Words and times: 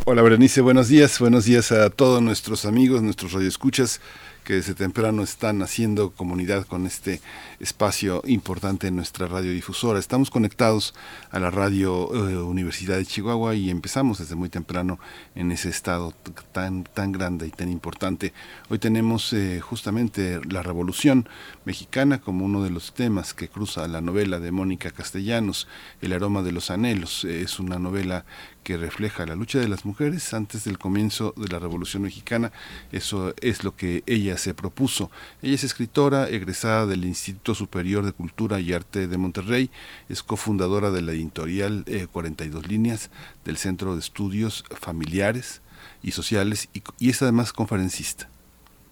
Hola 0.07 0.23
Berenice, 0.23 0.63
buenos 0.63 0.89
días, 0.89 1.19
buenos 1.21 1.45
días 1.45 1.73
a 1.73 1.91
todos 1.91 2.23
nuestros 2.23 2.65
amigos, 2.65 3.03
nuestros 3.03 3.33
radioescuchas 3.33 4.01
que 4.45 4.55
desde 4.55 4.75
temprano 4.75 5.23
están 5.23 5.63
haciendo 5.63 6.11
comunidad 6.11 6.67
con 6.67 6.87
este 6.87 7.21
espacio 7.61 8.23
importante 8.27 8.89
en 8.89 8.97
nuestra 8.97 9.27
radiodifusora. 9.27 9.99
Estamos 9.99 10.31
conectados 10.31 10.95
a 11.31 11.39
la 11.39 11.51
radio 11.51 12.09
eh, 12.15 12.39
Universidad 12.39 12.97
de 12.97 13.05
Chihuahua 13.05 13.55
y 13.55 13.71
empezamos 13.71 14.19
desde 14.19 14.35
muy 14.35 14.49
temprano 14.49 14.99
en 15.35 15.53
ese 15.53 15.69
estado 15.69 16.15
tan, 16.53 16.85
tan 16.85 17.13
grande 17.13 17.47
y 17.47 17.51
tan 17.51 17.71
importante. 17.71 18.33
Hoy 18.71 18.79
tenemos 18.79 19.33
eh, 19.35 19.61
justamente 19.61 20.41
la 20.49 20.63
revolución 20.63 21.29
mexicana 21.67 22.21
como 22.21 22.47
uno 22.47 22.65
de 22.65 22.71
los 22.71 22.95
temas 22.95 23.35
que 23.35 23.49
cruza 23.49 23.87
la 23.89 24.01
novela 24.01 24.41
de 24.41 24.53
Mónica 24.53 24.91
Castellanos, 24.91 25.69
El 26.01 26.15
aroma 26.15 26.43
de 26.43 26.53
los 26.53 26.71
anhelos. 26.71 27.25
Es 27.25 27.61
una 27.61 27.79
novela 27.79 28.25
que 28.63 28.77
refleja 28.77 29.27
la 29.27 29.37
lucha 29.37 29.59
de 29.59 29.69
las 29.69 29.85
mujeres 29.85 30.33
antes 30.35 30.65
del 30.65 30.79
comienzo 30.79 31.35
de 31.37 31.49
la 31.49 31.59
Revolución 31.59 32.03
Mexicana. 32.03 32.53
Eso 32.93 33.35
es 33.41 33.65
lo 33.65 33.75
que 33.75 34.03
ella 34.07 34.39
se 34.39 34.55
propuso. 34.55 35.11
Ella 35.43 35.55
es 35.55 35.65
escritora, 35.65 36.29
egresada 36.29 36.87
del 36.87 37.05
Instituto 37.05 37.50
Superior 37.55 38.05
de 38.05 38.13
Cultura 38.13 38.61
y 38.61 38.73
Arte 38.73 39.07
de 39.07 39.19
Monterrey, 39.19 39.71
es 40.09 40.23
cofundadora 40.23 40.91
de 40.91 41.03
la 41.03 41.13
editorial 41.13 41.85
42 42.13 42.65
eh, 42.65 42.69
Líneas 42.69 43.11
del 43.45 43.57
Centro 43.57 43.95
de 43.95 44.01
Estudios 44.01 44.65
Familiares 44.71 45.63
y 46.03 46.13
Sociales 46.13 46.69
y 46.99 47.11
es 47.11 47.23
además 47.23 47.53
conferencista. 47.53 48.29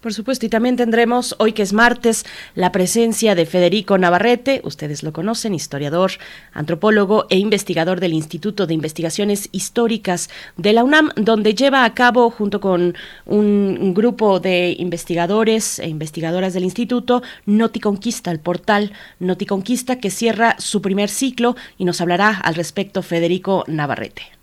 Por 0.01 0.13
supuesto, 0.13 0.45
y 0.45 0.49
también 0.49 0.77
tendremos 0.77 1.35
hoy 1.39 1.51
que 1.51 1.61
es 1.61 1.73
martes 1.73 2.25
la 2.55 2.71
presencia 2.71 3.35
de 3.35 3.45
Federico 3.45 3.97
Navarrete, 3.97 4.61
ustedes 4.63 5.03
lo 5.03 5.11
conocen, 5.11 5.53
historiador, 5.53 6.11
antropólogo 6.53 7.27
e 7.29 7.37
investigador 7.37 7.99
del 7.99 8.13
Instituto 8.13 8.65
de 8.65 8.75
Investigaciones 8.75 9.49
Históricas 9.51 10.29
de 10.55 10.71
la 10.71 10.85
UNAM, 10.85 11.09
donde 11.17 11.53
lleva 11.53 11.83
a 11.83 11.93
cabo 11.93 12.29
junto 12.29 12.61
con 12.61 12.95
un, 13.25 13.93
grupo 13.93 14.39
de 14.39 14.73
investigadores 14.79 15.79
e 15.79 15.89
investigadoras 15.89 16.53
del 16.53 16.63
instituto 16.63 17.21
Noticonquista, 17.45 18.31
el 18.31 18.39
portal 18.39 18.93
Noticonquista 19.19 19.99
que 19.99 20.11
cierra 20.11 20.55
su 20.59 20.81
primer 20.81 21.09
ciclo 21.09 21.57
y 21.77 21.83
nos 21.83 21.99
hablará 21.99 22.29
al 22.29 22.55
respecto 22.55 23.01
Federico 23.01 23.65
Navarrete. 23.67 24.38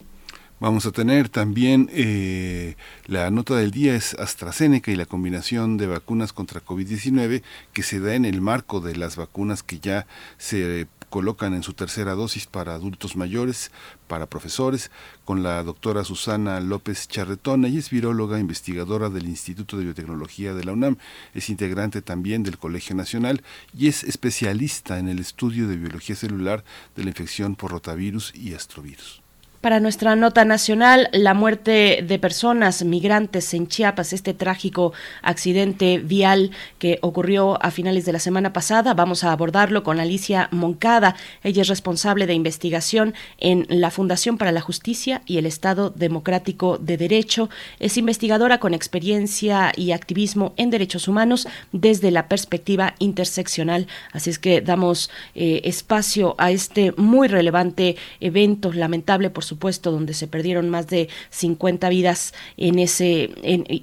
Vamos 0.59 0.87
a 0.87 0.91
tener 0.91 1.29
también 1.29 1.91
eh, 1.93 2.77
la 3.05 3.31
nota 3.31 3.57
del 3.57 3.73
día 3.73 3.95
es 3.95 4.15
AstraZeneca 4.15 4.91
y 4.91 4.97
la 4.97 5.05
combinación 5.05 5.77
de 5.77 5.87
vacunas 5.87 6.33
contra 6.33 6.65
COVID-19 6.65 7.43
que 7.75 7.83
se 7.83 8.01
da 8.01 8.15
en 8.15 8.25
el 8.25 8.41
marco 8.41 8.81
de 8.81 8.97
las 8.97 9.17
vacunas 9.17 9.63
que 9.63 9.81
ya 9.81 10.07
se 10.39 10.89
colocan 11.11 11.53
en 11.53 11.63
su 11.63 11.75
tercera 11.75 12.15
dosis 12.15 12.47
para 12.47 12.73
adultos 12.73 13.17
mayores, 13.17 13.71
para 14.09 14.25
profesores, 14.25 14.91
con 15.27 15.43
la 15.43 15.63
doctora 15.63 16.05
Susana 16.05 16.59
López 16.61 17.07
Charretón. 17.07 17.67
Ella 17.67 17.79
es 17.79 17.91
viróloga, 17.91 18.41
investigadora 18.41 19.11
del 19.11 19.29
Instituto 19.29 19.77
de 19.77 19.85
Biotecnología 19.85 20.55
de 20.55 20.65
la 20.65 20.73
UNAM, 20.73 20.97
es 21.35 21.51
integrante 21.51 22.01
también 22.01 22.43
del 22.43 22.57
Colegio 22.57 22.97
Nacional 22.97 23.43
y 23.77 23.89
es 23.89 24.05
especialista 24.05 24.99
en 24.99 25.09
el 25.09 25.19
estudio 25.19 25.69
de 25.69 25.77
biología 25.77 26.17
celular 26.17 26.65
de 26.97 27.05
la 27.05 27.11
infección 27.11 27.57
por 27.57 27.73
rotavirus 27.73 28.35
y 28.35 28.55
astrovirus. 28.55 29.26
Para 29.67 29.81
nuestra 29.81 30.15
nota 30.15 30.45
nacional, 30.45 31.09
la 31.11 31.35
muerte 31.35 32.05
de 32.07 32.21
personas 32.21 32.85
migrantes 32.85 33.53
en 33.53 33.67
Chiapas, 33.67 34.13
este 34.13 34.33
trágico 34.33 34.93
accidente 35.23 35.99
vial 35.99 36.53
que 36.79 37.01
ocurrió 37.03 37.61
a 37.61 37.73
finales 37.73 38.05
de 38.05 38.13
la 38.13 38.21
semana 38.21 38.53
pasada. 38.53 38.95
Vamos 38.95 39.25
a 39.25 39.33
abordarlo 39.33 39.83
con 39.83 39.99
Alicia 39.99 40.49
Moncada. 40.53 41.17
Ella 41.43 41.63
es 41.63 41.69
responsable 41.69 42.29
de 42.29 42.35
investigación 42.35 43.13
en 43.39 43.67
la 43.69 43.91
Fundación 43.91 44.39
para 44.39 44.53
la 44.53 44.61
Justicia 44.61 45.23
y 45.27 45.39
el 45.39 45.47
Estado 45.47 45.91
Democrático 45.91 46.79
de 46.79 46.97
Derecho. 46.97 47.51
Es 47.81 47.97
investigadora 47.97 48.61
con 48.61 48.73
experiencia 48.73 49.73
y 49.75 49.91
activismo 49.91 50.55
en 50.59 50.71
derechos 50.71 51.09
humanos 51.09 51.49
desde 51.73 52.13
la 52.13 52.29
perspectiva 52.29 52.95
interseccional. 53.01 53.89
Así 54.13 54.31
es 54.31 54.39
que 54.39 54.61
damos 54.61 55.11
eh, 55.35 55.63
espacio 55.65 56.37
a 56.39 56.53
este 56.53 56.93
muy 56.97 57.27
relevante 57.27 57.97
evento, 58.21 58.73
lamentable 58.73 59.29
por 59.29 59.43
supuesto, 59.57 59.91
donde 59.91 60.13
se 60.13 60.27
perdieron 60.29 60.69
más 60.69 60.87
de 60.87 61.09
50 61.31 61.89
vidas 61.89 62.35
en 62.59 62.79
ese 62.79 63.31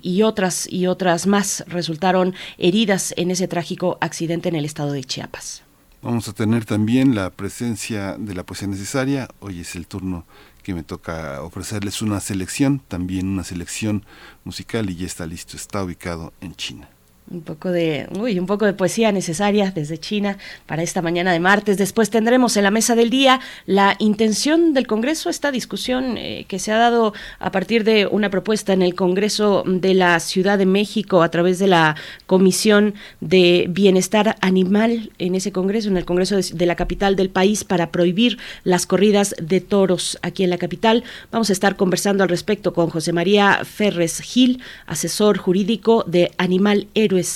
y 0.02 0.22
otras 0.22 0.72
y 0.72 0.86
otras 0.86 1.26
más 1.26 1.64
resultaron 1.68 2.36
heridas 2.60 3.14
en 3.18 3.32
ese 3.32 3.48
trágico 3.48 3.98
accidente 4.00 4.50
en 4.50 4.56
el 4.56 4.66
estado 4.66 4.92
de 4.92 5.04
Chiapas. 5.04 5.64
Vamos 6.04 6.28
a 6.28 6.34
tener 6.34 6.66
también 6.66 7.16
la 7.16 7.32
presencia 7.32 8.18
de 8.20 8.36
la 8.36 8.44
poesía 8.44 8.68
necesaria. 8.68 9.30
Hoy 9.40 9.62
es 9.62 9.76
el 9.76 9.88
turno 9.88 10.26
que 10.62 10.76
me 10.76 10.84
toca 10.84 11.42
ofrecerles 11.42 12.02
una 12.02 12.20
selección, 12.20 12.80
también 12.88 13.28
una 13.28 13.44
selección 13.44 14.06
musical 14.44 14.90
y 14.90 14.96
ya 14.96 15.08
está 15.08 15.26
listo, 15.26 15.58
está 15.58 15.84
ubicado 15.84 16.34
en 16.42 16.56
China. 16.56 16.93
Un 17.32 17.42
poco 17.42 17.72
de, 17.72 18.08
uy, 18.20 18.38
un 18.38 18.46
poco 18.46 18.66
de 18.66 18.74
poesía 18.74 19.12
necesaria 19.14 19.72
desde 19.72 19.98
China 19.98 20.38
para 20.66 20.84
esta 20.84 21.02
mañana 21.02 21.32
de 21.32 21.40
martes. 21.40 21.78
Después 21.78 22.10
tendremos 22.10 22.58
en 22.58 22.64
la 22.64 22.72
mesa 22.72 22.96
del 22.96 23.10
día 23.10 23.40
la 23.66 23.96
intención 24.00 24.74
del 24.74 24.88
Congreso, 24.88 25.30
esta 25.30 25.50
discusión 25.50 26.18
eh, 26.18 26.46
que 26.50 26.60
se 26.60 26.74
ha 26.74 26.78
dado 26.78 27.14
a 27.40 27.52
partir 27.52 27.86
de 27.86 28.08
una 28.08 28.30
propuesta 28.30 28.74
en 28.74 28.82
el 28.82 28.94
Congreso 28.94 29.64
de 29.66 29.94
la 29.94 30.20
Ciudad 30.20 30.58
de 30.58 30.66
México 30.66 31.24
a 31.24 31.32
través 31.32 31.60
de 31.60 31.68
la 31.68 31.96
Comisión 32.26 32.94
de 33.22 33.68
Bienestar 33.70 34.36
Animal 34.42 35.12
en 35.18 35.36
ese 35.36 35.54
Congreso, 35.54 35.88
en 35.88 35.98
el 35.98 36.06
Congreso 36.06 36.36
de, 36.36 36.66
la 36.66 36.76
capital 36.76 37.16
del 37.16 37.30
país 37.30 37.64
para 37.64 37.90
prohibir 37.90 38.38
las 38.66 38.86
corridas 38.86 39.34
de 39.42 39.62
toros 39.62 40.20
aquí 40.22 40.44
en 40.44 40.50
la 40.50 40.58
capital. 40.58 41.04
Vamos 41.32 41.50
a 41.50 41.54
estar 41.54 41.78
conversando 41.78 42.24
al 42.24 42.30
respecto 42.30 42.74
con 42.74 42.90
José 42.90 43.14
María 43.14 43.62
Ferres 43.64 44.20
Gil, 44.20 44.62
asesor 44.86 45.38
jurídico 45.38 46.04
de 46.06 46.32
Animal 46.38 46.88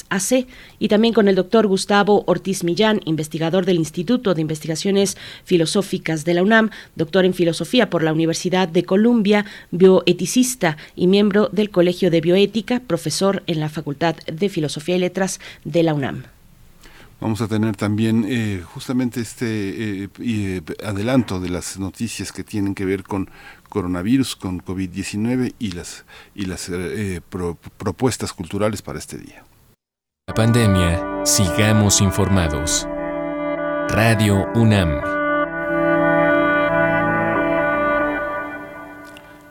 AC, 0.10 0.48
y 0.80 0.88
también 0.88 1.13
con 1.13 1.28
el 1.28 1.36
doctor 1.36 1.68
Gustavo 1.68 2.24
Ortiz 2.28 2.63
Millán, 2.63 3.01
investigador 3.06 3.66
del 3.66 3.78
Instituto 3.78 4.34
de 4.34 4.42
Investigaciones 4.42 5.18
Filosóficas 5.44 6.25
de 6.25 6.34
la 6.34 6.44
UNAM, 6.44 6.69
doctor 6.95 7.25
en 7.25 7.34
filosofía 7.34 7.89
por 7.89 8.04
la 8.04 8.13
Universidad 8.13 8.68
de 8.68 8.84
Columbia, 8.84 9.45
bioeticista 9.72 10.78
y 10.95 11.07
miembro 11.07 11.50
del 11.51 11.69
Colegio 11.69 12.12
de 12.12 12.22
Bioética, 12.22 12.80
profesor 12.80 13.44
en 13.48 13.60
la 13.60 13.69
Facultad 13.69 14.16
de 14.25 14.50
Filosofía 14.50 14.95
y 14.95 15.00
Letras 15.00 15.39
de 15.63 15.84
la 15.84 15.94
UNAM. 15.94 16.24
Vamos 17.19 17.42
a 17.42 17.48
tener 17.48 17.75
también 17.75 18.25
eh, 18.28 18.62
justamente 18.63 19.22
este 19.22 20.04
eh, 20.04 20.10
eh, 20.19 20.62
adelanto 20.86 21.40
de 21.40 21.50
las 21.50 21.80
noticias 21.80 22.31
que 22.31 22.44
tienen 22.44 22.75
que 22.75 22.86
ver 22.86 23.01
con 23.01 23.30
coronavirus, 23.69 24.36
con 24.36 24.63
COVID-19 24.63 25.56
y 25.57 25.72
las, 25.72 26.06
y 26.36 26.45
las 26.45 26.72
propuestas 27.78 28.33
culturales 28.33 28.83
para 28.83 29.00
este 29.00 29.18
día. 29.18 29.44
La 30.28 30.34
pandemia, 30.34 31.24
sigamos 31.24 32.02
informados. 32.02 32.86
Radio 33.88 34.46
UNAM. 34.56 35.00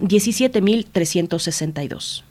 17.362. 0.61 2.25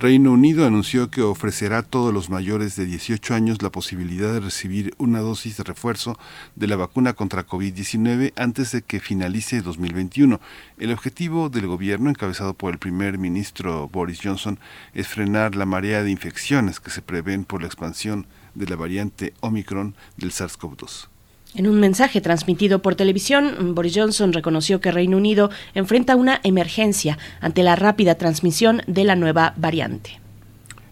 Reino 0.00 0.32
Unido 0.32 0.66
anunció 0.66 1.10
que 1.10 1.20
ofrecerá 1.20 1.76
a 1.76 1.82
todos 1.82 2.14
los 2.14 2.30
mayores 2.30 2.74
de 2.74 2.86
18 2.86 3.34
años 3.34 3.60
la 3.60 3.68
posibilidad 3.68 4.32
de 4.32 4.40
recibir 4.40 4.94
una 4.96 5.20
dosis 5.20 5.58
de 5.58 5.64
refuerzo 5.64 6.18
de 6.56 6.68
la 6.68 6.76
vacuna 6.76 7.12
contra 7.12 7.46
COVID-19 7.46 8.32
antes 8.36 8.72
de 8.72 8.80
que 8.80 8.98
finalice 8.98 9.60
2021. 9.60 10.40
El 10.78 10.92
objetivo 10.92 11.50
del 11.50 11.66
gobierno, 11.66 12.08
encabezado 12.08 12.54
por 12.54 12.72
el 12.72 12.78
primer 12.78 13.18
ministro 13.18 13.90
Boris 13.92 14.20
Johnson, 14.22 14.58
es 14.94 15.06
frenar 15.06 15.54
la 15.54 15.66
marea 15.66 16.02
de 16.02 16.10
infecciones 16.10 16.80
que 16.80 16.90
se 16.90 17.02
prevén 17.02 17.44
por 17.44 17.60
la 17.60 17.66
expansión 17.66 18.26
de 18.54 18.68
la 18.68 18.76
variante 18.76 19.34
Omicron 19.40 19.94
del 20.16 20.30
SARS-CoV-2. 20.30 21.09
En 21.54 21.66
un 21.66 21.80
mensaje 21.80 22.20
transmitido 22.20 22.80
por 22.80 22.94
televisión, 22.94 23.74
Boris 23.74 23.94
Johnson 23.96 24.32
reconoció 24.32 24.80
que 24.80 24.92
Reino 24.92 25.16
Unido 25.16 25.50
enfrenta 25.74 26.14
una 26.14 26.40
emergencia 26.44 27.18
ante 27.40 27.64
la 27.64 27.74
rápida 27.74 28.14
transmisión 28.14 28.82
de 28.86 29.04
la 29.04 29.16
nueva 29.16 29.54
variante. 29.56 30.20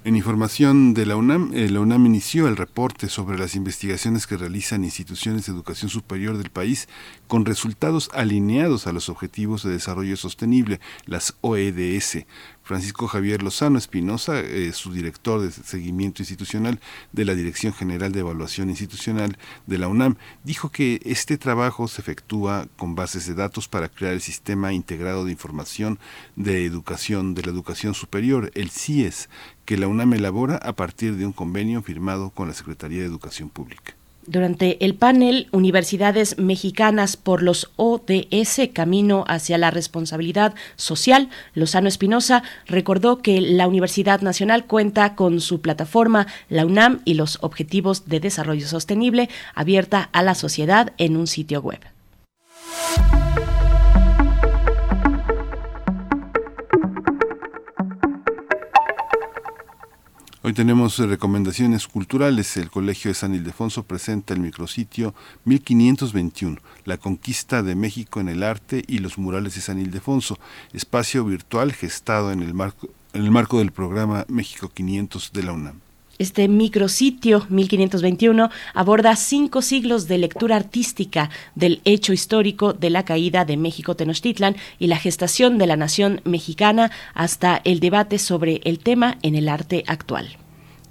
En 0.04 0.16
información 0.16 0.94
de 0.94 1.06
la 1.06 1.16
UNAM, 1.16 1.50
eh, 1.54 1.68
la 1.68 1.80
UNAM 1.80 2.06
inició 2.06 2.48
el 2.48 2.56
reporte 2.56 3.08
sobre 3.08 3.36
las 3.38 3.54
investigaciones 3.54 4.26
que 4.26 4.36
realizan 4.36 4.84
instituciones 4.84 5.44
de 5.46 5.52
educación 5.52 5.90
superior 5.90 6.38
del 6.38 6.50
país 6.50 6.88
con 7.26 7.44
resultados 7.44 8.08
alineados 8.14 8.86
a 8.86 8.92
los 8.92 9.08
Objetivos 9.10 9.64
de 9.64 9.72
Desarrollo 9.72 10.16
Sostenible, 10.16 10.80
las 11.04 11.34
OEDS. 11.42 12.24
Francisco 12.68 13.08
Javier 13.08 13.42
Lozano 13.42 13.78
Espinosa, 13.78 14.40
eh, 14.40 14.72
su 14.74 14.92
director 14.92 15.40
de 15.40 15.50
seguimiento 15.50 16.20
institucional 16.20 16.80
de 17.12 17.24
la 17.24 17.34
Dirección 17.34 17.72
General 17.72 18.12
de 18.12 18.20
Evaluación 18.20 18.68
Institucional 18.68 19.38
de 19.66 19.78
la 19.78 19.88
UNAM, 19.88 20.16
dijo 20.44 20.68
que 20.68 21.00
este 21.06 21.38
trabajo 21.38 21.88
se 21.88 22.02
efectúa 22.02 22.68
con 22.76 22.94
bases 22.94 23.26
de 23.26 23.32
datos 23.32 23.68
para 23.68 23.88
crear 23.88 24.12
el 24.12 24.20
Sistema 24.20 24.74
Integrado 24.74 25.24
de 25.24 25.32
Información 25.32 25.98
de 26.36 26.66
Educación 26.66 27.34
de 27.34 27.44
la 27.44 27.52
Educación 27.52 27.94
Superior, 27.94 28.50
el 28.54 28.68
CIES, 28.68 29.30
que 29.64 29.78
la 29.78 29.88
UNAM 29.88 30.12
elabora 30.12 30.56
a 30.56 30.74
partir 30.74 31.16
de 31.16 31.24
un 31.24 31.32
convenio 31.32 31.80
firmado 31.80 32.28
con 32.28 32.48
la 32.48 32.54
Secretaría 32.54 33.00
de 33.00 33.06
Educación 33.06 33.48
Pública. 33.48 33.97
Durante 34.28 34.84
el 34.84 34.94
panel 34.94 35.48
Universidades 35.52 36.36
Mexicanas 36.36 37.16
por 37.16 37.42
los 37.42 37.70
ODS 37.76 38.60
Camino 38.74 39.24
hacia 39.26 39.56
la 39.56 39.70
Responsabilidad 39.70 40.54
Social, 40.76 41.30
Lozano 41.54 41.88
Espinosa 41.88 42.42
recordó 42.66 43.22
que 43.22 43.40
la 43.40 43.66
Universidad 43.66 44.20
Nacional 44.20 44.66
cuenta 44.66 45.14
con 45.14 45.40
su 45.40 45.62
plataforma, 45.62 46.26
la 46.50 46.66
UNAM 46.66 47.00
y 47.06 47.14
los 47.14 47.38
Objetivos 47.40 48.06
de 48.06 48.20
Desarrollo 48.20 48.68
Sostenible, 48.68 49.30
abierta 49.54 50.10
a 50.12 50.22
la 50.22 50.34
sociedad 50.34 50.92
en 50.98 51.16
un 51.16 51.26
sitio 51.26 51.62
web. 51.62 51.80
Hoy 60.48 60.54
tenemos 60.54 60.96
recomendaciones 60.98 61.86
culturales. 61.86 62.56
El 62.56 62.70
Colegio 62.70 63.10
de 63.10 63.14
San 63.14 63.34
Ildefonso 63.34 63.82
presenta 63.82 64.32
el 64.32 64.40
micrositio 64.40 65.14
1521, 65.44 66.56
La 66.86 66.96
conquista 66.96 67.62
de 67.62 67.74
México 67.74 68.18
en 68.18 68.30
el 68.30 68.42
arte 68.42 68.82
y 68.88 69.00
los 69.00 69.18
murales 69.18 69.56
de 69.56 69.60
San 69.60 69.78
Ildefonso, 69.78 70.38
espacio 70.72 71.22
virtual 71.26 71.74
gestado 71.74 72.32
en 72.32 72.40
el 72.40 72.54
marco, 72.54 72.88
en 73.12 73.24
el 73.24 73.30
marco 73.30 73.58
del 73.58 73.72
programa 73.72 74.24
México 74.28 74.70
500 74.72 75.34
de 75.34 75.42
la 75.42 75.52
UNAM. 75.52 75.80
Este 76.18 76.48
micrositio 76.48 77.46
1521 77.48 78.50
aborda 78.74 79.14
cinco 79.14 79.62
siglos 79.62 80.08
de 80.08 80.18
lectura 80.18 80.56
artística 80.56 81.30
del 81.54 81.80
hecho 81.84 82.12
histórico 82.12 82.72
de 82.72 82.90
la 82.90 83.04
caída 83.04 83.44
de 83.44 83.56
México 83.56 83.94
Tenochtitlan 83.94 84.56
y 84.80 84.88
la 84.88 84.96
gestación 84.96 85.58
de 85.58 85.68
la 85.68 85.76
nación 85.76 86.20
mexicana 86.24 86.90
hasta 87.14 87.60
el 87.62 87.78
debate 87.78 88.18
sobre 88.18 88.60
el 88.64 88.80
tema 88.80 89.18
en 89.22 89.36
el 89.36 89.48
arte 89.48 89.84
actual. 89.86 90.36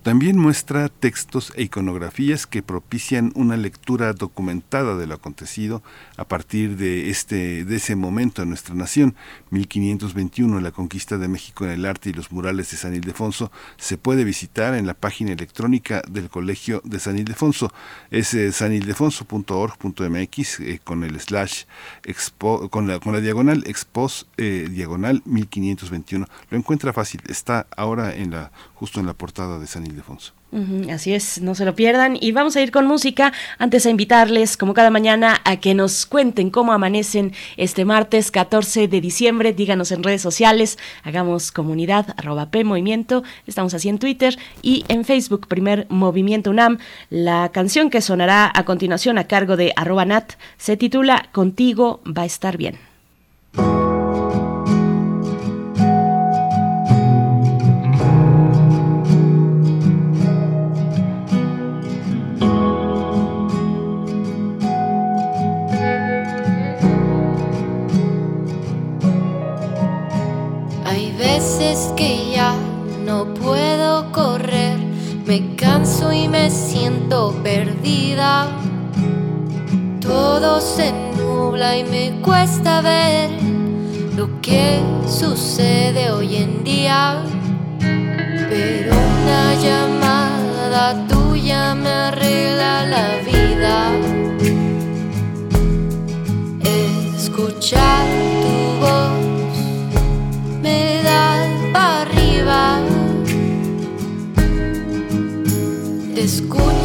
También 0.08 0.38
muestra 0.38 0.88
textos 0.88 1.52
e 1.58 1.64
iconografías 1.64 2.48
que 2.48 2.64
propician 2.64 3.34
una 3.36 3.58
lectura 3.58 4.14
documentada 4.14 4.96
de 4.96 5.06
lo 5.06 5.16
acontecido 5.16 5.84
a 6.16 6.26
partir 6.26 6.78
de 6.78 7.10
este 7.10 7.66
de 7.66 7.76
ese 7.76 7.98
momento 7.98 8.42
en 8.42 8.48
nuestra 8.48 8.74
nación. 8.74 9.16
1521, 9.50 10.62
la 10.62 10.72
conquista 10.72 11.18
de 11.18 11.28
México 11.28 11.66
en 11.66 11.72
el 11.72 11.86
arte 11.86 12.10
y 12.10 12.14
los 12.14 12.32
murales 12.32 12.72
de 12.72 12.78
San 12.78 12.96
Ildefonso, 12.96 13.52
se 13.76 13.98
puede 13.98 14.24
visitar 14.24 14.76
en 14.76 14.88
la 14.88 14.94
página 14.94 15.34
electrónica 15.34 16.02
del 16.10 16.30
Colegio 16.30 16.82
de 16.86 17.02
San 17.02 17.18
Ildefonso. 17.18 17.74
Es 18.10 18.34
eh, 18.34 18.54
sanildefonso.org.mx 18.54 20.60
eh, 20.62 20.80
con 20.86 21.04
el 21.04 21.20
slash 21.20 21.64
expo, 22.06 22.70
con 22.70 22.88
la, 22.88 23.02
con 23.02 23.12
la 23.12 23.20
diagonal 23.20 23.66
expos 23.68 24.26
eh, 24.38 24.70
diagonal 24.72 25.22
1521. 25.26 26.26
Lo 26.50 26.58
encuentra 26.58 26.94
fácil, 26.94 27.20
está 27.28 27.68
ahora 27.76 28.16
en 28.16 28.32
la 28.32 28.54
justo 28.80 29.00
en 29.00 29.08
la 29.08 29.16
portada 29.16 29.58
de 29.58 29.66
San 29.66 29.88
Ildefonso. 29.88 30.34
Así 30.92 31.14
es, 31.14 31.42
no 31.42 31.56
se 31.56 31.66
lo 31.66 31.76
pierdan. 31.76 32.18
Y 32.20 32.32
vamos 32.32 32.56
a 32.56 32.62
ir 32.62 32.72
con 32.72 32.86
música. 32.86 33.34
Antes 33.58 33.86
a 33.86 33.90
invitarles, 33.90 34.56
como 34.56 34.74
cada 34.74 34.92
mañana, 34.92 35.42
a 35.44 35.58
que 35.58 35.74
nos 35.74 36.06
cuenten 36.06 36.52
cómo 36.52 36.74
amanecen 36.74 37.34
este 37.58 37.86
martes 37.86 38.32
14 38.32 38.88
de 38.88 39.02
diciembre. 39.02 39.52
Díganos 39.52 39.92
en 39.92 40.04
redes 40.04 40.22
sociales, 40.22 40.78
hagamos 41.04 41.52
comunidad, 41.52 42.14
arroba 42.18 42.50
P 42.52 42.64
Movimiento. 42.64 43.24
Estamos 43.46 43.74
así 43.74 43.90
en 43.90 44.00
Twitter 44.00 44.38
y 44.62 44.86
en 44.88 45.06
Facebook, 45.06 45.48
primer 45.48 45.88
Movimiento 45.90 46.52
UNAM. 46.52 46.78
La 47.10 47.50
canción 47.52 47.90
que 47.90 48.02
sonará 48.02 48.52
a 48.54 48.64
continuación 48.64 49.18
a 49.18 49.26
cargo 49.26 49.58
de 49.58 49.74
arroba 49.76 50.06
Nat 50.06 50.34
se 50.58 50.78
titula 50.78 51.30
Contigo 51.32 52.02
va 52.06 52.22
a 52.22 52.26
estar 52.26 52.58
bien. 52.58 52.87
Veces 71.68 71.92
que 71.96 72.32
ya 72.32 72.54
no 73.06 73.34
puedo 73.34 74.12
correr, 74.12 74.78
me 75.26 75.56
canso 75.56 76.12
y 76.14 76.28
me 76.28 76.50
siento 76.50 77.34
perdida. 77.44 78.48
Todo 80.00 80.62
se 80.62 80.94
nubla 81.18 81.78
y 81.78 81.84
me 81.84 82.22
cuesta 82.22 82.82
ver 82.82 83.30
lo 84.16 84.42
que 84.42 84.80
sucede 85.08 86.12
hoy 86.12 86.38
en 86.38 86.64
día. 86.64 87.22
Pero 87.80 88.92
una 89.22 89.56
llamada 89.56 91.08
tuya 91.08 91.76
me 91.76 91.90
arregla 91.90 92.86
la 92.86 93.08
vida. 93.30 93.92
Escuchar 97.18 98.37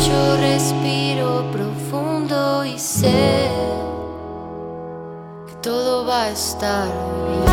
escucho, 0.02 0.36
respiro 0.38 1.50
profundo 1.52 2.64
y 2.64 2.78
sé 2.78 3.48
que 5.46 5.54
todo 5.62 6.06
va 6.06 6.24
a 6.24 6.30
estar 6.30 6.88
bien. 7.28 7.52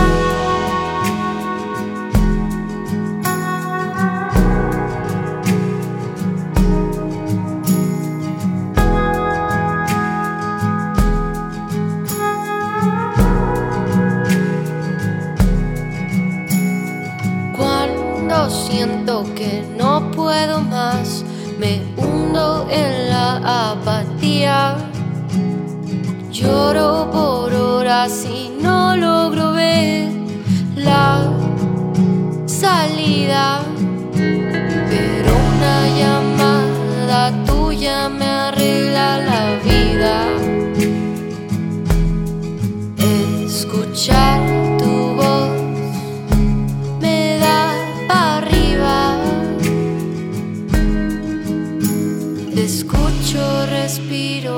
que 19.36 19.65
no 19.77 20.12
puedo 20.12 20.62
más, 20.62 21.25
me 21.60 21.82
hundo 21.98 22.68
en 22.72 23.10
la 23.10 23.72
apatía. 23.72 24.78
Lloro 26.32 27.10
por 27.12 27.54
horas 27.54 28.25
y 28.25 28.50
no 28.62 28.96
logro 28.96 29.51
ver 29.51 30.10
la 30.75 31.30
salida, 32.46 33.62
pero 34.89 35.32
una 35.54 35.78
llamada 36.00 37.46
tuya 37.46 38.08
me 38.08 38.25
arregla 38.25 39.18
la 39.30 39.44
vida. 39.66 40.16
Escuchar 43.46 44.69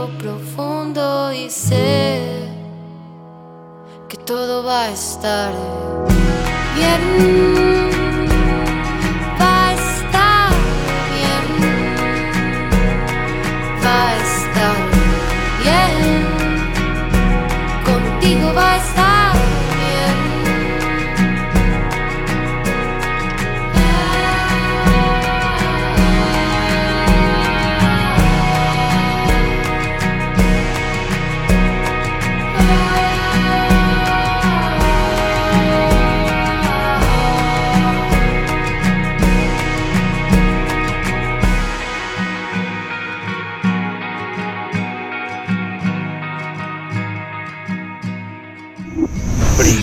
profundo 0.10 1.32
y 1.34 1.50
sé 1.50 2.22
que 4.10 4.18
todo 4.18 4.64
va 4.64 4.86
a 4.86 4.92
estar 4.92 5.54
bien. 6.76 7.81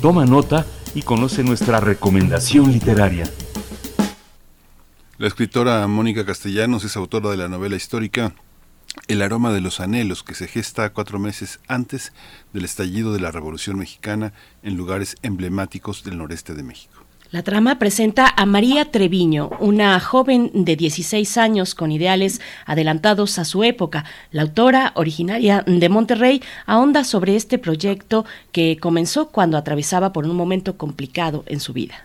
Toma 0.00 0.24
nota 0.24 0.64
y 0.94 1.02
conoce 1.02 1.42
nuestra 1.42 1.80
recomendación 1.80 2.70
literaria. 2.70 3.28
La 5.18 5.26
escritora 5.26 5.84
Mónica 5.88 6.24
Castellanos 6.24 6.84
es 6.84 6.96
autora 6.96 7.30
de 7.30 7.38
la 7.38 7.48
novela 7.48 7.74
histórica 7.74 8.32
El 9.06 9.22
aroma 9.22 9.52
de 9.52 9.60
los 9.60 9.80
anhelos, 9.80 10.22
que 10.22 10.34
se 10.34 10.48
gesta 10.48 10.92
cuatro 10.92 11.18
meses 11.18 11.60
antes 11.68 12.12
del 12.52 12.64
estallido 12.64 13.12
de 13.12 13.20
la 13.20 13.30
Revolución 13.30 13.78
Mexicana 13.78 14.32
en 14.62 14.76
lugares 14.76 15.16
emblemáticos 15.22 16.04
del 16.04 16.18
noreste 16.18 16.54
de 16.54 16.62
México. 16.62 16.98
La 17.30 17.42
trama 17.42 17.78
presenta 17.78 18.32
a 18.34 18.46
María 18.46 18.90
Treviño, 18.90 19.50
una 19.60 20.00
joven 20.00 20.50
de 20.54 20.76
16 20.76 21.36
años 21.36 21.74
con 21.74 21.92
ideales 21.92 22.40
adelantados 22.64 23.38
a 23.38 23.44
su 23.44 23.64
época. 23.64 24.06
La 24.30 24.40
autora, 24.42 24.92
originaria 24.94 25.62
de 25.66 25.88
Monterrey, 25.90 26.42
ahonda 26.64 27.04
sobre 27.04 27.36
este 27.36 27.58
proyecto 27.58 28.24
que 28.50 28.78
comenzó 28.78 29.28
cuando 29.28 29.58
atravesaba 29.58 30.14
por 30.14 30.24
un 30.24 30.36
momento 30.36 30.78
complicado 30.78 31.44
en 31.48 31.60
su 31.60 31.74
vida. 31.74 31.96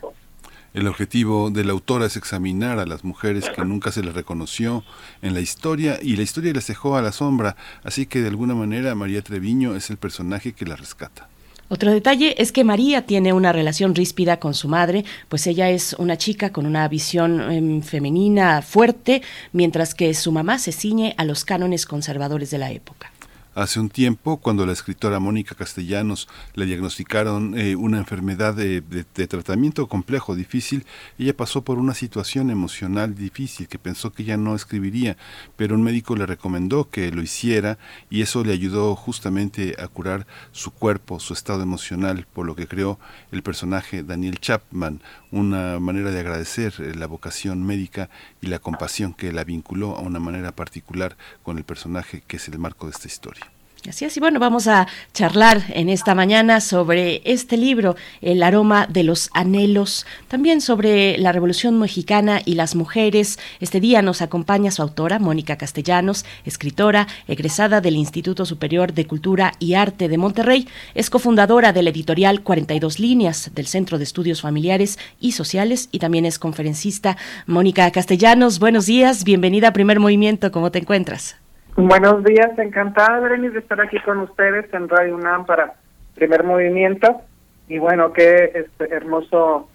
El 0.74 0.88
objetivo 0.88 1.52
de 1.52 1.64
la 1.64 1.74
autora 1.74 2.08
es 2.08 2.18
examinar 2.18 2.80
a 2.80 2.88
las 2.88 3.04
mujeres 3.04 3.48
que 3.48 3.64
nunca 3.64 3.92
se 3.92 4.02
les 4.02 4.16
reconoció 4.16 4.84
en 5.22 5.36
la 5.36 5.40
historia 5.40 6.00
y 6.02 6.16
la 6.16 6.24
historia 6.24 6.52
les 6.52 6.66
dejó 6.66 6.98
a 6.98 7.04
la 7.04 7.12
sombra, 7.12 7.56
así 7.84 8.08
que 8.08 8.22
de 8.22 8.30
alguna 8.30 8.56
manera 8.56 8.96
María 8.96 9.22
Treviño 9.22 9.76
es 9.76 9.92
el 9.92 9.98
personaje 9.98 10.54
que 10.54 10.66
la 10.66 10.76
rescata. 10.76 11.30
Otro 11.70 11.92
detalle 11.92 12.36
es 12.42 12.52
que 12.52 12.64
María 12.64 13.06
tiene 13.06 13.34
una 13.34 13.54
relación 13.54 13.94
ríspida 13.94 14.38
con 14.38 14.56
su 14.56 14.68
madre, 14.68 15.06
pues 15.30 15.46
ella 15.46 15.70
es 15.70 15.96
una 16.00 16.18
chica 16.18 16.52
con 16.52 16.66
una 16.66 16.88
visión 16.88 17.40
em, 17.52 17.82
femenina 17.84 18.64
fuerte, 18.64 19.22
mientras 19.52 19.94
que 19.94 20.14
su 20.16 20.32
mamá 20.32 20.58
se 20.58 20.72
ciñe 20.72 21.14
a 21.18 21.24
los 21.24 21.46
cánones 21.46 21.86
conservadores 21.86 22.50
de 22.50 22.58
la 22.58 22.72
época. 22.72 23.13
Hace 23.56 23.80
un 23.80 23.90
tiempo, 23.90 24.38
cuando 24.38 24.66
la 24.66 24.74
escritora 24.74 25.20
Mónica 25.20 25.54
Castellanos 25.54 26.28
le 26.56 26.66
diagnosticaron 26.66 27.56
eh, 27.56 27.76
una 27.76 28.00
enfermedad 28.00 28.56
de, 28.56 28.82
de- 28.82 29.04
tratamiento 29.28 29.88
complejo, 29.88 30.36
difícil, 30.36 30.88
ella 31.20 31.38
pasó 31.38 31.64
por 31.64 31.78
una 31.78 31.94
situación 31.94 32.50
emocional 32.50 33.14
difícil 33.14 33.68
que 33.68 33.78
pensó 33.78 34.12
que 34.12 34.24
ya 34.24 34.38
no 34.38 34.56
escribiría, 34.56 35.18
pero 35.56 35.76
un 35.76 35.84
médico 35.84 36.16
le 36.16 36.26
recomendó 36.26 36.90
que 36.90 37.12
lo 37.12 37.22
hiciera 37.22 37.78
y 38.10 38.24
eso 38.24 38.44
le 38.44 38.54
ayudó 38.54 38.96
justamente 38.96 39.76
a 39.80 39.88
curar 39.88 40.26
su 40.52 40.72
cuerpo, 40.72 41.20
su 41.20 41.34
estado 41.34 41.62
emocional, 41.62 42.26
por 42.34 42.48
lo 42.48 42.56
que 42.56 42.66
creó 42.68 42.98
el 43.32 43.44
personaje 43.44 44.02
Daniel 44.02 44.40
Chapman, 44.40 45.00
una 45.30 45.80
manera 45.80 46.10
de 46.10 46.20
agradecer 46.20 46.74
eh, 46.80 46.96
la 46.96 47.06
vocación 47.06 47.64
médica 47.64 48.10
y 48.42 48.48
la 48.48 48.58
compasión 48.58 49.14
que 49.14 49.32
la 49.32 49.44
vinculó 49.44 49.96
a 49.96 50.02
una 50.02 50.20
manera 50.20 50.56
particular 50.56 51.18
con 51.44 51.60
el 51.60 51.64
personaje 51.66 52.24
que 52.26 52.38
es 52.38 52.48
el 52.48 52.58
marco 52.58 52.88
de 52.88 52.94
esta 52.94 53.08
historia. 53.08 53.43
Así 53.90 54.06
es, 54.06 54.16
y 54.16 54.22
bueno, 54.22 54.40
vamos 54.40 54.68
a 54.68 54.88
charlar 55.14 55.62
en 55.74 55.90
esta 55.90 56.16
mañana 56.16 56.62
sobre 56.62 57.22
este 57.26 57.58
libro, 57.58 57.98
El 58.22 58.42
aroma 58.42 58.88
de 58.88 59.04
los 59.04 59.30
anhelos, 59.34 60.06
también 60.30 60.62
sobre 60.62 61.18
la 61.18 61.34
Revolución 61.34 61.78
Mexicana 61.78 62.42
y 62.46 62.56
las 62.56 62.76
mujeres. 62.76 63.40
Este 63.60 63.82
día 63.82 64.02
nos 64.02 64.22
acompaña 64.22 64.72
su 64.72 64.82
autora, 64.82 65.20
Mónica 65.20 65.58
Castellanos, 65.58 66.24
escritora, 66.46 67.08
egresada 67.28 67.82
del 67.82 67.98
Instituto 67.98 68.46
Superior 68.46 68.94
de 68.94 69.06
Cultura 69.06 69.52
y 69.60 69.74
Arte 69.74 70.08
de 70.08 70.18
Monterrey, 70.18 70.66
es 70.96 71.10
cofundadora 71.10 71.74
del 71.74 71.90
editorial 71.90 72.42
42 72.42 73.00
Líneas 73.00 73.52
del 73.54 73.68
Centro 73.68 73.98
de 73.98 74.06
Estudios 74.06 74.40
Familiares 74.40 74.98
y 75.20 75.34
Sociales 75.34 75.90
y 75.92 76.00
también 76.00 76.26
es 76.26 76.40
conferencista. 76.40 77.18
Mónica 77.48 77.92
Castellanos, 77.92 78.60
buenos 78.60 78.86
días, 78.86 79.26
bienvenida 79.26 79.68
a 79.68 79.74
Primer 79.74 80.00
Movimiento, 80.00 80.54
¿cómo 80.54 80.72
te 80.72 80.80
encuentras? 80.80 81.43
Buenos 81.76 82.24
días, 82.24 82.58
encantada, 82.60 83.20
Berenice, 83.20 83.54
de 83.54 83.60
estar 83.60 83.82
aquí 83.82 84.00
con 84.02 84.20
ustedes 84.20 84.72
en 84.74 84.88
Radio 84.88 85.16
UNAM 85.16 85.46
para 85.46 85.74
Primer 86.14 86.44
Movimiento. 86.44 87.22
Y 87.68 87.80
bueno, 87.80 88.14
qué 88.14 88.52
este, 88.54 88.94
hermoso 88.94 89.70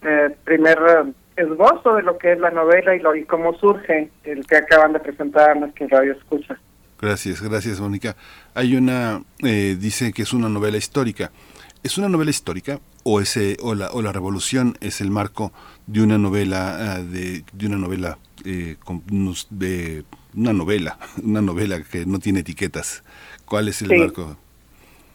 eh, 0.00 0.34
primer 0.44 0.78
eh, 0.78 1.12
esbozo 1.36 1.96
de 1.96 2.02
lo 2.02 2.16
que 2.16 2.32
es 2.32 2.38
la 2.38 2.50
novela 2.50 2.94
y, 2.96 3.00
lo, 3.00 3.14
y 3.14 3.24
cómo 3.24 3.52
surge 3.58 4.10
el 4.24 4.46
que 4.46 4.56
acaban 4.56 4.94
de 4.94 5.00
presentar 5.00 5.50
a 5.50 5.54
nuestros 5.54 5.90
Radio 5.90 6.12
Escucha. 6.12 6.58
Gracias, 6.98 7.42
gracias 7.42 7.80
Mónica. 7.80 8.16
Hay 8.54 8.74
una, 8.74 9.22
eh, 9.44 9.76
dice 9.78 10.12
que 10.12 10.22
es 10.22 10.32
una 10.32 10.48
novela 10.48 10.78
histórica. 10.78 11.32
¿Es 11.82 11.98
una 11.98 12.08
novela 12.08 12.30
histórica 12.30 12.78
o, 13.02 13.20
ese, 13.20 13.56
o, 13.60 13.74
la, 13.74 13.90
o 13.90 14.00
la 14.00 14.12
revolución 14.12 14.74
es 14.80 15.00
el 15.00 15.10
marco 15.10 15.52
de 15.86 16.02
una 16.02 16.16
novela, 16.16 16.94
ah, 16.94 17.02
de, 17.02 17.42
de 17.52 17.66
una 17.66 17.76
novela, 17.76 18.18
eh, 18.46 18.76
de 19.50 20.04
una 20.36 20.52
novela, 20.52 20.98
una 21.24 21.40
novela 21.42 21.82
que 21.82 22.04
no 22.06 22.18
tiene 22.18 22.40
etiquetas? 22.40 23.02
¿Cuál 23.44 23.68
es 23.68 23.82
el 23.82 23.88
Sí. 23.88 23.96
marco? 23.96 24.36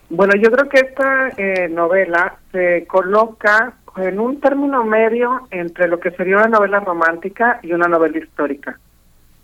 Bueno, 0.09 0.33
yo 0.41 0.49
creo 0.51 0.69
que 0.69 0.79
esta 0.79 1.29
eh, 1.37 1.67
novela 1.69 2.37
se 2.51 2.85
coloca 2.87 3.73
en 3.97 4.19
un 4.19 4.39
término 4.39 4.83
medio 4.85 5.47
entre 5.51 5.87
lo 5.87 5.99
que 5.99 6.11
sería 6.11 6.37
una 6.37 6.47
novela 6.47 6.79
romántica 6.79 7.59
y 7.63 7.73
una 7.73 7.87
novela 7.87 8.17
histórica. 8.17 8.79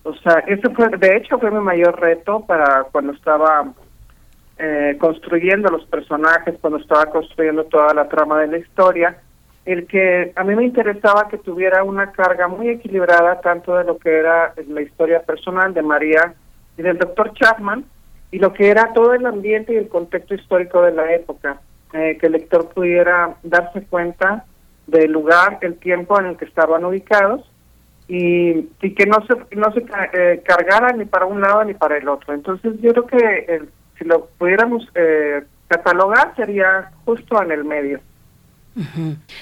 O 0.04 0.14
sea, 0.16 0.40
ese 0.48 0.70
fue, 0.70 0.90
de 0.90 1.18
hecho, 1.18 1.40
fue 1.40 1.50
mi 1.52 1.60
mayor 1.60 2.00
reto 2.00 2.42
para 2.46 2.84
cuando 2.92 3.14
estaba 3.14 3.74
eh, 4.58 4.96
construyendo 5.00 5.70
los 5.70 5.86
personajes, 5.88 6.56
cuando 6.62 6.80
estaba 6.80 7.08
construyendo 7.08 7.66
toda 7.66 7.94
la 7.94 8.08
trama 8.08 8.40
de 8.40 8.48
la 8.48 8.58
historia, 8.58 9.18
el 9.66 9.88
que 9.88 10.34
a 10.36 10.44
mí 10.44 10.56
me 10.56 10.66
interesaba 10.66 11.30
que 11.30 11.38
tuviera 11.38 11.84
una 11.84 12.12
carga 12.12 12.48
muy 12.48 12.70
equilibrada 12.70 13.40
tanto 13.42 13.78
de 13.78 13.86
lo 13.86 13.98
que 13.98 14.18
era 14.18 14.54
la 14.68 14.82
historia 14.82 15.22
personal 15.22 15.74
de 15.74 15.82
María 15.82 16.34
y 16.78 16.82
del 16.82 16.98
doctor 16.98 17.34
Chapman 17.34 17.86
y 18.32 18.40
lo 18.40 18.52
que 18.52 18.70
era 18.70 18.92
todo 18.94 19.14
el 19.14 19.26
ambiente 19.26 19.74
y 19.74 19.78
el 19.78 19.88
contexto 19.88 20.34
histórico 20.34 20.82
de 20.82 20.92
la 20.92 21.14
época, 21.14 21.62
eh, 21.94 22.18
que 22.20 22.26
el 22.26 22.34
lector 22.34 22.68
pudiera 22.70 23.36
darse 23.44 23.84
cuenta 23.84 24.46
del 24.88 25.12
lugar, 25.12 25.60
el 25.62 25.76
tiempo 25.76 26.20
en 26.20 26.26
el 26.26 26.38
que 26.38 26.46
estaban 26.46 26.84
ubicados 26.84 27.50
y, 28.08 28.70
y 28.82 28.96
que 28.96 29.06
no 29.06 29.18
se 29.26 29.56
no 29.56 29.72
se 29.72 29.86
eh, 30.14 30.42
cargara 30.44 30.92
ni 30.92 31.06
para 31.06 31.26
un 31.26 31.40
lado 31.40 31.64
ni 31.64 31.74
para 31.74 31.98
el 31.98 32.10
otro. 32.10 32.34
Entonces 32.34 32.74
yo 32.82 32.92
creo 32.92 33.08
que 33.08 33.62
si 33.98 34.04
lo 34.04 34.26
pudiéramos 34.38 34.90
eh, 34.96 35.44
catalogar 35.68 36.36
sería 36.36 36.92
justo 37.06 37.42
en 37.42 37.52
el 37.52 37.64
medio. 37.64 38.02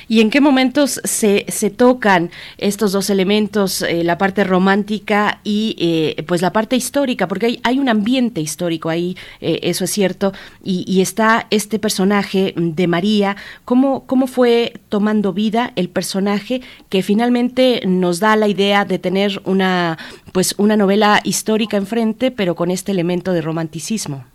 ¿Y 0.10 0.20
en 0.20 0.30
qué 0.30 0.42
momentos 0.42 1.00
se, 1.04 1.46
se 1.48 1.70
tocan 1.70 2.32
estos 2.58 2.92
dos 2.92 3.10
elementos, 3.10 3.82
eh, 3.82 4.04
la 4.04 4.18
parte 4.18 4.44
romántica 4.44 5.40
y 5.44 5.76
eh, 5.80 6.24
pues 6.28 6.42
la 6.42 6.52
parte 6.52 6.76
histórica? 6.76 7.28
Porque 7.28 7.46
hay, 7.46 7.60
hay 7.64 7.80
un 7.80 7.88
ambiente 7.88 8.42
histórico 8.42 8.90
ahí, 8.90 9.16
eh, 9.40 9.60
eso 9.64 9.86
es 9.86 9.92
cierto, 9.92 10.34
y, 10.64 11.02
está 11.02 11.48
este 11.50 11.80
personaje 11.80 12.54
de 12.56 12.88
María, 12.88 13.36
¿cómo, 13.66 14.06
¿cómo 14.06 14.28
fue 14.28 14.74
tomando 14.90 15.34
vida 15.34 15.72
el 15.76 15.90
personaje 15.90 16.62
que 16.90 17.02
finalmente 17.02 17.82
nos 17.88 18.20
da 18.20 18.36
la 18.36 18.48
idea 18.48 18.86
de 18.86 19.00
tener 19.00 19.42
una, 19.46 19.98
pues 20.32 20.54
una 20.58 20.78
novela 20.78 21.22
histórica 21.24 21.78
enfrente, 21.78 22.30
pero 22.30 22.56
con 22.56 22.70
este 22.70 22.92
elemento 22.92 23.34
de 23.34 23.42
romanticismo? 23.42 24.26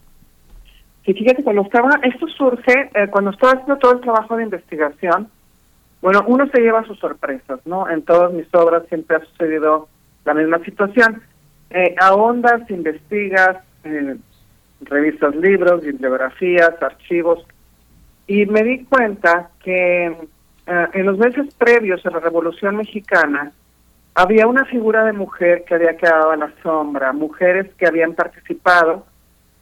Y 1.07 1.15
fíjate, 1.15 1.45
cuando 1.45 1.63
estaba, 1.63 2.01
esto 2.03 2.27
surge 2.29 2.91
eh, 2.95 3.09
cuando 3.09 3.31
estaba 3.31 3.53
haciendo 3.53 3.79
todo 3.79 3.93
el 3.93 4.01
trabajo 4.01 4.37
de 4.37 4.43
investigación. 4.43 5.29
Bueno, 6.03 6.25
uno 6.27 6.47
se 6.49 6.61
lleva 6.61 6.85
sus 6.85 6.99
sorpresas, 6.99 7.61
¿no? 7.65 7.89
En 7.89 8.03
todas 8.03 8.33
mis 8.33 8.53
obras 8.53 8.83
siempre 8.89 9.17
ha 9.17 9.21
sucedido 9.21 9.89
la 10.25 10.35
misma 10.35 10.59
situación. 10.65 11.23
Eh, 11.71 11.95
ahondas, 12.01 12.69
investigas, 12.71 13.59
eh, 13.85 14.17
revisas 14.81 15.35
libros, 15.37 15.83
bibliografías, 15.83 16.83
archivos, 16.83 17.47
y 18.27 18.47
me 18.47 18.63
di 18.63 18.85
cuenta 18.85 19.51
que 19.63 20.07
eh, 20.07 20.87
en 20.93 21.07
los 21.07 21.19
meses 21.19 21.55
previos 21.55 22.05
a 22.05 22.11
la 22.11 22.19
Revolución 22.19 22.77
Mexicana 22.77 23.53
había 24.15 24.47
una 24.47 24.65
figura 24.65 25.05
de 25.05 25.13
mujer 25.13 25.65
que 25.65 25.75
había 25.75 25.97
quedado 25.97 26.31
a 26.31 26.37
la 26.37 26.53
sombra, 26.63 27.13
mujeres 27.13 27.73
que 27.79 27.87
habían 27.87 28.15
participado 28.15 29.07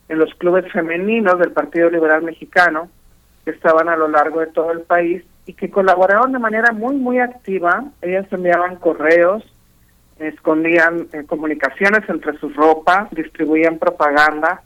en 0.08 0.18
los 0.18 0.34
clubes 0.34 0.70
femeninos 0.72 1.38
del 1.38 1.52
Partido 1.52 1.90
Liberal 1.90 2.22
Mexicano, 2.22 2.88
que 3.44 3.50
estaban 3.50 3.88
a 3.88 3.96
lo 3.96 4.08
largo 4.08 4.40
de 4.40 4.46
todo 4.48 4.72
el 4.72 4.80
país 4.80 5.22
y 5.46 5.54
que 5.54 5.70
colaboraron 5.70 6.32
de 6.32 6.38
manera 6.38 6.72
muy, 6.72 6.96
muy 6.96 7.18
activa. 7.18 7.84
Ellas 8.02 8.26
enviaban 8.30 8.76
correos, 8.76 9.44
escondían 10.18 11.08
eh, 11.12 11.24
comunicaciones 11.26 12.08
entre 12.08 12.38
sus 12.38 12.54
ropas, 12.54 13.10
distribuían 13.10 13.78
propaganda 13.78 14.62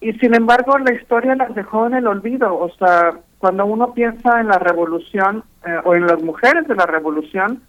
y 0.00 0.12
sin 0.14 0.34
embargo 0.34 0.78
la 0.78 0.94
historia 0.94 1.34
las 1.34 1.54
dejó 1.54 1.86
en 1.86 1.94
el 1.94 2.06
olvido. 2.06 2.56
O 2.56 2.70
sea, 2.76 3.18
cuando 3.38 3.66
uno 3.66 3.94
piensa 3.94 4.40
en 4.40 4.48
la 4.48 4.58
revolución 4.58 5.44
eh, 5.66 5.78
o 5.84 5.94
en 5.94 6.06
las 6.06 6.22
mujeres 6.22 6.66
de 6.68 6.74
la 6.74 6.86
revolución, 6.86 7.62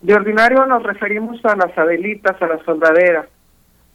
de 0.00 0.14
ordinario 0.14 0.66
nos 0.66 0.82
referimos 0.82 1.42
a 1.44 1.56
las 1.56 1.76
adelitas, 1.76 2.40
a 2.40 2.46
las 2.46 2.62
soldaderas 2.62 3.26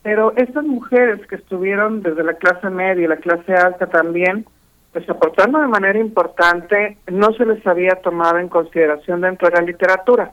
pero 0.01 0.33
estas 0.37 0.63
mujeres 0.63 1.25
que 1.27 1.35
estuvieron 1.35 2.01
desde 2.01 2.23
la 2.23 2.35
clase 2.35 2.69
media 2.69 3.03
y 3.03 3.07
la 3.07 3.17
clase 3.17 3.53
alta 3.53 3.87
también, 3.87 4.45
pues 4.93 5.07
aportando 5.09 5.59
de 5.59 5.67
manera 5.67 5.99
importante, 5.99 6.97
no 7.11 7.33
se 7.33 7.45
les 7.45 7.65
había 7.67 7.95
tomado 7.95 8.37
en 8.37 8.47
consideración 8.47 9.21
dentro 9.21 9.49
de 9.49 9.55
la 9.55 9.61
literatura. 9.61 10.31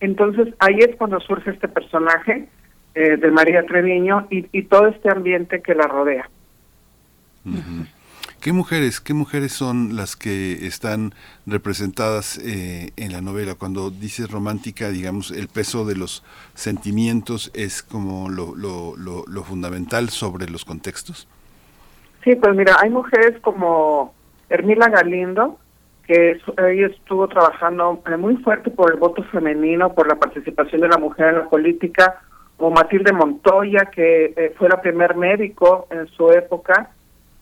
Entonces 0.00 0.54
ahí 0.58 0.78
es 0.78 0.96
cuando 0.96 1.20
surge 1.20 1.50
este 1.50 1.68
personaje 1.68 2.48
eh, 2.94 3.16
de 3.16 3.30
María 3.30 3.64
Treviño 3.64 4.26
y, 4.30 4.62
todo 4.64 4.88
este 4.88 5.10
ambiente 5.10 5.62
que 5.62 5.74
la 5.74 5.86
rodea. 5.86 6.28
¿Qué 8.42 8.52
mujeres, 8.52 9.00
qué 9.00 9.14
mujeres 9.14 9.52
son 9.52 9.94
las 9.94 10.16
que 10.16 10.66
están 10.66 11.14
representadas 11.46 12.38
eh, 12.38 12.90
en 12.96 13.12
la 13.12 13.20
novela? 13.20 13.54
Cuando 13.54 13.90
dices 13.90 14.28
romántica, 14.28 14.88
digamos, 14.88 15.30
el 15.30 15.46
peso 15.46 15.84
de 15.84 15.94
los 15.94 16.24
sentimientos 16.54 17.52
es 17.54 17.84
como 17.84 18.28
lo, 18.28 18.56
lo, 18.56 18.96
lo, 18.96 19.42
fundamental 19.44 20.08
sobre 20.08 20.50
los 20.50 20.64
contextos. 20.64 21.28
Sí, 22.24 22.34
pues 22.34 22.56
mira, 22.56 22.74
hay 22.80 22.90
mujeres 22.90 23.38
como 23.42 24.12
Hermila 24.48 24.88
Galindo, 24.88 25.60
que 26.04 26.32
ella 26.32 26.86
estuvo 26.88 27.28
trabajando 27.28 28.02
eh, 28.10 28.16
muy 28.16 28.38
fuerte 28.38 28.70
por 28.70 28.90
el 28.90 28.98
voto 28.98 29.22
femenino, 29.22 29.94
por 29.94 30.08
la 30.08 30.16
participación 30.16 30.80
de 30.80 30.88
la 30.88 30.98
mujer 30.98 31.28
en 31.28 31.34
la 31.36 31.48
política, 31.48 32.20
o 32.58 32.72
Matilde 32.72 33.12
Montoya, 33.12 33.84
que 33.84 34.34
eh, 34.36 34.52
fue 34.58 34.68
la 34.68 34.80
primer 34.80 35.14
médico 35.14 35.86
en 35.92 36.08
su 36.08 36.32
época, 36.32 36.90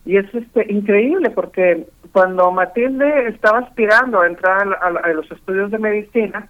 y 0.05 0.17
es 0.17 0.33
este 0.33 0.71
increíble 0.71 1.29
porque 1.29 1.85
cuando 2.11 2.51
Matilde 2.51 3.27
estaba 3.27 3.59
aspirando 3.59 4.21
a 4.21 4.27
entrar 4.27 4.77
a, 4.81 5.09
los 5.13 5.31
estudios 5.31 5.71
de 5.71 5.77
medicina, 5.77 6.49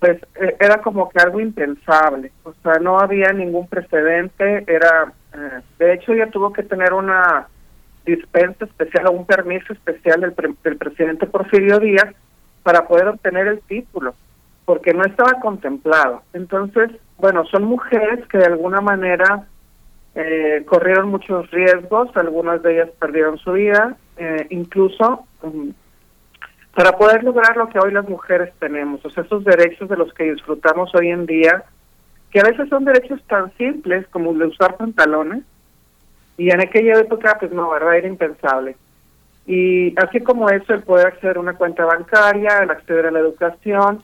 pues 0.00 0.18
eh, 0.40 0.56
era 0.58 0.80
como 0.80 1.08
que 1.10 1.20
algo 1.20 1.40
impensable, 1.40 2.32
o 2.44 2.52
sea, 2.62 2.78
no 2.80 2.98
había 2.98 3.32
ningún 3.32 3.68
precedente, 3.68 4.64
era, 4.66 5.12
eh, 5.34 5.60
de 5.78 5.94
hecho 5.94 6.12
ella 6.12 6.30
tuvo 6.30 6.52
que 6.52 6.62
tener 6.62 6.92
una 6.92 7.46
dispensa 8.06 8.64
especial 8.64 9.08
o 9.08 9.12
un 9.12 9.26
permiso 9.26 9.72
especial 9.72 10.22
del, 10.22 10.34
del 10.64 10.76
presidente 10.76 11.26
Porfirio 11.26 11.78
Díaz 11.78 12.14
para 12.62 12.86
poder 12.88 13.08
obtener 13.08 13.46
el 13.46 13.60
título, 13.60 14.14
porque 14.64 14.94
no 14.94 15.04
estaba 15.04 15.34
contemplado. 15.40 16.22
Entonces, 16.32 16.90
bueno, 17.18 17.44
son 17.46 17.64
mujeres 17.64 18.26
que 18.28 18.38
de 18.38 18.46
alguna 18.46 18.80
manera 18.80 19.46
eh, 20.14 20.64
corrieron 20.66 21.08
muchos 21.08 21.50
riesgos, 21.50 22.14
algunas 22.16 22.62
de 22.62 22.74
ellas 22.74 22.90
perdieron 22.98 23.38
su 23.38 23.52
vida, 23.52 23.96
eh, 24.16 24.46
incluso 24.50 25.26
um, 25.42 25.72
para 26.74 26.96
poder 26.96 27.22
lograr 27.24 27.56
lo 27.56 27.68
que 27.68 27.78
hoy 27.78 27.92
las 27.92 28.08
mujeres 28.08 28.52
tenemos, 28.58 29.04
o 29.04 29.10
sea, 29.10 29.24
esos 29.24 29.44
derechos 29.44 29.88
de 29.88 29.96
los 29.96 30.12
que 30.14 30.32
disfrutamos 30.32 30.94
hoy 30.94 31.10
en 31.10 31.26
día, 31.26 31.64
que 32.30 32.40
a 32.40 32.44
veces 32.44 32.68
son 32.68 32.84
derechos 32.84 33.20
tan 33.26 33.52
simples 33.56 34.06
como 34.08 34.30
el 34.32 34.38
de 34.38 34.46
usar 34.46 34.76
pantalones, 34.76 35.44
y 36.36 36.50
en 36.50 36.60
aquella 36.60 36.98
época, 36.98 37.36
pues 37.38 37.52
no, 37.52 37.70
¿verdad? 37.70 37.96
Era 37.96 38.08
impensable. 38.08 38.76
Y 39.46 39.94
así 40.00 40.20
como 40.20 40.48
eso, 40.48 40.72
el 40.72 40.82
poder 40.82 41.08
acceder 41.08 41.36
a 41.36 41.40
una 41.40 41.54
cuenta 41.54 41.84
bancaria, 41.84 42.58
el 42.62 42.70
acceder 42.70 43.06
a 43.06 43.10
la 43.10 43.18
educación, 43.18 44.02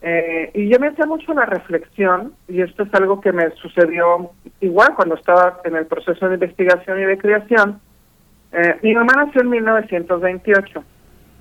eh, 0.00 0.50
y 0.54 0.68
yo 0.68 0.78
me 0.78 0.88
hacía 0.88 1.06
mucho 1.06 1.34
la 1.34 1.44
reflexión, 1.44 2.32
y 2.46 2.62
esto 2.62 2.84
es 2.84 2.94
algo 2.94 3.20
que 3.20 3.32
me 3.32 3.50
sucedió 3.56 4.30
igual 4.60 4.94
cuando 4.94 5.16
estaba 5.16 5.60
en 5.64 5.76
el 5.76 5.86
proceso 5.86 6.28
de 6.28 6.34
investigación 6.34 7.00
y 7.00 7.04
de 7.04 7.18
creación. 7.18 7.80
Eh, 8.52 8.78
mi 8.82 8.94
mamá 8.94 9.24
nació 9.24 9.42
en 9.42 9.50
1928, 9.50 10.84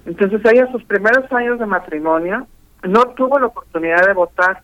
entonces 0.08 0.42
ella 0.52 0.72
sus 0.72 0.84
primeros 0.86 1.32
años 1.32 1.60
de 1.60 1.66
matrimonio 1.66 2.48
no 2.84 3.06
tuvo 3.10 3.40
la 3.40 3.48
oportunidad 3.48 4.06
de 4.08 4.14
votar. 4.14 4.62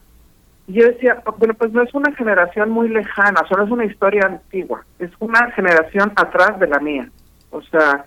Y 0.67 0.73
yo 0.79 0.88
decía, 0.88 1.21
bueno, 1.38 1.53
pues 1.53 1.71
no 1.73 1.82
es 1.84 1.93
una 1.93 2.13
generación 2.15 2.69
muy 2.69 2.88
lejana, 2.88 3.41
solo 3.49 3.65
es 3.65 3.71
una 3.71 3.86
historia 3.86 4.25
antigua, 4.25 4.86
es 4.97 5.12
una 5.19 5.51
generación 5.51 6.13
atrás 6.15 6.58
de 6.60 6.67
la 6.67 6.79
mía. 6.79 7.10
O 7.51 7.62
sea, 7.62 8.06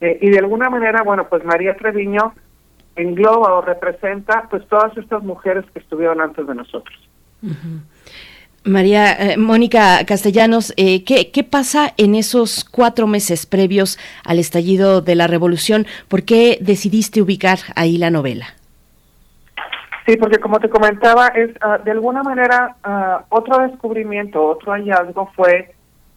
eh, 0.00 0.18
y 0.20 0.30
de 0.30 0.38
alguna 0.38 0.68
manera, 0.68 1.02
bueno, 1.02 1.26
pues 1.28 1.44
María 1.44 1.76
Treviño 1.76 2.34
engloba 2.96 3.54
o 3.54 3.60
representa 3.62 4.46
pues 4.50 4.66
todas 4.68 4.96
estas 4.96 5.22
mujeres 5.22 5.64
que 5.72 5.80
estuvieron 5.80 6.20
antes 6.20 6.46
de 6.46 6.54
nosotros. 6.54 6.96
María 8.64 9.12
eh, 9.12 9.36
Mónica 9.36 10.04
Castellanos, 10.06 10.72
eh, 10.76 11.04
¿qué, 11.04 11.30
¿qué, 11.30 11.44
pasa 11.44 11.92
en 11.98 12.14
esos 12.14 12.64
cuatro 12.64 13.06
meses 13.06 13.44
previos 13.44 13.98
al 14.24 14.38
estallido 14.38 15.02
de 15.02 15.14
la 15.14 15.26
revolución? 15.26 15.86
¿Por 16.08 16.24
qué 16.24 16.58
decidiste 16.60 17.20
ubicar 17.20 17.58
ahí 17.76 17.98
la 17.98 18.10
novela? 18.10 18.46
Sí, 20.06 20.16
porque 20.16 20.38
como 20.38 20.60
te 20.60 20.68
comentaba, 20.68 21.28
es 21.28 21.50
ah, 21.62 21.78
de 21.78 21.90
alguna 21.90 22.22
manera 22.22 22.76
ah, 22.84 23.24
otro 23.30 23.58
descubrimiento, 23.66 24.42
otro 24.42 24.72
hallazgo 24.72 25.30
fue 25.34 25.74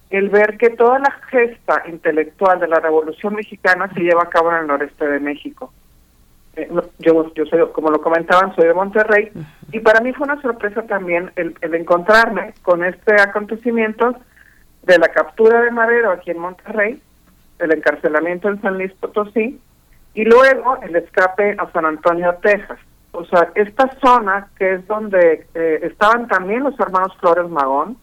el 0.09 0.29
ver 0.29 0.57
que 0.57 0.69
toda 0.71 0.99
la 0.99 1.11
gesta 1.29 1.83
intelectual 1.87 2.59
de 2.59 2.67
la 2.67 2.79
Revolución 2.79 3.35
Mexicana 3.35 3.89
se 3.93 4.01
lleva 4.01 4.23
a 4.23 4.29
cabo 4.29 4.51
en 4.51 4.59
el 4.59 4.67
noreste 4.67 5.07
de 5.07 5.19
México. 5.19 5.73
Eh, 6.57 6.67
yo, 6.97 7.31
yo 7.35 7.45
soy, 7.45 7.61
como 7.71 7.91
lo 7.91 8.01
comentaban, 8.01 8.55
soy 8.55 8.65
de 8.65 8.73
Monterrey, 8.73 9.31
y 9.71 9.79
para 9.79 10.01
mí 10.01 10.11
fue 10.11 10.25
una 10.25 10.41
sorpresa 10.41 10.81
también 10.81 11.31
el, 11.35 11.55
encontrarme 11.61 12.55
con 12.63 12.83
este 12.83 13.21
acontecimiento 13.21 14.15
de 14.81 14.97
la 14.97 15.07
captura 15.09 15.61
de 15.61 15.69
Madero 15.69 16.11
aquí 16.11 16.31
en 16.31 16.39
Monterrey, 16.39 16.99
el 17.59 17.73
encarcelamiento 17.73 18.49
en 18.49 18.59
San 18.61 18.73
Luis 18.73 18.91
Potosí, 18.93 19.59
y 20.15 20.25
luego 20.25 20.77
el 20.81 20.95
escape 20.95 21.55
a 21.59 21.71
San 21.71 21.85
Antonio, 21.85 22.35
Texas. 22.41 22.79
O 23.11 23.23
sea, 23.25 23.51
esta 23.53 23.95
zona 24.03 24.47
que 24.57 24.73
es 24.73 24.87
donde 24.87 25.45
eh, 25.53 25.79
estaban 25.83 26.27
también 26.27 26.63
los 26.63 26.79
hermanos 26.79 27.15
Flores 27.19 27.49
Magón, 27.49 27.97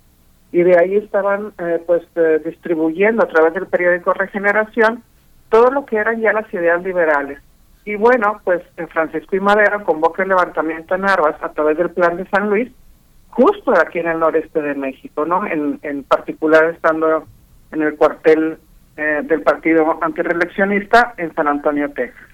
y 0.53 0.63
de 0.63 0.79
ahí 0.79 0.95
estaban 0.95 1.53
eh, 1.59 1.83
pues 1.85 2.03
distribuyendo 2.45 3.25
a 3.25 3.29
través 3.29 3.55
del 3.55 3.67
periódico 3.67 4.15
Regeneración 4.15 5.03
todo 5.49 5.73
lo 5.73 5.85
que 5.85 5.97
eran 5.97 6.21
ya 6.21 6.33
las 6.33 6.53
ideas 6.55 6.81
liberales 6.85 7.41
y 7.85 7.97
bueno, 7.97 8.41
pues 8.45 8.63
en 8.77 8.89
Francisco 8.89 9.37
y 9.37 9.41
Madero 9.41 9.85
convoca 9.85 10.23
el 10.23 10.31
levantamiento 10.31 10.95
en 10.95 11.05
armas 11.05 11.37
a 11.43 11.51
través 11.51 11.77
del 11.77 11.91
Plan 11.91 12.17
de 12.17 12.27
San 12.29 12.49
Luis, 12.49 12.71
justo 13.29 13.73
aquí 13.79 13.99
en 13.99 14.09
el 14.09 14.21
noreste 14.21 14.63
de 14.63 14.75
México, 14.75 15.25
¿no? 15.25 15.47
En, 15.47 15.79
en 15.83 16.05
particular 16.05 16.65
estando 16.71 17.27
en 17.73 17.83
el 17.83 17.97
cuartel 17.97 18.59
eh, 18.97 19.23
del 19.25 19.43
partido 19.43 19.99
antireeleccionista 20.01 21.15
en 21.17 21.35
San 21.35 21.49
Antonio, 21.49 21.91
Texas 21.91 22.29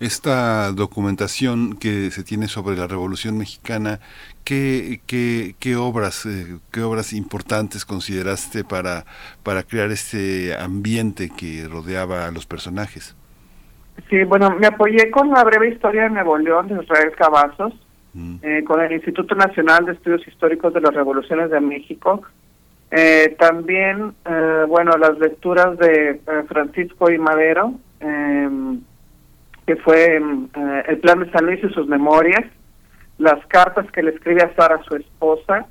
esta 0.00 0.72
documentación 0.72 1.76
que 1.76 2.10
se 2.10 2.22
tiene 2.22 2.48
sobre 2.48 2.76
la 2.76 2.86
Revolución 2.86 3.38
Mexicana, 3.38 4.00
¿qué, 4.44 5.00
qué, 5.06 5.54
qué 5.58 5.76
obras, 5.76 6.26
eh, 6.26 6.58
qué 6.70 6.82
obras 6.82 7.12
importantes 7.12 7.84
consideraste 7.84 8.64
para, 8.64 9.04
para 9.42 9.62
crear 9.62 9.90
este 9.90 10.54
ambiente 10.56 11.30
que 11.36 11.66
rodeaba 11.68 12.26
a 12.26 12.30
los 12.30 12.46
personajes? 12.46 13.16
Sí, 14.10 14.22
bueno, 14.24 14.50
me 14.50 14.66
apoyé 14.66 15.10
con 15.10 15.30
la 15.30 15.42
breve 15.42 15.70
historia 15.70 16.04
de 16.04 16.10
Nuevo 16.10 16.38
León 16.38 16.68
de 16.68 16.82
Israel 16.82 17.12
Cavazos, 17.16 17.72
mm. 18.14 18.36
eh, 18.42 18.64
con 18.64 18.80
el 18.80 18.92
Instituto 18.92 19.34
Nacional 19.34 19.86
de 19.86 19.92
Estudios 19.92 20.26
Históricos 20.28 20.74
de 20.74 20.80
las 20.80 20.94
Revoluciones 20.94 21.50
de 21.50 21.60
México. 21.60 22.22
Eh, 22.90 23.34
también, 23.38 24.14
eh, 24.24 24.64
bueno, 24.68 24.92
las 24.96 25.18
lecturas 25.18 25.76
de 25.78 26.20
Francisco 26.48 27.10
y 27.10 27.18
Madero, 27.18 27.74
em, 27.98 28.80
que 29.66 29.76
fue 29.76 30.16
em, 30.16 30.48
el 30.88 30.98
plan 30.98 31.20
de 31.20 31.30
San 31.30 31.46
Luis 31.46 31.62
y 31.62 31.68
sus 31.70 31.86
memorias, 31.88 32.44
las 33.18 33.44
cartas 33.46 33.90
que 33.92 34.02
le 34.02 34.10
escribe 34.10 34.42
a 34.42 34.54
Sara, 34.54 34.80
su 34.84 34.96
esposa, 34.96 35.66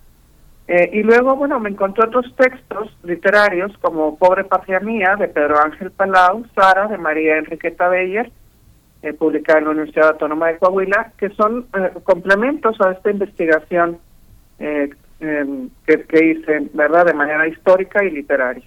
y 0.67 1.03
luego, 1.03 1.35
bueno, 1.35 1.59
me 1.59 1.69
encontré 1.69 2.05
otros 2.07 2.25
textos 2.35 2.89
literarios 3.03 3.71
como 3.81 4.17
Pobre 4.17 4.45
Patria 4.45 4.79
Mía 4.79 5.15
de 5.15 5.27
Pedro 5.27 5.59
Ángel 5.59 5.91
Palau, 5.91 6.43
Sara 6.55 6.87
de 6.87 6.97
María 6.97 7.37
Enriqueta 7.37 7.87
Beyer, 7.87 8.31
eh, 9.05 9.13
publicada 9.13 9.59
en 9.59 9.65
la 9.65 9.71
Universidad 9.71 10.13
Autónoma 10.13 10.47
de 10.47 10.57
Coahuila, 10.57 11.11
que 11.15 11.29
son 11.29 11.67
eh, 11.77 11.91
complementos 12.03 12.75
a 12.81 12.91
esta 12.93 13.11
investigación 13.11 13.99
eh, 14.57 14.89
em, 15.19 15.69
que, 15.85 16.01
que, 16.05 16.25
hice, 16.25 16.71
¿verdad?, 16.73 17.05
de 17.05 17.13
manera 17.13 17.47
histórica 17.47 18.03
y 18.03 18.09
literaria. 18.09 18.65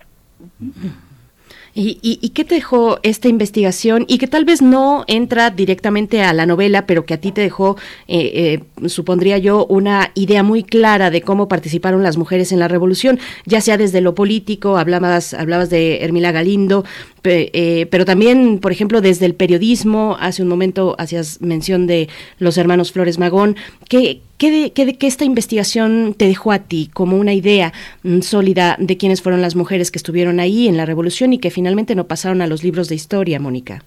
¿Y, 1.74 1.98
y, 2.02 2.30
qué 2.30 2.44
te 2.44 2.56
dejó 2.56 2.98
esta 3.02 3.28
investigación 3.28 4.04
y 4.08 4.18
que 4.18 4.26
tal 4.26 4.44
vez 4.44 4.62
no 4.62 5.04
entra 5.06 5.50
directamente 5.50 6.22
a 6.22 6.32
la 6.32 6.46
novela, 6.46 6.86
pero 6.86 7.04
que 7.04 7.14
a 7.14 7.20
ti 7.20 7.30
te 7.30 7.40
dejó, 7.40 7.76
eh, 8.08 8.60
eh, 8.82 8.88
supondría 8.88 9.38
yo, 9.38 9.64
una 9.66 10.10
idea 10.14 10.42
muy 10.42 10.64
clara 10.64 11.10
de 11.10 11.22
cómo 11.22 11.46
participaron 11.46 12.02
las 12.02 12.16
mujeres 12.16 12.52
en 12.52 12.58
la 12.58 12.68
revolución, 12.68 13.20
ya 13.44 13.60
sea 13.60 13.76
desde 13.76 14.00
lo 14.00 14.14
político, 14.14 14.76
hablabas, 14.76 15.34
hablabas 15.34 15.70
de 15.70 15.98
Hermila 16.02 16.32
Galindo, 16.32 16.84
eh, 17.24 17.86
pero 17.90 18.04
también, 18.04 18.58
por 18.58 18.72
ejemplo, 18.72 19.00
desde 19.00 19.26
el 19.26 19.34
periodismo, 19.34 20.16
hace 20.20 20.42
un 20.42 20.48
momento 20.48 20.96
hacías 20.98 21.40
mención 21.40 21.86
de 21.86 22.08
los 22.38 22.56
hermanos 22.56 22.92
Flores 22.92 23.18
Magón. 23.18 23.56
¿Qué, 23.88 24.22
qué, 24.38 24.72
qué, 24.72 24.96
qué 24.96 25.06
esta 25.06 25.24
investigación 25.24 26.14
te 26.14 26.26
dejó 26.26 26.52
a 26.52 26.60
ti 26.60 26.90
como 26.94 27.16
una 27.16 27.34
idea 27.34 27.72
mm, 28.02 28.20
sólida 28.20 28.76
de 28.78 28.96
quiénes 28.96 29.22
fueron 29.22 29.42
las 29.42 29.56
mujeres 29.56 29.90
que 29.90 29.98
estuvieron 29.98 30.40
ahí 30.40 30.68
en 30.68 30.76
la 30.76 30.86
revolución 30.86 31.32
y 31.32 31.38
que 31.38 31.50
finalmente 31.50 31.94
no 31.94 32.04
pasaron 32.04 32.40
a 32.40 32.46
los 32.46 32.64
libros 32.64 32.88
de 32.88 32.94
historia, 32.94 33.40
Mónica? 33.40 33.82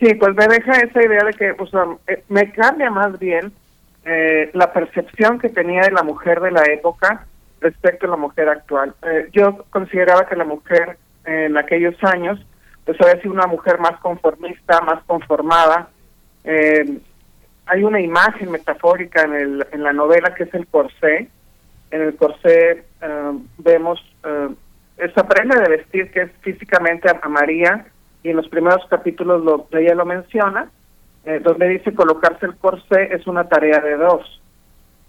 Sí, 0.00 0.14
pues 0.14 0.34
me 0.34 0.46
deja 0.46 0.72
esa 0.78 1.04
idea 1.04 1.24
de 1.24 1.32
que 1.34 1.54
pues, 1.54 1.70
me 2.28 2.50
cambia 2.52 2.90
más 2.90 3.18
bien 3.18 3.52
eh, 4.06 4.50
la 4.54 4.72
percepción 4.72 5.38
que 5.38 5.50
tenía 5.50 5.82
de 5.82 5.92
la 5.92 6.02
mujer 6.02 6.40
de 6.40 6.50
la 6.50 6.62
época 6.64 7.26
respecto 7.60 8.06
a 8.06 8.10
la 8.10 8.16
mujer 8.16 8.48
actual. 8.48 8.94
Eh, 9.02 9.28
yo 9.32 9.64
consideraba 9.68 10.26
que 10.26 10.36
la 10.36 10.44
mujer 10.44 10.96
en 11.26 11.56
aquellos 11.58 11.94
años, 12.02 12.40
pues 12.86 12.98
había 13.00 13.20
sido 13.20 13.34
una 13.34 13.46
mujer 13.46 13.78
más 13.78 14.00
conformista, 14.00 14.80
más 14.80 15.04
conformada. 15.04 15.90
Eh, 16.44 16.98
hay 17.70 17.84
una 17.84 18.00
imagen 18.00 18.50
metafórica 18.50 19.22
en, 19.22 19.34
el, 19.34 19.66
la 19.82 19.92
novela 19.92 20.34
que 20.34 20.44
es 20.44 20.54
el 20.54 20.66
corsé. 20.66 21.28
En 21.90 22.02
el 22.02 22.16
corsé 22.16 22.84
eh, 23.00 23.32
vemos 23.58 24.00
eh, 24.24 24.48
esa 24.98 25.26
prenda 25.26 25.60
de 25.60 25.76
vestir 25.76 26.10
que 26.10 26.22
es 26.22 26.32
físicamente 26.40 27.08
a, 27.08 27.28
María 27.28 27.86
y 28.22 28.30
en 28.30 28.36
los 28.36 28.48
primeros 28.48 28.84
capítulos 28.88 29.42
lo, 29.44 29.68
ella 29.72 29.94
lo 29.94 30.04
menciona, 30.04 30.70
donde 31.42 31.68
dice 31.68 31.94
colocarse 31.94 32.46
el 32.46 32.56
corsé 32.56 33.14
es 33.14 33.26
una 33.26 33.46
tarea 33.48 33.78
de 33.80 33.96
dos. 33.96 34.40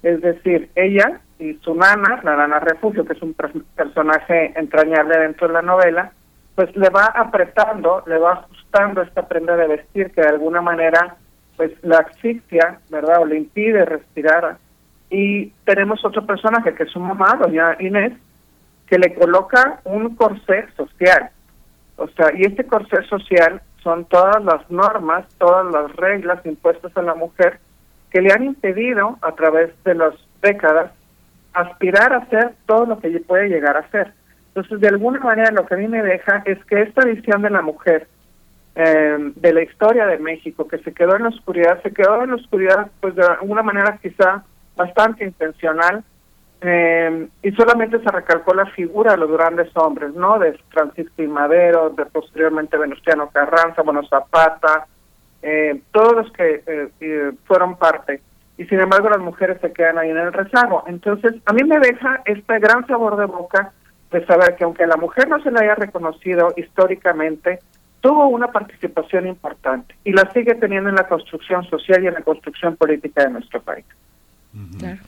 Es 0.03 0.21
decir, 0.21 0.69
ella 0.75 1.21
y 1.39 1.55
su 1.61 1.73
nana, 1.73 2.21
la 2.23 2.35
nana 2.35 2.59
refugio, 2.59 3.05
que 3.05 3.13
es 3.13 3.21
un 3.21 3.33
personaje 3.33 4.53
entrañable 4.55 5.17
dentro 5.17 5.47
de 5.47 5.53
la 5.53 5.61
novela, 5.61 6.11
pues 6.55 6.75
le 6.75 6.89
va 6.89 7.05
apretando, 7.05 8.03
le 8.05 8.17
va 8.17 8.33
ajustando 8.33 9.01
esta 9.01 9.27
prenda 9.27 9.55
de 9.55 9.67
vestir 9.67 10.11
que 10.11 10.21
de 10.21 10.29
alguna 10.29 10.61
manera 10.61 11.17
pues 11.61 11.73
la 11.83 11.99
asfixia, 11.99 12.79
¿verdad? 12.89 13.21
O 13.21 13.25
le 13.25 13.37
impide 13.37 13.85
respirar. 13.85 14.57
Y 15.11 15.51
tenemos 15.63 16.03
otro 16.03 16.25
personaje 16.25 16.73
que 16.73 16.83
es 16.83 16.89
su 16.89 16.99
mamá, 16.99 17.37
doña 17.39 17.75
Inés, 17.79 18.13
que 18.87 18.97
le 18.97 19.13
coloca 19.13 19.79
un 19.83 20.15
corsé 20.15 20.65
social. 20.75 21.29
O 21.97 22.07
sea, 22.07 22.31
y 22.35 22.45
este 22.45 22.65
corsé 22.65 23.03
social 23.03 23.61
son 23.83 24.05
todas 24.05 24.43
las 24.43 24.71
normas, 24.71 25.27
todas 25.37 25.71
las 25.71 25.95
reglas 25.97 26.43
impuestas 26.47 26.97
a 26.97 27.03
la 27.03 27.13
mujer 27.13 27.59
que 28.09 28.21
le 28.21 28.33
han 28.33 28.43
impedido 28.43 29.19
a 29.21 29.33
través 29.33 29.69
de 29.83 29.93
las 29.93 30.15
décadas 30.41 30.91
aspirar 31.53 32.11
a 32.11 32.23
hacer 32.23 32.55
todo 32.65 32.87
lo 32.87 32.97
que 32.97 33.19
puede 33.19 33.49
llegar 33.49 33.77
a 33.77 33.87
ser. 33.91 34.13
Entonces, 34.47 34.79
de 34.79 34.87
alguna 34.87 35.19
manera, 35.19 35.51
lo 35.51 35.67
que 35.67 35.75
a 35.75 35.77
mí 35.77 35.87
me 35.87 36.01
deja 36.01 36.41
es 36.45 36.57
que 36.65 36.81
esta 36.81 37.05
visión 37.05 37.43
de 37.43 37.51
la 37.51 37.61
mujer, 37.61 38.07
eh, 38.75 39.17
de 39.35 39.53
la 39.53 39.63
historia 39.63 40.05
de 40.05 40.17
México, 40.17 40.67
que 40.67 40.77
se 40.79 40.93
quedó 40.93 41.15
en 41.15 41.23
la 41.23 41.29
oscuridad, 41.29 41.81
se 41.83 41.91
quedó 41.91 42.23
en 42.23 42.31
la 42.31 42.35
oscuridad, 42.35 42.89
pues 42.99 43.15
de 43.15 43.23
alguna 43.23 43.63
manera 43.63 43.99
quizá 44.01 44.43
bastante 44.75 45.25
intencional, 45.25 46.03
eh, 46.61 47.27
y 47.41 47.51
solamente 47.51 47.99
se 47.99 48.11
recalcó 48.11 48.53
la 48.53 48.67
figura 48.67 49.11
de 49.11 49.17
los 49.17 49.31
grandes 49.31 49.75
hombres, 49.75 50.13
¿no? 50.13 50.37
De 50.37 50.57
Francisco 50.69 51.23
y 51.23 51.27
Madero, 51.27 51.89
de 51.89 52.05
posteriormente 52.05 52.77
Venustiano 52.77 53.29
Carranza, 53.31 53.81
bueno, 53.81 54.01
Zapata, 54.07 54.85
eh, 55.41 55.81
todos 55.91 56.15
los 56.15 56.31
que 56.31 56.91
fueron 57.45 57.75
parte 57.77 58.21
y 58.61 58.65
sin 58.65 58.79
embargo 58.79 59.09
las 59.09 59.19
mujeres 59.19 59.57
se 59.59 59.73
quedan 59.73 59.97
ahí 59.97 60.11
en 60.11 60.17
el 60.17 60.31
rezago. 60.31 60.83
Entonces, 60.85 61.33
a 61.45 61.53
mí 61.53 61.63
me 61.63 61.79
deja 61.79 62.21
este 62.25 62.59
gran 62.59 62.85
sabor 62.85 63.17
de 63.17 63.25
boca 63.25 63.73
de 64.11 64.23
saber 64.27 64.55
que 64.55 64.65
aunque 64.65 64.85
la 64.85 64.97
mujer 64.97 65.27
no 65.29 65.41
se 65.41 65.49
le 65.49 65.61
haya 65.61 65.73
reconocido 65.73 66.53
históricamente, 66.55 67.59
tuvo 68.01 68.27
una 68.27 68.51
participación 68.51 69.27
importante 69.27 69.95
y 70.03 70.11
la 70.11 70.29
sigue 70.31 70.55
teniendo 70.55 70.89
en 70.89 70.95
la 70.95 71.07
construcción 71.07 71.63
social 71.69 72.03
y 72.03 72.07
en 72.07 72.15
la 72.15 72.21
construcción 72.21 72.75
política 72.75 73.23
de 73.23 73.31
nuestro 73.31 73.61
país. 73.61 73.85
Claro. 74.79 74.99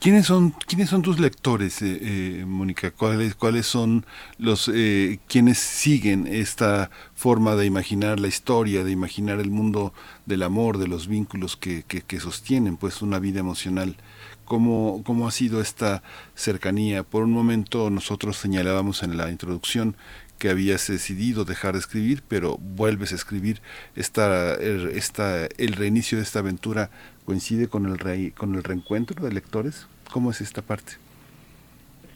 ¿Quiénes 0.00 0.26
son, 0.26 0.50
quiénes 0.50 0.90
son 0.90 1.02
tus 1.02 1.18
lectores, 1.18 1.82
eh, 1.82 1.98
eh, 2.00 2.44
Mónica? 2.46 2.92
¿Cuáles, 2.92 3.34
¿Cuáles 3.34 3.66
son 3.66 4.06
los 4.38 4.70
eh, 4.72 5.18
quienes 5.26 5.58
siguen 5.58 6.28
esta 6.28 6.90
forma 7.14 7.56
de 7.56 7.66
imaginar 7.66 8.20
la 8.20 8.28
historia, 8.28 8.84
de 8.84 8.92
imaginar 8.92 9.40
el 9.40 9.50
mundo 9.50 9.92
del 10.24 10.44
amor, 10.44 10.78
de 10.78 10.86
los 10.86 11.08
vínculos 11.08 11.56
que, 11.56 11.82
que, 11.82 12.20
sostienen 12.20 12.76
pues 12.76 13.02
una 13.02 13.18
vida 13.18 13.40
emocional? 13.40 13.96
¿Cómo, 14.44 15.02
¿Cómo 15.04 15.26
ha 15.26 15.32
sido 15.32 15.60
esta 15.60 16.04
cercanía? 16.36 17.02
Por 17.02 17.24
un 17.24 17.32
momento 17.32 17.90
nosotros 17.90 18.36
señalábamos 18.36 19.02
en 19.02 19.16
la 19.16 19.32
introducción 19.32 19.96
que 20.38 20.50
habías 20.50 20.86
decidido 20.88 21.44
dejar 21.44 21.72
de 21.72 21.80
escribir, 21.80 22.22
pero 22.28 22.56
vuelves 22.58 23.12
a 23.12 23.16
escribir. 23.16 23.60
Esta, 23.96 24.54
el 24.54 25.72
reinicio 25.72 26.18
de 26.18 26.24
esta 26.24 26.38
aventura 26.38 26.90
coincide 27.28 27.68
con 27.68 27.84
el, 27.84 27.98
re, 27.98 28.32
con 28.34 28.54
el 28.54 28.64
reencuentro 28.64 29.22
de 29.22 29.30
lectores? 29.30 29.86
¿Cómo 30.10 30.30
es 30.30 30.40
esta 30.40 30.62
parte? 30.62 30.92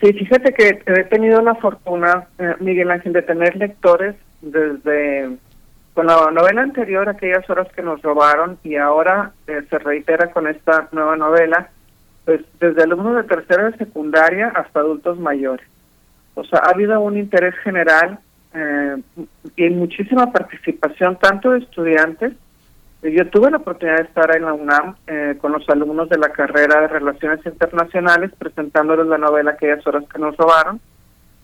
Sí, 0.00 0.10
fíjate 0.14 0.54
que 0.54 0.82
he 0.86 1.04
tenido 1.04 1.42
la 1.42 1.54
fortuna, 1.56 2.28
eh, 2.38 2.54
Miguel 2.60 2.90
Ángel, 2.90 3.12
de 3.12 3.20
tener 3.20 3.54
lectores 3.56 4.16
desde 4.40 5.36
con 5.92 6.06
la 6.06 6.30
novela 6.30 6.62
anterior, 6.62 7.08
aquellas 7.08 7.48
horas 7.50 7.68
que 7.76 7.82
nos 7.82 8.00
robaron, 8.00 8.58
y 8.64 8.76
ahora 8.76 9.32
eh, 9.46 9.62
se 9.68 9.78
reitera 9.78 10.30
con 10.30 10.46
esta 10.48 10.88
nueva 10.92 11.16
novela, 11.16 11.68
pues 12.24 12.40
desde 12.58 12.82
alumnos 12.82 13.16
de 13.16 13.24
tercera 13.24 13.70
y 13.70 13.78
secundaria 13.78 14.48
hasta 14.48 14.80
adultos 14.80 15.18
mayores. 15.18 15.66
O 16.34 16.44
sea, 16.44 16.60
ha 16.60 16.70
habido 16.70 17.00
un 17.00 17.16
interés 17.16 17.54
general 17.62 18.18
eh, 18.54 18.96
y 19.56 19.70
muchísima 19.70 20.32
participación 20.32 21.18
tanto 21.18 21.50
de 21.50 21.58
estudiantes 21.58 22.32
yo 23.10 23.28
tuve 23.30 23.50
la 23.50 23.56
oportunidad 23.56 23.96
de 23.96 24.04
estar 24.04 24.34
en 24.36 24.44
la 24.44 24.52
UNAM 24.52 24.94
eh, 25.08 25.36
con 25.40 25.50
los 25.50 25.68
alumnos 25.68 26.08
de 26.08 26.18
la 26.18 26.28
carrera 26.28 26.82
de 26.82 26.88
Relaciones 26.88 27.44
Internacionales 27.44 28.30
presentándoles 28.38 29.06
la 29.06 29.18
novela 29.18 29.52
Aquellas 29.52 29.84
horas 29.86 30.04
que 30.08 30.20
nos 30.20 30.36
robaron. 30.36 30.80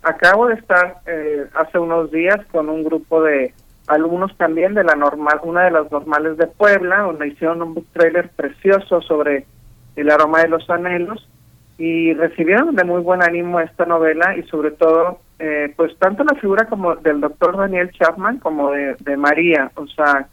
Acabo 0.03 0.47
de 0.47 0.55
estar 0.55 1.01
eh, 1.07 1.47
hace 1.55 1.81
unos 1.81 2.13
días 2.13 2.39
con 2.53 2.69
un 2.69 2.85
grupo 2.85 3.25
de 3.25 3.53
alumnos 3.89 4.37
también 4.37 4.75
de 4.75 4.85
la 4.85 4.95
normal, 4.95 5.41
una 5.43 5.65
de 5.65 5.73
las 5.73 5.91
normales 5.91 6.37
de 6.37 6.47
Puebla, 6.47 7.01
donde 7.01 7.27
hicieron 7.27 7.61
un 7.61 7.75
book 7.75 7.87
trailer 7.93 8.29
precioso 8.31 9.03
sobre 9.03 9.45
el 9.97 10.11
aroma 10.11 10.43
de 10.43 10.49
los 10.49 10.71
anhelos 10.71 11.29
y 11.79 12.13
recibieron 12.13 12.75
de 12.75 12.85
muy 12.85 13.01
buen 13.01 13.23
ánimo 13.23 13.61
esta 13.61 13.87
novela 13.87 14.37
y 14.37 14.43
sobre 14.45 14.73
todo 14.73 15.21
eh, 15.39 15.73
pues 15.77 15.97
tanto 15.99 16.25
la 16.25 16.35
figura 16.41 16.67
como 16.67 16.97
del 16.97 17.21
doctor 17.21 17.57
Daniel 17.57 17.93
Chapman 17.93 18.39
como 18.39 18.73
de, 18.73 19.17
María, 19.17 19.71
o 19.77 19.87
sea, 19.87 20.27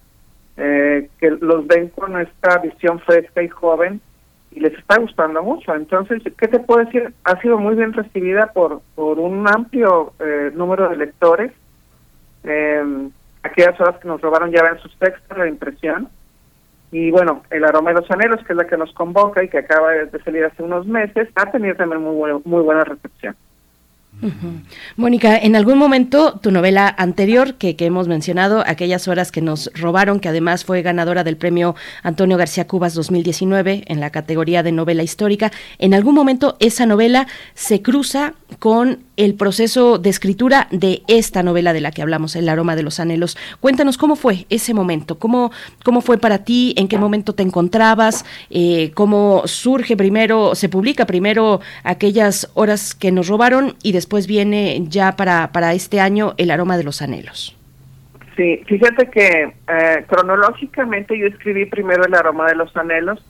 eh, 0.57 1.09
que 1.19 1.29
los 1.29 1.67
ven 1.67 1.89
con 1.89 2.19
esta 2.19 2.57
visión 2.57 2.99
fresca 2.99 3.43
y 3.43 3.49
joven 3.49 4.01
y 4.51 4.61
les 4.61 4.73
está 4.73 4.97
gustando 4.97 5.43
mucho. 5.43 5.75
Entonces, 5.75 6.23
¿qué 6.37 6.47
te 6.47 6.59
puedo 6.59 6.83
decir? 6.83 7.13
Ha 7.25 7.39
sido 7.41 7.59
muy 7.59 7.75
bien 7.75 7.93
recibida 7.93 8.47
por, 8.53 8.81
por 8.95 9.19
un 9.19 9.47
amplio 9.47 10.13
eh, 10.19 10.51
número 10.55 10.89
de 10.89 10.97
lectores. 10.97 11.51
Eh, 12.43 13.09
aquellas 13.43 13.79
horas 13.79 13.99
que 13.99 14.07
nos 14.07 14.21
robaron 14.21 14.51
ya 14.51 14.63
ven 14.63 14.79
sus 14.79 14.97
textos, 14.97 15.37
la 15.37 15.47
impresión. 15.47 16.09
Y 16.97 17.11
bueno, 17.11 17.43
El 17.49 17.65
aroma 17.65 17.89
de 17.89 17.99
los 17.99 18.09
anhelos, 18.09 18.39
que 18.47 18.53
es 18.53 18.57
la 18.57 18.67
que 18.67 18.77
nos 18.77 18.93
convoca 18.93 19.43
y 19.43 19.49
que 19.49 19.57
acaba 19.57 19.91
de 19.91 20.23
salir 20.23 20.45
hace 20.45 20.63
unos 20.63 20.87
meses, 20.87 21.27
ha 21.35 21.51
tenido 21.51 21.75
también 21.75 22.01
muy, 22.01 22.31
muy 22.45 22.61
buena 22.63 22.85
recepción. 22.85 23.35
Mónica, 24.95 25.37
en 25.37 25.55
algún 25.55 25.77
momento 25.77 26.39
tu 26.41 26.49
novela 26.51 26.93
anterior 26.97 27.55
que, 27.55 27.75
hemos 27.79 28.07
mencionado, 28.07 28.63
Aquellas 28.65 29.07
horas 29.07 29.31
que 29.31 29.41
nos 29.41 29.69
robaron, 29.75 30.19
que 30.19 30.29
además 30.29 30.63
fue 30.65 30.81
ganadora 30.81 31.23
del 31.23 31.37
premio 31.37 31.75
Antonio 32.01 32.37
García 32.37 32.67
Cubas 32.67 32.93
2019 32.93 33.83
en 33.87 33.99
la 33.99 34.09
categoría 34.09 34.63
de 34.63 34.71
novela 34.71 35.03
histórica, 35.03 35.51
en 35.77 35.93
algún 35.93 36.15
momento 36.15 36.55
esa 36.59 36.85
novela 36.85 37.27
se 37.53 37.81
cruza 37.81 38.33
con 38.59 39.03
el 39.17 39.35
proceso 39.35 39.97
de 39.97 40.09
escritura 40.09 40.67
de 40.71 41.03
esta 41.07 41.43
novela 41.43 41.73
de 41.73 41.81
la 41.81 41.91
que 41.91 42.01
hablamos, 42.01 42.35
El 42.35 42.49
aroma 42.49 42.75
de 42.75 42.83
los 42.83 42.99
anhelos. 42.99 43.37
Cuéntanos 43.59 43.97
cómo 43.97 44.15
fue 44.15 44.45
ese 44.49 44.73
momento, 44.73 45.19
cómo, 45.19 45.51
cómo 45.83 46.01
fue 46.01 46.17
para 46.17 46.39
ti, 46.39 46.73
en 46.77 46.87
qué 46.87 46.97
momento 46.97 47.33
te 47.33 47.43
encontrabas, 47.43 48.25
eh, 48.49 48.91
cómo 48.93 49.43
surge 49.45 49.95
primero, 49.95 50.55
se 50.55 50.69
publica 50.69 51.05
primero 51.05 51.61
aquellas 51.83 52.49
horas 52.53 52.95
que 52.95 53.11
nos 53.11 53.27
robaron 53.27 53.75
y 53.83 53.91
después 53.91 54.04
viene 54.27 54.83
ya 54.87 55.15
para, 55.15 55.51
para 55.51 55.73
este 55.73 55.99
año 55.99 56.33
El 56.37 56.51
aroma 56.51 56.77
de 56.77 56.83
los 56.83 57.01
anhelos. 57.01 57.55
Sí, 58.35 58.61
fíjate 58.65 59.09
que 59.09 59.53
eh, 59.67 60.05
cronológicamente 60.07 61.17
yo 61.17 61.27
escribí 61.27 61.65
primero 61.65 62.05
El 62.05 62.13
aroma 62.13 62.47
de 62.47 62.55
los 62.55 62.75
anhelos 62.75 63.23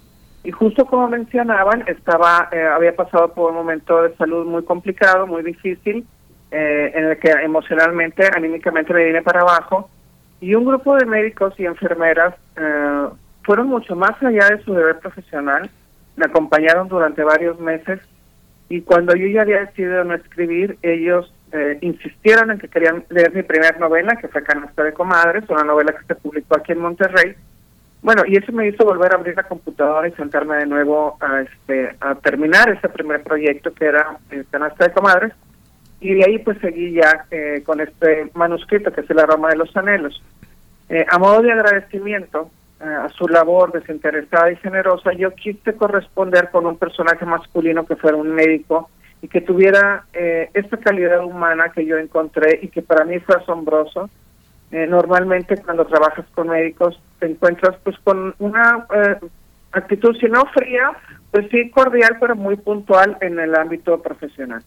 y 0.46 0.52
justo 0.52 0.86
como 0.86 1.08
mencionaban, 1.10 1.84
estaba, 1.88 2.50
eh, 2.52 2.62
había 2.62 2.96
pasado 2.96 3.34
por 3.34 3.50
un 3.50 3.58
momento 3.58 4.04
de 4.04 4.16
salud 4.16 4.46
muy 4.46 4.64
complicado, 4.64 5.26
muy 5.26 5.42
difícil, 5.42 6.06
eh, 6.52 6.92
en 6.94 7.06
el 7.06 7.18
que 7.18 7.32
emocionalmente, 7.32 8.30
anímicamente 8.32 8.94
me 8.94 9.06
vine 9.06 9.24
para 9.24 9.42
abajo. 9.42 9.90
Y 10.40 10.54
un 10.54 10.66
grupo 10.66 10.96
de 10.98 11.06
médicos 11.06 11.56
y 11.58 11.66
enfermeras 11.66 12.36
eh, 12.58 13.08
fueron 13.42 13.70
mucho 13.70 13.96
más 13.96 14.22
allá 14.22 14.50
de 14.50 14.64
su 14.64 14.74
deber 14.74 15.00
profesional, 15.00 15.68
me 16.16 16.26
acompañaron 16.26 16.88
durante 16.88 17.24
varios 17.24 17.60
meses 17.60 18.00
y 18.70 18.82
cuando 18.82 19.16
yo 19.16 19.28
ya 19.28 19.42
había 19.42 19.66
decidido 19.66 20.04
no 20.04 20.16
escribir, 20.16 20.78
ellos 20.82 21.32
insistieron 21.80 22.52
en 22.52 22.60
que 22.60 22.68
querían 22.68 23.06
leer 23.10 23.34
mi 23.34 23.42
primera 23.42 23.78
novela, 23.78 24.18
que 24.18 24.28
fue 24.28 24.44
Canasta 24.44 24.84
de 24.84 24.92
Comadres, 24.92 25.50
una 25.50 25.64
novela 25.64 25.94
que 25.94 26.06
se 26.06 26.16
publicó 26.16 26.58
aquí 26.58 26.74
en 26.74 26.80
Monterrey, 26.80 27.36
bueno, 28.06 28.22
y 28.28 28.38
eso 28.38 28.52
me 28.52 28.68
hizo 28.68 28.86
volver 28.86 29.12
a 29.12 29.16
abrir 29.16 29.36
la 29.36 29.48
computadora 29.48 30.08
y 30.08 30.12
sentarme 30.12 30.58
de 30.58 30.68
nuevo 30.68 31.18
a, 31.20 31.42
este, 31.42 31.96
a 32.00 32.14
terminar 32.14 32.70
ese 32.70 32.88
primer 32.88 33.24
proyecto 33.24 33.74
que 33.74 33.86
era 33.86 34.20
eh, 34.30 34.44
Canasta 34.52 34.86
de 34.86 34.94
Comadres. 34.94 35.34
Y 36.00 36.14
de 36.14 36.24
ahí 36.24 36.38
pues 36.38 36.60
seguí 36.60 36.92
ya 36.92 37.26
eh, 37.32 37.64
con 37.66 37.82
este 37.82 38.30
manuscrito 38.36 38.94
que 38.94 39.02
es 39.02 39.10
El 39.10 39.18
aroma 39.18 39.50
de 39.50 39.56
los 39.56 39.76
anhelos. 39.76 40.22
Eh, 40.88 41.04
a 41.10 41.18
modo 41.18 41.42
de 41.42 41.52
agradecimiento 41.52 42.52
a 42.80 43.10
su 43.10 43.28
labor 43.28 43.72
desinteresada 43.72 44.52
y 44.52 44.58
generosa, 44.58 45.14
yo 45.14 45.32
quise 45.32 45.76
corresponder 45.76 46.50
con 46.52 46.66
un 46.66 46.78
personaje 46.78 47.26
masculino 47.26 47.86
que 47.86 47.96
fuera 47.96 48.18
un 48.18 48.32
médico 48.32 48.90
y 49.22 49.28
que 49.28 49.42
tuviera 49.42 50.06
esta 50.14 50.78
calidad 50.78 51.24
humana 51.24 51.72
que 51.74 51.86
yo 51.86 51.98
encontré 51.98 52.60
y 52.62 52.68
que 52.68 52.82
para 52.82 53.06
mí 53.06 53.20
fue 53.20 53.36
asombroso 53.38 54.10
eh, 54.72 54.88
normalmente 54.88 55.56
cuando 55.58 55.86
trabajas 55.86 56.26
con 56.34 56.50
médicos 56.50 57.00
te 57.20 57.28
encuentras 57.28 57.78
pues 57.84 57.98
con 58.00 58.34
una 58.40 58.86
eh, 58.94 59.20
actitud, 59.72 60.16
si 60.20 60.26
no 60.26 60.44
fría, 60.48 60.92
pues 61.32 61.48
sí 61.52 61.70
cordial, 61.70 62.18
pero 62.20 62.36
muy 62.36 62.56
puntual 62.58 63.18
en 63.22 63.40
el 63.40 63.56
ámbito 63.56 64.02
profesional. 64.02 64.64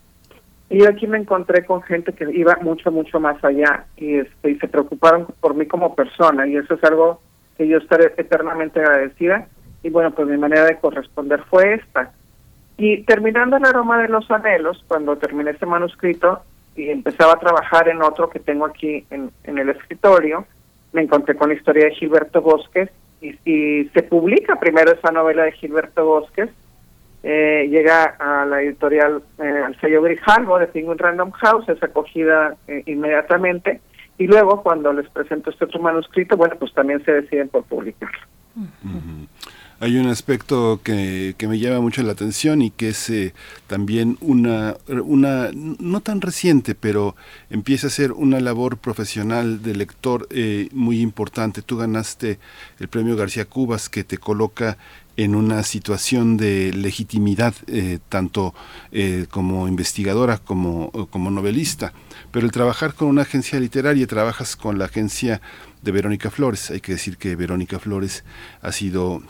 Y 0.70 0.80
yo 0.80 0.88
aquí 0.88 1.06
me 1.06 1.18
encontré 1.18 1.64
con 1.64 1.82
gente 1.82 2.12
que 2.12 2.26
iba 2.32 2.56
mucho, 2.60 2.92
mucho 2.92 3.18
más 3.18 3.42
allá 3.42 3.86
y, 3.96 4.16
este, 4.16 4.50
y 4.50 4.58
se 4.58 4.68
preocuparon 4.68 5.26
por 5.40 5.54
mí 5.54 5.66
como 5.66 5.94
persona 5.94 6.46
y 6.46 6.56
eso 6.56 6.74
es 6.74 6.84
algo 6.84 7.20
que 7.58 7.68
yo 7.68 7.78
estaré 7.78 8.14
eternamente 8.16 8.80
agradecida. 8.80 9.48
Y 9.82 9.90
bueno, 9.90 10.12
pues 10.12 10.28
mi 10.28 10.38
manera 10.38 10.64
de 10.64 10.78
corresponder 10.78 11.42
fue 11.50 11.74
esta. 11.74 12.12
Y 12.76 13.02
terminando 13.02 13.56
el 13.56 13.64
aroma 13.66 14.00
de 14.00 14.08
los 14.08 14.30
anhelos, 14.30 14.82
cuando 14.86 15.18
terminé 15.18 15.50
este 15.50 15.66
manuscrito, 15.66 16.42
y 16.76 16.90
empezaba 16.90 17.32
a 17.32 17.40
trabajar 17.40 17.88
en 17.88 18.00
otro 18.02 18.30
que 18.30 18.38
tengo 18.38 18.64
aquí 18.64 19.04
en, 19.10 19.32
el 19.44 19.68
escritorio, 19.68 20.46
me 20.92 21.02
encontré 21.02 21.34
con 21.34 21.48
la 21.48 21.56
historia 21.56 21.86
de 21.86 21.94
Gilberto 21.96 22.40
Bosques 22.40 22.88
y, 23.20 23.32
se 23.92 24.02
publica 24.04 24.60
primero 24.60 24.92
esa 24.92 25.10
novela 25.10 25.42
de 25.42 25.52
Gilberto 25.52 26.04
Bosques, 26.04 26.50
eh, 27.24 27.66
llega 27.68 28.14
a 28.20 28.46
la 28.46 28.62
editorial, 28.62 29.22
eh, 29.38 29.62
al 29.66 29.78
sello 29.80 30.02
Grijalvo 30.02 30.60
de 30.60 30.68
Penguin 30.68 30.98
Random 30.98 31.32
House, 31.32 31.68
es 31.68 31.82
acogida 31.82 32.54
eh, 32.68 32.84
inmediatamente 32.86 33.80
y 34.18 34.26
luego 34.26 34.62
cuando 34.62 34.92
les 34.92 35.08
presento 35.08 35.50
este 35.50 35.64
otro 35.64 35.80
manuscrito, 35.80 36.36
bueno, 36.36 36.56
pues 36.58 36.72
también 36.74 37.04
se 37.04 37.12
deciden 37.12 37.48
por 37.48 37.64
publicarlo 37.64 38.18
hay 39.80 39.96
un 39.96 40.08
aspecto 40.08 40.80
que, 40.82 41.34
que, 41.38 41.46
me 41.46 41.58
llama 41.58 41.80
mucho 41.80 42.02
la 42.02 42.12
atención 42.12 42.62
y 42.62 42.70
que 42.70 42.88
es 42.88 43.10
eh, 43.10 43.32
también 43.68 44.18
una, 44.20 44.76
una, 44.88 45.50
no 45.52 46.00
tan 46.00 46.20
reciente, 46.20 46.74
pero 46.74 47.14
empieza 47.48 47.86
a 47.86 47.90
ser 47.90 48.12
una 48.12 48.40
labor 48.40 48.78
profesional 48.78 49.62
de 49.62 49.76
lector 49.76 50.26
eh, 50.30 50.68
muy 50.72 51.00
importante. 51.00 51.62
Tú 51.62 51.76
ganaste 51.76 52.40
el 52.80 52.88
premio 52.88 53.16
García 53.16 53.44
Cubas 53.44 53.88
que 53.88 54.02
te 54.02 54.18
coloca 54.18 54.78
en 55.16 55.34
una 55.34 55.62
situación 55.62 56.36
de 56.36 56.72
legitimidad, 56.72 57.54
eh, 57.66 57.98
tanto 58.08 58.54
como 59.30 59.66
investigadora 59.66 60.38
como, 60.38 60.92
como 61.10 61.30
novelista. 61.30 61.92
Pero 62.30 62.46
el 62.46 62.52
trabajar 62.52 62.94
con 62.94 63.08
una 63.08 63.22
agencia 63.22 63.58
literaria, 63.58 64.06
trabajas 64.06 64.56
con 64.56 64.78
la 64.78 64.86
agencia 64.86 65.40
de 65.82 65.92
Verónica 65.92 66.30
Flores. 66.30 66.70
Hay 66.70 66.80
que 66.80 66.92
decir 66.92 67.16
que 67.16 67.36
Verónica 67.36 67.78
Flores 67.78 68.24
ha 68.60 68.72
sido 68.72 69.22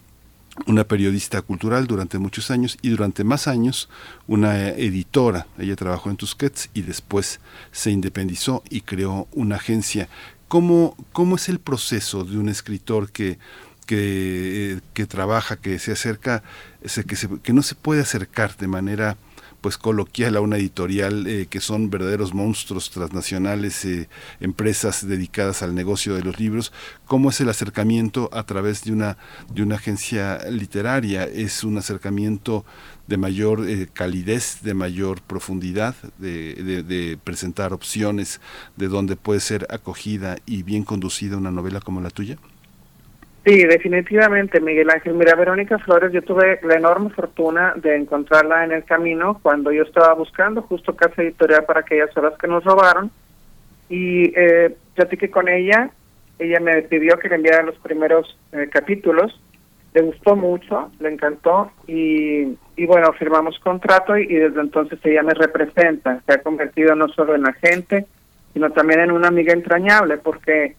una 0.66 0.84
periodista 0.84 1.42
cultural 1.42 1.86
durante 1.86 2.18
muchos 2.18 2.50
años 2.50 2.78
y 2.82 2.90
durante 2.90 3.24
más 3.24 3.46
años 3.46 3.88
una 4.26 4.70
editora. 4.70 5.46
Ella 5.58 5.76
trabajó 5.76 6.10
en 6.10 6.16
Tusquets 6.16 6.70
y 6.74 6.82
después 6.82 7.40
se 7.70 7.90
independizó 7.90 8.62
y 8.68 8.80
creó 8.80 9.28
una 9.32 9.56
agencia. 9.56 10.08
¿Cómo, 10.48 10.96
cómo 11.12 11.36
es 11.36 11.48
el 11.48 11.60
proceso 11.60 12.24
de 12.24 12.38
un 12.38 12.48
escritor 12.48 13.12
que, 13.12 13.38
que, 13.86 14.80
que 14.94 15.06
trabaja, 15.06 15.56
que 15.56 15.78
se 15.78 15.92
acerca, 15.92 16.42
que, 16.82 17.16
se, 17.16 17.28
que 17.40 17.52
no 17.52 17.62
se 17.62 17.74
puede 17.74 18.00
acercar 18.00 18.56
de 18.56 18.66
manera 18.66 19.16
pues 19.60 19.78
coloquial 19.78 20.36
a 20.36 20.40
una 20.40 20.56
editorial 20.56 21.26
eh, 21.26 21.46
que 21.48 21.60
son 21.60 21.90
verdaderos 21.90 22.34
monstruos 22.34 22.90
transnacionales, 22.90 23.84
eh, 23.84 24.08
empresas 24.40 25.06
dedicadas 25.06 25.62
al 25.62 25.74
negocio 25.74 26.14
de 26.14 26.22
los 26.22 26.38
libros, 26.38 26.72
cómo 27.06 27.30
es 27.30 27.40
el 27.40 27.48
acercamiento 27.48 28.30
a 28.32 28.44
través 28.44 28.84
de 28.84 28.92
una 28.92 29.16
de 29.52 29.62
una 29.62 29.76
agencia 29.76 30.38
literaria, 30.50 31.24
es 31.24 31.64
un 31.64 31.78
acercamiento 31.78 32.64
de 33.06 33.16
mayor 33.16 33.68
eh, 33.68 33.88
calidez, 33.92 34.58
de 34.62 34.74
mayor 34.74 35.22
profundidad, 35.22 35.94
de, 36.18 36.82
de, 36.82 37.18
presentar 37.22 37.72
opciones 37.72 38.40
de 38.76 38.88
donde 38.88 39.16
puede 39.16 39.40
ser 39.40 39.66
acogida 39.70 40.36
y 40.46 40.62
bien 40.62 40.84
conducida 40.84 41.38
una 41.38 41.50
novela 41.50 41.80
como 41.80 42.00
la 42.00 42.10
tuya? 42.10 42.36
Sí, 43.48 43.64
definitivamente, 43.64 44.60
Miguel 44.60 44.90
Ángel. 44.90 45.14
Mira, 45.14 45.34
Verónica 45.34 45.78
Flores, 45.78 46.12
yo 46.12 46.20
tuve 46.20 46.60
la 46.64 46.74
enorme 46.74 47.08
fortuna 47.08 47.72
de 47.76 47.96
encontrarla 47.96 48.62
en 48.62 48.72
el 48.72 48.84
camino 48.84 49.40
cuando 49.42 49.72
yo 49.72 49.84
estaba 49.84 50.12
buscando 50.12 50.60
justo 50.60 50.94
casa 50.94 51.22
editorial 51.22 51.64
para 51.64 51.80
aquellas 51.80 52.14
horas 52.14 52.34
que 52.38 52.46
nos 52.46 52.62
robaron. 52.62 53.10
Y 53.88 54.34
eh, 54.38 54.76
platiqué 54.94 55.30
con 55.30 55.48
ella, 55.48 55.88
ella 56.38 56.60
me 56.60 56.82
pidió 56.82 57.18
que 57.18 57.30
le 57.30 57.36
enviara 57.36 57.62
los 57.62 57.78
primeros 57.78 58.36
eh, 58.52 58.68
capítulos, 58.70 59.40
le 59.94 60.02
gustó 60.02 60.36
mucho, 60.36 60.92
le 61.00 61.08
encantó 61.08 61.72
y, 61.86 62.54
bueno, 62.84 63.14
firmamos 63.14 63.58
contrato 63.60 64.14
y, 64.18 64.26
desde 64.26 64.60
entonces 64.60 64.98
ella 65.04 65.22
me 65.22 65.32
representa, 65.32 66.20
se 66.26 66.34
ha 66.34 66.42
convertido 66.42 66.94
no 66.94 67.08
solo 67.08 67.34
en 67.34 67.46
agente, 67.46 68.04
sino 68.52 68.70
también 68.72 69.00
en 69.00 69.10
una 69.10 69.28
amiga 69.28 69.54
entrañable 69.54 70.18
porque 70.18 70.76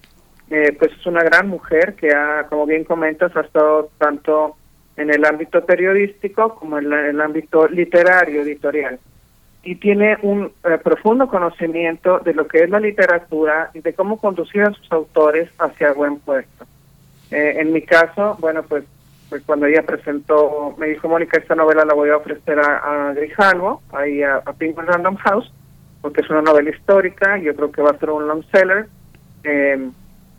eh, 0.50 0.76
pues 0.78 0.92
es 0.92 1.06
una 1.06 1.24
gran 1.24 1.48
mujer 1.48 1.94
que 1.96 2.12
ha, 2.12 2.48
como 2.50 2.66
bien 2.66 2.84
comentas, 2.84 3.36
ha 3.36 3.42
estado 3.42 3.92
tanto 3.98 4.56
en 4.98 5.12
el 5.12 5.24
ámbito 5.24 5.64
periodístico 5.64 6.56
como 6.56 6.80
en, 6.80 6.92
el 6.92 7.22
ámbito 7.22 7.68
literario, 7.68 8.42
editorial. 8.42 9.00
Y 9.64 9.76
tiene 9.76 10.18
un 10.24 10.52
eh, 10.64 10.78
profundo 10.84 11.28
conocimiento 11.28 12.20
de 12.20 12.34
lo 12.34 12.48
que 12.48 12.64
es 12.64 12.70
la 12.70 12.80
literatura 12.80 13.70
y 13.74 13.82
de 13.82 13.94
cómo 13.94 14.18
conducir 14.18 14.64
a 14.64 14.74
sus 14.74 14.92
autores 14.92 15.50
hacia 15.60 15.94
buen 15.94 16.20
puesto. 16.20 16.66
Eh, 17.30 17.58
en 17.60 17.72
mi 17.72 17.84
caso, 17.84 18.36
bueno, 18.40 18.64
pues, 18.64 18.84
pues 19.30 19.44
cuando 19.46 19.68
ella 19.68 19.84
presentó, 19.84 20.76
me 20.80 20.88
dijo, 20.88 21.08
Mónica, 21.08 21.38
esta 21.38 21.56
novela 21.56 21.86
la 21.86 21.94
voy 21.94 22.10
a 22.10 22.18
ofrecer 22.18 22.58
a, 22.60 23.10
a 23.10 23.14
Grijalvo, 23.14 23.84
ahí 23.92 24.24
a, 24.24 24.38
a 24.38 24.54
Penguin 24.54 24.88
Random 24.88 25.16
House, 25.18 25.52
porque 26.02 26.22
es 26.22 26.30
una 26.30 26.42
novela 26.42 26.72
histórica, 26.72 27.38
yo 27.38 27.56
creo 27.56 27.72
que 27.72 27.82
va 27.82 27.92
a 27.92 28.00
ser 28.00 28.10
un 28.10 28.28
long 28.28 28.44
seller. 28.52 28.88
Eh, 29.44 29.90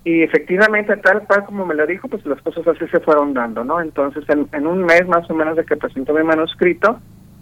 y 0.05 0.23
efectivamente, 0.23 0.97
tal 0.97 1.27
cual 1.27 1.45
como 1.45 1.67
me 1.67 1.75
lo 1.75 1.87
dijo, 1.87 2.09
pues 2.09 2.25
las 2.25 2.41
cosas 2.41 2.67
así 2.67 2.87
se 2.89 3.01
fueron 3.01 3.35
dando, 3.35 3.65
¿no? 3.65 3.81
Entonces, 3.81 4.25
en, 4.29 4.67
un 4.67 4.85
mes 4.85 5.07
más 5.07 5.29
o 5.31 5.35
menos 5.35 5.57
de 5.57 5.65
que 5.65 5.77
presentó 5.77 6.15
mi 6.15 6.23
manuscrito, 6.23 6.99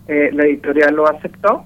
eh, 0.09 0.31
la 0.33 0.45
editorial 0.45 0.95
lo 0.97 1.07
aceptó 1.09 1.65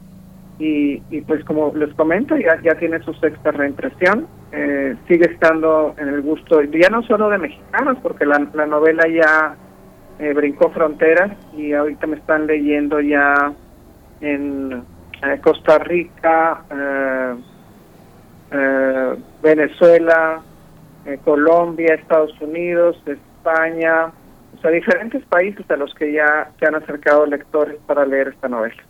y, 0.58 1.00
pues 1.22 1.44
como 1.44 1.72
les 1.74 1.92
comento, 1.94 2.36
ya, 2.36 2.60
ya 2.62 2.74
tiene 2.76 3.02
su 3.02 3.12
sexta 3.14 3.50
reimpresión, 3.50 4.28
eh, 4.52 4.94
sigue 5.08 5.26
estando 5.26 5.94
en 5.98 6.08
el 6.08 6.22
gusto, 6.22 6.62
ya 6.62 6.88
no 6.88 7.02
solo 7.02 7.30
de 7.30 7.38
mexicanos, 7.38 7.96
porque 8.02 8.26
la, 8.26 8.46
la 8.54 8.66
novela 8.66 9.08
ya 9.08 9.56
eh, 10.20 10.32
brincó 10.34 10.70
fronteras 10.70 11.32
y 11.56 11.72
ahorita 11.72 12.06
me 12.06 12.16
están 12.16 12.46
leyendo 12.46 13.00
ya 13.00 13.52
en 14.20 14.84
eh, 15.22 15.40
Costa 15.42 15.78
Rica, 15.78 16.62
Venezuela, 19.42 20.42
Colombia, 21.24 21.94
Estados 21.94 22.32
Unidos, 22.40 22.96
España, 23.06 24.12
o 24.56 24.60
sea, 24.60 24.70
diferentes 24.70 25.24
países 25.26 25.68
a 25.70 25.76
los 25.76 25.92
que 25.94 26.12
ya 26.12 26.50
se 26.58 26.66
han 26.66 26.74
acercado 26.74 27.26
lectores 27.26 27.76
para 27.86 28.06
leer 28.06 28.28
esta 28.28 28.48
novela. 28.48 28.82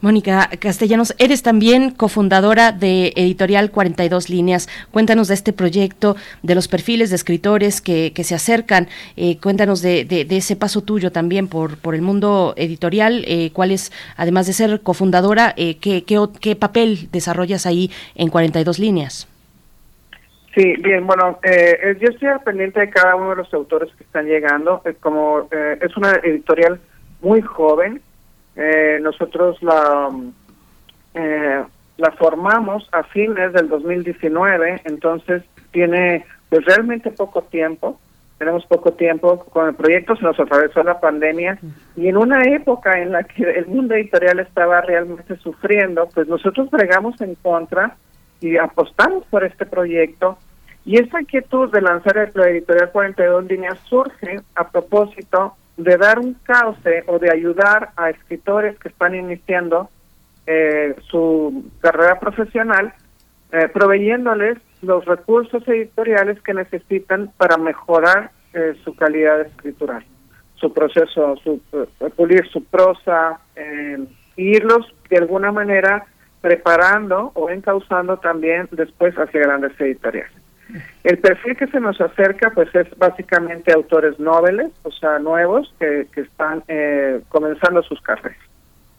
Mónica 0.00 0.50
Castellanos, 0.58 1.14
eres 1.18 1.42
también 1.42 1.90
cofundadora 1.90 2.72
de 2.72 3.12
Editorial 3.16 3.70
42 3.70 4.28
Líneas. 4.28 4.68
Cuéntanos 4.90 5.28
de 5.28 5.34
este 5.34 5.52
proyecto, 5.52 6.16
de 6.42 6.54
los 6.54 6.68
perfiles 6.68 7.10
de 7.10 7.16
escritores 7.16 7.80
que, 7.80 8.12
se 8.22 8.34
acercan. 8.34 8.88
Eh, 9.16 9.38
cuéntanos 9.38 9.82
de, 9.82 10.26
ese 10.30 10.56
paso 10.56 10.82
tuyo 10.82 11.12
también 11.12 11.48
por, 11.48 11.78
por 11.78 11.94
el 11.94 12.02
mundo 12.02 12.54
editorial. 12.56 13.24
Eh, 13.26 13.50
¿Cuál 13.52 13.70
es, 13.70 13.92
además 14.16 14.46
de 14.46 14.52
ser 14.52 14.80
cofundadora, 14.82 15.54
eh, 15.56 15.78
qué, 15.78 16.04
qué, 16.04 16.56
papel 16.56 17.08
desarrollas 17.10 17.66
ahí 17.66 17.90
en 18.14 18.28
42 18.28 18.78
Líneas? 18.78 19.28
Sí, 20.56 20.74
bien, 20.78 21.06
bueno, 21.06 21.38
eh, 21.42 21.98
yo 22.00 22.08
estoy 22.08 22.28
al 22.28 22.40
pendiente 22.40 22.80
de 22.80 22.88
cada 22.88 23.14
uno 23.14 23.30
de 23.30 23.36
los 23.36 23.52
autores 23.52 23.94
que 23.94 24.04
están 24.04 24.24
llegando. 24.24 24.82
como 25.00 25.48
es 25.52 25.96
una 25.98 26.12
editorial 26.22 26.80
muy 27.20 27.42
joven, 27.42 28.00
eh, 28.56 28.98
nosotros 29.02 29.62
la, 29.62 30.08
eh, 31.12 31.62
la 31.98 32.10
formamos 32.12 32.88
a 32.92 33.02
fines 33.02 33.52
del 33.52 33.68
2019, 33.68 34.80
entonces 34.84 35.42
tiene 35.72 36.24
pues 36.48 36.64
realmente 36.64 37.10
poco 37.10 37.42
tiempo, 37.42 38.00
tenemos 38.38 38.64
poco 38.64 38.94
tiempo, 38.94 39.40
con 39.40 39.68
el 39.68 39.74
proyecto 39.74 40.16
se 40.16 40.22
nos 40.22 40.40
atravesó 40.40 40.82
la 40.82 41.00
pandemia 41.00 41.58
y 41.96 42.08
en 42.08 42.16
una 42.16 42.42
época 42.44 42.98
en 42.98 43.12
la 43.12 43.24
que 43.24 43.42
el 43.42 43.66
mundo 43.66 43.94
editorial 43.94 44.38
estaba 44.38 44.80
realmente 44.80 45.36
sufriendo, 45.36 46.08
pues 46.14 46.26
nosotros 46.28 46.70
bregamos 46.70 47.20
en 47.20 47.34
contra 47.34 47.96
y 48.40 48.56
apostamos 48.56 49.24
por 49.26 49.44
este 49.44 49.66
proyecto 49.66 50.38
y 50.86 50.98
esta 50.98 51.20
inquietud 51.20 51.70
de 51.72 51.82
lanzar 51.82 52.16
el 52.16 52.42
editorial 52.42 52.92
42 52.92 53.44
líneas 53.46 53.78
surge 53.88 54.40
a 54.54 54.68
propósito 54.68 55.56
de 55.76 55.96
dar 55.96 56.20
un 56.20 56.34
cauce 56.44 57.02
o 57.08 57.18
de 57.18 57.30
ayudar 57.30 57.90
a 57.96 58.10
escritores 58.10 58.78
que 58.78 58.88
están 58.88 59.16
iniciando 59.16 59.90
eh, 60.46 60.94
su 61.10 61.64
carrera 61.80 62.20
profesional, 62.20 62.94
eh, 63.50 63.68
proveyéndoles 63.68 64.58
los 64.80 65.04
recursos 65.06 65.66
editoriales 65.66 66.40
que 66.42 66.54
necesitan 66.54 67.32
para 67.36 67.56
mejorar 67.56 68.30
eh, 68.54 68.76
su 68.84 68.94
calidad 68.94 69.40
escritural, 69.40 70.04
su 70.54 70.72
proceso, 70.72 71.34
su, 71.42 71.60
pulir 72.14 72.46
su 72.46 72.62
prosa, 72.64 73.40
irlos 74.36 74.86
de 75.10 75.16
alguna 75.16 75.50
manera 75.50 76.06
preparando 76.40 77.32
o 77.34 77.50
encauzando 77.50 78.18
también 78.18 78.68
después 78.70 79.16
hacia 79.16 79.40
grandes 79.40 79.72
editoriales. 79.80 80.45
El 81.04 81.18
perfil 81.18 81.56
que 81.56 81.66
se 81.68 81.80
nos 81.80 82.00
acerca 82.00 82.50
pues 82.50 82.74
es 82.74 82.86
básicamente 82.98 83.72
autores 83.72 84.18
noveles, 84.18 84.72
o 84.82 84.90
sea, 84.90 85.18
nuevos 85.18 85.72
que, 85.78 86.08
que 86.12 86.22
están 86.22 86.64
eh, 86.68 87.20
comenzando 87.28 87.82
sus 87.82 88.00
carreras, 88.00 88.38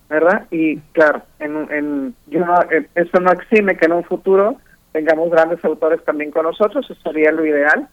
¿verdad? 0.10 0.46
Y 0.50 0.78
claro, 0.94 1.24
en, 1.40 1.72
en, 1.72 2.16
yo 2.28 2.46
eh, 2.72 2.88
eso 2.96 3.20
no 3.20 3.32
exime 3.32 3.76
que 3.76 3.86
en 3.86 3.94
un 3.94 4.04
futuro 4.06 4.56
tengamos 4.94 5.30
grandes 5.30 5.64
autores 5.66 6.04
también 6.06 6.32
con 6.32 6.44
nosotros, 6.44 6.90
eso 6.90 7.02
sería 7.02 7.32
lo 7.32 7.46
ideal, 7.46 7.88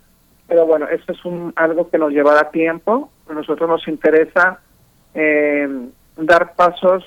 pero 0.46 0.66
bueno, 0.66 0.86
eso 0.88 1.10
es 1.10 1.24
un, 1.24 1.52
algo 1.56 1.90
que 1.90 1.98
nos 1.98 2.12
llevará 2.12 2.50
tiempo, 2.50 3.10
a 3.28 3.32
nosotros 3.32 3.68
nos 3.68 3.88
interesa 3.88 4.60
eh, 5.14 5.68
dar 6.16 6.54
pasos 6.54 7.04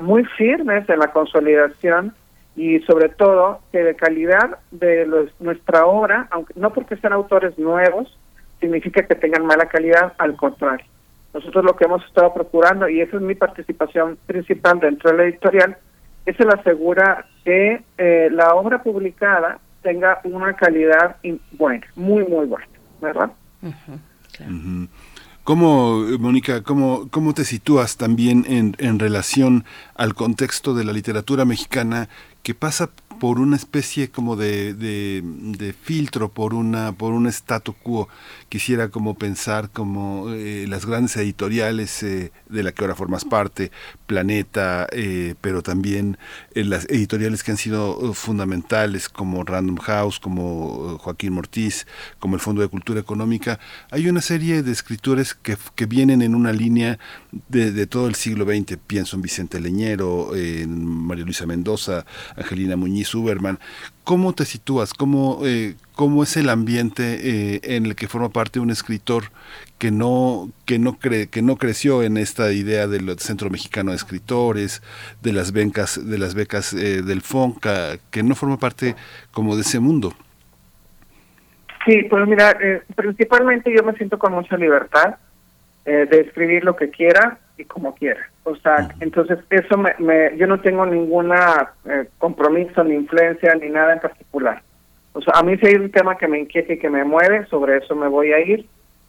muy 0.00 0.24
firmes 0.24 0.88
en 0.88 0.98
la 0.98 1.12
consolidación 1.12 2.12
y 2.60 2.78
sobre 2.80 3.08
todo 3.08 3.60
que 3.72 3.82
de 3.82 3.96
calidad 3.96 4.58
de 4.70 5.08
nuestra 5.38 5.86
obra, 5.86 6.28
aunque 6.30 6.52
no 6.56 6.70
porque 6.74 6.94
sean 6.98 7.14
autores 7.14 7.58
nuevos, 7.58 8.18
significa 8.60 9.06
que 9.06 9.14
tengan 9.14 9.46
mala 9.46 9.64
calidad, 9.64 10.12
al 10.18 10.36
contrario. 10.36 10.84
Nosotros 11.32 11.64
lo 11.64 11.74
que 11.74 11.86
hemos 11.86 12.04
estado 12.04 12.34
procurando, 12.34 12.86
y 12.86 13.00
esa 13.00 13.16
es 13.16 13.22
mi 13.22 13.34
participación 13.34 14.18
principal 14.26 14.78
dentro 14.78 15.10
de 15.10 15.16
la 15.16 15.24
editorial, 15.24 15.78
es 16.26 16.38
el 16.38 16.50
asegurar 16.50 17.24
que 17.46 17.82
eh, 17.96 18.28
la 18.30 18.54
obra 18.54 18.82
publicada 18.82 19.58
tenga 19.80 20.20
una 20.24 20.52
calidad 20.52 21.16
buena, 21.52 21.86
muy, 21.94 22.26
muy 22.26 22.44
buena, 22.44 22.68
¿verdad? 23.00 23.30
¿Cómo, 25.50 26.04
Mónica, 26.20 26.62
cómo, 26.62 27.08
cómo 27.10 27.34
te 27.34 27.44
sitúas 27.44 27.96
también 27.96 28.46
en, 28.48 28.76
en 28.78 29.00
relación 29.00 29.64
al 29.96 30.14
contexto 30.14 30.74
de 30.74 30.84
la 30.84 30.92
literatura 30.92 31.44
mexicana 31.44 32.08
que 32.44 32.54
pasa 32.54 32.90
por 33.20 33.38
una 33.38 33.54
especie 33.54 34.10
como 34.10 34.34
de, 34.34 34.72
de, 34.72 35.74
filtro, 35.74 36.30
por 36.30 36.54
una 36.54 36.92
por 36.92 37.12
un 37.12 37.26
statu 37.26 37.74
quo. 37.74 38.08
Quisiera 38.48 38.88
como 38.88 39.14
pensar 39.14 39.68
como 39.70 40.30
eh, 40.30 40.64
las 40.66 40.86
grandes 40.86 41.16
editoriales 41.18 42.02
eh, 42.02 42.32
de 42.48 42.62
la 42.62 42.72
que 42.72 42.82
ahora 42.82 42.94
formas 42.94 43.26
parte, 43.26 43.70
Planeta, 44.06 44.88
eh, 44.90 45.34
pero 45.42 45.62
también 45.62 46.16
las 46.54 46.86
editoriales 46.86 47.44
que 47.44 47.50
han 47.52 47.58
sido 47.58 48.14
fundamentales 48.14 49.10
como 49.10 49.44
Random 49.44 49.76
House, 49.76 50.18
como 50.18 50.98
Joaquín 50.98 51.34
Mortiz, 51.34 51.86
como 52.18 52.36
el 52.36 52.40
Fondo 52.40 52.62
de 52.62 52.68
Cultura 52.68 53.00
Económica. 53.00 53.60
Hay 53.90 54.08
una 54.08 54.22
serie 54.22 54.62
de 54.62 54.72
escritores 54.72 55.34
que, 55.34 55.58
que 55.74 55.84
vienen 55.84 56.22
en 56.22 56.34
una 56.34 56.54
línea 56.54 56.98
de, 57.48 57.70
de, 57.70 57.86
todo 57.86 58.08
el 58.08 58.14
siglo 58.14 58.46
XX. 58.46 58.78
Pienso 58.86 59.16
en 59.16 59.22
Vicente 59.22 59.60
Leñero, 59.60 60.34
en 60.34 60.86
María 60.86 61.24
Luisa 61.24 61.44
Mendoza, 61.44 62.06
Angelina 62.34 62.76
Muñiz 62.76 63.09
Uberman. 63.14 63.58
¿Cómo 64.04 64.32
te 64.32 64.44
sitúas? 64.44 64.94
¿Cómo, 64.94 65.40
eh, 65.44 65.74
cómo 65.94 66.22
es 66.22 66.36
el 66.36 66.48
ambiente 66.48 67.02
eh, 67.22 67.60
en 67.62 67.86
el 67.86 67.94
que 67.94 68.08
forma 68.08 68.30
parte 68.30 68.60
un 68.60 68.70
escritor 68.70 69.24
que 69.78 69.90
no, 69.90 70.50
que, 70.66 70.78
no 70.78 70.98
cree, 70.98 71.28
que 71.28 71.42
no 71.42 71.56
creció 71.56 72.02
en 72.02 72.16
esta 72.16 72.52
idea 72.52 72.86
del 72.86 73.18
Centro 73.18 73.50
Mexicano 73.50 73.90
de 73.90 73.96
Escritores, 73.96 74.82
de 75.22 75.32
las 75.32 75.52
becas, 75.52 76.08
de 76.08 76.18
las 76.18 76.34
becas 76.34 76.72
eh, 76.72 77.02
del 77.02 77.20
FONCA, 77.20 77.98
que 78.10 78.22
no 78.22 78.34
forma 78.34 78.58
parte 78.58 78.96
como 79.32 79.54
de 79.56 79.62
ese 79.62 79.80
mundo? 79.80 80.12
Sí, 81.86 82.02
pues 82.10 82.26
mira, 82.26 82.56
principalmente 82.94 83.74
yo 83.74 83.82
me 83.82 83.94
siento 83.94 84.18
con 84.18 84.32
mucha 84.34 84.56
libertad 84.56 85.16
de 85.90 86.20
escribir 86.20 86.64
lo 86.64 86.76
que 86.76 86.90
quiera 86.90 87.38
y 87.58 87.64
como 87.64 87.94
quiera. 87.94 88.20
O 88.44 88.56
sea, 88.56 88.88
entonces 89.00 89.38
eso 89.50 89.76
me, 89.76 90.36
yo 90.36 90.46
no 90.46 90.60
tengo 90.60 90.86
ninguna 90.86 91.72
eh, 91.84 92.08
compromiso, 92.18 92.82
ni 92.82 92.94
influencia, 92.94 93.54
ni 93.54 93.68
nada 93.68 93.92
en 93.92 94.00
particular. 94.00 94.62
O 95.12 95.20
sea, 95.20 95.34
a 95.36 95.42
mí 95.42 95.56
si 95.58 95.66
hay 95.66 95.74
un 95.74 95.90
tema 95.90 96.16
que 96.16 96.28
me 96.28 96.38
inquieta 96.38 96.72
y 96.72 96.78
que 96.78 96.88
me 96.88 97.04
mueve, 97.04 97.46
sobre 97.46 97.78
eso 97.78 97.94
me 97.94 98.08
voy 98.08 98.32
a 98.32 98.40
ir. 98.40 98.66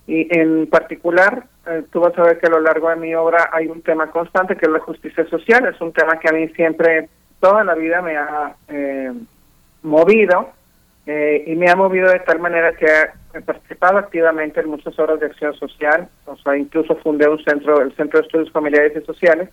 Y 0.08 0.28
en 0.38 0.68
particular, 0.68 1.46
eh, 1.68 1.84
tú 1.92 2.02
vas 2.02 2.18
a 2.18 2.24
ver 2.24 2.40
que 2.40 2.48
a 2.48 2.50
lo 2.50 2.60
largo 2.60 2.90
de 2.90 2.96
mi 2.96 3.14
obra 3.16 3.50
hay 3.54 3.68
un 3.68 3.82
tema 3.82 4.10
constante 4.12 4.56
que 4.56 4.66
es 4.66 4.72
la 4.72 4.80
justicia 4.80 5.26
social. 5.28 5.66
Es 5.68 5.80
un 5.80 5.94
tema 5.94 6.20
que 6.20 6.30
a 6.30 6.34
mí 6.34 6.48
siempre, 6.50 7.08
toda 7.40 7.64
la 7.64 7.76
vida 7.76 8.02
me 8.02 8.18
ha 8.18 8.56
eh, 8.68 9.14
movido 9.84 10.50
eh, 11.06 11.44
y 11.48 11.56
me 11.56 11.70
ha 11.70 11.76
movido 11.76 12.10
de 12.10 12.20
tal 12.20 12.40
manera 12.40 12.74
que 12.74 12.86
he 13.34 13.42
participado 13.42 13.98
activamente 13.98 14.60
en 14.60 14.70
muchas 14.70 14.98
horas 15.00 15.20
de 15.20 15.28
acción 15.28 15.54
social, 15.56 16.08
o 16.26 16.54
incluso 16.54 16.96
fundé 16.98 17.28
un 17.28 17.44
centro, 17.44 17.82
el 17.82 17.96
Centro 17.96 18.20
de 18.20 18.26
Estudios 18.26 18.52
Familiares 18.52 18.94
y 18.96 19.06
Sociales, 19.06 19.50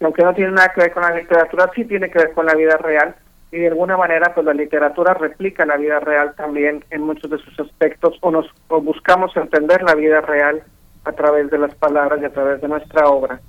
aunque 0.00 0.22
no 0.22 0.34
tiene 0.34 0.52
nada 0.52 0.72
que 0.72 0.82
ver 0.82 0.92
con 0.92 1.02
la 1.02 1.14
literatura, 1.14 1.70
sí 1.74 1.84
tiene 1.84 2.10
que 2.10 2.18
ver 2.18 2.32
con 2.32 2.46
la 2.46 2.54
vida 2.54 2.76
real, 2.76 3.14
y 3.50 3.58
de 3.58 3.68
alguna 3.68 3.96
manera 3.96 4.34
pues 4.34 4.44
la 4.44 4.52
literatura 4.52 5.14
replica 5.14 5.64
la 5.64 5.76
vida 5.76 6.00
real 6.00 6.34
también 6.36 6.84
en 6.90 7.02
muchos 7.02 7.30
de 7.30 7.38
sus 7.38 7.58
aspectos, 7.60 8.16
o 8.20 8.30
nos 8.30 8.46
buscamos 8.68 9.36
entender 9.36 9.82
la 9.82 9.94
vida 9.94 10.20
real 10.20 10.62
a 11.04 11.12
través 11.12 11.50
de 11.50 11.58
las 11.58 11.74
palabras 11.76 12.20
y 12.20 12.24
a 12.24 12.32
través 12.32 12.60
de 12.60 12.68
nuestra 12.68 13.08
obra. 13.08 13.40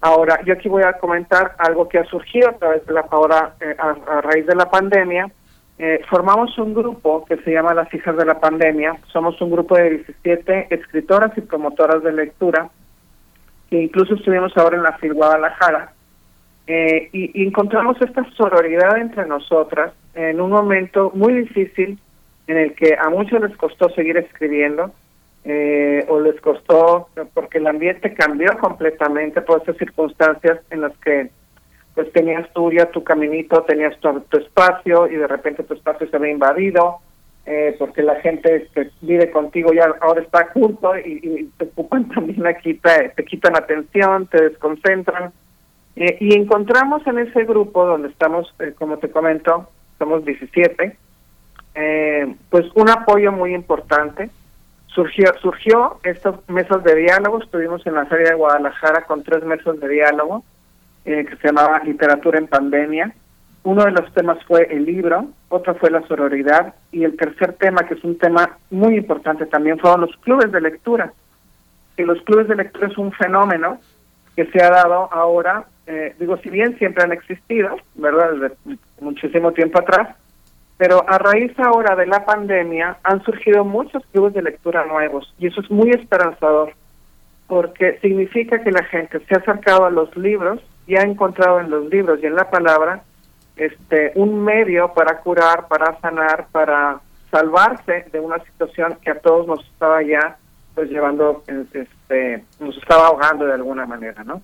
Ahora, 0.00 0.40
yo 0.44 0.54
aquí 0.54 0.68
voy 0.68 0.82
a 0.84 0.92
comentar 0.94 1.56
algo 1.58 1.88
que 1.88 1.98
ha 1.98 2.04
surgido 2.04 2.50
a 2.50 2.52
través 2.52 2.86
de 2.86 2.92
la 2.92 3.04
ahora 3.10 3.54
eh, 3.60 3.74
a 3.78 4.20
raíz 4.20 4.46
de 4.46 4.54
la 4.54 4.70
pandemia, 4.70 5.28
eh, 5.78 6.00
formamos 6.10 6.58
un 6.58 6.74
grupo 6.74 7.24
que 7.24 7.36
se 7.38 7.52
llama 7.52 7.72
Las 7.72 7.92
Hijas 7.94 8.16
de 8.16 8.24
la 8.24 8.40
Pandemia. 8.40 8.96
Somos 9.12 9.40
un 9.40 9.50
grupo 9.50 9.76
de 9.76 9.90
17 9.90 10.74
escritoras 10.74 11.36
y 11.36 11.40
promotoras 11.42 12.02
de 12.02 12.12
lectura, 12.12 12.68
que 13.70 13.82
incluso 13.82 14.14
estuvimos 14.14 14.56
ahora 14.56 14.76
en 14.76 14.82
la 14.82 14.98
FIL 14.98 15.14
Guadalajara. 15.14 15.92
Eh, 16.66 17.08
y, 17.12 17.46
encontramos 17.46 17.96
esta 18.02 18.28
sororidad 18.36 18.98
entre 18.98 19.24
nosotras 19.26 19.92
en 20.14 20.40
un 20.40 20.50
momento 20.50 21.12
muy 21.14 21.32
difícil 21.32 21.98
en 22.46 22.56
el 22.58 22.74
que 22.74 22.96
a 22.98 23.08
muchos 23.08 23.40
les 23.40 23.56
costó 23.56 23.88
seguir 23.90 24.16
escribiendo, 24.16 24.92
eh, 25.44 26.04
o 26.08 26.20
les 26.20 26.38
costó 26.40 27.08
porque 27.32 27.58
el 27.58 27.66
ambiente 27.68 28.12
cambió 28.12 28.58
completamente 28.58 29.40
por 29.40 29.62
esas 29.62 29.76
circunstancias 29.76 30.58
en 30.70 30.80
las 30.80 30.96
que 30.98 31.30
pues 31.98 32.12
tenías 32.12 32.48
tú 32.54 32.70
ya 32.70 32.86
tu 32.92 33.02
caminito, 33.02 33.64
tenías 33.64 33.98
tu, 33.98 34.38
espacio 34.38 35.08
y 35.08 35.16
de 35.16 35.26
repente 35.26 35.64
tu 35.64 35.74
espacio 35.74 36.08
se 36.08 36.16
ve 36.16 36.30
invadido 36.30 36.98
eh, 37.44 37.74
porque 37.76 38.04
la 38.04 38.14
gente 38.20 38.68
que 38.72 38.92
vive 39.00 39.32
contigo 39.32 39.72
ya 39.72 39.92
ahora 40.00 40.22
está 40.22 40.46
junto 40.54 40.96
y, 40.96 41.50
te 41.58 41.64
ocupan 41.64 42.08
también 42.14 42.46
aquí, 42.46 42.74
te, 42.74 43.08
te 43.16 43.24
quitan 43.24 43.56
atención, 43.56 44.28
te 44.28 44.50
desconcentran 44.50 45.32
Eh, 45.96 46.16
y 46.20 46.38
encontramos 46.38 47.04
en 47.08 47.18
ese 47.18 47.42
grupo 47.44 47.84
donde 47.84 48.10
estamos, 48.10 48.54
eh, 48.60 48.72
como 48.78 48.98
te 48.98 49.10
comento, 49.10 49.68
somos 49.98 50.24
17, 50.24 50.96
eh, 51.74 52.34
pues 52.48 52.66
un 52.76 52.88
apoyo 52.90 53.32
muy 53.32 53.56
importante. 53.56 54.30
Surgió, 54.86 55.34
surgió 55.42 55.98
estas 56.04 56.36
mesas 56.48 56.84
de 56.84 56.94
diálogo, 56.94 57.42
estuvimos 57.42 57.84
en 57.88 57.94
la 57.94 58.06
Feria 58.06 58.30
de 58.30 58.36
Guadalajara 58.36 59.02
con 59.06 59.24
tres 59.24 59.42
mesas 59.42 59.80
de 59.80 59.88
diálogo 59.88 60.44
que 61.08 61.36
se 61.40 61.48
llamaba 61.48 61.80
Literatura 61.84 62.38
en 62.38 62.46
Pandemia. 62.46 63.12
Uno 63.62 63.84
de 63.84 63.92
los 63.92 64.12
temas 64.12 64.38
fue 64.46 64.68
el 64.70 64.84
libro, 64.84 65.28
otro 65.48 65.74
fue 65.74 65.90
la 65.90 66.06
sororidad 66.06 66.74
y 66.92 67.04
el 67.04 67.16
tercer 67.16 67.54
tema, 67.54 67.82
que 67.86 67.94
es 67.94 68.04
un 68.04 68.18
tema 68.18 68.58
muy 68.70 68.96
importante 68.96 69.46
también, 69.46 69.78
fueron 69.78 70.02
los 70.02 70.16
clubes 70.18 70.52
de 70.52 70.60
lectura. 70.60 71.12
Que 71.96 72.04
los 72.04 72.20
clubes 72.22 72.48
de 72.48 72.56
lectura 72.56 72.88
es 72.88 72.98
un 72.98 73.12
fenómeno 73.12 73.80
que 74.36 74.46
se 74.46 74.62
ha 74.62 74.70
dado 74.70 75.08
ahora, 75.12 75.64
eh, 75.86 76.14
digo, 76.18 76.36
si 76.38 76.50
bien 76.50 76.78
siempre 76.78 77.02
han 77.02 77.12
existido, 77.12 77.76
¿verdad? 77.94 78.32
Desde 78.32 78.78
muchísimo 79.00 79.52
tiempo 79.52 79.80
atrás, 79.80 80.14
pero 80.76 81.04
a 81.08 81.18
raíz 81.18 81.52
ahora 81.58 81.96
de 81.96 82.06
la 82.06 82.24
pandemia 82.24 82.98
han 83.02 83.22
surgido 83.24 83.64
muchos 83.64 84.04
clubes 84.12 84.34
de 84.34 84.42
lectura 84.42 84.84
nuevos 84.86 85.34
y 85.38 85.48
eso 85.48 85.60
es 85.60 85.70
muy 85.70 85.90
esperanzador 85.90 86.72
porque 87.48 87.98
significa 88.00 88.62
que 88.62 88.70
la 88.70 88.84
gente 88.84 89.18
se 89.26 89.34
ha 89.34 89.38
acercado 89.38 89.86
a 89.86 89.90
los 89.90 90.14
libros 90.16 90.60
y 90.88 90.96
ha 90.96 91.02
encontrado 91.02 91.60
en 91.60 91.70
los 91.70 91.88
libros 91.90 92.18
y 92.20 92.26
en 92.26 92.34
la 92.34 92.50
palabra 92.50 93.02
este 93.56 94.12
un 94.14 94.42
medio 94.42 94.92
para 94.94 95.18
curar, 95.20 95.68
para 95.68 96.00
sanar, 96.00 96.46
para 96.50 97.00
salvarse 97.30 98.06
de 98.10 98.18
una 98.18 98.42
situación 98.44 98.96
que 99.02 99.10
a 99.10 99.20
todos 99.20 99.46
nos 99.46 99.64
estaba 99.66 100.02
ya 100.02 100.38
pues 100.74 100.88
llevando 100.90 101.44
este 101.46 102.42
nos 102.58 102.76
estaba 102.78 103.08
ahogando 103.08 103.44
de 103.44 103.52
alguna 103.52 103.84
manera, 103.84 104.24
¿no? 104.24 104.40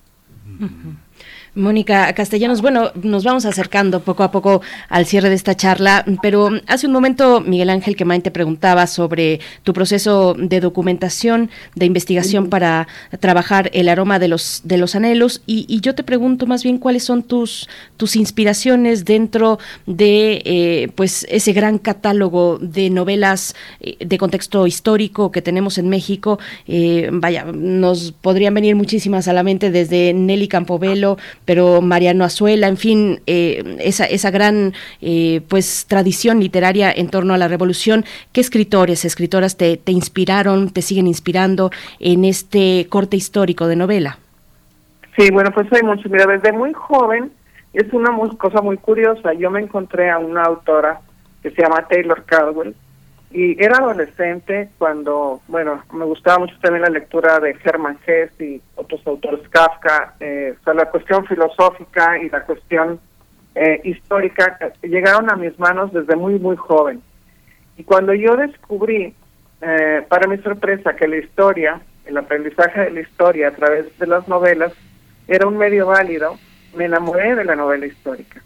Mónica 1.55 2.11
Castellanos, 2.13 2.61
bueno, 2.61 2.91
nos 3.01 3.23
vamos 3.23 3.45
acercando 3.45 4.01
poco 4.01 4.23
a 4.23 4.31
poco 4.31 4.61
al 4.89 5.05
cierre 5.05 5.29
de 5.29 5.35
esta 5.35 5.55
charla, 5.55 6.03
pero 6.21 6.49
hace 6.67 6.85
un 6.85 6.91
momento 6.91 7.39
Miguel 7.39 7.69
Ángel 7.69 7.95
Quemain 7.95 8.21
te 8.21 8.29
preguntaba 8.29 8.87
sobre 8.87 9.39
tu 9.63 9.71
proceso 9.71 10.35
de 10.37 10.59
documentación, 10.59 11.49
de 11.75 11.85
investigación 11.85 12.49
para 12.49 12.89
trabajar 13.21 13.69
el 13.73 13.87
aroma 13.87 14.19
de 14.19 14.27
los 14.27 14.61
de 14.65 14.77
los 14.77 14.95
anhelos 14.95 15.41
y, 15.45 15.65
yo 15.85 15.93
te 15.93 16.03
pregunto 16.03 16.47
más 16.47 16.63
bien 16.63 16.77
cuáles 16.77 17.03
son 17.03 17.21
tus 17.23 17.69
tus 17.95 18.15
inspiraciones 18.15 19.05
dentro 19.05 19.59
de 19.85 20.41
eh, 20.45 20.89
pues 20.95 21.25
ese 21.29 21.53
gran 21.53 21.77
catálogo 21.77 22.57
de 22.59 22.89
novelas 22.89 23.55
eh, 23.79 23.97
de 24.05 24.17
contexto 24.17 24.67
histórico 24.67 25.31
que 25.31 25.41
tenemos 25.41 25.77
en 25.77 25.89
México. 25.89 26.39
Eh, 26.67 27.09
vaya, 27.11 27.45
nos 27.45 28.11
podrían 28.11 28.53
venir 28.53 28.75
muchísimas 28.75 29.27
a 29.27 29.33
la 29.33 29.43
mente 29.43 29.71
desde 29.71 30.13
Nelly 30.13 30.47
Campobello, 30.47 31.17
pero 31.45 31.81
Mariano 31.81 32.23
Azuela, 32.23 32.67
en 32.67 32.77
fin, 32.77 33.21
eh, 33.27 33.77
esa, 33.79 34.05
esa 34.05 34.31
gran 34.31 34.73
eh, 35.01 35.41
pues 35.47 35.85
tradición 35.87 36.39
literaria 36.39 36.91
en 36.91 37.09
torno 37.09 37.33
a 37.33 37.37
la 37.37 37.47
revolución. 37.47 38.03
¿Qué 38.33 38.41
escritores, 38.41 39.05
escritoras 39.05 39.57
te, 39.57 39.77
te 39.77 39.91
inspiraron, 39.91 40.71
te 40.71 40.81
siguen 40.81 41.07
inspirando 41.07 41.71
en 41.99 42.25
este 42.25 42.87
corte 42.89 43.15
histórico 43.15 43.67
de 43.67 43.75
novela? 43.75 44.17
Sí, 45.17 45.31
bueno, 45.31 45.51
pues 45.51 45.71
hay 45.71 45.83
muchos. 45.83 46.11
Mira, 46.11 46.25
desde 46.25 46.51
muy 46.51 46.73
joven 46.73 47.31
es 47.73 47.91
una 47.93 48.11
cosa 48.37 48.61
muy 48.61 48.77
curiosa. 48.77 49.33
Yo 49.33 49.49
me 49.49 49.61
encontré 49.61 50.09
a 50.09 50.17
una 50.17 50.43
autora 50.43 50.99
que 51.41 51.51
se 51.51 51.61
llama 51.61 51.87
Taylor 51.87 52.23
Caldwell, 52.25 52.75
y 53.35 53.61
era 53.61 53.79
adolescente 53.79 54.69
cuando, 54.77 55.41
bueno, 55.49 55.83
me 55.91 56.05
gustaba 56.05 56.39
mucho 56.39 56.55
también 56.61 56.83
la 56.83 56.89
lectura 56.89 57.37
de 57.41 57.53
Hermann 57.61 57.99
Hesse 58.07 58.41
y 58.41 58.61
otros 58.75 59.05
autores, 59.05 59.45
Kafka, 59.49 60.15
eh, 60.21 60.55
o 60.57 60.63
sea, 60.63 60.73
la 60.73 60.89
cuestión 60.89 61.25
filosófica 61.25 62.17
y 62.17 62.29
la 62.29 62.45
cuestión 62.45 62.97
eh, 63.53 63.81
histórica 63.83 64.57
eh, 64.61 64.87
llegaron 64.87 65.29
a 65.29 65.35
mis 65.35 65.59
manos 65.59 65.91
desde 65.91 66.15
muy, 66.15 66.39
muy 66.39 66.55
joven. 66.55 67.01
Y 67.75 67.83
cuando 67.83 68.13
yo 68.13 68.37
descubrí, 68.37 69.13
eh, 69.61 70.05
para 70.07 70.27
mi 70.27 70.37
sorpresa, 70.37 70.95
que 70.95 71.05
la 71.05 71.17
historia, 71.17 71.81
el 72.05 72.15
aprendizaje 72.15 72.81
de 72.81 72.91
la 72.91 73.01
historia 73.01 73.49
a 73.49 73.51
través 73.51 73.99
de 73.99 74.07
las 74.07 74.29
novelas, 74.29 74.71
era 75.27 75.45
un 75.45 75.57
medio 75.57 75.87
válido, 75.87 76.37
me 76.73 76.85
enamoré 76.85 77.35
de 77.35 77.43
la 77.43 77.57
novela 77.57 77.85
histórica. 77.85 78.41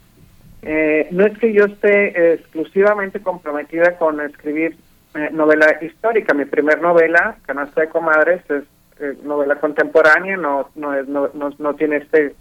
Eh, 0.62 1.08
no 1.10 1.26
es 1.26 1.38
que 1.38 1.52
yo 1.52 1.64
esté 1.64 2.34
exclusivamente 2.34 3.20
comprometida 3.20 3.96
con 3.96 4.20
escribir 4.20 4.76
eh, 5.14 5.30
novela 5.32 5.78
histórica. 5.80 6.34
Mi 6.34 6.44
primer 6.44 6.80
novela, 6.80 7.36
Canasta 7.46 7.80
de 7.80 7.88
Comadres, 7.88 8.42
es 8.50 8.64
eh, 9.00 9.16
novela 9.22 9.56
contemporánea, 9.56 10.36
no 10.36 10.68
no, 10.74 10.94
es, 10.94 11.08
no, 11.08 11.30
no, 11.34 11.74
tiene 11.74 11.96
este 11.96 12.34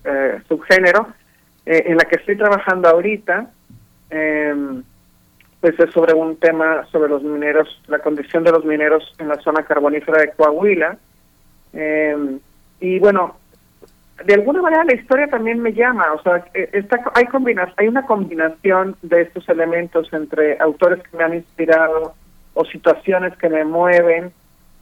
subgénero. 0.47 1.07
en 1.65 1.97
la 1.97 2.05
que 2.05 2.15
estoy 2.15 2.35
trabajando 2.35 2.89
ahorita, 2.89 3.51
em, 4.09 4.83
pues 5.61 5.79
es 5.79 5.91
sobre 5.91 6.13
un 6.13 6.37
tema 6.37 6.85
sobre 6.91 7.09
los 7.09 7.21
mineros, 7.21 7.81
la 7.87 7.99
condición 7.99 8.43
de 8.43 8.51
los 8.51 8.65
mineros 8.65 9.13
en 9.19 9.27
la 9.27 9.35
zona 9.41 9.63
carbonífera 9.63 10.21
de 10.21 10.31
Coahuila. 10.31 10.97
Em, 11.73 12.39
y 12.79 12.99
bueno, 12.99 13.38
de 14.25 14.33
alguna 14.33 14.61
manera 14.61 14.83
la 14.83 14.95
historia 14.95 15.27
también 15.27 15.61
me 15.61 15.73
llama, 15.73 16.05
o 16.13 16.21
sea, 16.21 16.45
eh, 16.53 16.69
está, 16.73 16.99
hay, 17.15 17.25
combinas, 17.25 17.73
hay 17.77 17.87
una 17.87 18.05
combinación 18.05 18.95
de 19.01 19.21
estos 19.21 19.47
elementos 19.49 20.11
entre 20.13 20.57
autores 20.59 21.01
que 21.03 21.17
me 21.17 21.23
han 21.23 21.35
inspirado 21.35 22.13
o 22.53 22.65
situaciones 22.65 23.35
que 23.37 23.49
me 23.49 23.63
mueven 23.63 24.31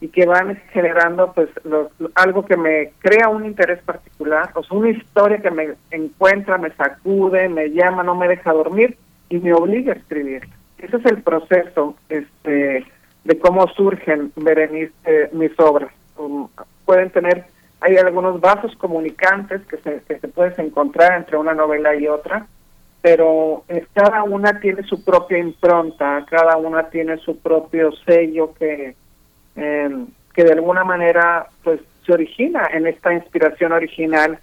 y 0.00 0.08
que 0.08 0.26
van 0.26 0.56
generando 0.72 1.32
pues 1.32 1.48
algo 2.14 2.44
que 2.44 2.56
me 2.56 2.92
crea 3.00 3.28
un 3.28 3.44
interés 3.44 3.82
particular, 3.82 4.50
o 4.54 4.62
sea, 4.62 4.78
una 4.78 4.90
historia 4.90 5.38
que 5.38 5.50
me 5.50 5.74
encuentra, 5.90 6.56
me 6.58 6.70
sacude, 6.70 7.48
me 7.48 7.70
llama, 7.70 8.02
no 8.02 8.14
me 8.14 8.28
deja 8.28 8.52
dormir 8.52 8.96
y 9.28 9.38
me 9.38 9.52
obliga 9.52 9.92
a 9.92 9.96
escribir. 9.96 10.48
Ese 10.78 10.96
es 10.96 11.04
el 11.06 11.22
proceso 11.22 11.96
este 12.08 12.86
de 13.24 13.38
cómo 13.40 13.66
surgen, 13.68 14.32
Berenice, 14.36 15.30
mis 15.32 15.52
obras. 15.58 15.92
Um, 16.16 16.48
pueden 16.84 17.10
tener 17.10 17.44
hay 17.80 17.96
algunos 17.96 18.40
vasos 18.40 18.74
comunicantes 18.76 19.62
que 19.66 19.76
se, 19.78 20.02
que 20.02 20.18
se 20.18 20.28
puedes 20.28 20.58
encontrar 20.58 21.16
entre 21.16 21.36
una 21.36 21.54
novela 21.54 21.94
y 21.94 22.08
otra, 22.08 22.46
pero 23.00 23.64
eh, 23.68 23.86
cada 23.92 24.24
una 24.24 24.58
tiene 24.60 24.82
su 24.82 25.04
propia 25.04 25.38
impronta, 25.38 26.24
cada 26.28 26.56
una 26.56 26.90
tiene 26.90 27.18
su 27.18 27.38
propio 27.38 27.92
sello 28.04 28.52
que, 28.54 28.96
em, 29.54 30.06
que 30.34 30.44
de 30.44 30.52
alguna 30.52 30.84
manera 30.84 31.48
pues 31.62 31.80
se 32.04 32.12
origina 32.12 32.68
en 32.72 32.86
esta 32.86 33.12
inspiración 33.12 33.72
original, 33.72 34.38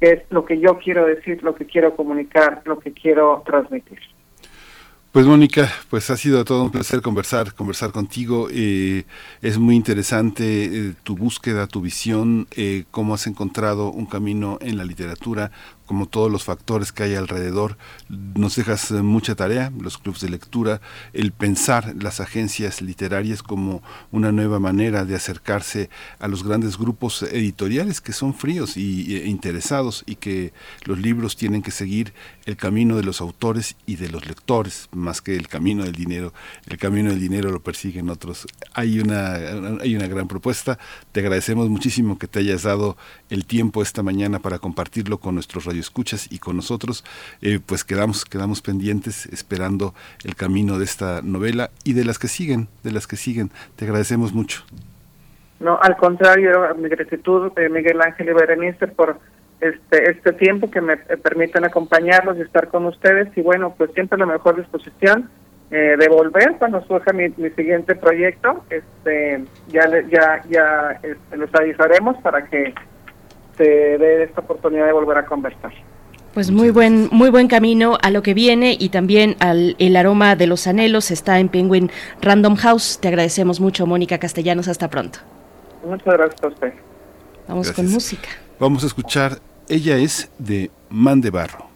que 0.00 0.10
es 0.10 0.22
lo 0.30 0.44
que 0.44 0.58
yo 0.58 0.78
quiero 0.78 1.06
decir, 1.06 1.42
lo 1.42 1.54
que 1.54 1.66
quiero 1.66 1.94
comunicar, 1.94 2.62
lo 2.64 2.78
que 2.78 2.92
quiero 2.92 3.42
transmitir. 3.46 4.00
Pues 5.12 5.26
Mónica, 5.26 5.68
pues 5.88 6.08
ha 6.10 6.16
sido 6.16 6.44
todo 6.44 6.62
un 6.62 6.70
placer 6.70 7.02
conversar, 7.02 7.52
conversar 7.54 7.90
contigo. 7.90 8.46
Eh, 8.52 9.06
es 9.42 9.58
muy 9.58 9.74
interesante 9.74 10.44
eh, 10.66 10.94
tu 11.02 11.16
búsqueda, 11.16 11.66
tu 11.66 11.80
visión, 11.80 12.46
eh, 12.52 12.84
cómo 12.92 13.14
has 13.14 13.26
encontrado 13.26 13.90
un 13.90 14.06
camino 14.06 14.58
en 14.60 14.76
la 14.76 14.84
literatura, 14.84 15.50
como 15.90 16.06
todos 16.06 16.30
los 16.30 16.44
factores 16.44 16.92
que 16.92 17.02
hay 17.02 17.16
alrededor. 17.16 17.76
Nos 18.08 18.54
dejas 18.54 18.92
eh, 18.92 19.02
mucha 19.02 19.34
tarea, 19.34 19.72
los 19.76 19.98
clubes 19.98 20.20
de 20.20 20.28
lectura, 20.28 20.80
el 21.12 21.32
pensar 21.32 21.96
las 22.00 22.20
agencias 22.20 22.80
literarias 22.80 23.42
como 23.42 23.82
una 24.12 24.30
nueva 24.30 24.60
manera 24.60 25.04
de 25.04 25.16
acercarse 25.16 25.90
a 26.20 26.28
los 26.28 26.44
grandes 26.44 26.78
grupos 26.78 27.24
editoriales 27.24 28.00
que 28.00 28.12
son 28.12 28.34
fríos 28.34 28.76
y, 28.76 29.16
e 29.16 29.26
interesados 29.26 30.04
y 30.06 30.14
que 30.14 30.52
los 30.84 30.96
libros 31.00 31.34
tienen 31.34 31.60
que 31.60 31.72
seguir 31.72 32.14
el 32.44 32.56
camino 32.56 32.96
de 32.96 33.02
los 33.02 33.20
autores 33.20 33.74
y 33.84 33.96
de 33.96 34.10
los 34.10 34.28
lectores, 34.28 34.88
más 34.92 35.20
que 35.20 35.34
el 35.34 35.48
camino 35.48 35.82
del 35.82 35.96
dinero. 35.96 36.32
El 36.68 36.78
camino 36.78 37.10
del 37.10 37.18
dinero 37.18 37.50
lo 37.50 37.64
persiguen 37.64 38.10
otros. 38.10 38.46
Hay 38.74 39.00
una, 39.00 39.34
hay 39.80 39.96
una 39.96 40.06
gran 40.06 40.28
propuesta. 40.28 40.78
Te 41.10 41.18
agradecemos 41.18 41.68
muchísimo 41.68 42.16
que 42.16 42.28
te 42.28 42.38
hayas 42.38 42.62
dado 42.62 42.96
el 43.28 43.44
tiempo 43.44 43.82
esta 43.82 44.04
mañana 44.04 44.38
para 44.38 44.60
compartirlo 44.60 45.18
con 45.18 45.34
nuestros 45.34 45.64
radios 45.64 45.79
escuchas 45.80 46.30
y 46.30 46.38
con 46.38 46.56
nosotros, 46.56 47.04
eh, 47.42 47.58
pues 47.64 47.84
quedamos, 47.84 48.24
quedamos 48.24 48.62
pendientes 48.62 49.26
esperando 49.26 49.94
el 50.24 50.34
camino 50.36 50.78
de 50.78 50.84
esta 50.84 51.20
novela 51.22 51.70
y 51.84 51.94
de 51.94 52.04
las 52.04 52.18
que 52.18 52.28
siguen, 52.28 52.68
de 52.82 52.92
las 52.92 53.06
que 53.06 53.16
siguen. 53.16 53.50
Te 53.76 53.84
agradecemos 53.84 54.32
mucho. 54.32 54.62
No, 55.60 55.78
al 55.80 55.96
contrario, 55.96 56.74
mi 56.76 56.88
gratitud, 56.88 57.52
de 57.52 57.68
Miguel 57.68 58.00
Ángel 58.00 58.30
y 58.30 58.32
Berenice, 58.32 58.88
por 58.88 59.18
este, 59.60 60.10
este 60.10 60.32
tiempo 60.32 60.70
que 60.70 60.80
me 60.80 60.96
permiten 60.96 61.64
acompañarlos 61.64 62.38
y 62.38 62.40
estar 62.40 62.68
con 62.68 62.86
ustedes. 62.86 63.28
Y 63.36 63.42
bueno, 63.42 63.74
pues 63.76 63.92
siempre 63.92 64.18
la 64.18 64.26
mejor 64.26 64.56
disposición 64.56 65.28
eh, 65.70 65.96
de 65.98 66.08
volver 66.08 66.56
cuando 66.58 66.82
surja 66.86 67.12
mi, 67.12 67.30
siguiente 67.50 67.94
proyecto. 67.94 68.64
Este, 68.70 69.44
ya 69.68 69.86
ya 70.08 70.42
ya 70.48 70.98
este, 71.02 71.36
los 71.36 71.54
avisaremos 71.54 72.16
para 72.22 72.44
que 72.46 72.74
de 73.64 74.24
esta 74.24 74.40
oportunidad 74.40 74.86
de 74.86 74.92
volver 74.92 75.18
a 75.18 75.26
conversar. 75.26 75.72
Pues 76.34 76.52
muy 76.52 76.70
buen, 76.70 77.08
muy 77.10 77.28
buen 77.28 77.48
camino 77.48 77.98
a 78.00 78.10
lo 78.10 78.22
que 78.22 78.34
viene 78.34 78.76
y 78.78 78.90
también 78.90 79.34
al 79.40 79.74
el 79.80 79.96
aroma 79.96 80.36
de 80.36 80.46
los 80.46 80.68
anhelos 80.68 81.10
está 81.10 81.40
en 81.40 81.48
Penguin 81.48 81.90
Random 82.22 82.54
House. 82.54 83.00
Te 83.00 83.08
agradecemos 83.08 83.58
mucho, 83.58 83.84
Mónica 83.84 84.18
Castellanos. 84.18 84.68
Hasta 84.68 84.88
pronto. 84.88 85.18
Muchas 85.84 86.14
gracias 86.14 86.44
a 86.44 86.46
usted. 86.46 86.72
Vamos 87.48 87.72
con 87.72 87.90
música. 87.90 88.28
Vamos 88.60 88.84
a 88.84 88.86
escuchar 88.86 89.38
Ella 89.68 89.96
es 89.96 90.30
de 90.38 90.70
Man 90.88 91.20
de 91.20 91.30
Barro. 91.30 91.66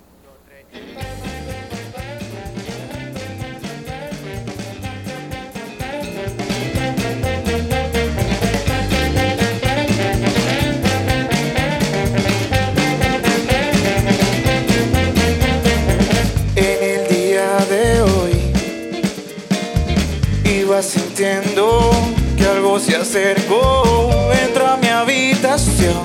Sintiendo 20.83 21.91
que 22.37 22.45
algo 22.45 22.81
se 22.81 22.97
acercó. 22.97 24.11
Entro 24.47 24.67
a 24.67 24.77
mi 24.77 24.89
habitación. 24.89 26.03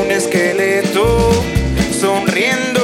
Un 0.00 0.10
esqueleto 0.10 1.42
sonriendo. 1.98 2.80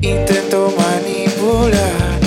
Intento 0.00 0.74
manipular. 0.76 2.18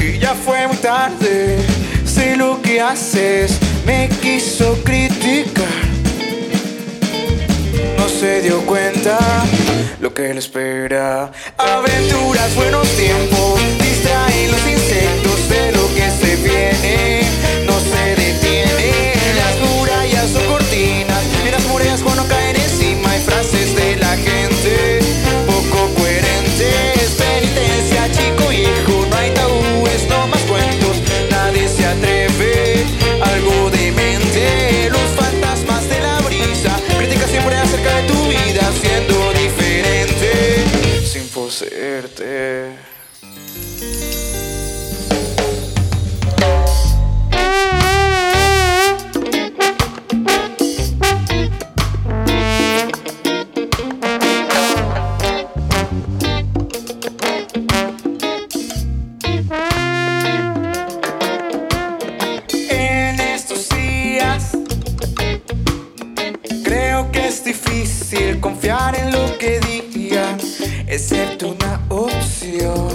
Y 0.00 0.18
ya 0.18 0.34
fue 0.34 0.66
muy 0.66 0.76
tarde. 0.78 1.58
Sé 2.04 2.36
lo 2.36 2.60
que 2.62 2.80
haces. 2.80 3.58
Me 3.86 4.08
quiso 4.20 4.76
criticar 4.84 5.07
dio 8.42 8.60
cuenta 8.66 9.18
lo 10.00 10.12
que 10.12 10.32
le 10.32 10.38
espera. 10.38 11.30
Aventuras, 11.56 12.54
buenos 12.54 12.88
tiempos, 12.96 13.60
excepto 70.98 71.50
una 71.50 71.80
opción 71.90 72.88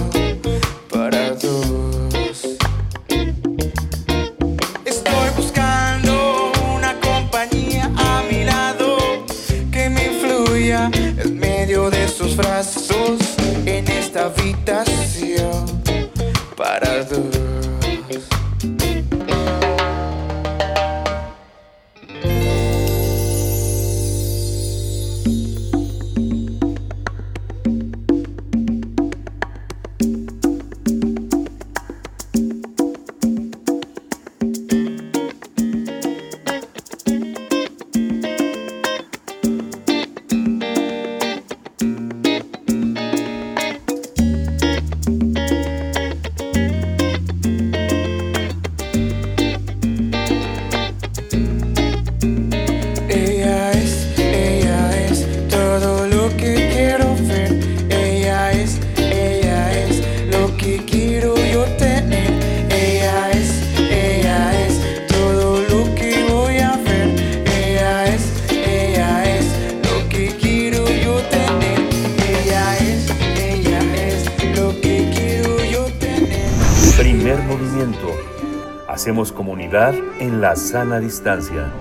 para 0.90 1.30
dos. 1.30 2.58
Estoy 4.84 5.28
buscando 5.34 6.52
una 6.76 7.00
compañía 7.00 7.90
a 7.96 8.22
mi 8.30 8.44
lado 8.44 8.98
que 9.72 9.88
me 9.88 10.04
influya 10.12 10.90
en 10.94 11.38
medio 11.38 11.88
de 11.88 12.06
sus 12.06 12.36
brazos 12.36 13.20
en 13.64 13.88
esta 13.88 14.26
habitación 14.26 15.03
la 80.54 80.60
sana 80.60 81.00
distancia. 81.00 81.72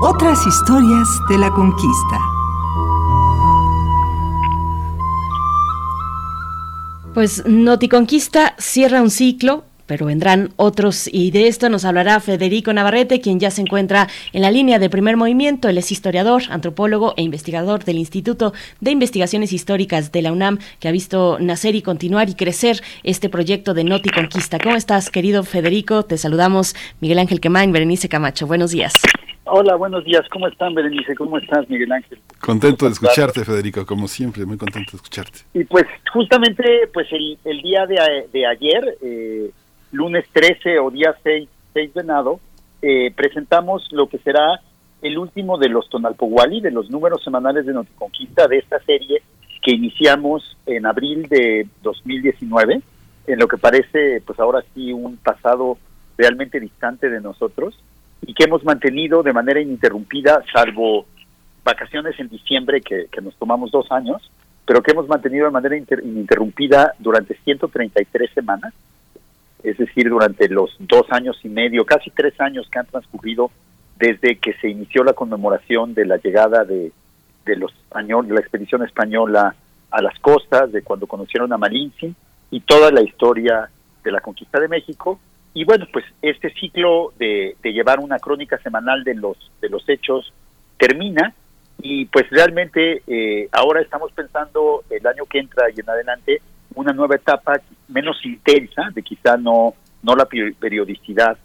Otras 0.00 0.46
historias 0.46 1.08
de 1.28 1.36
la 1.36 1.50
conquista. 1.50 2.18
Pues 7.12 7.42
Noticonquista 7.44 8.54
cierra 8.58 9.02
un 9.02 9.10
ciclo, 9.10 9.64
pero 9.92 10.06
vendrán 10.06 10.54
otros 10.56 11.06
y 11.12 11.32
de 11.32 11.48
esto 11.48 11.68
nos 11.68 11.84
hablará 11.84 12.18
Federico 12.18 12.72
Navarrete, 12.72 13.20
quien 13.20 13.38
ya 13.38 13.50
se 13.50 13.60
encuentra 13.60 14.08
en 14.32 14.40
la 14.40 14.50
línea 14.50 14.78
de 14.78 14.88
primer 14.88 15.18
movimiento. 15.18 15.68
Él 15.68 15.76
es 15.76 15.92
historiador, 15.92 16.44
antropólogo 16.48 17.12
e 17.18 17.22
investigador 17.22 17.84
del 17.84 17.98
Instituto 17.98 18.54
de 18.80 18.90
Investigaciones 18.90 19.52
Históricas 19.52 20.10
de 20.10 20.22
la 20.22 20.32
UNAM, 20.32 20.60
que 20.80 20.88
ha 20.88 20.92
visto 20.92 21.36
nacer 21.40 21.74
y 21.74 21.82
continuar 21.82 22.30
y 22.30 22.34
crecer 22.34 22.80
este 23.02 23.28
proyecto 23.28 23.74
de 23.74 23.84
Noticonquista. 23.84 24.58
¿Cómo 24.58 24.76
estás, 24.76 25.10
querido 25.10 25.42
Federico? 25.44 26.04
Te 26.04 26.16
saludamos 26.16 26.74
Miguel 27.02 27.18
Ángel 27.18 27.40
Quemain, 27.42 27.70
Berenice 27.70 28.08
Camacho. 28.08 28.46
Buenos 28.46 28.70
días. 28.70 28.94
Hola, 29.44 29.74
buenos 29.74 30.04
días. 30.04 30.22
¿Cómo 30.32 30.46
están, 30.46 30.72
Berenice? 30.72 31.16
¿Cómo 31.16 31.36
estás, 31.36 31.68
Miguel 31.68 31.90
Ángel? 31.92 32.18
Contento 32.40 32.86
de 32.86 32.92
escucharte, 32.92 33.44
Federico, 33.44 33.84
como 33.84 34.06
siempre, 34.08 34.46
muy 34.46 34.56
contento 34.56 34.92
de 34.92 34.96
escucharte. 34.96 35.40
Y 35.52 35.64
pues 35.64 35.84
justamente 36.12 36.62
pues 36.94 37.08
el, 37.10 37.36
el 37.44 37.60
día 37.60 37.84
de, 37.86 37.98
a- 37.98 38.24
de 38.32 38.46
ayer, 38.46 38.96
eh, 39.02 39.50
lunes 39.92 40.24
13 40.32 40.78
o 40.78 40.90
día 40.90 41.14
6, 41.22 41.48
6 41.74 41.94
venado, 41.94 42.40
eh, 42.82 43.12
presentamos 43.14 43.86
lo 43.92 44.08
que 44.08 44.18
será 44.18 44.60
el 45.02 45.18
último 45.18 45.58
de 45.58 45.68
los 45.68 45.88
Tonalpohuali, 45.88 46.60
de 46.60 46.70
los 46.70 46.90
números 46.90 47.22
semanales 47.24 47.66
de 47.66 47.72
Noticonquista, 47.72 48.48
de 48.48 48.58
esta 48.58 48.78
serie 48.80 49.22
que 49.62 49.72
iniciamos 49.72 50.56
en 50.66 50.86
abril 50.86 51.28
de 51.28 51.66
2019, 51.82 52.80
en 53.26 53.38
lo 53.38 53.46
que 53.46 53.58
parece 53.58 54.20
pues 54.26 54.38
ahora 54.40 54.64
sí 54.74 54.92
un 54.92 55.16
pasado 55.16 55.78
realmente 56.18 56.58
distante 56.58 57.08
de 57.08 57.20
nosotros 57.20 57.78
y 58.26 58.34
que 58.34 58.44
hemos 58.44 58.64
mantenido 58.64 59.22
de 59.22 59.32
manera 59.32 59.60
ininterrumpida, 59.60 60.42
salvo 60.52 61.06
vacaciones 61.64 62.18
en 62.18 62.28
diciembre 62.28 62.80
que, 62.80 63.06
que 63.10 63.20
nos 63.20 63.34
tomamos 63.36 63.70
dos 63.70 63.90
años, 63.92 64.30
pero 64.66 64.82
que 64.82 64.92
hemos 64.92 65.08
mantenido 65.08 65.46
de 65.46 65.52
manera 65.52 65.76
inter- 65.76 66.02
ininterrumpida 66.04 66.92
durante 66.98 67.36
133 67.44 68.30
semanas, 68.32 68.72
es 69.62 69.78
decir, 69.78 70.08
durante 70.08 70.48
los 70.48 70.74
dos 70.78 71.06
años 71.10 71.38
y 71.44 71.48
medio, 71.48 71.84
casi 71.84 72.10
tres 72.10 72.40
años 72.40 72.68
que 72.70 72.78
han 72.78 72.86
transcurrido 72.86 73.50
desde 73.96 74.36
que 74.38 74.54
se 74.54 74.68
inició 74.68 75.04
la 75.04 75.12
conmemoración 75.12 75.94
de 75.94 76.06
la 76.06 76.16
llegada 76.16 76.64
de, 76.64 76.92
de 77.44 77.56
los 77.56 77.72
españoles, 77.72 78.28
de 78.28 78.34
la 78.34 78.40
expedición 78.40 78.82
española 78.82 79.54
a 79.90 80.02
las 80.02 80.18
costas, 80.20 80.72
de 80.72 80.82
cuando 80.82 81.06
conocieron 81.06 81.52
a 81.52 81.58
Malinche 81.58 82.12
y 82.50 82.60
toda 82.60 82.90
la 82.90 83.02
historia 83.02 83.68
de 84.02 84.10
la 84.10 84.20
conquista 84.20 84.58
de 84.58 84.68
México. 84.68 85.20
Y 85.54 85.64
bueno, 85.64 85.86
pues 85.92 86.04
este 86.22 86.50
ciclo 86.54 87.12
de, 87.18 87.56
de 87.62 87.72
llevar 87.72 88.00
una 88.00 88.18
crónica 88.18 88.58
semanal 88.58 89.04
de 89.04 89.14
los 89.14 89.36
de 89.60 89.68
los 89.68 89.86
hechos 89.88 90.32
termina 90.78 91.34
Y 91.80 92.06
pues 92.06 92.28
realmente 92.30 93.02
eh, 93.06 93.48
ahora 93.52 93.80
estamos 93.80 94.12
pensando 94.12 94.84
el 94.88 95.04
año 95.06 95.24
que 95.26 95.40
entra 95.40 95.64
y 95.70 95.80
en 95.80 95.90
adelante 95.90 96.40
una 96.74 96.92
nueva 96.92 97.16
etapa 97.16 97.60
menos 97.92 98.16
intensa, 98.24 98.90
de 98.94 99.02
quizá 99.02 99.36
no, 99.36 99.74
no 100.02 100.14
la 100.14 100.26
periodicidad 100.26 101.36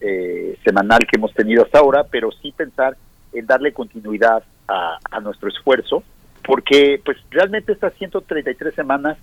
eh, 0.00 0.58
semanal 0.64 1.00
que 1.00 1.16
hemos 1.16 1.32
tenido 1.34 1.62
hasta 1.64 1.78
ahora, 1.78 2.04
pero 2.04 2.30
sí 2.32 2.52
pensar 2.52 2.96
en 3.32 3.46
darle 3.46 3.72
continuidad 3.72 4.42
a, 4.68 5.20
nuestro 5.20 5.48
esfuerzo, 5.48 6.02
porque 6.42 7.00
pues 7.04 7.18
realmente 7.30 7.72
estas 7.72 7.94
133 7.94 8.74
semanas 8.74 9.18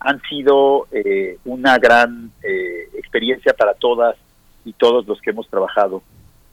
han 0.00 0.20
sido 0.22 0.86
eh, 0.90 1.38
una 1.44 1.78
gran 1.78 2.30
eh, 2.42 2.88
experiencia 2.94 3.54
para 3.54 3.74
todas 3.74 4.16
y 4.64 4.72
todos 4.72 5.06
los 5.06 5.20
que 5.20 5.30
hemos 5.30 5.48
trabajado 5.48 6.02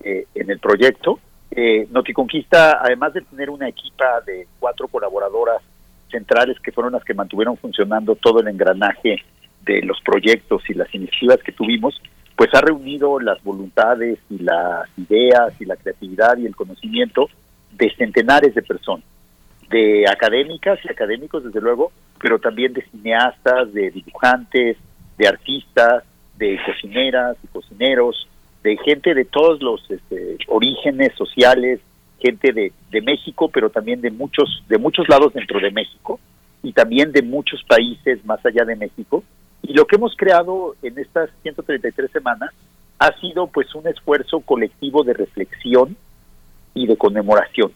eh, 0.01 0.28
en 0.36 0.49
el 0.49 0.59
proyecto. 0.59 1.19
Eh, 1.51 1.88
Noticonquista, 1.91 2.80
además 2.82 3.13
de 3.13 3.21
tener 3.21 3.49
una 3.49 3.67
equipa 3.67 4.21
de 4.26 4.47
cuatro 4.59 4.88
colaboradoras 4.88 5.61
centrales 6.09 6.59
que 6.59 6.71
fueron 6.71 6.93
las 6.93 7.03
que 7.03 7.13
mantuvieron 7.13 7.57
funcionando 7.57 8.15
todo 8.15 8.39
el 8.39 8.47
engranaje 8.47 9.24
de 9.66 9.82
los 9.82 9.99
proyectos 10.01 10.61
y 10.70 10.74
las 10.74 10.93
iniciativas 10.93 11.39
que 11.43 11.51
tuvimos, 11.51 12.01
pues 12.36 12.53
ha 12.53 12.61
reunido 12.61 13.20
las 13.20 13.41
voluntades 13.43 14.20
y 14.30 14.39
las 14.39 14.89
ideas 14.97 15.53
y 15.59 15.66
la 15.66 15.76
creatividad 15.76 16.38
y 16.38 16.45
el 16.45 16.55
conocimiento 16.55 17.30
de 17.72 17.93
centenares 17.95 18.55
de 18.55 18.61
personas, 18.61 19.05
de 19.70 20.05
académicas 20.09 20.80
y 20.84 20.91
académicos 20.91 21.43
desde 21.43 21.61
luego, 21.61 21.91
pero 22.20 22.39
también 22.39 22.74
de 22.74 22.84
cineastas, 22.84 23.74
de 23.74 23.91
dibujantes, 23.91 24.78
de 25.18 25.28
artistas, 25.28 26.03
de 26.38 26.59
cocineras 26.66 27.38
y 27.43 27.47
cocineros, 27.47 28.28
de 28.64 28.78
gente 28.78 29.14
de 29.14 29.26
todos 29.26 29.61
los 29.61 29.89
este, 29.89 30.38
orígenes 30.47 31.14
sociales, 31.16 31.80
gente 32.20 32.53
de, 32.53 32.72
de 32.89 33.01
México, 33.01 33.49
pero 33.49 33.70
también 33.70 34.01
de 34.01 34.09
muchos, 34.09 34.64
de 34.70 34.78
muchos 34.78 35.07
lados 35.09 35.34
dentro 35.34 35.59
de 35.59 35.72
México 35.72 36.20
y 36.64 36.72
también 36.72 37.11
de 37.11 37.22
muchos 37.22 37.61
países 37.66 38.24
más 38.26 38.43
allá 38.45 38.64
de 38.64 38.78
México. 38.78 39.24
Y 39.64 39.74
lo 39.74 39.86
que 39.86 39.95
hemos 39.95 40.16
creado 40.16 40.76
en 40.84 40.99
estas 40.99 41.30
133 41.41 42.11
semanas 42.11 42.51
ha 42.99 43.18
sido 43.20 43.47
pues 43.47 43.74
un 43.76 43.88
esfuerzo 43.88 44.41
colectivo 44.41 45.03
de 45.03 45.14
reflexión 45.14 45.95
y 46.74 46.86
de 46.86 46.97
conmemoración. 46.97 47.72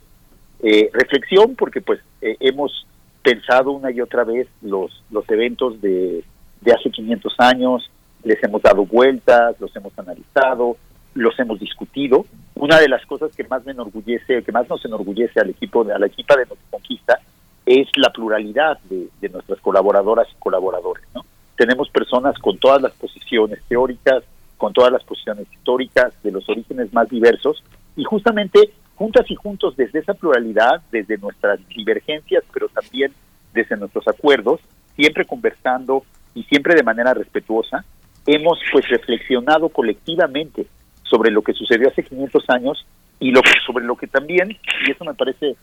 Eh, 0.61 0.89
reflexión 0.93 1.55
porque 1.55 1.81
pues 1.81 1.99
eh, 2.21 2.35
hemos 2.39 2.85
pensado 3.23 3.71
una 3.71 3.91
y 3.91 4.01
otra 4.01 4.23
vez 4.23 4.47
los, 4.61 5.03
los 5.11 5.29
eventos 5.29 5.79
de, 5.81 6.23
de 6.61 6.71
hace 6.73 6.89
500 6.89 7.35
años, 7.39 7.89
les 8.23 8.41
hemos 8.43 8.61
dado 8.61 8.85
vueltas, 8.85 9.59
los 9.59 9.73
hemos 9.75 9.97
analizado, 9.97 10.77
los 11.13 11.39
hemos 11.39 11.59
discutido. 11.59 12.25
Una 12.55 12.79
de 12.79 12.89
las 12.89 13.05
cosas 13.05 13.35
que 13.35 13.43
más 13.43 13.65
me 13.65 13.71
enorgullece, 13.71 14.43
que 14.43 14.51
más 14.51 14.67
nos 14.69 14.83
enorgullece 14.83 15.39
al 15.39 15.51
equipo, 15.51 15.81
a 15.81 15.99
la 15.99 16.07
equipa 16.07 16.35
de 16.35 16.45
Conquista, 16.69 17.19
es 17.65 17.87
la 17.95 18.11
pluralidad 18.11 18.79
de, 18.89 19.07
de 19.21 19.29
nuestras 19.29 19.59
colaboradoras 19.61 20.27
y 20.31 20.39
colaboradores. 20.39 21.05
¿no? 21.13 21.25
Tenemos 21.57 21.89
personas 21.89 22.37
con 22.39 22.57
todas 22.57 22.81
las 22.81 22.93
posiciones 22.93 23.59
teóricas, 23.67 24.23
con 24.57 24.73
todas 24.73 24.91
las 24.91 25.03
posiciones 25.03 25.51
históricas, 25.51 26.13
de 26.23 26.31
los 26.31 26.47
orígenes 26.47 26.93
más 26.93 27.09
diversos, 27.09 27.63
y 27.95 28.03
justamente 28.03 28.71
juntas 28.95 29.29
y 29.29 29.35
juntos 29.35 29.75
desde 29.75 29.99
esa 29.99 30.13
pluralidad, 30.13 30.81
desde 30.91 31.17
nuestras 31.17 31.59
divergencias, 31.67 32.43
pero 32.53 32.69
también 32.69 33.11
desde 33.53 33.75
nuestros 33.75 34.07
acuerdos, 34.07 34.61
siempre 34.95 35.25
conversando 35.25 36.03
y 36.33 36.43
siempre 36.43 36.75
de 36.75 36.83
manera 36.83 37.13
respetuosa, 37.13 37.83
hemos 38.25 38.59
pues 38.71 38.87
reflexionado 38.89 39.69
colectivamente 39.69 40.67
sobre 41.03 41.31
lo 41.31 41.41
que 41.41 41.53
sucedió 41.53 41.89
hace 41.89 42.03
500 42.03 42.49
años 42.49 42.85
y 43.19 43.31
lo 43.31 43.41
sobre 43.65 43.85
lo 43.85 43.95
que 43.95 44.07
también, 44.07 44.51
y 44.51 44.91
eso 44.91 45.05
me 45.05 45.13
parece 45.13 45.55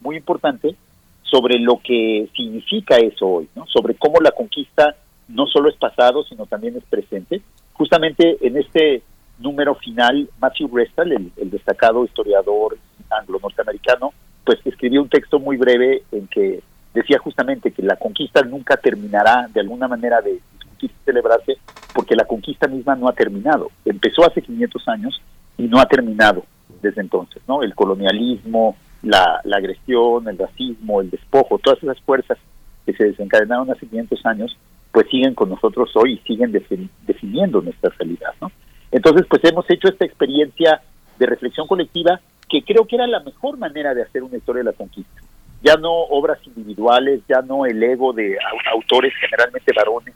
muy 0.00 0.16
importante, 0.16 0.74
sobre 1.22 1.58
lo 1.58 1.80
que 1.82 2.28
significa 2.34 2.96
eso 2.96 3.26
hoy, 3.26 3.48
¿no? 3.54 3.66
sobre 3.66 3.94
cómo 3.94 4.20
la 4.20 4.30
conquista 4.30 4.96
no 5.28 5.46
solo 5.46 5.68
es 5.68 5.76
pasado, 5.76 6.24
sino 6.24 6.46
también 6.46 6.76
es 6.76 6.84
presente. 6.84 7.42
Justamente 7.72 8.38
en 8.40 8.56
este 8.56 9.02
número 9.38 9.74
final, 9.74 10.28
Matthew 10.40 10.74
Restal, 10.74 11.12
el, 11.12 11.50
destacado 11.50 12.04
historiador 12.04 12.78
anglo-norteamericano, 13.10 14.12
pues 14.44 14.58
escribió 14.64 15.02
un 15.02 15.08
texto 15.08 15.38
muy 15.38 15.56
breve 15.56 16.02
en 16.12 16.26
que 16.28 16.62
decía 16.94 17.18
justamente 17.18 17.72
que 17.72 17.82
la 17.82 17.96
conquista 17.96 18.42
nunca 18.42 18.76
terminará 18.76 19.48
de 19.52 19.60
alguna 19.60 19.88
manera 19.88 20.20
de 20.20 20.40
discutir 20.52 20.90
y 20.90 21.04
celebrarse 21.04 21.58
porque 21.94 22.14
la 22.14 22.24
conquista 22.24 22.68
misma 22.68 22.94
no 22.94 23.08
ha 23.08 23.12
terminado. 23.12 23.70
Empezó 23.84 24.24
hace 24.24 24.42
500 24.42 24.88
años 24.88 25.20
y 25.58 25.64
no 25.64 25.80
ha 25.80 25.86
terminado 25.86 26.44
desde 26.80 27.00
entonces, 27.00 27.42
¿no? 27.48 27.62
El 27.62 27.74
colonialismo, 27.74 28.76
la, 29.02 29.40
la 29.44 29.56
agresión, 29.56 30.28
el 30.28 30.38
racismo, 30.38 31.00
el 31.00 31.10
despojo, 31.10 31.58
todas 31.58 31.82
esas 31.82 32.00
fuerzas 32.00 32.38
que 32.84 32.92
se 32.92 33.04
desencadenaron 33.04 33.70
hace 33.70 33.86
500 33.86 34.26
años, 34.26 34.56
pues 34.96 35.10
siguen 35.10 35.34
con 35.34 35.50
nosotros 35.50 35.90
hoy 35.94 36.14
y 36.14 36.26
siguen 36.26 36.50
definiendo 36.52 37.60
nuestra 37.60 37.92
realidad, 37.98 38.30
¿no? 38.40 38.50
Entonces, 38.90 39.26
pues 39.28 39.44
hemos 39.44 39.68
hecho 39.68 39.88
esta 39.88 40.06
experiencia 40.06 40.80
de 41.18 41.26
reflexión 41.26 41.66
colectiva 41.66 42.18
que 42.48 42.62
creo 42.62 42.86
que 42.86 42.96
era 42.96 43.06
la 43.06 43.20
mejor 43.20 43.58
manera 43.58 43.92
de 43.92 44.00
hacer 44.00 44.22
una 44.22 44.38
historia 44.38 44.60
de 44.60 44.70
la 44.70 44.72
conquista. 44.72 45.20
Ya 45.62 45.76
no 45.76 45.92
obras 45.92 46.38
individuales, 46.46 47.20
ya 47.28 47.42
no 47.42 47.66
el 47.66 47.82
ego 47.82 48.14
de 48.14 48.38
autores 48.72 49.12
generalmente 49.20 49.70
varones 49.76 50.14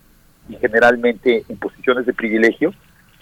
y 0.48 0.56
generalmente 0.56 1.44
en 1.46 1.58
posiciones 1.58 2.06
de 2.06 2.14
privilegio, 2.14 2.72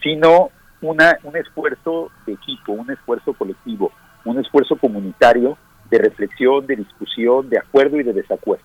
sino 0.01 0.51
una, 0.81 1.19
un 1.25 1.37
esfuerzo 1.37 2.13
de 2.25 2.35
equipo, 2.35 2.75
un 2.75 2.89
esfuerzo 2.93 3.33
colectivo, 3.33 3.91
un 4.25 4.39
esfuerzo 4.39 4.77
comunitario 4.77 5.59
de 5.91 5.99
reflexión, 5.99 6.69
de 6.69 6.77
discusión, 6.77 7.51
de 7.51 7.59
acuerdo 7.59 7.99
y 7.99 8.05
de 8.05 8.13
desacuerdo. 8.13 8.63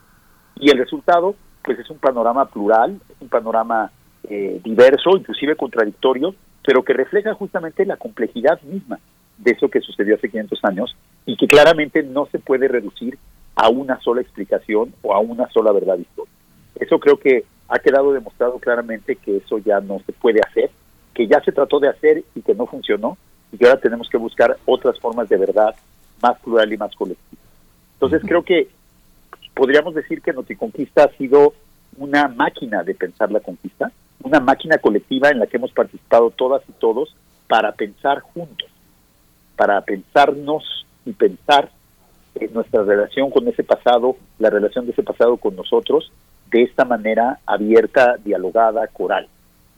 Y 0.60 0.70
el 0.70 0.78
resultado, 0.78 1.36
pues 1.64 1.80
es 1.80 1.90
un 1.90 1.98
panorama 1.98 2.46
plural, 2.46 3.00
un 3.20 3.30
panorama 3.30 3.92
eh, 4.30 4.60
diverso, 4.64 5.12
inclusive 5.18 5.56
contradictorio, 5.56 6.36
pero 6.66 6.84
que 6.84 6.94
refleja 6.94 7.34
justamente 7.34 7.86
la 7.86 7.98
complejidad 7.98 8.62
misma 8.62 9.00
de 9.38 9.52
eso 9.52 9.70
que 9.70 9.82
sucedió 9.82 10.16
hace 10.16 10.30
500 10.30 10.60
años 10.64 10.96
y 11.26 11.36
que 11.38 11.48
claramente 11.48 12.04
no 12.04 12.28
se 12.28 12.40
puede 12.40 12.68
reducir 12.68 13.18
a 13.56 13.70
una 13.70 14.00
sola 14.00 14.22
explicación 14.22 14.94
o 15.02 15.14
a 15.14 15.20
una 15.20 15.50
sola 15.50 15.72
verdad 15.72 15.98
histórica. 15.98 16.36
Eso 16.76 17.00
creo 17.00 17.18
que 17.18 17.46
ha 17.68 17.80
quedado 17.80 18.14
demostrado 18.14 18.60
claramente 18.60 19.16
que 19.16 19.38
eso 19.38 19.58
ya 19.60 19.80
no 19.80 20.00
se 20.06 20.12
puede 20.14 20.40
hacer, 20.42 20.72
que 21.14 21.28
ya 21.28 21.42
se 21.42 21.52
trató 21.52 21.80
de 21.80 21.90
hacer 21.90 22.24
y 22.36 22.42
que 22.42 22.56
no 22.56 22.66
funcionó 22.66 23.18
y 23.52 23.58
que 23.58 23.66
ahora 23.66 23.80
tenemos 23.80 24.10
que 24.10 24.18
buscar 24.18 24.58
otras 24.66 25.00
formas 25.00 25.30
de 25.30 25.38
verdad 25.38 25.76
más 26.22 26.40
plural 26.40 26.72
y 26.72 26.78
más 26.78 26.96
colectiva. 26.96 27.42
Entonces 27.94 28.22
creo 28.28 28.44
que 28.44 28.68
podríamos 29.56 29.94
decir 29.94 30.22
que 30.22 30.34
Noticonquista 30.34 31.06
ha 31.06 31.18
sido 31.18 31.54
una 31.98 32.28
máquina 32.28 32.84
de 32.84 32.96
pensar 32.96 33.32
la 33.32 33.40
conquista, 33.40 33.92
una 34.24 34.40
máquina 34.40 34.78
colectiva 34.78 35.30
en 35.30 35.40
la 35.40 35.48
que 35.48 35.58
hemos 35.58 35.72
participado 35.72 36.32
todas 36.32 36.64
y 36.68 36.72
todos 36.74 37.16
para 37.48 37.72
pensar 37.74 38.22
juntos, 38.22 38.70
para 39.56 39.82
pensarnos 39.82 40.86
y 41.06 41.14
pensar 41.14 41.70
en 42.36 42.54
nuestra 42.54 42.84
relación 42.84 43.30
con 43.30 43.48
ese 43.48 43.64
pasado, 43.64 44.16
la 44.40 44.50
relación 44.50 44.86
de 44.86 44.92
ese 44.92 45.04
pasado 45.04 45.38
con 45.38 45.56
nosotros, 45.56 46.12
de 46.50 46.64
esta 46.64 46.86
manera 46.86 47.40
abierta, 47.46 48.18
dialogada, 48.24 48.88
coral. 48.88 49.28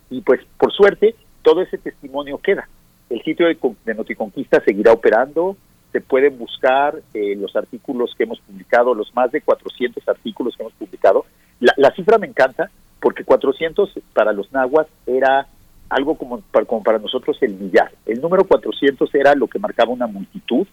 Y 0.09 0.21
pues 0.21 0.41
por 0.57 0.71
suerte, 0.71 1.15
todo 1.41 1.61
ese 1.61 1.77
testimonio 1.77 2.37
queda. 2.37 2.67
El 3.09 3.21
sitio 3.23 3.47
de, 3.47 3.57
de 3.85 3.93
Noticonquista 3.93 4.61
seguirá 4.63 4.93
operando, 4.93 5.57
se 5.95 6.01
pueden 6.01 6.37
buscar 6.37 7.01
eh, 7.13 7.37
los 7.37 7.55
artículos 7.55 8.13
que 8.17 8.25
hemos 8.25 8.41
publicado, 8.41 8.93
los 8.93 9.15
más 9.15 9.31
de 9.31 9.39
400 9.39 10.05
artículos 10.09 10.53
que 10.57 10.63
hemos 10.63 10.73
publicado. 10.73 11.25
La, 11.61 11.73
la 11.77 11.91
cifra 11.91 12.17
me 12.17 12.27
encanta 12.27 12.69
porque 12.99 13.23
400 13.23 13.93
para 14.11 14.33
los 14.33 14.51
nahuas 14.51 14.87
era 15.07 15.47
algo 15.87 16.15
como 16.15 16.41
para, 16.41 16.65
como 16.65 16.83
para 16.83 16.99
nosotros 16.99 17.37
el 17.39 17.53
millar. 17.53 17.93
El 18.05 18.19
número 18.19 18.43
400 18.43 19.15
era 19.15 19.35
lo 19.35 19.47
que 19.47 19.57
marcaba 19.57 19.93
una 19.93 20.05
multitud, 20.05 20.67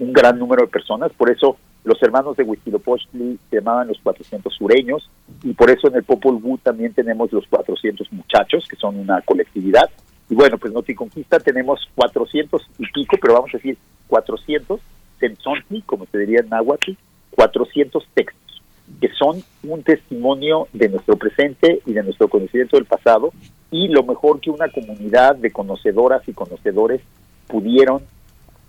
un 0.00 0.12
gran 0.12 0.36
número 0.36 0.62
de 0.62 0.68
personas, 0.68 1.12
por 1.12 1.30
eso 1.30 1.56
los 1.84 2.02
hermanos 2.02 2.36
de 2.36 2.42
Huitzilopochtli 2.42 3.38
se 3.48 3.56
llamaban 3.58 3.86
los 3.86 4.00
400 4.00 4.52
sureños 4.52 5.08
y 5.44 5.52
por 5.52 5.70
eso 5.70 5.86
en 5.86 5.94
el 5.94 6.02
Popol 6.02 6.38
Vuh 6.38 6.58
también 6.58 6.92
tenemos 6.92 7.32
los 7.32 7.46
400 7.46 8.12
muchachos, 8.12 8.66
que 8.68 8.74
son 8.74 8.98
una 8.98 9.20
colectividad. 9.20 9.88
Y 10.28 10.34
bueno, 10.34 10.58
pues 10.58 10.72
Conquista 10.96 11.38
tenemos 11.38 11.88
400 11.94 12.68
y 12.78 12.86
pico, 12.90 13.16
pero 13.22 13.34
vamos 13.34 13.50
a 13.54 13.58
decir 13.58 13.78
400 14.08 14.80
Sensontli, 15.18 15.82
como 15.82 16.06
se 16.06 16.18
diría 16.18 16.40
en 16.40 16.48
náhuatl, 16.48 16.92
400 17.30 18.06
textos, 18.14 18.62
que 19.00 19.08
son 19.12 19.42
un 19.62 19.82
testimonio 19.82 20.68
de 20.72 20.88
nuestro 20.88 21.16
presente 21.16 21.80
y 21.86 21.92
de 21.92 22.02
nuestro 22.02 22.28
conocimiento 22.28 22.76
del 22.76 22.86
pasado 22.86 23.32
y 23.70 23.88
lo 23.88 24.02
mejor 24.04 24.40
que 24.40 24.50
una 24.50 24.68
comunidad 24.68 25.36
de 25.36 25.50
conocedoras 25.50 26.26
y 26.28 26.32
conocedores 26.32 27.00
pudieron 27.46 28.02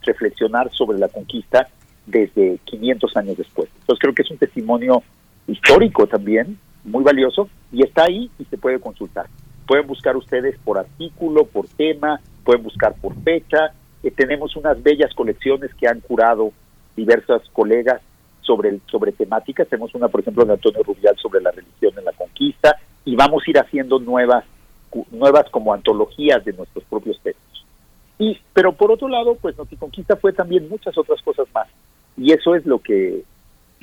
reflexionar 0.02 0.72
sobre 0.72 0.98
la 0.98 1.08
conquista 1.10 1.68
desde 2.06 2.60
500 2.66 3.18
años 3.18 3.38
después. 3.38 3.70
Entonces 3.82 4.02
creo 4.02 4.16
que 4.16 4.22
es 4.24 4.32
un 4.32 4.38
testimonio 4.38 5.04
histórico 5.48 6.08
también, 6.08 6.58
muy 6.84 7.04
valioso, 7.04 7.50
y 7.72 7.84
está 7.84 8.06
ahí 8.06 8.30
y 8.40 8.46
se 8.46 8.58
puede 8.58 8.80
consultar. 8.80 9.28
Pueden 9.68 9.86
buscar 9.86 10.16
ustedes 10.16 10.58
por 10.64 10.78
artículo, 10.78 11.46
por 11.46 11.68
tema, 11.68 12.22
pueden 12.44 12.64
buscar 12.64 12.96
por 12.96 13.14
fecha. 13.24 13.74
Eh, 14.04 14.12
tenemos 14.12 14.56
unas 14.56 14.82
bellas 14.82 15.14
colecciones 15.14 15.74
que 15.76 15.88
han 15.88 16.00
curado 16.02 16.52
diversas 16.96 17.42
colegas 17.54 18.02
sobre, 18.42 18.80
sobre 18.90 19.12
temáticas. 19.12 19.68
Tenemos 19.68 19.94
una, 19.96 20.08
por 20.08 20.22
ejemplo, 20.22 20.46
de 20.46 20.54
Antonio 20.54 20.84
Rubial 20.84 21.16
sobre 21.18 21.42
la 21.42 21.52
religión 21.52 21.94
en 21.98 22.06
la 22.06 22.14
conquista 22.14 22.78
y 23.06 23.16
vamos 23.16 23.44
a 23.46 23.50
ir 23.50 23.60
haciendo 23.60 24.00
nuevas, 24.00 24.44
nuevas 25.12 25.50
como 25.50 25.74
antologías 25.74 26.44
de 26.44 26.54
nuestros 26.54 26.84
propios 26.86 27.20
textos. 27.22 27.66
Y, 28.20 28.38
pero 28.54 28.74
por 28.74 28.92
otro 28.92 29.08
lado, 29.08 29.36
pues 29.36 29.56
Conquista 29.80 30.16
fue 30.16 30.34
también 30.34 30.68
muchas 30.70 30.98
otras 30.98 31.22
cosas 31.22 31.48
más. 31.54 31.68
Y 32.18 32.34
eso 32.34 32.56
es 32.56 32.66
lo 32.66 32.80
que, 32.80 33.24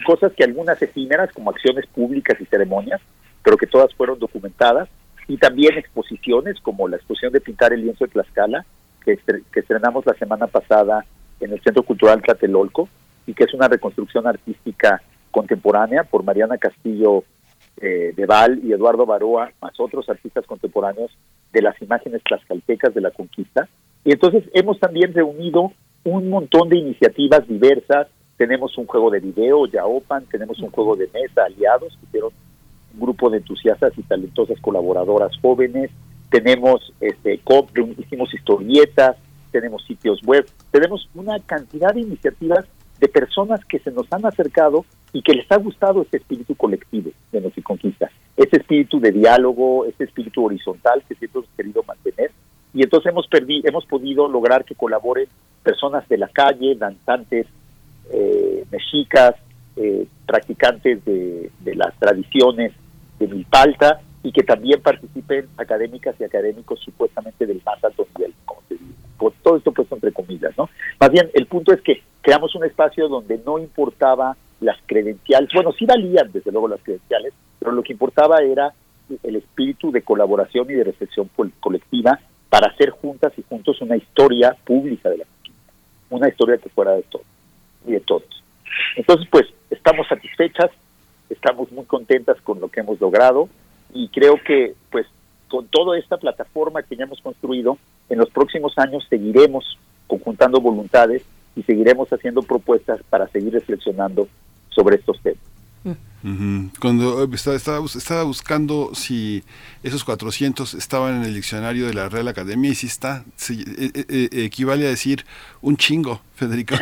cosas 0.04 0.32
que 0.32 0.44
algunas 0.44 0.80
efímeras 0.82 1.32
como 1.32 1.50
acciones 1.50 1.86
públicas 1.86 2.36
y 2.40 2.46
ceremonias, 2.46 3.00
pero 3.44 3.56
que 3.56 3.66
todas 3.66 3.94
fueron 3.94 4.18
documentadas, 4.18 4.88
y 5.28 5.36
también 5.38 5.78
exposiciones 5.78 6.60
como 6.60 6.88
la 6.88 6.96
exposición 6.96 7.32
de 7.32 7.40
pintar 7.40 7.72
el 7.72 7.82
lienzo 7.82 8.04
de 8.04 8.10
Tlaxcala, 8.10 8.66
que, 9.05 9.18
que 9.52 9.61
estrenamos 9.61 10.07
la 10.07 10.14
semana 10.14 10.46
pasada 10.46 11.05
en 11.40 11.52
el 11.52 11.61
Centro 11.62 11.82
Cultural 11.82 12.22
Tlatelolco, 12.22 12.88
y 13.26 13.34
que 13.34 13.44
es 13.44 13.55
una 13.55 13.68
reconstrucción 13.68 14.26
artística 14.26 15.02
contemporánea 15.30 16.05
por 16.05 16.22
Mariana 16.22 16.59
Castillo 16.59 17.24
eh, 17.80 18.12
de 18.14 18.26
Val 18.26 18.61
y 18.62 18.72
Eduardo 18.72 19.07
Baroa, 19.07 19.50
más 19.61 19.72
otros 19.78 20.09
artistas 20.09 20.46
contemporáneos 20.46 21.11
de 21.52 21.62
las 21.62 21.80
imágenes 21.82 22.22
tlaxcaltecas 22.22 22.94
de 22.94 23.00
la 23.00 23.11
conquista. 23.11 23.68
Y 24.05 24.12
entonces 24.12 24.44
hemos 24.52 24.78
también 24.78 25.12
reunido 25.12 25.72
un 26.05 26.28
montón 26.28 26.68
de 26.68 26.78
iniciativas 26.78 27.46
diversas. 27.48 28.09
Tenemos 28.36 28.76
un 28.78 28.86
juego 28.86 29.11
de 29.11 29.20
video, 29.20 29.66
Yaopan, 29.66 30.26
tenemos 30.26 30.61
un 30.61 30.70
juego 30.70 30.96
de 30.96 31.09
mesa, 31.09 31.44
aliados, 31.44 31.96
que 31.98 32.07
hicieron 32.07 32.30
un 32.94 33.00
grupo 33.00 33.30
de 33.30 33.38
entusiastas 33.38 33.92
y 33.96 34.02
talentosas 34.02 34.61
colaboradoras 34.61 35.32
jóvenes. 35.40 35.90
Tenemos, 36.35 36.93
este, 37.01 37.41
hicimos 37.97 38.35
historietas, 38.35 39.16
tenemos 39.53 39.85
sitios 39.85 40.20
web, 40.24 40.45
tenemos 40.72 41.09
una 41.14 41.39
cantidad 41.39 41.95
de 41.95 42.01
iniciativas 42.01 42.64
de 42.99 43.07
personas 43.07 43.64
que 43.66 43.78
se 43.78 43.93
nos 43.93 44.12
han 44.12 44.26
acercado 44.26 44.85
y 45.12 45.22
que 45.22 45.32
les 45.32 45.47
ha 45.53 45.59
gustado 45.59 46.03
este 46.03 46.16
espíritu 46.16 46.57
colectivo 46.57 47.12
de 47.30 47.41
nuestra 47.41 47.62
conquista, 47.62 48.11
ese 48.37 48.57
espíritu 48.57 48.99
de 48.99 49.12
diálogo, 49.12 49.85
ese 49.85 50.03
espíritu 50.03 50.45
horizontal 50.45 51.05
que 51.09 51.14
siempre 51.14 51.39
hemos 51.39 51.51
querido 51.57 51.85
mantener. 51.85 52.32
Y 52.72 52.82
entonces 52.82 53.12
hemos, 53.12 53.28
hemos 53.30 53.87
podido 53.87 54.26
lograr 54.26 54.64
que 54.64 54.74
colaboren 54.74 55.28
personas 55.62 56.09
de 56.09 56.18
la 56.18 56.26
calle, 56.26 56.74
danzantes, 56.74 57.47
eh, 58.12 58.64
mexicas, 58.72 59.37
eh, 59.76 60.09
practicantes 60.26 61.05
de, 61.05 61.53
las 61.76 61.97
tradiciones 62.01 62.72
de 63.20 63.28
Milpalta 63.28 64.01
y 64.25 64.33
que 64.33 64.43
también 64.43 64.81
participen 64.81 65.47
académicas 65.59 66.16
y 66.18 66.25
académicos 66.25 66.81
supuestamente 66.81 67.47
del 67.47 67.61
más 67.64 67.85
alto 67.85 68.09
nivel, 68.16 68.33
como 68.47 68.62
se 68.66 68.75
dice. 68.75 68.95
todo 69.43 69.57
esto 69.59 69.70
puesto 69.70 69.95
entre 69.95 70.12
comillas, 70.12 70.57
¿no? 70.57 70.70
Más 70.99 71.11
bien, 71.11 71.31
el 71.35 71.47
punto 71.47 71.75
es 71.75 71.83
que 71.83 72.03
creamos 72.22 72.55
un 72.55 72.64
espacio 72.64 73.07
donde 73.07 73.39
no 73.45 73.59
importaba 73.59 74.35
las 74.61 74.79
credenciales, 74.87 75.51
bueno, 75.55 75.72
sí 75.72 75.85
valían 75.85 76.33
desde 76.33 76.51
luego 76.51 76.68
las 76.68 76.83
credenciales, 76.83 77.35
pero 77.59 77.72
lo 77.72 77.83
que 77.83 77.93
importaba 77.93 78.39
era 78.43 78.72
el 79.22 79.37
espíritu 79.37 79.93
de 79.93 80.01
colaboración 80.01 80.70
y 80.70 80.75
de 80.75 80.85
reflexión 80.85 81.29
colectiva 81.61 82.18
para 82.49 82.68
hacer 82.68 82.91
juntas 82.91 83.35
y 83.37 83.43
juntos 83.43 83.83
una 83.83 83.99
historia 83.99 84.57
pública 84.64 85.11
de 85.11 85.18
la 85.18 85.25
conquista, 85.27 85.72
una 86.09 86.29
historia 86.31 86.57
que 86.57 86.70
fuera 86.70 86.93
de 86.93 87.03
todos 87.03 87.27
y 87.87 87.93
de 87.93 88.01
todos. 88.01 88.43
Entonces, 88.97 89.29
pues, 89.31 89.45
estamos 89.68 90.09
satisfechas, 90.09 90.70
estamos 91.29 91.70
muy 91.72 91.85
contentas 91.85 92.41
con 92.41 92.59
lo 92.59 92.68
que 92.68 92.81
hemos 92.81 92.99
logrado 92.99 93.51
y 93.95 94.09
creo 94.09 94.34
que, 94.45 94.74
pues, 94.90 95.07
con 95.49 95.66
toda 95.68 95.97
esta 95.99 96.18
plataforma 96.18 96.82
que 96.82 96.97
ya 96.97 97.05
hemos 97.05 97.20
construido, 97.20 97.78
en 98.09 98.18
los 98.18 98.28
próximos 98.30 98.76
años 98.76 99.07
seguiremos 99.09 99.78
conjuntando 100.09 100.61
voluntades 100.61 101.24
y 101.57 101.62
seguiremos 101.62 102.12
haciendo 102.12 102.42
propuestas 102.42 103.01
para 103.09 103.28
seguir 103.28 103.53
reflexionando 103.53 104.28
sobre 104.68 104.97
estos 104.97 105.20
temas. 105.22 105.97
Cuando 106.81 107.22
eh, 107.22 107.29
estaba, 107.35 107.85
estaba, 107.85 108.22
buscando 108.22 108.93
si 108.95 109.45
esos 109.83 110.05
400 110.05 110.72
estaban 110.72 111.16
en 111.16 111.25
el 111.25 111.35
diccionario 111.35 111.87
de 111.87 111.93
la 111.93 112.09
Real 112.09 112.29
Academia 112.29 112.70
y 112.70 112.75
si 112.75 112.87
está, 112.87 113.25
eh, 113.51 113.91
eh, 114.09 114.29
equivale 114.33 114.87
a 114.87 114.89
decir 114.89 115.27
un 115.61 115.77
chingo, 115.77 116.22
Federico. 116.35 116.77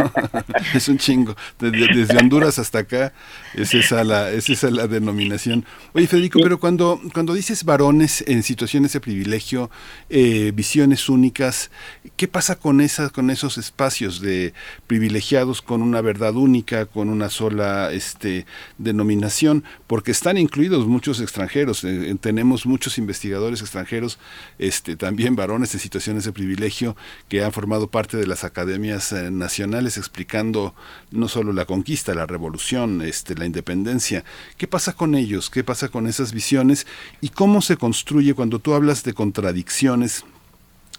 es 0.74 0.88
un 0.88 0.96
chingo. 0.96 1.36
Desde, 1.58 2.16
Honduras 2.16 2.58
hasta 2.58 2.80
acá 2.80 3.12
es 3.54 3.74
esa 3.74 4.02
la, 4.02 4.30
es 4.30 4.48
esa 4.48 4.70
la 4.70 4.86
denominación. 4.86 5.66
Oye, 5.92 6.06
Federico, 6.06 6.40
pero 6.42 6.58
cuando, 6.58 7.00
cuando 7.12 7.34
dices 7.34 7.64
varones 7.64 8.24
en 8.26 8.42
situaciones 8.42 8.94
de 8.94 9.00
privilegio, 9.00 9.70
visiones 10.08 11.08
únicas, 11.10 11.70
¿qué 12.16 12.28
pasa 12.28 12.56
con, 12.56 12.80
esas, 12.80 13.12
con 13.12 13.30
esos 13.30 13.58
espacios 13.58 14.20
de 14.20 14.54
privilegiados 14.86 15.62
con 15.62 15.82
una 15.82 16.00
verdad 16.00 16.34
única, 16.34 16.86
con 16.86 17.10
una 17.10 17.28
sola 17.28 17.92
este, 17.92 18.46
denominación, 18.78 19.64
porque 19.86 20.10
están 20.10 20.38
incluidos 20.38 20.86
muchos 20.86 21.20
extranjeros. 21.20 21.84
Eh, 21.84 22.16
tenemos 22.20 22.66
muchos 22.66 22.98
investigadores 22.98 23.60
extranjeros, 23.60 24.18
este, 24.58 24.96
también 24.96 25.36
varones 25.36 25.74
en 25.74 25.80
situaciones 25.80 26.24
de 26.24 26.32
privilegio, 26.32 26.96
que 27.28 27.42
han 27.42 27.52
formado 27.52 27.88
parte 27.88 28.16
de 28.16 28.26
las 28.26 28.44
academias 28.44 29.12
eh, 29.12 29.30
nacionales 29.30 29.96
explicando 29.96 30.74
no 31.10 31.28
solo 31.28 31.52
la 31.52 31.64
conquista, 31.64 32.14
la 32.14 32.26
revolución, 32.26 33.02
este, 33.02 33.34
la 33.34 33.46
independencia. 33.46 34.24
¿Qué 34.56 34.66
pasa 34.66 34.92
con 34.92 35.14
ellos? 35.14 35.50
¿Qué 35.50 35.64
pasa 35.64 35.88
con 35.88 36.06
esas 36.06 36.32
visiones? 36.32 36.86
¿Y 37.20 37.30
cómo 37.30 37.62
se 37.62 37.76
construye 37.76 38.34
cuando 38.34 38.58
tú 38.58 38.74
hablas 38.74 39.02
de 39.04 39.14
contradicciones? 39.14 40.24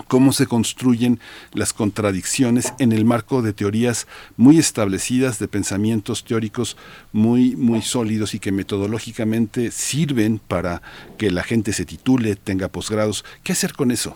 Cómo 0.08 0.32
se 0.32 0.48
construyen 0.48 1.20
las 1.54 1.74
contradicciones 1.74 2.74
en 2.80 2.92
el 2.92 3.06
marco 3.06 3.42
de 3.42 3.54
teorías 3.54 4.08
muy 4.38 4.58
establecidas, 4.58 5.40
de 5.40 5.48
pensamientos 5.48 6.24
teóricos 6.24 6.78
muy, 7.12 7.56
muy 7.56 7.82
sólidos 7.82 8.34
y 8.34 8.40
que 8.40 8.52
metodológicamente 8.52 9.72
sirven 9.72 10.40
para 10.40 10.82
que 11.18 11.32
la 11.32 11.44
gente 11.44 11.74
se 11.74 11.86
titule, 11.86 12.36
tenga 12.36 12.70
posgrados. 12.70 13.26
¿Qué 13.44 13.52
hacer 13.52 13.74
con 13.74 13.92
eso? 13.92 14.16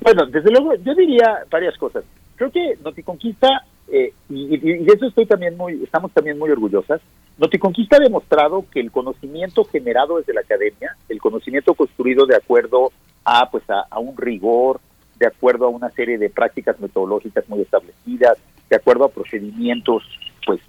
Bueno, 0.00 0.26
desde 0.26 0.50
luego, 0.50 0.74
yo 0.74 0.94
diría 0.94 1.44
varias 1.50 1.76
cosas. 1.78 2.04
Creo 2.36 2.50
que 2.50 2.76
Noticonquista, 2.82 3.48
eh, 3.88 4.12
y, 4.28 4.54
y, 4.54 4.58
de 4.58 4.92
eso 4.92 5.06
estoy 5.06 5.26
también 5.26 5.56
muy, 5.56 5.80
estamos 5.84 6.10
también 6.12 6.38
muy 6.38 6.50
orgullosas, 6.50 7.00
Noticonquista 7.38 7.96
ha 7.96 8.00
demostrado 8.00 8.66
que 8.70 8.80
el 8.80 8.90
conocimiento 8.90 9.64
generado 9.64 10.18
desde 10.18 10.34
la 10.34 10.42
academia, 10.42 10.96
el 11.08 11.20
conocimiento 11.20 11.74
construido 11.74 12.26
de 12.26 12.36
acuerdo 12.36 12.92
a, 13.24 13.50
pues 13.50 13.64
a, 13.68 13.98
un 13.98 14.16
rigor, 14.16 14.80
de 15.16 15.26
acuerdo 15.26 15.66
a 15.66 15.70
una 15.70 15.90
serie 15.90 16.18
de 16.18 16.30
prácticas 16.30 16.78
metodológicas 16.80 17.48
muy 17.48 17.60
establecidas, 17.60 18.38
de 18.68 18.76
acuerdo 18.76 19.04
a 19.04 19.10
procedimientos 19.10 20.02
pues 20.44 20.60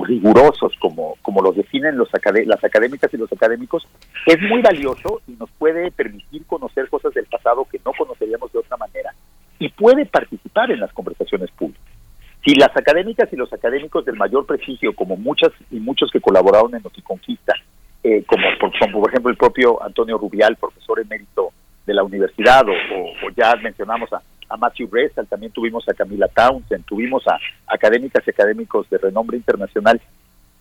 rigurosos 0.00 0.72
como, 0.80 1.16
como 1.22 1.42
los 1.42 1.54
definen 1.54 1.96
los 1.96 2.08
las 2.46 2.64
académicas 2.64 3.12
y 3.14 3.16
los 3.16 3.32
académicos, 3.32 3.86
es 4.26 4.40
muy 4.42 4.62
valioso 4.62 5.20
y 5.28 5.32
nos 5.32 5.50
puede 5.52 5.92
permitir 5.92 6.44
conocer 6.46 6.88
cosas 6.88 7.14
del 7.14 7.26
pasado 7.26 7.64
que 7.70 7.80
no 7.84 7.92
conoceríamos 7.96 8.52
de 8.52 8.58
otra 8.58 8.76
manera 8.76 9.14
y 9.60 9.68
puede 9.68 10.06
participar 10.06 10.72
en 10.72 10.80
las 10.80 10.92
conversaciones 10.92 11.50
públicas. 11.52 11.84
Si 12.44 12.54
las 12.56 12.76
académicas 12.76 13.32
y 13.32 13.36
los 13.36 13.52
académicos 13.52 14.04
del 14.04 14.16
mayor 14.16 14.44
prestigio, 14.44 14.92
como 14.96 15.16
muchas 15.16 15.52
y 15.70 15.78
muchos 15.78 16.10
que 16.10 16.20
colaboraron 16.20 16.74
en 16.74 16.82
Noticonquista, 16.82 17.54
eh, 18.02 18.24
como, 18.26 18.42
por, 18.58 18.76
como 18.80 19.00
por 19.00 19.10
ejemplo 19.10 19.30
el 19.30 19.36
propio 19.36 19.80
Antonio 19.80 20.18
Rubial, 20.18 20.56
profesor 20.56 20.98
emérito 20.98 21.52
de 21.86 21.94
la 21.94 22.02
universidad, 22.02 22.64
o, 22.68 23.30
ya 23.36 23.54
mencionamos 23.56 24.12
a, 24.12 24.22
Matthew 24.58 24.86
Bressel, 24.88 25.26
también 25.26 25.50
tuvimos 25.50 25.88
a 25.88 25.94
Camila 25.94 26.28
Townsend, 26.28 26.84
tuvimos 26.84 27.26
a 27.26 27.38
académicas 27.66 28.22
y 28.26 28.30
académicos 28.30 28.88
de 28.90 28.98
renombre 28.98 29.38
internacional, 29.38 29.98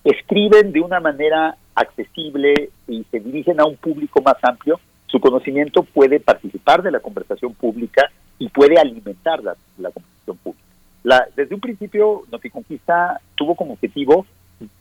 escriben 0.06 0.72
de 0.72 0.80
una 0.80 1.02
manera 1.02 1.58
accesible 1.76 2.70
y 2.88 3.04
se 3.12 3.20
dirigen 3.20 3.60
a 3.60 3.66
un 3.66 3.76
público 3.76 4.22
más 4.22 4.38
amplio, 4.44 4.80
su 5.08 5.20
conocimiento 5.20 5.84
puede 5.84 6.22
participar 6.22 6.82
de 6.84 6.92
la 6.92 7.02
conversación 7.02 7.54
pública 7.54 8.10
y 8.40 8.48
puede 8.48 8.80
alimentar 8.80 9.44
la, 9.44 9.56
conversación 9.92 10.38
pública. 10.38 10.66
La, 11.04 11.28
desde 11.36 11.54
un 11.54 11.60
principio, 11.60 12.24
Noticonquista 12.32 13.20
tuvo 13.36 13.56
como 13.56 13.74
objetivo 13.74 14.26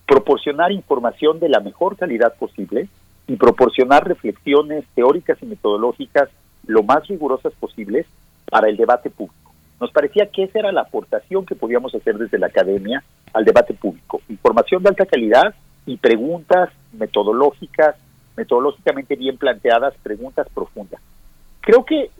proporcionar 0.07 0.72
información 0.72 1.41
de 1.41 1.49
la 1.49 1.61
mejor 1.61 1.97
calidad 1.97 2.34
posible, 2.36 2.88
y 3.31 3.37
proporcionar 3.37 4.09
reflexiones 4.09 4.85
teóricas 4.97 5.39
y 5.41 5.47
metodológicas 5.47 6.28
lo 6.66 6.83
más 6.83 7.07
rigurosas 7.07 7.53
posibles 7.61 8.05
para 8.51 8.68
el 8.68 8.76
debate 8.76 9.09
público. 9.09 9.53
Nos 9.81 9.93
parecía 9.93 10.26
que 10.26 10.43
esa 10.43 10.59
era 10.59 10.72
la 10.72 10.81
aportación 10.81 11.47
que 11.47 11.55
podíamos 11.55 11.95
hacer 11.95 12.18
desde 12.18 12.41
la 12.41 12.49
academia 12.49 13.05
al 13.33 13.45
debate 13.45 13.72
público. 13.72 14.20
Información 14.28 14.83
de 14.83 14.89
alta 14.89 15.07
calidad 15.07 15.55
y 15.87 15.97
preguntas 15.99 16.70
metodológicas, 16.93 17.95
metodológicamente 18.37 19.14
bien 19.14 19.39
planteadas, 19.39 19.95
preguntas 20.03 20.49
profundas. 20.53 21.01
Creo 21.61 21.85
que 21.85 22.11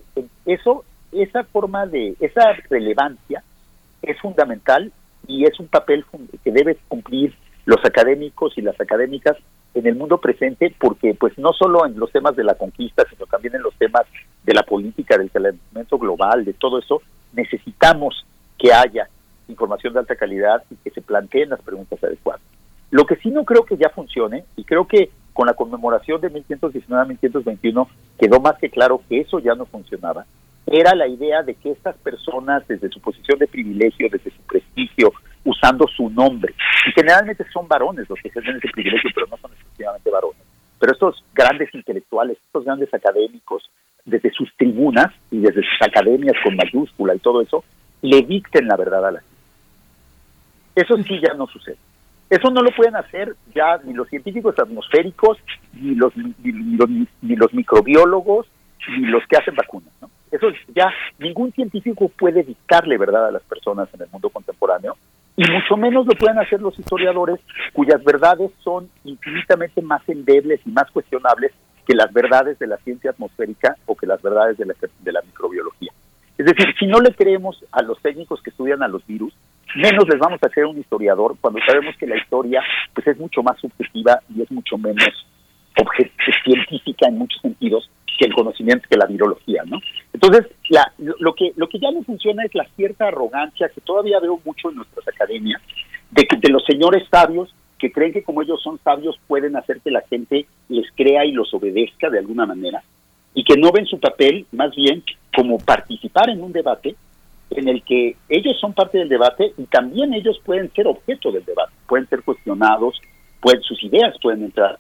eso, 0.47 0.85
esa 1.11 1.43
forma 1.43 1.87
de, 1.87 2.15
esa 2.21 2.53
relevancia 2.69 3.43
es 4.01 4.17
fundamental 4.21 4.93
y 5.27 5.43
es 5.43 5.59
un 5.59 5.67
papel 5.67 6.05
que 6.45 6.53
debe 6.53 6.79
cumplir 6.87 7.35
los 7.65 7.85
académicos 7.85 8.57
y 8.57 8.63
las 8.63 8.81
académicas 8.81 9.37
en 9.75 9.87
el 9.87 9.95
mundo 9.95 10.19
presente 10.19 10.75
porque 10.79 11.15
pues 11.15 11.37
no 11.39 11.53
solo 11.53 11.87
en 11.87 11.99
los 11.99 12.11
temas 12.11 12.37
de 12.37 12.45
la 12.45 12.55
conquista, 12.55 13.05
sino 13.09 13.27
también 13.27 13.55
en 13.55 13.63
los 13.63 13.75
temas 13.75 14.03
de 14.45 14.55
la 14.55 14.63
política, 14.63 15.17
del 15.17 15.31
calentamiento 15.31 15.99
global, 15.99 16.45
de 16.45 16.55
todo 16.55 16.79
eso, 16.79 17.03
necesitamos 17.33 18.27
que 18.59 18.73
haya 18.73 19.09
información 19.49 19.93
de 19.93 20.01
alta 20.01 20.17
calidad 20.17 20.63
y 20.71 20.77
que 20.77 20.91
se 20.91 21.03
planteen 21.03 21.51
las 21.51 21.63
preguntas 21.63 22.03
adecuadas. 22.03 22.43
Lo 22.91 23.05
que 23.07 23.17
sí 23.17 23.31
no 23.31 23.45
creo 23.45 23.65
que 23.65 23.77
ya 23.77 23.89
funcione, 23.91 24.45
y 24.57 24.65
creo 24.65 24.87
que 24.87 25.11
con 25.33 25.47
la 25.47 25.55
conmemoración 25.55 26.21
de 26.21 26.33
1519-1521 26.33 27.87
quedó 28.19 28.41
más 28.41 28.59
que 28.59 28.71
claro 28.71 29.01
que 29.09 29.21
eso 29.21 29.39
ya 29.39 29.55
no 29.55 29.67
funcionaba, 29.67 30.27
era 30.67 30.95
la 30.95 31.07
idea 31.07 31.43
de 31.43 31.55
que 31.55 31.71
estas 31.71 31.97
personas, 31.99 32.67
desde 32.69 32.89
su 32.91 33.01
posición 33.01 33.39
de 33.39 33.47
privilegio, 33.47 34.09
desde 34.11 34.31
su 34.31 34.43
prestigio, 34.43 35.13
usando 35.45 35.87
su 35.89 36.11
nombre, 36.11 36.55
y 36.87 36.93
generalmente 36.93 37.45
son 37.53 37.67
varones 37.67 38.09
los 38.09 38.19
que 38.21 38.29
ejercen 38.29 38.57
ese 38.57 38.69
privilegio, 38.69 39.11
pero 39.15 39.27
no 39.29 39.37
son 39.39 39.53
exclusivamente 39.53 40.11
varones, 40.11 40.43
pero 40.79 40.93
estos 40.93 41.25
grandes 41.35 41.75
intelectuales, 41.75 42.39
estos 42.45 42.65
grandes 42.65 42.93
académicos, 42.93 43.71
desde 44.05 44.31
sus 44.33 44.55
tribunas 44.57 45.13
y 45.31 45.39
desde 45.39 45.63
sus 45.63 45.83
academias 45.83 46.35
con 46.43 46.57
mayúscula 46.57 47.15
y 47.15 47.19
todo 47.19 47.43
eso, 47.43 47.65
le 48.03 48.23
dicten 48.23 48.67
la 48.67 48.77
verdad 48.77 49.07
a 49.07 49.13
la 49.13 49.21
gente. 49.21 49.31
Eso 50.75 50.97
sí 51.03 51.21
ya 51.21 51.35
no 51.35 51.47
sucede. 51.47 51.77
Eso 52.31 52.49
no 52.51 52.63
lo 52.63 52.71
pueden 52.71 52.95
hacer 52.95 53.35
ya 53.55 53.79
ni 53.85 53.93
los 53.93 54.09
científicos 54.09 54.57
atmosféricos, 54.59 55.39
ni 55.75 55.97
los, 55.97 56.13
ni, 56.17 57.37
los, 57.37 57.53
microbiólogos, 57.53 58.47
ni 58.89 59.07
los 59.07 59.27
que 59.27 59.37
hacen 59.37 59.57
vacunas. 59.57 59.93
¿no? 60.01 60.09
Eso 60.31 60.47
ya 60.75 60.93
ningún 61.19 61.53
científico 61.53 62.09
puede 62.09 62.45
dictarle 62.45 62.97
verdad 62.99 63.27
a 63.27 63.33
las 63.33 63.43
personas 63.43 63.89
en 63.95 64.03
el 64.03 64.09
mundo 64.11 64.31
contemporáneo, 64.31 64.97
y 65.41 65.51
mucho 65.51 65.75
menos 65.75 66.07
lo 66.07 66.13
pueden 66.13 66.39
hacer 66.39 66.61
los 66.61 66.79
historiadores 66.79 67.41
cuyas 67.73 68.05
verdades 68.05 68.51
son 68.63 68.91
infinitamente 69.05 69.81
más 69.81 70.07
endebles 70.07 70.61
y 70.67 70.71
más 70.71 70.91
cuestionables 70.91 71.53
que 71.87 71.95
las 71.95 72.13
verdades 72.13 72.59
de 72.59 72.67
la 72.67 72.77
ciencia 72.77 73.13
atmosférica 73.13 73.75
o 73.87 73.97
que 73.97 74.07
las 74.07 74.21
verdades 74.21 74.59
de 74.59 74.67
la, 74.67 74.75
de 74.99 75.13
la 75.13 75.23
microbiología. 75.23 75.93
Es 76.37 76.45
decir, 76.45 76.67
si 76.79 76.87
no 76.87 77.01
le 77.01 77.15
creemos 77.15 77.65
a 77.73 77.81
los 77.81 77.99
técnicos 78.03 78.43
que 78.43 78.51
estudian 78.51 78.83
a 78.83 78.89
los 78.89 79.07
virus, 79.07 79.33
menos 79.77 80.07
les 80.11 80.19
vamos 80.19 80.41
a 80.43 80.47
hacer 80.47 80.67
un 80.67 80.79
historiador 80.79 81.35
cuando 81.41 81.59
sabemos 81.67 81.97
que 81.97 82.07
la 82.07 82.19
historia 82.19 82.63
pues 82.93 83.07
es 83.07 83.19
mucho 83.19 83.43
más 83.43 83.59
subjetiva 83.59 84.21
y 84.29 84.43
es 84.43 84.51
mucho 84.51 84.77
menos 84.77 85.09
científica 86.45 87.09
en 87.09 87.19
muchos 87.19 87.41
sentidos 87.41 87.91
que 88.19 88.27
el 88.27 88.35
conocimiento 88.35 88.87
que 88.89 88.99
la 88.99 89.07
virología, 89.07 89.63
¿no? 89.65 89.79
Entonces, 90.13 90.47
la, 90.69 90.93
lo 90.99 91.35
que 91.35 91.53
lo 91.57 91.69
que 91.69 91.79
ya 91.79 91.91
no 91.91 92.03
funciona 92.03 92.45
es 92.45 92.55
la 92.55 92.67
cierta 92.77 93.09
arrogancia 93.09 93.71
que 93.75 93.81
todavía 93.81 94.21
veo 94.21 94.39
mucho 94.45 94.69
en 94.69 94.77
nuestras 94.77 95.09
academias 95.09 95.63
de 96.11 96.25
que 96.25 96.37
de 96.37 96.51
los 96.51 96.65
señores 96.65 97.09
sabios 97.11 97.55
que 97.79 97.91
creen 97.91 98.13
que 98.13 98.23
como 98.23 98.43
ellos 98.43 98.61
son 98.63 98.79
sabios 98.85 99.19
pueden 99.27 99.57
hacer 99.57 99.81
que 99.81 99.91
la 99.91 100.03
gente 100.03 100.47
les 100.69 100.87
crea 100.95 101.25
y 101.25 101.33
los 101.33 101.53
obedezca 101.55 102.11
de 102.11 102.19
alguna 102.19 102.45
manera 102.45 102.83
y 103.33 103.43
que 103.43 103.57
no 103.57 103.73
ven 103.73 103.87
su 103.87 103.99
papel 103.99 104.45
más 104.53 104.75
bien 104.77 105.03
como 105.35 105.59
participar 105.59 106.29
en 106.29 106.43
un 106.43 106.53
debate 106.53 106.95
en 107.51 107.69
el 107.69 107.83
que 107.83 108.17
ellos 108.29 108.59
son 108.61 108.75
parte 108.75 108.99
del 108.99 109.09
debate 109.09 109.55
y 109.57 109.65
también 109.65 110.13
ellos 110.13 110.39
pueden 110.45 110.71
ser 110.73 110.87
objeto 110.87 111.33
del 111.33 111.45
debate, 111.45 111.73
pueden 111.89 112.09
ser 112.09 112.23
cuestionados, 112.23 113.01
pueden, 113.41 113.63
sus 113.63 113.83
ideas 113.83 114.15
pueden 114.21 114.45
entrar 114.45 114.79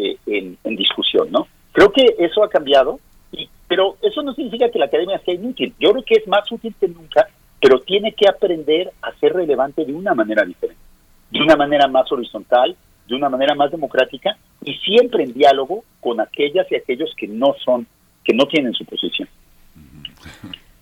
eh, 0.00 0.16
en, 0.64 0.76
discusión, 0.76 1.30
¿no? 1.30 1.46
Creo 1.72 1.92
que 1.92 2.16
eso 2.18 2.42
ha 2.42 2.48
cambiado, 2.48 2.98
y, 3.32 3.48
pero 3.68 3.96
eso 4.02 4.22
no 4.22 4.34
significa 4.34 4.70
que 4.70 4.78
la 4.78 4.86
academia 4.86 5.20
sea 5.24 5.34
inútil. 5.34 5.74
Yo 5.78 5.92
creo 5.92 6.04
que 6.04 6.14
es 6.14 6.26
más 6.26 6.50
útil 6.50 6.74
que 6.78 6.88
nunca, 6.88 7.28
pero 7.60 7.80
tiene 7.80 8.12
que 8.12 8.28
aprender 8.28 8.92
a 9.02 9.12
ser 9.18 9.32
relevante 9.32 9.84
de 9.84 9.92
una 9.92 10.14
manera 10.14 10.44
diferente, 10.44 10.82
de 11.30 11.42
una 11.42 11.56
manera 11.56 11.86
más 11.86 12.10
horizontal, 12.10 12.76
de 13.06 13.14
una 13.14 13.28
manera 13.28 13.54
más 13.54 13.70
democrática 13.70 14.36
y 14.64 14.74
siempre 14.74 15.24
en 15.24 15.32
diálogo 15.32 15.84
con 16.00 16.20
aquellas 16.20 16.70
y 16.70 16.76
aquellos 16.76 17.12
que 17.16 17.26
no 17.26 17.54
son, 17.64 17.86
que 18.24 18.32
no 18.32 18.46
tienen 18.46 18.72
su 18.72 18.84
posición. 18.84 19.28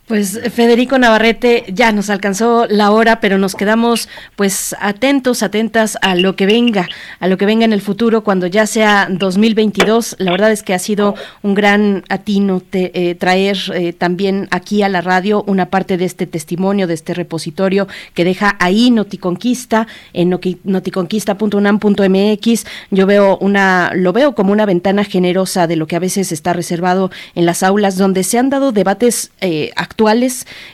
Pues 0.09 0.41
Federico 0.55 0.99
Navarrete, 0.99 1.65
ya 1.69 1.93
nos 1.93 2.09
alcanzó 2.09 2.67
la 2.67 2.91
hora, 2.93 3.21
pero 3.21 3.37
nos 3.37 3.55
quedamos 3.55 4.09
pues 4.37 4.75
atentos, 4.81 5.43
atentas 5.43 5.99
a 6.01 6.15
lo 6.15 6.35
que 6.35 6.47
venga, 6.47 6.89
a 7.21 7.29
lo 7.29 7.37
que 7.37 7.45
venga 7.45 7.67
en 7.67 7.75
el 7.75 7.83
futuro 7.83 8.25
cuando 8.25 8.47
ya 8.47 8.67
sea 8.67 9.07
2022. 9.11 10.17
La 10.19 10.31
verdad 10.31 10.51
es 10.51 10.63
que 10.63 10.73
ha 10.73 10.79
sido 10.79 11.15
un 11.43 11.53
gran 11.53 12.05
atino 12.09 12.63
eh, 12.73 13.17
traer 13.17 13.59
eh, 13.75 13.93
también 13.93 14.49
aquí 14.51 14.83
a 14.83 14.89
la 14.89 15.03
radio 15.03 15.45
una 15.47 15.67
parte 15.67 15.99
de 15.99 16.07
este 16.07 16.27
testimonio, 16.27 16.87
de 16.87 16.95
este 16.95 17.13
repositorio 17.13 17.87
que 18.15 18.25
deja 18.25 18.57
ahí 18.61 18.91
Noticonquista 18.91 19.89
en 20.15 20.31
noticonquista.unam.mx. 20.31 22.65
Yo 22.91 23.07
veo 23.07 23.37
una, 23.43 23.93
lo 23.95 24.15
veo 24.15 24.35
como 24.35 24.53
una 24.53 24.65
ventana 24.65 25.05
generosa 25.05 25.67
de 25.67 25.77
lo 25.77 25.87
que 25.87 25.97
a 25.97 26.01
veces 26.01 26.33
está 26.33 26.55
reservado 26.55 27.11
en 27.35 27.45
las 27.45 27.63
aulas 27.63 27.99
donde 27.99 28.25
se 28.25 28.39
han 28.39 28.49
dado 28.49 28.73
debates 28.73 29.33
eh, 29.43 29.71
actuales 29.77 29.98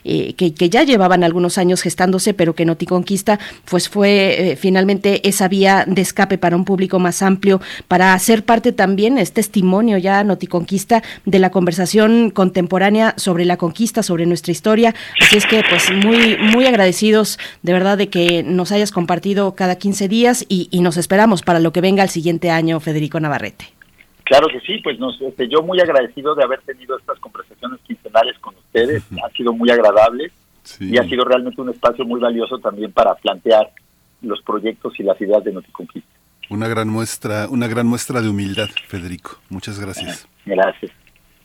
eh, 0.05 0.35
que, 0.35 0.69
ya 0.69 0.83
llevaban 0.83 1.25
algunos 1.25 1.57
años 1.57 1.81
gestándose, 1.81 2.35
pero 2.35 2.55
que 2.55 2.67
Noticonquista 2.67 3.39
pues 3.65 3.89
fue 3.89 4.53
eh, 4.53 4.57
finalmente 4.57 5.27
esa 5.27 5.49
vía 5.49 5.85
de 5.87 6.03
escape 6.03 6.37
para 6.37 6.57
un 6.57 6.67
público 6.67 6.99
más 6.99 7.23
amplio, 7.23 7.63
para 7.89 8.19
ser 8.19 8.45
parte 8.45 8.73
también, 8.73 9.17
es 9.17 9.33
testimonio 9.33 9.97
ya 9.97 10.23
Noticonquista 10.25 11.03
de 11.25 11.39
la 11.39 11.49
conversación 11.49 12.29
contemporánea 12.29 13.15
sobre 13.17 13.47
la 13.47 13.57
conquista, 13.57 14.03
sobre 14.03 14.27
nuestra 14.27 14.53
historia. 14.53 14.95
Así 15.19 15.39
es 15.39 15.47
que 15.47 15.63
pues 15.71 15.91
muy, 15.91 16.37
muy 16.37 16.67
agradecidos 16.67 17.39
de 17.63 17.73
verdad 17.73 17.97
de 17.97 18.11
que 18.11 18.43
nos 18.43 18.73
hayas 18.73 18.91
compartido 18.91 19.55
cada 19.55 19.77
15 19.77 20.07
días 20.07 20.45
y 20.49 20.69
nos 20.81 20.99
esperamos 20.99 21.41
para 21.41 21.61
lo 21.61 21.73
que 21.73 21.81
venga 21.81 22.03
el 22.03 22.11
siguiente 22.11 22.51
año, 22.51 22.79
Federico 22.79 23.21
Navarrete. 23.21 23.84
Claro 24.25 24.49
que 24.49 24.61
sí, 24.61 24.81
pues 24.83 24.99
nos, 24.99 25.21
este, 25.21 25.49
yo 25.49 25.63
muy 25.63 25.81
agradecido 25.81 26.35
de 26.35 26.45
haber 26.45 26.61
tenido 26.63 26.99
estas 26.99 27.19
conversaciones 27.19 27.79
quincenales 27.87 28.39
con 28.39 28.55
ustedes, 28.57 29.05
ha 29.23 29.29
sido 29.31 29.53
muy 29.53 29.71
agradable 29.71 30.33
y 30.81 30.97
ha 30.97 31.05
sido 31.05 31.25
realmente 31.25 31.61
un 31.61 31.69
espacio 31.69 32.07
muy 32.07 32.21
valioso 32.21 32.59
también 32.59 32.91
para 32.91 33.15
plantear 33.17 33.71
los 34.23 34.41
proyectos 34.43 34.99
y 34.99 35.03
las 35.03 35.21
ideas 35.21 35.45
de 35.45 35.53
Noticonquista. 35.53 36.09
Una 36.49 36.69
gran 36.69 36.89
muestra, 36.89 37.49
una 37.49 37.69
gran 37.69 37.87
muestra 37.87 38.23
de 38.23 38.29
humildad, 38.29 38.69
Federico. 38.89 39.39
Muchas 39.51 39.79
gracias. 39.79 40.27
Gracias. 40.47 40.93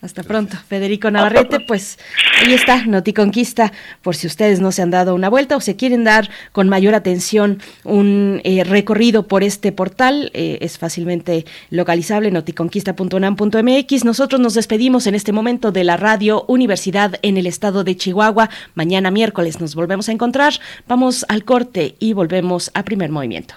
Hasta 0.01 0.23
pronto, 0.23 0.55
Federico 0.69 1.11
Navarrete. 1.11 1.59
Pues 1.59 1.99
ahí 2.41 2.53
está, 2.53 2.85
Noticonquista, 2.85 3.73
por 4.01 4.15
si 4.15 4.27
ustedes 4.27 4.61
no 4.61 4.71
se 4.71 4.81
han 4.81 4.91
dado 4.91 5.13
una 5.13 5.27
vuelta 5.27 5.57
o 5.57 5.61
se 5.61 5.75
quieren 5.75 6.05
dar 6.05 6.29
con 6.53 6.69
mayor 6.69 6.95
atención 6.95 7.61
un 7.83 8.39
eh, 8.45 8.63
recorrido 8.63 9.27
por 9.27 9.43
este 9.43 9.73
portal, 9.73 10.31
eh, 10.33 10.59
es 10.61 10.77
fácilmente 10.77 11.45
localizable, 11.69 12.31
noticonquista.unam.mx. 12.31 14.05
Nosotros 14.05 14.39
nos 14.39 14.53
despedimos 14.53 15.05
en 15.05 15.15
este 15.15 15.33
momento 15.33 15.73
de 15.73 15.83
la 15.83 15.97
Radio 15.97 16.45
Universidad 16.47 17.19
en 17.21 17.35
el 17.35 17.45
estado 17.45 17.83
de 17.83 17.97
Chihuahua. 17.97 18.49
Mañana 18.75 19.11
miércoles 19.11 19.59
nos 19.59 19.75
volvemos 19.75 20.07
a 20.07 20.13
encontrar. 20.13 20.53
Vamos 20.87 21.25
al 21.27 21.43
corte 21.43 21.95
y 21.99 22.13
volvemos 22.13 22.71
a 22.73 22.83
primer 22.83 23.09
movimiento. 23.09 23.55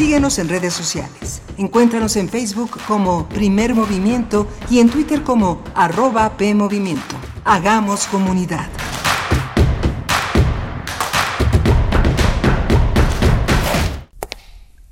Síguenos 0.00 0.38
en 0.38 0.48
redes 0.48 0.72
sociales. 0.72 1.42
Encuéntranos 1.58 2.16
en 2.16 2.30
Facebook 2.30 2.70
como 2.88 3.28
Primer 3.28 3.74
Movimiento 3.74 4.48
y 4.70 4.78
en 4.78 4.88
Twitter 4.88 5.20
como 5.20 5.62
arroba 5.74 6.38
PMovimiento. 6.38 7.16
Hagamos 7.44 8.06
comunidad. 8.06 8.66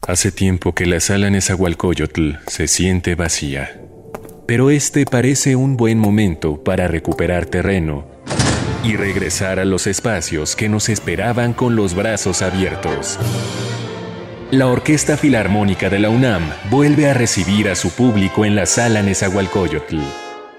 Hace 0.07 0.31
tiempo 0.31 0.75
que 0.75 0.85
la 0.85 1.01
sala 1.01 1.31
Nezahualcóyotl 1.31 2.33
se 2.47 2.69
siente 2.69 3.15
vacía. 3.15 3.81
Pero 4.47 4.69
este 4.69 5.07
parece 5.07 5.57
un 5.57 5.79
buen 5.79 5.99
momento 5.99 6.63
para 6.63 6.87
recuperar 6.87 7.47
terreno 7.47 8.05
y 8.85 8.97
regresar 8.97 9.59
a 9.59 9.65
los 9.65 9.87
espacios 9.87 10.55
que 10.55 10.69
nos 10.69 10.91
esperaban 10.91 11.55
con 11.55 11.77
los 11.77 11.95
brazos 11.95 12.43
abiertos. 12.43 13.19
La 14.51 14.67
Orquesta 14.67 15.19
Filarmónica 15.19 15.91
de 15.91 15.99
la 15.99 16.09
UNAM 16.09 16.43
vuelve 16.71 17.11
a 17.11 17.13
recibir 17.13 17.69
a 17.69 17.75
su 17.75 17.91
público 17.91 18.47
en 18.47 18.57
la 18.57 18.65
sala 18.65 19.03
Nezahualcóyotl. 19.03 19.99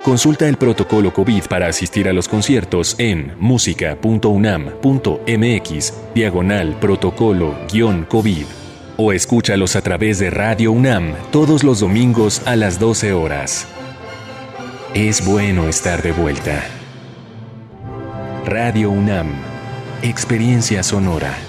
Consulta 0.03 0.47
el 0.47 0.57
protocolo 0.57 1.11
COVID 1.11 1.45
para 1.45 1.65
asistir 1.65 2.07
a 2.07 2.13
los 2.13 2.27
conciertos 2.27 2.93
en 2.99 3.33
música.unam.mx 3.39 5.93
diagonal 6.13 6.77
protocolo-COVID 6.79 8.45
o 8.97 9.11
escúchalos 9.11 9.75
a 9.75 9.81
través 9.81 10.19
de 10.19 10.29
Radio 10.29 10.71
UNAM 10.71 11.15
todos 11.31 11.63
los 11.63 11.79
domingos 11.79 12.43
a 12.45 12.55
las 12.55 12.79
12 12.79 13.13
horas. 13.13 13.65
Es 14.93 15.25
bueno 15.25 15.67
estar 15.67 16.03
de 16.03 16.11
vuelta. 16.11 16.63
Radio 18.45 18.91
UNAM, 18.91 19.31
Experiencia 20.03 20.83
Sonora. 20.83 21.48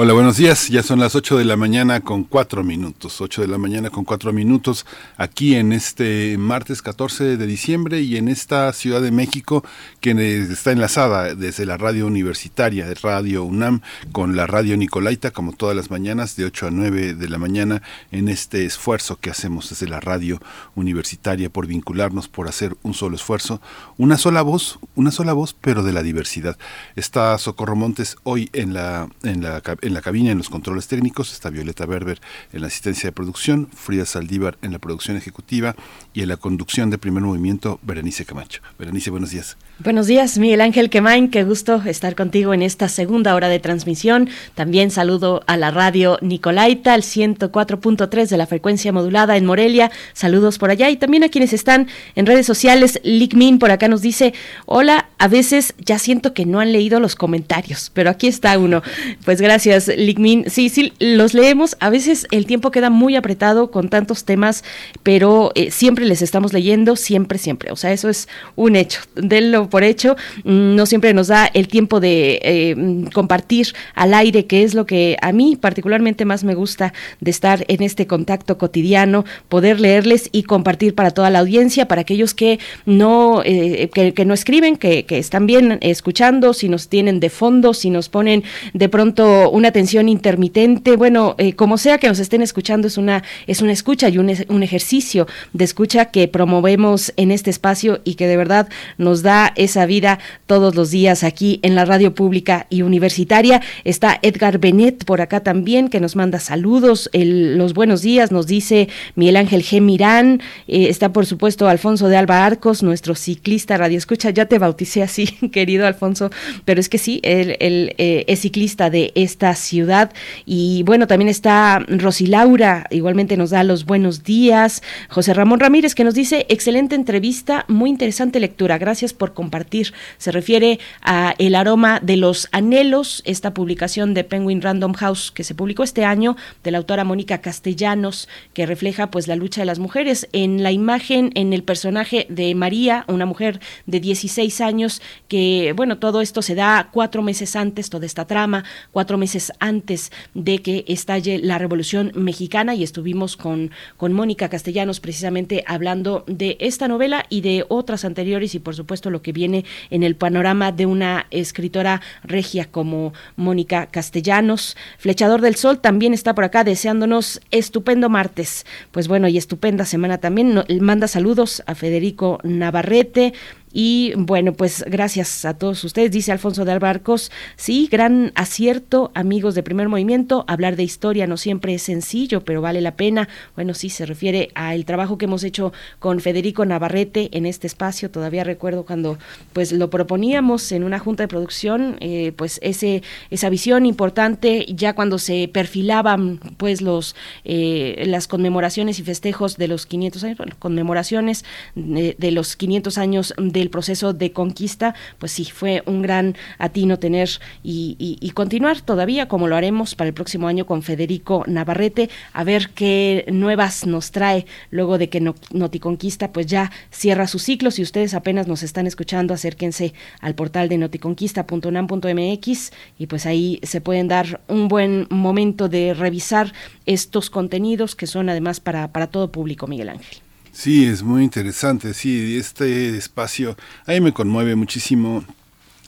Hola, 0.00 0.12
buenos 0.12 0.36
días. 0.36 0.68
Ya 0.68 0.84
son 0.84 1.00
las 1.00 1.16
8 1.16 1.38
de 1.38 1.44
la 1.44 1.56
mañana 1.56 2.02
con 2.02 2.22
4 2.22 2.62
minutos. 2.62 3.20
8 3.20 3.42
de 3.42 3.48
la 3.48 3.58
mañana 3.58 3.90
con 3.90 4.04
4 4.04 4.32
minutos 4.32 4.86
aquí 5.16 5.56
en 5.56 5.72
este 5.72 6.38
martes 6.38 6.82
14 6.82 7.36
de 7.36 7.46
diciembre 7.48 8.00
y 8.00 8.16
en 8.16 8.28
esta 8.28 8.72
Ciudad 8.72 9.02
de 9.02 9.10
México 9.10 9.64
que 10.00 10.12
está 10.52 10.70
enlazada 10.70 11.34
desde 11.34 11.66
la 11.66 11.78
radio 11.78 12.06
universitaria 12.06 12.86
de 12.86 12.94
Radio 12.94 13.42
UNAM 13.42 13.80
con 14.12 14.36
la 14.36 14.46
radio 14.46 14.76
Nicolaita 14.76 15.32
como 15.32 15.52
todas 15.52 15.74
las 15.74 15.90
mañanas 15.90 16.36
de 16.36 16.44
8 16.44 16.68
a 16.68 16.70
9 16.70 17.14
de 17.14 17.28
la 17.28 17.38
mañana 17.38 17.82
en 18.12 18.28
este 18.28 18.66
esfuerzo 18.66 19.16
que 19.16 19.30
hacemos 19.30 19.68
desde 19.68 19.88
la 19.88 19.98
radio 19.98 20.40
universitaria 20.76 21.50
por 21.50 21.66
vincularnos, 21.66 22.28
por 22.28 22.46
hacer 22.46 22.76
un 22.84 22.94
solo 22.94 23.16
esfuerzo, 23.16 23.60
una 23.96 24.16
sola 24.16 24.42
voz, 24.42 24.78
una 24.94 25.10
sola 25.10 25.32
voz 25.32 25.56
pero 25.60 25.82
de 25.82 25.92
la 25.92 26.04
diversidad. 26.04 26.56
Está 26.94 27.36
Socorro 27.38 27.74
Montes 27.74 28.16
hoy 28.22 28.48
en 28.52 28.74
la 28.74 29.08
en 29.22 29.42
la 29.42 29.60
en 29.88 29.94
la 29.94 30.02
cabina, 30.02 30.30
en 30.30 30.38
los 30.38 30.48
controles 30.48 30.86
técnicos, 30.86 31.32
está 31.32 31.50
Violeta 31.50 31.84
Berber 31.86 32.20
en 32.52 32.60
la 32.60 32.68
asistencia 32.68 33.08
de 33.08 33.12
producción, 33.12 33.68
Frida 33.74 34.04
Saldívar 34.06 34.56
en 34.62 34.72
la 34.72 34.78
producción 34.78 35.16
ejecutiva 35.16 35.74
y 36.14 36.22
en 36.22 36.28
la 36.28 36.36
conducción 36.36 36.90
de 36.90 36.98
primer 36.98 37.22
movimiento, 37.22 37.80
Berenice 37.82 38.24
Camacho. 38.24 38.60
Berenice, 38.78 39.10
buenos 39.10 39.30
días. 39.30 39.56
Buenos 39.80 40.06
días, 40.06 40.38
Miguel 40.38 40.60
Ángel 40.60 40.90
Quemain, 40.90 41.30
qué 41.30 41.44
gusto 41.44 41.82
estar 41.86 42.14
contigo 42.14 42.54
en 42.54 42.62
esta 42.62 42.88
segunda 42.88 43.34
hora 43.34 43.48
de 43.48 43.58
transmisión. 43.58 44.28
También 44.54 44.90
saludo 44.90 45.42
a 45.46 45.56
la 45.56 45.70
radio 45.70 46.18
Nicolaita, 46.20 46.94
al 46.94 47.02
104.3 47.02 48.28
de 48.28 48.36
la 48.36 48.46
frecuencia 48.46 48.92
modulada 48.92 49.36
en 49.36 49.46
Morelia. 49.46 49.90
Saludos 50.12 50.58
por 50.58 50.70
allá 50.70 50.90
y 50.90 50.96
también 50.96 51.24
a 51.24 51.28
quienes 51.28 51.52
están 51.52 51.88
en 52.14 52.26
redes 52.26 52.46
sociales. 52.46 53.00
Lickmin 53.04 53.58
por 53.58 53.70
acá 53.70 53.88
nos 53.88 54.02
dice, 54.02 54.34
hola, 54.66 55.07
a 55.18 55.28
veces 55.28 55.74
ya 55.78 55.98
siento 55.98 56.32
que 56.32 56.46
no 56.46 56.60
han 56.60 56.72
leído 56.72 57.00
los 57.00 57.14
comentarios, 57.14 57.90
pero 57.92 58.10
aquí 58.10 58.28
está 58.28 58.58
uno. 58.58 58.82
Pues 59.24 59.40
gracias, 59.40 59.88
Lickmin. 59.88 60.44
Sí, 60.48 60.68
sí, 60.68 60.92
los 60.98 61.34
leemos. 61.34 61.76
A 61.80 61.90
veces 61.90 62.26
el 62.30 62.46
tiempo 62.46 62.70
queda 62.70 62.90
muy 62.90 63.16
apretado 63.16 63.70
con 63.70 63.88
tantos 63.88 64.24
temas, 64.24 64.64
pero 65.02 65.52
eh, 65.54 65.70
siempre 65.70 66.04
les 66.06 66.22
estamos 66.22 66.52
leyendo, 66.52 66.96
siempre, 66.96 67.38
siempre. 67.38 67.72
O 67.72 67.76
sea, 67.76 67.92
eso 67.92 68.08
es 68.08 68.28
un 68.56 68.76
hecho. 68.76 69.00
Denlo 69.14 69.68
por 69.68 69.82
hecho. 69.82 70.16
Mm, 70.44 70.76
no 70.76 70.86
siempre 70.86 71.12
nos 71.14 71.28
da 71.28 71.46
el 71.46 71.68
tiempo 71.68 72.00
de 72.00 72.40
eh, 72.42 72.76
compartir 73.12 73.68
al 73.94 74.14
aire, 74.14 74.46
que 74.46 74.62
es 74.62 74.74
lo 74.74 74.86
que 74.86 75.16
a 75.20 75.32
mí 75.32 75.56
particularmente 75.56 76.24
más 76.24 76.44
me 76.44 76.54
gusta 76.54 76.92
de 77.20 77.30
estar 77.30 77.64
en 77.68 77.82
este 77.82 78.06
contacto 78.06 78.58
cotidiano, 78.58 79.24
poder 79.48 79.80
leerles 79.80 80.28
y 80.32 80.44
compartir 80.44 80.94
para 80.94 81.10
toda 81.10 81.30
la 81.30 81.40
audiencia, 81.40 81.88
para 81.88 82.02
aquellos 82.02 82.34
que 82.34 82.58
no, 82.86 83.42
eh, 83.44 83.90
que, 83.92 84.24
no 84.24 84.34
escriben, 84.34 84.76
que, 84.76 85.04
que 85.08 85.18
están 85.18 85.46
bien 85.46 85.78
escuchando, 85.80 86.54
si 86.54 86.68
nos 86.68 86.86
tienen 86.88 87.18
de 87.18 87.30
fondo, 87.30 87.74
si 87.74 87.90
nos 87.90 88.08
ponen 88.08 88.44
de 88.74 88.88
pronto 88.88 89.50
una 89.50 89.68
atención 89.68 90.08
intermitente, 90.08 90.96
bueno, 90.96 91.34
eh, 91.38 91.54
como 91.54 91.78
sea 91.78 91.98
que 91.98 92.06
nos 92.06 92.20
estén 92.20 92.42
escuchando, 92.42 92.86
es 92.86 92.96
una, 92.96 93.24
es 93.48 93.60
una 93.60 93.72
escucha 93.72 94.08
y 94.08 94.18
un, 94.18 94.32
un 94.48 94.62
ejercicio 94.62 95.26
de 95.52 95.64
escucha 95.64 96.06
que 96.06 96.28
promovemos 96.28 97.12
en 97.16 97.32
este 97.32 97.50
espacio 97.50 98.00
y 98.04 98.14
que 98.14 98.28
de 98.28 98.36
verdad 98.36 98.68
nos 98.98 99.22
da 99.22 99.52
esa 99.56 99.86
vida 99.86 100.20
todos 100.46 100.76
los 100.76 100.92
días 100.92 101.24
aquí 101.24 101.58
en 101.62 101.74
la 101.74 101.84
radio 101.84 102.14
pública 102.14 102.66
y 102.70 102.82
universitaria. 102.82 103.62
Está 103.84 104.18
Edgar 104.22 104.58
Benet 104.58 105.04
por 105.04 105.20
acá 105.20 105.40
también, 105.40 105.88
que 105.88 106.00
nos 106.00 106.14
manda 106.14 106.38
saludos, 106.38 107.10
los 107.14 107.74
buenos 107.74 108.02
días, 108.02 108.30
nos 108.30 108.46
dice 108.46 108.88
Miguel 109.14 109.36
Ángel 109.36 109.62
G. 109.62 109.80
Mirán, 109.80 110.42
eh, 110.66 110.88
está 110.88 111.12
por 111.12 111.24
supuesto 111.24 111.66
Alfonso 111.66 112.08
de 112.08 112.16
Alba 112.16 112.44
Arcos, 112.44 112.82
nuestro 112.82 113.14
ciclista 113.14 113.78
radio 113.78 113.96
escucha, 113.96 114.30
ya 114.30 114.46
te 114.46 114.58
bauticé 114.58 114.97
así, 115.02 115.26
querido 115.52 115.86
Alfonso, 115.86 116.30
pero 116.64 116.80
es 116.80 116.88
que 116.88 116.98
sí, 116.98 117.20
él, 117.22 117.56
eh, 117.60 118.24
es 118.26 118.40
ciclista 118.40 118.90
de 118.90 119.12
esta 119.14 119.54
ciudad. 119.54 120.12
Y 120.44 120.82
bueno, 120.84 121.06
también 121.06 121.28
está 121.28 121.84
Rosy 121.88 122.26
Laura, 122.26 122.86
igualmente 122.90 123.36
nos 123.36 123.50
da 123.50 123.64
los 123.64 123.84
buenos 123.84 124.24
días, 124.24 124.82
José 125.08 125.34
Ramón 125.34 125.60
Ramírez 125.60 125.94
que 125.94 126.04
nos 126.04 126.14
dice, 126.14 126.46
excelente 126.48 126.94
entrevista, 126.94 127.64
muy 127.68 127.90
interesante 127.90 128.40
lectura, 128.40 128.78
gracias 128.78 129.12
por 129.12 129.34
compartir. 129.34 129.92
Se 130.18 130.32
refiere 130.32 130.78
a 131.02 131.34
El 131.38 131.54
aroma 131.54 132.00
de 132.00 132.16
los 132.16 132.48
anhelos, 132.52 133.22
esta 133.24 133.54
publicación 133.54 134.14
de 134.14 134.24
Penguin 134.24 134.62
Random 134.62 134.92
House 134.94 135.30
que 135.30 135.44
se 135.44 135.54
publicó 135.54 135.82
este 135.82 136.04
año 136.04 136.36
de 136.64 136.70
la 136.70 136.78
autora 136.78 137.04
Mónica 137.04 137.38
Castellanos, 137.40 138.28
que 138.54 138.66
refleja 138.66 139.10
pues 139.10 139.28
la 139.28 139.36
lucha 139.36 139.60
de 139.60 139.66
las 139.66 139.78
mujeres. 139.78 140.28
En 140.32 140.62
la 140.62 140.72
imagen, 140.72 141.30
en 141.34 141.52
el 141.52 141.62
personaje 141.62 142.26
de 142.28 142.54
María, 142.54 143.04
una 143.08 143.26
mujer 143.26 143.60
de 143.86 144.00
16 144.00 144.60
años 144.60 144.87
que, 145.28 145.72
bueno, 145.76 145.98
todo 145.98 146.20
esto 146.20 146.42
se 146.42 146.54
da 146.54 146.88
cuatro 146.92 147.22
meses 147.22 147.56
antes, 147.56 147.90
toda 147.90 148.06
esta 148.06 148.26
trama, 148.26 148.64
cuatro 148.92 149.18
meses 149.18 149.52
antes 149.58 150.12
de 150.34 150.58
que 150.58 150.84
estalle 150.88 151.38
la 151.38 151.58
Revolución 151.58 152.12
Mexicana 152.14 152.74
y 152.74 152.82
estuvimos 152.82 153.36
con, 153.36 153.70
con 153.96 154.12
Mónica 154.12 154.48
Castellanos 154.48 155.00
precisamente 155.00 155.64
hablando 155.66 156.24
de 156.26 156.56
esta 156.60 156.88
novela 156.88 157.24
y 157.28 157.40
de 157.40 157.64
otras 157.68 158.04
anteriores 158.04 158.54
y 158.54 158.58
por 158.58 158.74
supuesto 158.74 159.10
lo 159.10 159.22
que 159.22 159.32
viene 159.32 159.64
en 159.90 160.02
el 160.02 160.16
panorama 160.16 160.72
de 160.72 160.86
una 160.86 161.26
escritora 161.30 162.00
regia 162.22 162.66
como 162.70 163.12
Mónica 163.36 163.86
Castellanos. 163.86 164.76
Flechador 164.98 165.40
del 165.40 165.56
Sol 165.56 165.80
también 165.80 166.14
está 166.14 166.34
por 166.34 166.44
acá 166.44 166.64
deseándonos 166.64 167.40
estupendo 167.50 168.08
martes. 168.08 168.66
Pues 168.92 169.08
bueno, 169.08 169.28
y 169.28 169.38
estupenda 169.38 169.84
semana 169.84 170.18
también. 170.18 170.62
Manda 170.80 171.08
saludos 171.08 171.62
a 171.66 171.74
Federico 171.74 172.38
Navarrete, 172.42 173.34
y 173.72 174.12
bueno, 174.16 174.52
pues 174.52 174.84
gracias 174.86 175.44
a 175.44 175.54
todos 175.54 175.84
ustedes, 175.84 176.10
dice 176.10 176.32
Alfonso 176.32 176.64
de 176.64 176.72
Albarcos. 176.72 177.30
Sí, 177.56 177.88
gran 177.90 178.32
acierto, 178.34 179.10
amigos 179.14 179.54
de 179.54 179.62
primer 179.62 179.88
movimiento. 179.88 180.44
Hablar 180.48 180.76
de 180.76 180.82
historia 180.82 181.26
no 181.26 181.36
siempre 181.36 181.74
es 181.74 181.82
sencillo, 181.82 182.42
pero 182.42 182.62
vale 182.62 182.80
la 182.80 182.96
pena. 182.96 183.28
Bueno, 183.54 183.74
sí, 183.74 183.90
se 183.90 184.06
refiere 184.06 184.50
al 184.54 184.84
trabajo 184.84 185.18
que 185.18 185.26
hemos 185.26 185.44
hecho 185.44 185.72
con 185.98 186.20
Federico 186.20 186.64
Navarrete 186.64 187.28
en 187.32 187.46
este 187.46 187.66
espacio. 187.66 188.10
Todavía 188.10 188.44
recuerdo 188.44 188.84
cuando 188.84 189.18
pues 189.52 189.72
lo 189.72 189.90
proponíamos 189.90 190.72
en 190.72 190.84
una 190.84 190.98
junta 190.98 191.24
de 191.24 191.28
producción, 191.28 191.96
eh, 192.00 192.32
pues 192.36 192.58
ese, 192.62 193.02
esa 193.30 193.50
visión 193.50 193.86
importante, 193.86 194.66
ya 194.68 194.94
cuando 194.94 195.18
se 195.18 195.48
perfilaban 195.52 196.40
pues 196.56 196.80
los 196.80 197.14
eh, 197.44 198.04
las 198.06 198.28
conmemoraciones 198.28 198.98
y 198.98 199.02
festejos 199.02 199.56
de 199.56 199.68
los 199.68 199.86
500 199.86 200.24
años, 200.24 200.38
bueno, 200.38 200.56
conmemoraciones 200.58 201.44
de, 201.74 202.16
de 202.18 202.30
los 202.30 202.56
500 202.56 202.98
años 202.98 203.34
de 203.36 203.57
del 203.58 203.70
proceso 203.70 204.12
de 204.12 204.32
conquista, 204.32 204.94
pues 205.18 205.32
sí, 205.32 205.44
fue 205.44 205.82
un 205.86 206.02
gran 206.02 206.36
atino 206.58 206.98
tener 206.98 207.28
y, 207.62 207.96
y, 207.98 208.30
continuar 208.30 208.80
todavía 208.80 209.28
como 209.28 209.48
lo 209.48 209.56
haremos 209.56 209.94
para 209.94 210.08
el 210.08 210.14
próximo 210.14 210.48
año 210.48 210.66
con 210.66 210.82
Federico 210.82 211.44
Navarrete, 211.46 212.10
a 212.32 212.44
ver 212.44 212.70
qué 212.74 213.24
nuevas 213.30 213.86
nos 213.86 214.10
trae 214.10 214.46
luego 214.70 214.98
de 214.98 215.08
que 215.08 215.20
Noticonquista 215.20 216.32
pues 216.32 216.46
ya 216.46 216.70
cierra 216.90 217.26
su 217.26 217.38
ciclo. 217.38 217.70
Si 217.70 217.82
ustedes 217.82 218.14
apenas 218.14 218.46
nos 218.46 218.62
están 218.62 218.86
escuchando, 218.86 219.34
acérquense 219.34 219.94
al 220.20 220.34
portal 220.34 220.68
de 220.68 220.78
noticonquista.unam.mx 220.78 222.72
y 222.98 223.06
pues 223.06 223.26
ahí 223.26 223.60
se 223.62 223.80
pueden 223.80 224.08
dar 224.08 224.40
un 224.48 224.68
buen 224.68 225.06
momento 225.10 225.68
de 225.68 225.94
revisar 225.94 226.52
estos 226.86 227.30
contenidos 227.30 227.96
que 227.96 228.06
son 228.06 228.28
además 228.28 228.60
para, 228.60 228.92
para 228.92 229.08
todo 229.08 229.32
público, 229.32 229.66
Miguel 229.66 229.88
Ángel. 229.90 230.27
Sí, 230.58 230.86
es 230.86 231.04
muy 231.04 231.22
interesante, 231.22 231.94
sí, 231.94 232.36
este 232.36 232.96
espacio, 232.96 233.56
a 233.86 233.92
mí 233.92 234.00
me 234.00 234.12
conmueve 234.12 234.56
muchísimo 234.56 235.22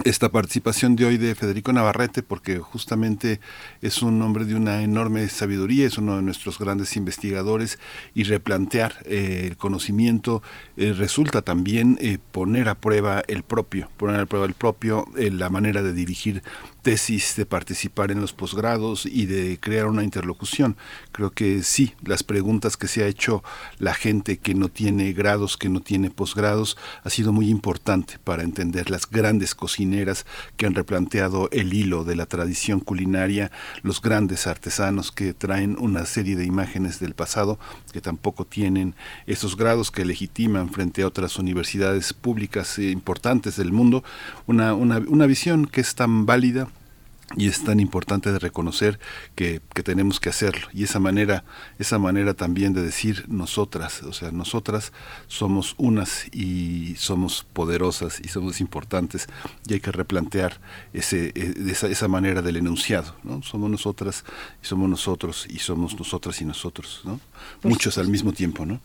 esta 0.05 0.29
participación 0.29 0.95
de 0.95 1.07
hoy 1.07 1.18
de 1.18 1.35
Federico 1.35 1.73
Navarrete, 1.73 2.23
porque 2.23 2.59
justamente 2.59 3.41
es 3.83 4.01
un 4.01 4.23
hombre 4.23 4.45
de 4.45 4.55
una 4.55 4.83
enorme 4.83 5.29
sabiduría, 5.29 5.89
es 5.89 5.99
uno 5.99 6.14
de 6.14 6.23
nuestros 6.23 6.57
grandes 6.61 6.97
investigadores, 6.97 7.81
y 8.14 8.23
replantear 8.23 8.95
eh, 9.07 9.49
el 9.49 9.57
conocimiento 9.57 10.41
eh, 10.77 10.93
resulta 10.97 11.43
también 11.43 11.99
eh, 12.01 12.18
poner 12.31 12.68
a 12.68 12.77
prueba 12.77 13.25
el 13.27 13.43
propio, 13.43 13.91
poner 13.97 14.21
a 14.21 14.27
prueba 14.27 14.47
el 14.47 14.55
propio, 14.55 15.05
la 15.16 15.51
manera 15.51 15.83
de 15.83 15.93
dirigir 15.93 16.45
tesis, 16.83 17.37
de 17.37 17.47
participar 17.47 18.11
en 18.11 18.20
los 18.20 18.33
posgrados 18.33 19.07
y 19.07 19.26
de 19.26 19.59
crear 19.61 19.87
una 19.87 20.05
interlocución. 20.05 20.76
Creo 21.12 21.31
que 21.31 21.62
sí, 21.62 21.95
las 22.03 22.22
preguntas 22.22 22.76
que 22.76 22.89
se 22.89 23.03
ha 23.03 23.07
hecho 23.07 23.43
la 23.78 23.95
gente 23.95 24.39
que 24.39 24.55
no 24.55 24.68
tiene 24.68 25.12
grados, 25.12 25.57
que 25.57 25.68
no 25.68 25.81
tiene 25.81 26.11
posgrados, 26.11 26.76
ha 27.05 27.11
sido 27.11 27.33
muy 27.33 27.49
importante 27.49 28.18
para 28.22 28.43
entender 28.43 28.91
las 28.91 29.09
grandes 29.09 29.55
cocineras 29.55 30.26
que 30.57 30.66
han 30.66 30.74
replanteado 30.74 31.49
el 31.53 31.74
hilo 31.74 32.05
de 32.05 32.16
la 32.16 32.26
tradición 32.26 32.81
culinaria, 32.81 33.51
los 33.83 34.01
grandes 34.01 34.47
artesanos 34.47 35.12
que 35.12 35.35
traen 35.35 35.76
una 35.78 36.07
serie 36.07 36.37
de 36.37 36.45
imágenes 36.45 37.01
del 37.01 37.14
pasado 37.14 37.59
que 37.93 38.01
tampoco 38.01 38.45
tienen 38.45 38.95
esos 39.26 39.57
grados 39.57 39.91
que 39.91 40.05
legitiman 40.05 40.70
frente 40.70 41.03
a 41.03 41.07
otras 41.07 41.39
universidades 41.39 42.12
públicas 42.12 42.78
importantes 42.78 43.57
del 43.57 43.72
mundo, 43.72 44.05
una, 44.47 44.74
una, 44.74 44.99
una 44.99 45.26
visión 45.26 45.66
que 45.66 45.81
es 45.81 45.95
tan 45.95 46.26
válida 46.26 46.70
y 47.37 47.47
es 47.47 47.62
tan 47.62 47.78
importante 47.78 48.33
de 48.33 48.39
reconocer 48.39 48.99
que, 49.37 49.61
que, 49.72 49.83
tenemos 49.83 50.18
que 50.18 50.28
hacerlo. 50.28 50.66
Y 50.72 50.83
esa 50.83 50.99
manera 50.99 51.45
esa 51.78 51.99
manera 51.99 52.35
también 52.35 52.72
de 52.72 52.83
decir 52.83 53.24
nosotras 53.28 54.03
o 54.03 54.12
sea 54.12 54.33
nosotras 54.33 54.93
somos 55.28 55.74
unas 55.78 56.26
y 56.33 56.97
somos 56.97 57.47
poderosas 57.53 58.20
y 58.20 58.28
somos 58.28 58.61
importantes 58.61 59.28
y 59.68 59.74
hay 59.74 59.81
que 59.81 59.93
replantear 59.93 60.61
ese 60.93 61.33
e, 61.35 61.70
esa, 61.70 61.87
esa 61.87 62.09
manera 62.09 62.43
del 62.43 62.57
enunciado 62.57 63.14
no 63.22 63.43
somos 63.43 63.70
nosotras 63.70 64.24
y 64.62 64.66
somos 64.66 64.89
nosotros 64.89 65.47
y 65.49 65.59
somos 65.59 65.99
nosotras 65.99 66.41
y 66.41 66.45
nosotros 66.45 67.03
no 67.05 67.20
muchos 67.62 67.99
al 67.99 68.09
mismo 68.09 68.33
tiempo 68.33 68.66
no 68.66 68.81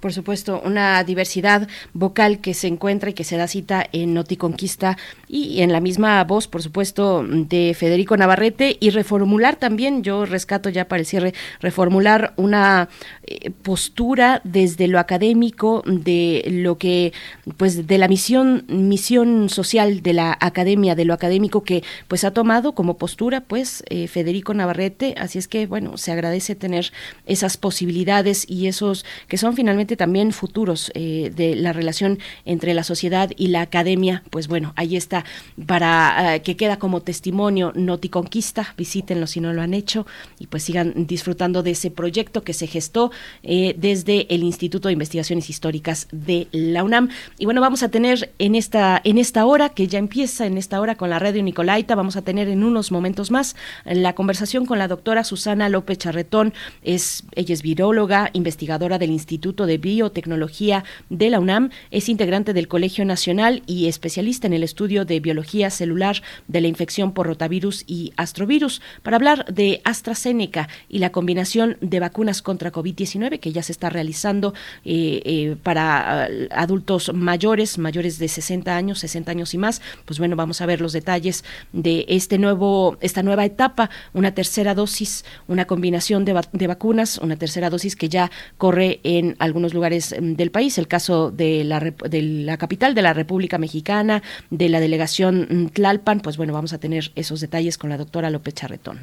por 0.00 0.12
supuesto, 0.12 0.60
una 0.64 1.02
diversidad 1.04 1.68
vocal 1.92 2.40
que 2.40 2.54
se 2.54 2.66
encuentra 2.66 3.10
y 3.10 3.12
que 3.12 3.24
se 3.24 3.36
da 3.36 3.46
cita 3.46 3.86
en 3.92 4.14
Noticonquista 4.14 4.96
y 5.28 5.60
en 5.60 5.72
la 5.72 5.80
misma 5.80 6.22
voz, 6.24 6.48
por 6.48 6.62
supuesto, 6.62 7.24
de 7.24 7.74
Federico 7.78 8.16
Navarrete 8.16 8.76
y 8.80 8.90
reformular 8.90 9.56
también, 9.56 10.02
yo 10.02 10.24
rescato 10.24 10.68
ya 10.70 10.88
para 10.88 11.00
el 11.00 11.06
cierre, 11.06 11.34
reformular 11.60 12.32
una 12.36 12.88
eh, 13.24 13.50
postura 13.50 14.40
desde 14.44 14.88
lo 14.88 14.98
académico 14.98 15.82
de 15.86 16.44
lo 16.48 16.78
que, 16.78 17.12
pues, 17.56 17.86
de 17.86 17.98
la 17.98 18.08
misión, 18.08 18.64
misión 18.68 19.48
social 19.48 20.02
de 20.02 20.14
la 20.14 20.36
academia, 20.40 20.94
de 20.94 21.04
lo 21.04 21.14
académico 21.14 21.62
que, 21.62 21.82
pues, 22.08 22.24
ha 22.24 22.32
tomado 22.32 22.72
como 22.72 22.96
postura, 22.96 23.42
pues, 23.42 23.84
eh, 23.88 24.08
Federico 24.08 24.54
Navarrete. 24.54 25.14
Así 25.18 25.38
es 25.38 25.48
que, 25.48 25.66
bueno, 25.66 25.96
se 25.96 26.12
agradece 26.12 26.54
tener 26.54 26.92
esas 27.26 27.56
posibilidades 27.56 28.48
y 28.48 28.66
esos 28.66 29.04
que 29.28 29.36
son 29.36 29.54
finalmente 29.54 29.89
también 29.96 30.32
futuros 30.32 30.90
eh, 30.94 31.32
de 31.34 31.54
la 31.56 31.72
relación 31.72 32.18
entre 32.44 32.74
la 32.74 32.84
sociedad 32.84 33.30
y 33.36 33.48
la 33.48 33.62
academia, 33.62 34.22
pues 34.30 34.48
bueno, 34.48 34.72
ahí 34.76 34.96
está 34.96 35.24
para 35.66 36.36
eh, 36.36 36.42
que 36.42 36.56
queda 36.56 36.78
como 36.78 37.00
testimonio 37.00 37.72
Noticonquista, 37.74 38.74
visítenlo 38.76 39.26
si 39.26 39.40
no 39.40 39.52
lo 39.52 39.62
han 39.62 39.74
hecho 39.74 40.06
y 40.38 40.46
pues 40.46 40.62
sigan 40.62 41.06
disfrutando 41.06 41.62
de 41.62 41.72
ese 41.72 41.90
proyecto 41.90 42.42
que 42.42 42.52
se 42.52 42.66
gestó 42.66 43.10
eh, 43.42 43.74
desde 43.76 44.32
el 44.34 44.42
Instituto 44.42 44.88
de 44.88 44.92
Investigaciones 44.92 45.50
Históricas 45.50 46.08
de 46.12 46.48
la 46.52 46.84
UNAM. 46.84 47.08
Y 47.38 47.44
bueno, 47.44 47.60
vamos 47.60 47.82
a 47.82 47.88
tener 47.88 48.32
en 48.38 48.54
esta, 48.54 49.00
en 49.04 49.18
esta 49.18 49.46
hora, 49.46 49.70
que 49.70 49.86
ya 49.86 49.98
empieza 49.98 50.46
en 50.46 50.58
esta 50.58 50.80
hora 50.80 50.96
con 50.96 51.10
la 51.10 51.18
radio 51.18 51.42
Nicolaita, 51.42 51.94
vamos 51.94 52.16
a 52.16 52.22
tener 52.22 52.48
en 52.48 52.64
unos 52.64 52.92
momentos 52.92 53.30
más 53.30 53.56
la 53.84 54.14
conversación 54.14 54.66
con 54.66 54.78
la 54.78 54.88
doctora 54.88 55.24
Susana 55.24 55.68
López 55.68 55.98
Charretón, 55.98 56.52
es, 56.82 57.24
ella 57.34 57.54
es 57.54 57.62
viróloga, 57.62 58.30
investigadora 58.32 58.98
del 58.98 59.10
Instituto 59.10 59.66
de 59.66 59.78
Biotecnología 59.80 60.84
de 61.08 61.30
la 61.30 61.40
UNAM, 61.40 61.70
es 61.90 62.08
integrante 62.08 62.52
del 62.52 62.68
Colegio 62.68 63.04
Nacional 63.04 63.62
y 63.66 63.86
especialista 63.88 64.46
en 64.46 64.52
el 64.52 64.62
estudio 64.62 65.04
de 65.04 65.20
biología 65.20 65.70
celular 65.70 66.22
de 66.48 66.60
la 66.60 66.68
infección 66.68 67.12
por 67.12 67.26
rotavirus 67.26 67.84
y 67.86 68.12
astrovirus, 68.16 68.82
para 69.02 69.16
hablar 69.16 69.44
de 69.46 69.80
AstraZeneca 69.84 70.68
y 70.88 70.98
la 70.98 71.10
combinación 71.12 71.76
de 71.80 72.00
vacunas 72.00 72.42
contra 72.42 72.72
COVID-19 72.72 73.40
que 73.40 73.52
ya 73.52 73.62
se 73.62 73.72
está 73.72 73.90
realizando 73.90 74.54
eh, 74.84 75.22
eh, 75.24 75.56
para 75.62 76.28
uh, 76.30 76.46
adultos 76.50 77.12
mayores, 77.14 77.78
mayores 77.78 78.18
de 78.18 78.28
60 78.28 78.76
años, 78.76 78.98
60 79.00 79.30
años 79.30 79.54
y 79.54 79.58
más. 79.58 79.82
Pues 80.04 80.18
bueno, 80.18 80.36
vamos 80.36 80.60
a 80.60 80.66
ver 80.66 80.80
los 80.80 80.92
detalles 80.92 81.44
de 81.72 82.04
este 82.08 82.38
nuevo, 82.38 82.96
esta 83.00 83.22
nueva 83.22 83.44
etapa, 83.44 83.90
una 84.12 84.32
tercera 84.32 84.74
dosis, 84.74 85.24
una 85.48 85.66
combinación 85.66 86.24
de 86.24 86.66
vacunas, 86.66 87.18
una 87.18 87.36
tercera 87.36 87.70
dosis 87.70 87.96
que 87.96 88.08
ya 88.08 88.30
corre 88.58 89.00
en 89.02 89.36
algunos 89.38 89.69
lugares 89.74 90.12
em, 90.12 90.36
del 90.36 90.50
país, 90.50 90.78
el 90.78 90.88
caso 90.88 91.30
de 91.30 91.64
la, 91.64 91.80
de 91.80 92.22
la 92.22 92.56
capital 92.56 92.94
de 92.94 93.02
la 93.02 93.12
República 93.12 93.58
Mexicana, 93.58 94.22
de 94.50 94.68
la 94.68 94.80
delegación 94.80 95.46
mm, 95.50 95.66
Tlalpan, 95.68 96.20
pues 96.20 96.36
bueno, 96.36 96.52
vamos 96.52 96.72
a 96.72 96.78
tener 96.78 97.12
esos 97.14 97.40
detalles 97.40 97.78
con 97.78 97.90
la 97.90 97.98
doctora 97.98 98.30
López 98.30 98.54
Charretón. 98.54 98.98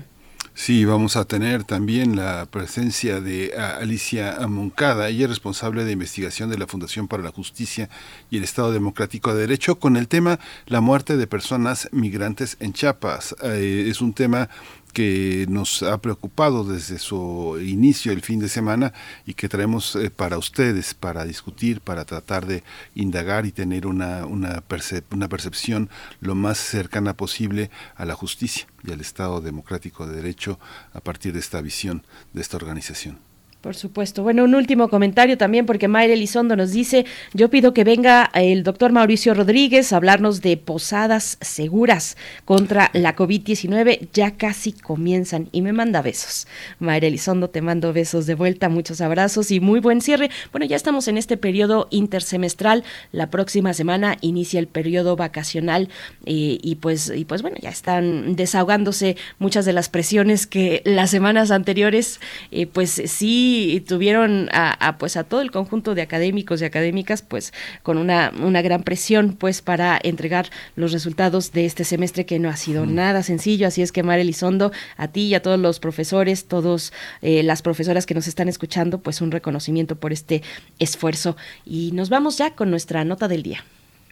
Sí, 0.58 0.86
vamos 0.86 1.18
a 1.18 1.26
tener 1.26 1.66
también 1.66 2.16
la 2.16 2.48
presencia 2.48 3.22
de 3.22 3.54
Alicia 3.56 4.40
Moncada, 4.48 5.08
ella 5.08 5.26
es 5.26 5.30
responsable 5.30 5.86
de 5.86 5.92
investigación 5.92 6.50
de 6.50 6.58
la 6.58 6.66
Fundación 6.66 7.08
para 7.08 7.22
la 7.22 7.32
Justicia 7.32 7.92
y 8.32 8.38
el 8.38 8.44
Estado 8.44 8.72
Democrático 8.72 9.36
de 9.36 9.42
Derecho, 9.42 9.78
con 9.78 9.98
el 9.98 10.08
tema 10.08 10.40
la 10.66 10.82
muerte 10.82 11.16
de 11.16 11.28
personas 11.28 11.88
migrantes 11.92 12.58
en 12.60 12.74
Chiapas. 12.74 13.36
Eh, 13.44 13.86
es 13.88 14.02
un 14.02 14.14
tema 14.14 14.50
que 14.94 15.46
nos 15.50 15.84
ha 15.84 16.00
preocupado 16.00 16.64
desde 16.64 17.00
su 17.00 17.60
inicio 17.62 18.12
el 18.12 18.22
fin 18.22 18.40
de 18.40 18.50
semana 18.50 18.94
y 19.26 19.34
que 19.34 19.50
traemos 19.50 19.96
eh, 19.96 20.10
para 20.10 20.38
ustedes, 20.38 20.94
para 20.94 21.26
discutir, 21.26 21.82
para 21.82 22.06
tratar 22.06 22.46
de 22.46 22.64
indagar 22.96 23.46
y 23.46 23.52
tener 23.52 23.86
una, 23.86 24.26
una, 24.26 24.64
una 25.12 25.30
percepción 25.30 25.90
lo 26.20 26.36
más 26.36 26.58
cercana 26.58 27.16
posible 27.16 27.70
a 27.96 28.06
la 28.06 28.16
justicia 28.16 28.68
y 28.84 28.92
al 28.92 29.02
Estado 29.02 29.42
democrático 29.42 30.08
de 30.08 30.16
derecho 30.16 30.60
a 30.94 31.02
partir 31.02 31.34
de 31.34 31.40
esta 31.40 31.62
visión 31.62 32.04
de 32.34 32.42
esta 32.42 32.58
organización. 32.58 33.27
Por 33.62 33.76
supuesto. 33.76 34.22
Bueno, 34.22 34.44
un 34.44 34.54
último 34.54 34.88
comentario 34.88 35.36
también, 35.36 35.66
porque 35.66 35.88
Mayra 35.88 36.14
Elizondo 36.14 36.56
nos 36.56 36.72
dice, 36.72 37.06
yo 37.34 37.50
pido 37.50 37.74
que 37.74 37.84
venga 37.84 38.30
el 38.36 38.64
doctor 38.64 38.92
Mauricio 38.92 39.34
Rodríguez 39.34 39.92
a 39.92 39.96
hablarnos 39.96 40.42
de 40.42 40.58
posadas 40.58 41.40
seguras 41.42 42.18
contra 42.46 42.92
la 42.94 43.16
COVID-19. 43.16 44.10
Ya 44.14 44.38
casi 44.38 44.74
comienzan 44.74 45.50
y 45.52 45.64
me 45.64 45.74
manda 45.74 46.04
besos. 46.04 46.48
Mayra 46.78 47.08
Elizondo, 47.08 47.50
te 47.50 47.64
mando 47.64 47.94
besos 47.94 48.28
de 48.28 48.36
vuelta, 48.36 48.70
muchos 48.70 49.02
abrazos 49.02 49.50
y 49.50 49.60
muy 49.60 49.80
buen 49.80 50.02
cierre. 50.02 50.30
Bueno, 50.52 50.68
ya 50.68 50.76
estamos 50.76 51.08
en 51.08 51.18
este 51.18 51.36
periodo 51.36 51.88
intersemestral. 51.90 52.84
La 53.12 53.32
próxima 53.32 53.74
semana 53.74 54.18
inicia 54.22 54.60
el 54.60 54.68
periodo 54.68 55.16
vacacional 55.16 55.90
eh, 56.26 56.60
y 56.62 56.76
pues 56.76 57.12
y 57.14 57.26
pues 57.26 57.42
bueno, 57.42 57.58
ya 57.60 57.70
están 57.70 58.36
desahogándose 58.36 59.18
muchas 59.40 59.66
de 59.66 59.74
las 59.74 59.90
presiones 59.90 60.46
que 60.46 60.84
las 60.86 61.10
semanas 61.10 61.50
anteriores 61.50 62.22
eh, 62.52 62.68
pues 62.68 63.02
sí 63.08 63.47
y 63.48 63.80
tuvieron 63.82 64.50
a, 64.52 64.98
pues 65.00 65.18
a 65.18 65.24
todo 65.24 65.42
el 65.42 65.52
conjunto 65.52 65.96
de 65.96 66.02
académicos 66.02 66.62
y 66.62 66.66
académicas 66.66 67.22
pues 67.22 67.54
con 67.84 67.98
una, 67.98 68.32
una 68.42 68.62
gran 68.62 68.84
presión 68.84 69.34
pues 69.34 69.62
para 69.62 70.00
entregar 70.02 70.50
los 70.76 70.92
resultados 70.92 71.52
de 71.52 71.66
este 71.66 71.84
semestre 71.84 72.26
que 72.26 72.40
no 72.40 72.50
ha 72.50 72.58
sido 72.58 72.86
nada 72.86 73.24
sencillo. 73.24 73.68
Así 73.68 73.82
es 73.82 73.92
que 73.92 74.04
Mara 74.04 74.22
Elizondo 74.22 74.72
a 74.98 75.08
ti 75.08 75.22
y 75.28 75.36
a 75.36 75.42
todos 75.42 75.60
los 75.60 75.80
profesores 75.80 76.46
todos 76.46 76.94
eh, 77.22 77.44
las 77.44 77.62
profesoras 77.62 78.06
que 78.06 78.14
nos 78.14 78.28
están 78.28 78.50
escuchando 78.50 79.00
pues 79.00 79.22
un 79.22 79.32
reconocimiento 79.32 79.96
por 79.96 80.12
este 80.12 80.44
esfuerzo. 80.80 81.38
Y 81.66 81.92
nos 81.94 82.10
vamos 82.10 82.38
ya 82.38 82.52
con 82.52 82.70
nuestra 82.70 83.06
nota 83.06 83.28
del 83.28 83.44
día. 83.44 83.64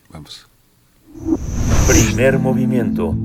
Vamos. 0.10 0.48
Primer 1.88 2.40
movimiento. 2.40 3.16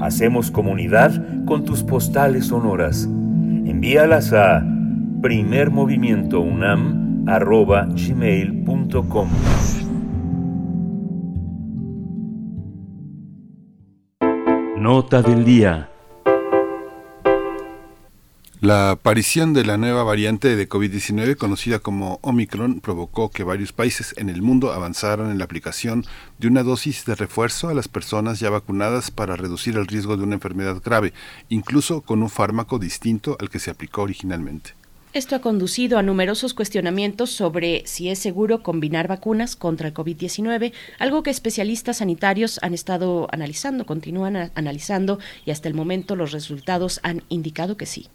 Hacemos 0.00 0.50
comunidad 0.50 1.44
con 1.44 1.64
tus 1.64 1.82
postales 1.82 2.46
sonoras. 2.46 3.04
Envíalas 3.04 4.32
a 4.32 4.64
Primer 5.20 5.72
Movimiento 5.72 6.44
primermovimientounam.gmail.com 6.44 9.28
Nota 14.76 15.22
del 15.22 15.44
día. 15.44 15.90
La 18.60 18.92
aparición 18.92 19.54
de 19.54 19.64
la 19.64 19.76
nueva 19.76 20.04
variante 20.04 20.54
de 20.54 20.68
COVID-19 20.68 21.36
conocida 21.36 21.80
como 21.80 22.20
Omicron 22.22 22.80
provocó 22.80 23.32
que 23.32 23.42
varios 23.42 23.72
países 23.72 24.14
en 24.18 24.28
el 24.28 24.40
mundo 24.40 24.72
avanzaran 24.72 25.32
en 25.32 25.38
la 25.38 25.44
aplicación 25.44 26.04
de 26.38 26.46
una 26.46 26.62
dosis 26.62 27.04
de 27.04 27.16
refuerzo 27.16 27.68
a 27.68 27.74
las 27.74 27.88
personas 27.88 28.38
ya 28.38 28.50
vacunadas 28.50 29.10
para 29.10 29.34
reducir 29.34 29.76
el 29.76 29.88
riesgo 29.88 30.16
de 30.16 30.22
una 30.22 30.34
enfermedad 30.34 30.80
grave, 30.80 31.12
incluso 31.48 32.02
con 32.02 32.22
un 32.22 32.30
fármaco 32.30 32.78
distinto 32.78 33.36
al 33.40 33.50
que 33.50 33.58
se 33.58 33.72
aplicó 33.72 34.02
originalmente. 34.02 34.77
Esto 35.14 35.36
ha 35.36 35.40
conducido 35.40 35.96
a 35.96 36.02
numerosos 36.02 36.52
cuestionamientos 36.52 37.30
sobre 37.30 37.82
si 37.86 38.10
es 38.10 38.18
seguro 38.18 38.62
combinar 38.62 39.08
vacunas 39.08 39.56
contra 39.56 39.88
el 39.88 39.94
COVID-19, 39.94 40.74
algo 40.98 41.22
que 41.22 41.30
especialistas 41.30 41.98
sanitarios 41.98 42.60
han 42.60 42.74
estado 42.74 43.26
analizando, 43.32 43.86
continúan 43.86 44.50
analizando 44.54 45.18
y 45.46 45.50
hasta 45.50 45.66
el 45.66 45.72
momento 45.72 46.14
los 46.14 46.32
resultados 46.32 47.00
han 47.02 47.22
indicado 47.30 47.78
que 47.78 47.86
sí. 47.86 48.08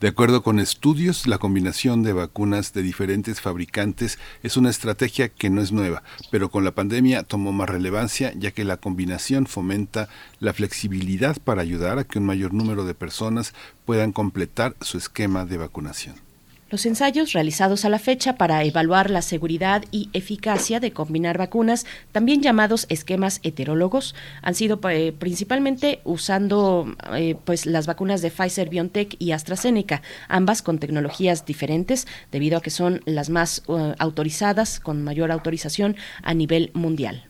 De 0.00 0.06
acuerdo 0.06 0.44
con 0.44 0.60
estudios, 0.60 1.26
la 1.26 1.38
combinación 1.38 2.04
de 2.04 2.12
vacunas 2.12 2.72
de 2.72 2.82
diferentes 2.82 3.40
fabricantes 3.40 4.20
es 4.44 4.56
una 4.56 4.70
estrategia 4.70 5.28
que 5.28 5.50
no 5.50 5.60
es 5.60 5.72
nueva, 5.72 6.04
pero 6.30 6.52
con 6.52 6.64
la 6.64 6.70
pandemia 6.70 7.24
tomó 7.24 7.50
más 7.50 7.68
relevancia 7.68 8.32
ya 8.36 8.52
que 8.52 8.62
la 8.62 8.76
combinación 8.76 9.46
fomenta 9.46 10.08
la 10.38 10.52
flexibilidad 10.52 11.36
para 11.42 11.62
ayudar 11.62 11.98
a 11.98 12.04
que 12.04 12.20
un 12.20 12.26
mayor 12.26 12.54
número 12.54 12.84
de 12.84 12.94
personas 12.94 13.54
puedan 13.84 14.12
completar 14.12 14.76
su 14.80 14.98
esquema 14.98 15.44
de 15.44 15.56
vacunación. 15.56 16.27
Los 16.70 16.84
ensayos 16.84 17.32
realizados 17.32 17.86
a 17.86 17.88
la 17.88 17.98
fecha 17.98 18.36
para 18.36 18.62
evaluar 18.62 19.08
la 19.08 19.22
seguridad 19.22 19.86
y 19.90 20.10
eficacia 20.12 20.80
de 20.80 20.92
combinar 20.92 21.38
vacunas, 21.38 21.86
también 22.12 22.42
llamados 22.42 22.84
esquemas 22.90 23.40
heterólogos, 23.42 24.14
han 24.42 24.54
sido 24.54 24.78
eh, 24.90 25.14
principalmente 25.18 26.02
usando 26.04 26.94
eh, 27.14 27.36
pues 27.46 27.64
las 27.64 27.86
vacunas 27.86 28.20
de 28.20 28.30
Pfizer, 28.30 28.68
BioNTech 28.68 29.16
y 29.18 29.32
AstraZeneca, 29.32 30.02
ambas 30.28 30.60
con 30.60 30.78
tecnologías 30.78 31.46
diferentes 31.46 32.06
debido 32.30 32.58
a 32.58 32.60
que 32.60 32.70
son 32.70 33.00
las 33.06 33.30
más 33.30 33.62
uh, 33.66 33.94
autorizadas 33.98 34.78
con 34.78 35.02
mayor 35.02 35.32
autorización 35.32 35.96
a 36.22 36.34
nivel 36.34 36.70
mundial. 36.74 37.27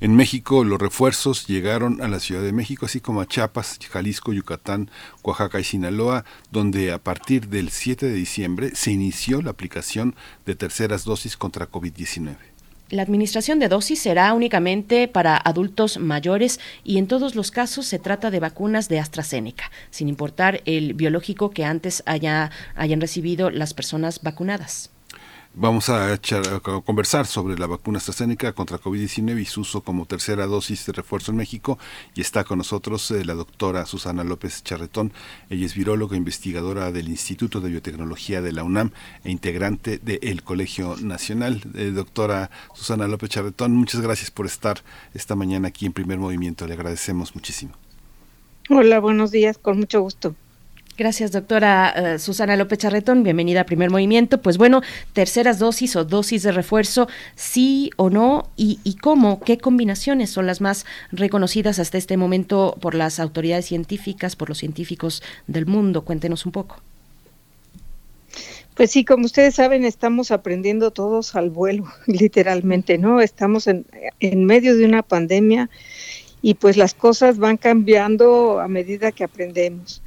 En 0.00 0.14
México 0.14 0.62
los 0.64 0.78
refuerzos 0.78 1.46
llegaron 1.46 2.02
a 2.02 2.08
la 2.08 2.20
Ciudad 2.20 2.42
de 2.42 2.52
México, 2.52 2.86
así 2.86 3.00
como 3.00 3.20
a 3.20 3.26
Chiapas, 3.26 3.78
Jalisco, 3.90 4.32
Yucatán, 4.32 4.90
Oaxaca 5.22 5.58
y 5.58 5.64
Sinaloa, 5.64 6.24
donde 6.50 6.92
a 6.92 6.98
partir 6.98 7.48
del 7.48 7.70
7 7.70 8.06
de 8.06 8.14
diciembre 8.14 8.70
se 8.74 8.92
inició 8.92 9.40
la 9.40 9.50
aplicación 9.50 10.14
de 10.44 10.54
terceras 10.54 11.04
dosis 11.04 11.36
contra 11.36 11.70
COVID-19. 11.70 12.36
La 12.88 13.02
administración 13.02 13.58
de 13.58 13.68
dosis 13.68 14.00
será 14.00 14.32
únicamente 14.32 15.08
para 15.08 15.36
adultos 15.36 15.98
mayores 15.98 16.60
y 16.84 16.98
en 16.98 17.08
todos 17.08 17.34
los 17.34 17.50
casos 17.50 17.84
se 17.86 17.98
trata 17.98 18.30
de 18.30 18.38
vacunas 18.38 18.88
de 18.88 19.00
AstraZeneca, 19.00 19.72
sin 19.90 20.08
importar 20.08 20.62
el 20.66 20.94
biológico 20.94 21.50
que 21.50 21.64
antes 21.64 22.04
haya, 22.06 22.52
hayan 22.76 23.00
recibido 23.00 23.50
las 23.50 23.74
personas 23.74 24.22
vacunadas. 24.22 24.90
Vamos 25.58 25.88
a, 25.88 26.20
conversar 26.84 27.24
sobre 27.24 27.58
la 27.58 27.66
vacuna 27.66 27.96
AstraZeneca 27.96 28.52
contra 28.52 28.78
COVID-19 28.78 29.40
y 29.40 29.46
su 29.46 29.62
uso 29.62 29.80
como 29.80 30.04
tercera 30.04 30.44
dosis 30.44 30.84
de 30.84 30.92
refuerzo 30.92 31.30
en 31.30 31.38
México. 31.38 31.78
Y 32.14 32.20
está 32.20 32.44
con 32.44 32.58
nosotros 32.58 33.10
eh, 33.10 33.24
la 33.24 33.32
doctora 33.32 33.86
Susana 33.86 34.22
López 34.22 34.62
Charretón. 34.62 35.14
Ella 35.48 35.64
es 35.64 35.74
viróloga, 35.74 36.14
investigadora 36.14 36.92
del 36.92 37.08
Instituto 37.08 37.62
de 37.62 37.70
Biotecnología 37.70 38.42
de 38.42 38.52
la 38.52 38.64
UNAM 38.64 38.90
e 39.24 39.30
integrante 39.30 39.96
del 39.96 40.42
Colegio 40.42 40.96
Nacional. 41.00 41.62
Eh, 41.74 41.90
doctora 41.90 42.50
Susana 42.74 43.08
López 43.08 43.30
Charretón, 43.30 43.74
muchas 43.74 44.02
gracias 44.02 44.30
por 44.30 44.44
estar 44.44 44.82
esta 45.14 45.36
mañana 45.36 45.68
aquí 45.68 45.86
en 45.86 45.94
Primer 45.94 46.18
Movimiento. 46.18 46.66
Le 46.66 46.74
agradecemos 46.74 47.34
muchísimo. 47.34 47.72
Hola, 48.68 49.00
buenos 49.00 49.30
días, 49.30 49.56
con 49.56 49.78
mucho 49.78 50.02
gusto. 50.02 50.34
Gracias, 50.98 51.30
doctora 51.30 52.14
eh, 52.14 52.18
Susana 52.18 52.56
López 52.56 52.78
Charretón. 52.78 53.22
Bienvenida 53.22 53.60
a 53.60 53.66
Primer 53.66 53.90
Movimiento. 53.90 54.40
Pues 54.40 54.56
bueno, 54.56 54.80
terceras 55.12 55.58
dosis 55.58 55.94
o 55.94 56.06
dosis 56.06 56.42
de 56.42 56.52
refuerzo, 56.52 57.06
sí 57.34 57.90
o 57.96 58.08
no, 58.08 58.48
y, 58.56 58.80
y, 58.82 58.96
cómo, 58.96 59.40
qué 59.40 59.58
combinaciones 59.58 60.30
son 60.30 60.46
las 60.46 60.62
más 60.62 60.86
reconocidas 61.12 61.78
hasta 61.80 61.98
este 61.98 62.16
momento 62.16 62.78
por 62.80 62.94
las 62.94 63.20
autoridades 63.20 63.66
científicas, 63.66 64.36
por 64.36 64.48
los 64.48 64.56
científicos 64.56 65.22
del 65.46 65.66
mundo. 65.66 66.02
Cuéntenos 66.02 66.46
un 66.46 66.52
poco. 66.52 66.80
Pues 68.74 68.90
sí, 68.90 69.04
como 69.04 69.26
ustedes 69.26 69.54
saben, 69.54 69.84
estamos 69.84 70.30
aprendiendo 70.30 70.92
todos 70.92 71.34
al 71.34 71.50
vuelo, 71.50 71.84
literalmente, 72.06 72.96
¿no? 72.96 73.20
Estamos 73.20 73.66
en, 73.66 73.84
en 74.20 74.46
medio 74.46 74.74
de 74.74 74.86
una 74.86 75.02
pandemia 75.02 75.68
y 76.40 76.54
pues 76.54 76.78
las 76.78 76.94
cosas 76.94 77.36
van 77.36 77.58
cambiando 77.58 78.60
a 78.60 78.68
medida 78.68 79.12
que 79.12 79.24
aprendemos 79.24 80.00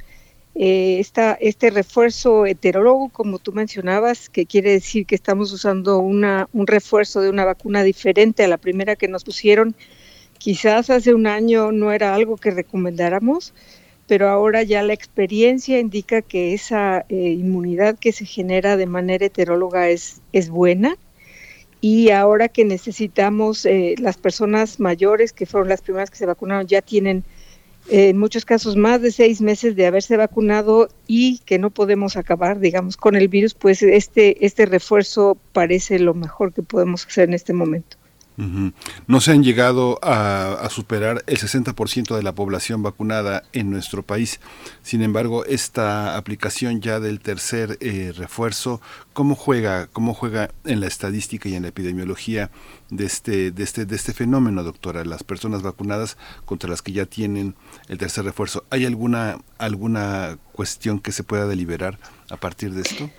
eh, 0.54 1.00
este 1.40 1.70
refuerzo 1.70 2.44
heterólogo, 2.44 3.08
como 3.10 3.38
tú 3.38 3.52
mencionabas, 3.52 4.28
que 4.28 4.46
quiere 4.46 4.72
decir 4.72 5.06
que 5.06 5.14
estamos 5.14 5.52
usando 5.52 5.98
una, 5.98 6.48
un 6.52 6.66
refuerzo 6.66 7.20
de 7.20 7.30
una 7.30 7.44
vacuna 7.44 7.82
diferente 7.82 8.44
a 8.44 8.48
la 8.48 8.58
primera 8.58 8.96
que 8.96 9.08
nos 9.08 9.24
pusieron. 9.24 9.74
Quizás 10.38 10.90
hace 10.90 11.14
un 11.14 11.26
año 11.26 11.70
no 11.72 11.92
era 11.92 12.14
algo 12.14 12.36
que 12.36 12.50
recomendáramos, 12.50 13.54
pero 14.06 14.28
ahora 14.28 14.62
ya 14.64 14.82
la 14.82 14.92
experiencia 14.92 15.78
indica 15.78 16.20
que 16.22 16.52
esa 16.52 17.04
eh, 17.08 17.14
inmunidad 17.14 17.98
que 17.98 18.12
se 18.12 18.24
genera 18.24 18.76
de 18.76 18.86
manera 18.86 19.26
heteróloga 19.26 19.88
es, 19.88 20.20
es 20.32 20.50
buena. 20.50 20.96
Y 21.80 22.10
ahora 22.10 22.48
que 22.48 22.64
necesitamos, 22.64 23.64
eh, 23.64 23.94
las 23.98 24.18
personas 24.18 24.80
mayores, 24.80 25.32
que 25.32 25.46
fueron 25.46 25.68
las 25.68 25.80
primeras 25.80 26.10
que 26.10 26.18
se 26.18 26.26
vacunaron, 26.26 26.66
ya 26.66 26.82
tienen 26.82 27.24
en 27.90 28.18
muchos 28.18 28.44
casos 28.44 28.76
más 28.76 29.02
de 29.02 29.10
seis 29.10 29.40
meses 29.40 29.74
de 29.74 29.86
haberse 29.86 30.16
vacunado 30.16 30.88
y 31.06 31.38
que 31.40 31.58
no 31.58 31.70
podemos 31.70 32.16
acabar, 32.16 32.60
digamos, 32.60 32.96
con 32.96 33.16
el 33.16 33.28
virus, 33.28 33.54
pues 33.54 33.82
este, 33.82 34.46
este 34.46 34.64
refuerzo 34.66 35.36
parece 35.52 35.98
lo 35.98 36.14
mejor 36.14 36.52
que 36.52 36.62
podemos 36.62 37.04
hacer 37.04 37.28
en 37.28 37.34
este 37.34 37.52
momento. 37.52 37.96
No 39.06 39.20
se 39.20 39.32
han 39.32 39.44
llegado 39.44 39.98
a, 40.02 40.66
superar 40.70 41.22
el 41.26 41.36
60% 41.36 42.16
de 42.16 42.22
la 42.22 42.34
población 42.34 42.82
vacunada 42.82 43.42
en 43.52 43.70
nuestro 43.70 44.02
país. 44.02 44.40
Sin 44.82 45.02
embargo, 45.02 45.44
esta 45.44 46.16
aplicación 46.16 46.80
ya 46.80 47.00
del 47.00 47.20
tercer 47.20 47.76
eh, 47.80 48.12
refuerzo, 48.16 48.80
¿cómo 49.12 49.34
juega, 49.34 49.88
¿cómo 49.88 50.14
juega 50.14 50.50
en 50.64 50.80
la 50.80 50.86
estadística 50.86 51.48
y 51.48 51.54
en 51.54 51.62
la 51.62 51.68
epidemiología 51.68 52.50
de 52.88 53.04
este, 53.04 53.50
de 53.50 53.62
este, 53.62 53.84
de 53.84 53.96
este 53.96 54.14
fenómeno, 54.14 54.62
doctora? 54.62 55.04
Las 55.04 55.22
personas 55.22 55.62
vacunadas 55.62 56.16
contra 56.46 56.70
las 56.70 56.80
que 56.80 56.92
ya 56.92 57.04
tienen 57.04 57.56
el 57.88 57.98
tercer 57.98 58.24
refuerzo. 58.24 58.64
¿Hay 58.70 58.86
alguna, 58.86 59.38
alguna 59.58 60.38
cuestión 60.52 60.98
que 60.98 61.12
se 61.12 61.24
pueda 61.24 61.46
deliberar 61.46 61.98
a 62.30 62.36
partir 62.36 62.72
de 62.72 62.82
esto? 62.82 63.10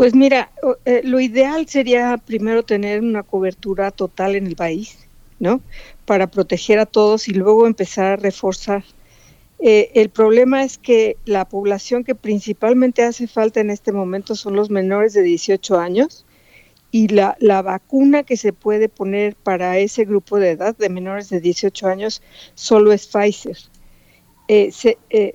Pues 0.00 0.14
mira, 0.14 0.50
eh, 0.86 1.02
lo 1.04 1.20
ideal 1.20 1.68
sería 1.68 2.16
primero 2.16 2.62
tener 2.62 3.02
una 3.02 3.22
cobertura 3.22 3.90
total 3.90 4.34
en 4.34 4.46
el 4.46 4.56
país, 4.56 4.96
¿no? 5.38 5.60
Para 6.06 6.30
proteger 6.30 6.78
a 6.78 6.86
todos 6.86 7.28
y 7.28 7.34
luego 7.34 7.66
empezar 7.66 8.06
a 8.06 8.16
reforzar. 8.16 8.82
Eh, 9.58 9.90
el 9.94 10.08
problema 10.08 10.64
es 10.64 10.78
que 10.78 11.18
la 11.26 11.44
población 11.44 12.02
que 12.02 12.14
principalmente 12.14 13.02
hace 13.02 13.26
falta 13.26 13.60
en 13.60 13.68
este 13.68 13.92
momento 13.92 14.36
son 14.36 14.56
los 14.56 14.70
menores 14.70 15.12
de 15.12 15.20
18 15.20 15.78
años 15.78 16.24
y 16.90 17.08
la, 17.08 17.36
la 17.38 17.60
vacuna 17.60 18.22
que 18.22 18.38
se 18.38 18.54
puede 18.54 18.88
poner 18.88 19.36
para 19.36 19.76
ese 19.76 20.06
grupo 20.06 20.38
de 20.38 20.52
edad 20.52 20.74
de 20.78 20.88
menores 20.88 21.28
de 21.28 21.42
18 21.42 21.88
años 21.88 22.22
solo 22.54 22.94
es 22.94 23.06
Pfizer. 23.06 23.58
Eh, 24.48 24.72
se, 24.72 24.98
eh, 25.10 25.34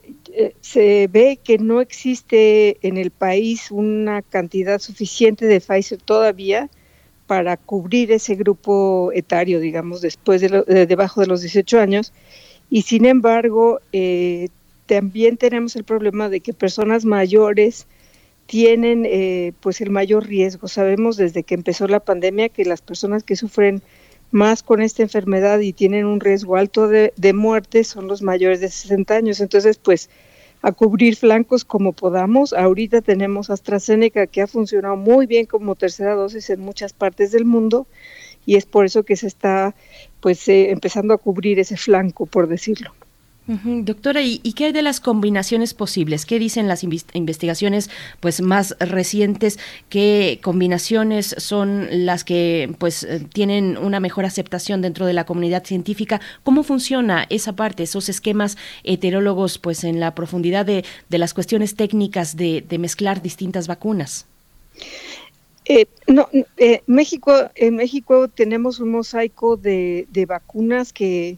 se, 0.62 1.08
ve 1.12 1.40
que 1.44 1.58
no 1.58 1.82
existe 1.82 2.78
en 2.88 2.98
el 2.98 3.12
país 3.12 3.72
una 3.72 4.22
cantidad 4.22 4.80
suficiente 4.80 5.46
de 5.46 5.62
Pfizer 5.62 6.02
todavía 6.02 6.70
para 7.28 7.58
cubrir 7.58 8.12
ese 8.12 8.36
grupo 8.36 9.12
etario, 9.14 9.60
digamos, 9.60 10.02
después 10.02 10.42
de, 10.42 10.86
debajo 10.86 11.22
de 11.22 11.28
los 11.28 11.42
18 11.42 11.80
años. 11.80 12.14
Y 12.70 12.84
sin 12.84 13.06
embargo, 13.06 13.80
también 14.86 15.38
tenemos 15.38 15.76
el 15.76 15.84
problema 15.84 16.30
de 16.30 16.42
que 16.42 16.54
personas 16.54 17.06
mayores 17.06 17.88
tienen 18.46 19.54
pues 19.60 19.82
el 19.82 19.90
mayor 19.90 20.28
riesgo. 20.28 20.68
Sabemos 20.68 21.18
desde 21.18 21.44
que 21.44 21.56
empezó 21.56 21.88
la 21.88 22.00
pandemia 22.00 22.50
que 22.50 22.66
las 22.66 22.82
personas 22.82 23.24
que 23.24 23.36
sufren 23.36 23.82
más 24.32 24.64
con 24.64 24.82
esta 24.82 25.02
enfermedad 25.02 25.60
y 25.60 25.74
tienen 25.74 26.06
un 26.06 26.20
riesgo 26.20 26.58
alto 26.58 26.88
de, 26.88 27.34
muerte 27.34 27.84
son 27.84 28.08
los 28.08 28.22
mayores 28.22 28.60
de 28.60 28.70
60 28.70 29.16
años. 29.16 29.40
Entonces, 29.40 29.78
pues 29.78 30.10
a 30.66 30.72
cubrir 30.72 31.16
flancos 31.16 31.64
como 31.64 31.94
podamos. 31.94 32.52
Ahorita 32.52 33.02
tenemos 33.02 33.52
AstraZeneca 33.52 34.26
que 34.26 34.42
ha 34.42 34.48
funcionado 34.48 34.96
muy 34.96 35.28
bien 35.28 35.46
como 35.46 35.76
tercera 35.76 36.16
dosis 36.16 36.50
en 36.50 36.60
muchas 36.60 36.92
partes 36.92 37.32
del 37.32 37.46
mundo 37.46 37.86
y 38.48 38.56
es 38.56 38.66
por 38.66 38.84
eso 38.86 39.04
que 39.04 39.16
se 39.16 39.28
está 39.28 39.76
pues 40.22 40.48
eh, 40.48 40.72
empezando 40.72 41.14
a 41.14 41.20
cubrir 41.20 41.60
ese 41.60 41.78
flanco, 41.78 42.26
por 42.26 42.48
decirlo. 42.48 42.94
Doctora, 43.48 44.24
¿y, 44.24 44.40
qué 44.54 44.66
hay 44.66 44.72
de 44.72 44.82
las 44.82 45.00
combinaciones 45.00 45.76
posibles? 45.76 46.26
¿Qué 46.26 46.40
dicen 46.40 46.68
las 46.68 46.84
investigaciones 46.84 47.92
pues 48.20 48.42
más 48.42 48.76
recientes? 48.80 49.60
¿Qué 49.88 50.40
combinaciones 50.42 51.36
son 51.38 51.88
las 51.92 52.24
que 52.24 52.74
pues 52.80 53.04
eh, 53.04 53.24
tienen 53.32 53.78
una 53.78 54.00
mejor 54.00 54.26
aceptación 54.26 54.82
dentro 54.82 55.06
de 55.06 55.14
la 55.14 55.28
comunidad 55.28 55.64
científica? 55.64 56.22
¿Cómo 56.42 56.64
funciona 56.64 57.28
esa 57.30 57.56
parte, 57.56 57.84
esos 57.84 58.10
esquemas 58.10 58.58
heterólogos 58.84 59.60
pues 59.60 59.84
en 59.84 60.00
la 60.00 60.16
profundidad 60.16 60.66
de, 60.66 60.84
las 61.10 61.36
cuestiones 61.36 61.76
técnicas 61.76 62.36
de, 62.36 62.66
mezclar 62.80 63.22
distintas 63.22 63.68
vacunas? 63.68 64.26
Eh, 65.66 65.86
no, 66.08 66.30
eh, 66.58 66.82
México, 66.88 67.32
en 67.54 67.76
México 67.76 68.28
tenemos 68.28 68.80
un 68.80 68.90
mosaico 68.90 69.56
de 69.56 70.26
vacunas 70.28 70.92
que 70.92 71.38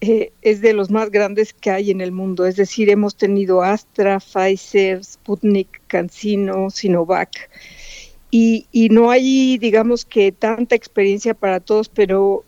eh, 0.00 0.32
es 0.42 0.60
de 0.60 0.74
los 0.74 0.90
más 0.90 1.10
grandes 1.10 1.52
que 1.52 1.70
hay 1.70 1.90
en 1.90 2.00
el 2.00 2.12
mundo. 2.12 2.46
Es 2.46 2.56
decir, 2.56 2.88
hemos 2.90 3.16
tenido 3.16 3.62
Astra, 3.62 4.20
Pfizer, 4.20 5.04
Sputnik, 5.04 5.80
CanSino, 5.88 6.70
Sinovac. 6.70 7.50
Y, 8.30 8.66
no 8.90 9.10
hay, 9.10 9.58
digamos 9.58 10.04
que, 10.04 10.32
tanta 10.32 10.74
experiencia 10.74 11.34
para 11.34 11.60
todos, 11.60 11.88
pero 11.88 12.44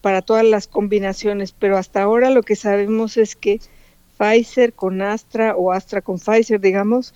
para 0.00 0.22
todas 0.22 0.44
las 0.44 0.66
combinaciones. 0.66 1.52
Pero 1.52 1.76
hasta 1.76 2.02
ahora 2.02 2.30
lo 2.30 2.42
que 2.42 2.56
sabemos 2.56 3.16
es 3.16 3.36
que 3.36 3.60
Pfizer 4.18 4.72
con 4.72 5.00
Astra 5.02 5.54
o 5.56 5.70
Astra 5.70 6.02
con 6.02 6.18
Pfizer, 6.18 6.60
digamos, 6.60 7.14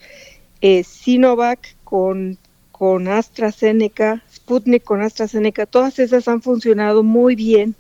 eh, 0.61 0.85
Sinovac 0.85 1.75
con, 1.83 2.39
con 2.71 3.09
AstraZeneca, 3.09 4.23
Sputnik 4.33 4.85
con 4.85 5.03
AstraZeneca, 5.03 5.67
todas 5.67 5.99
esas 5.99 6.29
han 6.29 6.43
funcionado 6.43 7.03
muy 7.03 7.35
bien 7.35 7.75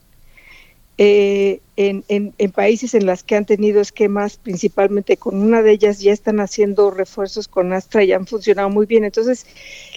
eh, 0.98 1.60
en, 1.76 2.52
países 2.52 2.94
en 2.94 3.06
las 3.06 3.22
que 3.22 3.34
han 3.34 3.46
tenido 3.46 3.80
esquemas, 3.80 4.36
principalmente 4.36 5.16
con 5.16 5.36
una 5.36 5.62
de 5.62 5.72
ellas, 5.72 6.00
ya 6.00 6.12
están 6.12 6.40
haciendo 6.40 6.90
refuerzos 6.90 7.48
con 7.48 7.72
Astra 7.72 8.04
y 8.04 8.12
han 8.12 8.26
funcionado 8.26 8.68
muy 8.68 8.86
bien. 8.86 9.04
Entonces, 9.04 9.46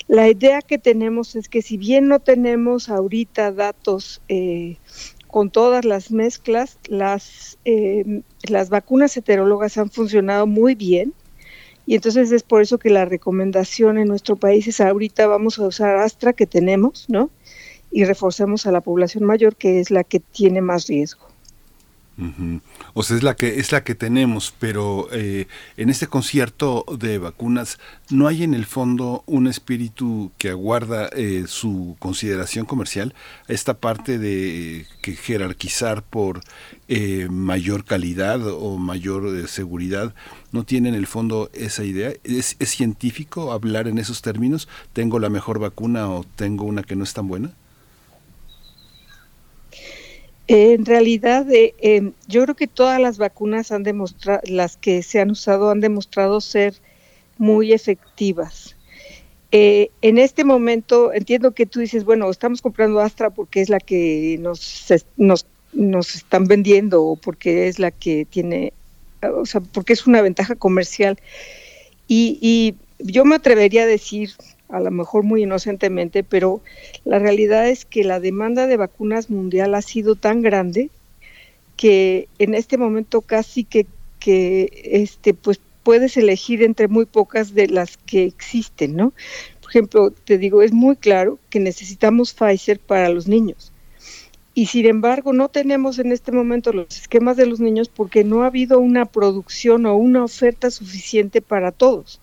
la 0.07 0.29
idea 0.29 0.61
que 0.61 0.77
tenemos 0.77 1.35
es 1.35 1.49
que 1.49 1.61
si 1.61 1.77
bien 1.77 2.07
no 2.07 2.19
tenemos 2.19 2.89
ahorita 2.89 3.51
datos 3.51 4.21
eh, 4.29 4.77
con 5.27 5.49
todas 5.49 5.83
las 5.83 6.11
mezclas, 6.11 6.77
las, 6.87 7.57
eh, 7.65 8.21
las 8.47 8.69
vacunas 8.69 9.17
heterólogas 9.17 9.77
han 9.77 9.89
funcionado 9.89 10.47
muy 10.47 10.75
bien. 10.75 11.13
Y 11.87 11.95
entonces 11.95 12.31
es 12.31 12.41
por 12.41 12.63
eso 12.63 12.79
que 12.79 12.89
la 12.89 13.05
recomendación 13.05 13.99
en 13.99 14.07
nuestro 14.07 14.37
país 14.37 14.67
es 14.67 14.81
ahorita 14.81 15.27
vamos 15.27 15.59
a 15.59 15.67
usar 15.67 15.97
Astra 15.97 16.33
que 16.33 16.47
tenemos, 16.47 17.05
¿no? 17.09 17.29
Y 17.95 18.03
reforcemos 18.03 18.67
a 18.67 18.73
la 18.73 18.81
población 18.81 19.23
mayor 19.23 19.55
que 19.55 19.79
es 19.79 19.89
la 19.89 20.03
que 20.03 20.19
tiene 20.19 20.59
más 20.59 20.85
riesgo. 20.87 21.25
O 22.93 23.03
sea, 23.03 23.15
es 23.15 23.23
la 23.23 23.37
que 23.37 23.59
es 23.59 23.71
la 23.71 23.85
que 23.85 23.95
tenemos, 23.95 24.53
pero 24.59 25.07
eh, 25.13 25.47
en 25.77 25.89
este 25.89 26.07
concierto 26.07 26.83
de 26.99 27.17
vacunas 27.19 27.79
no 28.09 28.27
hay 28.27 28.43
en 28.43 28.53
el 28.53 28.65
fondo 28.65 29.23
un 29.27 29.47
espíritu 29.47 30.33
que 30.37 30.49
aguarda 30.49 31.07
eh, 31.13 31.45
su 31.47 31.95
consideración 31.99 32.65
comercial. 32.65 33.13
Esta 33.47 33.75
parte 33.75 34.19
de 34.19 34.85
que 35.01 35.15
jerarquizar 35.15 36.03
por 36.03 36.41
eh, 36.89 37.27
mayor 37.29 37.85
calidad 37.85 38.45
o 38.45 38.77
mayor 38.77 39.47
seguridad 39.47 40.13
no 40.51 40.65
tiene 40.65 40.89
en 40.89 40.95
el 40.95 41.07
fondo 41.07 41.49
esa 41.53 41.85
idea. 41.85 42.11
¿Es, 42.25 42.57
¿Es 42.59 42.69
científico 42.71 43.53
hablar 43.53 43.87
en 43.87 43.99
esos 43.99 44.21
términos? 44.21 44.67
¿Tengo 44.91 45.17
la 45.19 45.29
mejor 45.29 45.59
vacuna 45.59 46.09
o 46.09 46.25
tengo 46.35 46.65
una 46.65 46.83
que 46.83 46.97
no 46.97 47.05
es 47.05 47.13
tan 47.13 47.29
buena? 47.29 47.53
En 50.47 50.85
realidad, 50.85 51.51
eh, 51.51 51.73
em, 51.79 52.13
yo 52.27 52.43
creo 52.43 52.55
que 52.55 52.67
todas 52.67 53.01
las 53.01 53.17
vacunas 53.17 53.71
han 53.71 53.83
demostrado, 53.83 54.41
las 54.45 54.77
que 54.77 55.01
se 55.01 55.19
han 55.19 55.31
usado 55.31 55.71
han 55.71 55.81
demostrado 55.81 56.39
ser 56.39 56.75
muy 57.37 57.73
efectivas. 57.73 58.75
Eh, 59.51 59.89
en 60.01 60.17
este 60.17 60.43
momento 60.43 61.13
entiendo 61.13 61.51
que 61.51 61.65
tú 61.65 61.79
dices, 61.79 62.03
bueno, 62.03 62.29
estamos 62.29 62.61
comprando 62.61 62.99
Astra 62.99 63.29
porque 63.29 63.61
es 63.61 63.69
la 63.69 63.79
que 63.79 64.37
nos, 64.39 64.87
nos, 65.17 65.45
nos 65.73 66.15
están 66.15 66.45
vendiendo 66.45 67.03
o 67.03 67.15
porque 67.15 67.67
es 67.67 67.79
la 67.79 67.91
que 67.91 68.25
tiene, 68.25 68.73
o 69.21 69.45
sea, 69.45 69.61
porque 69.61 69.93
es 69.93 70.05
una 70.05 70.21
ventaja 70.21 70.55
comercial. 70.55 71.17
Y, 72.07 72.37
y 72.41 72.75
yo 72.99 73.25
me 73.25 73.35
atrevería 73.35 73.83
a 73.83 73.87
decir, 73.87 74.31
a 74.69 74.79
lo 74.79 74.91
mejor 74.91 75.23
muy 75.23 75.43
inocentemente, 75.43 76.23
pero 76.23 76.61
la 77.03 77.19
realidad 77.19 77.67
es 77.69 77.85
que 77.85 78.03
la 78.03 78.19
demanda 78.19 78.67
de 78.67 78.77
vacunas 78.77 79.29
mundial 79.29 79.75
ha 79.75 79.81
sido 79.81 80.15
tan 80.15 80.41
grande 80.41 80.89
que 81.77 82.27
en 82.39 82.55
este 82.55 82.77
momento 82.77 83.21
casi 83.21 83.63
que, 83.63 83.85
que 84.19 84.69
este, 84.83 85.33
pues 85.33 85.59
puedes 85.83 86.17
elegir 86.17 86.63
entre 86.63 86.87
muy 86.87 87.05
pocas 87.05 87.53
de 87.53 87.67
las 87.67 87.97
que 87.97 88.23
existen, 88.23 88.95
¿no? 88.95 89.13
Por 89.61 89.69
ejemplo, 89.69 90.11
te 90.11 90.37
digo, 90.37 90.61
es 90.61 90.73
muy 90.73 90.95
claro 90.95 91.37
que 91.49 91.59
necesitamos 91.59 92.33
Pfizer 92.33 92.79
para 92.79 93.09
los 93.09 93.27
niños. 93.27 93.71
Y 94.55 94.67
sin 94.67 94.85
embargo, 94.85 95.33
no 95.33 95.49
tenemos 95.49 95.99
en 95.99 96.11
este 96.11 96.31
momento 96.31 96.71
los 96.71 96.87
esquemas 96.89 97.35
de 97.35 97.45
los 97.45 97.59
niños 97.59 97.89
porque 97.89 98.23
no 98.23 98.43
ha 98.43 98.47
habido 98.47 98.79
una 98.79 99.05
producción 99.05 99.85
o 99.85 99.95
una 99.95 100.23
oferta 100.23 100.71
suficiente 100.71 101.41
para 101.41 101.71
todos. 101.71 102.21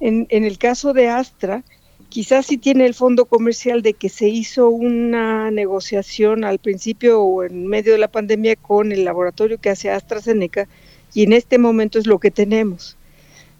En, 0.00 0.26
el 0.30 0.58
caso 0.58 0.92
de 0.92 1.08
Astra, 1.08 1.64
quizás 2.10 2.46
sí 2.46 2.58
tiene 2.58 2.86
el 2.86 2.94
fondo 2.94 3.24
comercial 3.24 3.82
de 3.82 3.94
que 3.94 4.08
se 4.08 4.28
hizo 4.28 4.68
una 4.68 5.50
negociación 5.50 6.44
al 6.44 6.58
principio 6.58 7.22
o 7.22 7.44
en 7.44 7.66
medio 7.66 7.92
de 7.92 7.98
la 7.98 8.08
pandemia 8.08 8.56
con 8.56 8.92
el 8.92 9.04
laboratorio 9.04 9.58
que 9.58 9.70
hace 9.70 9.90
AstraZeneca 9.90 10.68
y 11.14 11.22
en 11.22 11.32
este 11.32 11.58
momento 11.58 11.98
es 11.98 12.06
lo 12.06 12.18
que 12.18 12.30
tenemos. 12.30 12.96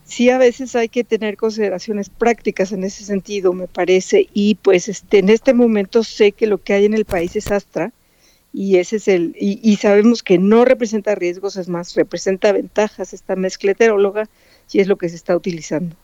Sí, 0.05 0.31
a 0.31 0.39
veces 0.39 0.77
hay 0.77 0.89
que 0.89 1.05
tener 1.05 1.37
consideraciones 1.37 2.11
prácticas 2.11 2.71
en 2.71 2.85
ese 2.85 3.03
sentido, 3.05 3.53
me 3.53 3.67
parece, 3.67 4.29
y 4.33 4.55
pues 4.57 4.89
este, 4.89 5.19
en 5.19 5.31
este 5.31 5.53
momento 5.53 6.05
sé 6.05 6.31
que 6.31 6.47
lo 6.47 6.59
que 6.59 6.75
hay 6.75 6.85
en 6.85 6.95
el 6.95 7.07
país 7.07 7.35
es 7.35 7.51
Astra 7.51 7.93
y 8.53 8.77
ese 8.77 8.97
es 8.97 9.09
el 9.09 9.35
y, 9.41 9.59
y 9.63 9.77
sabemos 9.77 10.23
que 10.23 10.39
no 10.39 10.65
representa 10.65 11.15
riesgos, 11.15 11.57
es 11.57 11.69
más, 11.69 11.95
representa 11.97 12.53
ventajas 12.53 13.13
esta 13.15 13.37
mezcla 13.37 13.73
heteróloga 13.73 14.29
y 14.71 14.81
es 14.81 14.87
lo 14.87 14.97
que 14.97 15.09
se 15.09 15.17
está 15.17 15.35
utilizando. 15.37 15.97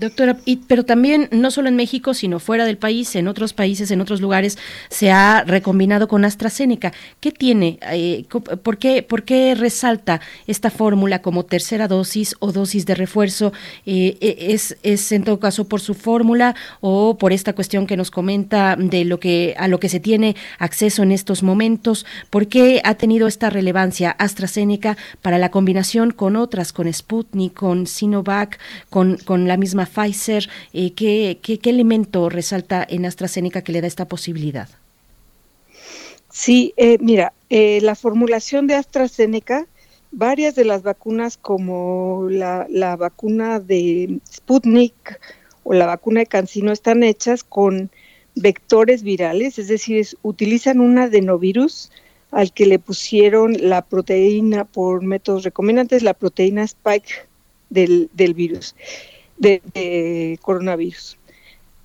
Doctora, 0.00 0.38
pero 0.66 0.84
también 0.84 1.28
no 1.30 1.50
solo 1.50 1.68
en 1.68 1.76
México, 1.76 2.14
sino 2.14 2.38
fuera 2.38 2.64
del 2.64 2.78
país, 2.78 3.14
en 3.14 3.28
otros 3.28 3.52
países, 3.52 3.90
en 3.90 4.00
otros 4.00 4.22
lugares, 4.22 4.56
se 4.88 5.10
ha 5.10 5.44
recombinado 5.44 6.08
con 6.08 6.24
AstraZeneca. 6.24 6.94
¿Qué 7.20 7.30
tiene? 7.30 7.78
Eh, 7.92 8.24
por, 8.62 8.78
qué, 8.78 9.02
¿Por 9.02 9.24
qué 9.24 9.54
resalta 9.54 10.22
esta 10.46 10.70
fórmula 10.70 11.20
como 11.20 11.44
tercera 11.44 11.88
dosis 11.88 12.36
o 12.38 12.52
dosis 12.52 12.86
de 12.86 12.94
refuerzo? 12.94 13.52
Eh, 13.84 14.16
e, 14.22 14.54
¿es, 14.54 14.78
¿Es 14.82 15.12
en 15.12 15.24
todo 15.24 15.38
caso 15.38 15.68
por 15.68 15.82
su 15.82 15.92
fórmula 15.92 16.54
o 16.80 17.18
por 17.18 17.34
esta 17.34 17.52
cuestión 17.52 17.86
que 17.86 17.98
nos 17.98 18.10
comenta 18.10 18.76
de 18.78 19.04
lo 19.04 19.20
que 19.20 19.54
a 19.58 19.68
lo 19.68 19.78
que 19.78 19.90
se 19.90 20.00
tiene 20.00 20.36
acceso 20.58 21.02
en 21.02 21.12
estos 21.12 21.42
momentos? 21.42 22.06
¿Por 22.30 22.48
qué 22.48 22.80
ha 22.82 22.94
tenido 22.94 23.28
esta 23.28 23.50
relevancia 23.50 24.10
AstraZeneca 24.12 24.96
para 25.20 25.36
la 25.36 25.50
combinación 25.50 26.12
con 26.12 26.36
otras, 26.36 26.72
con 26.72 26.90
Sputnik, 26.90 27.52
con 27.52 27.86
Sinovac, 27.86 28.58
con 28.88 29.18
la 29.36 29.56
misma 29.56 29.86
Pfizer? 29.86 30.48
Eh, 30.72 30.92
¿qué, 30.92 31.60
elemento 31.64 32.28
resalta 32.28 32.86
en 32.88 33.04
AstraZeneca 33.04 33.62
que 33.62 33.72
le 33.72 33.80
da 33.80 33.86
esta 33.86 34.06
posibilidad? 34.06 34.68
Sí, 36.30 36.74
eh, 36.76 36.98
mira, 37.00 37.32
eh, 37.50 37.80
la 37.82 37.94
formulación 37.94 38.66
de 38.66 38.74
AstraZeneca, 38.74 39.66
varias 40.10 40.54
de 40.54 40.64
las 40.64 40.82
vacunas 40.82 41.36
como 41.36 42.26
la, 42.30 42.66
la 42.70 42.96
vacuna 42.96 43.60
de 43.60 44.18
Sputnik 44.32 45.20
o 45.62 45.74
la 45.74 45.86
vacuna 45.86 46.20
de 46.20 46.26
Cancino 46.26 46.72
están 46.72 47.02
hechas 47.02 47.44
con 47.44 47.90
vectores 48.34 49.02
virales, 49.02 49.58
es 49.58 49.68
decir, 49.68 50.06
utilizan 50.22 50.80
un 50.80 50.98
adenovirus 50.98 51.90
al 52.30 52.52
que 52.52 52.66
le 52.66 52.80
pusieron 52.80 53.56
la 53.60 53.82
proteína 53.82 54.64
por 54.64 55.02
métodos 55.02 55.44
recomendantes, 55.44 56.02
la 56.02 56.14
proteína 56.14 56.64
spike 56.64 57.28
del 57.70 58.34
virus 58.34 58.74
de, 59.36 60.38
coronavirus. 60.42 61.18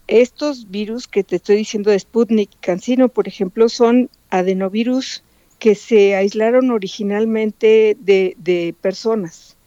Estos 0.07 0.69
virus 0.69 1.07
que 1.07 1.23
te 1.23 1.35
estoy 1.35 1.57
diciendo 1.57 1.91
de 1.91 1.99
Sputnik 1.99 2.51
y 2.53 2.57
Cancino, 2.57 3.09
por 3.09 3.27
ejemplo, 3.27 3.69
son 3.69 4.09
adenovirus 4.29 5.23
que 5.59 5.75
se 5.75 6.15
aislaron 6.15 6.71
originalmente 6.71 7.95
de, 7.99 8.75
personas. 8.81 9.57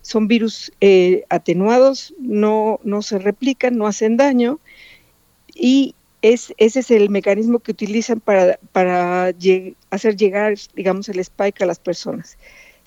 Son 0.00 0.26
virus 0.26 0.72
eh, 0.80 1.24
atenuados, 1.28 2.14
no, 2.18 2.80
no 2.82 3.02
se 3.02 3.18
replican, 3.18 3.76
no 3.76 3.86
hacen 3.86 4.16
daño 4.16 4.58
y 5.54 5.94
es, 6.22 6.54
ese 6.56 6.80
es 6.80 6.90
el 6.90 7.10
mecanismo 7.10 7.58
que 7.58 7.72
utilizan 7.72 8.20
para, 8.20 8.58
para 8.72 9.32
hacer 9.90 10.16
llegar, 10.16 10.54
digamos, 10.74 11.08
el 11.08 11.18
spike 11.18 11.62
a 11.62 11.66
las 11.66 11.78
personas. 11.78 12.38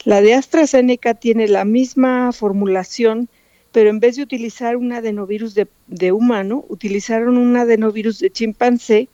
La 0.03 0.21
de 0.21 0.33
AstraZeneca 0.33 1.13
tiene 1.13 1.47
la 1.47 1.65
misma 1.65 2.31
formulación 2.31 3.29
pero 3.75 3.89
en 3.89 3.99
vez 3.99 4.15
de 4.15 4.23
utilizar 4.23 4.77
un 4.77 4.93
adenovirus 4.93 5.53
de, 5.53 6.11
humano, 6.13 6.63
utilizaron 6.69 7.37
un 7.37 7.57
adenovirus 7.57 8.19
de 8.19 8.31
chimpancé 8.31 9.09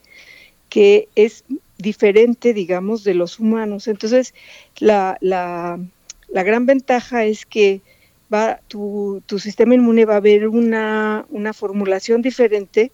que 0.70 1.08
es 1.16 1.44
diferente, 1.80 2.54
digamos, 2.54 3.04
de 3.04 3.16
los 3.16 3.40
humanos. 3.40 3.88
Entonces, 3.88 4.36
la, 4.78 5.18
la, 5.20 5.80
la 6.30 6.44
gran 6.44 6.68
ventaja 6.68 7.26
es 7.26 7.48
que 7.48 7.82
va, 8.32 8.60
tu, 8.68 9.24
tu, 9.26 9.40
sistema 9.40 9.74
inmune 9.74 10.06
va 10.06 10.18
a 10.18 10.20
ver 10.20 10.48
una, 10.48 11.26
una, 11.32 11.54
formulación 11.54 12.22
diferente 12.22 12.92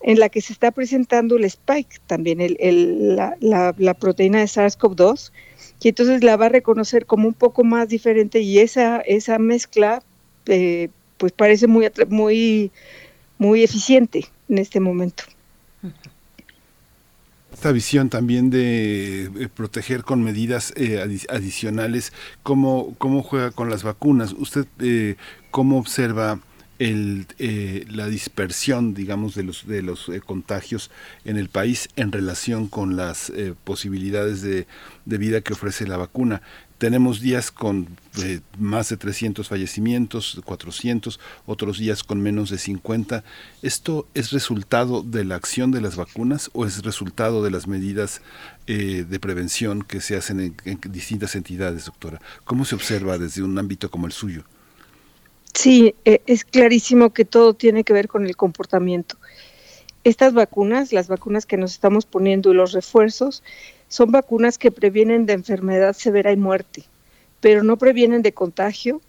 en 0.00 0.18
la 0.18 0.30
que 0.30 0.40
se 0.40 0.54
está 0.54 0.70
presentando 0.70 1.36
el 1.36 1.44
spike, 1.44 2.00
también 2.06 2.40
el, 2.40 2.56
el, 2.58 3.16
la, 3.16 3.36
la, 3.38 3.94
proteína 3.94 4.38
de 4.38 4.46
SARS-CoV-2, 4.46 5.30
y 5.82 5.88
entonces 5.88 6.24
la 6.24 6.38
va 6.38 6.46
a 6.46 6.48
reconocer 6.48 7.04
como 7.04 7.28
un 7.28 7.34
poco 7.34 7.64
más 7.64 7.90
diferente 7.90 8.40
y 8.40 8.60
esa, 8.60 9.00
esa 9.00 9.38
mezcla 9.38 10.02
eh, 10.46 10.88
pues 11.22 11.30
parece 11.30 11.68
muy, 11.68 11.88
muy, 12.08 12.72
muy 13.38 13.62
eficiente 13.62 14.26
en 14.48 14.58
este 14.58 14.80
momento 14.80 15.22
esta 17.52 17.70
visión 17.70 18.08
también 18.08 18.50
de 18.50 19.26
eh, 19.26 19.48
proteger 19.54 20.02
con 20.02 20.20
medidas 20.20 20.72
eh, 20.74 21.00
adicionales, 21.28 22.12
¿cómo, 22.42 22.96
¿cómo 22.98 23.22
juega 23.22 23.52
con 23.52 23.70
las 23.70 23.84
vacunas? 23.84 24.32
¿Usted 24.36 24.66
eh, 24.80 25.14
cómo 25.52 25.78
observa 25.78 26.40
el, 26.80 27.28
eh, 27.38 27.84
la 27.88 28.08
dispersión, 28.08 28.94
digamos, 28.94 29.36
de 29.36 29.44
los, 29.44 29.64
de 29.68 29.82
los 29.82 30.10
contagios 30.26 30.90
en 31.24 31.36
el 31.36 31.50
país 31.50 31.88
en 31.94 32.10
relación 32.10 32.66
con 32.66 32.96
las 32.96 33.32
posibilidades 33.62 34.42
de, 34.42 34.66
de, 35.04 35.18
vida 35.18 35.40
que 35.40 35.52
ofrece 35.52 35.86
la 35.86 35.98
vacuna? 35.98 36.42
Tenemos 36.82 37.20
días 37.20 37.52
con 37.52 37.96
eh, 38.20 38.40
más 38.58 38.88
de 38.88 38.96
300 38.96 39.46
fallecimientos, 39.46 40.42
400, 40.44 41.20
otros 41.46 41.78
días 41.78 42.02
con 42.02 42.20
menos 42.20 42.50
de 42.50 42.58
50. 42.58 43.22
¿Esto 43.62 44.08
es 44.14 44.32
resultado 44.32 45.04
de 45.04 45.24
la 45.24 45.36
acción 45.36 45.70
de 45.70 45.80
las 45.80 45.94
vacunas 45.94 46.50
o 46.54 46.66
es 46.66 46.82
resultado 46.82 47.44
de 47.44 47.52
las 47.52 47.68
medidas 47.68 48.20
eh, 48.66 49.06
de 49.08 49.20
prevención 49.20 49.82
que 49.82 50.00
se 50.00 50.16
hacen 50.16 50.56
en, 50.64 50.80
distintas 50.90 51.36
entidades, 51.36 51.84
doctora? 51.84 52.20
¿Cómo 52.42 52.64
se 52.64 52.74
observa 52.74 53.16
desde 53.16 53.44
un 53.44 53.56
ámbito 53.60 53.88
como 53.88 54.08
el 54.08 54.12
suyo? 54.12 54.42
Sí, 55.54 55.94
eh, 56.04 56.20
es 56.26 56.44
clarísimo 56.44 57.12
que 57.12 57.24
todo 57.24 57.54
tiene 57.54 57.84
que 57.84 57.92
ver 57.92 58.08
con 58.08 58.26
el 58.26 58.34
comportamiento. 58.34 59.18
Estas 60.02 60.34
vacunas, 60.34 60.92
las 60.92 61.06
vacunas 61.06 61.46
que 61.46 61.56
nos 61.56 61.74
estamos 61.74 62.06
poniendo 62.06 62.50
y 62.50 62.56
los 62.56 62.72
refuerzos, 62.72 63.44
son 63.92 64.10
vacunas 64.10 64.56
que 64.56 64.70
previenen 64.70 65.26
de 65.26 65.34
enfermedad 65.34 65.92
severa 65.92 66.32
y 66.32 66.36
muerte, 66.38 66.84
pero 67.42 67.62
no 67.62 67.76
previenen 67.76 68.22
de 68.22 68.32
contagio. 68.32 69.02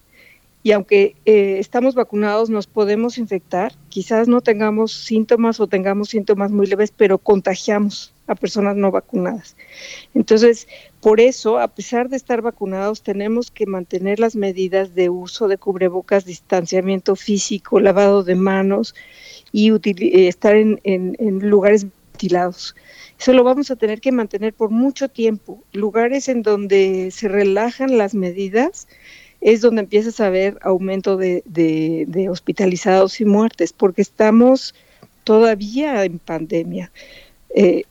Y 0.62 0.74
aunque 0.74 1.16
eh, 1.24 1.56
estamos 1.60 1.96
vacunados, 1.96 2.50
nos 2.50 2.68
podemos 2.68 3.18
infectar. 3.18 3.74
Quizás 3.88 4.28
no 4.28 4.42
tengamos 4.42 4.92
síntomas 4.92 5.62
o 5.62 5.68
tengamos 5.68 6.10
síntomas 6.10 6.52
muy 6.52 6.68
leves, 6.68 6.92
pero 6.92 7.18
contagiamos 7.18 8.14
a 8.28 8.36
personas 8.36 8.76
no 8.76 8.92
vacunadas. 8.92 9.56
Entonces, 10.14 10.68
por 11.00 11.22
eso, 11.22 11.60
a 11.60 11.70
pesar 11.70 12.10
de 12.10 12.18
estar 12.18 12.42
vacunados, 12.42 13.04
tenemos 13.04 13.52
que 13.52 13.66
mantener 13.66 14.20
las 14.20 14.36
medidas 14.36 14.96
de 14.96 15.08
uso 15.08 15.48
de 15.48 15.58
cubrebocas, 15.58 16.26
distanciamiento 16.26 17.16
físico, 17.16 17.80
lavado 17.80 18.22
de 18.24 18.36
manos 18.36 18.96
y 19.54 19.72
estar 20.28 20.58
en, 20.58 20.82
en, 20.84 21.16
en 21.20 21.50
lugares 21.50 21.88
ventilados. 22.12 22.76
Eso 23.24 23.32
lo 23.32 23.46
vamos 23.46 23.72
a 23.72 23.78
tener 23.78 24.02
que 24.02 24.12
mantener 24.12 24.54
por 24.54 24.70
mucho 24.70 25.08
tiempo. 25.08 25.64
Lugares 25.72 26.28
en 26.28 26.42
donde 26.42 27.10
se 27.10 27.30
relajan 27.30 27.98
las 27.98 28.16
medidas 28.16 28.90
es 29.40 29.62
donde 29.62 29.84
empiezas 29.84 30.20
a 30.20 30.30
ver 30.30 30.58
aumento 30.62 31.16
de, 31.16 31.42
de, 31.46 32.04
de 32.10 32.28
hospitalizados 32.28 33.22
y 33.22 33.26
muertes, 33.26 33.72
porque 33.72 34.02
estamos 34.02 34.76
todavía 35.24 36.04
en 36.04 36.20
pandemia. 36.20 36.92
Eh, 37.56 37.84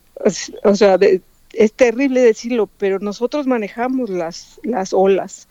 o 0.64 0.74
sea, 0.74 0.98
es 1.54 1.72
terrible 1.72 2.20
decirlo, 2.20 2.68
pero 2.76 2.98
nosotros 2.98 3.46
manejamos 3.46 4.10
las, 4.10 4.60
las 4.62 4.92
olas, 4.92 5.48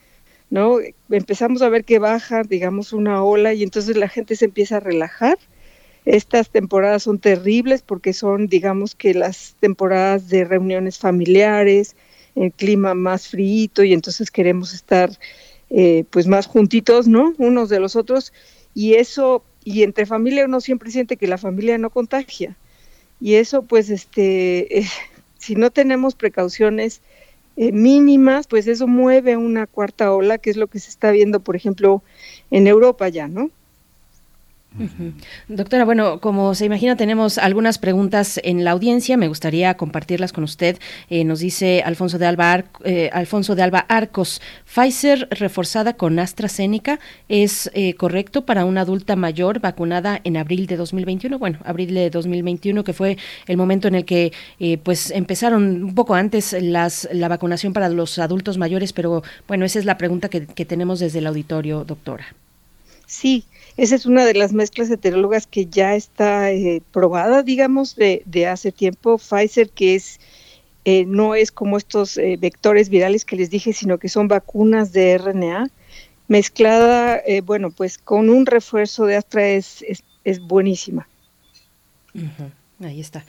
¿no? 0.52 0.78
Empezamos 1.10 1.64
a 1.64 1.70
ver 1.70 1.86
que 1.86 1.98
baja, 1.98 2.44
digamos, 2.44 2.94
una 2.94 3.24
ola 3.24 3.56
y 3.56 3.64
entonces 3.64 3.98
la 3.98 4.10
gente 4.10 4.36
se 4.36 4.46
empieza 4.46 4.78
a 4.78 4.80
relajar 4.80 5.40
estas 6.06 6.50
temporadas 6.50 7.04
son 7.04 7.20
terribles 7.20 7.82
porque 7.82 8.14
son, 8.14 8.48
digamos 8.48 8.96
que 8.96 9.14
las 9.14 9.56
temporadas 9.60 10.30
de 10.30 10.46
reuniones 10.46 10.98
familiares, 10.98 11.96
el 12.36 12.52
clima 12.52 12.94
más 12.94 13.28
frío 13.28 13.84
y 13.84 13.94
entonces 13.94 14.32
queremos 14.32 14.74
estar 14.74 15.12
eh, 15.70 16.06
pues 16.10 16.28
más 16.28 16.48
juntitos, 16.48 17.08
¿no? 17.08 17.34
Unos 17.38 17.70
de 17.70 17.80
los 17.80 17.96
otros 17.96 18.34
y 18.74 18.96
eso, 18.96 19.44
y 19.64 19.84
entre 19.84 20.06
familia 20.06 20.46
uno 20.46 20.62
siempre 20.62 20.92
siente 20.92 21.18
que 21.18 21.28
la 21.28 21.38
familia 21.38 21.78
no 21.78 21.90
contagia 21.90 22.58
y 23.20 23.36
eso 23.36 23.64
pues 23.64 23.90
este, 23.90 24.80
eh, 24.80 24.88
si 25.38 25.56
no 25.56 25.72
tenemos 25.72 26.16
precauciones 26.16 27.02
eh, 27.58 27.72
mínimas, 27.72 28.48
pues 28.48 28.68
eso 28.68 28.88
mueve 28.88 29.38
una 29.38 29.68
cuarta 29.68 30.14
ola, 30.14 30.38
que 30.38 30.50
es 30.50 30.58
lo 30.58 30.68
que 30.68 30.80
se 30.80 30.90
está 30.90 31.12
viendo, 31.12 31.42
por 31.42 31.56
ejemplo, 31.56 32.02
en 32.50 32.66
Europa 32.68 33.10
ya, 33.10 33.28
¿no? 33.28 33.52
Doctora, 35.50 35.84
bueno, 35.84 36.22
como 36.22 36.56
se 36.56 36.66
imagina, 36.66 36.96
tenemos 36.96 37.38
algunas 37.38 37.78
preguntas 37.78 38.40
en 38.44 38.64
la 38.64 38.72
audiencia. 38.72 39.18
Me 39.18 39.28
gustaría 39.28 39.76
compartirlas 39.76 40.32
con 40.32 40.46
usted. 40.46 40.78
Eh, 41.10 41.26
nos 41.26 41.40
dice 41.40 41.84
Alfonso 41.86 42.18
de 42.18 42.26
Alba, 42.26 42.64
eh, 42.86 43.10
Alfonso 43.12 43.56
de 43.56 43.64
Alba 43.64 43.86
Arcos, 43.90 44.42
Pfizer 44.66 45.28
reforzada 45.32 45.94
con 45.94 46.20
AstraZeneca 46.20 47.00
es 47.28 47.70
eh, 47.74 47.96
correcto 47.96 48.46
para 48.46 48.64
una 48.64 48.82
adulta 48.82 49.16
mayor 49.18 49.60
vacunada 49.60 50.22
en 50.24 50.38
abril 50.38 50.68
de 50.68 50.78
2021. 50.78 51.38
Bueno, 51.38 51.60
abril 51.66 51.94
de 51.94 52.10
2021, 52.10 52.84
que 52.86 52.94
fue 52.94 53.18
el 53.48 53.58
momento 53.58 53.90
en 53.90 53.96
el 53.96 54.06
que 54.06 54.32
eh, 54.60 54.78
pues 54.78 55.12
empezaron 55.12 55.84
un 55.84 55.96
poco 55.96 56.16
antes 56.16 56.56
las, 56.62 57.10
la 57.12 57.28
vacunación 57.28 57.74
para 57.74 57.90
los 57.90 58.20
adultos 58.20 58.58
mayores, 58.58 58.94
pero 58.94 59.22
bueno, 59.48 59.66
esa 59.66 59.80
es 59.80 59.86
la 59.86 59.98
pregunta 59.98 60.30
que, 60.30 60.46
que 60.46 60.66
tenemos 60.66 61.00
desde 61.00 61.20
el 61.20 61.28
auditorio, 61.28 61.84
doctora. 61.84 62.26
Sí, 63.06 63.44
esa 63.78 63.96
es 63.96 64.06
una 64.06 64.26
de 64.26 64.34
las 64.34 64.54
mezclas 64.54 64.90
heterólogas 64.90 65.48
que 65.48 65.66
ya 65.66 65.96
está 65.96 66.52
eh, 66.52 66.82
probada, 66.92 67.44
digamos, 67.44 67.96
de, 67.96 68.24
de, 68.26 68.48
hace 68.48 68.72
tiempo. 68.72 69.18
Pfizer, 69.18 69.70
que 69.70 69.96
es 69.96 70.20
eh, 70.86 71.06
no 71.06 71.36
es 71.36 71.52
como 71.52 71.78
estos 71.78 72.18
eh, 72.18 72.38
vectores 72.40 72.90
virales 72.90 73.26
que 73.26 73.36
les 73.36 73.50
dije, 73.50 73.74
sino 73.74 73.98
que 73.98 74.10
son 74.10 74.28
vacunas 74.28 74.92
de 74.92 75.18
RNA, 75.18 75.70
mezclada, 76.28 77.22
bueno, 77.44 77.72
pues 77.72 77.98
con 77.98 78.30
un 78.30 78.46
refuerzo 78.46 79.06
de 79.06 79.18
Astra 79.18 79.48
es, 79.50 79.84
es, 79.88 80.04
es 80.24 80.40
buenísima. 80.40 81.08
Ahí 82.80 83.00
está. 83.00 83.26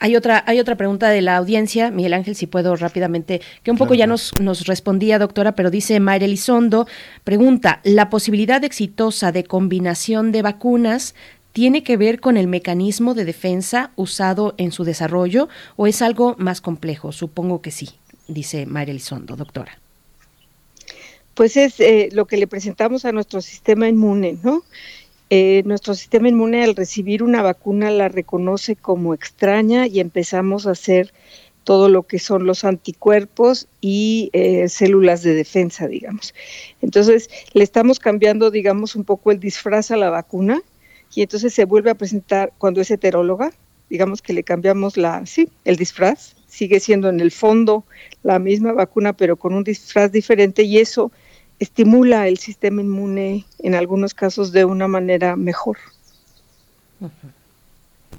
Hay 0.00 0.14
otra, 0.14 0.44
hay 0.46 0.60
otra 0.60 0.76
pregunta 0.76 1.08
de 1.08 1.22
la 1.22 1.36
audiencia, 1.36 1.90
Miguel 1.90 2.14
Ángel, 2.14 2.36
si 2.36 2.46
puedo 2.46 2.76
rápidamente, 2.76 3.40
que 3.64 3.72
un 3.72 3.76
poco 3.76 3.90
claro. 3.90 3.98
ya 3.98 4.06
nos, 4.06 4.32
nos 4.40 4.66
respondía, 4.66 5.18
doctora, 5.18 5.52
pero 5.56 5.70
dice 5.70 5.98
Mayra 5.98 6.24
Elizondo, 6.24 6.86
pregunta, 7.24 7.80
¿la 7.82 8.08
posibilidad 8.08 8.62
exitosa 8.62 9.32
de 9.32 9.42
combinación 9.42 10.30
de 10.30 10.42
vacunas 10.42 11.16
tiene 11.52 11.82
que 11.82 11.96
ver 11.96 12.20
con 12.20 12.36
el 12.36 12.46
mecanismo 12.46 13.14
de 13.14 13.24
defensa 13.24 13.90
usado 13.96 14.54
en 14.56 14.70
su 14.70 14.84
desarrollo 14.84 15.48
o 15.74 15.88
es 15.88 16.00
algo 16.00 16.36
más 16.38 16.60
complejo? 16.60 17.10
Supongo 17.10 17.60
que 17.60 17.72
sí, 17.72 17.88
dice 18.28 18.66
Mayra 18.66 18.92
Elizondo, 18.92 19.34
doctora. 19.34 19.80
Pues 21.34 21.56
es 21.56 21.80
eh, 21.80 22.08
lo 22.12 22.26
que 22.26 22.36
le 22.36 22.46
presentamos 22.46 23.04
a 23.04 23.10
nuestro 23.10 23.40
sistema 23.40 23.88
inmune, 23.88 24.38
¿no? 24.44 24.62
Eh, 25.30 25.62
nuestro 25.66 25.94
sistema 25.94 26.28
inmune 26.28 26.64
al 26.64 26.74
recibir 26.74 27.22
una 27.22 27.42
vacuna 27.42 27.90
la 27.90 28.08
reconoce 28.08 28.76
como 28.76 29.12
extraña 29.12 29.86
y 29.86 30.00
empezamos 30.00 30.66
a 30.66 30.70
hacer 30.70 31.12
todo 31.64 31.90
lo 31.90 32.04
que 32.04 32.18
son 32.18 32.46
los 32.46 32.64
anticuerpos 32.64 33.68
y 33.82 34.30
eh, 34.32 34.70
células 34.70 35.22
de 35.22 35.34
defensa, 35.34 35.86
digamos. 35.86 36.34
Entonces, 36.80 37.28
le 37.52 37.62
estamos 37.62 37.98
cambiando, 37.98 38.50
digamos, 38.50 38.96
un 38.96 39.04
poco 39.04 39.30
el 39.30 39.38
disfraz 39.38 39.90
a 39.90 39.98
la 39.98 40.08
vacuna 40.08 40.62
y 41.14 41.20
entonces 41.20 41.52
se 41.52 41.66
vuelve 41.66 41.90
a 41.90 41.94
presentar 41.94 42.54
cuando 42.56 42.80
es 42.80 42.90
heteróloga, 42.90 43.52
digamos 43.90 44.22
que 44.22 44.32
le 44.32 44.44
cambiamos 44.44 44.96
la, 44.96 45.26
sí, 45.26 45.50
el 45.66 45.76
disfraz, 45.76 46.36
sigue 46.46 46.80
siendo 46.80 47.10
en 47.10 47.20
el 47.20 47.32
fondo 47.32 47.84
la 48.22 48.38
misma 48.38 48.72
vacuna, 48.72 49.12
pero 49.12 49.36
con 49.36 49.54
un 49.54 49.64
disfraz 49.64 50.10
diferente 50.10 50.62
y 50.62 50.78
eso 50.78 51.12
estimula 51.58 52.28
el 52.28 52.38
sistema 52.38 52.82
inmune 52.82 53.44
en 53.58 53.74
algunos 53.74 54.14
casos 54.14 54.52
de 54.52 54.64
una 54.64 54.88
manera 54.88 55.36
mejor. 55.36 55.78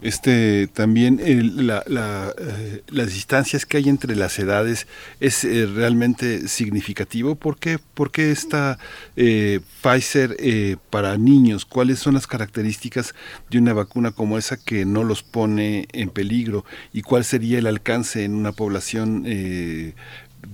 Este 0.01 0.67
también 0.67 1.19
el, 1.21 1.67
la, 1.67 1.83
la, 1.85 2.33
eh, 2.37 2.83
las 2.87 3.07
distancias 3.07 3.65
que 3.65 3.75
hay 3.75 3.89
entre 3.89 4.15
las 4.15 4.39
edades 4.39 4.87
es 5.19 5.43
eh, 5.43 5.65
realmente 5.65 6.47
significativo. 6.47 7.35
¿Por 7.35 7.57
qué, 7.57 7.79
por 7.95 8.09
qué 8.09 8.31
está 8.31 8.79
eh, 9.17 9.59
Pfizer 9.81 10.37
eh, 10.39 10.77
para 10.89 11.17
niños? 11.17 11.65
¿Cuáles 11.65 11.99
son 11.99 12.13
las 12.13 12.27
características 12.27 13.13
de 13.49 13.57
una 13.57 13.73
vacuna 13.73 14.11
como 14.11 14.37
esa 14.37 14.55
que 14.55 14.85
no 14.85 15.03
los 15.03 15.21
pone 15.21 15.87
en 15.91 16.09
peligro? 16.09 16.63
¿Y 16.93 17.01
cuál 17.01 17.25
sería 17.25 17.59
el 17.59 17.67
alcance 17.67 18.23
en 18.23 18.35
una 18.35 18.53
población 18.53 19.25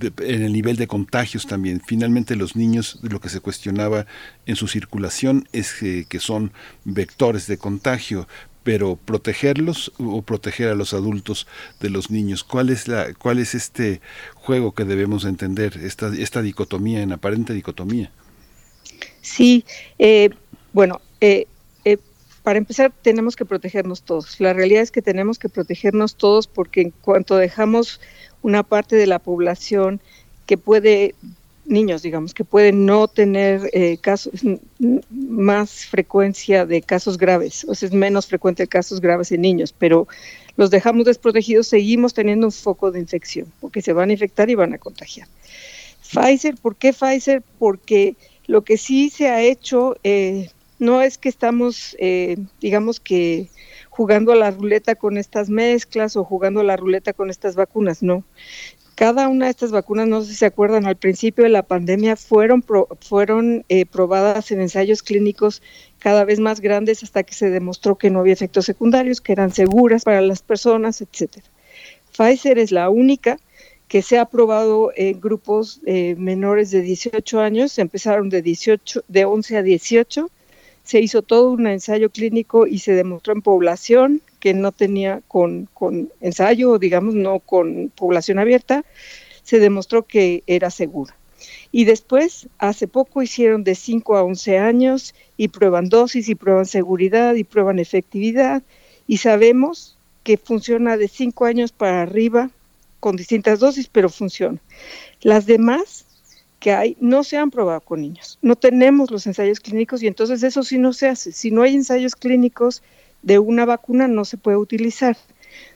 en 0.00 0.42
el 0.42 0.52
nivel 0.52 0.76
de 0.76 0.86
contagios 0.86 1.46
también. 1.46 1.80
Finalmente 1.86 2.36
los 2.36 2.56
niños, 2.56 2.98
lo 3.02 3.20
que 3.20 3.28
se 3.28 3.40
cuestionaba 3.40 4.06
en 4.46 4.56
su 4.56 4.68
circulación 4.68 5.48
es 5.52 5.74
que, 5.74 6.06
que 6.08 6.20
son 6.20 6.52
vectores 6.84 7.46
de 7.46 7.58
contagio, 7.58 8.26
pero 8.66 8.96
protegerlos 8.96 9.92
o 9.98 10.22
proteger 10.22 10.68
a 10.70 10.74
los 10.74 10.92
adultos 10.92 11.46
de 11.78 11.88
los 11.88 12.10
niños. 12.10 12.42
¿Cuál 12.42 12.70
es 12.70 12.88
la, 12.88 13.14
cuál 13.14 13.38
es 13.38 13.54
este 13.54 14.00
juego 14.34 14.72
que 14.72 14.84
debemos 14.84 15.24
entender, 15.24 15.78
esta, 15.84 16.12
esta 16.12 16.42
dicotomía, 16.42 17.00
en 17.00 17.12
aparente 17.12 17.54
dicotomía? 17.54 18.10
Sí, 19.20 19.64
eh, 20.00 20.30
bueno, 20.72 21.00
eh, 21.20 21.46
eh, 21.84 21.98
para 22.42 22.58
empezar 22.58 22.92
tenemos 23.02 23.36
que 23.36 23.44
protegernos 23.44 24.02
todos. 24.02 24.40
La 24.40 24.52
realidad 24.52 24.82
es 24.82 24.90
que 24.90 25.00
tenemos 25.00 25.38
que 25.38 25.48
protegernos 25.48 26.16
todos 26.16 26.48
porque 26.48 26.80
en 26.80 26.90
cuanto 26.90 27.36
dejamos 27.36 28.00
una 28.42 28.62
parte 28.62 28.96
de 28.96 29.06
la 29.06 29.18
población 29.18 30.00
que 30.46 30.56
puede 30.56 31.14
niños, 31.66 32.02
digamos, 32.02 32.32
que 32.32 32.44
pueden 32.44 32.86
no 32.86 33.08
tener 33.08 33.68
eh, 33.72 33.98
casos, 34.00 34.32
más 35.10 35.84
frecuencia 35.86 36.64
de 36.64 36.82
casos 36.82 37.18
graves, 37.18 37.64
o 37.68 37.74
sea, 37.74 37.88
es 37.88 37.94
menos 37.94 38.26
frecuente 38.26 38.66
casos 38.66 39.00
graves 39.00 39.32
en 39.32 39.40
niños, 39.40 39.74
pero 39.76 40.06
los 40.56 40.70
dejamos 40.70 41.04
desprotegidos, 41.04 41.66
seguimos 41.66 42.14
teniendo 42.14 42.46
un 42.46 42.52
foco 42.52 42.90
de 42.90 43.00
infección, 43.00 43.52
porque 43.60 43.82
se 43.82 43.92
van 43.92 44.10
a 44.10 44.12
infectar 44.12 44.48
y 44.48 44.54
van 44.54 44.74
a 44.74 44.78
contagiar. 44.78 45.28
Pfizer, 46.02 46.54
¿por 46.56 46.76
qué 46.76 46.92
Pfizer? 46.92 47.42
Porque 47.58 48.14
lo 48.46 48.62
que 48.62 48.78
sí 48.78 49.10
se 49.10 49.28
ha 49.28 49.42
hecho 49.42 49.96
eh, 50.04 50.50
no 50.78 51.02
es 51.02 51.18
que 51.18 51.28
estamos, 51.28 51.96
eh, 51.98 52.36
digamos 52.60 53.00
que 53.00 53.48
jugando 53.96 54.32
a 54.32 54.36
la 54.36 54.50
ruleta 54.50 54.94
con 54.94 55.16
estas 55.16 55.48
mezclas 55.48 56.16
o 56.16 56.24
jugando 56.24 56.60
a 56.60 56.64
la 56.64 56.76
ruleta 56.76 57.14
con 57.14 57.30
estas 57.30 57.54
vacunas, 57.54 58.02
no. 58.02 58.24
Cada 58.94 59.28
una 59.28 59.46
de 59.46 59.50
estas 59.50 59.72
vacunas, 59.72 60.06
no 60.06 60.20
sé 60.20 60.28
si 60.28 60.34
se 60.36 60.46
acuerdan, 60.46 60.86
al 60.86 60.96
principio 60.96 61.44
de 61.44 61.50
la 61.50 61.62
pandemia 61.62 62.16
fueron, 62.16 62.62
fueron 63.00 63.64
eh, 63.68 63.86
probadas 63.86 64.50
en 64.50 64.60
ensayos 64.60 65.02
clínicos 65.02 65.62
cada 65.98 66.24
vez 66.24 66.40
más 66.40 66.60
grandes 66.60 67.02
hasta 67.02 67.22
que 67.22 67.32
se 67.32 67.48
demostró 67.48 67.96
que 67.96 68.10
no 68.10 68.20
había 68.20 68.34
efectos 68.34 68.66
secundarios, 68.66 69.22
que 69.22 69.32
eran 69.32 69.50
seguras 69.50 70.04
para 70.04 70.20
las 70.20 70.42
personas, 70.42 71.00
etcétera. 71.00 71.46
Pfizer 72.14 72.58
es 72.58 72.72
la 72.72 72.90
única 72.90 73.38
que 73.88 74.02
se 74.02 74.18
ha 74.18 74.26
probado 74.26 74.92
en 74.94 75.20
grupos 75.20 75.80
eh, 75.86 76.16
menores 76.18 76.70
de 76.70 76.82
18 76.82 77.40
años, 77.40 77.78
empezaron 77.78 78.28
de 78.28 78.42
18, 78.42 79.04
de 79.08 79.24
11 79.24 79.56
a 79.56 79.62
18, 79.62 80.30
se 80.86 81.00
hizo 81.00 81.20
todo 81.22 81.50
un 81.50 81.66
ensayo 81.66 82.10
clínico 82.10 82.66
y 82.66 82.78
se 82.78 82.92
demostró 82.92 83.32
en 83.32 83.42
población 83.42 84.22
que 84.38 84.54
no 84.54 84.70
tenía 84.70 85.20
con, 85.26 85.68
con 85.74 86.12
ensayo, 86.20 86.78
digamos, 86.78 87.14
no 87.14 87.40
con 87.40 87.90
población 87.94 88.38
abierta, 88.38 88.84
se 89.42 89.58
demostró 89.58 90.04
que 90.04 90.44
era 90.46 90.70
segura. 90.70 91.16
Y 91.72 91.84
después, 91.86 92.48
hace 92.58 92.86
poco 92.86 93.20
hicieron 93.20 93.64
de 93.64 93.74
5 93.74 94.16
a 94.16 94.22
11 94.22 94.58
años 94.58 95.14
y 95.36 95.48
prueban 95.48 95.88
dosis 95.88 96.28
y 96.28 96.36
prueban 96.36 96.66
seguridad 96.66 97.34
y 97.34 97.42
prueban 97.42 97.80
efectividad 97.80 98.62
y 99.08 99.16
sabemos 99.16 99.98
que 100.22 100.36
funciona 100.36 100.96
de 100.96 101.08
5 101.08 101.44
años 101.46 101.72
para 101.72 102.02
arriba 102.02 102.50
con 103.00 103.16
distintas 103.16 103.58
dosis, 103.58 103.88
pero 103.88 104.08
funciona. 104.08 104.60
Las 105.20 105.46
demás 105.46 106.05
que 106.58 106.72
hay 106.72 106.96
no 107.00 107.24
se 107.24 107.36
han 107.36 107.50
probado 107.50 107.80
con 107.80 108.00
niños. 108.00 108.38
No 108.42 108.56
tenemos 108.56 109.10
los 109.10 109.26
ensayos 109.26 109.60
clínicos 109.60 110.02
y 110.02 110.06
entonces 110.06 110.42
eso 110.42 110.62
sí 110.62 110.78
no 110.78 110.92
se 110.92 111.08
hace. 111.08 111.32
Si 111.32 111.50
no 111.50 111.62
hay 111.62 111.74
ensayos 111.74 112.16
clínicos 112.16 112.82
de 113.22 113.38
una 113.38 113.64
vacuna 113.64 114.08
no 114.08 114.24
se 114.24 114.36
puede 114.36 114.56
utilizar. 114.56 115.16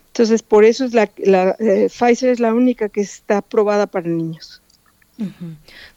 Entonces, 0.09 0.43
por 0.43 0.65
eso 0.65 0.85
es 0.85 0.93
la, 0.93 1.11
la 1.19 1.57
eh, 1.61 1.89
Pfizer 1.89 2.31
es 2.31 2.41
la 2.41 2.53
única 2.53 2.89
que 2.89 3.01
está 3.01 3.39
aprobada 3.39 3.87
para 3.87 4.09
niños. 4.09 4.60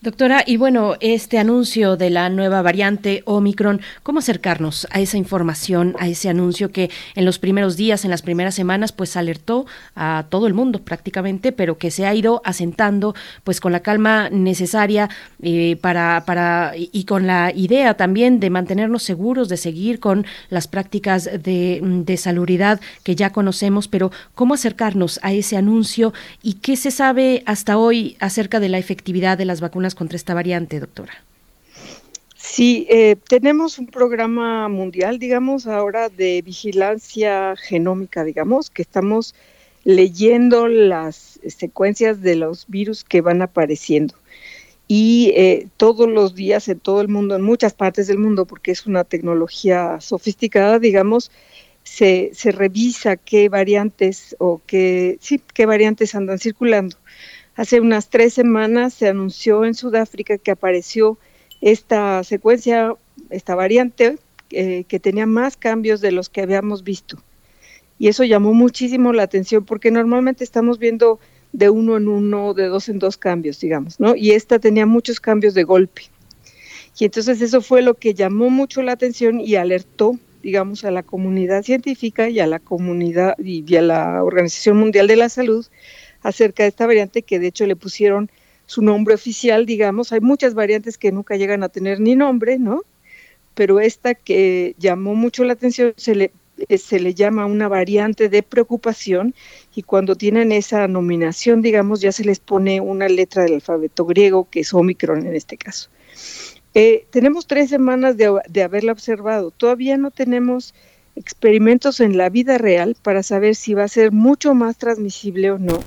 Doctora, 0.02 0.44
y 0.45 0.58
bueno, 0.58 0.95
este 1.00 1.38
anuncio 1.40 1.95
de 1.95 2.10
la 2.10 2.30
nueva 2.30 2.62
variante 2.62 3.24
Omicron, 3.26 3.82
¿cómo 4.04 4.20
acercarnos 4.20 4.86
a 4.91 5.00
esa 5.00 5.18
información, 5.18 5.95
a 5.98 6.08
ese 6.08 6.30
anuncio 6.30 6.72
que 6.72 6.90
en 7.16 7.24
los 7.24 7.40
primeros 7.40 7.78
días, 7.78 8.04
en 8.04 8.12
las 8.12 8.22
primeras 8.22 8.56
semanas, 8.56 8.91
pues 8.91 9.16
alertó 9.16 9.66
a 9.95 10.26
todo 10.30 10.48
el 10.48 10.54
mundo 10.54 10.80
prácticamente, 10.80 11.52
pero 11.52 11.78
que 11.78 11.91
se 11.91 12.06
ha 12.06 12.14
ido 12.14 12.41
asentando 12.44 13.16
pues 13.44 13.62
con 13.62 13.72
la 13.72 13.80
calma 13.80 14.30
necesaria 14.30 15.10
eh, 15.41 15.78
para, 15.78 16.74
y 16.76 17.06
con 17.06 17.26
la 17.28 17.54
idea 17.56 17.94
también 17.94 18.40
de 18.40 18.50
mantenernos 18.50 19.04
seguros, 19.04 19.48
de 19.48 19.58
seguir 19.58 20.00
con 20.00 20.26
las 20.50 20.68
prácticas 20.68 21.26
de, 21.26 21.80
de 21.82 22.78
que 23.04 23.16
ya 23.16 23.32
conocemos, 23.32 23.88
pero 23.88 24.12
¿cómo 24.36 24.54
acercarnos 24.54 25.20
a 25.24 25.32
ese 25.32 25.56
anuncio 25.58 26.14
y 26.41 26.56
qué 26.56 26.76
se 26.76 26.91
sabe 26.91 27.44
hasta 27.45 27.78
hoy 27.78 28.18
acerca 28.20 28.60
de 28.60 28.70
la 28.70 28.78
efectividad 28.78 29.12
de 29.14 29.45
las 29.45 29.61
vacunas 29.61 29.95
contra 29.95 30.15
esta 30.15 30.34
variante, 30.34 30.80
doctora? 30.80 31.14
Sí, 32.35 32.85
eh, 32.90 33.15
tenemos 33.30 33.80
un 33.80 33.88
programa 33.88 34.68
mundial, 34.68 35.18
digamos, 35.18 35.65
ahora 35.65 36.10
de 36.10 36.41
vigilancia 36.41 37.56
genómica, 37.56 38.23
digamos, 38.23 38.69
que 38.69 38.81
estamos 38.81 39.34
leyendo 39.85 40.68
las 40.68 41.40
secuencias 41.48 42.22
de 42.22 42.35
los 42.35 42.65
virus 42.68 43.03
que 43.03 43.22
van 43.22 43.41
apareciendo. 43.41 44.15
Y 44.88 45.31
eh, 45.35 45.68
todos 45.77 46.10
los 46.10 46.35
días 46.35 46.68
en 46.68 46.80
todo 46.80 46.99
el 47.02 47.07
mundo, 47.07 47.35
en 47.35 47.41
muchas 47.41 47.73
partes 47.73 48.07
del 48.07 48.18
mundo, 48.18 48.45
porque 48.45 48.72
es 48.72 48.85
una 48.85 49.06
tecnología 49.06 50.02
sofisticada, 50.02 50.80
digamos, 50.80 51.31
se, 51.84 52.31
se 52.34 52.52
revisa 52.52 53.15
qué 53.15 53.48
variantes 53.49 54.35
o 54.40 54.61
qué, 54.65 55.18
sí, 55.22 55.41
qué 55.53 55.65
variantes 55.65 56.15
andan 56.15 56.40
circulando. 56.40 56.98
Hace 57.56 57.80
unas 57.80 58.10
tres 58.10 58.34
semanas 58.34 58.94
se 58.94 59.08
anunció 59.08 59.64
en 59.66 59.76
Sudáfrica 59.76 60.38
que 60.38 60.52
apareció 60.52 61.20
esta 61.62 62.24
secuencia, 62.24 62.96
esta 63.30 63.54
variante, 63.54 64.18
eh, 64.50 64.86
que 64.88 65.00
tenía 65.00 65.26
más 65.26 65.56
cambios 65.56 66.02
de 66.02 66.12
los 66.12 66.30
que 66.30 66.42
habíamos 66.42 66.84
visto. 66.84 67.22
Y 68.00 68.08
eso 68.08 68.24
llamó 68.24 68.54
muchísimo 68.54 69.14
la 69.14 69.24
atención 69.24 69.66
porque 69.66 69.92
normalmente 69.92 70.44
estamos 70.44 70.80
viendo 70.80 71.20
de 71.52 71.70
uno 71.70 71.98
en 71.98 72.08
uno, 72.08 72.56
de 72.56 72.68
dos 72.68 72.90
en 72.90 72.98
dos 72.98 73.18
cambios, 73.18 73.60
digamos, 73.60 74.00
¿no? 74.00 74.16
Y 74.16 74.32
esta 74.32 74.58
tenía 74.58 74.88
muchos 74.88 75.20
cambios 75.20 75.54
de 75.54 75.64
golpe. 75.64 76.04
Y 77.00 77.06
entonces 77.06 77.42
eso 77.42 77.62
fue 77.62 77.82
lo 77.82 77.94
que 77.94 78.14
llamó 78.14 78.50
mucho 78.50 78.82
la 78.82 78.94
atención 78.94 79.40
y 79.40 79.56
alertó, 79.56 80.18
digamos, 80.42 80.84
a 80.84 80.92
la 80.92 81.04
comunidad 81.04 81.64
científica 81.64 82.30
y 82.30 82.40
a 82.40 82.48
la 82.48 82.60
comunidad 82.60 83.36
y 83.38 83.76
a 83.76 83.82
la 83.82 84.24
Organización 84.24 84.78
Mundial 84.78 85.08
de 85.08 85.16
la 85.16 85.30
Salud 85.30 85.66
acerca 86.24 86.64
de 86.64 86.70
esta 86.70 86.88
variante 86.88 87.22
que 87.22 87.40
de 87.40 87.48
hecho 87.48 87.66
le 87.66 87.76
pusieron 87.76 88.32
su 88.66 88.82
nombre 88.82 89.14
oficial, 89.14 89.66
digamos. 89.66 90.12
Hay 90.12 90.22
muchas 90.22 90.54
variantes 90.54 90.98
que 90.98 91.12
nunca 91.12 91.36
llegan 91.36 91.64
a 91.64 91.70
tener 91.70 92.00
ni 92.00 92.16
nombre, 92.16 92.58
¿no? 92.58 92.82
Pero 93.54 93.80
esta 93.80 94.16
que 94.16 94.76
llamó 94.80 95.16
mucho 95.16 95.44
la 95.44 95.54
atención 95.54 95.94
se 95.95 96.16
le, 96.16 96.32
eh, 96.70 96.78
se 96.78 97.00
le 97.00 97.14
llama 97.14 97.45
una 97.45 97.68
variante 97.68 98.30
de 98.30 98.41
preocupación 98.41 99.36
y 99.76 99.84
cuando 99.84 100.16
tienen 100.16 100.52
esa 100.52 100.88
nominación, 100.88 101.62
digamos, 101.62 102.02
ya 102.02 102.12
se 102.12 102.24
les 102.24 102.40
pone 102.40 102.82
una 102.82 103.08
letra 103.10 103.44
del 103.44 103.56
alfabeto 103.56 104.06
griego, 104.06 104.48
que 104.50 104.62
es 104.62 104.74
Omicron 104.74 105.28
en 105.28 105.36
este 105.36 105.58
caso. 105.58 105.90
Eh, 106.74 107.06
tenemos 107.12 107.45
tres 107.45 107.70
semanas 107.70 108.18
de, 108.18 108.40
de 108.50 108.64
haberla 108.64 108.94
observado. 108.94 109.52
Todavía 109.52 109.98
no 109.98 110.10
tenemos 110.10 110.74
experimentos 111.16 112.00
en 112.00 112.18
la 112.18 112.30
vida 112.30 112.58
real 112.58 112.95
para 113.04 113.22
saber 113.22 113.56
si 113.56 113.76
va 113.76 113.84
a 113.84 113.88
ser 113.88 114.12
mucho 114.12 114.56
más 114.56 114.78
transmisible 114.78 115.52
o 115.52 115.60
no 115.60 115.80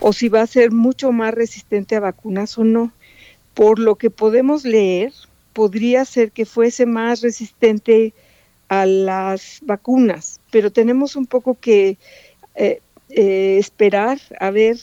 o 0.00 0.12
si 0.12 0.28
va 0.28 0.42
a 0.42 0.46
ser 0.46 0.70
mucho 0.70 1.12
más 1.12 1.34
resistente 1.34 1.96
a 1.96 2.00
vacunas 2.00 2.58
o 2.58 2.64
no. 2.64 2.92
Por 3.54 3.78
lo 3.78 3.96
que 3.96 4.10
podemos 4.10 4.64
leer, 4.64 5.12
podría 5.52 6.04
ser 6.04 6.30
que 6.30 6.46
fuese 6.46 6.86
más 6.86 7.20
resistente 7.20 8.12
a 8.68 8.86
las 8.86 9.58
vacunas, 9.62 10.40
pero 10.50 10.70
tenemos 10.70 11.16
un 11.16 11.26
poco 11.26 11.54
que 11.58 11.96
eh, 12.54 12.80
eh, 13.08 13.56
esperar 13.58 14.20
a 14.38 14.50
ver 14.50 14.78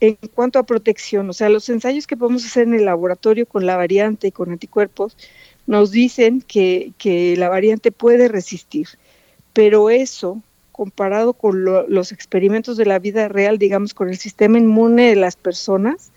en 0.00 0.16
cuanto 0.34 0.58
a 0.58 0.64
protección, 0.64 1.30
o 1.30 1.32
sea, 1.32 1.48
los 1.48 1.68
ensayos 1.68 2.06
que 2.06 2.16
podemos 2.16 2.44
hacer 2.44 2.64
en 2.64 2.74
el 2.74 2.84
laboratorio 2.84 3.46
con 3.46 3.66
la 3.66 3.76
variante 3.76 4.28
y 4.28 4.32
con 4.32 4.50
anticuerpos 4.50 5.16
nos 5.66 5.92
dicen 5.92 6.42
que, 6.42 6.92
que 6.98 7.36
la 7.36 7.48
variante 7.48 7.92
puede 7.92 8.28
resistir, 8.28 8.88
pero 9.52 9.90
eso 9.90 10.42
comparado 10.82 11.34
con 11.34 11.64
los 11.64 12.10
experimentos 12.10 12.76
de 12.76 12.86
la 12.86 12.98
vida 12.98 13.28
real, 13.28 13.56
digamos, 13.56 13.94
con 13.94 14.08
el 14.08 14.18
sistema 14.18 14.58
inmune 14.58 15.10
de 15.10 15.14
las 15.14 15.36
personas, 15.36 16.10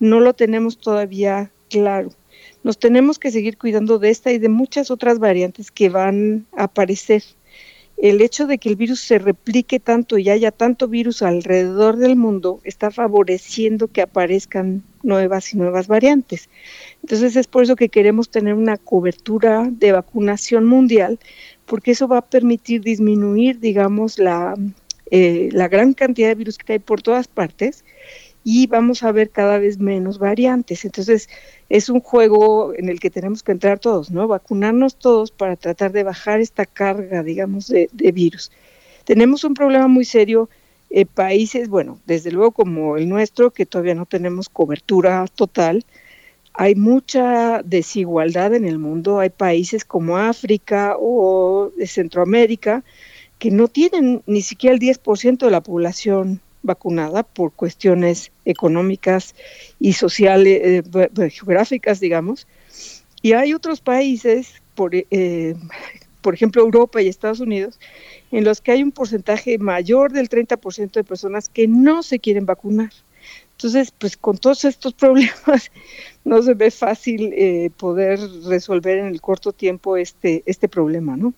no 0.00 0.20
lo 0.20 0.34
tenemos 0.34 0.76
todavía 0.76 1.50
claro. 1.70 2.10
Nos 2.62 2.76
tenemos 2.78 3.18
que 3.18 3.30
seguir 3.30 3.56
cuidando 3.56 3.98
de 3.98 4.10
esta 4.10 4.30
y 4.30 4.38
de 4.38 4.50
muchas 4.50 4.90
otras 4.90 5.18
variantes 5.18 5.70
que 5.70 5.88
van 5.88 6.44
a 6.54 6.64
aparecer. 6.64 7.22
El 7.96 8.20
hecho 8.20 8.46
de 8.46 8.58
que 8.58 8.68
el 8.68 8.76
virus 8.76 9.00
se 9.00 9.18
replique 9.18 9.80
tanto 9.80 10.18
y 10.18 10.28
haya 10.28 10.50
tanto 10.50 10.88
virus 10.88 11.22
alrededor 11.22 11.96
del 11.96 12.16
mundo 12.16 12.60
está 12.64 12.90
favoreciendo 12.90 13.88
que 13.88 14.02
aparezcan 14.02 14.82
nuevas 15.02 15.54
y 15.54 15.56
nuevas 15.56 15.86
variantes. 15.86 16.50
Entonces 17.02 17.34
es 17.34 17.46
por 17.46 17.62
eso 17.62 17.76
que 17.76 17.88
queremos 17.88 18.28
tener 18.28 18.52
una 18.52 18.76
cobertura 18.76 19.68
de 19.70 19.92
vacunación 19.92 20.66
mundial 20.66 21.18
porque 21.72 21.92
eso 21.92 22.06
va 22.06 22.18
a 22.18 22.26
permitir 22.26 22.82
disminuir, 22.82 23.58
digamos, 23.58 24.18
la, 24.18 24.54
eh, 25.10 25.48
la 25.52 25.68
gran 25.68 25.94
cantidad 25.94 26.28
de 26.28 26.34
virus 26.34 26.58
que 26.58 26.74
hay 26.74 26.78
por 26.78 27.00
todas 27.00 27.28
partes 27.28 27.82
y 28.44 28.66
vamos 28.66 29.02
a 29.02 29.10
ver 29.10 29.30
cada 29.30 29.56
vez 29.56 29.78
menos 29.78 30.18
variantes. 30.18 30.84
Entonces, 30.84 31.30
es 31.70 31.88
un 31.88 32.00
juego 32.00 32.74
en 32.74 32.90
el 32.90 33.00
que 33.00 33.08
tenemos 33.08 33.42
que 33.42 33.52
entrar 33.52 33.78
todos, 33.78 34.10
¿no? 34.10 34.28
Vacunarnos 34.28 34.96
todos 34.96 35.30
para 35.30 35.56
tratar 35.56 35.92
de 35.92 36.02
bajar 36.02 36.42
esta 36.42 36.66
carga, 36.66 37.22
digamos, 37.22 37.68
de, 37.68 37.88
virus. 38.12 38.52
Tenemos 39.04 39.42
un 39.42 39.54
problema 39.54 39.88
muy 39.88 40.04
serio 40.04 40.50
en 40.90 41.08
países, 41.08 41.70
bueno, 41.70 42.00
desde 42.04 42.32
luego 42.32 42.50
como 42.50 42.98
el 42.98 43.08
nuestro, 43.08 43.50
que 43.50 43.64
todavía 43.64 43.94
no 43.94 44.04
tenemos 44.04 44.50
cobertura 44.50 45.24
total, 45.34 45.86
hay 46.54 46.74
mucha 46.74 47.62
desigualdad 47.62 48.54
en 48.54 48.64
el 48.64 48.78
mundo. 48.78 49.20
Hay 49.20 49.30
países 49.30 49.84
como 49.84 50.16
África 50.18 50.96
o 50.98 51.72
Centroamérica 51.86 52.84
que 53.38 53.50
no 53.50 53.68
tienen 53.68 54.22
ni 54.26 54.42
siquiera 54.42 54.74
el 54.74 54.80
10% 54.80 55.38
de 55.38 55.50
la 55.50 55.62
población 55.62 56.40
vacunada 56.62 57.24
por 57.24 57.52
cuestiones 57.52 58.30
económicas 58.44 59.34
y 59.80 59.94
sociales, 59.94 60.84
eh, 60.86 61.30
geográficas, 61.30 61.98
digamos. 61.98 62.46
Y 63.20 63.32
hay 63.32 63.52
otros 63.52 63.80
países, 63.80 64.62
por, 64.74 64.92
eh, 64.94 65.54
por 66.20 66.34
ejemplo 66.34 66.62
Europa 66.62 67.02
y 67.02 67.08
Estados 67.08 67.40
Unidos, 67.40 67.80
en 68.30 68.44
los 68.44 68.60
que 68.60 68.72
hay 68.72 68.82
un 68.82 68.92
porcentaje 68.92 69.58
mayor 69.58 70.12
del 70.12 70.28
30% 70.28 71.00
de 71.00 71.04
personas 71.04 71.48
que 71.48 71.66
no 71.66 72.02
se 72.02 72.20
quieren 72.20 72.46
vacunar. 72.46 72.92
Entonces, 73.62 73.92
pues 73.96 74.16
con 74.16 74.38
todos 74.38 74.64
estos 74.64 74.92
problemas 75.04 75.70
no 76.24 76.42
se 76.42 76.54
ve 76.54 76.70
fácil 76.70 77.32
eh, 77.32 77.70
poder 77.76 78.18
resolver 78.44 78.98
en 78.98 79.06
el 79.06 79.20
corto 79.20 79.52
tiempo 79.52 79.96
este, 79.96 80.42
este 80.46 80.68
problema, 80.68 81.16
¿no? 81.16 81.32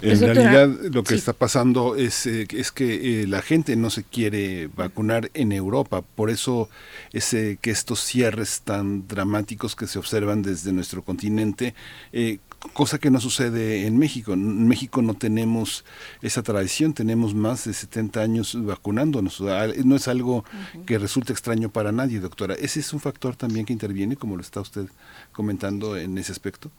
En 0.00 0.18
realidad 0.18 0.68
lo 0.90 1.04
que 1.04 1.14
está 1.14 1.32
pasando 1.32 1.94
es, 1.94 2.26
eh, 2.26 2.48
es 2.50 2.72
que 2.72 3.22
eh, 3.22 3.26
la 3.28 3.42
gente 3.42 3.76
no 3.76 3.90
se 3.90 4.02
quiere 4.02 4.68
vacunar 4.74 5.30
en 5.34 5.52
Europa, 5.52 6.02
por 6.02 6.30
eso 6.30 6.68
es 7.12 7.30
que 7.30 7.70
estos 7.70 8.00
cierres 8.00 8.62
tan 8.62 9.06
dramáticos 9.06 9.76
que 9.76 9.86
se 9.86 10.00
observan 10.00 10.42
desde 10.42 10.72
nuestro 10.72 11.02
continente, 11.02 11.74
eh, 12.12 12.38
cosa 12.72 12.98
que 12.98 13.10
no 13.10 13.20
sucede 13.20 13.86
en 13.86 13.98
México. 13.98 14.32
En 14.32 14.66
México 14.66 15.02
no 15.02 15.14
tenemos 15.14 15.84
esa 16.22 16.42
tradición, 16.42 16.94
tenemos 16.94 17.34
más 17.34 17.64
de 17.64 17.72
70 17.72 18.20
años 18.20 18.56
vacunándonos. 18.64 19.40
No 19.40 19.96
es 19.96 20.08
algo 20.08 20.44
que 20.86 20.98
resulte 20.98 21.32
extraño 21.32 21.70
para 21.70 21.92
nadie, 21.92 22.20
doctora. 22.20 22.54
¿Ese 22.54 22.80
es 22.80 22.92
un 22.92 23.00
factor 23.00 23.36
también 23.36 23.66
que 23.66 23.72
interviene, 23.72 24.16
como 24.16 24.36
lo 24.36 24.42
está 24.42 24.60
usted 24.60 24.86
comentando 25.32 25.96
en 25.96 26.16
ese 26.18 26.32
aspecto? 26.32 26.70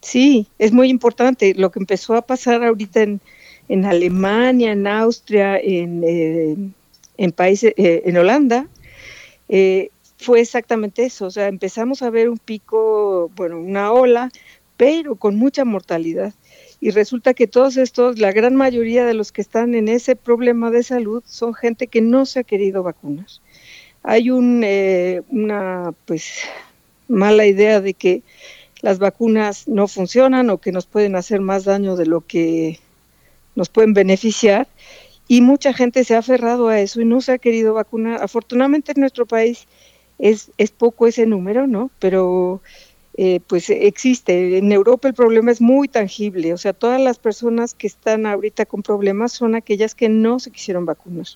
Sí, 0.00 0.46
es 0.58 0.72
muy 0.72 0.88
importante. 0.88 1.54
Lo 1.54 1.70
que 1.70 1.80
empezó 1.80 2.14
a 2.14 2.22
pasar 2.22 2.62
ahorita 2.62 3.02
en, 3.02 3.20
en 3.68 3.84
Alemania, 3.84 4.72
en 4.72 4.86
Austria, 4.86 5.58
en, 5.58 6.02
eh, 6.04 6.56
en 7.16 7.32
países, 7.32 7.74
eh, 7.76 8.02
en 8.04 8.16
Holanda, 8.16 8.68
eh, 9.48 9.90
fue 10.18 10.40
exactamente 10.40 11.04
eso. 11.04 11.26
O 11.26 11.30
sea, 11.30 11.48
empezamos 11.48 12.02
a 12.02 12.10
ver 12.10 12.28
un 12.28 12.38
pico, 12.38 13.30
bueno, 13.36 13.58
una 13.58 13.92
ola, 13.92 14.30
pero 14.76 15.16
con 15.16 15.36
mucha 15.36 15.64
mortalidad. 15.64 16.34
Y 16.80 16.90
resulta 16.90 17.34
que 17.34 17.46
todos 17.46 17.76
estos, 17.76 18.18
la 18.18 18.32
gran 18.32 18.54
mayoría 18.54 19.06
de 19.06 19.14
los 19.14 19.32
que 19.32 19.40
están 19.40 19.74
en 19.74 19.88
ese 19.88 20.16
problema 20.16 20.70
de 20.70 20.82
salud 20.82 21.22
son 21.26 21.54
gente 21.54 21.86
que 21.86 22.00
no 22.00 22.26
se 22.26 22.40
ha 22.40 22.44
querido 22.44 22.82
vacunar. 22.82 23.26
Hay 24.02 24.30
un, 24.30 24.64
una, 25.30 25.94
pues, 26.04 26.40
mala 27.08 27.46
idea 27.46 27.80
de 27.80 27.94
que 27.94 28.22
las 28.82 28.98
vacunas 28.98 29.66
no 29.66 29.88
funcionan 29.88 30.50
o 30.50 30.58
que 30.58 30.72
nos 30.72 30.86
pueden 30.86 31.16
hacer 31.16 31.40
más 31.40 31.64
daño 31.64 31.96
de 31.96 32.06
lo 32.06 32.20
que 32.20 32.78
nos 33.54 33.68
pueden 33.68 33.94
beneficiar 33.94 34.68
y 35.28 35.40
mucha 35.40 35.72
gente 35.72 36.04
se 36.04 36.14
ha 36.14 36.18
aferrado 36.18 36.68
a 36.68 36.80
eso 36.80 37.00
y 37.00 37.04
no 37.04 37.20
se 37.20 37.32
ha 37.32 37.38
querido 37.38 37.74
vacunar. 37.74 38.22
Afortunadamente 38.22 38.92
en 38.92 39.00
nuestro 39.00 39.26
país 39.26 39.66
es, 40.18 40.52
es 40.56 40.70
poco 40.70 41.06
ese 41.06 41.26
número, 41.26 41.66
¿no? 41.66 41.90
Pero 41.98 42.60
eh, 43.16 43.40
pues 43.46 43.70
existe. 43.70 44.58
En 44.58 44.72
Europa 44.72 45.08
el 45.08 45.14
problema 45.14 45.50
es 45.50 45.60
muy 45.60 45.88
tangible, 45.88 46.52
o 46.52 46.58
sea, 46.58 46.72
todas 46.72 47.00
las 47.00 47.18
personas 47.18 47.74
que 47.74 47.86
están 47.86 48.26
ahorita 48.26 48.66
con 48.66 48.82
problemas 48.82 49.32
son 49.32 49.54
aquellas 49.54 49.94
que 49.94 50.08
no 50.08 50.38
se 50.38 50.50
quisieron 50.50 50.86
vacunar. 50.86 51.26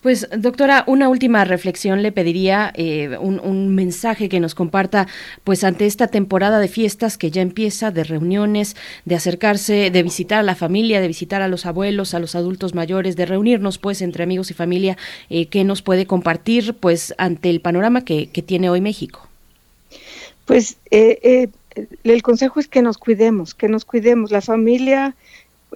Pues 0.00 0.26
doctora, 0.36 0.84
una 0.86 1.08
última 1.08 1.44
reflexión 1.44 2.02
le 2.02 2.12
pediría 2.12 2.72
eh, 2.74 3.16
un, 3.18 3.74
mensaje 3.74 4.28
que 4.28 4.40
nos 4.40 4.54
comparta, 4.54 5.06
pues 5.44 5.64
ante 5.64 5.86
esta 5.86 6.08
temporada 6.08 6.58
de 6.58 6.68
fiestas 6.68 7.18
que 7.18 7.30
ya 7.30 7.42
empieza, 7.42 7.90
de 7.90 8.04
reuniones, 8.04 8.74
de 9.04 9.14
acercarse, 9.14 9.90
de 9.90 10.02
visitar 10.02 10.40
a 10.40 10.42
la 10.42 10.54
familia, 10.54 11.00
de 11.00 11.08
visitar 11.08 11.42
a 11.42 11.48
los 11.48 11.66
abuelos, 11.66 12.14
a 12.14 12.18
los 12.18 12.34
adultos 12.34 12.74
mayores, 12.74 13.16
de 13.16 13.26
reunirnos 13.26 13.78
pues 13.78 14.02
entre 14.02 14.24
amigos 14.24 14.50
y 14.50 14.54
familia, 14.54 14.96
eh, 15.30 15.46
¿qué 15.46 15.62
nos 15.62 15.82
puede 15.82 16.06
compartir 16.06 16.74
pues 16.74 17.14
ante 17.18 17.50
el 17.50 17.60
panorama 17.60 18.04
que, 18.04 18.26
tiene 18.46 18.70
hoy 18.70 18.80
México? 18.80 19.27
Pues 20.48 20.78
eh, 20.90 21.50
el 22.04 22.22
consejo 22.22 22.58
es 22.58 22.68
que 22.68 22.82
nos 22.82 22.96
cuidemos, 22.98 23.54
que 23.54 23.68
nos 23.68 23.84
cuidemos. 23.84 24.30
La 24.30 24.40
familia 24.40 25.14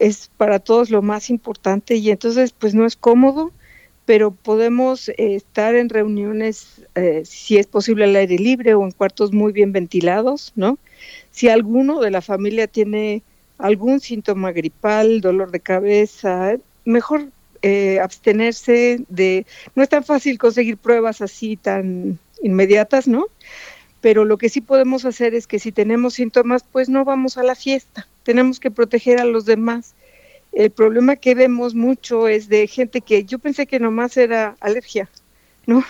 es 0.00 0.30
para 0.36 0.58
todos 0.58 0.90
lo 0.90 1.02
más 1.02 1.28
importante 1.28 1.96
y 1.96 2.10
entonces 2.10 2.52
pues 2.52 2.74
no 2.74 2.86
es 2.86 2.96
cómodo, 2.96 3.52
pero 4.06 4.30
podemos 4.30 5.10
eh, 5.10 5.14
estar 5.18 5.74
en 5.74 5.90
reuniones, 5.90 6.80
eh, 6.94 7.22
si 7.26 7.58
es 7.58 7.66
posible 7.66 8.04
al 8.04 8.16
aire 8.16 8.36
libre 8.36 8.72
o 8.72 8.82
en 8.82 8.92
cuartos 8.92 9.32
muy 9.32 9.52
bien 9.52 9.72
ventilados, 9.72 10.52
¿no? 10.56 10.78
Si 11.30 11.48
alguno 11.48 12.00
de 12.00 12.10
la 12.10 12.22
familia 12.22 12.66
tiene 12.66 13.22
algún 13.58 14.00
síntoma 14.00 14.52
gripal, 14.52 15.20
dolor 15.20 15.50
de 15.50 15.60
cabeza, 15.60 16.56
mejor 16.86 17.26
eh, 17.60 18.00
abstenerse 18.00 19.04
de... 19.08 19.44
No 19.76 19.82
es 19.82 19.90
tan 19.90 20.02
fácil 20.02 20.38
conseguir 20.38 20.78
pruebas 20.78 21.20
así 21.20 21.58
tan 21.58 22.18
inmediatas, 22.42 23.06
¿no? 23.06 23.26
Pero 24.02 24.26
lo 24.26 24.36
que 24.36 24.50
sí 24.50 24.60
podemos 24.60 25.06
hacer 25.06 25.32
es 25.34 25.46
que 25.46 25.60
si 25.60 25.72
tenemos 25.72 26.14
síntomas, 26.14 26.64
pues 26.70 26.90
no 26.90 27.04
vamos 27.06 27.38
a 27.38 27.44
la 27.44 27.54
fiesta, 27.54 28.08
tenemos 28.24 28.60
que 28.60 28.70
proteger 28.70 29.20
a 29.20 29.24
los 29.24 29.46
demás. 29.46 29.94
El 30.52 30.70
problema 30.70 31.16
que 31.16 31.34
vemos 31.34 31.74
mucho 31.74 32.28
es 32.28 32.48
de 32.48 32.66
gente 32.66 33.00
que 33.00 33.24
yo 33.24 33.38
pensé 33.38 33.66
que 33.66 33.78
nomás 33.78 34.16
era 34.16 34.56
alergia, 34.60 35.08
¿no? 35.66 35.84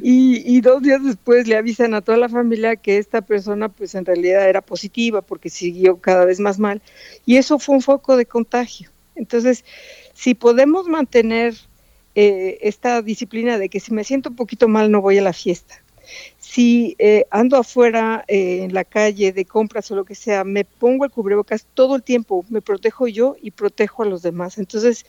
y, 0.00 0.60
dos 0.62 0.82
días 0.82 1.04
después 1.04 1.46
le 1.46 1.56
avisan 1.56 1.92
a 1.92 2.00
toda 2.00 2.16
la 2.16 2.30
familia 2.30 2.76
que 2.76 2.96
esta 2.96 3.20
persona 3.20 3.68
pues 3.68 3.94
en 3.94 4.06
realidad 4.06 4.48
era 4.48 4.62
positiva 4.62 5.20
porque 5.20 5.50
siguió 5.50 5.98
cada 5.98 6.24
vez 6.24 6.40
más 6.40 6.58
mal 6.58 6.80
y 7.26 7.36
eso 7.36 7.58
fue 7.58 7.74
un 7.76 7.82
foco 7.82 8.16
de 8.16 8.24
contagio. 8.24 8.90
Entonces, 9.14 9.66
si 10.14 10.34
podemos 10.34 10.88
mantener 10.88 11.54
eh, 12.14 12.58
esta 12.62 13.02
disciplina 13.02 13.58
de 13.58 13.68
que 13.68 13.78
si 13.78 13.92
me 13.92 14.04
siento 14.04 14.30
un 14.30 14.36
poquito 14.36 14.68
mal 14.68 14.90
no 14.90 15.02
voy 15.02 15.18
a 15.18 15.22
la 15.22 15.34
fiesta, 15.34 15.83
si 16.54 16.94
eh, 17.00 17.26
ando 17.32 17.56
afuera 17.56 18.24
eh, 18.28 18.62
en 18.62 18.74
la 18.74 18.84
calle 18.84 19.32
de 19.32 19.44
compras 19.44 19.90
o 19.90 19.96
lo 19.96 20.04
que 20.04 20.14
sea, 20.14 20.44
me 20.44 20.64
pongo 20.64 21.04
el 21.04 21.10
cubrebocas 21.10 21.66
todo 21.74 21.96
el 21.96 22.04
tiempo, 22.04 22.44
me 22.48 22.62
protejo 22.62 23.08
yo 23.08 23.34
y 23.42 23.50
protejo 23.50 24.04
a 24.04 24.06
los 24.06 24.22
demás. 24.22 24.58
Entonces, 24.58 25.04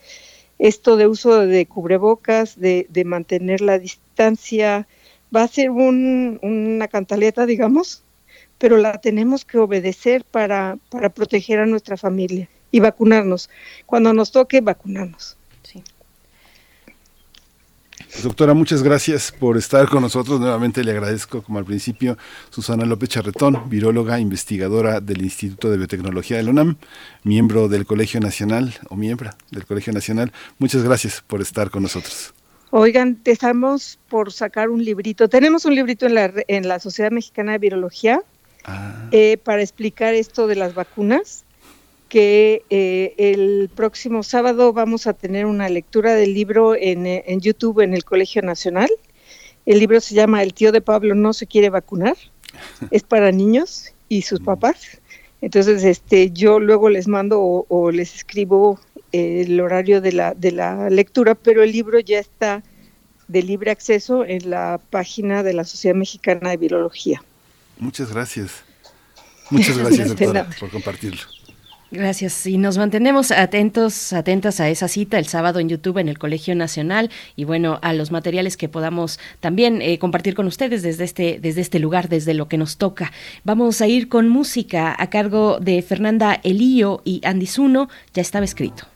esto 0.58 0.98
de 0.98 1.06
uso 1.06 1.46
de 1.46 1.68
cubrebocas, 1.68 2.60
de, 2.60 2.88
mantener 3.06 3.62
la 3.62 3.78
distancia, 3.78 4.88
va 5.36 5.44
a 5.44 5.48
ser 5.48 5.70
una 5.70 6.88
cantaleta, 6.88 7.46
digamos, 7.46 8.02
pero 8.58 8.78
la 8.78 9.00
tenemos 9.00 9.46
que 9.46 9.60
obedecer 9.60 10.24
para, 10.24 10.80
para 10.90 11.10
proteger 11.10 11.60
a 11.60 11.68
nuestra 11.68 11.96
familia 11.96 12.50
y 12.72 12.80
vacunarnos. 12.80 13.52
Cuando 13.86 14.14
nos 14.14 14.32
toque, 14.32 14.62
vacunarnos. 14.62 15.38
Doctora, 18.24 18.54
muchas 18.54 18.82
gracias 18.82 19.32
por 19.32 19.58
estar 19.58 19.88
con 19.88 20.02
nosotros. 20.02 20.40
Nuevamente 20.40 20.84
le 20.84 20.92
agradezco, 20.92 21.42
como 21.42 21.60
al 21.60 21.66
principio, 21.66 22.18
Susana 22.50 22.86
López 22.86 23.10
Charretón, 23.10 23.70
viróloga, 23.70 24.20
investigadora 24.20 25.00
del 25.00 25.22
Instituto 25.22 25.70
de 25.70 25.78
Biotecnología 25.78 26.38
de 26.38 26.44
la 26.44 26.52
UNAM, 26.52 26.78
miembro 27.24 27.68
del 27.68 27.86
Colegio 27.86 28.20
Nacional 28.20 28.74
o 28.90 28.96
miembro 28.96 29.32
del 29.52 29.66
Colegio 29.66 29.94
Nacional. 29.94 30.32
Muchas 30.60 30.84
gracias 30.84 31.24
por 31.26 31.42
estar 31.42 31.70
con 31.70 31.84
nosotros. 31.84 32.34
Oigan, 32.72 33.20
estamos 33.26 34.00
por 34.10 34.34
sacar 34.34 34.70
un 34.70 34.84
librito. 34.84 35.30
Tenemos 35.30 35.66
un 35.66 35.76
librito 35.76 36.06
en 36.06 36.16
la, 36.16 36.34
en 36.48 36.68
la 36.68 36.80
Sociedad 36.80 37.12
Mexicana 37.12 37.54
de 37.54 37.60
Virología 37.60 38.22
ah. 38.66 39.08
eh, 39.12 39.38
para 39.38 39.62
explicar 39.62 40.14
esto 40.14 40.48
de 40.48 40.56
las 40.56 40.74
vacunas 40.74 41.45
que 42.10 42.64
eh, 42.70 43.14
el 43.18 43.70
próximo 43.74 44.24
sábado 44.24 44.74
vamos 44.74 45.08
a 45.08 45.14
tener 45.14 45.46
una 45.46 45.70
lectura 45.70 46.14
del 46.14 46.34
libro 46.34 46.76
en, 46.76 47.06
eh, 47.06 47.24
en, 47.28 47.42
YouTube 47.42 47.82
en 47.82 47.94
el 47.94 48.04
Colegio 48.04 48.42
Nacional. 48.42 48.90
El 49.66 49.80
libro 49.80 50.00
se 50.00 50.16
llama 50.16 50.44
El 50.44 50.54
tío 50.54 50.72
de 50.72 50.82
Pablo 50.82 51.16
no 51.16 51.34
se 51.34 51.48
quiere 51.48 51.70
vacunar. 51.70 52.16
Es 52.92 53.04
para 53.04 53.32
niños 53.32 53.94
y 54.08 54.22
sus 54.22 54.40
papás. 54.40 55.02
Entonces, 55.42 55.84
este, 55.84 56.32
yo 56.32 56.60
luego 56.60 56.90
les 56.90 57.08
mando 57.08 57.66
o, 57.68 57.92
les 57.92 58.16
escribo 58.16 58.80
el 59.12 59.60
horario 59.60 60.02
de 60.02 60.12
la, 60.12 60.34
de 60.34 60.52
la 60.52 60.90
lectura, 60.90 61.36
pero 61.36 61.64
el 61.64 61.72
libro 61.72 62.00
ya 62.00 62.20
está 62.20 62.64
de 63.28 63.42
libre 63.42 63.72
acceso 63.72 64.26
en 64.26 64.50
la 64.50 64.80
página 64.90 65.44
de 65.44 65.54
la 65.54 65.64
Sociedad 65.64 65.96
Mexicana 65.96 66.52
de 66.52 66.58
Virología. 66.58 67.24
Muchas 67.78 68.12
gracias. 68.12 68.64
Muchas 69.50 69.78
gracias, 69.78 70.10
doctora, 70.16 70.48
por 70.60 70.70
compartirlo. 70.70 71.35
Gracias. 71.96 72.46
Y 72.46 72.58
nos 72.58 72.78
mantenemos 72.78 73.32
atentos, 73.32 74.12
atentas 74.12 74.60
a 74.60 74.68
esa 74.68 74.90
cita 74.90 75.18
el 75.18 75.28
sábado 75.28 75.62
en 75.62 75.70
YouTube 75.70 75.98
en 75.98 76.10
el 76.10 76.20
Colegio 76.20 76.54
Nacional 76.54 77.10
y 77.38 77.46
bueno, 77.46 77.80
a 77.82 77.94
los 77.94 78.12
materiales 78.12 78.58
que 78.58 78.68
podamos 78.68 79.18
también 79.40 79.82
eh, 79.82 79.98
compartir 79.98 80.36
con 80.36 80.46
ustedes 80.46 80.84
desde 80.84 81.06
este, 81.06 81.40
desde 81.42 81.62
este 81.62 81.80
lugar, 81.80 82.10
desde 82.10 82.34
lo 82.34 82.50
que 82.50 82.58
nos 82.58 82.76
toca. 82.76 83.14
Vamos 83.46 83.80
a 83.80 83.88
ir 83.88 84.10
con 84.10 84.28
música 84.28 84.94
a 84.98 85.10
cargo 85.10 85.58
de 85.62 85.82
Fernanda 85.82 86.42
Elío 86.44 87.02
y 87.06 87.22
Andy 87.24 87.48
Zuno. 87.48 87.88
Ya 88.14 88.22
estaba 88.22 88.44
escrito. 88.44 88.88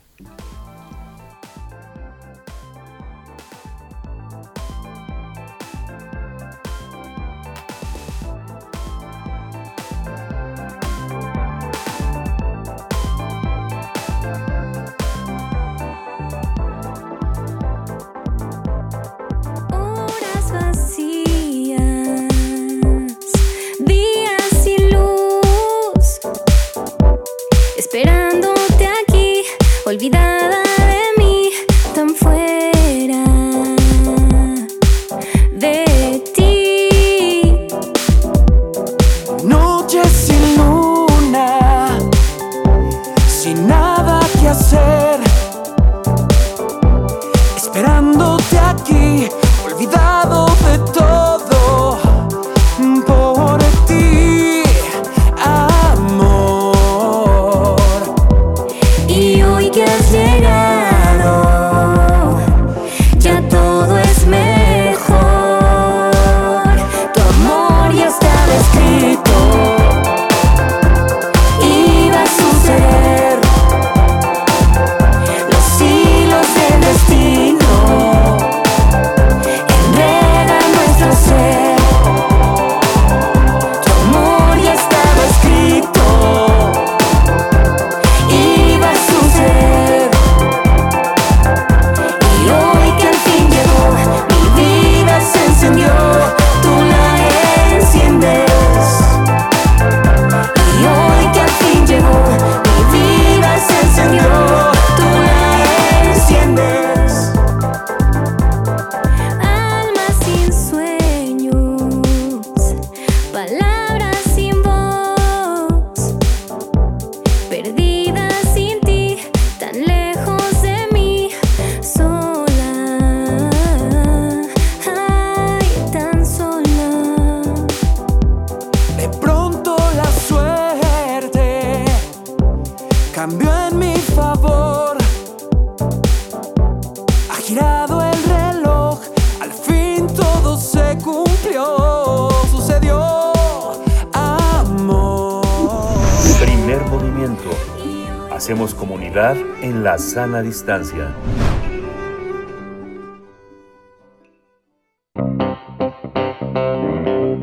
Sana 150.10 150.42
distancia. 150.42 151.14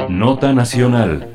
Nota 0.10 0.52
Nacional. 0.52 1.34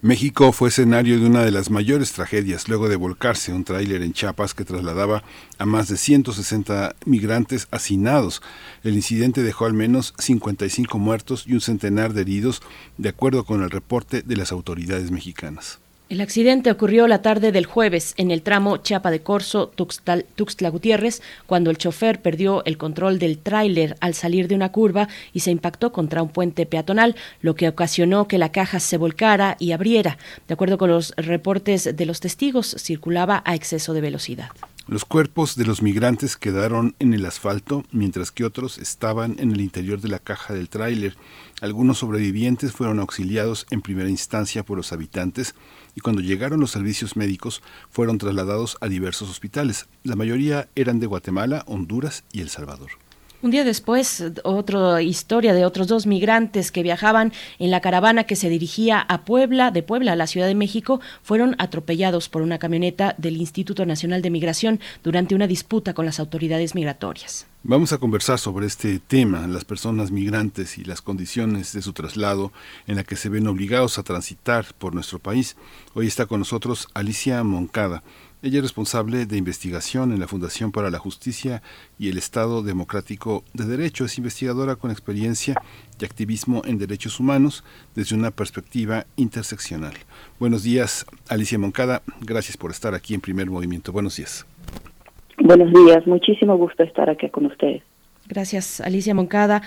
México 0.00 0.50
fue 0.50 0.70
escenario 0.70 1.20
de 1.20 1.26
una 1.26 1.44
de 1.44 1.52
las 1.52 1.70
mayores 1.70 2.10
tragedias 2.10 2.68
luego 2.68 2.88
de 2.88 2.96
volcarse 2.96 3.52
un 3.52 3.62
tráiler 3.62 4.02
en 4.02 4.12
Chiapas 4.12 4.54
que 4.54 4.64
trasladaba 4.64 5.22
a 5.56 5.66
más 5.66 5.86
de 5.86 5.98
160 5.98 6.96
migrantes 7.06 7.68
hacinados. 7.70 8.42
El 8.82 8.94
incidente 8.94 9.44
dejó 9.44 9.66
al 9.66 9.74
menos 9.74 10.14
55 10.18 10.98
muertos 10.98 11.44
y 11.46 11.54
un 11.54 11.60
centenar 11.60 12.12
de 12.12 12.22
heridos, 12.22 12.60
de 12.98 13.10
acuerdo 13.10 13.44
con 13.44 13.62
el 13.62 13.70
reporte 13.70 14.22
de 14.22 14.36
las 14.36 14.50
autoridades 14.50 15.12
mexicanas. 15.12 15.81
El 16.12 16.20
accidente 16.20 16.70
ocurrió 16.70 17.08
la 17.08 17.22
tarde 17.22 17.52
del 17.52 17.64
jueves 17.64 18.12
en 18.18 18.30
el 18.30 18.42
tramo 18.42 18.76
Chiapa 18.76 19.10
de 19.10 19.24
Tuxtal- 19.24 20.26
Tuxtla 20.34 20.68
Gutiérrez, 20.68 21.22
cuando 21.46 21.70
el 21.70 21.78
chofer 21.78 22.20
perdió 22.20 22.62
el 22.66 22.76
control 22.76 23.18
del 23.18 23.38
tráiler 23.38 23.96
al 24.00 24.12
salir 24.12 24.46
de 24.46 24.54
una 24.54 24.72
curva 24.72 25.08
y 25.32 25.40
se 25.40 25.50
impactó 25.50 25.90
contra 25.90 26.22
un 26.22 26.28
puente 26.28 26.66
peatonal, 26.66 27.16
lo 27.40 27.54
que 27.54 27.66
ocasionó 27.66 28.28
que 28.28 28.36
la 28.36 28.52
caja 28.52 28.78
se 28.78 28.98
volcara 28.98 29.56
y 29.58 29.72
abriera. 29.72 30.18
De 30.46 30.52
acuerdo 30.52 30.76
con 30.76 30.90
los 30.90 31.14
reportes 31.16 31.96
de 31.96 32.04
los 32.04 32.20
testigos, 32.20 32.76
circulaba 32.78 33.42
a 33.46 33.54
exceso 33.54 33.94
de 33.94 34.02
velocidad. 34.02 34.50
Los 34.88 35.06
cuerpos 35.06 35.56
de 35.56 35.64
los 35.64 35.80
migrantes 35.80 36.36
quedaron 36.36 36.94
en 36.98 37.14
el 37.14 37.24
asfalto, 37.24 37.84
mientras 37.90 38.32
que 38.32 38.44
otros 38.44 38.76
estaban 38.76 39.36
en 39.38 39.52
el 39.52 39.60
interior 39.60 40.00
de 40.00 40.08
la 40.08 40.18
caja 40.18 40.52
del 40.52 40.68
tráiler. 40.68 41.16
Algunos 41.62 41.98
sobrevivientes 41.98 42.72
fueron 42.72 42.98
auxiliados 42.98 43.64
en 43.70 43.80
primera 43.80 44.10
instancia 44.10 44.64
por 44.64 44.76
los 44.76 44.92
habitantes 44.92 45.54
y 45.94 46.00
cuando 46.00 46.22
llegaron 46.22 46.60
los 46.60 46.70
servicios 46.70 47.16
médicos 47.16 47.62
fueron 47.90 48.18
trasladados 48.18 48.76
a 48.80 48.88
diversos 48.88 49.30
hospitales. 49.30 49.86
La 50.04 50.16
mayoría 50.16 50.68
eran 50.74 51.00
de 51.00 51.06
Guatemala, 51.06 51.64
Honduras 51.66 52.24
y 52.32 52.40
El 52.40 52.48
Salvador. 52.48 53.01
Un 53.42 53.50
día 53.50 53.64
después, 53.64 54.22
otra 54.44 55.02
historia 55.02 55.52
de 55.52 55.64
otros 55.64 55.88
dos 55.88 56.06
migrantes 56.06 56.70
que 56.70 56.84
viajaban 56.84 57.32
en 57.58 57.72
la 57.72 57.80
caravana 57.80 58.22
que 58.22 58.36
se 58.36 58.48
dirigía 58.48 59.00
a 59.00 59.24
Puebla, 59.24 59.72
de 59.72 59.82
Puebla 59.82 60.12
a 60.12 60.16
la 60.16 60.28
Ciudad 60.28 60.46
de 60.46 60.54
México, 60.54 61.00
fueron 61.24 61.56
atropellados 61.58 62.28
por 62.28 62.42
una 62.42 62.60
camioneta 62.60 63.16
del 63.18 63.36
Instituto 63.36 63.84
Nacional 63.84 64.22
de 64.22 64.30
Migración 64.30 64.78
durante 65.02 65.34
una 65.34 65.48
disputa 65.48 65.92
con 65.92 66.06
las 66.06 66.20
autoridades 66.20 66.76
migratorias. 66.76 67.48
Vamos 67.64 67.92
a 67.92 67.98
conversar 67.98 68.38
sobre 68.38 68.66
este 68.66 69.00
tema, 69.00 69.48
las 69.48 69.64
personas 69.64 70.12
migrantes 70.12 70.78
y 70.78 70.84
las 70.84 71.02
condiciones 71.02 71.72
de 71.72 71.82
su 71.82 71.92
traslado 71.92 72.52
en 72.86 72.94
la 72.94 73.02
que 73.02 73.16
se 73.16 73.28
ven 73.28 73.48
obligados 73.48 73.98
a 73.98 74.04
transitar 74.04 74.66
por 74.78 74.94
nuestro 74.94 75.18
país. 75.18 75.56
Hoy 75.94 76.06
está 76.06 76.26
con 76.26 76.38
nosotros 76.38 76.86
Alicia 76.94 77.42
Moncada. 77.42 78.04
Ella 78.44 78.58
es 78.58 78.64
responsable 78.64 79.24
de 79.24 79.36
investigación 79.36 80.12
en 80.12 80.18
la 80.18 80.26
Fundación 80.26 80.72
para 80.72 80.90
la 80.90 80.98
Justicia 80.98 81.62
y 81.96 82.10
el 82.10 82.18
Estado 82.18 82.64
Democrático 82.64 83.44
de 83.54 83.66
Derecho. 83.66 84.04
Es 84.04 84.18
investigadora 84.18 84.74
con 84.74 84.90
experiencia 84.90 85.54
y 86.00 86.04
activismo 86.04 86.60
en 86.64 86.76
derechos 86.76 87.20
humanos 87.20 87.62
desde 87.94 88.16
una 88.16 88.32
perspectiva 88.32 89.06
interseccional. 89.14 89.92
Buenos 90.40 90.64
días, 90.64 91.06
Alicia 91.28 91.56
Moncada. 91.56 92.02
Gracias 92.20 92.56
por 92.56 92.72
estar 92.72 92.94
aquí 92.94 93.14
en 93.14 93.20
Primer 93.20 93.48
Movimiento. 93.48 93.92
Buenos 93.92 94.16
días. 94.16 94.44
Buenos 95.38 95.72
días, 95.72 96.04
muchísimo 96.08 96.56
gusto 96.56 96.82
estar 96.82 97.08
aquí 97.08 97.30
con 97.30 97.46
ustedes. 97.46 97.84
Gracias, 98.26 98.80
Alicia 98.80 99.14
Moncada. 99.14 99.62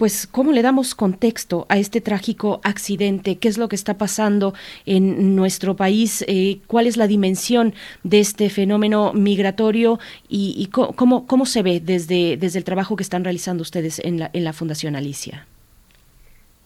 Pues, 0.00 0.26
¿cómo 0.26 0.52
le 0.52 0.62
damos 0.62 0.94
contexto 0.94 1.66
a 1.68 1.76
este 1.76 2.00
trágico 2.00 2.62
accidente? 2.64 3.36
¿Qué 3.36 3.48
es 3.48 3.58
lo 3.58 3.68
que 3.68 3.76
está 3.76 3.98
pasando 3.98 4.54
en 4.86 5.36
nuestro 5.36 5.76
país? 5.76 6.24
Eh, 6.26 6.60
¿Cuál 6.66 6.86
es 6.86 6.96
la 6.96 7.06
dimensión 7.06 7.74
de 8.02 8.20
este 8.20 8.48
fenómeno 8.48 9.12
migratorio? 9.12 9.98
¿Y, 10.26 10.54
y 10.56 10.68
cómo, 10.68 11.26
cómo 11.26 11.44
se 11.44 11.62
ve 11.62 11.80
desde, 11.80 12.38
desde 12.38 12.58
el 12.58 12.64
trabajo 12.64 12.96
que 12.96 13.02
están 13.02 13.24
realizando 13.24 13.60
ustedes 13.60 13.98
en 14.02 14.20
la, 14.20 14.30
en 14.32 14.44
la 14.44 14.54
Fundación 14.54 14.96
Alicia? 14.96 15.46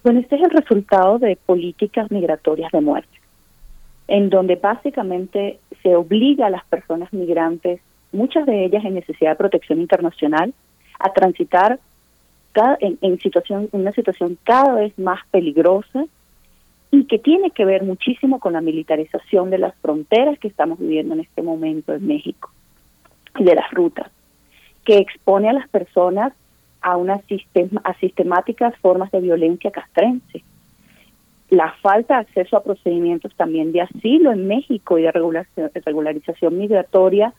Bueno, 0.05 0.20
este 0.20 0.36
es 0.36 0.43
el 0.43 0.51
resultado 0.51 1.19
de 1.19 1.35
políticas 1.35 2.09
migratorias 2.12 2.70
de 2.70 2.81
muerte. 2.82 3.19
en 4.06 4.31
donde 4.31 4.55
básicamente 4.55 5.59
se 5.82 5.97
obliga 5.97 6.47
a 6.47 6.51
las 6.51 6.65
personas 6.66 7.12
migrantes, 7.12 7.81
muchas 8.12 8.47
de 8.47 8.65
ellas 8.65 8.85
en 8.85 8.94
necesidad 8.94 9.31
de 9.31 9.36
protección 9.36 9.81
internacional, 9.81 10.55
a 11.01 11.12
transitar 11.12 11.81
cada- 12.55 12.79
en, 12.81 13.19
situación, 13.21 13.69
una 13.73 13.93
situación 13.93 14.39
cada 14.45 14.75
vez 14.75 14.99
más 14.99 15.21
peligrosa 15.31 16.07
y 16.91 17.05
que 17.05 17.19
tiene 17.19 17.51
que 17.51 17.65
ver 17.65 17.83
muchísimo 17.83 18.39
con 18.39 18.55
la 18.55 18.61
militarización 18.61 19.51
de 19.51 19.59
las 19.59 19.75
fronteras 19.83 20.39
que 20.39 20.49
estamos 20.49 20.79
viviendo 20.79 21.15
en 21.15 21.21
este 21.21 21.43
momento 21.43 21.93
en 21.93 22.07
México 22.07 22.51
y 23.39 23.45
de 23.45 23.57
las 23.57 23.71
rutas, 23.73 24.09
que 24.85 24.99
expone 24.99 25.51
a 25.51 25.53
las 25.53 25.69
personas 25.69 26.33
a 26.81 26.97
una 26.97 27.19
sistema, 27.23 27.81
a 27.83 27.95
sistemáticas 27.95 28.77
formas 28.79 29.11
de 29.11 29.21
violencia 29.21 29.73
castrense. 29.73 30.45
La 31.51 31.73
falta 31.83 32.15
de 32.15 32.21
acceso 32.21 32.57
a 32.57 32.63
procedimientos 32.63 33.35
también 33.35 33.73
de 33.73 33.81
asilo 33.81 34.31
en 34.33 34.47
México 34.47 34.99
y 34.99 35.03
de 35.03 35.11
regularización 35.13 36.57
migratoria 36.59 37.33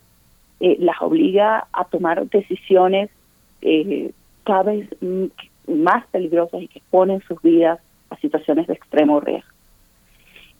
eh, 0.59 0.77
las 0.79 1.01
obliga 1.01 1.67
a 1.71 1.85
tomar 1.85 2.27
decisiones 2.29 3.09
eh, 3.61 4.11
cada 4.45 4.63
vez 4.63 4.87
más 5.67 6.05
peligrosas 6.07 6.61
y 6.61 6.67
que 6.67 6.81
ponen 6.89 7.21
sus 7.27 7.41
vidas 7.41 7.79
a 8.09 8.17
situaciones 8.17 8.67
de 8.67 8.73
extremo 8.73 9.19
riesgo. 9.19 9.49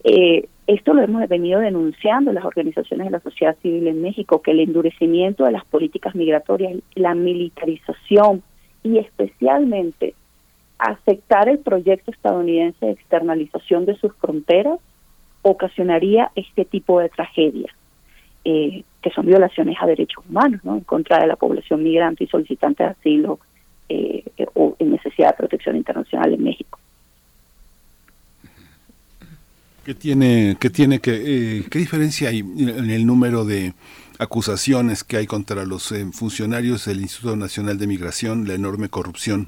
Eh, 0.04 0.48
esto 0.68 0.94
lo 0.94 1.02
hemos 1.02 1.28
venido 1.30 1.60
denunciando 1.60 2.34
las 2.34 2.44
organizaciones 2.44 3.06
de 3.06 3.12
la 3.12 3.20
sociedad 3.20 3.56
civil 3.62 3.88
en 3.88 4.02
México, 4.02 4.42
que 4.42 4.52
el 4.52 4.60
endurecimiento 4.60 5.46
de 5.46 5.52
las 5.52 5.66
políticas 5.66 6.16
migratorias, 6.16 6.74
la 6.96 7.14
militarización 7.14 8.42
y 8.84 8.98
especialmente 8.98 10.16
aceptar 10.78 11.50
el 11.50 11.60
proyecto 11.60 12.12
estadounidense 12.12 12.86
de 12.86 12.92
externalización 12.94 13.86
de 13.86 13.96
sus 13.96 14.14
fronteras 14.16 14.80
ocasionaría 15.44 16.32
este 16.36 16.66
tipo 16.66 17.00
de 17.00 17.10
tragedias, 17.10 17.72
eh, 18.44 18.84
que 19.02 19.12
son 19.12 19.28
violaciones 19.28 19.78
a 19.80 19.86
derechos 19.86 20.24
humanos, 20.28 20.62
¿no? 20.64 20.76
En 20.76 20.82
contra 20.82 21.20
de 21.20 21.28
la 21.28 21.36
población 21.36 21.84
migrante 21.84 22.24
y 22.24 22.28
solicitante 22.28 22.84
de 22.84 22.90
asilo 22.90 23.40
eh, 23.90 24.24
o 24.54 24.76
en 24.80 24.92
necesidad 24.92 25.30
de 25.32 25.38
protección 25.38 25.76
internacional 25.76 26.34
en 26.34 26.44
México. 26.44 26.80
¿Qué 29.86 29.94
tiene, 29.94 30.58
qué 30.60 30.70
tiene 30.72 31.00
que, 31.00 31.14
eh, 31.60 31.66
qué 31.70 31.78
diferencia 31.78 32.30
hay 32.30 32.40
en 32.40 32.90
el 32.90 33.06
número 33.06 33.46
de 33.46 33.74
acusaciones 34.18 35.04
que 35.04 35.18
hay 35.18 35.28
contra 35.28 35.64
los 35.66 35.92
eh, 35.92 36.08
funcionarios 36.12 36.86
del 36.86 37.02
Instituto 37.02 37.36
Nacional 37.36 37.78
de 37.78 37.86
Migración, 37.86 38.48
la 38.48 38.56
enorme 38.56 38.90
corrupción 38.90 39.48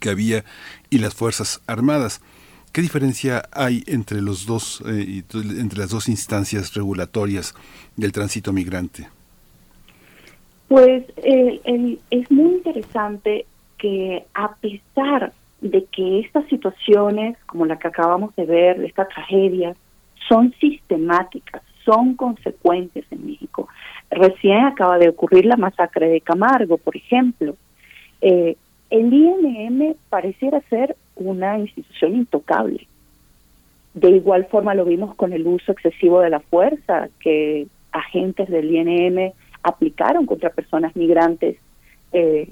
que 0.00 0.10
había 0.10 0.44
y 0.90 0.98
las 0.98 1.14
fuerzas 1.14 1.62
armadas? 1.66 2.20
¿Qué 2.72 2.82
diferencia 2.82 3.48
hay 3.52 3.84
entre 3.86 4.20
los 4.20 4.44
dos, 4.44 4.82
eh, 4.86 5.22
entre 5.32 5.78
las 5.78 5.90
dos 5.90 6.08
instancias 6.08 6.74
regulatorias 6.74 7.54
del 7.96 8.12
tránsito 8.12 8.52
migrante? 8.52 9.08
Pues 10.68 11.04
eh, 11.18 11.60
el- 11.64 12.00
es 12.10 12.30
muy 12.30 12.56
interesante 12.56 13.46
que 13.84 14.24
a 14.32 14.54
pesar 14.54 15.34
de 15.60 15.84
que 15.84 16.20
estas 16.20 16.46
situaciones, 16.48 17.36
como 17.44 17.66
la 17.66 17.78
que 17.78 17.88
acabamos 17.88 18.34
de 18.34 18.46
ver, 18.46 18.80
de 18.80 18.86
esta 18.86 19.06
tragedia, 19.06 19.76
son 20.26 20.54
sistemáticas, 20.58 21.60
son 21.84 22.14
consecuentes 22.14 23.04
en 23.10 23.26
México. 23.26 23.68
Recién 24.10 24.64
acaba 24.64 24.96
de 24.96 25.10
ocurrir 25.10 25.44
la 25.44 25.58
masacre 25.58 26.08
de 26.08 26.22
Camargo, 26.22 26.78
por 26.78 26.96
ejemplo. 26.96 27.56
Eh, 28.22 28.56
el 28.88 29.12
INM 29.12 29.96
pareciera 30.08 30.62
ser 30.70 30.96
una 31.14 31.58
institución 31.58 32.14
intocable. 32.14 32.88
De 33.92 34.08
igual 34.12 34.46
forma 34.46 34.72
lo 34.72 34.86
vimos 34.86 35.14
con 35.14 35.34
el 35.34 35.46
uso 35.46 35.72
excesivo 35.72 36.22
de 36.22 36.30
la 36.30 36.40
fuerza 36.40 37.10
que 37.20 37.66
agentes 37.92 38.48
del 38.48 38.74
INM 38.74 39.32
aplicaron 39.62 40.24
contra 40.24 40.48
personas 40.48 40.96
migrantes, 40.96 41.58
eh, 42.14 42.48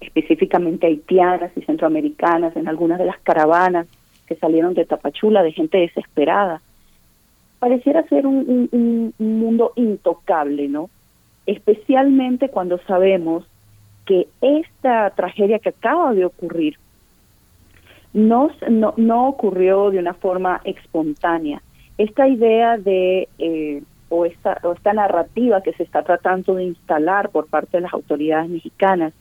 específicamente 0.00 0.86
haitianas 0.86 1.50
y 1.56 1.62
centroamericanas, 1.62 2.56
en 2.56 2.68
algunas 2.68 2.98
de 2.98 3.06
las 3.06 3.18
caravanas 3.20 3.86
que 4.26 4.36
salieron 4.36 4.74
de 4.74 4.84
Tapachula 4.84 5.42
de 5.42 5.52
gente 5.52 5.78
desesperada. 5.78 6.60
Pareciera 7.58 8.02
ser 8.08 8.26
un, 8.26 8.36
un- 8.36 8.68
un- 8.72 9.14
un 9.18 9.38
mundo 9.38 9.72
intocable, 9.76 10.68
¿no? 10.68 10.90
Especialmente 11.46 12.48
cuando 12.48 12.78
sabemos 12.86 13.44
que 14.06 14.28
esta 14.40 15.10
tragedia 15.10 15.58
que 15.58 15.70
acaba 15.70 16.12
de 16.14 16.24
ocurrir 16.26 16.76
no, 18.12 18.50
no, 18.70 18.94
no 18.96 19.28
ocurrió 19.28 19.90
de 19.90 19.98
una 19.98 20.14
forma 20.14 20.60
espontánea. 20.64 21.62
Esta 21.98 22.28
idea 22.28 22.76
de, 22.76 23.28
eh, 23.38 23.82
o, 24.08 24.24
esta, 24.24 24.58
o 24.62 24.72
esta 24.72 24.92
narrativa 24.92 25.62
que 25.62 25.72
se 25.72 25.82
está 25.82 26.02
tratando 26.02 26.54
de 26.54 26.64
instalar 26.64 27.30
por 27.30 27.46
parte 27.46 27.76
de 27.78 27.82
las 27.82 27.92
autoridades 27.94 28.48
mexicanas, 28.50 29.12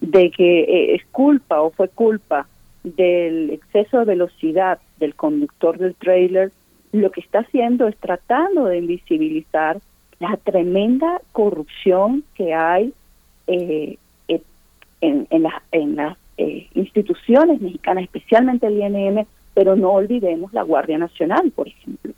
de 0.00 0.30
que 0.30 0.60
eh, 0.60 0.94
es 0.94 1.04
culpa 1.12 1.60
o 1.60 1.70
fue 1.70 1.88
culpa 1.88 2.46
del 2.82 3.50
exceso 3.50 3.98
de 3.98 4.04
velocidad 4.04 4.78
del 4.98 5.14
conductor 5.14 5.78
del 5.78 5.94
trailer, 5.94 6.52
lo 6.92 7.10
que 7.10 7.20
está 7.20 7.40
haciendo 7.40 7.86
es 7.88 7.96
tratando 7.96 8.66
de 8.66 8.78
invisibilizar 8.78 9.80
la 10.20 10.36
tremenda 10.36 11.20
corrupción 11.32 12.24
que 12.34 12.54
hay 12.54 12.92
eh, 13.46 13.96
eh, 14.28 14.42
en, 15.00 15.26
en 15.30 15.42
las 15.42 15.62
en 15.72 15.96
las 15.96 16.16
eh, 16.38 16.68
instituciones 16.74 17.60
mexicanas, 17.60 18.04
especialmente 18.04 18.66
el 18.66 18.78
INM, 18.78 19.26
pero 19.54 19.76
no 19.76 19.90
olvidemos 19.90 20.52
la 20.52 20.62
Guardia 20.62 20.98
Nacional, 20.98 21.50
por 21.50 21.68
ejemplo. 21.68 22.12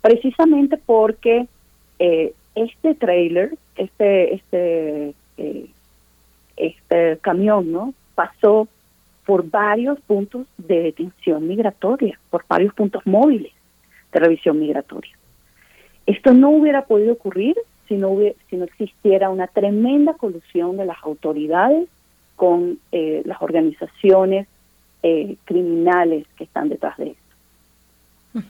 Precisamente 0.00 0.78
porque 0.78 1.46
eh, 1.98 2.32
este 2.54 2.94
trailer, 2.94 3.54
este 3.76 4.34
este 4.34 5.14
este 6.56 7.18
camión, 7.18 7.72
¿no? 7.72 7.94
Pasó 8.14 8.68
por 9.24 9.48
varios 9.50 10.00
puntos 10.00 10.46
de 10.56 10.82
detención 10.82 11.46
migratoria, 11.46 12.18
por 12.30 12.44
varios 12.48 12.72
puntos 12.74 13.04
móviles 13.06 13.52
de 14.12 14.20
revisión 14.20 14.58
migratoria. 14.58 15.12
Esto 16.06 16.32
no 16.32 16.50
hubiera 16.50 16.84
podido 16.84 17.14
ocurrir 17.14 17.56
si 17.88 17.96
no, 17.96 18.10
hubiera, 18.10 18.36
si 18.48 18.56
no 18.56 18.64
existiera 18.64 19.30
una 19.30 19.48
tremenda 19.48 20.14
colusión 20.14 20.76
de 20.76 20.86
las 20.86 20.98
autoridades 21.02 21.88
con 22.36 22.78
eh, 22.92 23.22
las 23.24 23.40
organizaciones 23.42 24.46
eh, 25.02 25.36
criminales 25.44 26.26
que 26.36 26.44
están 26.44 26.68
detrás 26.68 26.96
de 26.98 27.08
esto. 27.08 28.46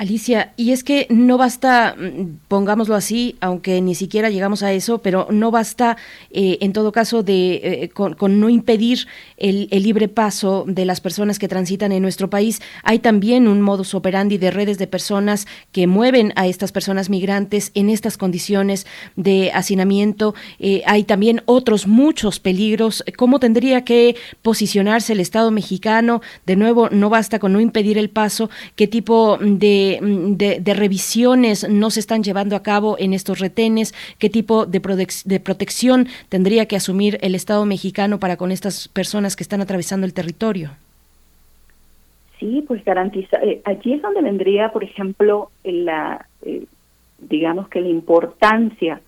Alicia, 0.00 0.54
y 0.56 0.72
es 0.72 0.82
que 0.82 1.06
no 1.10 1.36
basta, 1.36 1.94
mm, 1.94 2.38
pongámoslo 2.48 2.94
así, 2.94 3.36
aunque 3.40 3.82
ni 3.82 3.94
siquiera 3.94 4.30
llegamos 4.30 4.62
a 4.62 4.72
eso, 4.72 5.02
pero 5.02 5.26
no 5.30 5.50
basta 5.50 5.98
eh, 6.30 6.56
en 6.62 6.72
todo 6.72 6.90
caso 6.90 7.22
de 7.22 7.60
eh, 7.62 7.90
con, 7.90 8.40
no 8.40 8.48
impedir 8.48 9.06
el, 9.36 9.68
el 9.70 9.82
libre 9.82 10.08
paso 10.08 10.64
de 10.66 10.86
las 10.86 11.02
personas 11.02 11.38
que 11.38 11.48
transitan 11.48 11.92
en 11.92 12.00
nuestro 12.00 12.30
país. 12.30 12.62
Hay 12.82 13.00
también 13.00 13.46
un 13.46 13.60
modus 13.60 13.94
operandi 13.94 14.38
de 14.38 14.50
redes 14.50 14.78
de 14.78 14.86
personas 14.86 15.46
que 15.70 15.86
mueven 15.86 16.32
a 16.34 16.46
estas 16.46 16.72
personas 16.72 17.10
migrantes 17.10 17.70
en 17.74 17.90
estas 17.90 18.16
condiciones 18.16 18.86
de 19.16 19.52
hacinamiento. 19.52 20.34
Eh, 20.60 20.82
hay 20.86 21.04
también 21.04 21.42
otros 21.44 21.86
muchos 21.86 22.40
peligros. 22.40 23.04
¿Cómo 23.18 23.38
tendría 23.38 23.84
que 23.84 24.16
posicionarse 24.40 25.12
el 25.12 25.20
Estado 25.20 25.50
mexicano? 25.50 26.22
De 26.46 26.56
nuevo, 26.56 26.88
no 26.88 27.10
basta 27.10 27.38
con 27.38 27.52
no 27.52 27.60
impedir 27.60 27.98
el 27.98 28.08
paso. 28.08 28.48
¿Qué 28.76 28.86
tipo 28.86 29.36
de 29.38 29.89
de, 30.00 30.60
de, 30.60 30.74
revisiones 30.74 31.68
no 31.68 31.90
se 31.90 32.00
están 32.00 32.22
llevando 32.22 32.54
a 32.54 32.62
cabo 32.62 32.96
en 32.98 33.12
estos 33.12 33.40
retenes, 33.40 33.94
qué 34.18 34.30
tipo 34.30 34.66
de, 34.66 34.80
de, 35.24 35.40
protección 35.40 36.06
tendría 36.28 36.66
que 36.66 36.76
asumir 36.76 37.18
el 37.22 37.34
Estado 37.34 37.64
mexicano 37.66 38.20
para 38.20 38.36
con 38.36 38.52
estas 38.52 38.88
personas 38.88 39.36
que 39.36 39.42
están 39.42 39.60
atravesando 39.60 40.06
el 40.06 40.14
territorio. 40.14 40.70
Sí, 42.38 42.64
pues 42.66 42.84
garantiza. 42.84 43.38
Eh, 43.42 43.60
allí 43.64 43.94
es 43.94 44.02
donde 44.02 44.22
vendría, 44.22 44.72
por 44.72 44.84
ejemplo, 44.84 45.50
la, 45.64 46.26
eh, 46.42 46.64
digamos 47.18 47.68
que 47.68 47.80
la 47.80 47.88
importancia 47.88 49.00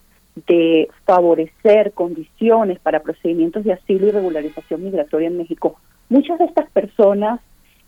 de 0.47 0.89
favorecer 1.05 1.93
condiciones 1.93 2.79
para 2.79 3.03
procedimientos 3.03 3.65
de 3.65 3.73
asilo 3.73 4.07
y 4.07 4.11
regularización 4.11 4.85
migratoria 4.85 5.29
en 5.29 5.39
México. 5.39 5.77
Muchas 6.09 6.39
de 6.39 6.47
estas 6.47 6.71
personas 6.71 7.41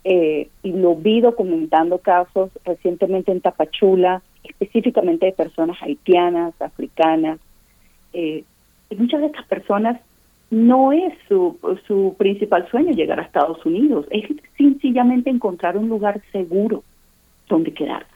eh, 0.05 0.49
y 0.63 0.73
lo 0.73 0.97
vi 0.97 1.23
documentando 1.23 1.99
casos 1.99 2.51
recientemente 2.65 3.33
en 3.33 3.41
Tapachula, 3.41 4.23
específicamente 4.43 5.25
de 5.25 5.33
personas 5.33 5.79
haitianas, 5.83 6.53
africanas. 6.61 7.41
Eh, 8.13 8.45
muchas 8.95 9.23
de 9.23 9.27
estas 9.29 9.47
personas 9.47 9.99
no 10.51 10.93
es 10.93 11.15
su, 11.27 11.59
su 11.87 12.15
principal 12.19 12.69
sueño 12.71 12.93
llegar 12.93 13.19
a 13.19 13.23
Estados 13.23 13.65
Unidos, 13.65 14.07
es 14.11 14.25
sencillamente 14.59 15.31
encontrar 15.31 15.79
un 15.79 15.89
lugar 15.89 16.21
seguro 16.33 16.85
donde 17.49 17.73
quedarse. 17.73 18.13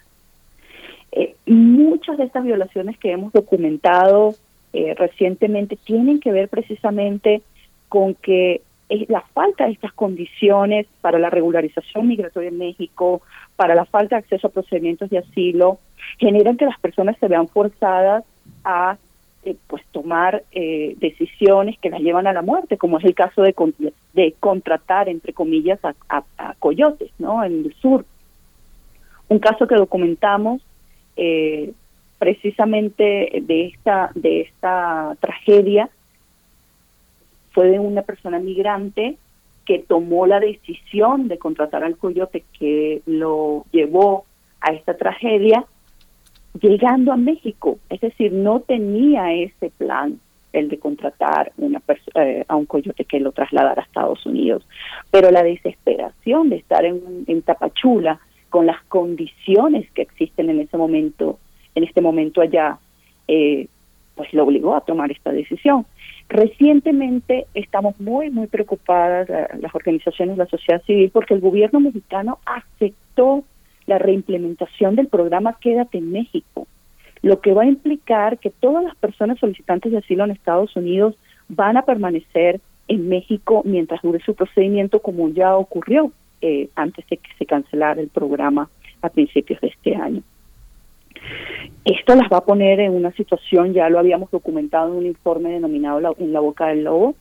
Eh, 1.12 1.36
muchas 1.46 2.18
de 2.18 2.24
estas 2.24 2.44
violaciones 2.44 2.98
que 2.98 3.12
hemos 3.12 3.32
documentado 3.32 4.34
recientemente 4.96 5.76
tienen 5.76 6.20
que 6.20 6.30
ver 6.30 6.48
precisamente 6.48 7.42
con 7.88 8.14
que 8.14 8.60
es 8.88 9.08
la 9.08 9.20
falta 9.20 9.66
de 9.66 9.72
estas 9.72 9.92
condiciones 9.92 10.86
para 11.00 11.18
la 11.18 11.30
regularización 11.30 12.08
migratoria 12.08 12.48
en 12.48 12.58
México, 12.58 13.22
para 13.56 13.74
la 13.74 13.84
falta 13.84 14.16
de 14.16 14.20
acceso 14.20 14.46
a 14.46 14.50
procedimientos 14.50 15.10
de 15.10 15.18
asilo, 15.18 15.78
generan 16.18 16.56
que 16.56 16.64
las 16.64 16.78
personas 16.80 17.16
se 17.18 17.28
vean 17.28 17.48
forzadas 17.48 18.24
a 18.64 18.96
eh, 19.44 19.56
pues 19.66 19.84
tomar 19.92 20.42
eh, 20.52 20.94
decisiones 20.98 21.78
que 21.78 21.90
las 21.90 22.00
llevan 22.00 22.26
a 22.26 22.32
la 22.32 22.42
muerte, 22.42 22.76
como 22.76 22.98
es 22.98 23.04
el 23.04 23.14
caso 23.14 23.42
de, 23.42 23.54
de 24.14 24.34
contratar, 24.40 25.08
entre 25.08 25.32
comillas, 25.32 25.78
a, 25.84 25.94
a, 26.08 26.54
coyotes, 26.58 27.10
¿no? 27.18 27.44
En 27.44 27.64
el 27.64 27.74
sur. 27.74 28.04
Un 29.28 29.38
caso 29.38 29.66
que 29.66 29.74
documentamos 29.74 30.62
eh, 31.16 31.72
precisamente 32.18 33.42
de 33.42 33.66
esta, 33.66 34.10
de 34.14 34.40
esta 34.40 35.16
tragedia 35.20 35.88
fue 37.52 37.68
de 37.68 37.78
una 37.78 38.02
persona 38.02 38.38
migrante 38.38 39.16
que 39.64 39.80
tomó 39.80 40.26
la 40.26 40.40
decisión 40.40 41.28
de 41.28 41.38
contratar 41.38 41.84
al 41.84 41.96
coyote 41.96 42.44
que 42.58 43.02
lo 43.06 43.64
llevó 43.70 44.24
a 44.60 44.72
esta 44.72 44.96
tragedia 44.96 45.64
llegando 46.60 47.12
a 47.12 47.16
México, 47.16 47.78
es 47.90 48.00
decir, 48.00 48.32
no 48.32 48.60
tenía 48.60 49.32
ese 49.32 49.70
plan 49.70 50.18
el 50.52 50.68
de 50.68 50.78
contratar 50.78 51.52
una 51.58 51.82
eh, 52.14 52.44
a 52.48 52.56
un 52.56 52.66
coyote 52.66 53.04
que 53.04 53.20
lo 53.20 53.32
trasladara 53.32 53.82
a 53.82 53.84
Estados 53.84 54.24
Unidos, 54.24 54.66
pero 55.10 55.30
la 55.30 55.42
desesperación 55.42 56.48
de 56.48 56.56
estar 56.56 56.84
en, 56.84 57.24
en 57.26 57.42
Tapachula 57.42 58.18
con 58.48 58.66
las 58.66 58.82
condiciones 58.84 59.90
que 59.92 60.02
existen 60.02 60.48
en 60.48 60.60
ese 60.60 60.76
momento, 60.76 61.38
en 61.74 61.84
este 61.84 62.00
momento 62.00 62.40
allá, 62.40 62.78
eh, 63.28 63.68
pues 64.18 64.34
lo 64.34 64.42
obligó 64.42 64.74
a 64.74 64.80
tomar 64.80 65.12
esta 65.12 65.30
decisión. 65.30 65.86
Recientemente 66.28 67.46
estamos 67.54 67.98
muy, 68.00 68.30
muy 68.30 68.48
preocupadas, 68.48 69.28
las 69.28 69.74
organizaciones 69.74 70.36
de 70.36 70.44
la 70.44 70.50
sociedad 70.50 70.82
civil, 70.82 71.10
porque 71.10 71.34
el 71.34 71.40
gobierno 71.40 71.78
mexicano 71.78 72.40
aceptó 72.44 73.44
la 73.86 73.98
reimplementación 73.98 74.96
del 74.96 75.06
programa 75.06 75.56
Quédate 75.60 75.98
en 75.98 76.10
México, 76.10 76.66
lo 77.22 77.40
que 77.40 77.54
va 77.54 77.62
a 77.62 77.66
implicar 77.66 78.38
que 78.38 78.50
todas 78.50 78.82
las 78.84 78.96
personas 78.96 79.38
solicitantes 79.38 79.92
de 79.92 79.98
asilo 79.98 80.24
en 80.24 80.32
Estados 80.32 80.74
Unidos 80.74 81.16
van 81.48 81.76
a 81.76 81.82
permanecer 81.82 82.60
en 82.88 83.08
México 83.08 83.62
mientras 83.64 84.02
dure 84.02 84.18
su 84.24 84.34
procedimiento, 84.34 85.00
como 85.00 85.28
ya 85.28 85.56
ocurrió 85.56 86.10
eh, 86.40 86.68
antes 86.74 87.06
de 87.08 87.18
que 87.18 87.30
se 87.38 87.46
cancelara 87.46 88.00
el 88.00 88.08
programa 88.08 88.68
a 89.00 89.08
principios 89.10 89.60
de 89.60 89.68
este 89.68 89.94
año. 89.94 90.22
Esto 91.84 92.14
las 92.14 92.30
va 92.30 92.38
a 92.38 92.44
poner 92.44 92.80
en 92.80 92.92
una 92.92 93.12
situación, 93.12 93.72
ya 93.72 93.88
lo 93.88 93.98
habíamos 93.98 94.30
documentado 94.30 94.92
en 94.92 94.98
un 94.98 95.06
informe 95.06 95.50
denominado 95.50 96.14
En 96.18 96.32
la 96.32 96.40
boca 96.40 96.66
del 96.66 96.84
lobo, 96.84 97.14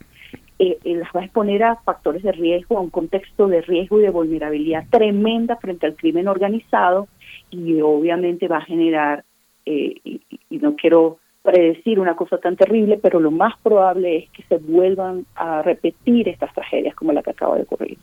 eh, 0.60 0.80
eh, 0.84 0.96
las 0.96 1.10
va 1.16 1.22
a 1.22 1.24
exponer 1.24 1.64
a 1.64 1.76
factores 1.76 2.24
de 2.24 2.32
riesgo, 2.32 2.78
a 2.78 2.82
un 2.82 2.90
contexto 2.90 3.48
de 3.48 3.62
riesgo 3.62 4.00
y 4.00 4.04
de 4.04 4.10
vulnerabilidad 4.10 4.86
tremenda 4.90 5.56
frente 5.58 5.86
al 5.86 5.96
crimen 5.96 6.28
organizado 6.28 7.08
y 7.52 7.80
obviamente 7.82 8.48
va 8.48 8.58
a 8.58 8.66
generar, 8.66 9.24
eh, 9.66 9.96
y, 10.04 10.22
no 10.50 10.76
quiero 10.76 11.20
predecir 11.44 12.00
una 12.00 12.16
cosa 12.16 12.40
tan 12.40 12.58
terrible, 12.58 13.00
pero 13.02 13.20
lo 13.20 13.30
más 13.30 13.54
probable 13.62 14.18
es 14.18 14.30
que 14.32 14.44
se 14.44 14.58
vuelvan 14.58 15.26
a 15.36 15.62
repetir 15.62 16.28
estas 16.28 16.52
tragedias 16.54 16.96
como 16.96 17.14
la 17.14 17.22
que 17.22 17.30
acaba 17.30 17.56
de 17.56 17.62
ocurrir. 17.62 17.98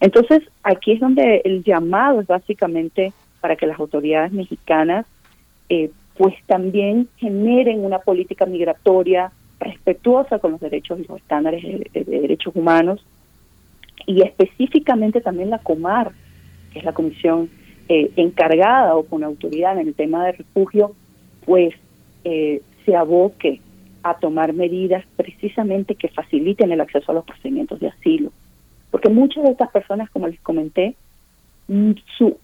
Entonces, 0.00 0.40
aquí 0.62 0.92
es 0.92 1.00
donde 1.00 1.42
el 1.44 1.62
llamado 1.62 2.22
es 2.22 2.26
básicamente 2.26 3.12
para 3.40 3.56
que 3.56 3.66
las 3.66 3.78
autoridades 3.78 4.32
mexicanas 4.32 5.06
pues 6.16 6.34
también 6.46 7.08
generen 7.16 7.84
una 7.84 8.00
política 8.00 8.44
migratoria 8.44 9.32
respetuosa 9.58 10.38
con 10.38 10.52
los 10.52 10.60
derechos 10.60 10.98
y 10.98 11.04
los 11.04 11.18
estándares 11.18 11.62
de, 11.62 12.04
derechos 12.04 12.54
humanos 12.54 13.04
y 14.06 14.22
específicamente 14.22 15.20
también 15.20 15.50
la 15.50 15.58
Comar, 15.58 16.12
que 16.72 16.80
es 16.80 16.84
la 16.84 16.92
comisión 16.92 17.48
eh, 17.88 18.10
encargada 18.16 18.96
o 18.96 19.04
con 19.04 19.24
autoridad 19.24 19.78
en 19.78 19.88
el 19.88 19.94
tema 19.94 20.26
de 20.26 20.32
refugio, 20.32 20.94
pues 21.44 21.74
eh, 22.24 22.62
se 22.84 22.96
aboque 22.96 23.60
a 24.02 24.14
tomar 24.18 24.52
medidas 24.52 25.04
precisamente 25.16 25.94
que 25.94 26.08
faciliten 26.08 26.72
el 26.72 26.80
acceso 26.80 27.12
a 27.12 27.14
los 27.14 27.24
procedimientos 27.24 27.80
de 27.80 27.88
asilo. 27.88 28.32
Porque 28.90 29.08
muchas 29.08 29.44
de 29.44 29.50
estas 29.50 29.70
personas, 29.70 30.10
como 30.10 30.28
les 30.28 30.40
comenté, 30.40 30.96
mm, 31.72 31.92
su, 32.18 32.36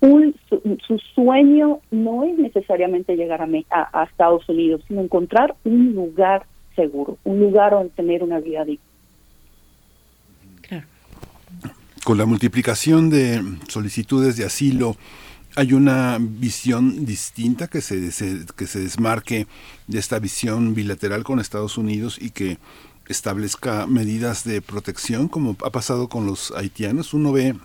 su, 0.49 0.79
su 0.87 0.99
sueño 1.15 1.81
no 1.91 2.25
es 2.25 2.39
necesariamente 2.39 3.17
llegar 3.17 3.43
a, 3.43 3.49
a, 3.71 4.01
a 4.01 4.05
Estados 4.05 4.49
Unidos, 4.49 4.83
sino 4.89 5.03
encontrar 5.03 5.55
un 5.65 5.95
lugar 5.95 6.47
seguro, 6.75 7.19
un 7.25 7.41
lugar 7.41 7.73
donde 7.73 7.91
tener 7.91 8.23
una 8.23 8.41
vida 8.41 8.65
digna. 8.65 8.85
Con 12.05 12.19
la 12.19 12.27
multiplicación 12.27 13.11
de 13.11 13.43
solicitudes 13.67 14.37
de 14.37 14.45
asilo, 14.45 14.97
hay 15.57 15.73
una 15.73 16.19
visión 16.21 17.05
distinta 17.05 17.67
que 17.67 17.81
se, 17.81 18.13
que 18.57 18.67
se 18.67 18.79
desmarque 18.79 19.49
de 19.89 19.99
esta 19.99 20.19
visión 20.21 20.75
bilateral 20.75 21.25
con 21.25 21.41
Estados 21.41 21.79
Unidos 21.79 22.19
y 22.21 22.31
que 22.31 22.59
establezca 23.09 23.87
medidas 23.87 24.45
de 24.45 24.61
protección, 24.61 25.29
como 25.29 25.57
ha 25.65 25.71
pasado 25.71 26.09
con 26.09 26.27
los 26.27 26.53
haitianos. 26.53 27.15
Uno 27.15 27.33
ve, 27.33 27.57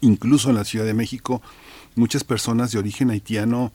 incluso 0.00 0.50
en 0.50 0.56
la 0.56 0.64
Ciudad 0.64 0.84
de 0.84 0.94
México, 0.94 1.42
muchas 1.94 2.24
personas 2.24 2.72
de 2.72 2.78
origen 2.78 3.10
haitiano 3.10 3.72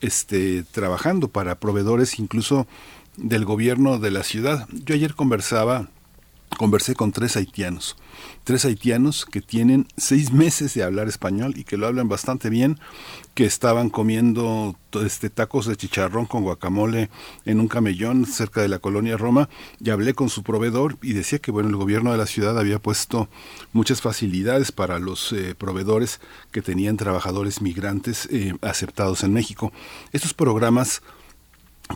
este, 0.00 0.62
trabajando 0.64 1.28
para 1.28 1.58
proveedores 1.58 2.18
incluso 2.18 2.66
del 3.16 3.44
gobierno 3.44 3.98
de 3.98 4.10
la 4.10 4.22
ciudad. 4.22 4.68
Yo 4.72 4.94
ayer 4.94 5.14
conversaba, 5.14 5.88
conversé 6.56 6.94
con 6.94 7.12
tres 7.12 7.36
haitianos, 7.36 7.96
tres 8.44 8.64
haitianos 8.64 9.26
que 9.26 9.40
tienen 9.40 9.88
seis 9.96 10.32
meses 10.32 10.74
de 10.74 10.82
hablar 10.82 11.08
español 11.08 11.54
y 11.56 11.64
que 11.64 11.76
lo 11.76 11.86
hablan 11.86 12.08
bastante 12.08 12.50
bien, 12.50 12.78
que 13.34 13.44
estaban 13.44 13.90
comiendo 13.90 14.76
este 15.04 15.28
tacos 15.28 15.66
de 15.66 15.76
chicharrón 15.76 16.24
con 16.24 16.42
guacamole 16.42 17.10
en 17.44 17.60
un 17.60 17.68
camellón 17.68 18.24
cerca 18.24 18.62
de 18.62 18.68
la 18.68 18.78
colonia 18.78 19.18
Roma 19.18 19.50
y 19.78 19.90
hablé 19.90 20.14
con 20.14 20.30
su 20.30 20.42
proveedor 20.42 20.96
y 21.02 21.12
decía 21.12 21.38
que 21.38 21.50
bueno 21.50 21.68
el 21.68 21.76
gobierno 21.76 22.12
de 22.12 22.18
la 22.18 22.26
ciudad 22.26 22.58
había 22.58 22.78
puesto 22.78 23.28
muchas 23.72 24.00
facilidades 24.00 24.72
para 24.72 24.98
los 24.98 25.32
eh, 25.32 25.54
proveedores 25.54 26.20
que 26.50 26.62
tenían 26.62 26.96
trabajadores 26.96 27.60
migrantes 27.60 28.26
eh, 28.32 28.54
aceptados 28.62 29.22
en 29.22 29.34
México. 29.34 29.72
Estos 30.12 30.32
programas 30.32 31.02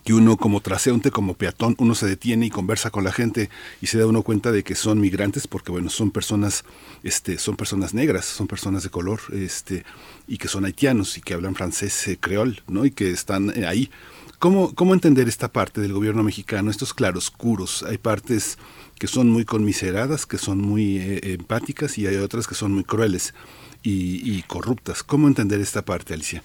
que 0.04 0.14
uno 0.14 0.36
como 0.36 0.60
traseúnte, 0.60 1.10
como 1.10 1.34
peatón, 1.34 1.74
uno 1.78 1.94
se 1.94 2.06
detiene 2.06 2.46
y 2.46 2.50
conversa 2.50 2.90
con 2.90 3.04
la 3.04 3.12
gente 3.12 3.50
y 3.80 3.86
se 3.86 3.98
da 3.98 4.06
uno 4.06 4.22
cuenta 4.22 4.52
de 4.52 4.62
que 4.62 4.74
son 4.74 5.00
migrantes 5.00 5.48
porque 5.48 5.72
bueno, 5.72 5.90
son 5.90 6.10
personas 6.10 6.64
este 7.02 7.38
son 7.38 7.56
personas 7.56 7.92
negras, 7.92 8.24
son 8.24 8.46
personas 8.46 8.82
de 8.84 8.90
color, 8.90 9.20
este 9.32 9.84
y 10.28 10.38
que 10.38 10.48
son 10.48 10.64
haitianos 10.64 11.18
y 11.18 11.20
que 11.20 11.34
hablan 11.34 11.54
francés 11.54 12.06
eh, 12.08 12.18
creol, 12.20 12.62
¿no? 12.68 12.84
Y 12.84 12.92
que 12.92 13.10
están 13.10 13.50
eh, 13.56 13.66
ahí. 13.66 13.90
¿Cómo, 14.38 14.74
¿Cómo 14.74 14.94
entender 14.94 15.28
esta 15.28 15.52
parte 15.52 15.80
del 15.82 15.92
gobierno 15.92 16.22
mexicano, 16.22 16.70
estos 16.70 16.94
claroscuros? 16.94 17.82
Hay 17.82 17.98
partes 17.98 18.56
que 18.98 19.06
son 19.06 19.28
muy 19.28 19.44
conmiseradas, 19.44 20.24
que 20.24 20.38
son 20.38 20.58
muy 20.58 20.98
eh, 20.98 21.32
empáticas 21.34 21.98
y 21.98 22.06
hay 22.06 22.16
otras 22.16 22.46
que 22.46 22.54
son 22.54 22.72
muy 22.72 22.84
crueles 22.84 23.34
y 23.82 24.42
corruptas. 24.42 25.02
¿Cómo 25.02 25.26
entender 25.26 25.58
esta 25.60 25.82
parte, 25.84 26.12
Alicia? 26.12 26.42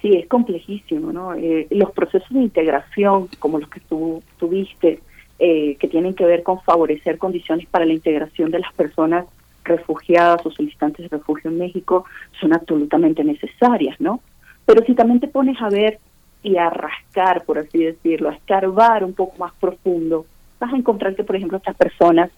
Sí, 0.00 0.16
es 0.16 0.28
complejísimo, 0.28 1.12
¿no? 1.12 1.34
Eh, 1.34 1.66
los 1.70 1.90
procesos 1.90 2.28
de 2.30 2.40
integración, 2.40 3.28
como 3.38 3.58
los 3.58 3.68
que 3.68 3.80
tú 3.80 4.22
tuviste, 4.38 5.00
eh, 5.40 5.76
que 5.76 5.88
tienen 5.88 6.14
que 6.14 6.24
ver 6.24 6.42
con 6.42 6.60
favorecer 6.62 7.18
condiciones 7.18 7.66
para 7.68 7.84
la 7.84 7.94
integración 7.94 8.50
de 8.50 8.60
las 8.60 8.72
personas 8.74 9.26
refugiadas 9.64 10.44
o 10.46 10.50
solicitantes 10.50 11.10
de 11.10 11.16
refugio 11.16 11.50
en 11.50 11.58
México, 11.58 12.04
son 12.40 12.54
absolutamente 12.54 13.24
necesarias, 13.24 14.00
¿no? 14.00 14.20
Pero 14.64 14.84
si 14.84 14.94
también 14.94 15.20
te 15.20 15.28
pones 15.28 15.60
a 15.60 15.68
ver 15.68 15.98
y 16.42 16.56
a 16.56 16.70
rascar, 16.70 17.44
por 17.44 17.58
así 17.58 17.78
decirlo, 17.78 18.30
a 18.30 18.34
escarbar 18.34 19.04
un 19.04 19.14
poco 19.14 19.36
más 19.38 19.52
profundo, 19.60 20.26
vas 20.60 20.72
a 20.72 20.76
encontrar 20.76 21.14
que, 21.16 21.24
por 21.24 21.36
ejemplo, 21.36 21.58
estas 21.58 21.76
personas 21.76 22.30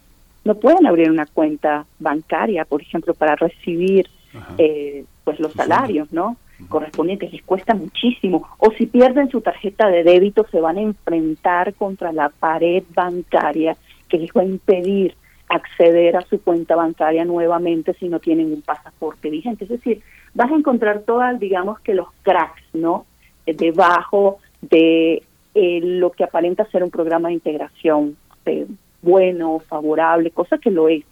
no 0.45 0.55
pueden 0.55 0.87
abrir 0.87 1.11
una 1.11 1.27
cuenta 1.27 1.85
bancaria, 1.99 2.65
por 2.65 2.81
ejemplo, 2.81 3.15
para 3.15 3.37
recibir 3.37 4.09
eh, 4.59 5.05
pues 5.25 5.39
los 5.39 5.53
salarios, 5.53 6.13
¿no? 6.13 6.37
Correspondientes 6.69 7.33
les 7.33 7.43
cuesta 7.43 7.75
muchísimo 7.75 8.49
o 8.59 8.71
si 8.73 8.87
pierden 8.87 9.31
su 9.31 9.41
tarjeta 9.41 9.89
de 9.89 10.05
débito 10.05 10.47
se 10.51 10.61
van 10.61 10.79
a 10.79 10.83
enfrentar 10.83 11.75
contra 11.75 12.13
la 12.13 12.29
pared 12.29 12.83
bancaria 12.95 13.77
que 14.09 14.19
les 14.19 14.31
va 14.31 14.43
a 14.43 14.47
impedir 14.47 15.15
acceder 15.49 16.17
a 16.17 16.23
su 16.23 16.41
cuenta 16.41 16.77
bancaria 16.77 17.25
nuevamente 17.25 17.95
si 17.95 18.09
no 18.09 18.21
tienen 18.21 18.53
un 18.53 18.63
pasaporte 18.63 19.31
vigente. 19.31 19.65
Es 19.65 19.71
decir, 19.71 20.01
vas 20.33 20.51
a 20.51 20.55
encontrar 20.55 21.01
todas, 21.01 21.39
digamos 21.41 21.81
que 21.81 21.95
los 21.95 22.09
cracks, 22.23 22.63
¿no? 22.73 23.05
Eh, 23.47 23.55
debajo 23.55 24.39
de 24.61 25.23
eh, 25.55 25.81
lo 25.83 26.13
que 26.13 26.25
aparenta 26.25 26.65
ser 26.71 26.85
un 26.85 26.91
programa 26.91 27.29
de 27.29 27.35
integración 27.35 28.17
eh, 28.47 28.67
bueno, 29.03 29.61
favorable, 29.61 30.31
cosa 30.31 30.59
que 30.59 30.71
lo 30.71 30.89
es 30.89 31.05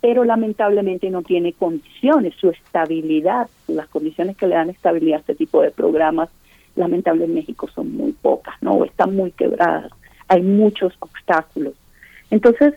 pero 0.00 0.24
lamentablemente 0.24 1.10
no 1.10 1.22
tiene 1.22 1.52
condiciones, 1.52 2.34
su 2.34 2.50
estabilidad, 2.50 3.48
las 3.66 3.88
condiciones 3.88 4.36
que 4.36 4.46
le 4.46 4.54
dan 4.54 4.70
estabilidad 4.70 5.18
a 5.18 5.20
este 5.20 5.34
tipo 5.34 5.62
de 5.62 5.70
programas, 5.70 6.28
lamentablemente 6.74 7.32
en 7.32 7.34
México 7.34 7.68
son 7.74 7.96
muy 7.96 8.12
pocas, 8.12 8.54
¿no? 8.60 8.84
están 8.84 9.16
muy 9.16 9.32
quebradas, 9.32 9.90
hay 10.28 10.42
muchos 10.42 10.92
obstáculos. 11.00 11.74
Entonces, 12.30 12.74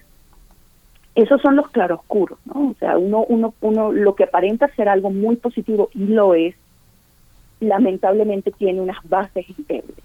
esos 1.15 1.41
son 1.41 1.55
los 1.55 1.69
claroscuros, 1.69 2.39
¿no? 2.45 2.69
O 2.69 2.75
sea, 2.79 2.97
uno, 2.97 3.25
uno, 3.27 3.53
uno, 3.61 3.91
lo 3.91 4.15
que 4.15 4.23
aparenta 4.23 4.73
ser 4.75 4.87
algo 4.87 5.09
muy 5.09 5.35
positivo 5.35 5.89
y 5.93 6.05
lo 6.05 6.33
es, 6.33 6.55
lamentablemente 7.59 8.51
tiene 8.51 8.79
unas 8.79 8.97
bases 9.03 9.45
endebles, 9.57 9.97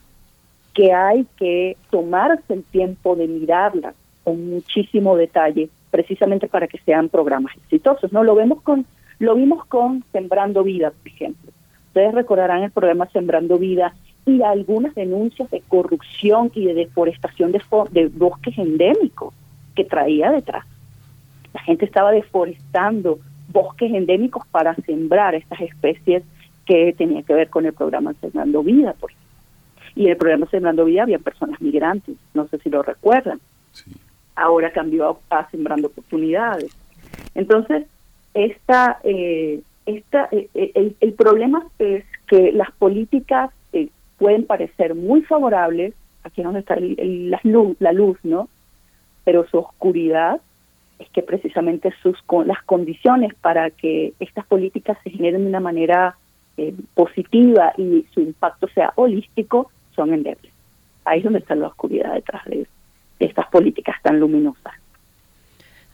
que 0.72 0.92
hay 0.92 1.26
que 1.36 1.76
tomarse 1.90 2.54
el 2.54 2.64
tiempo 2.64 3.14
de 3.14 3.28
mirarlas 3.28 3.94
con 4.24 4.50
muchísimo 4.50 5.16
detalle, 5.16 5.68
precisamente 5.94 6.48
para 6.48 6.66
que 6.66 6.78
sean 6.78 7.08
programas 7.08 7.56
exitosos, 7.56 8.12
¿no? 8.12 8.24
Lo 8.24 8.34
vemos 8.34 8.60
con, 8.62 8.84
lo 9.20 9.36
vimos 9.36 9.64
con 9.66 10.02
Sembrando 10.10 10.64
Vida, 10.64 10.90
por 10.90 11.06
ejemplo. 11.06 11.52
Ustedes 11.86 12.12
recordarán 12.12 12.64
el 12.64 12.72
programa 12.72 13.08
Sembrando 13.12 13.58
Vida 13.58 13.94
y 14.26 14.42
algunas 14.42 14.92
denuncias 14.96 15.48
de 15.52 15.60
corrupción 15.60 16.50
y 16.52 16.64
de 16.64 16.74
deforestación 16.74 17.52
de, 17.52 17.62
de 17.92 18.08
bosques 18.08 18.58
endémicos 18.58 19.32
que 19.76 19.84
traía 19.84 20.32
detrás. 20.32 20.64
La 21.52 21.60
gente 21.60 21.84
estaba 21.84 22.10
deforestando 22.10 23.20
bosques 23.52 23.94
endémicos 23.94 24.44
para 24.48 24.74
sembrar 24.74 25.36
estas 25.36 25.60
especies 25.60 26.24
que 26.66 26.92
tenían 26.98 27.22
que 27.22 27.34
ver 27.34 27.50
con 27.50 27.66
el 27.66 27.72
programa 27.72 28.14
Sembrando 28.14 28.64
Vida. 28.64 28.94
Por 28.94 29.12
ejemplo. 29.12 29.30
Y 29.94 30.08
el 30.08 30.16
programa 30.16 30.46
Sembrando 30.50 30.86
Vida 30.86 31.04
había 31.04 31.20
personas 31.20 31.60
migrantes, 31.60 32.16
no 32.34 32.48
sé 32.48 32.58
si 32.58 32.68
lo 32.68 32.82
recuerdan. 32.82 33.38
Ahora 34.36 34.72
cambió 34.72 35.18
a, 35.30 35.50
Sembrando 35.50 35.88
Oportunidades. 35.88 36.70
Entonces, 37.34 37.86
esta, 38.34 38.98
eh, 39.04 39.60
esta, 39.86 40.28
eh, 40.32 40.48
eh, 40.54 40.72
el, 40.74 40.96
el 41.00 41.12
problema 41.12 41.66
es 41.78 42.04
que 42.26 42.52
las 42.52 42.70
políticas 42.72 43.50
eh, 43.72 43.88
pueden 44.18 44.44
parecer 44.46 44.94
muy 44.94 45.22
favorables, 45.22 45.94
aquí 46.24 46.40
es 46.40 46.44
donde 46.44 46.60
está 46.60 46.74
el- 46.74 46.98
el- 46.98 47.30
la, 47.30 47.40
luz, 47.44 47.76
la 47.80 47.92
luz, 47.92 48.18
¿no? 48.22 48.48
Pero 49.24 49.46
su 49.48 49.58
oscuridad 49.58 50.40
es 50.98 51.08
que 51.10 51.22
precisamente 51.22 51.92
sus 52.02 52.20
con 52.22 52.46
las 52.48 52.62
condiciones 52.62 53.34
para 53.34 53.70
que 53.70 54.12
estas 54.20 54.46
políticas 54.46 54.96
se 55.04 55.10
generen 55.10 55.42
de 55.42 55.48
una 55.48 55.60
manera 55.60 56.16
eh, 56.56 56.72
positiva 56.94 57.72
y 57.76 58.06
su 58.14 58.20
impacto 58.20 58.68
sea 58.68 58.92
holístico 58.94 59.70
son 59.96 60.14
endebles. 60.14 60.52
Ahí 61.04 61.18
es 61.18 61.24
donde 61.24 61.40
está 61.40 61.54
la 61.56 61.66
oscuridad 61.66 62.14
detrás 62.14 62.44
de, 62.44 62.66
de 63.18 63.26
estas 63.26 63.46
políticas 63.48 63.96
tan 64.02 64.20
luminosas. 64.20 64.74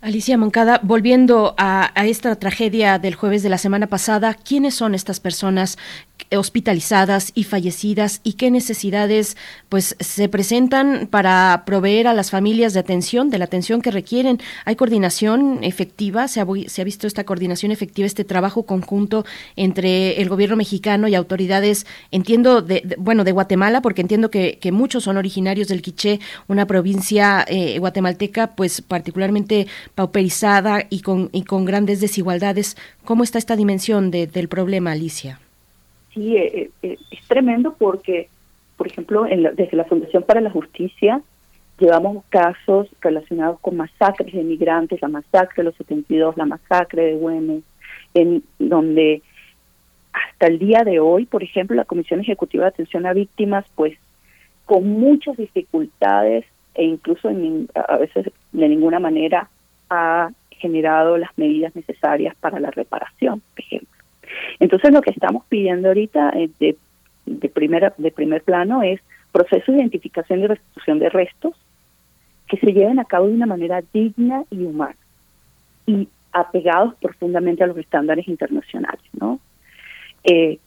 Alicia 0.03 0.39
Moncada, 0.39 0.81
volviendo 0.83 1.55
a, 1.59 1.91
a 1.95 2.07
esta 2.07 2.35
tragedia 2.37 2.99
del 2.99 3.15
jueves 3.15 3.43
de 3.43 3.51
la 3.51 3.59
semana 3.59 3.87
pasada, 3.87 4.33
¿quiénes 4.33 4.75
son 4.75 4.95
estas 4.95 5.21
personas 5.21 5.77
hospitalizadas 6.37 7.33
y 7.35 7.45
fallecidas 7.45 8.21
y 8.25 8.35
qué 8.35 8.51
necesidades 8.51 9.37
pues 9.69 9.97
se 10.01 10.29
presentan 10.29 11.09
para 11.11 11.63
proveer 11.67 12.07
a 12.07 12.15
las 12.15 12.31
familias 12.31 12.75
de 12.75 12.81
atención, 12.81 13.31
de 13.31 13.39
la 13.39 13.45
atención 13.45 13.83
que 13.83 13.91
requieren? 13.91 14.41
¿Hay 14.65 14.77
coordinación 14.77 15.59
efectiva? 15.63 16.29
¿Se 16.29 16.41
ha, 16.41 16.85
visto 16.85 17.07
esta 17.07 17.25
coordinación 17.25 17.73
efectiva, 17.73 18.07
este 18.07 18.25
trabajo 18.25 18.65
conjunto 18.65 19.25
entre 19.57 20.21
el 20.21 20.29
gobierno 20.29 20.57
mexicano 20.57 21.09
y 21.09 21.15
autoridades, 21.15 21.87
entiendo, 22.11 22.63
de, 22.63 22.97
bueno, 22.99 23.25
de 23.25 23.33
Guatemala, 23.33 23.83
porque 23.83 24.03
entiendo 24.03 24.31
que, 24.31 24.59
muchos 24.71 25.05
son 25.05 25.17
originarios 25.17 25.69
del 25.69 25.83
Quiché, 25.83 26.21
una 26.47 26.67
provincia 26.67 27.45
eh, 27.49 27.79
guatemalteca 27.81 28.55
pues 28.55 28.83
particularmente 28.83 29.67
pauperizada 29.97 30.87
y 30.89 31.01
con, 31.01 31.29
y 31.33 31.43
con 31.43 31.65
grandes 31.65 32.01
desigualdades. 32.01 32.77
¿Cómo 33.05 33.25
está 33.25 33.39
esta 33.39 33.57
dimensión 33.57 34.11
de- 34.11 34.27
del 34.29 34.49
problema, 34.49 34.93
Alicia? 34.93 35.41
Sí, 36.15 36.37
eh, 36.37 36.71
eh, 36.83 36.97
es 37.11 37.29
tremendo 37.29 37.75
porque, 37.79 38.29
por 38.77 38.87
ejemplo, 38.87 39.27
en 39.27 39.43
la- 39.45 39.53
desde 39.53 39.77
la 39.77 39.85
Fundación 39.85 40.23
para 40.23 40.41
la 40.41 40.51
Justicia 40.51 41.21
llevamos 41.79 42.25
casos 42.29 42.89
relacionados 43.01 43.59
con 43.61 43.77
masacres 43.77 44.33
de 44.35 44.43
migrantes, 44.43 45.01
la 45.01 45.09
masacre 45.09 45.63
de 45.63 45.65
los 45.65 45.77
72, 45.77 46.37
la 46.37 46.47
masacre 46.47 47.03
de 47.03 47.15
Güemes, 47.15 47.63
en 48.15 48.43
donde 48.59 49.23
hasta 50.13 50.49
el 50.49 50.59
día 50.59 50.83
de 50.85 50.99
hoy, 51.01 51.25
por 51.27 51.43
ejemplo, 51.43 51.77
la 51.77 51.85
Comisión 51.85 52.21
Ejecutiva 52.21 52.65
de 52.65 52.69
Atención 52.71 53.07
a 53.07 53.13
Víctimas, 53.13 53.65
pues 53.77 53.97
con 54.67 54.89
muchas 54.89 55.37
dificultades 55.37 56.45
e 56.75 56.85
incluso 56.85 57.29
en 57.31 57.69
a 57.75 57.97
veces 57.97 58.31
de 58.53 58.69
ninguna 58.69 58.99
manera 58.99 59.49
ha 59.89 60.31
generado 60.51 61.17
las 61.17 61.31
medidas 61.39 61.75
necesarias 61.75 62.35
para 62.41 62.61
la 62.61 62.71
reparación, 62.71 63.41
por 63.55 63.61
ejemplo. 63.65 64.00
Entonces 64.59 64.93
lo 64.93 65.03
que 65.03 65.11
estamos 65.11 65.45
pidiendo 65.49 65.89
ahorita 65.89 66.33
eh, 66.35 66.51
de, 66.59 66.77
primer 67.49 68.43
plano 68.43 68.83
es 68.83 69.01
proceso 69.33 69.73
de 69.73 69.79
identificación 69.79 70.41
y 70.41 70.47
restitución 70.47 70.99
de 70.99 71.09
restos 71.09 71.55
que 72.49 72.57
se 72.59 72.73
lleven 72.73 72.99
a 72.99 73.05
cabo 73.05 73.29
de 73.29 73.35
una 73.35 73.47
manera 73.47 73.83
digna 73.93 74.45
y 74.51 74.65
humana 74.65 74.97
y 75.87 76.09
apegados 76.33 76.95
profundamente 76.97 77.63
a 77.63 77.67
los 77.67 77.79
estándares 77.79 78.27
internacionales, 78.29 79.03
¿no? 79.19 79.41
Eh, 80.25 80.59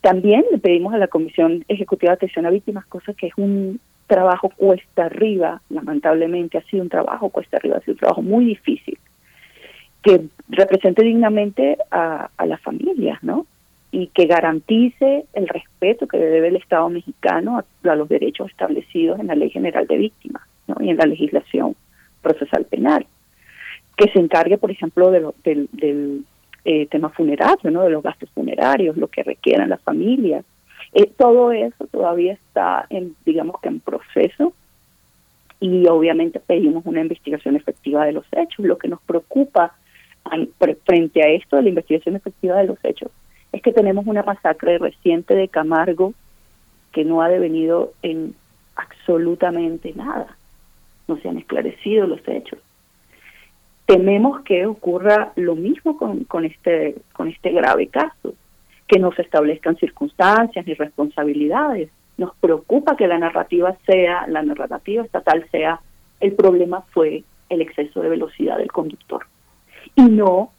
también 0.00 0.44
le 0.50 0.58
pedimos 0.58 0.92
a 0.92 0.98
la 0.98 1.08
Comisión 1.08 1.64
Ejecutiva 1.66 2.10
de 2.12 2.16
Atención 2.16 2.46
a 2.46 2.50
Víctimas, 2.50 2.84
cosa 2.86 3.14
que 3.14 3.28
es 3.28 3.32
un 3.36 3.80
trabajo 4.06 4.50
cuesta 4.50 5.06
arriba, 5.06 5.62
lamentablemente 5.70 6.58
ha 6.58 6.62
sido 6.64 6.82
un 6.82 6.90
trabajo 6.90 7.30
cuesta 7.30 7.56
arriba, 7.56 7.78
ha 7.78 7.80
sido 7.80 7.94
un 7.94 8.00
trabajo 8.00 8.22
muy 8.22 8.44
difícil, 8.44 8.98
que 10.04 10.26
represente 10.50 11.02
dignamente 11.02 11.78
a, 11.90 12.28
las 12.46 12.60
familias, 12.60 13.18
¿no? 13.22 13.46
Y 13.90 14.08
que 14.08 14.26
garantice 14.26 15.24
el 15.32 15.48
respeto 15.48 16.06
que 16.06 16.18
debe 16.18 16.48
el 16.48 16.56
Estado 16.56 16.88
mexicano 16.90 17.58
a, 17.58 17.94
los 17.96 18.08
derechos 18.08 18.50
establecidos 18.50 19.18
en 19.18 19.28
la 19.28 19.34
Ley 19.34 19.48
General 19.50 19.86
de 19.86 19.96
Víctimas, 19.96 20.42
¿no? 20.68 20.76
Y 20.80 20.90
en 20.90 20.98
la 20.98 21.06
legislación 21.06 21.74
procesal 22.20 22.66
penal. 22.66 23.06
Que 23.96 24.08
se 24.10 24.18
encargue, 24.18 24.58
por 24.58 24.70
ejemplo, 24.70 25.10
de 25.10 25.20
lo- 25.20 25.34
del, 25.42 25.68
del 25.72 26.24
eh, 26.66 26.86
tema 26.86 27.08
funerario, 27.08 27.70
¿no? 27.70 27.82
De 27.82 27.90
los 27.90 28.02
gastos 28.02 28.28
funerarios, 28.30 28.98
lo 28.98 29.08
que 29.08 29.22
requieran 29.22 29.70
las 29.70 29.80
familias. 29.80 30.44
Eh, 30.92 31.10
todo 31.16 31.50
eso 31.52 31.86
todavía 31.86 32.34
está, 32.34 32.86
en, 32.90 33.16
digamos 33.24 33.58
que 33.62 33.68
en 33.68 33.80
proceso 33.80 34.52
y 35.60 35.86
obviamente 35.86 36.40
pedimos 36.40 36.84
una 36.84 37.00
investigación 37.00 37.56
efectiva 37.56 38.04
de 38.04 38.12
los 38.12 38.26
hechos. 38.32 38.66
Lo 38.66 38.76
que 38.76 38.88
nos 38.88 39.00
preocupa 39.00 39.74
frente 40.84 41.22
a 41.22 41.28
esto 41.28 41.56
de 41.56 41.62
la 41.62 41.68
investigación 41.68 42.16
efectiva 42.16 42.56
de 42.56 42.66
los 42.66 42.78
hechos 42.84 43.10
es 43.54 43.62
que 43.62 43.72
tenemos 43.72 44.06
una 44.06 44.22
masacre 44.22 44.78
reciente 44.78 45.34
de 45.34 45.48
Camargo 45.48 46.12
que 46.92 47.04
no 47.04 47.22
ha 47.22 47.28
devenido 47.28 47.92
en 48.02 48.34
absolutamente 48.74 49.92
nada. 49.94 50.36
No 51.06 51.18
se 51.18 51.28
han 51.28 51.38
esclarecido 51.38 52.06
los 52.06 52.26
hechos. 52.26 52.58
Tememos 53.86 54.42
que 54.42 54.66
ocurra 54.66 55.32
lo 55.36 55.54
mismo 55.54 55.96
con, 55.96 56.24
con 56.24 56.44
este 56.44 56.96
con 57.12 57.28
este 57.28 57.52
grave 57.52 57.88
caso, 57.88 58.34
que 58.88 58.98
no 58.98 59.12
se 59.12 59.22
establezcan 59.22 59.76
circunstancias 59.76 60.66
ni 60.66 60.74
responsabilidades. 60.74 61.90
Nos 62.16 62.34
preocupa 62.36 62.96
que 62.96 63.06
la 63.06 63.18
narrativa 63.18 63.76
sea, 63.86 64.26
la 64.26 64.42
narrativa 64.42 65.04
estatal 65.04 65.46
sea, 65.52 65.80
el 66.20 66.32
problema 66.32 66.82
fue 66.92 67.22
el 67.50 67.60
exceso 67.60 68.00
de 68.00 68.08
velocidad 68.08 68.58
del 68.58 68.72
conductor. 68.72 69.26
Y 69.96 70.02
no 70.02 70.50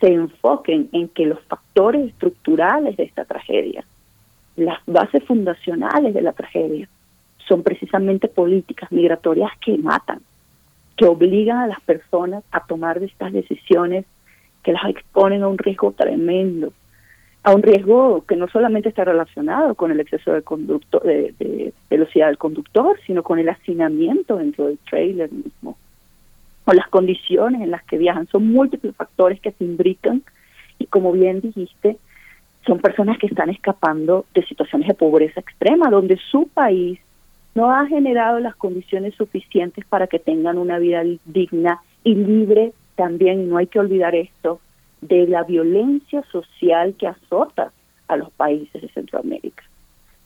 se 0.00 0.12
enfoquen 0.12 0.88
en 0.92 1.08
que 1.08 1.26
los 1.26 1.40
factores 1.42 2.08
estructurales 2.08 2.96
de 2.96 3.04
esta 3.04 3.24
tragedia, 3.24 3.84
las 4.56 4.78
bases 4.86 5.24
fundacionales 5.24 6.14
de 6.14 6.22
la 6.22 6.32
tragedia, 6.32 6.88
son 7.48 7.62
precisamente 7.62 8.28
políticas 8.28 8.90
migratorias 8.90 9.50
que 9.64 9.76
matan, 9.78 10.20
que 10.96 11.06
obligan 11.06 11.58
a 11.58 11.66
las 11.66 11.80
personas 11.80 12.44
a 12.50 12.64
tomar 12.64 13.02
estas 13.02 13.32
decisiones 13.32 14.04
que 14.62 14.72
las 14.72 14.84
exponen 14.88 15.42
a 15.42 15.48
un 15.48 15.58
riesgo 15.58 15.92
tremendo, 15.92 16.72
a 17.42 17.54
un 17.54 17.62
riesgo 17.62 18.24
que 18.26 18.36
no 18.36 18.48
solamente 18.48 18.88
está 18.88 19.04
relacionado 19.04 19.74
con 19.74 19.90
el 19.90 20.00
exceso 20.00 20.32
de, 20.32 20.42
conducto, 20.42 21.00
de, 21.00 21.34
de 21.38 21.72
velocidad 21.90 22.28
del 22.28 22.38
conductor, 22.38 22.98
sino 23.06 23.22
con 23.22 23.38
el 23.38 23.50
hacinamiento 23.50 24.36
dentro 24.36 24.66
del 24.66 24.78
trailer 24.78 25.30
mismo, 25.30 25.76
o 26.64 26.72
las 26.72 26.88
condiciones 26.88 27.60
en 27.60 27.70
las 27.70 27.82
que 27.84 27.98
viajan. 27.98 28.26
Son 28.28 28.50
múltiples 28.50 28.94
factores 28.96 29.40
que 29.40 29.52
se 29.52 29.64
imbrican 29.64 30.22
y 30.78 30.86
como 30.86 31.12
bien 31.12 31.40
dijiste, 31.40 31.98
son 32.66 32.78
personas 32.80 33.18
que 33.18 33.26
están 33.26 33.50
escapando 33.50 34.24
de 34.34 34.44
situaciones 34.46 34.88
de 34.88 34.94
pobreza 34.94 35.40
extrema, 35.40 35.90
donde 35.90 36.18
su 36.30 36.48
país 36.48 36.98
no 37.54 37.70
ha 37.70 37.86
generado 37.86 38.40
las 38.40 38.56
condiciones 38.56 39.14
suficientes 39.14 39.84
para 39.84 40.06
que 40.06 40.18
tengan 40.18 40.58
una 40.58 40.78
vida 40.78 41.02
digna 41.24 41.80
y 42.02 42.14
libre 42.14 42.72
también, 42.96 43.42
y 43.42 43.44
no 43.44 43.58
hay 43.58 43.66
que 43.66 43.78
olvidar 43.78 44.14
esto, 44.14 44.60
de 45.00 45.26
la 45.26 45.42
violencia 45.42 46.22
social 46.32 46.94
que 46.98 47.06
azota 47.06 47.72
a 48.08 48.16
los 48.16 48.30
países 48.32 48.80
de 48.80 48.88
Centroamérica. 48.88 49.64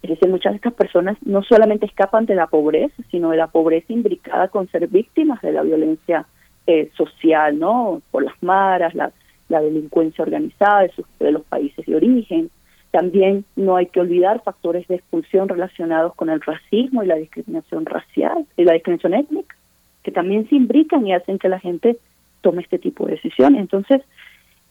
Es 0.03 0.11
decir, 0.11 0.29
muchas 0.29 0.53
de 0.53 0.57
estas 0.57 0.75
personas 0.75 1.16
no 1.23 1.43
solamente 1.43 1.87
escapan 1.87 2.27
de 2.27 2.35
la 2.35 2.47
pobreza, 2.47 3.03
sino 3.11 3.31
de 3.31 3.37
la 3.37 3.49
pobreza 3.49 3.93
imbricada 3.93 4.49
con 4.49 4.69
ser 4.69 4.87
víctimas 4.87 5.41
de 5.43 5.53
la 5.53 5.62
violencia 5.62 6.27
eh, 6.66 6.91
social, 6.97 7.59
¿no? 7.59 8.03
Por 8.11 8.25
las 8.25 8.41
maras, 8.43 8.95
la, 8.95 9.11
la 9.49 9.61
delincuencia 9.61 10.23
organizada 10.23 10.83
de, 10.83 10.91
sus, 10.91 11.07
de 11.19 11.33
los 11.33 11.43
países 11.43 11.85
de 11.85 11.97
origen. 11.97 12.51
También 12.91 13.45
no 13.57 13.77
hay 13.77 13.87
que 13.87 14.01
olvidar 14.01 14.43
factores 14.43 14.87
de 14.89 14.97
expulsión 14.97 15.49
relacionados 15.49 16.15
con 16.15 16.31
el 16.31 16.41
racismo 16.41 17.03
y 17.03 17.07
la 17.07 17.16
discriminación 17.16 17.85
racial 17.85 18.47
y 18.57 18.65
la 18.65 18.75
discriminación 18.75 19.15
étnica, 19.15 19.57
que 20.03 20.12
también 20.12 20.49
se 20.49 20.55
imbrican 20.55 21.07
y 21.07 21.12
hacen 21.12 21.39
que 21.39 21.49
la 21.49 21.59
gente 21.59 21.99
tome 22.41 22.62
este 22.62 22.79
tipo 22.79 23.07
de 23.07 23.12
decisiones. 23.12 23.61
Entonces, 23.61 24.03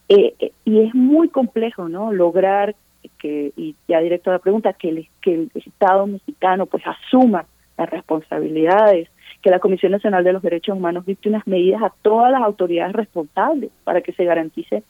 eh, 0.08 0.34
eh, 0.40 0.52
y 0.64 0.80
es 0.80 0.94
muy 0.94 1.28
complejo, 1.28 1.88
¿no? 1.88 2.12
Lograr 2.12 2.74
que, 3.18 3.52
y 3.56 3.74
ya 3.86 4.00
directo 4.00 4.30
a 4.30 4.34
la 4.34 4.38
pregunta, 4.38 4.72
que 4.72 4.88
el, 4.88 5.08
que 5.20 5.34
el 5.34 5.50
Estado 5.54 6.06
mexicano 6.06 6.66
pues 6.66 6.82
asuma 6.86 7.46
las 7.76 7.90
responsabilidades, 7.90 9.08
que 9.42 9.50
la 9.50 9.60
Comisión 9.60 9.92
Nacional 9.92 10.24
de 10.24 10.32
los 10.32 10.42
Derechos 10.42 10.76
Humanos 10.76 11.06
dicte 11.06 11.28
unas 11.28 11.46
medidas 11.46 11.82
a 11.82 11.92
todas 12.02 12.32
las 12.32 12.42
autoridades 12.42 12.92
responsables 12.92 13.70
para 13.84 14.00
que 14.00 14.12
se 14.12 14.24
garantice 14.24 14.82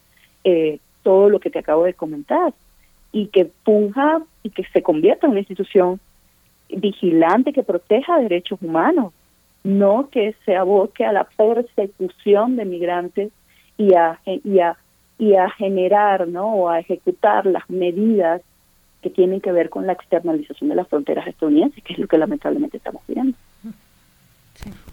eh, 0.45 0.79
todo 1.03 1.29
lo 1.29 1.41
que 1.41 1.51
te 1.51 1.59
acabo 1.59 1.85
de 1.85 1.95
comentar 1.95 2.53
y 3.13 3.27
que 3.27 3.51
funja 3.65 4.23
y 4.43 4.51
que 4.51 4.65
se 4.73 4.83
convierta 4.83 5.27
en 5.27 5.33
una 5.33 5.41
institución 5.41 6.01
vigilante 6.69 7.53
que 7.53 7.63
proteja 7.63 8.19
derechos 8.19 8.61
humanos, 8.63 9.13
no 9.65 10.09
que 10.11 10.35
se 10.45 10.57
aboque 10.57 11.05
a 11.05 11.13
la 11.13 11.25
persecución 11.25 12.57
de 12.57 12.65
migrantes 12.65 13.33
y 13.77 13.95
a, 13.95 14.21
y 14.27 14.59
a, 14.61 14.77
y 15.19 15.35
a 15.35 15.51
generar 15.51 16.29
¿no? 16.29 16.47
o 16.47 16.69
a 16.69 16.81
ejecutar 16.81 17.47
las 17.47 17.69
medidas 17.69 18.41
que 19.03 19.11
tienen 19.11 19.41
que 19.41 19.53
ver 19.53 19.71
con 19.71 19.87
la 19.87 19.93
externalización 19.93 20.71
de 20.71 20.77
las 20.77 20.89
fronteras 20.89 21.27
estadounidenses, 21.27 21.83
que 21.85 21.93
es 21.93 21.99
lo 21.99 22.07
que 22.07 22.19
lamentablemente 22.19 22.77
estamos 22.77 23.03
viendo. 23.07 23.37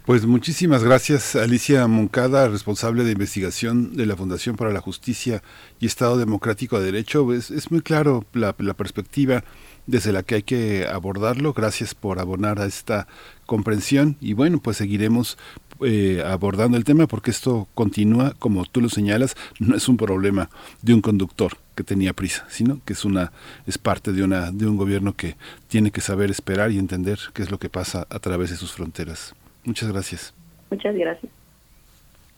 Pues 0.06 0.28
muchísimas 0.28 0.84
gracias, 0.84 1.36
Alicia 1.36 1.88
Moncada, 1.88 2.48
responsable 2.48 3.04
de 3.04 3.14
investigación 3.14 3.96
de 3.96 4.06
la 4.06 4.16
Fundación 4.16 4.56
para 4.56 4.72
la 4.72 4.80
Justicia 4.80 5.42
y 5.80 5.88
Estado 5.88 6.18
Democrático 6.18 6.80
de 6.80 6.86
Derecho. 6.86 7.34
Es, 7.34 7.50
es 7.50 7.72
muy 7.72 7.82
claro 7.82 8.24
la, 8.34 8.54
la, 8.60 8.76
perspectiva 8.76 9.44
desde 9.88 10.12
la 10.12 10.22
que 10.22 10.36
hay 10.36 10.44
que 10.44 10.86
abordarlo. 10.86 11.54
Gracias 11.54 11.96
por 11.96 12.20
abonar 12.20 12.60
a 12.60 12.68
esta 12.68 13.08
comprensión 13.48 14.16
y 14.22 14.34
bueno, 14.34 14.60
pues 14.60 14.78
seguiremos 14.78 15.40
eh, 15.82 16.24
abordando 16.26 16.78
el 16.78 16.84
tema 16.84 17.08
porque 17.08 17.32
esto 17.32 17.68
continúa, 17.74 18.34
como 18.40 18.66
tú 18.66 18.82
lo 18.82 18.90
señalas, 18.90 19.36
no 19.60 19.76
es 19.76 19.88
un 19.88 19.98
problema 19.98 20.50
de 20.82 20.94
un 20.94 21.02
conductor 21.02 21.58
que 21.76 21.84
tenía 21.84 22.14
prisa, 22.14 22.46
sino 22.50 22.80
que 22.86 22.94
es 22.94 23.06
una 23.06 23.32
es 23.68 23.78
parte 23.78 24.14
de 24.14 24.24
una 24.24 24.52
de 24.52 24.68
un 24.68 24.78
gobierno 24.78 25.16
que 25.16 25.36
tiene 25.68 25.92
que 25.92 26.02
saber 26.02 26.32
esperar 26.32 26.72
y 26.72 26.80
entender 26.80 27.20
qué 27.34 27.42
es 27.42 27.52
lo 27.52 27.60
que 27.60 27.70
pasa 27.70 28.08
a 28.10 28.20
través 28.20 28.50
de 28.50 28.56
sus 28.56 28.72
fronteras. 28.72 29.36
Muchas 29.64 29.92
gracias. 29.92 30.34
Muchas 30.70 30.96
gracias. 30.96 31.45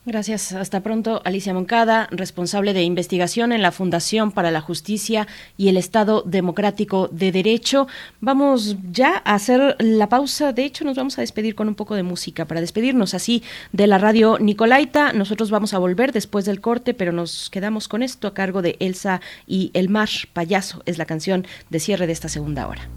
Gracias. 0.07 0.53
Hasta 0.53 0.79
pronto, 0.79 1.21
Alicia 1.25 1.53
Moncada, 1.53 2.07
responsable 2.11 2.71
de 2.73 2.81
investigación 2.81 3.51
en 3.51 3.61
la 3.61 3.73
Fundación 3.73 4.31
para 4.31 4.51
la 4.51 4.61
Justicia 4.61 5.27
y 5.57 5.67
el 5.67 5.75
Estado 5.75 6.23
Democrático 6.25 7.09
de 7.11 7.33
Derecho. 7.33 7.89
Vamos 8.21 8.77
ya 8.89 9.21
a 9.25 9.33
hacer 9.33 9.75
la 9.79 10.07
pausa. 10.07 10.53
De 10.53 10.63
hecho, 10.63 10.85
nos 10.85 10.95
vamos 10.95 11.17
a 11.17 11.21
despedir 11.21 11.55
con 11.55 11.67
un 11.67 11.75
poco 11.75 11.93
de 11.93 12.03
música 12.03 12.45
para 12.45 12.61
despedirnos 12.61 13.13
así 13.13 13.43
de 13.73 13.85
la 13.85 13.97
radio 13.97 14.39
Nicolaita. 14.39 15.11
Nosotros 15.11 15.51
vamos 15.51 15.73
a 15.73 15.77
volver 15.77 16.13
después 16.13 16.45
del 16.45 16.61
corte, 16.61 16.93
pero 16.93 17.11
nos 17.11 17.49
quedamos 17.49 17.89
con 17.89 18.01
esto 18.01 18.29
a 18.29 18.33
cargo 18.33 18.61
de 18.61 18.77
Elsa 18.79 19.19
y 19.45 19.71
El 19.73 19.89
Mar 19.89 20.07
Payaso. 20.31 20.83
Es 20.85 20.97
la 20.97 21.05
canción 21.05 21.45
de 21.69 21.81
cierre 21.81 22.07
de 22.07 22.13
esta 22.13 22.29
segunda 22.29 22.65
hora. 22.69 22.87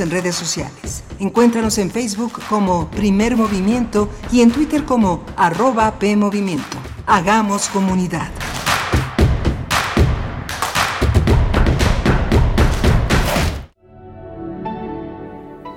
En 0.00 0.10
redes 0.10 0.34
sociales. 0.34 1.04
Encuéntranos 1.18 1.78
en 1.78 1.90
Facebook 1.90 2.32
como 2.48 2.90
Primer 2.90 3.36
Movimiento 3.36 4.08
y 4.32 4.40
en 4.40 4.50
Twitter 4.50 4.84
como 4.84 5.24
arroba 5.36 5.98
PMovimiento. 5.98 6.76
Hagamos 7.06 7.68
comunidad. 7.68 8.30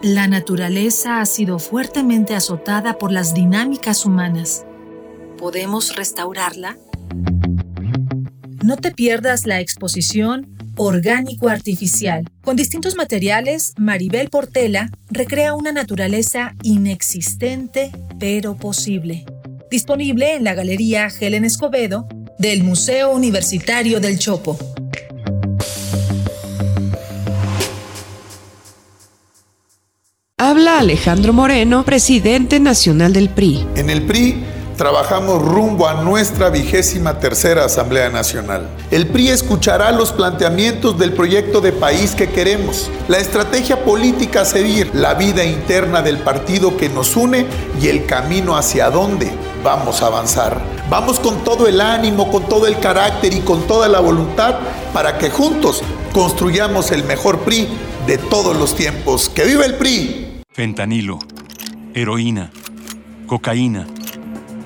La 0.02 0.28
naturaleza 0.28 1.20
ha 1.20 1.26
sido 1.26 1.60
fuertemente 1.60 2.34
azotada 2.34 2.98
por 2.98 3.12
las 3.12 3.34
dinámicas 3.34 4.06
humanas. 4.06 4.66
¿Podemos 5.38 5.96
restaurarla? 5.96 6.78
No 8.64 8.78
te 8.78 8.92
pierdas 8.92 9.46
la 9.46 9.60
exposición 9.60 10.57
orgánico 10.78 11.50
artificial. 11.50 12.26
Con 12.42 12.56
distintos 12.56 12.96
materiales, 12.96 13.74
Maribel 13.78 14.30
Portela 14.30 14.90
recrea 15.10 15.54
una 15.54 15.72
naturaleza 15.72 16.56
inexistente 16.64 17.92
pero 18.20 18.56
posible. 18.56 19.26
Disponible 19.70 20.36
en 20.36 20.44
la 20.44 20.54
Galería 20.54 21.10
Helen 21.20 21.44
Escobedo 21.44 22.08
del 22.40 22.64
Museo 22.64 23.12
Universitario 23.12 24.00
del 24.00 24.20
Chopo. 24.20 24.58
Habla 30.40 30.80
Alejandro 30.80 31.34
Moreno, 31.34 31.84
presidente 31.84 32.60
nacional 32.60 33.12
del 33.12 33.30
PRI. 33.30 33.66
En 33.76 33.90
el 33.90 34.06
PRI 34.06 34.36
trabajamos 34.78 35.42
rumbo 35.42 35.88
a 35.88 35.96
nuestra 35.96 36.50
vigésima 36.50 37.20
tercera 37.20 37.66
Asamblea 37.66 38.10
Nacional. 38.10 38.70
El 38.92 39.08
PRI 39.08 39.30
escuchará 39.30 39.92
los 39.92 40.14
planteamientos 40.14 40.98
del 41.00 41.14
proyecto 41.14 41.60
de 41.60 41.74
país 41.74 42.14
que 42.14 42.30
queremos, 42.30 42.90
la 43.08 43.18
estrategia 43.18 43.84
política 43.84 44.42
a 44.42 44.46
seguir, 44.46 44.92
la 44.94 45.16
vida 45.16 45.44
interna 45.44 46.02
del 46.04 46.20
partido 46.20 46.78
que 46.78 46.90
nos 46.90 47.18
une 47.18 47.48
y 47.82 47.88
el 47.88 48.06
camino 48.06 48.56
hacia 48.56 48.92
dónde 48.92 49.32
vamos 49.64 50.04
a 50.04 50.08
avanzar. 50.08 50.62
Vamos 50.90 51.20
con 51.20 51.44
todo 51.44 51.68
el 51.68 51.82
ánimo, 51.82 52.32
con 52.32 52.48
todo 52.48 52.68
el 52.68 52.80
carácter 52.80 53.34
y 53.34 53.40
con 53.40 53.66
toda 53.66 53.88
la 53.88 54.00
voluntad 54.00 54.56
para 54.94 55.18
que 55.18 55.32
juntos 55.32 55.82
construyamos 56.14 56.92
el 56.92 57.04
mejor 57.04 57.40
PRI 57.40 57.68
de 58.06 58.20
todos 58.20 58.56
los 58.56 58.76
tiempos. 58.76 59.28
¡Que 59.28 59.44
viva 59.44 59.66
el 59.66 59.76
PRI! 59.76 60.44
Fentanilo, 60.54 61.20
heroína, 61.94 62.52
cocaína 63.26 63.88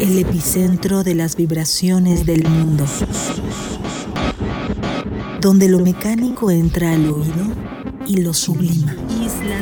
el 0.00 0.18
epicentro 0.18 1.04
de 1.04 1.14
las 1.14 1.36
vibraciones 1.36 2.24
del 2.24 2.48
mundo. 2.48 2.86
donde 5.40 5.70
lo 5.70 5.78
mecánico 5.78 6.50
entra 6.50 6.92
al 6.92 7.08
oído 7.10 7.46
y 8.06 8.18
lo 8.18 8.34
sublima. 8.34 8.94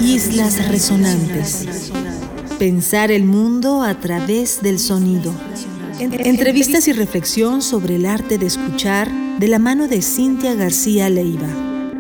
Islas 0.01 0.69
resonantes. 0.69 1.93
Pensar 2.59 3.13
el 3.13 3.25
mundo 3.25 3.83
a 3.83 3.95
través 4.01 4.61
del 4.61 4.81
sonido. 4.81 5.33
Entrevistas 6.01 6.89
y 6.89 6.93
reflexión 6.93 7.63
sobre 7.63 7.95
el 7.95 8.07
arte 8.07 8.39
de 8.39 8.47
escuchar 8.47 9.09
de 9.39 9.47
la 9.47 9.61
mano 9.61 9.87
de 9.87 10.03
Cintia 10.03 10.55
García 10.55 11.09
Leiva. 11.09 11.49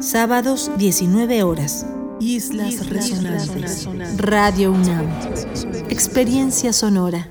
Sábados 0.01 0.73
19 0.77 1.44
horas. 1.44 1.86
Islas 2.19 2.89
Resonantes. 2.89 3.89
Radio 4.16 4.73
UNAM. 4.73 5.06
Experiencia 5.89 6.73
sonora. 6.73 7.28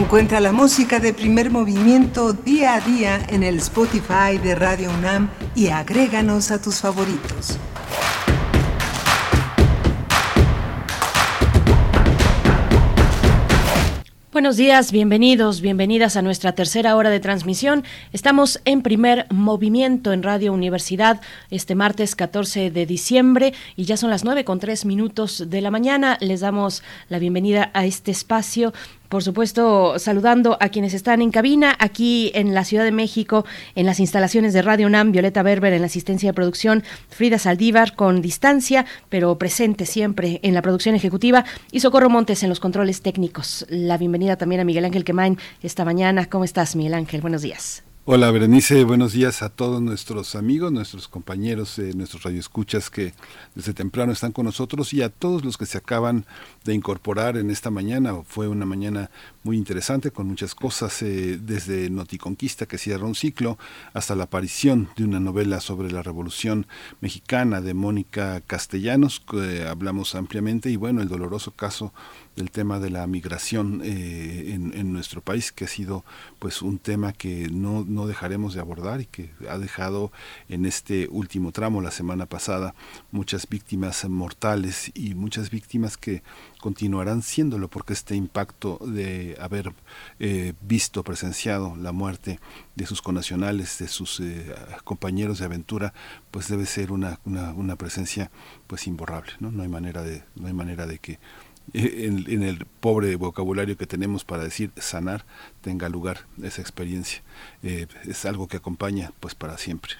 Encuentra 0.00 0.40
la 0.40 0.50
música 0.50 0.98
de 0.98 1.12
primer 1.12 1.50
movimiento 1.50 2.32
día 2.32 2.74
a 2.74 2.80
día 2.80 3.20
en 3.28 3.42
el 3.42 3.58
Spotify 3.58 4.38
de 4.42 4.54
Radio 4.54 4.90
UNAM 4.90 5.28
y 5.54 5.68
agréganos 5.68 6.50
a 6.50 6.60
tus 6.60 6.80
favoritos. 6.80 7.58
Buenos 14.32 14.56
días, 14.56 14.90
bienvenidos, 14.90 15.60
bienvenidas 15.60 16.16
a 16.16 16.22
nuestra 16.22 16.52
tercera 16.52 16.96
hora 16.96 17.10
de 17.10 17.20
transmisión. 17.20 17.84
Estamos 18.12 18.60
en 18.64 18.80
primer 18.80 19.26
movimiento 19.30 20.14
en 20.14 20.22
Radio 20.22 20.54
Universidad 20.54 21.20
este 21.50 21.74
martes 21.74 22.16
14 22.16 22.70
de 22.70 22.86
diciembre 22.86 23.52
y 23.76 23.84
ya 23.84 23.98
son 23.98 24.08
las 24.08 24.24
nueve 24.24 24.44
con 24.44 24.60
tres 24.60 24.86
minutos 24.86 25.50
de 25.50 25.60
la 25.60 25.70
mañana. 25.70 26.16
Les 26.20 26.40
damos 26.40 26.82
la 27.10 27.18
bienvenida 27.18 27.70
a 27.74 27.84
este 27.84 28.12
espacio 28.12 28.72
por 29.10 29.24
supuesto, 29.24 29.98
saludando 29.98 30.56
a 30.60 30.68
quienes 30.68 30.94
están 30.94 31.20
en 31.20 31.32
cabina 31.32 31.76
aquí 31.80 32.30
en 32.32 32.54
la 32.54 32.64
Ciudad 32.64 32.84
de 32.84 32.92
México, 32.92 33.44
en 33.74 33.84
las 33.84 33.98
instalaciones 33.98 34.52
de 34.52 34.62
Radio 34.62 34.86
UNAM, 34.86 35.10
Violeta 35.10 35.42
Berber 35.42 35.72
en 35.72 35.80
la 35.80 35.86
asistencia 35.86 36.30
de 36.30 36.34
producción, 36.34 36.84
Frida 37.08 37.38
Saldívar 37.38 37.96
con 37.96 38.22
distancia, 38.22 38.86
pero 39.08 39.36
presente 39.36 39.84
siempre 39.84 40.38
en 40.44 40.54
la 40.54 40.62
producción 40.62 40.94
ejecutiva, 40.94 41.44
y 41.72 41.80
Socorro 41.80 42.08
Montes 42.08 42.44
en 42.44 42.48
los 42.48 42.60
controles 42.60 43.02
técnicos. 43.02 43.66
La 43.68 43.98
bienvenida 43.98 44.36
también 44.36 44.60
a 44.60 44.64
Miguel 44.64 44.84
Ángel 44.84 45.02
Quemain 45.02 45.38
esta 45.60 45.84
mañana. 45.84 46.26
¿Cómo 46.26 46.44
estás, 46.44 46.76
Miguel 46.76 46.94
Ángel? 46.94 47.20
Buenos 47.20 47.42
días. 47.42 47.82
Hola 48.06 48.30
Berenice, 48.30 48.82
buenos 48.84 49.12
días 49.12 49.42
a 49.42 49.50
todos 49.50 49.82
nuestros 49.82 50.34
amigos, 50.34 50.72
nuestros 50.72 51.06
compañeros, 51.06 51.78
eh, 51.78 51.92
nuestros 51.94 52.22
radioescuchas 52.22 52.88
que 52.88 53.12
desde 53.54 53.74
temprano 53.74 54.10
están 54.10 54.32
con 54.32 54.46
nosotros 54.46 54.94
y 54.94 55.02
a 55.02 55.10
todos 55.10 55.44
los 55.44 55.58
que 55.58 55.66
se 55.66 55.76
acaban 55.76 56.24
de 56.64 56.72
incorporar 56.72 57.36
en 57.36 57.50
esta 57.50 57.70
mañana. 57.70 58.14
Fue 58.26 58.48
una 58.48 58.64
mañana 58.64 59.10
muy 59.42 59.58
interesante 59.58 60.12
con 60.12 60.26
muchas 60.26 60.54
cosas, 60.54 61.02
eh, 61.02 61.38
desde 61.42 61.90
Noticonquista 61.90 62.64
que 62.64 62.78
cierra 62.78 63.04
un 63.04 63.14
ciclo 63.14 63.58
hasta 63.92 64.16
la 64.16 64.24
aparición 64.24 64.88
de 64.96 65.04
una 65.04 65.20
novela 65.20 65.60
sobre 65.60 65.92
la 65.92 66.02
Revolución 66.02 66.66
Mexicana 67.02 67.60
de 67.60 67.74
Mónica 67.74 68.40
Castellanos, 68.40 69.20
que 69.20 69.66
hablamos 69.68 70.14
ampliamente, 70.14 70.70
y 70.70 70.76
bueno, 70.76 71.02
el 71.02 71.08
doloroso 71.08 71.50
caso 71.50 71.92
del 72.40 72.50
tema 72.50 72.80
de 72.80 72.88
la 72.88 73.06
migración 73.06 73.82
eh, 73.84 74.52
en, 74.54 74.92
nuestro 74.94 75.20
país, 75.20 75.52
que 75.52 75.66
ha 75.66 75.68
sido 75.68 76.04
pues 76.38 76.62
un 76.62 76.78
tema 76.78 77.12
que 77.12 77.48
no, 77.52 77.84
no 77.86 78.06
dejaremos 78.06 78.54
de 78.54 78.60
abordar 78.60 79.02
y 79.02 79.06
que 79.06 79.30
ha 79.48 79.58
dejado 79.58 80.10
en 80.48 80.64
este 80.64 81.06
último 81.10 81.52
tramo, 81.52 81.82
la 81.82 81.90
semana 81.90 82.24
pasada, 82.24 82.74
muchas 83.12 83.46
víctimas 83.46 84.08
mortales 84.08 84.90
y 84.94 85.14
muchas 85.14 85.50
víctimas 85.50 85.98
que 85.98 86.22
continuarán 86.60 87.22
siéndolo 87.22 87.68
porque 87.68 87.92
este 87.92 88.14
impacto 88.14 88.78
de 88.86 89.36
haber 89.38 89.74
eh, 90.18 90.54
visto, 90.62 91.04
presenciado 91.04 91.76
la 91.76 91.92
muerte 91.92 92.40
de 92.74 92.86
sus 92.86 93.02
connacionales, 93.02 93.78
de 93.78 93.88
sus 93.88 94.18
eh, 94.20 94.54
compañeros 94.84 95.40
de 95.40 95.44
aventura, 95.44 95.92
pues 96.30 96.48
debe 96.48 96.64
ser 96.64 96.90
una, 96.90 97.20
una, 97.26 97.52
una, 97.52 97.76
presencia 97.76 98.30
pues 98.66 98.86
imborrable, 98.86 99.32
¿no? 99.40 99.50
No 99.50 99.62
hay 99.62 99.68
manera 99.68 100.02
de, 100.02 100.22
no 100.36 100.46
hay 100.46 100.54
manera 100.54 100.86
de 100.86 100.98
que 100.98 101.18
en, 101.72 102.24
en, 102.28 102.42
el 102.42 102.66
pobre 102.80 103.16
vocabulario 103.16 103.76
que 103.76 103.86
tenemos 103.86 104.24
para 104.24 104.44
decir 104.44 104.70
sanar 104.76 105.24
tenga 105.60 105.88
lugar 105.88 106.26
esa 106.42 106.60
experiencia. 106.60 107.22
Eh, 107.62 107.86
es 108.04 108.24
algo 108.24 108.48
que 108.48 108.56
acompaña 108.56 109.12
pues 109.20 109.34
para 109.34 109.58
siempre. 109.58 109.94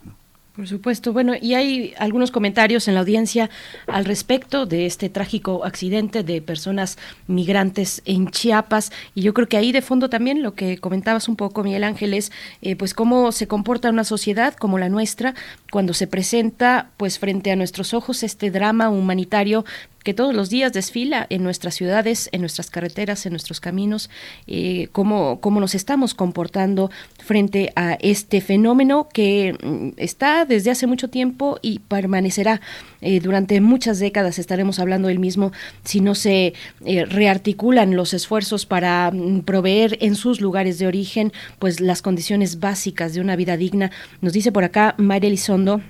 Por 0.55 0.67
supuesto. 0.67 1.13
Bueno, 1.13 1.35
y 1.41 1.55
hay 1.55 1.95
algunos 1.97 2.33
comentarios 2.33 2.89
en 2.89 2.95
la 2.95 3.01
audiencia 3.01 3.49
al 3.87 4.05
respecto 4.05 4.67
de 4.67 4.85
este 4.85 5.09
trágico 5.09 5.65
accidente 5.65 6.25
de 6.25 6.43
personas 6.43 6.99
migrantes 7.29 8.03
en 8.05 8.31
Chiapas. 8.31 8.91
Y 9.15 9.23
yo 9.23 9.33
creo 9.33 9.49
que 9.49 9.57
ahí 9.57 9.71
de 9.71 9.81
fondo 9.81 10.11
también 10.11 10.43
lo 10.43 10.55
que 10.55 10.79
comentabas 10.79 11.29
un 11.29 11.37
poco, 11.37 11.63
Miguel 11.63 11.85
Ángel, 11.85 12.15
es 12.15 12.33
eh, 12.63 12.75
pues 12.75 12.95
cómo 12.95 13.31
se 13.31 13.47
comporta 13.47 13.91
una 13.91 14.03
sociedad 14.05 14.55
como 14.55 14.77
la 14.77 14.89
nuestra 14.89 15.35
cuando 15.71 15.95
se 15.95 16.09
presenta 16.09 16.91
pues 16.97 17.21
frente 17.21 17.53
a 17.53 17.57
nuestros 17.57 17.95
ojos 17.95 18.25
este 18.25 18.51
drama 18.51 18.91
humanitario 18.91 19.65
que 20.03 20.15
todos 20.15 20.35
los 20.35 20.51
días 20.51 20.73
desfila 20.73 21.27
en 21.31 21.43
nuestras 21.43 21.75
ciudades, 21.75 22.29
en 22.33 22.41
nuestras 22.41 22.71
carreteras, 22.71 23.27
en 23.27 23.33
nuestros 23.33 23.61
caminos, 23.61 24.11
eh, 24.47 24.89
cómo, 24.93 25.39
nos 25.61 25.75
estamos 25.75 26.15
comportando 26.15 26.91
frente 27.23 27.73
a 27.77 27.95
este 28.01 28.41
fenómeno 28.41 29.09
que 29.13 29.57
mm, 29.63 30.01
está 30.01 30.45
desde 30.45 30.71
hace 30.71 30.87
mucho 30.87 31.09
tiempo 31.09 31.59
y 31.61 31.81
permanecerá 31.81 32.61
eh, 33.03 33.21
durante 33.21 33.61
muchas 33.61 33.99
décadas. 33.99 34.39
Estaremos 34.39 34.79
hablando 34.79 35.09
del 35.09 35.19
mismo 35.19 35.53
si 35.85 36.01
no 36.01 36.15
se 36.15 36.55
eh, 36.85 37.05
rearticulan 37.05 37.95
los 37.95 38.15
esfuerzos 38.15 38.67
para 38.67 39.11
mm, 39.11 39.43
proveer 39.43 39.99
en 40.01 40.15
sus 40.15 40.41
lugares 40.41 40.79
de 40.79 40.87
origen 40.87 41.33
pues 41.59 41.81
las 41.81 42.01
condiciones 42.01 42.61
básicas 42.61 43.13
de 43.13 43.21
una 43.21 43.37
vida 43.37 43.57
digna. 43.57 43.91
Nos 44.23 44.33
dice 44.33 44.51
por 44.51 44.65
acá 44.65 44.95
María 44.97 45.29
Elizondo, 45.29 45.83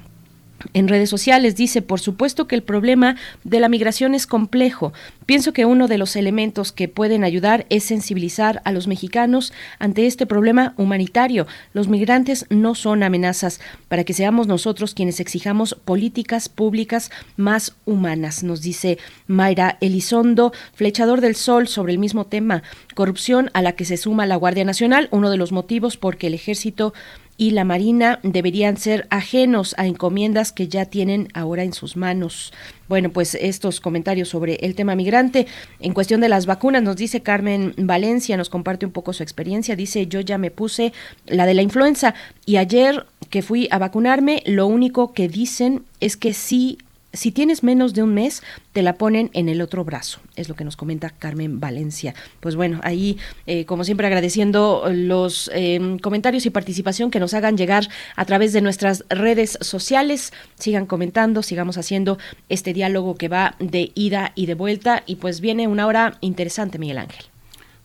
en 0.74 0.88
redes 0.88 1.10
sociales 1.10 1.56
dice, 1.56 1.82
por 1.82 2.00
supuesto 2.00 2.46
que 2.46 2.54
el 2.54 2.62
problema 2.62 3.16
de 3.44 3.60
la 3.60 3.68
migración 3.68 4.14
es 4.14 4.26
complejo. 4.26 4.92
Pienso 5.26 5.52
que 5.52 5.64
uno 5.64 5.88
de 5.88 5.98
los 5.98 6.16
elementos 6.16 6.72
que 6.72 6.88
pueden 6.88 7.24
ayudar 7.24 7.66
es 7.70 7.84
sensibilizar 7.84 8.60
a 8.64 8.72
los 8.72 8.86
mexicanos 8.86 9.52
ante 9.78 10.06
este 10.06 10.26
problema 10.26 10.74
humanitario. 10.76 11.46
Los 11.72 11.88
migrantes 11.88 12.46
no 12.50 12.74
son 12.74 13.02
amenazas 13.02 13.60
para 13.88 14.04
que 14.04 14.12
seamos 14.12 14.46
nosotros 14.46 14.94
quienes 14.94 15.20
exijamos 15.20 15.74
políticas 15.84 16.48
públicas 16.48 17.10
más 17.36 17.74
humanas, 17.86 18.42
nos 18.42 18.60
dice 18.62 18.98
Mayra 19.26 19.78
Elizondo, 19.80 20.52
flechador 20.74 21.20
del 21.20 21.36
sol 21.36 21.68
sobre 21.68 21.92
el 21.92 21.98
mismo 21.98 22.26
tema, 22.26 22.62
corrupción 22.94 23.50
a 23.54 23.62
la 23.62 23.72
que 23.72 23.84
se 23.84 23.96
suma 23.96 24.26
la 24.26 24.36
Guardia 24.36 24.64
Nacional, 24.64 25.08
uno 25.10 25.30
de 25.30 25.36
los 25.36 25.52
motivos 25.52 25.96
porque 25.96 26.26
el 26.26 26.34
ejército 26.34 26.92
y 27.40 27.52
la 27.52 27.64
Marina 27.64 28.20
deberían 28.22 28.76
ser 28.76 29.06
ajenos 29.08 29.74
a 29.78 29.86
encomiendas 29.86 30.52
que 30.52 30.68
ya 30.68 30.84
tienen 30.84 31.28
ahora 31.32 31.62
en 31.64 31.72
sus 31.72 31.96
manos. 31.96 32.52
Bueno, 32.86 33.08
pues 33.08 33.34
estos 33.34 33.80
comentarios 33.80 34.28
sobre 34.28 34.56
el 34.56 34.74
tema 34.74 34.94
migrante. 34.94 35.46
En 35.78 35.94
cuestión 35.94 36.20
de 36.20 36.28
las 36.28 36.44
vacunas, 36.44 36.82
nos 36.82 36.96
dice 36.96 37.22
Carmen 37.22 37.72
Valencia, 37.78 38.36
nos 38.36 38.50
comparte 38.50 38.84
un 38.84 38.92
poco 38.92 39.14
su 39.14 39.22
experiencia. 39.22 39.74
Dice, 39.74 40.06
yo 40.06 40.20
ya 40.20 40.36
me 40.36 40.50
puse 40.50 40.92
la 41.24 41.46
de 41.46 41.54
la 41.54 41.62
influenza 41.62 42.14
y 42.44 42.58
ayer 42.58 43.06
que 43.30 43.40
fui 43.40 43.68
a 43.70 43.78
vacunarme, 43.78 44.42
lo 44.44 44.66
único 44.66 45.14
que 45.14 45.26
dicen 45.26 45.84
es 46.00 46.18
que 46.18 46.34
sí 46.34 46.76
si 47.12 47.32
tienes 47.32 47.62
menos 47.62 47.94
de 47.94 48.02
un 48.02 48.14
mes, 48.14 48.42
te 48.72 48.82
la 48.82 48.94
ponen 48.94 49.30
en 49.32 49.48
el 49.48 49.60
otro 49.60 49.84
brazo, 49.84 50.20
es 50.36 50.48
lo 50.48 50.54
que 50.54 50.64
nos 50.64 50.76
comenta 50.76 51.10
Carmen 51.10 51.60
Valencia. 51.60 52.14
Pues 52.40 52.56
bueno, 52.56 52.80
ahí, 52.82 53.18
eh, 53.46 53.64
como 53.64 53.84
siempre, 53.84 54.06
agradeciendo 54.06 54.84
los 54.92 55.50
eh, 55.52 55.98
comentarios 56.02 56.46
y 56.46 56.50
participación 56.50 57.10
que 57.10 57.20
nos 57.20 57.34
hagan 57.34 57.56
llegar 57.56 57.88
a 58.16 58.24
través 58.24 58.52
de 58.52 58.60
nuestras 58.60 59.04
redes 59.08 59.58
sociales. 59.60 60.32
Sigan 60.58 60.86
comentando, 60.86 61.42
sigamos 61.42 61.78
haciendo 61.78 62.18
este 62.48 62.72
diálogo 62.72 63.16
que 63.16 63.28
va 63.28 63.56
de 63.58 63.92
ida 63.94 64.32
y 64.34 64.46
de 64.46 64.54
vuelta. 64.54 65.02
Y 65.06 65.16
pues 65.16 65.40
viene 65.40 65.68
una 65.68 65.86
hora 65.86 66.18
interesante, 66.20 66.78
Miguel 66.78 66.98
Ángel. 66.98 67.24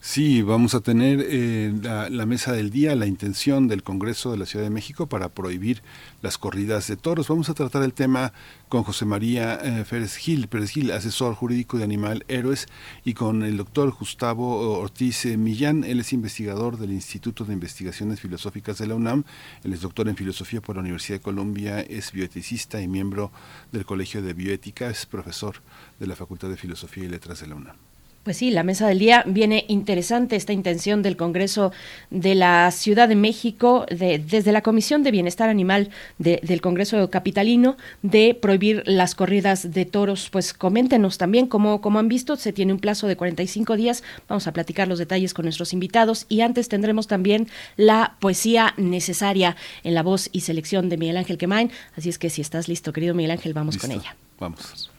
Sí, 0.08 0.44
vamos 0.44 0.76
a 0.76 0.82
tener 0.82 1.26
eh, 1.28 1.74
la, 1.82 2.26
mesa 2.28 2.52
del 2.52 2.70
día, 2.70 2.94
la 2.94 3.08
intención 3.08 3.68
del 3.68 3.82
Congreso 3.82 4.32
de 4.32 4.38
la 4.38 4.46
Ciudad 4.46 4.64
de 4.64 4.70
México 4.70 5.08
para 5.08 5.30
prohibir 5.30 5.82
las 6.22 6.38
corridas 6.38 6.88
de 6.88 6.96
toros. 6.96 7.28
Vamos 7.28 7.50
a 7.50 7.56
tratar 7.56 7.82
el 7.82 7.94
tema 7.94 8.32
con 8.70 8.84
José 8.84 9.06
María 9.06 9.60
eh, 9.64 9.84
Pérez 9.90 10.16
Gil, 10.16 10.48
Pérez 10.48 10.70
Gil, 10.70 10.92
asesor 10.92 11.34
jurídico 11.34 11.80
de 11.80 11.86
Animal 11.86 12.24
Héroes, 12.28 12.68
y 13.04 13.16
con 13.16 13.42
el 13.42 13.58
doctor 13.58 13.92
Gustavo 13.98 14.78
Ortiz 14.80 15.26
eh, 15.26 15.38
Millán. 15.38 15.84
Él 15.84 16.02
es 16.02 16.14
investigador 16.14 16.78
del 16.78 16.92
Instituto 16.92 17.44
de 17.44 17.54
Investigaciones 17.54 18.22
Filosóficas 18.22 18.78
de 18.78 18.86
la 18.86 18.94
UNAM. 18.94 19.24
Él 19.64 19.74
es 19.74 19.82
doctor 19.82 20.08
en 20.08 20.16
filosofía 20.16 20.62
por 20.62 20.76
la 20.76 20.82
Universidad 20.82 21.18
de 21.18 21.24
Colombia, 21.24 21.82
es 21.82 22.12
bioeticista 22.12 22.80
y 22.80 22.88
miembro 22.88 23.32
del 23.72 23.86
Colegio 23.86 24.22
de 24.22 24.34
Bioética, 24.34 24.88
es 24.88 25.08
profesor 25.08 25.64
de 26.00 26.06
la 26.06 26.16
Facultad 26.16 26.50
de 26.50 26.58
Filosofía 26.58 27.06
y 27.06 27.10
Letras 27.10 27.40
de 27.40 27.48
la 27.48 27.56
UNAM. 27.56 27.85
Pues 28.26 28.38
sí, 28.38 28.50
la 28.50 28.64
mesa 28.64 28.88
del 28.88 28.98
día 28.98 29.24
viene 29.28 29.66
interesante 29.68 30.36
esta 30.36 30.52
intención 30.52 31.04
del 31.04 31.16
Congreso 31.16 31.72
de 32.10 32.34
la 32.34 32.72
Ciudad 32.72 33.08
de 33.08 33.16
México, 33.16 33.86
de, 33.88 34.18
desde 34.18 34.52
la 34.52 34.64
Comisión 34.64 35.04
de 35.04 35.12
Bienestar 35.12 35.48
Animal 35.48 35.92
de- 36.18 36.40
del 36.42 36.60
Congreso 36.60 37.08
Capitalino, 37.12 37.78
de 38.02 38.34
prohibir 38.34 38.82
las 38.88 39.14
corridas 39.14 39.72
de 39.72 39.86
toros. 39.86 40.30
Pues 40.32 40.54
coméntenos 40.56 41.20
también 41.20 41.46
cómo, 41.46 41.82
cómo 41.82 42.00
han 42.00 42.08
visto, 42.08 42.36
se 42.36 42.52
tiene 42.52 42.74
un 42.74 42.80
plazo 42.80 43.06
de 43.06 43.16
45 43.16 43.76
días, 43.78 44.02
vamos 44.28 44.48
a 44.48 44.54
platicar 44.54 44.88
los 44.88 44.98
detalles 44.98 45.36
con 45.36 45.46
nuestros 45.46 45.72
invitados 45.72 46.26
y 46.28 46.42
antes 46.42 46.68
tendremos 46.68 47.06
también 47.06 47.48
la 47.78 48.16
poesía 48.20 48.74
necesaria 48.78 49.56
en 49.84 49.94
la 49.94 50.02
voz 50.02 50.30
y 50.32 50.42
selección 50.42 50.90
de 50.90 50.98
Miguel 50.98 51.18
Ángel 51.18 51.38
Quemain. 51.38 51.70
Así 51.96 52.10
es 52.10 52.18
que 52.18 52.32
si 52.32 52.42
estás 52.42 52.68
listo, 52.70 52.92
querido 52.92 53.14
Miguel 53.14 53.30
Ángel, 53.30 53.54
vamos 53.54 53.78
con 53.78 53.92
ella. 53.92 54.16
Vamos. 54.40 54.90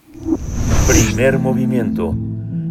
Primer 0.87 1.39
movimiento. 1.39 2.15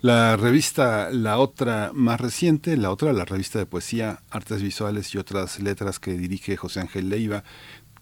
La 0.00 0.36
revista 0.36 1.10
La 1.10 1.38
Otra 1.38 1.90
más 1.92 2.20
reciente, 2.20 2.76
La 2.76 2.92
Otra, 2.92 3.12
la 3.12 3.24
revista 3.24 3.58
de 3.58 3.66
poesía, 3.66 4.22
artes 4.30 4.62
visuales 4.62 5.12
y 5.12 5.18
otras 5.18 5.58
letras 5.58 5.98
que 5.98 6.12
dirige 6.12 6.56
José 6.56 6.78
Ángel 6.78 7.08
Leiva, 7.08 7.42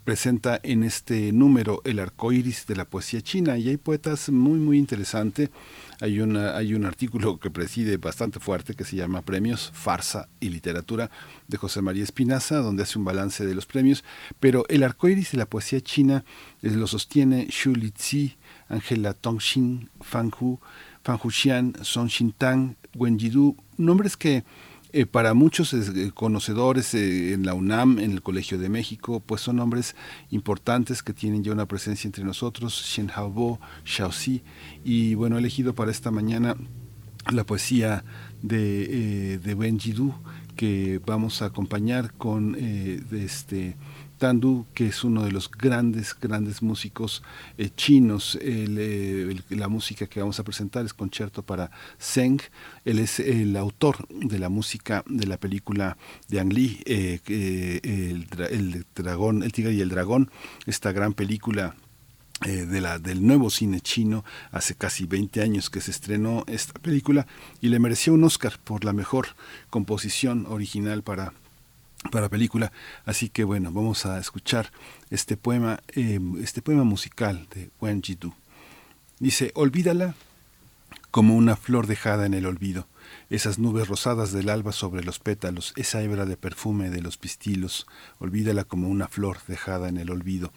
presenta 0.04 0.60
en 0.62 0.84
este 0.84 1.32
número 1.32 1.80
el 1.86 1.98
arco 1.98 2.32
iris 2.32 2.66
de 2.66 2.76
la 2.76 2.84
poesía 2.84 3.22
china 3.22 3.56
y 3.56 3.70
hay 3.70 3.78
poetas 3.78 4.28
muy, 4.28 4.58
muy 4.58 4.76
interesantes. 4.76 5.48
Hay, 6.00 6.20
una, 6.20 6.54
hay 6.54 6.74
un 6.74 6.84
artículo 6.84 7.40
que 7.40 7.50
preside 7.50 7.96
bastante 7.96 8.40
fuerte 8.40 8.74
que 8.74 8.84
se 8.84 8.96
llama 8.96 9.22
Premios, 9.22 9.72
Farsa 9.72 10.28
y 10.38 10.50
Literatura 10.50 11.10
de 11.48 11.56
José 11.56 11.80
María 11.80 12.04
Espinaza, 12.04 12.58
donde 12.58 12.82
hace 12.82 12.98
un 12.98 13.06
balance 13.06 13.46
de 13.46 13.54
los 13.54 13.64
premios. 13.64 14.04
Pero 14.38 14.66
el 14.68 14.82
arco 14.82 15.08
iris 15.08 15.32
de 15.32 15.38
la 15.38 15.46
poesía 15.46 15.80
china 15.80 16.24
eh, 16.62 16.70
lo 16.72 16.86
sostiene 16.86 17.48
Xu 17.50 17.74
Lizi, 17.74 18.36
Angela 18.68 19.14
Tongxin, 19.14 19.88
Fan 20.02 20.30
Hu, 20.38 20.60
Fan 21.06 21.20
Huxian, 21.22 21.72
Song 21.82 22.08
Xintang, 22.08 22.74
Wen 22.96 23.16
Yidu, 23.16 23.54
nombres 23.78 24.16
que 24.16 24.42
eh, 24.92 25.06
para 25.06 25.34
muchos 25.34 25.72
eh, 25.72 26.10
conocedores 26.12 26.94
eh, 26.94 27.32
en 27.32 27.46
la 27.46 27.54
UNAM, 27.54 28.00
en 28.00 28.10
el 28.10 28.22
Colegio 28.22 28.58
de 28.58 28.68
México, 28.68 29.22
pues 29.24 29.40
son 29.40 29.54
nombres 29.54 29.94
importantes 30.32 31.04
que 31.04 31.12
tienen 31.12 31.44
ya 31.44 31.52
una 31.52 31.66
presencia 31.66 32.08
entre 32.08 32.24
nosotros, 32.24 32.74
Shen 32.84 33.08
Haobo, 33.14 33.60
Xiaoxi, 33.84 34.42
y 34.84 35.14
bueno, 35.14 35.36
he 35.36 35.38
elegido 35.38 35.76
para 35.76 35.92
esta 35.92 36.10
mañana 36.10 36.56
la 37.30 37.44
poesía 37.44 38.02
de, 38.42 39.38
de 39.38 40.28
que 40.56 41.00
vamos 41.06 41.40
a 41.40 41.46
acompañar 41.46 42.14
con 42.14 42.56
este 42.56 43.76
Tandu, 44.18 44.66
que 44.74 44.86
es 44.86 45.04
uno 45.04 45.22
de 45.24 45.32
los 45.32 45.50
grandes, 45.50 46.16
grandes 46.18 46.62
músicos 46.62 47.22
eh, 47.58 47.70
chinos. 47.76 48.38
Eh, 48.40 49.36
la 49.50 49.68
música 49.68 50.06
que 50.06 50.20
vamos 50.20 50.38
a 50.40 50.44
presentar 50.44 50.84
es 50.86 50.94
Concierto 50.94 51.42
para 51.42 51.70
Zeng. 52.00 52.40
Él 52.84 52.98
es 52.98 53.20
el 53.20 53.56
autor 53.56 54.06
de 54.08 54.38
la 54.38 54.48
música 54.48 55.04
de 55.06 55.26
la 55.26 55.36
película 55.38 55.96
de 56.28 56.40
Ang 56.40 56.52
Lee, 56.52 56.80
eh, 56.86 57.20
el, 57.26 58.28
dra- 58.28 58.50
el 58.50 58.84
dragón, 58.94 59.42
el 59.42 59.52
tigre 59.52 59.72
y 59.72 59.80
el 59.80 59.88
dragón, 59.90 60.30
esta 60.66 60.92
gran 60.92 61.12
película 61.12 61.74
de 62.44 62.80
la, 62.82 62.98
del 62.98 63.26
nuevo 63.26 63.48
cine 63.48 63.80
chino 63.80 64.22
hace 64.50 64.74
casi 64.74 65.06
20 65.06 65.40
años 65.40 65.70
que 65.70 65.80
se 65.80 65.90
estrenó 65.90 66.44
esta 66.48 66.74
película 66.80 67.26
y 67.62 67.68
le 67.70 67.78
mereció 67.78 68.12
un 68.12 68.24
Oscar 68.24 68.58
por 68.62 68.84
la 68.84 68.92
mejor 68.92 69.28
composición 69.70 70.44
original 70.46 71.02
para 71.02 71.32
para 72.10 72.28
película. 72.28 72.72
Así 73.04 73.28
que 73.28 73.44
bueno 73.44 73.72
vamos 73.72 74.06
a 74.06 74.18
escuchar 74.18 74.70
este 75.10 75.36
poema 75.36 75.80
eh, 75.94 76.20
este 76.40 76.62
poema 76.62 76.84
musical 76.84 77.46
de 77.54 77.70
Wen 77.80 78.02
Jidu 78.02 78.34
dice 79.18 79.52
olvídala 79.54 80.14
como 81.10 81.34
una 81.34 81.56
flor 81.56 81.86
dejada 81.86 82.26
en 82.26 82.34
el 82.34 82.44
olvido. 82.44 82.88
Esas 83.30 83.58
nubes 83.58 83.88
rosadas 83.88 84.32
del 84.32 84.50
alba 84.50 84.72
sobre 84.72 85.02
los 85.02 85.18
pétalos 85.18 85.72
esa 85.76 86.02
hebra 86.02 86.26
de 86.26 86.36
perfume 86.36 86.90
de 86.90 87.00
los 87.00 87.16
pistilos. 87.16 87.86
Olvídala 88.18 88.64
como 88.64 88.88
una 88.88 89.08
flor 89.08 89.38
dejada 89.48 89.88
en 89.88 89.96
el 89.96 90.10
olvido. 90.10 90.52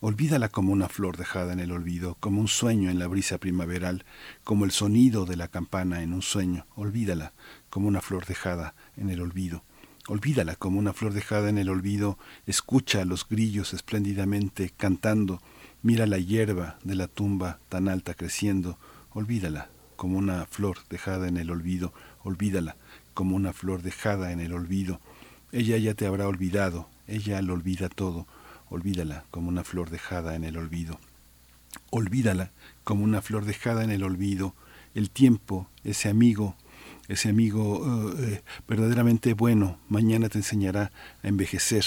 Olvídala 0.00 0.48
como 0.48 0.72
una 0.72 0.88
flor 0.88 1.16
dejada 1.16 1.52
en 1.52 1.58
el 1.58 1.72
olvido, 1.72 2.16
como 2.20 2.40
un 2.40 2.46
sueño 2.46 2.88
en 2.88 3.00
la 3.00 3.08
brisa 3.08 3.38
primaveral, 3.38 4.04
como 4.44 4.64
el 4.64 4.70
sonido 4.70 5.24
de 5.26 5.34
la 5.34 5.48
campana 5.48 6.02
en 6.02 6.12
un 6.12 6.22
sueño. 6.22 6.66
Olvídala 6.76 7.32
como 7.68 7.88
una 7.88 8.00
flor 8.00 8.24
dejada 8.24 8.74
en 8.96 9.10
el 9.10 9.20
olvido. 9.20 9.64
Olvídala 10.08 10.56
como 10.56 10.80
una 10.80 10.92
flor 10.92 11.12
dejada 11.12 11.48
en 11.48 11.58
el 11.58 11.68
olvido. 11.68 12.18
Escucha 12.46 13.02
a 13.02 13.04
los 13.04 13.28
grillos 13.28 13.72
espléndidamente 13.72 14.72
cantando. 14.76 15.40
Mira 15.82 16.06
la 16.06 16.18
hierba 16.18 16.78
de 16.82 16.96
la 16.96 17.06
tumba 17.06 17.60
tan 17.68 17.88
alta 17.88 18.14
creciendo. 18.14 18.76
Olvídala 19.12 19.70
como 19.94 20.18
una 20.18 20.46
flor 20.46 20.78
dejada 20.90 21.28
en 21.28 21.36
el 21.36 21.50
olvido. 21.50 21.92
Olvídala 22.24 22.76
como 23.14 23.36
una 23.36 23.52
flor 23.52 23.82
dejada 23.82 24.32
en 24.32 24.40
el 24.40 24.52
olvido. 24.52 25.00
Ella 25.52 25.76
ya 25.76 25.94
te 25.94 26.06
habrá 26.06 26.26
olvidado. 26.26 26.88
Ella 27.06 27.40
lo 27.40 27.54
olvida 27.54 27.88
todo 27.88 28.26
olvídala 28.70 29.24
como 29.30 29.48
una 29.48 29.64
flor 29.64 29.90
dejada 29.90 30.34
en 30.34 30.44
el 30.44 30.56
olvido. 30.56 30.98
Olvídala 31.90 32.50
como 32.84 33.04
una 33.04 33.22
flor 33.22 33.44
dejada 33.44 33.84
en 33.84 33.90
el 33.90 34.02
olvido. 34.02 34.54
El 34.94 35.10
tiempo, 35.10 35.68
ese 35.84 36.08
amigo, 36.08 36.56
ese 37.08 37.30
amigo 37.30 38.14
eh, 38.18 38.34
eh, 38.34 38.42
verdaderamente 38.68 39.32
bueno, 39.32 39.78
mañana 39.88 40.28
te 40.28 40.38
enseñará 40.38 40.92
a 41.22 41.28
envejecer. 41.28 41.84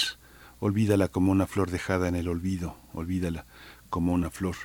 Olvídala 0.58 1.08
como 1.08 1.32
una 1.32 1.46
flor 1.46 1.70
dejada 1.70 2.08
en 2.08 2.16
el 2.16 2.28
olvido. 2.28 2.76
Olvídala 2.92 3.46
como 3.88 4.12
una 4.12 4.30
flor 4.30 4.56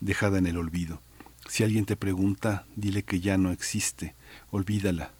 dejada 0.00 0.38
en 0.38 0.46
el 0.46 0.58
olvido. 0.58 1.00
Si 1.48 1.64
alguien 1.64 1.86
te 1.86 1.96
pregunta, 1.96 2.66
dile 2.76 3.02
que 3.02 3.20
ya 3.20 3.38
no 3.38 3.50
existe. 3.50 4.14
Olvídala 4.50 5.10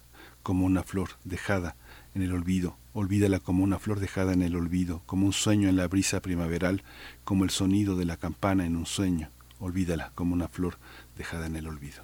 como 0.43 0.65
una 0.65 0.83
flor 0.83 1.09
dejada 1.23 1.75
en 2.15 2.21
el 2.21 2.31
olvido. 2.31 2.77
Olvídala 2.93 3.39
como 3.39 3.63
una 3.63 3.79
flor 3.79 3.99
dejada 3.99 4.33
en 4.33 4.43
el 4.43 4.55
olvido, 4.55 5.01
como 5.05 5.25
un 5.25 5.33
sueño 5.33 5.69
en 5.69 5.75
la 5.75 5.87
brisa 5.87 6.21
primaveral, 6.21 6.83
como 7.23 7.43
el 7.43 7.49
sonido 7.49 7.95
de 7.95 8.05
la 8.05 8.17
campana 8.17 8.65
en 8.65 8.75
un 8.75 8.85
sueño. 8.85 9.29
Olvídala 9.59 10.11
como 10.13 10.33
una 10.33 10.47
flor 10.47 10.77
dejada 11.17 11.47
en 11.47 11.55
el 11.55 11.67
olvido. 11.67 12.03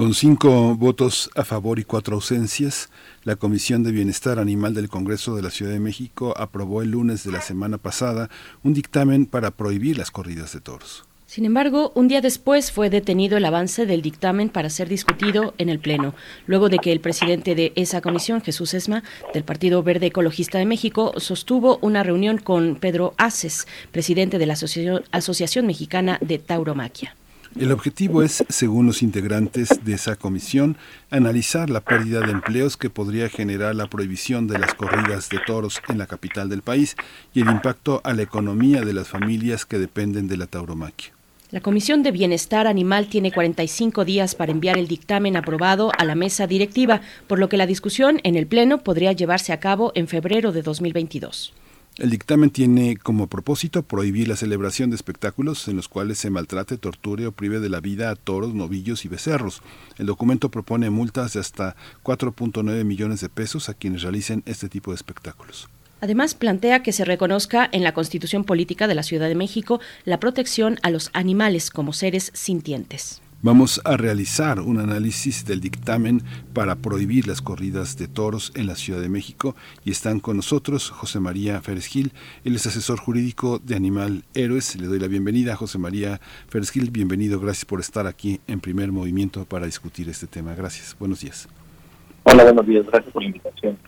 Con 0.00 0.14
cinco 0.14 0.74
votos 0.76 1.28
a 1.36 1.44
favor 1.44 1.78
y 1.78 1.84
cuatro 1.84 2.14
ausencias, 2.14 2.88
la 3.22 3.36
Comisión 3.36 3.82
de 3.82 3.92
Bienestar 3.92 4.38
Animal 4.38 4.72
del 4.72 4.88
Congreso 4.88 5.36
de 5.36 5.42
la 5.42 5.50
Ciudad 5.50 5.72
de 5.72 5.78
México 5.78 6.32
aprobó 6.38 6.80
el 6.80 6.92
lunes 6.92 7.22
de 7.22 7.32
la 7.32 7.42
semana 7.42 7.76
pasada 7.76 8.30
un 8.62 8.72
dictamen 8.72 9.26
para 9.26 9.50
prohibir 9.50 9.98
las 9.98 10.10
corridas 10.10 10.54
de 10.54 10.62
toros. 10.62 11.04
Sin 11.26 11.44
embargo, 11.44 11.92
un 11.94 12.08
día 12.08 12.22
después 12.22 12.72
fue 12.72 12.88
detenido 12.88 13.36
el 13.36 13.44
avance 13.44 13.84
del 13.84 14.00
dictamen 14.00 14.48
para 14.48 14.70
ser 14.70 14.88
discutido 14.88 15.52
en 15.58 15.68
el 15.68 15.80
Pleno, 15.80 16.14
luego 16.46 16.70
de 16.70 16.78
que 16.78 16.92
el 16.92 17.00
presidente 17.00 17.54
de 17.54 17.74
esa 17.76 18.00
comisión, 18.00 18.40
Jesús 18.40 18.72
Esma, 18.72 19.02
del 19.34 19.44
Partido 19.44 19.82
Verde 19.82 20.06
Ecologista 20.06 20.56
de 20.56 20.64
México, 20.64 21.12
sostuvo 21.18 21.78
una 21.82 22.02
reunión 22.02 22.38
con 22.38 22.76
Pedro 22.76 23.12
Aces, 23.18 23.66
presidente 23.92 24.38
de 24.38 24.46
la 24.46 24.54
Asociación, 24.54 25.66
Mexicana 25.66 26.16
de 26.22 26.38
Tauromaquia. 26.38 27.16
El 27.58 27.72
objetivo 27.72 28.22
es, 28.22 28.44
según 28.48 28.86
los 28.86 29.02
integrantes 29.02 29.84
de 29.84 29.94
esa 29.94 30.14
comisión, 30.14 30.76
analizar 31.10 31.68
la 31.68 31.80
pérdida 31.80 32.20
de 32.20 32.30
empleos 32.30 32.76
que 32.76 32.90
podría 32.90 33.28
generar 33.28 33.74
la 33.74 33.88
prohibición 33.88 34.46
de 34.46 34.58
las 34.58 34.74
corridas 34.74 35.28
de 35.30 35.40
toros 35.44 35.82
en 35.88 35.98
la 35.98 36.06
capital 36.06 36.48
del 36.48 36.62
país 36.62 36.94
y 37.34 37.40
el 37.40 37.50
impacto 37.50 38.00
a 38.04 38.14
la 38.14 38.22
economía 38.22 38.82
de 38.82 38.92
las 38.92 39.08
familias 39.08 39.66
que 39.66 39.80
dependen 39.80 40.28
de 40.28 40.36
la 40.36 40.46
tauromaquia. 40.46 41.12
La 41.50 41.60
Comisión 41.60 42.04
de 42.04 42.12
Bienestar 42.12 42.68
Animal 42.68 43.08
tiene 43.08 43.32
45 43.32 44.04
días 44.04 44.36
para 44.36 44.52
enviar 44.52 44.78
el 44.78 44.86
dictamen 44.86 45.36
aprobado 45.36 45.90
a 45.98 46.04
la 46.04 46.14
mesa 46.14 46.46
directiva, 46.46 47.00
por 47.26 47.40
lo 47.40 47.48
que 47.48 47.56
la 47.56 47.66
discusión 47.66 48.20
en 48.22 48.36
el 48.36 48.46
Pleno 48.46 48.78
podría 48.78 49.10
llevarse 49.10 49.52
a 49.52 49.58
cabo 49.58 49.90
en 49.96 50.06
febrero 50.06 50.52
de 50.52 50.62
2022. 50.62 51.52
El 51.96 52.10
dictamen 52.10 52.50
tiene 52.50 52.96
como 52.96 53.26
propósito 53.26 53.82
prohibir 53.82 54.28
la 54.28 54.36
celebración 54.36 54.90
de 54.90 54.96
espectáculos 54.96 55.68
en 55.68 55.76
los 55.76 55.88
cuales 55.88 56.18
se 56.18 56.30
maltrate, 56.30 56.78
torture 56.78 57.26
o 57.26 57.32
prive 57.32 57.60
de 57.60 57.68
la 57.68 57.80
vida 57.80 58.10
a 58.10 58.16
toros, 58.16 58.54
novillos 58.54 59.04
y 59.04 59.08
becerros. 59.08 59.62
El 59.98 60.06
documento 60.06 60.50
propone 60.50 60.88
multas 60.88 61.34
de 61.34 61.40
hasta 61.40 61.76
4.9 62.02 62.84
millones 62.84 63.20
de 63.20 63.28
pesos 63.28 63.68
a 63.68 63.74
quienes 63.74 64.02
realicen 64.02 64.42
este 64.46 64.68
tipo 64.68 64.92
de 64.92 64.96
espectáculos. 64.96 65.68
Además, 66.00 66.34
plantea 66.34 66.82
que 66.82 66.92
se 66.92 67.04
reconozca 67.04 67.68
en 67.70 67.82
la 67.82 67.92
Constitución 67.92 68.44
Política 68.44 68.86
de 68.86 68.94
la 68.94 69.02
Ciudad 69.02 69.28
de 69.28 69.34
México 69.34 69.80
la 70.04 70.18
protección 70.18 70.78
a 70.82 70.90
los 70.90 71.10
animales 71.12 71.70
como 71.70 71.92
seres 71.92 72.30
sintientes. 72.34 73.20
Vamos 73.42 73.80
a 73.86 73.96
realizar 73.96 74.60
un 74.60 74.78
análisis 74.78 75.46
del 75.46 75.62
dictamen 75.62 76.20
para 76.52 76.76
prohibir 76.76 77.26
las 77.26 77.40
corridas 77.40 77.96
de 77.96 78.06
toros 78.06 78.52
en 78.54 78.66
la 78.66 78.74
Ciudad 78.74 79.00
de 79.00 79.08
México 79.08 79.56
y 79.82 79.92
están 79.92 80.20
con 80.20 80.36
nosotros 80.36 80.90
José 80.90 81.20
María 81.20 81.62
Férez 81.62 81.86
Gil, 81.86 82.12
él 82.44 82.56
es 82.56 82.66
asesor 82.66 82.98
jurídico 82.98 83.58
de 83.58 83.76
Animal 83.76 84.24
Héroes. 84.34 84.78
Le 84.78 84.88
doy 84.88 84.98
la 84.98 85.06
bienvenida, 85.06 85.56
José 85.56 85.78
María 85.78 86.20
Férez 86.48 86.70
Gil, 86.70 86.90
bienvenido, 86.90 87.40
gracias 87.40 87.64
por 87.64 87.80
estar 87.80 88.06
aquí 88.06 88.40
en 88.46 88.60
primer 88.60 88.92
movimiento 88.92 89.46
para 89.46 89.64
discutir 89.64 90.10
este 90.10 90.26
tema. 90.26 90.54
Gracias, 90.54 90.94
buenos 90.98 91.20
días. 91.20 91.48
Hola, 92.24 92.44
buenos 92.44 92.66
días, 92.66 92.84
gracias 92.88 93.10
por 93.10 93.22
la 93.22 93.28
invitación. 93.28 93.78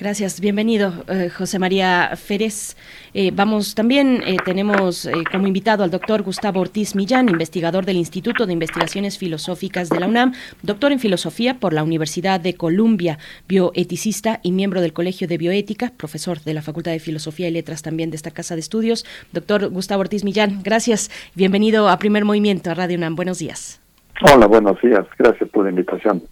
Gracias, 0.00 0.40
bienvenido, 0.40 1.04
eh, 1.08 1.28
José 1.28 1.58
María 1.58 2.16
Férez. 2.16 2.74
Eh, 3.12 3.32
vamos, 3.34 3.74
también 3.74 4.22
eh, 4.26 4.38
tenemos 4.42 5.04
eh, 5.04 5.12
como 5.30 5.46
invitado 5.46 5.84
al 5.84 5.90
doctor 5.90 6.22
Gustavo 6.22 6.58
Ortiz 6.58 6.94
Millán, 6.94 7.28
investigador 7.28 7.84
del 7.84 7.98
Instituto 7.98 8.46
de 8.46 8.54
Investigaciones 8.54 9.18
Filosóficas 9.18 9.90
de 9.90 10.00
la 10.00 10.06
UNAM, 10.06 10.32
doctor 10.62 10.92
en 10.92 11.00
filosofía 11.00 11.60
por 11.60 11.74
la 11.74 11.82
Universidad 11.82 12.40
de 12.40 12.54
Columbia, 12.54 13.18
bioeticista 13.46 14.40
y 14.42 14.52
miembro 14.52 14.80
del 14.80 14.94
Colegio 14.94 15.28
de 15.28 15.36
Bioética, 15.36 15.92
profesor 15.94 16.40
de 16.40 16.54
la 16.54 16.62
Facultad 16.62 16.92
de 16.92 16.98
Filosofía 16.98 17.48
y 17.48 17.50
Letras 17.50 17.82
también 17.82 18.08
de 18.08 18.16
esta 18.16 18.30
casa 18.30 18.54
de 18.54 18.60
estudios. 18.60 19.04
Doctor 19.32 19.68
Gustavo 19.68 20.00
Ortiz 20.00 20.24
Millán, 20.24 20.62
gracias. 20.62 21.10
Bienvenido 21.34 21.90
a 21.90 21.98
Primer 21.98 22.24
Movimiento, 22.24 22.70
a 22.70 22.74
Radio 22.74 22.96
UNAM. 22.96 23.16
Buenos 23.16 23.38
días. 23.38 23.82
Hola, 24.22 24.46
buenos 24.46 24.80
días. 24.80 25.04
Gracias 25.18 25.50
por 25.50 25.64
la 25.64 25.70
invitación. 25.70 26.22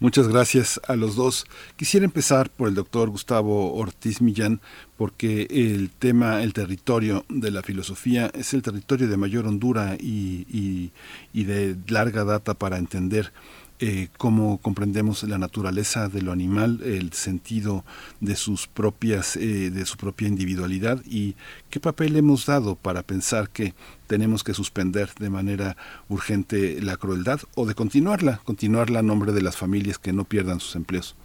Muchas 0.00 0.28
gracias 0.28 0.80
a 0.86 0.94
los 0.94 1.16
dos. 1.16 1.44
Quisiera 1.74 2.06
empezar 2.06 2.50
por 2.50 2.68
el 2.68 2.76
doctor 2.76 3.10
Gustavo 3.10 3.74
Ortiz 3.74 4.20
Millán, 4.20 4.60
porque 4.96 5.48
el 5.50 5.90
tema, 5.90 6.44
el 6.44 6.52
territorio 6.52 7.24
de 7.28 7.50
la 7.50 7.62
filosofía 7.62 8.30
es 8.32 8.54
el 8.54 8.62
territorio 8.62 9.08
de 9.08 9.16
mayor 9.16 9.46
hondura 9.46 9.96
y, 9.98 10.46
y, 10.48 10.92
y 11.32 11.44
de 11.44 11.76
larga 11.88 12.22
data 12.22 12.54
para 12.54 12.78
entender 12.78 13.32
eh, 13.80 14.08
cómo 14.16 14.58
comprendemos 14.58 15.22
la 15.22 15.38
naturaleza 15.38 16.08
de 16.08 16.22
lo 16.22 16.32
animal, 16.32 16.80
el 16.84 17.12
sentido 17.12 17.84
de 18.20 18.34
sus 18.34 18.66
propias, 18.66 19.36
eh, 19.36 19.70
de 19.70 19.86
su 19.86 19.96
propia 19.96 20.26
individualidad 20.26 21.00
y 21.06 21.36
qué 21.70 21.78
papel 21.78 22.16
hemos 22.16 22.46
dado 22.46 22.74
para 22.74 23.02
pensar 23.02 23.50
que 23.50 23.74
tenemos 24.08 24.42
que 24.42 24.52
suspender 24.52 25.10
de 25.20 25.30
manera 25.30 25.76
urgente 26.08 26.80
la 26.82 26.96
crueldad 26.96 27.40
o 27.54 27.66
de 27.66 27.74
continuarla, 27.74 28.40
continuarla 28.44 28.98
a 28.98 29.02
nombre 29.02 29.30
de 29.30 29.42
las 29.42 29.56
familias 29.56 29.98
que 29.98 30.12
no 30.12 30.24
pierdan 30.24 30.58
sus 30.58 30.74
empleos. 30.74 31.16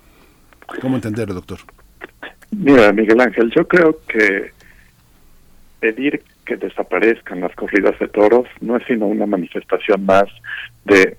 ¿Cómo 0.80 0.95
entenderlo, 0.95 1.34
doctor? 1.34 1.59
Mira, 2.51 2.91
Miguel 2.93 3.19
Ángel, 3.19 3.51
yo 3.55 3.67
creo 3.67 3.99
que 4.07 4.51
pedir 5.80 6.23
que 6.45 6.55
desaparezcan 6.57 7.41
las 7.41 7.55
corridas 7.55 7.97
de 7.99 8.07
toros 8.07 8.47
no 8.61 8.77
es 8.77 8.84
sino 8.85 9.07
una 9.07 9.25
manifestación 9.25 10.05
más 10.05 10.25
de 10.85 11.17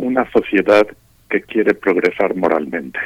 una 0.00 0.30
sociedad 0.32 0.86
que 1.28 1.42
quiere 1.42 1.74
progresar 1.74 2.34
moralmente, 2.34 2.98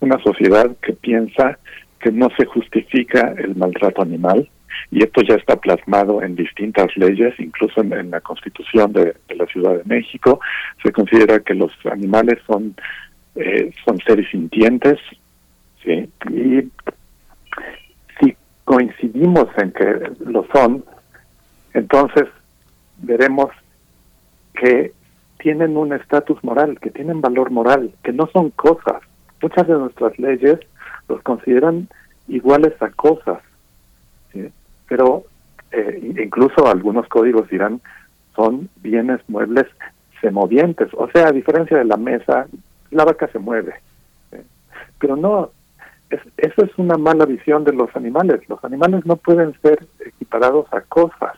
una 0.00 0.18
sociedad 0.22 0.70
que 0.82 0.94
piensa 0.94 1.58
que 2.00 2.10
no 2.10 2.28
se 2.36 2.46
justifica 2.46 3.34
el 3.38 3.54
maltrato 3.54 4.02
animal, 4.02 4.48
y 4.90 5.02
esto 5.04 5.22
ya 5.22 5.36
está 5.36 5.56
plasmado 5.56 6.22
en 6.22 6.34
distintas 6.34 6.88
leyes, 6.96 7.34
incluso 7.38 7.82
en, 7.82 8.10
la 8.10 8.20
Constitución 8.20 8.92
de, 8.92 9.14
de, 9.28 9.36
la 9.36 9.46
Ciudad 9.46 9.76
de 9.76 9.84
México, 9.84 10.40
se 10.82 10.90
considera 10.90 11.40
que 11.40 11.54
los 11.54 11.72
animales 11.90 12.38
son, 12.46 12.74
eh, 13.36 13.70
son 13.84 13.98
seres 13.98 14.28
sintientes, 14.30 14.98
¿sí? 15.84 16.08
y 16.30 16.68
si 18.18 18.36
coincidimos 18.64 19.48
en 19.58 19.72
que 19.72 20.10
lo 20.26 20.46
son, 20.52 20.84
entonces 21.74 22.24
veremos 22.98 23.50
que 24.54 24.92
tienen 25.42 25.76
un 25.76 25.92
estatus 25.92 26.42
moral, 26.44 26.78
que 26.80 26.90
tienen 26.90 27.20
valor 27.20 27.50
moral, 27.50 27.92
que 28.04 28.12
no 28.12 28.28
son 28.28 28.50
cosas. 28.50 29.02
Muchas 29.42 29.66
de 29.66 29.74
nuestras 29.74 30.16
leyes 30.18 30.60
los 31.08 31.20
consideran 31.22 31.88
iguales 32.28 32.80
a 32.80 32.90
cosas, 32.90 33.40
pero 34.88 35.24
eh, 35.72 36.14
incluso 36.22 36.68
algunos 36.68 37.08
códigos 37.08 37.48
dirán 37.48 37.80
son 38.36 38.68
bienes 38.76 39.20
muebles 39.28 39.66
semovientes, 40.20 40.88
o 40.94 41.08
sea, 41.10 41.28
a 41.28 41.32
diferencia 41.32 41.76
de 41.76 41.84
la 41.84 41.96
mesa, 41.96 42.46
la 42.90 43.04
vaca 43.04 43.26
se 43.28 43.40
mueve. 43.40 43.74
Pero 45.00 45.16
no, 45.16 45.50
es, 46.08 46.20
eso 46.36 46.64
es 46.64 46.70
una 46.78 46.96
mala 46.96 47.26
visión 47.26 47.64
de 47.64 47.72
los 47.72 47.94
animales. 47.96 48.48
Los 48.48 48.62
animales 48.64 49.04
no 49.04 49.16
pueden 49.16 49.52
ser 49.60 49.84
equiparados 50.06 50.72
a 50.72 50.82
cosas, 50.82 51.32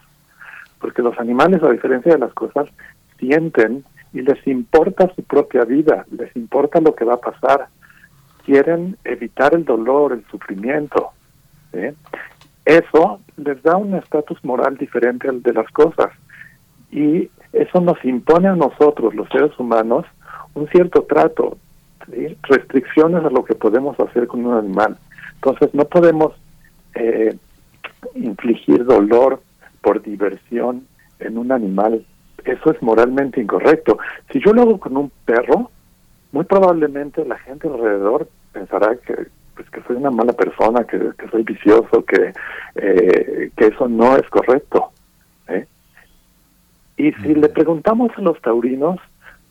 porque 0.78 1.01
los 1.01 1.18
animales, 1.18 1.62
a 1.62 1.70
diferencia 1.70 2.12
de 2.12 2.18
las 2.18 2.35
cosas, 2.35 2.68
sienten 3.18 3.85
y 4.15 4.23
les 4.23 4.47
importa 4.47 5.12
su 5.15 5.23
propia 5.24 5.65
vida, 5.65 6.07
les 6.16 6.35
importa 6.36 6.81
lo 6.81 6.95
que 6.95 7.05
va 7.05 7.15
a 7.15 7.20
pasar, 7.20 7.66
quieren 8.47 8.97
evitar 9.05 9.55
el 9.55 9.65
dolor, 9.65 10.12
el 10.12 10.24
sufrimiento. 10.31 11.11
Eso 12.65 13.20
les 13.36 13.61
da 13.62 13.77
un 13.77 13.95
estatus 13.95 14.43
moral 14.45 14.77
diferente 14.78 15.28
al 15.28 15.43
de 15.43 15.53
las 15.53 15.69
cosas 15.70 16.12
y 16.93 17.28
eso 17.53 17.81
nos 17.81 18.03
impone 18.05 18.49
a 18.49 18.55
nosotros, 18.55 19.15
los 19.15 19.28
seres 19.28 19.51
humanos, 19.59 20.07
un 20.55 20.69
cierto 20.69 21.03
trato, 21.03 21.59
restricciones 22.43 23.24
a 23.24 23.31
lo 23.31 23.45
que 23.45 23.57
podemos 23.57 23.99
hacer 23.99 24.28
con 24.28 24.47
un 24.47 24.55
animal. 24.55 24.97
Entonces 25.35 25.74
no 25.74 25.85
podemos 25.86 26.35
eh, 26.95 27.36
infligir 28.15 28.85
dolor 28.85 29.43
por 29.82 30.03
diversión 30.03 30.86
en 31.19 31.36
un 31.36 31.51
animal, 31.51 32.05
eso 32.53 32.71
es 32.73 32.83
moralmente 32.83 33.41
incorrecto. 33.41 33.99
Si 34.33 34.41
yo 34.41 34.53
lo 34.53 34.62
hago 34.62 34.79
con 34.79 34.97
un 34.97 35.11
perro, 35.25 35.71
muy 36.33 36.45
probablemente 36.45 37.25
la 37.25 37.39
gente 37.39 37.69
alrededor 37.69 38.29
pensará 38.53 38.97
que 38.97 39.29
pues 39.55 39.71
que 39.71 39.83
soy 39.83 39.97
una 39.97 40.11
mala 40.11 40.33
persona, 40.33 40.85
que, 40.85 40.99
que 41.16 41.29
soy 41.29 41.45
vicioso, 41.45 42.05
que, 42.05 42.33
eh, 42.75 43.51
que 43.57 43.66
eso 43.66 43.89
no 43.89 44.16
es 44.16 44.29
correcto. 44.29 44.91
¿eh? 45.49 45.66
Y 46.97 47.12
si 47.12 47.35
le 47.35 47.49
preguntamos 47.49 48.11
a 48.16 48.21
los 48.21 48.41
taurinos, 48.41 48.99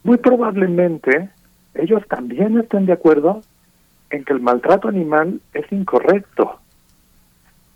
muy 0.04 0.18
probablemente 0.18 1.30
ellos 1.76 2.06
también 2.08 2.60
estén 2.60 2.86
de 2.86 2.94
acuerdo 2.94 3.42
en 4.10 4.26
que 4.26 4.34
el 4.34 4.42
maltrato 4.42 4.90
animal 4.90 5.40
es 5.54 5.72
incorrecto. 5.72 6.60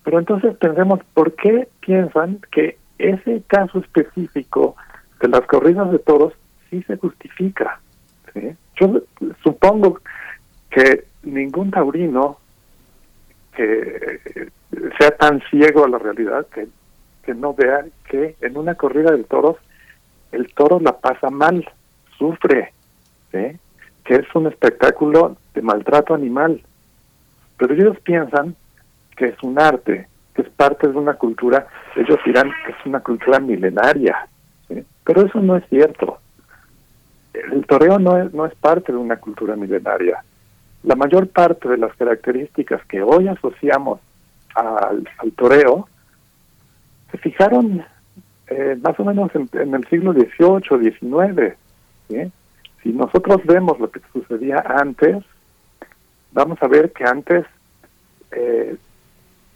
Pero 0.03 0.19
entonces 0.19 0.55
pensemos, 0.57 0.99
¿por 1.13 1.33
qué 1.33 1.67
piensan 1.79 2.39
que 2.51 2.77
ese 2.99 3.41
caso 3.47 3.79
específico 3.79 4.75
de 5.19 5.27
las 5.27 5.41
corridas 5.41 5.91
de 5.91 5.99
toros 5.99 6.33
sí 6.69 6.83
se 6.83 6.97
justifica? 6.97 7.79
¿sí? 8.33 8.55
Yo 8.79 9.01
supongo 9.43 9.99
que 10.69 11.05
ningún 11.23 11.71
taurino 11.71 12.37
que 13.55 14.51
sea 14.99 15.11
tan 15.17 15.41
ciego 15.49 15.85
a 15.85 15.89
la 15.89 15.97
realidad 15.97 16.45
que, 16.53 16.67
que 17.23 17.33
no 17.33 17.53
vea 17.53 17.85
que 18.09 18.35
en 18.41 18.57
una 18.57 18.75
corrida 18.75 19.11
de 19.11 19.23
toros 19.23 19.57
el 20.31 20.53
toro 20.53 20.79
la 20.79 20.97
pasa 20.97 21.29
mal, 21.29 21.67
sufre, 22.17 22.73
¿sí? 23.31 23.57
que 24.03 24.15
es 24.15 24.35
un 24.35 24.47
espectáculo 24.47 25.37
de 25.53 25.61
maltrato 25.61 26.13
animal. 26.13 26.61
Pero 27.57 27.73
ellos 27.73 27.99
piensan 28.01 28.55
que 29.15 29.25
es 29.25 29.43
un 29.43 29.59
arte, 29.59 30.07
que 30.35 30.43
es 30.43 30.49
parte 30.49 30.87
de 30.87 30.97
una 30.97 31.15
cultura, 31.15 31.67
ellos 31.95 32.19
dirán 32.25 32.51
que 32.65 32.71
es 32.71 32.85
una 32.85 32.99
cultura 32.99 33.39
milenaria, 33.39 34.27
pero 35.03 35.25
eso 35.25 35.39
no 35.39 35.55
es 35.55 35.63
cierto. 35.69 36.19
El 37.33 37.65
toreo 37.65 37.99
no 37.99 38.17
es, 38.17 38.33
no 38.33 38.45
es 38.45 38.55
parte 38.55 38.91
de 38.91 38.97
una 38.97 39.17
cultura 39.17 39.55
milenaria. 39.55 40.23
La 40.83 40.95
mayor 40.95 41.27
parte 41.27 41.69
de 41.69 41.77
las 41.77 41.95
características 41.95 42.83
que 42.85 43.01
hoy 43.01 43.27
asociamos 43.27 43.99
al, 44.55 45.07
al 45.19 45.31
toreo 45.33 45.87
se 47.11 47.17
fijaron 47.17 47.83
eh, 48.47 48.77
más 48.81 48.97
o 48.99 49.03
menos 49.03 49.29
en, 49.35 49.73
el 49.73 49.87
siglo 49.87 50.13
XVIII, 50.13 50.91
XIX. 50.91 51.57
Si 52.81 52.89
nosotros 52.93 53.41
vemos 53.45 53.79
lo 53.79 53.91
que 53.91 53.99
sucedía 54.13 54.63
antes, 54.65 55.17
vamos 56.31 56.57
a 56.61 56.67
ver 56.67 56.91
que 56.93 57.03
antes, 57.03 57.45
eh, 58.31 58.77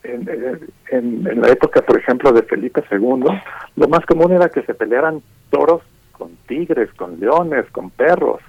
en, 0.04 1.42
la 1.42 1.50
época, 1.50 1.82
por 1.82 1.98
ejemplo, 1.98 2.32
de 2.32 2.44
Felipe 2.44 2.84
II, 2.92 3.26
lo 3.76 3.88
más 3.88 4.06
común 4.06 4.32
era 4.32 4.50
que 4.50 4.64
se 4.64 4.74
pelearan 4.74 5.22
toros 5.50 5.82
con 6.12 6.36
tigres, 6.48 6.92
con 6.94 7.20
leones, 7.20 7.66
con 7.72 7.90
perros. 7.92 8.42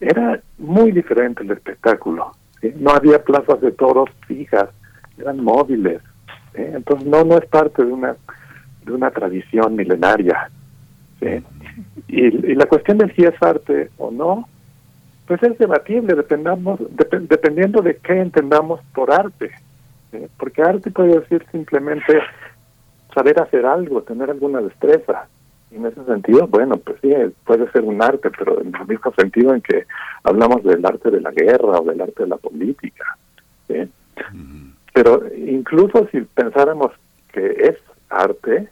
Era 0.00 0.40
muy 0.58 0.92
diferente 0.92 1.42
el 1.42 1.52
espectáculo. 1.52 2.32
No 2.76 2.90
había 2.90 3.22
plazas 3.22 3.60
de 3.60 3.72
toros 3.72 4.10
fijas, 4.26 4.68
eran 5.18 5.42
móviles. 5.42 6.00
Entonces 6.54 7.08
no 7.08 7.24
no 7.24 7.38
es 7.38 7.46
parte 7.46 7.84
de 7.84 7.92
una 7.92 8.16
de 8.84 8.92
una 8.92 9.10
tradición 9.10 9.76
milenaria. 9.76 10.50
y, 12.08 12.54
la 12.54 12.66
cuestión 12.66 12.98
de 12.98 13.12
si 13.14 13.22
es 13.22 13.40
arte 13.40 13.90
o 13.96 14.10
no, 14.10 14.48
pues 15.26 15.42
es 15.44 15.56
debatible, 15.58 16.14
dependamos, 16.14 16.80
dep 16.90 17.12
dependiendo 17.28 17.80
de 17.80 17.96
qué 17.96 18.20
entendamos 18.20 18.80
por 18.92 19.12
arte. 19.12 19.52
¿Sí? 20.12 20.18
Porque 20.38 20.62
arte 20.62 20.92
puede 20.92 21.18
decir 21.18 21.44
simplemente 21.50 22.20
saber 23.12 23.40
hacer 23.42 23.66
algo, 23.66 24.02
tener 24.02 24.30
alguna 24.30 24.60
destreza. 24.60 25.26
Y 25.70 25.76
en 25.76 25.86
ese 25.86 26.04
sentido, 26.04 26.46
bueno, 26.46 26.76
pues 26.76 26.98
sí, 27.00 27.12
puede 27.44 27.70
ser 27.72 27.82
un 27.82 28.00
arte, 28.02 28.30
pero 28.30 28.60
en 28.60 28.74
el 28.74 28.86
mismo 28.86 29.12
sentido 29.16 29.54
en 29.54 29.62
que 29.62 29.86
hablamos 30.22 30.62
del 30.62 30.84
arte 30.84 31.10
de 31.10 31.20
la 31.20 31.30
guerra 31.30 31.80
o 31.80 31.84
del 31.84 32.00
arte 32.00 32.22
de 32.22 32.28
la 32.28 32.36
política. 32.36 33.16
¿sí? 33.68 33.90
Pero 34.92 35.22
incluso 35.34 36.06
si 36.12 36.20
pensáramos 36.20 36.92
que 37.32 37.46
es 37.46 37.78
arte, 38.10 38.68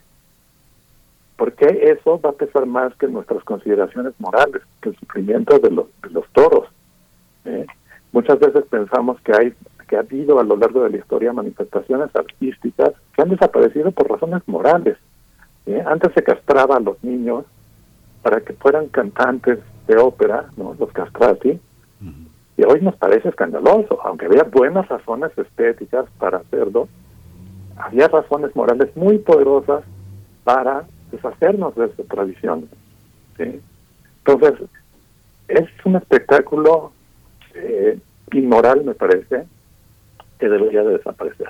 ¿por 1.35 1.53
qué 1.53 1.95
eso 1.97 2.21
va 2.21 2.29
a 2.29 2.33
pesar 2.33 2.67
más 2.67 2.93
que 2.95 3.07
nuestras 3.07 3.43
consideraciones 3.43 4.13
morales, 4.19 4.61
que 4.81 4.89
el 4.89 4.97
sufrimiento 4.97 5.57
de 5.57 5.71
los, 5.71 5.87
de 6.03 6.09
los 6.11 6.27
toros? 6.29 6.67
¿eh? 7.45 7.65
Muchas 8.11 8.39
veces 8.39 8.63
pensamos 8.69 9.19
que 9.21 9.31
hay 9.33 9.53
que 9.91 9.97
ha 9.97 9.99
habido 9.99 10.39
a 10.39 10.43
lo 10.45 10.55
largo 10.55 10.85
de 10.85 10.89
la 10.89 10.97
historia 10.97 11.33
manifestaciones 11.33 12.15
artísticas 12.15 12.93
que 13.13 13.21
han 13.21 13.29
desaparecido 13.29 13.91
por 13.91 14.09
razones 14.09 14.41
morales. 14.47 14.97
¿eh? 15.65 15.83
Antes 15.85 16.13
se 16.13 16.23
castraba 16.23 16.77
a 16.77 16.79
los 16.79 17.03
niños 17.03 17.43
para 18.21 18.39
que 18.39 18.53
fueran 18.53 18.87
cantantes 18.87 19.59
de 19.87 19.97
ópera, 19.97 20.45
¿no? 20.55 20.77
los 20.79 20.93
castrati, 20.93 21.59
y 22.57 22.63
hoy 22.63 22.79
nos 22.79 22.95
parece 22.95 23.27
escandaloso, 23.27 23.99
aunque 24.05 24.27
había 24.27 24.43
buenas 24.43 24.87
razones 24.87 25.37
estéticas 25.37 26.05
para 26.17 26.37
hacerlo, 26.37 26.87
había 27.75 28.07
razones 28.07 28.55
morales 28.55 28.95
muy 28.95 29.17
poderosas 29.17 29.83
para 30.45 30.85
deshacernos 31.11 31.75
de 31.75 31.87
esa 31.87 32.03
tradición. 32.03 32.69
¿sí? 33.35 33.59
Entonces, 34.25 34.69
es 35.49 35.67
un 35.83 35.97
espectáculo 35.97 36.93
eh, 37.55 37.99
inmoral, 38.31 38.85
me 38.85 38.93
parece, 38.93 39.47
desaparecer. 40.49 41.49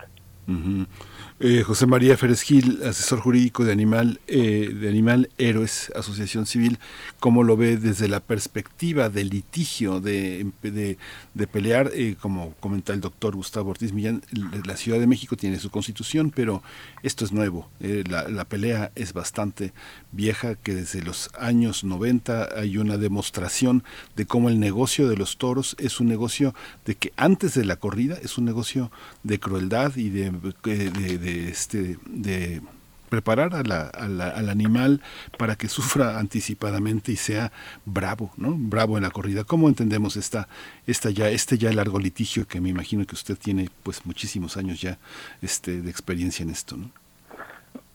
Eh, 1.43 1.63
José 1.63 1.87
María 1.87 2.15
Férez 2.17 2.43
Gil, 2.43 2.81
asesor 2.83 3.19
jurídico 3.19 3.65
de 3.65 3.71
Animal, 3.71 4.19
eh, 4.27 4.69
de 4.79 4.87
Animal 4.87 5.29
Héroes, 5.39 5.91
Asociación 5.95 6.45
Civil, 6.45 6.77
¿cómo 7.19 7.43
lo 7.43 7.57
ve 7.57 7.77
desde 7.77 8.07
la 8.07 8.19
perspectiva 8.19 9.09
del 9.09 9.29
litigio, 9.29 9.99
de, 10.01 10.45
de, 10.61 11.47
pelear? 11.47 11.89
Eh, 11.95 12.15
como 12.21 12.53
comenta 12.59 12.93
el 12.93 13.01
doctor 13.01 13.35
Gustavo 13.35 13.71
Ortiz 13.71 13.91
Millán, 13.91 14.21
la 14.67 14.77
Ciudad 14.77 14.99
de 14.99 15.07
México 15.07 15.35
tiene 15.35 15.57
su 15.57 15.71
constitución, 15.71 16.29
pero 16.29 16.61
esto 17.01 17.25
es 17.25 17.31
nuevo. 17.31 17.69
La, 17.79 18.27
la, 18.27 18.45
pelea 18.45 18.91
es 18.93 19.13
bastante 19.13 19.73
vieja, 20.11 20.55
que 20.55 20.73
desde 20.73 21.01
los 21.01 21.29
años 21.39 21.83
90 21.83 22.49
hay 22.55 22.77
una 22.77 22.97
demostración 22.97 23.83
de 24.15 24.25
cómo 24.25 24.49
el 24.49 24.59
negocio 24.59 25.07
de 25.07 25.17
los 25.17 25.37
toros 25.37 25.75
es 25.79 25.99
un 25.99 26.07
negocio 26.07 26.53
de 26.85 26.95
que 26.95 27.13
antes 27.17 27.53
de 27.53 27.65
la 27.65 27.77
corrida 27.77 28.17
es 28.21 28.37
un 28.37 28.45
negocio 28.45 28.91
de 29.23 29.39
crueldad 29.39 29.95
y 29.95 30.09
de, 30.09 30.31
de, 30.63 31.49
este 31.49 31.97
de 32.05 32.61
preparar 33.09 33.53
a 33.55 33.63
la, 33.63 33.87
al 33.87 34.49
animal 34.49 35.01
para 35.37 35.57
que 35.57 35.67
sufra 35.67 36.17
anticipadamente 36.17 37.11
y 37.11 37.17
sea 37.17 37.51
bravo, 37.85 38.31
¿no? 38.37 38.55
Bravo 38.57 38.95
en 38.97 39.03
la 39.03 39.11
corrida. 39.11 39.43
¿Cómo 39.43 39.67
entendemos 39.67 40.15
esta, 40.15 40.47
esta 40.87 41.09
ya, 41.09 41.29
este 41.29 41.57
ya 41.57 41.73
largo 41.73 41.99
litigio 41.99 42.47
que 42.47 42.61
me 42.61 42.69
imagino 42.69 43.05
que 43.05 43.15
usted 43.15 43.37
tiene 43.37 43.69
pues 43.83 44.05
muchísimos 44.05 44.55
años 44.55 44.79
ya 44.79 44.97
este, 45.41 45.81
de 45.81 45.91
experiencia 45.91 46.43
en 46.43 46.51
esto. 46.51 46.77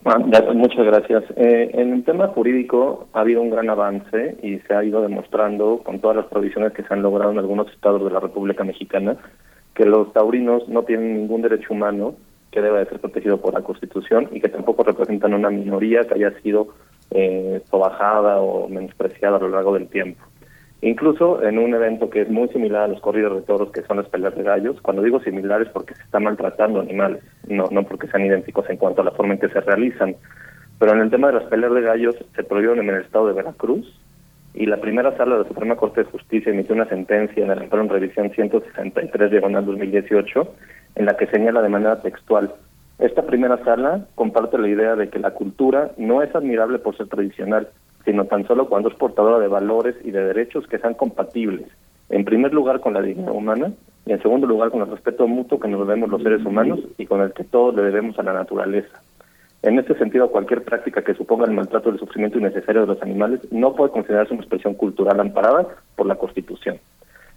Bueno, 0.03 0.55
muchas 0.55 0.87
gracias. 0.87 1.25
Eh, 1.37 1.71
en 1.75 1.93
el 1.93 2.05
tema 2.05 2.29
jurídico 2.29 3.09
ha 3.13 3.21
habido 3.21 3.43
un 3.43 3.51
gran 3.51 3.69
avance 3.69 4.37
y 4.43 4.59
se 4.61 4.75
ha 4.75 4.85
ido 4.85 5.03
demostrando 5.03 5.79
con 5.79 5.99
todas 6.01 6.17
las 6.17 6.27
provisiones 6.27 6.73
que 6.73 6.85
se 6.85 6.95
han 6.95 7.03
logrado 7.03 7.33
en 7.33 7.39
algunos 7.39 7.69
estados 7.73 8.05
de 8.05 8.11
la 8.11 8.21
República 8.21 8.63
Mexicana 8.63 9.17
que 9.75 9.85
los 9.85 10.13
taurinos 10.13 10.69
no 10.69 10.85
tienen 10.85 11.15
ningún 11.15 11.43
derecho 11.43 11.75
humano 11.75 12.15
que 12.51 12.63
debe 12.63 12.79
de 12.79 12.87
ser 12.87 13.01
protegido 13.01 13.41
por 13.41 13.53
la 13.53 13.63
Constitución 13.63 14.29
y 14.33 14.41
que 14.41 14.49
tampoco 14.49 14.85
representan 14.85 15.35
una 15.35 15.51
minoría 15.51 16.03
que 16.05 16.15
haya 16.15 16.31
sido 16.41 16.69
eh, 17.11 17.61
sobajada 17.71 18.41
o 18.41 18.69
menospreciada 18.69 19.37
a 19.37 19.41
lo 19.41 19.49
largo 19.51 19.75
del 19.75 19.89
tiempo. 19.89 20.25
Incluso 20.83 21.43
en 21.43 21.59
un 21.59 21.75
evento 21.75 22.11
que 22.11 22.23
es 22.23 22.31
muy 22.31 22.49
similar 22.49 22.83
a 22.83 22.89
los 22.89 23.01
corridos 23.01 23.35
de 23.35 23.43
toros, 23.43 23.73
que 23.73 23.83
son 23.83 23.97
las 23.97 24.09
peleas 24.09 24.37
de 24.37 24.43
gallos, 24.43 24.81
cuando 24.83 25.03
digo 25.03 25.21
similares 25.21 25.69
porque 25.73 25.95
se 25.95 26.03
están 26.03 26.25
maltratando 26.25 26.81
animales, 26.81 27.23
no, 27.49 27.65
no 27.71 27.83
porque 27.85 28.09
sean 28.09 28.27
idénticos 28.27 28.69
en 28.69 28.77
cuanto 28.77 29.01
a 29.01 29.05
la 29.05 29.13
forma 29.13 29.35
en 29.35 29.41
que 29.41 29.49
se 29.49 29.61
realizan. 29.61 30.17
Pero 30.79 30.93
en 30.93 31.01
el 31.01 31.11
tema 31.11 31.29
de 31.29 31.35
las 31.35 31.45
peleas 31.45 31.73
de 31.73 31.81
gallos 31.81 32.17
se 32.35 32.45
prohibieron 32.45 32.81
en 32.81 32.95
el 32.95 33.03
estado 33.03 33.29
de 33.29 33.33
Veracruz 33.33 34.01
y 34.55 34.67
la 34.67 34.77
primera 34.77 35.17
sala 35.17 35.37
de 35.37 35.43
la 35.43 35.49
Suprema 35.49 35.77
Corte 35.77 36.05
de 36.05 36.11
Justicia 36.11 36.53
emitió 36.53 36.75
una 36.75 36.89
sentencia 36.89 37.43
en 37.43 37.51
el 37.51 37.59
amparo 37.59 37.89
revisión 37.89 38.31
163 38.31 39.31
diagonal 39.31 39.65
2018 39.65 40.55
en 40.97 41.07
la 41.07 41.17
que 41.17 41.27
señala 41.27 41.63
de 41.63 41.69
manera 41.71 42.01
textual 42.01 42.53
esta 42.99 43.23
primera 43.23 43.63
sala 43.63 44.07
comparte 44.15 44.59
la 44.59 44.69
idea 44.69 44.97
de 44.97 45.11
que 45.11 45.19
la 45.19 45.33
cultura 45.33 45.91
no 45.99 46.23
es 46.23 46.35
admirable 46.35 46.79
por 46.79 46.97
ser 46.97 47.09
tradicional, 47.09 47.69
sino 48.07 48.25
tan 48.25 48.47
solo 48.47 48.69
cuando 48.69 48.89
es 48.89 48.95
portadora 48.95 49.39
de 49.39 49.49
valores 49.49 49.97
y 50.03 50.13
de 50.13 50.25
derechos 50.25 50.67
que 50.69 50.79
sean 50.79 50.95
compatibles, 50.95 51.67
en 52.09 52.25
primer 52.25 52.55
lugar 52.55 52.81
con 52.81 52.95
la 52.95 53.03
dignidad 53.03 53.33
humana 53.33 53.73
y 54.07 54.13
en 54.13 54.23
segundo 54.23 54.47
lugar 54.47 54.71
con 54.71 54.81
el 54.81 54.91
respeto 54.91 55.27
mutuo 55.27 55.59
que 55.59 55.69
nos 55.69 55.81
debemos 55.87 56.09
los 56.09 56.23
seres 56.23 56.47
humanos 56.47 56.81
y 56.97 57.05
con 57.05 57.21
el 57.21 57.33
que 57.33 57.43
todos 57.45 57.75
le 57.75 57.83
debemos 57.83 58.19
a 58.19 58.23
la 58.23 58.33
naturaleza. 58.33 59.03
En 59.63 59.81
este 59.81 59.99
sentido, 59.99 60.31
cualquier 60.31 60.63
práctica 60.63 61.03
que 61.03 61.15
suponga 61.15 61.45
el 61.47 61.51
maltrato 61.51 61.91
del 61.91 61.99
sufrimiento 61.99 62.39
innecesario 62.39 62.83
de 62.83 62.87
los 62.87 63.03
animales 63.03 63.41
no 63.51 63.75
puede 63.75 63.91
considerarse 63.91 64.33
una 64.33 64.43
expresión 64.43 64.75
cultural 64.75 65.19
amparada 65.19 65.67
por 65.97 66.07
la 66.07 66.15
Constitución. 66.15 66.79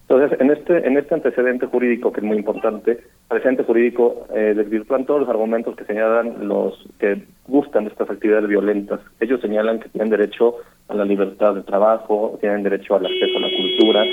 Entonces, 0.09 0.41
en 0.41 0.49
este, 0.49 0.87
en 0.87 0.97
este 0.97 1.13
antecedente 1.13 1.67
jurídico, 1.67 2.11
que 2.11 2.21
es 2.21 2.25
muy 2.25 2.37
importante, 2.37 2.99
antecedente 3.29 3.63
jurídico 3.63 4.25
eh, 4.33 4.55
desvirtúan 4.55 5.05
todos 5.05 5.19
los 5.19 5.29
argumentos 5.29 5.75
que 5.75 5.85
señalan 5.85 6.47
los 6.47 6.83
que 6.97 7.27
gustan 7.47 7.83
de 7.83 7.91
estas 7.91 8.09
actividades 8.09 8.49
violentas. 8.49 9.01
Ellos 9.19 9.39
señalan 9.39 9.79
que 9.79 9.89
tienen 9.89 10.09
derecho 10.09 10.55
a 10.87 10.95
la 10.95 11.05
libertad 11.05 11.53
de 11.53 11.61
trabajo, 11.61 12.39
tienen 12.41 12.63
derecho 12.63 12.95
al 12.95 13.05
acceso 13.05 13.37
a 13.37 13.41
la 13.41 13.55
cultura, 13.55 14.03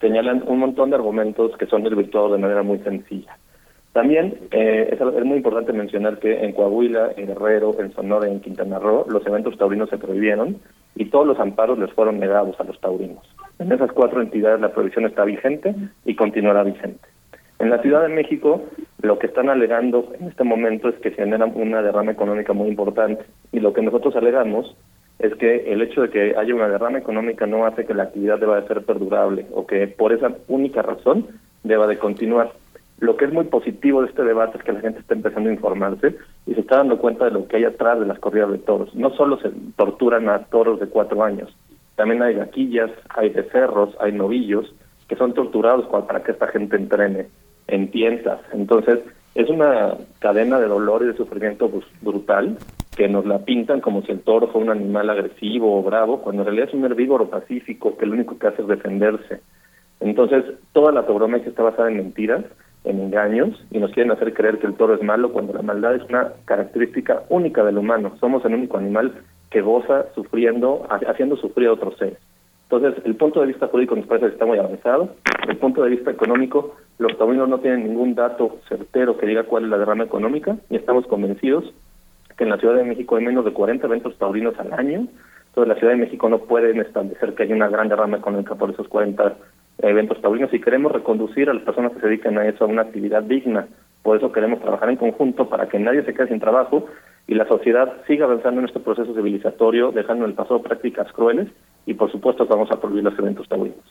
señalan 0.00 0.42
un 0.46 0.58
montón 0.58 0.88
de 0.88 0.96
argumentos 0.96 1.54
que 1.58 1.66
son 1.66 1.82
desvirtuados 1.82 2.32
de 2.32 2.38
manera 2.38 2.62
muy 2.62 2.78
sencilla. 2.78 3.36
También 3.96 4.34
eh, 4.50 4.90
es, 4.92 5.24
muy 5.24 5.38
importante 5.38 5.72
mencionar 5.72 6.18
que 6.18 6.44
en 6.44 6.52
Coahuila, 6.52 7.12
en 7.16 7.28
Guerrero, 7.28 7.74
en 7.80 7.94
Sonora 7.94 8.28
y 8.28 8.32
en 8.32 8.40
Quintana 8.40 8.78
Roo, 8.78 9.06
los 9.08 9.26
eventos 9.26 9.56
taurinos 9.56 9.88
se 9.88 9.96
prohibieron 9.96 10.58
y 10.96 11.06
todos 11.06 11.26
los 11.26 11.40
amparos 11.40 11.78
les 11.78 11.90
fueron 11.94 12.20
negados 12.20 12.60
a 12.60 12.64
los 12.64 12.78
taurinos. 12.78 13.24
En 13.58 13.72
esas 13.72 13.90
cuatro 13.92 14.20
entidades 14.20 14.60
la 14.60 14.70
prohibición 14.70 15.06
está 15.06 15.24
vigente 15.24 15.74
y 16.04 16.14
continuará 16.14 16.62
vigente. 16.62 17.08
En 17.58 17.70
la 17.70 17.80
Ciudad 17.80 18.02
de 18.02 18.14
México, 18.14 18.62
lo 19.00 19.18
que 19.18 19.28
están 19.28 19.48
alegando 19.48 20.12
en 20.20 20.28
este 20.28 20.44
momento 20.44 20.90
es 20.90 20.96
que 20.96 21.08
se 21.08 21.16
genera 21.16 21.46
una 21.46 21.80
derrama 21.80 22.12
económica 22.12 22.52
muy 22.52 22.68
importante 22.68 23.24
y 23.50 23.60
lo 23.60 23.72
que 23.72 23.80
nosotros 23.80 24.14
alegamos 24.14 24.76
es 25.20 25.34
que 25.36 25.72
el 25.72 25.80
hecho 25.80 26.02
de 26.02 26.10
que 26.10 26.34
haya 26.36 26.54
una 26.54 26.68
derrama 26.68 26.98
económica 26.98 27.46
no 27.46 27.64
hace 27.64 27.86
que 27.86 27.94
la 27.94 28.02
actividad 28.02 28.38
deba 28.38 28.60
de 28.60 28.68
ser 28.68 28.84
perdurable 28.84 29.46
o 29.52 29.66
que 29.66 29.86
por 29.86 30.12
esa 30.12 30.32
única 30.48 30.82
razón 30.82 31.28
deba 31.64 31.86
de 31.86 31.96
continuar. 31.96 32.52
Lo 32.98 33.16
que 33.16 33.26
es 33.26 33.32
muy 33.32 33.44
positivo 33.44 34.02
de 34.02 34.08
este 34.08 34.24
debate 34.24 34.58
es 34.58 34.64
que 34.64 34.72
la 34.72 34.80
gente 34.80 35.00
está 35.00 35.14
empezando 35.14 35.50
a 35.50 35.52
informarse 35.52 36.16
y 36.46 36.54
se 36.54 36.60
está 36.60 36.76
dando 36.76 36.98
cuenta 36.98 37.26
de 37.26 37.30
lo 37.30 37.46
que 37.46 37.56
hay 37.56 37.64
atrás 37.64 38.00
de 38.00 38.06
las 38.06 38.18
corridas 38.18 38.50
de 38.50 38.58
toros. 38.58 38.94
No 38.94 39.10
solo 39.10 39.38
se 39.38 39.50
torturan 39.76 40.28
a 40.28 40.44
toros 40.44 40.80
de 40.80 40.86
cuatro 40.86 41.22
años, 41.22 41.54
también 41.96 42.22
hay 42.22 42.36
vaquillas, 42.36 42.90
hay 43.08 43.30
becerros, 43.30 43.96
hay 44.00 44.12
novillos 44.12 44.72
que 45.08 45.16
son 45.16 45.34
torturados 45.34 45.86
para 45.86 46.22
que 46.22 46.32
esta 46.32 46.48
gente 46.48 46.76
entrene 46.76 47.26
en 47.68 47.90
tiendas. 47.90 48.40
Entonces, 48.52 49.00
es 49.34 49.48
una 49.50 49.94
cadena 50.18 50.58
de 50.58 50.68
dolor 50.68 51.02
y 51.02 51.08
de 51.08 51.16
sufrimiento 51.16 51.70
brutal 52.00 52.58
que 52.96 53.08
nos 53.08 53.26
la 53.26 53.40
pintan 53.40 53.80
como 53.80 54.02
si 54.02 54.12
el 54.12 54.20
toro 54.20 54.48
fuera 54.48 54.72
un 54.72 54.78
animal 54.78 55.10
agresivo 55.10 55.78
o 55.78 55.82
bravo, 55.82 56.22
cuando 56.22 56.42
en 56.42 56.46
realidad 56.46 56.68
es 56.68 56.74
un 56.74 56.84
herbívoro 56.84 57.28
pacífico 57.28 57.96
que 57.96 58.06
lo 58.06 58.14
único 58.14 58.38
que 58.38 58.46
hace 58.46 58.62
es 58.62 58.68
defenderse. 58.68 59.40
Entonces, 60.00 60.44
toda 60.72 60.92
la 60.92 61.06
tauromaquia 61.06 61.48
está 61.48 61.62
basada 61.62 61.90
en 61.90 61.98
mentiras, 61.98 62.44
en 62.86 63.00
engaños, 63.00 63.62
y 63.70 63.78
nos 63.78 63.90
quieren 63.92 64.12
hacer 64.12 64.32
creer 64.32 64.58
que 64.58 64.66
el 64.66 64.74
toro 64.74 64.94
es 64.94 65.02
malo 65.02 65.32
cuando 65.32 65.52
la 65.52 65.62
maldad 65.62 65.94
es 65.96 66.02
una 66.08 66.32
característica 66.44 67.22
única 67.28 67.64
del 67.64 67.78
humano. 67.78 68.12
Somos 68.20 68.44
el 68.44 68.54
único 68.54 68.78
animal 68.78 69.12
que 69.50 69.60
goza 69.60 70.06
sufriendo, 70.14 70.86
ha- 70.88 71.10
haciendo 71.10 71.36
sufrir 71.36 71.68
a 71.68 71.72
otros 71.72 71.96
seres. 71.98 72.18
Entonces, 72.70 73.04
el 73.04 73.14
punto 73.14 73.40
de 73.40 73.46
vista 73.46 73.68
jurídico 73.68 73.94
nos 73.94 74.06
parece 74.06 74.26
que 74.26 74.32
está 74.32 74.44
muy 74.46 74.58
avanzado. 74.58 75.10
El 75.48 75.56
punto 75.58 75.82
de 75.84 75.90
vista 75.90 76.10
económico, 76.10 76.74
los 76.98 77.16
taurinos 77.16 77.48
no 77.48 77.60
tienen 77.60 77.84
ningún 77.84 78.14
dato 78.16 78.56
certero 78.68 79.16
que 79.16 79.26
diga 79.26 79.44
cuál 79.44 79.64
es 79.64 79.70
la 79.70 79.78
derrama 79.78 80.04
económica 80.04 80.56
y 80.70 80.76
estamos 80.76 81.06
convencidos 81.06 81.64
que 82.36 82.44
en 82.44 82.50
la 82.50 82.58
Ciudad 82.58 82.74
de 82.74 82.84
México 82.84 83.16
hay 83.16 83.24
menos 83.24 83.44
de 83.44 83.52
40 83.52 83.86
eventos 83.86 84.18
taurinos 84.18 84.58
al 84.58 84.72
año. 84.72 85.06
Entonces, 85.48 85.68
la 85.68 85.76
Ciudad 85.76 85.92
de 85.92 86.00
México 86.00 86.28
no 86.28 86.38
pueden 86.38 86.80
establecer 86.80 87.34
que 87.34 87.44
hay 87.44 87.52
una 87.52 87.68
gran 87.68 87.88
derrama 87.88 88.16
económica 88.18 88.56
por 88.56 88.70
esos 88.70 88.88
40 88.88 89.36
eventos 89.78 90.20
taurinos 90.20 90.52
y 90.52 90.60
queremos 90.60 90.92
reconducir 90.92 91.50
a 91.50 91.54
las 91.54 91.62
personas 91.62 91.92
que 91.92 92.00
se 92.00 92.06
dedican 92.08 92.38
a 92.38 92.46
eso 92.46 92.64
a 92.64 92.68
una 92.68 92.82
actividad 92.82 93.22
digna. 93.22 93.68
Por 94.02 94.16
eso 94.16 94.32
queremos 94.32 94.60
trabajar 94.60 94.88
en 94.90 94.96
conjunto 94.96 95.48
para 95.48 95.68
que 95.68 95.78
nadie 95.78 96.04
se 96.04 96.14
quede 96.14 96.28
sin 96.28 96.40
trabajo 96.40 96.86
y 97.26 97.34
la 97.34 97.46
sociedad 97.46 97.92
siga 98.06 98.24
avanzando 98.24 98.60
en 98.60 98.66
este 98.66 98.80
proceso 98.80 99.14
civilizatorio, 99.14 99.90
dejando 99.92 100.24
en 100.24 100.30
el 100.30 100.36
pasado 100.36 100.62
prácticas 100.62 101.12
crueles 101.12 101.48
y 101.84 101.94
por 101.94 102.10
supuesto 102.10 102.46
vamos 102.46 102.70
a 102.70 102.80
prohibir 102.80 103.04
los 103.04 103.18
eventos 103.18 103.48
taurinos. 103.48 103.84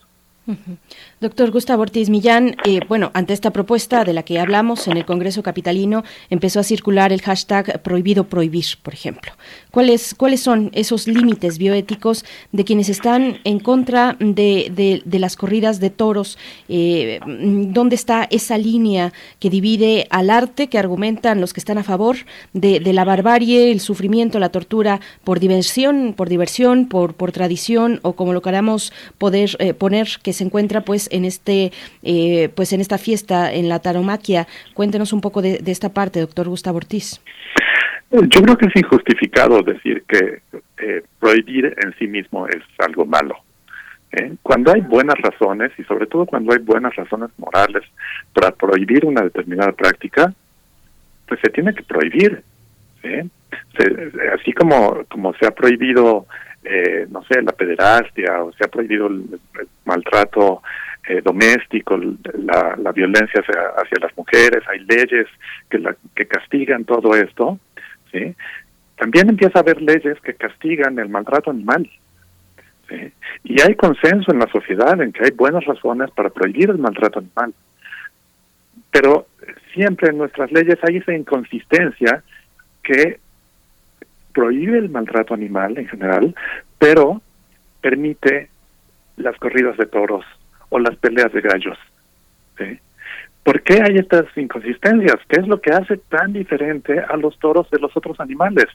Doctor 1.19 1.51
Gustavo 1.51 1.81
Ortiz 1.81 2.09
Millán, 2.09 2.55
eh, 2.65 2.79
bueno, 2.87 3.09
ante 3.13 3.33
esta 3.33 3.51
propuesta 3.51 4.03
de 4.03 4.13
la 4.13 4.23
que 4.23 4.39
hablamos 4.39 4.87
en 4.87 4.97
el 4.97 5.05
Congreso 5.05 5.41
Capitalino, 5.41 6.03
empezó 6.29 6.59
a 6.59 6.63
circular 6.63 7.11
el 7.11 7.21
hashtag 7.21 7.81
prohibido 7.81 8.25
prohibir, 8.25 8.65
por 8.83 8.93
ejemplo. 8.93 9.31
¿Cuáles, 9.71 10.13
cuáles 10.13 10.41
son 10.41 10.69
esos 10.73 11.07
límites 11.07 11.57
bioéticos 11.57 12.25
de 12.51 12.63
quienes 12.63 12.89
están 12.89 13.39
en 13.43 13.59
contra 13.59 14.15
de, 14.19 15.01
de- 15.05 15.19
las 15.19 15.35
corridas 15.35 15.79
de 15.79 15.89
toros? 15.89 16.37
Eh, 16.69 17.19
¿Dónde 17.25 17.95
está 17.95 18.27
esa 18.29 18.57
línea 18.57 19.13
que 19.39 19.49
divide 19.49 20.07
al 20.11 20.29
arte, 20.29 20.67
que 20.67 20.77
argumentan 20.77 21.41
los 21.41 21.53
que 21.53 21.59
están 21.59 21.77
a 21.77 21.83
favor 21.83 22.17
de, 22.53 22.79
de 22.79 22.93
la 22.93 23.03
barbarie, 23.03 23.71
el 23.71 23.79
sufrimiento, 23.79 24.37
la 24.39 24.49
tortura, 24.49 24.99
por 25.23 25.39
diversión, 25.39 26.13
por 26.15 26.29
diversión, 26.29 26.87
por, 26.87 27.15
por 27.15 27.31
tradición, 27.31 27.99
o 28.03 28.13
como 28.13 28.33
lo 28.33 28.41
queramos 28.41 28.93
poder 29.17 29.55
eh, 29.59 29.73
poner, 29.73 30.07
que 30.21 30.34
se 30.35 30.43
encuentra 30.43 30.81
pues 30.81 31.09
en 31.11 31.25
este 31.25 31.71
eh, 32.03 32.49
pues 32.55 32.71
en 32.73 32.81
esta 32.81 32.97
fiesta 32.97 33.51
en 33.51 33.69
la 33.69 33.79
taromaquia 33.79 34.47
cuéntenos 34.73 35.13
un 35.13 35.21
poco 35.21 35.41
de, 35.41 35.59
esta 35.65 35.89
parte 35.89 36.19
doctor 36.19 36.47
Gustavo 36.47 36.77
Ortiz 36.77 37.21
Yo 38.11 38.41
creo 38.41 38.57
que 38.57 38.67
es 38.67 38.75
injustificado 38.75 39.61
decir 39.63 40.03
que 40.07 40.41
eh, 40.77 41.03
prohibir 41.19 41.75
en 41.83 41.93
sí 41.97 42.07
mismo 42.07 42.47
es 42.47 42.61
algo 42.79 43.05
malo. 43.05 43.35
¿eh? 44.11 44.33
Cuando 44.43 44.71
hay 44.73 44.81
buenas 44.81 45.15
razones, 45.21 45.71
y 45.77 45.83
sobre 45.83 46.05
todo 46.07 46.25
cuando 46.25 46.53
hay 46.53 46.59
buenas 46.59 46.95
razones 46.95 47.29
morales 47.37 47.83
para 48.33 48.51
prohibir 48.51 49.05
una 49.05 49.21
determinada 49.21 49.71
práctica, 49.71 50.33
pues 51.27 51.39
se 51.41 51.49
tiene 51.49 51.73
que 51.73 51.83
prohibir. 51.83 52.43
¿sí? 53.01 53.29
Se- 53.77 54.11
así 54.39 54.53
como, 54.53 55.03
como 55.09 55.33
se 55.35 55.47
ha 55.47 55.51
prohibido, 55.51 56.27
eh, 56.65 57.07
no 57.09 57.23
sé, 57.23 57.41
la 57.41 57.51
pederastia, 57.51 58.43
o 58.43 58.51
se 58.53 58.65
ha 58.65 58.67
prohibido 58.67 59.07
el, 59.07 59.39
maltrato 59.85 60.61
eh, 61.07 61.21
doméstico, 61.23 61.97
la, 61.97 62.75
la 62.81 62.91
violencia 62.91 63.41
hacia, 63.41 63.61
hacia 63.77 63.99
las 64.01 64.17
mujeres, 64.17 64.63
hay 64.67 64.79
leyes 64.79 65.27
que, 65.69 65.79
la, 65.79 65.95
que 66.15 66.25
castigan 66.25 66.83
todo 66.85 67.13
esto, 67.15 67.59
¿sí? 68.11 68.35
También 68.97 69.29
empieza 69.29 69.59
a 69.59 69.61
haber 69.61 69.81
leyes 69.81 70.19
que 70.21 70.33
castigan 70.33 70.97
el 70.99 71.09
maltrato 71.09 71.51
animal. 71.51 71.89
¿sí? 72.89 73.11
Y 73.43 73.61
hay 73.61 73.75
consenso 73.75 74.31
en 74.31 74.39
la 74.39 74.47
sociedad 74.47 74.99
en 75.01 75.11
que 75.11 75.25
hay 75.25 75.31
buenas 75.31 75.65
razones 75.65 76.09
para 76.11 76.29
prohibir 76.29 76.69
el 76.69 76.77
maltrato 76.77 77.19
animal. 77.19 77.53
Pero 78.91 79.27
siempre 79.73 80.09
en 80.09 80.17
nuestras 80.17 80.51
leyes 80.51 80.77
hay 80.83 80.97
esa 80.97 81.13
inconsistencia 81.13 82.23
que 82.81 83.19
prohíbe 84.35 84.77
el 84.77 84.89
maltrato 84.89 85.33
animal 85.33 85.77
en 85.77 85.87
general, 85.87 86.35
pero 86.77 87.21
permite 87.81 88.49
las 89.17 89.35
corridas 89.37 89.77
de 89.77 89.85
toros 89.87 90.25
o 90.69 90.77
las 90.77 90.95
peleas 90.97 91.31
de 91.31 91.41
gallos. 91.41 91.77
¿sí? 92.57 92.79
¿Por 93.43 93.61
qué 93.61 93.81
hay 93.81 93.97
estas 93.97 94.25
inconsistencias? 94.35 95.17
¿Qué 95.29 95.39
es 95.39 95.47
lo 95.47 95.61
que 95.61 95.71
hace 95.71 95.97
tan 95.97 96.33
diferente 96.33 96.99
a 96.99 97.15
los 97.15 97.37
toros 97.39 97.69
de 97.69 97.79
los 97.79 97.95
otros 97.95 98.19
animales? 98.19 98.65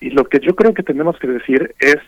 Y 0.00 0.10
lo 0.10 0.24
que 0.24 0.40
yo 0.40 0.54
creo 0.56 0.74
que 0.74 0.82
tenemos 0.82 1.18
que 1.18 1.28
decir 1.28 1.74
es 1.78 1.98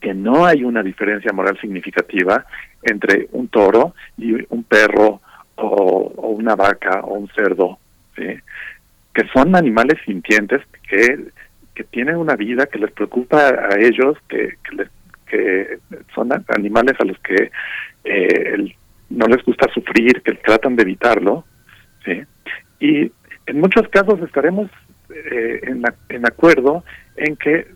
que 0.00 0.14
no 0.14 0.46
hay 0.46 0.64
una 0.64 0.82
diferencia 0.82 1.32
moral 1.32 1.58
significativa 1.60 2.46
entre 2.82 3.28
un 3.32 3.48
toro 3.48 3.94
y 4.16 4.32
un 4.48 4.62
perro 4.64 5.20
o, 5.56 6.34
una 6.38 6.54
vaca 6.54 7.00
o 7.00 7.14
un 7.14 7.28
cerdo. 7.28 7.78
Que 9.14 9.26
son 9.32 9.54
animales 9.56 9.98
sintientes 10.04 10.60
que, 10.88 11.28
que 11.74 11.84
tienen 11.84 12.16
una 12.16 12.36
vida 12.36 12.66
que 12.66 12.78
les 12.78 12.90
preocupa 12.92 13.48
a 13.48 13.78
ellos, 13.78 14.16
que, 14.28 14.54
que, 14.64 14.76
les- 14.76 14.90
que 15.26 15.78
son 16.14 16.30
animales 16.48 16.94
a 16.98 17.04
los 17.04 17.18
que 17.20 17.50
eh, 18.04 18.74
no 19.10 19.26
les 19.26 19.42
gusta 19.44 19.68
sufrir, 19.72 20.20
que 20.22 20.32
tratan 20.34 20.76
de 20.76 20.82
evitarlo, 20.82 21.44
y 22.80 23.10
en 23.46 23.60
muchos 23.60 23.88
casos 23.88 24.20
estaremos 24.20 24.70
eh, 25.10 25.60
en, 25.62 25.82
en 26.08 26.26
acuerdo 26.26 26.84
en 27.16 27.36
que 27.36 27.68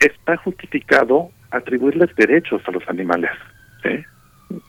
está 0.00 0.36
justificado 0.38 1.30
atribuirles 1.50 2.14
derechos 2.16 2.60
a 2.66 2.72
los 2.72 2.86
animales. 2.88 3.30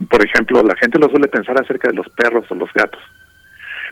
Por 0.10 0.24
ejemplo, 0.26 0.62
la 0.64 0.76
gente 0.76 1.00
lo 1.00 1.10
suele 1.10 1.28
pensar 1.28 1.60
acerca 1.60 1.90
de 1.90 1.96
los 1.96 2.08
perros 2.10 2.46
o 2.52 2.56
los 2.56 2.72
gatos. 2.74 3.02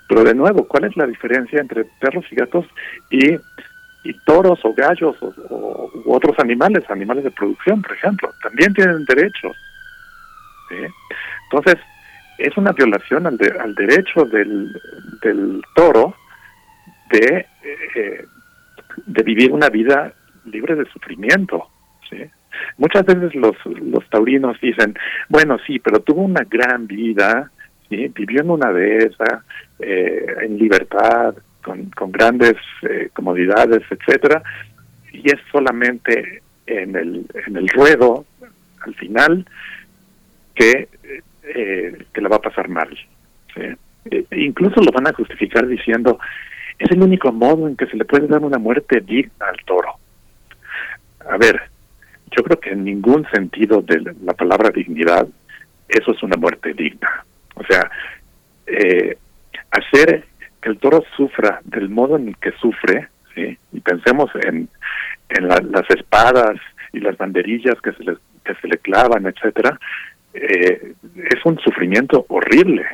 Pero 0.08 0.24
de 0.24 0.34
nuevo, 0.36 0.68
¿cuál 0.68 0.86
es 0.86 0.96
la 0.98 1.08
diferencia 1.08 1.60
entre 1.60 1.86
perros 2.00 2.26
y 2.32 2.36
gatos 2.36 2.66
y, 3.10 3.34
y 4.04 4.14
toros 4.26 4.60
o 4.64 4.74
gallos 4.74 5.16
o, 5.22 5.92
u 6.06 6.14
otros 6.14 6.38
animales, 6.40 6.84
animales 6.90 7.24
de 7.24 7.32
producción, 7.32 7.82
por 7.82 7.94
ejemplo? 7.94 8.32
También 8.44 8.74
tienen 8.74 9.04
derechos. 9.06 9.56
¿sí? 10.70 10.76
Entonces, 11.50 11.82
es 12.38 12.56
una 12.58 12.72
violación 12.74 13.26
al, 13.28 13.38
de- 13.38 13.58
al 13.60 13.74
derecho 13.76 14.26
del, 14.26 14.70
toro 15.76 16.14
de, 17.10 17.46
eh, 17.96 18.26
de 19.06 19.24
vivir 19.24 19.52
una 19.52 19.70
vida 19.70 20.14
libre 20.46 20.76
de 20.76 20.86
sufrimiento. 20.92 21.70
Muchas 22.78 23.06
veces 23.06 23.36
los, 23.36 23.56
los 23.66 24.08
taurinos 24.10 24.60
dicen, 24.62 24.96
bueno, 25.30 25.58
sí, 25.66 25.80
pero 25.80 26.00
tuvo 26.02 26.22
una 26.22 26.44
gran 26.48 26.88
vida, 26.88 27.52
¿sí? 27.90 28.12
vivió 28.16 28.42
en 28.42 28.50
una 28.50 28.72
dehesa, 28.72 29.44
eh, 29.80 30.26
en 30.42 30.58
libertad, 30.58 31.36
con, 31.64 31.90
con 31.92 32.12
grandes 32.12 32.56
eh, 32.84 33.10
comodidades, 33.14 33.84
etcétera, 33.90 34.44
y 35.12 35.28
es 35.28 35.40
solamente 35.52 36.42
en 36.68 36.96
el, 36.96 37.26
en 37.48 37.58
el 37.58 37.68
ruedo, 37.70 38.26
al 38.82 38.94
final, 38.96 39.46
que 40.54 40.88
eh, 41.48 42.06
que 42.12 42.22
la 42.22 42.30
va 42.30 42.38
a 42.38 42.42
pasar 42.42 42.70
mal. 42.70 42.90
¿sí? 43.54 43.62
Eh, 44.10 44.26
incluso 44.32 44.82
lo 44.82 44.92
van 44.92 45.08
a 45.08 45.14
justificar 45.14 45.68
diciendo, 45.68 46.20
es 46.80 46.90
el 46.90 47.02
único 47.04 47.32
modo 47.32 47.68
en 47.68 47.76
que 47.76 47.86
se 47.86 47.96
le 47.98 48.06
puede 48.06 48.28
dar 48.28 48.42
una 48.42 48.58
muerte 48.58 49.00
digna 49.02 49.46
al 49.48 49.58
toro. 49.64 49.94
A 51.30 51.38
ver, 51.38 51.62
yo 52.36 52.44
creo 52.44 52.60
que 52.60 52.72
en 52.72 52.84
ningún 52.84 53.28
sentido 53.30 53.82
de 53.82 54.16
la 54.24 54.34
palabra 54.34 54.72
dignidad 54.72 55.28
eso 55.88 56.12
es 56.12 56.24
una 56.24 56.36
muerte 56.36 56.74
digna. 56.74 57.26
O 57.56 57.64
sea, 57.66 57.90
eh, 58.68 59.18
hacer 59.72 60.26
que 60.62 60.70
el 60.70 60.78
toro 60.78 61.04
sufra 61.16 61.60
del 61.64 61.90
modo 61.90 62.16
en 62.18 62.30
el 62.30 62.38
que 62.38 62.52
sufre, 62.54 63.08
¿sí? 63.34 63.58
y 63.72 63.80
pensemos 63.82 64.30
en, 64.44 64.68
en 65.30 65.48
la- 65.48 65.62
las 65.70 65.90
espadas 65.92 66.56
y 66.94 67.00
las 67.00 67.18
banderillas 67.18 67.76
que 67.82 67.92
se 67.94 68.04
le, 68.04 68.18
que 68.44 68.56
se 68.56 68.68
le 68.68 68.78
clavan, 68.78 69.26
etcétera, 69.26 69.80
eh, 70.34 70.94
es 71.16 71.46
un 71.46 71.58
sufrimiento 71.60 72.26
horrible. 72.30 72.86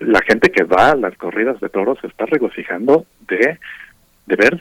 La 0.00 0.20
gente 0.20 0.50
que 0.52 0.62
va 0.64 0.90
a 0.92 0.96
las 0.96 1.16
corridas 1.16 1.58
de 1.60 1.68
toros 1.68 1.98
se 2.00 2.06
está 2.06 2.26
regocijando 2.26 3.06
de, 3.28 3.58
de 4.26 4.36
ver 4.36 4.60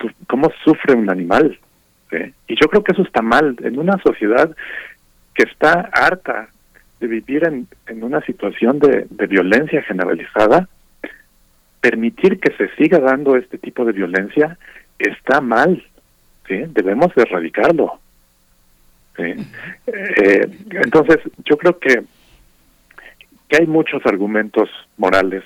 su- 0.00 0.10
cómo 0.26 0.50
sufre 0.64 0.94
un 0.94 1.10
animal. 1.10 1.58
Y 2.46 2.54
yo 2.60 2.68
creo 2.68 2.82
que 2.84 2.92
eso 2.92 3.02
está 3.02 3.20
mal 3.22 3.56
en 3.62 3.78
una 3.78 3.98
sociedad 3.98 4.54
que 5.34 5.42
está 5.42 5.90
harta 5.92 6.48
de 7.04 7.20
vivir 7.20 7.44
en, 7.46 7.68
en 7.86 8.02
una 8.02 8.20
situación 8.22 8.78
de, 8.78 9.06
de 9.10 9.26
violencia 9.26 9.82
generalizada, 9.82 10.68
permitir 11.80 12.40
que 12.40 12.52
se 12.56 12.74
siga 12.76 12.98
dando 12.98 13.36
este 13.36 13.58
tipo 13.58 13.84
de 13.84 13.92
violencia 13.92 14.56
está 14.98 15.40
mal. 15.40 15.84
¿sí? 16.48 16.64
Debemos 16.68 17.14
de 17.14 17.22
erradicarlo. 17.22 17.98
¿sí? 19.16 19.34
Eh, 19.86 20.48
entonces, 20.70 21.18
yo 21.44 21.56
creo 21.58 21.78
que, 21.78 22.02
que 23.48 23.56
hay 23.60 23.66
muchos 23.66 24.04
argumentos 24.06 24.70
morales 24.96 25.44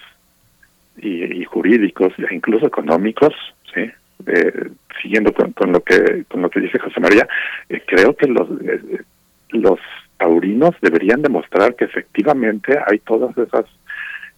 y, 0.96 1.40
y 1.40 1.44
jurídicos 1.44 2.12
e 2.18 2.34
incluso 2.34 2.66
económicos, 2.66 3.34
¿sí? 3.74 3.90
Eh, 4.26 4.70
siguiendo 5.00 5.32
con, 5.32 5.52
con 5.52 5.70
lo 5.70 5.80
que 5.80 6.24
con 6.28 6.42
lo 6.42 6.50
que 6.50 6.60
dice 6.60 6.80
José 6.80 6.98
María, 6.98 7.28
eh, 7.68 7.80
creo 7.86 8.16
que 8.16 8.26
los 8.26 8.48
eh, 8.62 9.02
los 9.50 9.78
taurinos 10.18 10.74
deberían 10.82 11.22
demostrar 11.22 11.74
que 11.74 11.84
efectivamente 11.84 12.78
hay 12.86 12.98
todas 12.98 13.36
esas 13.38 13.64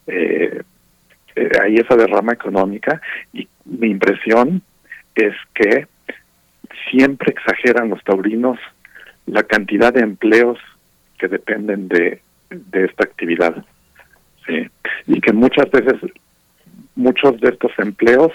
eh, 0.06 0.62
eh, 1.36 1.50
hay 1.62 1.76
esa 1.76 1.96
derrama 1.96 2.32
económica 2.32 3.00
y 3.32 3.48
mi 3.64 3.88
impresión 3.88 4.62
es 5.14 5.34
que 5.54 5.86
siempre 6.90 7.32
exageran 7.32 7.90
los 7.90 8.02
taurinos 8.04 8.58
la 9.26 9.42
cantidad 9.42 9.92
de 9.92 10.00
empleos 10.00 10.58
que 11.18 11.28
dependen 11.28 11.88
de, 11.88 12.20
de 12.50 12.84
esta 12.84 13.04
actividad. 13.04 13.64
¿sí? 14.46 14.68
Y 15.06 15.20
que 15.20 15.32
muchas 15.32 15.70
veces 15.70 15.96
muchos 16.96 17.40
de 17.40 17.50
estos 17.50 17.72
empleos 17.78 18.32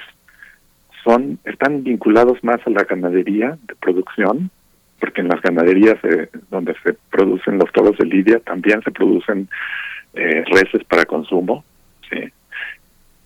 son 1.04 1.40
están 1.46 1.84
vinculados 1.84 2.44
más 2.44 2.60
a 2.66 2.70
la 2.70 2.84
ganadería 2.84 3.58
de 3.68 3.76
producción, 3.76 4.50
porque 5.00 5.22
en 5.22 5.28
las 5.28 5.42
ganaderías 5.42 5.98
eh, 6.04 6.30
donde 6.50 6.74
se 6.84 6.94
producen 7.12 7.58
los 7.60 7.72
toros 7.72 7.98
de 7.98 8.06
lidia 8.06 8.40
también 8.40 8.82
se 8.84 8.92
producen 8.92 9.48
eh, 10.14 10.44
reses 10.52 10.84
para 10.86 11.06
consumo. 11.06 11.64
¿sí? 12.10 12.20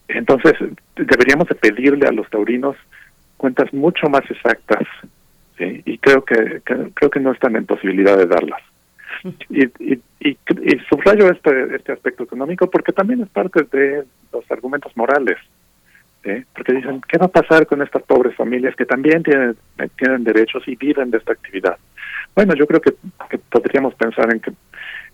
Entonces, 0.07 0.53
deberíamos 0.95 1.47
de 1.47 1.55
pedirle 1.55 2.07
a 2.07 2.11
los 2.11 2.29
taurinos 2.29 2.75
cuentas 3.37 3.71
mucho 3.73 4.07
más 4.09 4.23
exactas, 4.29 4.83
¿sí? 5.57 5.81
y 5.85 5.97
creo 5.99 6.23
que, 6.25 6.61
que- 6.65 6.89
creo 6.93 7.09
que 7.09 7.19
no 7.19 7.31
están 7.31 7.55
en 7.55 7.65
posibilidad 7.65 8.17
de 8.17 8.25
darlas. 8.25 8.61
Y, 9.49 9.65
y, 9.83 9.99
y, 10.21 10.29
y 10.29 10.79
subrayo 10.89 11.29
este, 11.29 11.75
este 11.75 11.91
aspecto 11.91 12.23
económico 12.23 12.69
porque 12.69 12.93
también 12.93 13.21
es 13.21 13.27
parte 13.29 13.63
de 13.71 14.05
los 14.31 14.49
argumentos 14.49 14.95
morales. 14.95 15.35
¿Sí? 16.23 16.43
Porque 16.53 16.73
dicen, 16.73 17.01
¿qué 17.07 17.17
va 17.17 17.25
a 17.25 17.29
pasar 17.29 17.65
con 17.67 17.81
estas 17.81 18.03
pobres 18.03 18.35
familias 18.35 18.75
que 18.75 18.85
también 18.85 19.23
tienen, 19.23 19.55
derechos 20.23 20.63
y 20.67 20.75
viven 20.75 21.11
de 21.11 21.17
esta 21.17 21.33
actividad? 21.33 21.77
Bueno, 22.35 22.53
yo 22.55 22.67
creo 22.67 22.81
que, 22.81 22.93
que 23.29 23.37
podríamos 23.37 23.95
pensar 23.95 24.33
en 24.33 24.39
que 24.39 24.51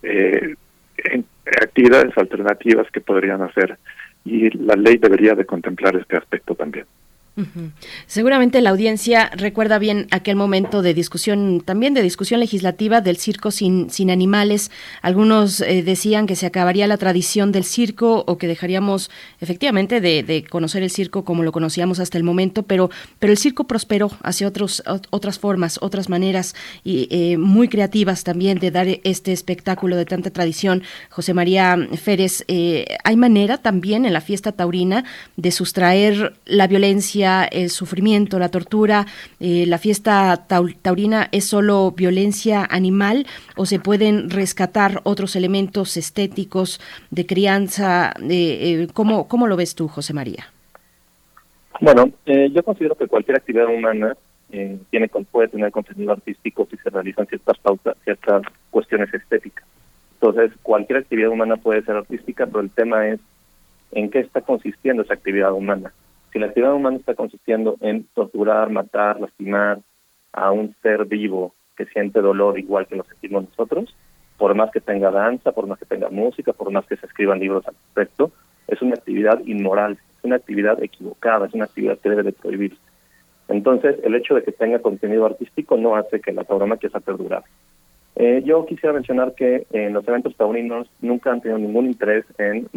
eh, 0.03 0.55
en 0.97 1.25
actividades 1.61 2.17
alternativas 2.17 2.89
que 2.91 3.01
podrían 3.01 3.41
hacer 3.41 3.77
y 4.23 4.49
la 4.57 4.75
ley 4.75 4.97
debería 4.97 5.35
de 5.35 5.45
contemplar 5.45 5.95
este 5.95 6.17
aspecto 6.17 6.55
también. 6.55 6.85
Seguramente 8.07 8.61
la 8.61 8.69
audiencia 8.69 9.29
recuerda 9.35 9.77
bien 9.77 10.07
aquel 10.11 10.35
momento 10.37 10.81
de 10.81 10.93
discusión, 10.93 11.61
también 11.63 11.93
de 11.93 12.01
discusión 12.01 12.39
legislativa 12.39 13.01
del 13.01 13.17
circo 13.17 13.51
sin, 13.51 13.89
sin 13.89 14.09
animales. 14.09 14.71
Algunos 15.01 15.59
eh, 15.59 15.83
decían 15.83 16.27
que 16.27 16.35
se 16.35 16.45
acabaría 16.45 16.87
la 16.87 16.97
tradición 16.97 17.51
del 17.51 17.65
circo 17.65 18.23
o 18.25 18.37
que 18.37 18.47
dejaríamos 18.47 19.09
efectivamente 19.41 19.99
de, 19.99 20.23
de 20.23 20.45
conocer 20.45 20.81
el 20.83 20.89
circo 20.89 21.25
como 21.25 21.43
lo 21.43 21.51
conocíamos 21.51 21.99
hasta 21.99 22.17
el 22.17 22.23
momento, 22.23 22.63
pero, 22.63 22.89
pero 23.19 23.31
el 23.33 23.37
circo 23.37 23.65
prosperó 23.65 24.11
hacia 24.23 24.47
otros, 24.47 24.81
ot- 24.85 25.07
otras 25.09 25.37
formas, 25.37 25.77
otras 25.81 26.07
maneras 26.07 26.55
y 26.83 27.07
eh, 27.11 27.37
muy 27.37 27.67
creativas 27.67 28.23
también 28.23 28.59
de 28.59 28.71
dar 28.71 28.87
este 29.03 29.33
espectáculo 29.33 29.97
de 29.97 30.05
tanta 30.05 30.29
tradición. 30.29 30.83
José 31.09 31.33
María 31.33 31.77
Férez, 32.01 32.45
eh, 32.47 32.85
¿hay 33.03 33.17
manera 33.17 33.57
también 33.57 34.05
en 34.05 34.13
la 34.13 34.21
fiesta 34.21 34.51
taurina 34.53 35.03
de 35.35 35.51
sustraer 35.51 36.37
la 36.45 36.67
violencia, 36.67 37.24
el 37.45 37.69
sufrimiento, 37.69 38.37
la 38.39 38.49
tortura? 38.49 39.05
Eh, 39.39 39.65
¿La 39.67 39.77
fiesta 39.77 40.47
tau- 40.47 40.77
taurina 40.81 41.27
es 41.31 41.45
solo 41.45 41.91
violencia 41.91 42.65
animal 42.69 43.25
o 43.55 43.65
se 43.65 43.79
pueden 43.79 44.29
rescatar 44.29 45.01
otros 45.03 45.35
elementos 45.35 45.97
estéticos 45.97 46.79
de 47.09 47.25
crianza? 47.25 48.13
Eh, 48.29 48.87
¿cómo, 48.93 49.27
¿Cómo 49.27 49.47
lo 49.47 49.55
ves 49.57 49.75
tú, 49.75 49.87
José 49.87 50.13
María? 50.13 50.45
Bueno, 51.81 52.09
eh, 52.25 52.49
yo 52.53 52.63
considero 52.63 52.95
que 52.95 53.07
cualquier 53.07 53.37
actividad 53.37 53.67
humana 53.67 54.15
eh, 54.51 54.77
tiene 54.91 55.09
puede 55.09 55.47
tener 55.49 55.71
contenido 55.71 56.13
artístico 56.13 56.67
si 56.69 56.77
se 56.77 56.89
realizan 56.89 57.27
ciertas 57.27 57.57
pautas, 57.57 57.97
ciertas 58.03 58.43
cuestiones 58.69 59.13
estéticas. 59.13 59.65
Entonces, 60.21 60.51
cualquier 60.63 60.99
actividad 60.99 61.29
humana 61.29 61.57
puede 61.57 61.83
ser 61.83 61.95
artística, 61.97 62.45
pero 62.45 62.61
el 62.61 62.69
tema 62.69 63.07
es 63.09 63.19
en 63.91 64.09
qué 64.09 64.19
está 64.19 64.41
consistiendo 64.41 65.03
esa 65.03 65.13
actividad 65.13 65.51
humana. 65.53 65.91
Si 66.35 66.39
la 66.39 66.47
actividad 66.47 66.73
humana 66.73 66.97
está 66.97 67.15
consistiendo 67.15 67.77
en 67.79 68.07
torturar, 68.13 68.69
matar, 68.69 69.21
lastimar 69.21 69.79
a 70.33 70.51
un 70.51 70.75
ser 70.81 71.05
vivo 71.05 71.53
que 71.77 71.85
siente 71.85 72.19
dolor 72.19 72.59
igual 72.59 72.87
que 72.87 72.97
lo 72.97 73.05
sentimos 73.05 73.45
nosotros, 73.45 73.95
por 74.37 74.53
más 74.53 74.69
que 74.71 74.81
tenga 74.81 75.11
danza, 75.11 75.53
por 75.53 75.65
más 75.65 75.79
que 75.79 75.85
tenga 75.85 76.09
música, 76.09 76.51
por 76.51 76.73
más 76.73 76.85
que 76.87 76.97
se 76.97 77.05
escriban 77.05 77.39
libros 77.39 77.65
al 77.65 77.75
respecto, 77.75 78.33
es 78.67 78.81
una 78.81 78.95
actividad 78.95 79.39
inmoral, 79.45 79.93
es 79.93 80.23
una 80.25 80.35
actividad 80.35 80.83
equivocada, 80.83 81.47
es 81.47 81.53
una 81.53 81.63
actividad 81.63 81.99
que 81.99 82.09
debe 82.09 82.23
de 82.23 82.33
prohibirse. 82.33 82.81
Entonces, 83.47 83.95
el 84.03 84.13
hecho 84.13 84.35
de 84.35 84.43
que 84.43 84.51
tenga 84.51 84.79
contenido 84.79 85.25
artístico 85.25 85.77
no 85.77 85.95
hace 85.95 86.19
que 86.19 86.33
la 86.33 86.43
tauromaquia 86.43 86.89
sea 86.89 86.99
perdurable. 86.99 87.49
Eh, 88.17 88.41
yo 88.45 88.65
quisiera 88.65 88.93
mencionar 88.93 89.35
que 89.35 89.67
en 89.71 89.91
los 89.93 90.07
eventos 90.07 90.35
taurinos 90.37 90.87
nunca 91.01 91.31
han 91.31 91.41
tenido 91.41 91.57
ningún 91.59 91.87
interés 91.87 92.23
en, 92.37 92.67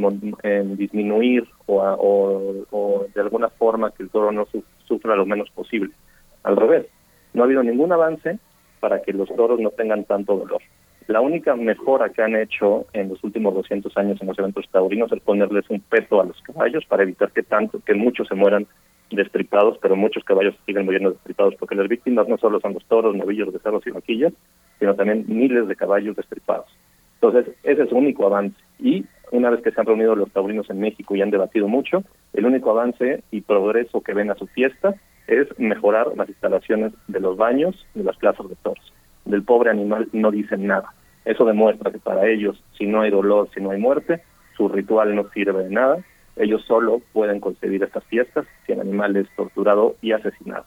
en 0.42 0.76
disminuir 0.76 1.47
o, 1.67 1.81
a- 1.83 1.94
o 1.97 3.07
de 3.15 3.20
alguna 3.20 3.49
forma 3.49 3.92
que 3.92 4.02
el 4.02 4.10
toro 4.10 4.33
no 4.33 4.47
su- 4.47 4.65
sufra 4.84 5.15
lo 5.15 5.26
menos 5.26 5.49
posible. 5.50 5.91
Al 6.42 6.57
revés, 6.57 6.86
no 7.34 7.42
ha 7.42 7.47
habido 7.47 7.62
ningún 7.62 7.92
avance 7.92 8.39
para 8.81 9.00
que 9.02 9.12
los 9.12 9.28
toros 9.34 9.60
no 9.60 9.70
tengan 9.70 10.05
tanto 10.05 10.36
dolor. 10.36 10.60
La 11.07 11.20
única 11.20 11.55
mejora 11.57 12.10
que 12.10 12.23
han 12.23 12.34
hecho 12.36 12.86
en 12.92 13.08
los 13.08 13.23
últimos 13.23 13.55
200 13.55 13.97
años 13.97 14.20
en 14.20 14.26
los 14.28 14.39
eventos 14.39 14.68
taurinos 14.70 15.10
es 15.12 15.20
ponerles 15.20 15.70
un 15.70 15.81
peto 15.81 16.20
a 16.20 16.25
los 16.25 16.41
caballos 16.42 16.84
para 16.86 17.05
evitar 17.05 17.31
que 17.31 17.42
tanto 17.44 17.81
que 17.86 17.94
muchos 17.94 18.26
se 18.28 18.34
mueran 18.34 18.67
destripados, 19.10 19.78
pero 19.81 19.97
muchos 19.97 20.23
caballos 20.25 20.55
siguen 20.67 20.84
muriendo 20.84 21.12
destripados 21.12 21.55
porque 21.55 21.75
las 21.76 21.89
víctimas 21.89 22.28
no 22.28 22.36
solo 22.39 22.60
son 22.60 22.75
los 22.75 22.84
toros, 22.86 23.17
novillos, 23.17 23.50
becerros 23.52 23.86
y 23.86 23.91
vaquillas, 23.91 24.33
sino 24.78 24.94
también 24.94 25.24
miles 25.26 25.68
de 25.68 25.76
caballos 25.76 26.16
destripados. 26.16 26.66
Entonces, 27.20 27.55
ese 27.65 27.82
es 27.82 27.89
su 27.89 27.97
único 27.97 28.26
avance. 28.26 28.57
Y 28.78 29.05
una 29.32 29.50
vez 29.50 29.60
que 29.62 29.70
se 29.70 29.81
han 29.81 29.86
reunido 29.86 30.15
los 30.15 30.31
taurinos 30.31 30.70
en 30.70 30.81
México 30.81 31.15
y 31.15 31.23
han 31.23 31.31
debatido 31.31 31.68
mucho, 31.68 32.05
el 32.32 32.47
único 32.47 32.70
avance 32.70 33.23
y 33.31 33.40
progreso 33.40 34.00
que 34.00 34.15
ven 34.15 34.31
a 34.31 34.36
su 34.36 34.47
fiesta 34.47 34.94
es 35.26 35.47
mejorar 35.58 36.08
las 36.16 36.28
instalaciones 36.28 36.92
de 37.07 37.20
los 37.20 37.36
baños 37.36 37.86
y 37.94 38.02
las 38.02 38.16
plazas 38.16 38.48
de 38.48 38.57
toros. 38.57 38.92
Del 39.24 39.42
pobre 39.42 39.70
animal 39.70 40.08
no 40.12 40.31
dicen 40.31 40.66
nada. 40.66 40.94
Eso 41.24 41.44
demuestra 41.44 41.90
que 41.90 41.98
para 41.98 42.26
ellos, 42.26 42.62
si 42.78 42.86
no 42.86 43.02
hay 43.02 43.10
dolor, 43.10 43.50
si 43.52 43.60
no 43.60 43.70
hay 43.70 43.78
muerte, 43.78 44.23
su 44.57 44.68
ritual 44.68 45.15
no 45.15 45.28
sirve 45.31 45.65
de 45.65 45.70
nada. 45.70 45.98
Ellos 46.36 46.65
solo 46.66 47.02
pueden 47.12 47.40
concebir 47.40 47.82
estas 47.82 48.05
fiestas 48.05 48.47
si 48.65 48.73
el 48.73 48.81
animal 48.81 49.16
es 49.16 49.28
torturado 49.36 49.97
y 50.00 50.12
asesinado. 50.12 50.65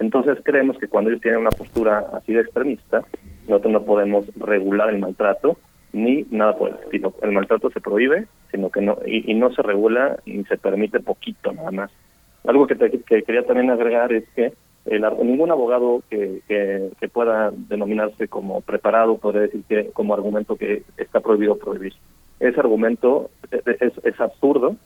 Entonces 0.00 0.38
creemos 0.42 0.78
que 0.78 0.88
cuando 0.88 1.10
ellos 1.10 1.22
tienen 1.22 1.40
una 1.40 1.50
postura 1.50 2.06
así 2.14 2.32
de 2.32 2.40
extremista, 2.40 3.04
nosotros 3.46 3.72
no 3.72 3.82
podemos 3.84 4.26
regular 4.36 4.90
el 4.90 4.98
maltrato 4.98 5.58
ni 5.92 6.24
nada 6.30 6.56
por 6.56 6.70
el 6.70 6.76
estilo. 6.76 7.14
El 7.22 7.32
maltrato 7.32 7.70
se 7.70 7.80
prohíbe, 7.80 8.26
sino 8.50 8.70
que 8.70 8.80
no 8.80 8.98
y, 9.06 9.34
no 9.34 9.52
se 9.52 9.62
regula 9.62 10.18
ni 10.26 10.44
se 10.44 10.56
permite 10.56 11.00
poquito 11.00 11.52
nada 11.52 11.70
más. 11.70 11.90
Algo 12.46 12.66
que, 12.66 12.74
te- 12.74 12.90
que 12.90 13.22
quería 13.22 13.44
también 13.44 13.70
agregar 13.70 14.12
es 14.12 14.24
que 14.34 14.52
El 14.86 15.02
ningún 15.02 15.50
abogado 15.50 16.02
que, 16.08 16.40
pueda 17.12 17.50
denominarse 17.52 18.28
como 18.28 18.62
preparado 18.62 19.18
podría 19.18 19.42
decir 19.42 19.62
que 19.68 19.90
como 19.92 20.14
argumento 20.14 20.56
que 20.56 20.82
está 20.96 21.20
prohibido 21.20 21.58
prohibir. 21.58 21.92
Ese 22.38 22.58
argumento 22.58 23.28
es, 23.50 23.82
es, 23.82 23.92
es 24.02 24.18
absurdo 24.20 24.76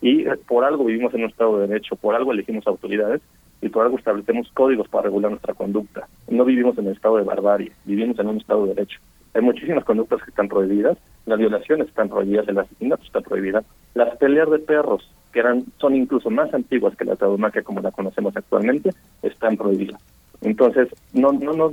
y 0.00 0.24
por 0.48 0.64
algo 0.64 0.84
vivimos 0.84 1.14
en 1.14 1.22
un 1.22 1.30
Estado 1.30 1.60
de 1.60 1.68
Derecho, 1.68 1.94
por 1.94 2.16
algo 2.16 2.32
elegimos 2.32 2.66
autoridades 2.66 3.20
y 3.60 3.68
por 3.68 3.84
algo 3.84 3.98
establecemos 3.98 4.50
códigos 4.52 4.88
para 4.88 5.04
regular 5.04 5.30
nuestra 5.30 5.54
conducta. 5.54 6.06
No 6.28 6.44
vivimos 6.44 6.76
en 6.78 6.86
un 6.86 6.92
estado 6.92 7.16
de 7.16 7.24
barbarie, 7.24 7.72
vivimos 7.84 8.18
en 8.18 8.28
un 8.28 8.36
Estado 8.38 8.66
de 8.66 8.74
Derecho. 8.74 9.00
Hay 9.34 9.42
muchísimas 9.42 9.84
conductas 9.84 10.22
que 10.22 10.30
están 10.30 10.48
prohibidas, 10.48 10.96
las 11.26 11.38
violaciones 11.38 11.88
están 11.88 12.08
prohibidas, 12.08 12.46
el 12.46 12.58
asesinato 12.58 13.02
está 13.02 13.20
prohibida, 13.20 13.64
las 13.94 14.16
peleas 14.18 14.50
de 14.50 14.60
perros, 14.60 15.10
que 15.32 15.40
eran 15.40 15.64
son 15.78 15.96
incluso 15.96 16.30
más 16.30 16.52
antiguas 16.54 16.96
que 16.96 17.04
la 17.04 17.16
tauromaquia 17.16 17.62
como 17.62 17.80
la 17.80 17.90
conocemos 17.90 18.36
actualmente, 18.36 18.90
están 19.22 19.56
prohibidas. 19.56 20.00
Entonces, 20.42 20.88
no, 21.12 21.32
no 21.32 21.52
nos 21.52 21.72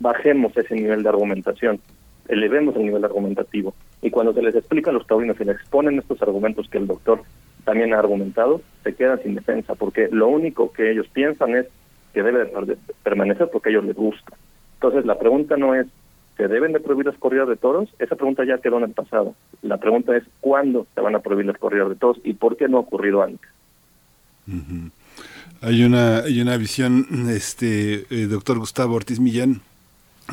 bajemos 0.00 0.56
ese 0.56 0.74
nivel 0.74 1.02
de 1.02 1.08
argumentación, 1.08 1.80
elevemos 2.28 2.74
el 2.76 2.82
nivel 2.82 3.04
argumentativo. 3.04 3.74
Y 4.02 4.10
cuando 4.10 4.32
se 4.32 4.42
les 4.42 4.54
explica 4.54 4.90
a 4.90 4.94
los 4.94 5.06
taurinos, 5.06 5.36
se 5.36 5.44
les 5.44 5.56
exponen 5.56 5.98
estos 5.98 6.20
argumentos 6.22 6.68
que 6.68 6.78
el 6.78 6.86
doctor 6.86 7.22
también 7.66 7.92
ha 7.92 7.98
argumentado, 7.98 8.62
se 8.82 8.94
quedan 8.94 9.22
sin 9.22 9.34
defensa, 9.34 9.74
porque 9.74 10.08
lo 10.10 10.28
único 10.28 10.72
que 10.72 10.90
ellos 10.92 11.06
piensan 11.12 11.54
es 11.54 11.66
que 12.14 12.22
debe 12.22 12.38
de 12.38 12.46
per- 12.46 12.78
permanecer 13.02 13.50
porque 13.52 13.68
a 13.68 13.72
ellos 13.72 13.84
les 13.84 13.96
gusta. 13.96 14.32
Entonces, 14.76 15.04
la 15.04 15.18
pregunta 15.18 15.56
no 15.58 15.74
es, 15.74 15.86
¿se 16.38 16.48
deben 16.48 16.72
de 16.72 16.80
prohibir 16.80 17.06
las 17.06 17.18
corridas 17.18 17.48
de 17.48 17.56
toros? 17.56 17.88
Esa 17.98 18.14
pregunta 18.16 18.44
ya 18.46 18.58
quedó 18.58 18.78
en 18.78 18.84
el 18.84 18.92
pasado. 18.92 19.34
La 19.62 19.76
pregunta 19.78 20.16
es, 20.16 20.22
¿cuándo 20.40 20.86
se 20.94 21.00
van 21.02 21.14
a 21.14 21.18
prohibir 21.20 21.46
las 21.46 21.58
corridas 21.58 21.88
de 21.90 21.96
toros 21.96 22.18
y 22.24 22.32
por 22.34 22.56
qué 22.56 22.68
no 22.68 22.78
ha 22.78 22.80
ocurrido 22.80 23.22
antes? 23.22 23.50
Hay 25.60 25.82
una, 25.84 26.18
hay 26.18 26.40
una 26.40 26.56
visión, 26.56 27.06
este, 27.30 28.06
eh, 28.10 28.26
doctor 28.28 28.58
Gustavo 28.58 28.94
Ortiz 28.94 29.18
Millán. 29.18 29.60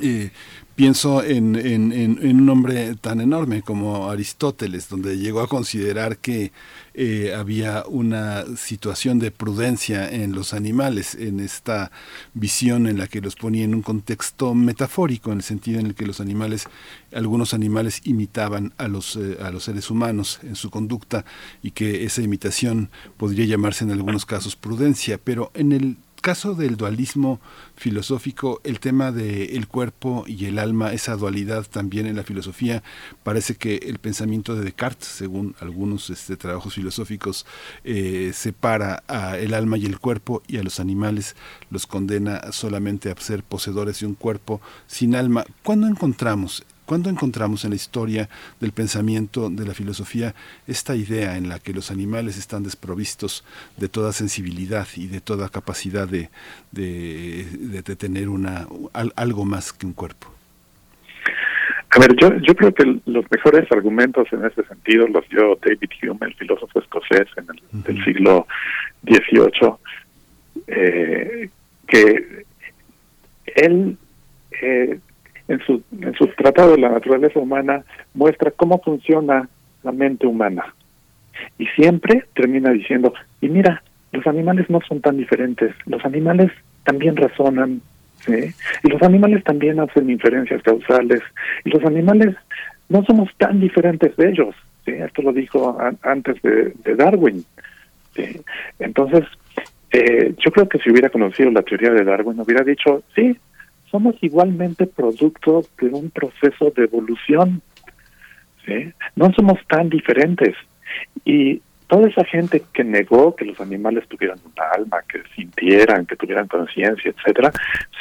eh, 0.02 0.32
pienso 0.76 1.24
en, 1.24 1.56
un 1.56 2.50
hombre 2.50 2.96
tan 2.96 3.22
enorme 3.22 3.62
como 3.62 4.10
Aristóteles, 4.10 4.90
donde 4.90 5.18
llegó 5.18 5.42
a 5.42 5.48
considerar 5.48 6.18
que 6.18 6.52
eh, 6.96 7.34
había 7.36 7.84
una 7.88 8.46
situación 8.58 9.20
de 9.20 9.32
prudencia 9.32 10.10
en 10.10 10.34
los 10.34 10.54
animales, 10.54 11.16
en 11.16 11.40
esta 11.40 11.92
visión 12.34 12.88
en 12.88 12.98
la 12.98 13.08
que 13.08 13.22
los 13.22 13.36
ponía 13.36 13.66
en 13.66 13.76
un 13.76 13.82
contexto 13.82 14.54
metafórico, 14.54 15.32
en 15.32 15.38
el 15.38 15.44
sentido 15.44 15.80
en 15.80 15.88
el 15.88 15.96
que 15.96 16.06
los 16.06 16.20
animales, 16.20 16.66
algunos 17.14 17.54
animales 17.54 18.02
imitaban 18.06 18.74
a 18.78 18.88
los, 18.88 19.16
eh, 19.16 19.38
a 19.42 19.52
los 19.52 19.66
seres 19.66 19.90
humanos 19.90 20.40
en 20.44 20.56
su 20.56 20.70
conducta 20.70 21.26
y 21.62 21.72
que 21.72 22.04
esa 22.04 22.22
imitación 22.22 22.90
podría 23.18 23.46
llamarse 23.46 23.84
en 23.84 23.92
algunos 23.92 24.26
casos 24.26 24.56
prudencia, 24.56 25.20
pero 25.24 25.52
en 25.54 25.72
el 25.72 25.98
caso 26.24 26.56
del 26.56 26.78
dualismo 26.78 27.42
filosófico, 27.76 28.62
el 28.64 28.80
tema 28.80 29.12
del 29.12 29.68
cuerpo 29.68 30.24
y 30.26 30.46
el 30.46 30.58
alma, 30.58 30.94
esa 30.94 31.18
dualidad 31.18 31.68
también 31.70 32.08
en 32.08 32.16
la 32.16 32.24
filosofía, 32.24 32.82
parece 33.24 33.56
que 33.56 33.76
el 33.76 34.00
pensamiento 34.00 34.56
de 34.56 34.64
Descartes, 34.64 35.10
según 35.10 35.54
algunos 35.60 36.10
este, 36.10 36.38
trabajos 36.38 36.76
filosóficos, 36.76 37.46
eh, 37.84 38.32
separa 38.34 39.04
a 39.10 39.38
el 39.38 39.54
alma 39.54 39.78
y 39.78 39.86
el 39.86 40.00
cuerpo 40.00 40.42
y 40.48 40.58
a 40.58 40.64
los 40.64 40.80
animales 40.80 41.36
los 41.70 41.86
condena 41.86 42.54
solamente 42.54 43.12
a 43.12 43.20
ser 43.20 43.44
poseedores 43.44 44.00
de 44.00 44.06
un 44.06 44.16
cuerpo 44.16 44.62
sin 44.88 45.16
alma. 45.16 45.44
¿Cuándo 45.62 45.88
encontramos 45.88 46.64
¿Cuándo 46.94 47.10
encontramos 47.10 47.64
en 47.64 47.72
la 47.72 47.76
historia 47.76 48.30
del 48.60 48.72
pensamiento 48.72 49.50
de 49.50 49.66
la 49.66 49.74
filosofía 49.74 50.36
esta 50.68 50.96
idea 50.96 51.38
en 51.38 51.50
la 51.50 51.58
que 51.58 51.74
los 51.74 51.90
animales 51.90 52.38
están 52.38 52.62
desprovistos 52.62 53.44
de 53.78 53.90
toda 53.90 54.12
sensibilidad 54.14 54.88
y 54.96 55.08
de 55.08 55.20
toda 55.20 55.50
capacidad 55.50 56.08
de, 56.08 56.30
de, 56.72 57.48
de- 57.52 57.82
de 57.82 57.96
tener 57.96 58.30
una, 58.30 58.68
al- 58.94 59.12
algo 59.16 59.44
más 59.44 59.74
que 59.74 59.88
un 59.88 59.94
cuerpo? 59.94 60.28
A 61.90 61.98
ver, 61.98 62.16
yo, 62.22 62.32
yo 62.38 62.54
creo 62.54 62.72
que 62.72 62.84
los 63.08 63.26
mejores 63.32 63.72
argumentos 63.72 64.28
en 64.32 64.46
ese 64.46 64.64
sentido 64.68 65.08
los 65.08 65.28
dio 65.30 65.58
David 65.66 65.90
Hume, 66.04 66.28
el 66.28 66.36
filósofo 66.36 66.78
escocés 66.80 67.26
en 67.38 67.48
el 67.50 67.84
del 67.86 68.06
siglo 68.06 68.46
XVIII, 69.04 69.74
eh, 70.68 71.50
que 71.88 72.46
él 73.56 73.98
eh, 74.62 75.00
en 75.48 75.60
su 75.66 75.82
en 76.02 76.14
su 76.16 76.28
tratado 76.28 76.72
de 76.72 76.80
la 76.82 76.90
naturaleza 76.90 77.40
humana 77.40 77.84
muestra 78.14 78.52
cómo 78.52 78.80
funciona 78.82 79.50
la 79.84 79.92
mente 79.92 80.26
humana 80.26 80.74
y 81.58 81.66
siempre 81.68 82.26
termina 82.36 82.72
diciendo 82.72 83.14
y 83.42 83.50
mira 83.50 83.84
los 84.12 84.26
animales 84.28 84.70
no 84.70 84.80
son 84.88 85.02
tan 85.02 85.18
diferentes 85.18 85.74
los 85.86 86.04
animales 86.06 86.52
también 86.86 87.16
razonan 87.18 87.82
¿sí? 88.20 88.54
y 88.84 88.90
los 88.90 89.02
animales 89.02 89.44
también 89.44 89.80
hacen 89.80 90.10
inferencias 90.10 90.62
causales 90.64 91.22
y 91.66 91.70
los 91.72 91.84
animales 91.84 92.36
no 92.90 93.04
somos 93.04 93.30
tan 93.38 93.60
diferentes 93.60 94.16
de 94.16 94.30
ellos 94.30 94.56
¿sí? 94.86 94.92
esto 94.92 95.22
lo 95.24 95.34
dijo 95.34 95.78
an- 95.80 95.98
antes 96.04 96.42
de, 96.42 96.74
de 96.86 96.96
Darwin 96.96 97.44
¿sí? 98.16 98.40
entonces 98.80 99.26
eh, 99.92 100.34
yo 100.38 100.52
creo 100.52 100.70
que 100.70 100.80
si 100.80 100.90
hubiera 100.90 101.10
conocido 101.10 101.52
la 101.52 101.62
teoría 101.64 101.92
de 101.92 102.04
Darwin 102.04 102.40
hubiera 102.40 102.64
dicho 102.64 103.04
sí 103.16 103.36
somos 103.94 104.16
igualmente 104.22 104.88
producto 104.88 105.64
de 105.80 105.90
un 105.90 106.10
proceso 106.10 106.74
de 106.76 106.86
evolución 106.86 107.62
¿sí? 108.66 108.92
no 109.16 109.32
somos 109.34 109.60
tan 109.68 109.90
diferentes 109.90 110.56
y 111.26 111.62
toda 111.88 112.10
esa 112.10 112.26
gente 112.26 112.64
que 112.74 112.84
negó 112.84 113.36
que 113.36 113.46
los 113.46 113.62
animales 113.62 114.08
tuvieran 114.08 114.40
un 114.44 114.54
alma, 114.76 115.04
que 115.08 115.22
sintieran, 115.36 116.08
que 116.08 116.16
tuvieran 116.16 116.48
conciencia, 116.48 117.14
etcétera, 117.16 117.52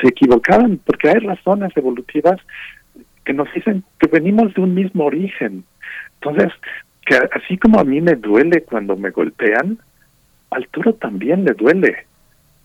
se 0.00 0.08
equivocaban 0.08 0.78
porque 0.78 1.10
hay 1.10 1.18
razones 1.18 1.76
evolutivas 1.76 2.40
que 3.22 3.34
nos 3.34 3.52
dicen 3.52 3.84
que 4.00 4.06
venimos 4.06 4.54
de 4.54 4.62
un 4.62 4.74
mismo 4.74 5.04
origen. 5.04 5.64
Entonces, 6.14 6.50
que 7.04 7.16
así 7.16 7.58
como 7.58 7.80
a 7.80 7.84
mí 7.84 8.00
me 8.00 8.14
duele 8.14 8.62
cuando 8.62 8.96
me 8.96 9.10
golpean, 9.10 9.78
al 10.50 10.66
toro 10.68 10.94
también 10.94 11.44
le 11.44 11.52
duele. 11.52 12.06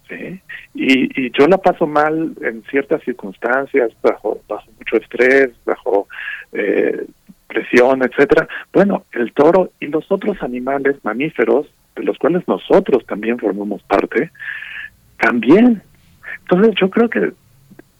¿Sí? 0.08 0.42
Y, 0.74 1.32
yo 1.32 1.48
la 1.48 1.58
paso 1.58 1.88
mal 1.88 2.34
en 2.42 2.64
ciertas 2.70 3.04
circunstancias, 3.04 3.92
bajo, 4.02 4.42
bajo 4.48 4.66
mucho 4.78 4.98
estrés, 4.98 5.52
bajo 5.66 6.08
eh, 6.54 7.06
presión, 7.48 8.04
etcétera. 8.04 8.48
Bueno, 8.74 9.06
el 9.12 9.34
toro 9.34 9.72
y 9.80 9.88
los 9.88 10.12
otros 10.12 10.42
animales 10.42 10.96
mamíferos, 11.04 11.68
de 11.96 12.04
los 12.04 12.18
cuales 12.18 12.48
nosotros 12.48 13.06
también 13.06 13.40
formamos 13.40 13.82
parte, 13.84 14.32
también. 15.20 15.82
Entonces 16.42 16.76
yo 16.80 16.90
creo 16.90 17.10
que 17.10 17.32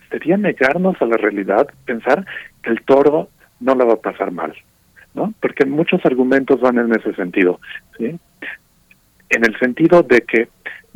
sería 0.10 0.38
negarnos 0.38 1.02
a 1.02 1.06
la 1.06 1.18
realidad 1.18 1.68
pensar 1.86 2.26
que 2.62 2.70
el 2.70 2.82
toro 2.84 3.30
no 3.60 3.76
la 3.76 3.86
va 3.86 3.94
a 3.94 4.02
pasar 4.02 4.32
mal, 4.32 4.54
¿no? 5.14 5.34
Porque 5.42 5.66
muchos 5.66 6.06
argumentos 6.06 6.62
van 6.62 6.78
en 6.78 6.92
ese 6.94 7.14
sentido, 7.14 7.60
¿sí? 7.98 8.20
En 9.30 9.46
el 9.46 9.58
sentido 9.60 10.04
de 10.04 10.22
que, 10.22 10.48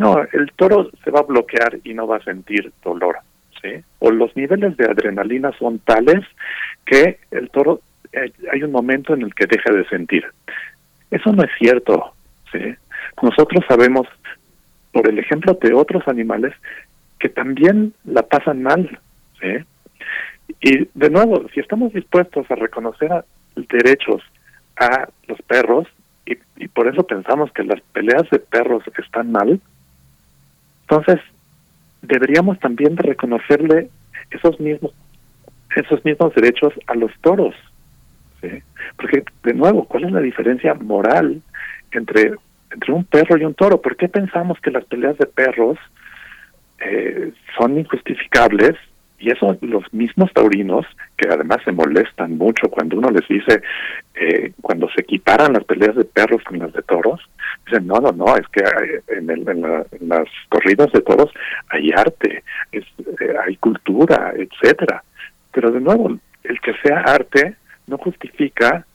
no, 0.01 0.17
el 0.33 0.51
toro 0.55 0.89
se 1.03 1.11
va 1.11 1.19
a 1.19 1.23
bloquear 1.23 1.77
y 1.83 1.93
no 1.93 2.07
va 2.07 2.17
a 2.17 2.23
sentir 2.23 2.73
dolor, 2.83 3.17
¿sí? 3.61 3.69
O 3.99 4.09
los 4.09 4.35
niveles 4.35 4.75
de 4.75 4.85
adrenalina 4.85 5.51
son 5.59 5.77
tales 5.77 6.25
que 6.85 7.19
el 7.29 7.51
toro, 7.51 7.81
eh, 8.11 8.31
hay 8.51 8.63
un 8.63 8.71
momento 8.71 9.13
en 9.13 9.21
el 9.21 9.35
que 9.35 9.45
deja 9.45 9.71
de 9.71 9.87
sentir. 9.89 10.25
Eso 11.11 11.31
no 11.31 11.43
es 11.43 11.51
cierto, 11.59 12.15
¿sí? 12.51 12.75
Nosotros 13.21 13.63
sabemos, 13.67 14.07
por 14.91 15.07
el 15.07 15.19
ejemplo 15.19 15.53
de 15.61 15.73
otros 15.73 16.07
animales, 16.07 16.55
que 17.19 17.29
también 17.29 17.93
la 18.03 18.23
pasan 18.23 18.63
mal, 18.63 18.99
¿sí? 19.39 19.63
Y 20.61 20.89
de 20.95 21.09
nuevo, 21.11 21.47
si 21.53 21.59
estamos 21.59 21.93
dispuestos 21.93 22.49
a 22.49 22.55
reconocer 22.55 23.23
derechos 23.55 24.23
a 24.77 25.07
los 25.27 25.39
perros, 25.43 25.87
y, 26.25 26.37
y 26.57 26.67
por 26.69 26.87
eso 26.87 27.03
pensamos 27.03 27.51
que 27.51 27.63
las 27.63 27.81
peleas 27.93 28.27
de 28.31 28.39
perros 28.39 28.83
están 28.97 29.31
mal, 29.31 29.61
entonces 30.91 31.21
deberíamos 32.01 32.59
también 32.59 32.95
de 32.95 33.03
reconocerle 33.03 33.89
esos 34.29 34.59
mismos 34.59 34.91
esos 35.73 36.03
mismos 36.03 36.35
derechos 36.35 36.73
a 36.87 36.95
los 36.95 37.11
toros. 37.21 37.55
Porque, 38.97 39.23
de 39.43 39.53
nuevo, 39.53 39.85
¿cuál 39.85 40.03
es 40.03 40.11
la 40.11 40.19
diferencia 40.19 40.73
moral 40.73 41.41
entre, 41.91 42.33
entre 42.71 42.91
un 42.91 43.05
perro 43.05 43.37
y 43.37 43.45
un 43.45 43.53
toro? 43.53 43.79
¿Por 43.79 43.95
qué 43.95 44.09
pensamos 44.09 44.59
que 44.59 44.69
las 44.69 44.83
peleas 44.83 45.17
de 45.17 45.27
perros 45.27 45.77
eh, 46.81 47.31
son 47.57 47.79
injustificables? 47.79 48.73
Y 49.21 49.29
eso 49.29 49.55
los 49.61 49.83
mismos 49.93 50.33
taurinos, 50.33 50.85
que 51.15 51.29
además 51.29 51.59
se 51.63 51.71
molestan 51.71 52.37
mucho 52.37 52.69
cuando 52.69 52.97
uno 52.97 53.11
les 53.11 53.27
dice, 53.27 53.61
eh, 54.15 54.51
cuando 54.61 54.89
se 54.89 55.01
equiparan 55.01 55.53
las 55.53 55.63
peleas 55.63 55.95
de 55.95 56.05
perros 56.05 56.43
con 56.43 56.57
las 56.57 56.73
de 56.73 56.81
toros, 56.81 57.21
dicen, 57.67 57.85
no, 57.85 57.99
no, 57.99 58.11
no, 58.11 58.35
es 58.35 58.47
que 58.47 58.63
hay- 58.63 59.17
en, 59.19 59.29
el- 59.29 59.47
en 59.47 59.61
la- 59.61 59.85
en 59.91 60.09
las 60.09 60.27
corridas 60.49 60.91
de 60.91 61.01
toros 61.01 61.29
hay 61.69 61.91
arte, 61.95 62.43
es, 62.71 62.83
eh, 63.19 63.33
hay 63.45 63.55
cultura, 63.57 64.33
etcétera. 64.35 65.03
Pero 65.53 65.69
de 65.71 65.81
nuevo, 65.81 66.17
el 66.43 66.59
que 66.61 66.73
sea 66.83 67.01
arte 67.01 67.55
no 67.87 67.97
justifica 67.99 68.85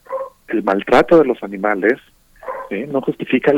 el 0.49 0.63
maltrato 0.65 1.19
de 1.21 1.27
los 1.27 1.41
animales, 1.45 2.01
¿sí? 2.69 2.85
no 2.89 3.01
justifica 3.01 3.53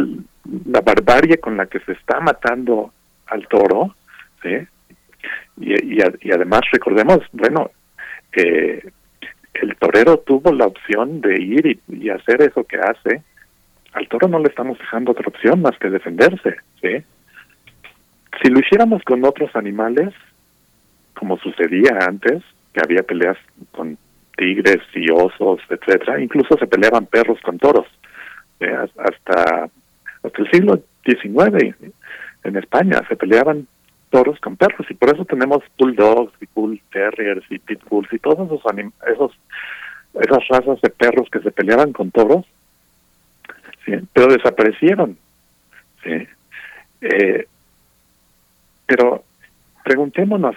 la 0.67 0.81
barbarie 0.83 1.39
con 1.39 1.57
la 1.57 1.65
que 1.67 1.81
se 1.81 1.93
está 1.93 2.21
matando 2.21 2.93
al 3.29 3.47
toro, 3.49 3.95
¿sí? 4.43 4.51
Y, 5.57 5.99
y, 5.99 6.33
además 6.33 6.61
recordemos, 6.73 7.21
bueno, 7.33 7.71
eh, 8.33 8.89
el 9.55 9.77
torero 9.77 10.19
tuvo 10.19 10.53
la 10.53 10.67
opción 10.67 11.21
de 11.21 11.41
ir 11.41 11.81
y, 11.89 12.11
hacer 12.11 12.43
eso 12.43 12.65
que 12.65 12.79
hace. 12.79 13.23
Al 13.93 14.09
toro 14.09 14.29
no 14.29 14.39
le 14.39 14.49
estamos 14.49 14.79
dejando 14.79 15.13
otra 15.13 15.29
opción 15.29 15.63
más 15.63 15.77
que 15.79 15.91
defenderse, 15.91 16.57
¿sí? 16.81 17.03
Si 18.41 18.51
lo 18.51 18.61
hiciéramos 18.61 19.03
con 19.03 19.25
otros 19.25 19.55
animales, 19.57 20.15
como 21.15 21.39
sucedía 21.39 21.99
antes, 22.07 22.43
que 22.73 22.81
había 22.81 23.03
peleas 23.03 23.37
con 23.73 23.99
tigres 24.37 24.79
y 24.95 25.11
osos, 25.11 25.61
etcétera, 25.69 26.21
incluso 26.21 26.57
se 26.57 26.69
peleaban 26.69 27.07
perros 27.07 27.41
con 27.41 27.59
toros, 27.59 27.87
hasta, 28.61 29.69
hasta 30.23 30.43
el 30.43 30.51
siglo 30.53 30.83
XIX 31.05 31.75
en 32.45 32.57
España 32.57 33.03
se 33.09 33.17
peleaban 33.17 33.67
toros 34.09 34.39
con 34.41 34.57
perros 34.57 34.87
y 34.91 34.95
por 34.95 35.15
eso 35.15 35.25
tenemos 35.25 35.63
bulldogs 35.79 36.33
y 36.41 36.49
bull 36.55 36.81
terriers 36.91 37.45
y 37.51 37.59
pitbulls 37.59 38.13
y 38.13 38.19
todos 38.19 38.47
esos 38.47 38.63
esos 39.07 39.33
esas 40.15 40.49
razas 40.49 40.81
de 40.81 40.91
perros 40.91 41.29
que 41.31 41.41
se 41.41 41.51
peleaban 41.51 41.93
con 41.93 42.11
toros 42.11 42.45
¿sí? 43.85 43.93
pero 44.13 44.33
desaparecieron 44.33 45.17
¿sí? 46.03 46.27
Eh, 47.01 47.47
pero 48.87 49.25
preguntémonos 49.85 50.57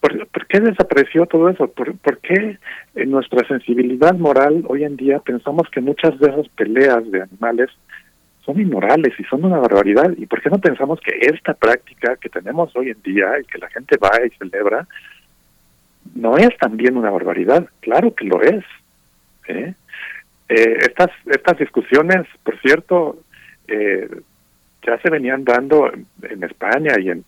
¿por, 0.00 0.26
¿por, 0.28 0.46
qué 0.46 0.60
desapareció 0.60 1.26
todo 1.26 1.48
eso? 1.48 1.68
¿Por, 1.68 1.96
¿Por 1.96 2.18
qué 2.18 2.58
en 2.94 3.10
nuestra 3.10 3.46
sensibilidad 3.48 4.14
moral 4.14 4.64
hoy 4.68 4.84
en 4.84 4.96
día 4.96 5.18
pensamos 5.18 5.68
que 5.70 5.80
muchas 5.80 6.18
de 6.18 6.30
esas 6.30 6.48
peleas 6.50 7.10
de 7.10 7.22
animales 7.22 7.70
son 8.48 8.58
inmorales 8.58 9.12
y 9.18 9.24
son 9.24 9.44
una 9.44 9.58
barbaridad. 9.58 10.10
¿Y 10.16 10.24
por 10.24 10.40
qué 10.40 10.48
no 10.48 10.58
pensamos 10.58 10.98
que 11.00 11.18
esta 11.20 11.52
práctica 11.52 12.16
que 12.16 12.30
tenemos 12.30 12.74
hoy 12.74 12.88
en 12.88 13.02
día 13.02 13.38
y 13.38 13.44
que 13.44 13.58
la 13.58 13.68
gente 13.68 13.98
va 13.98 14.10
y 14.24 14.30
celebra, 14.38 14.88
no 16.14 16.38
es 16.38 16.56
también 16.56 16.96
una 16.96 17.10
barbaridad? 17.10 17.68
Claro 17.80 18.14
que 18.14 18.24
lo 18.24 18.40
es. 18.40 18.64
¿eh? 19.48 19.74
Eh, 20.48 20.78
estas, 20.80 21.10
estas 21.26 21.58
discusiones, 21.58 22.26
por 22.42 22.58
cierto, 22.60 23.18
eh, 23.66 24.08
ya 24.86 24.98
se 24.98 25.10
venían 25.10 25.44
dando 25.44 25.92
en 26.22 26.42
España 26.42 26.94
y 26.98 27.10
en, 27.10 27.24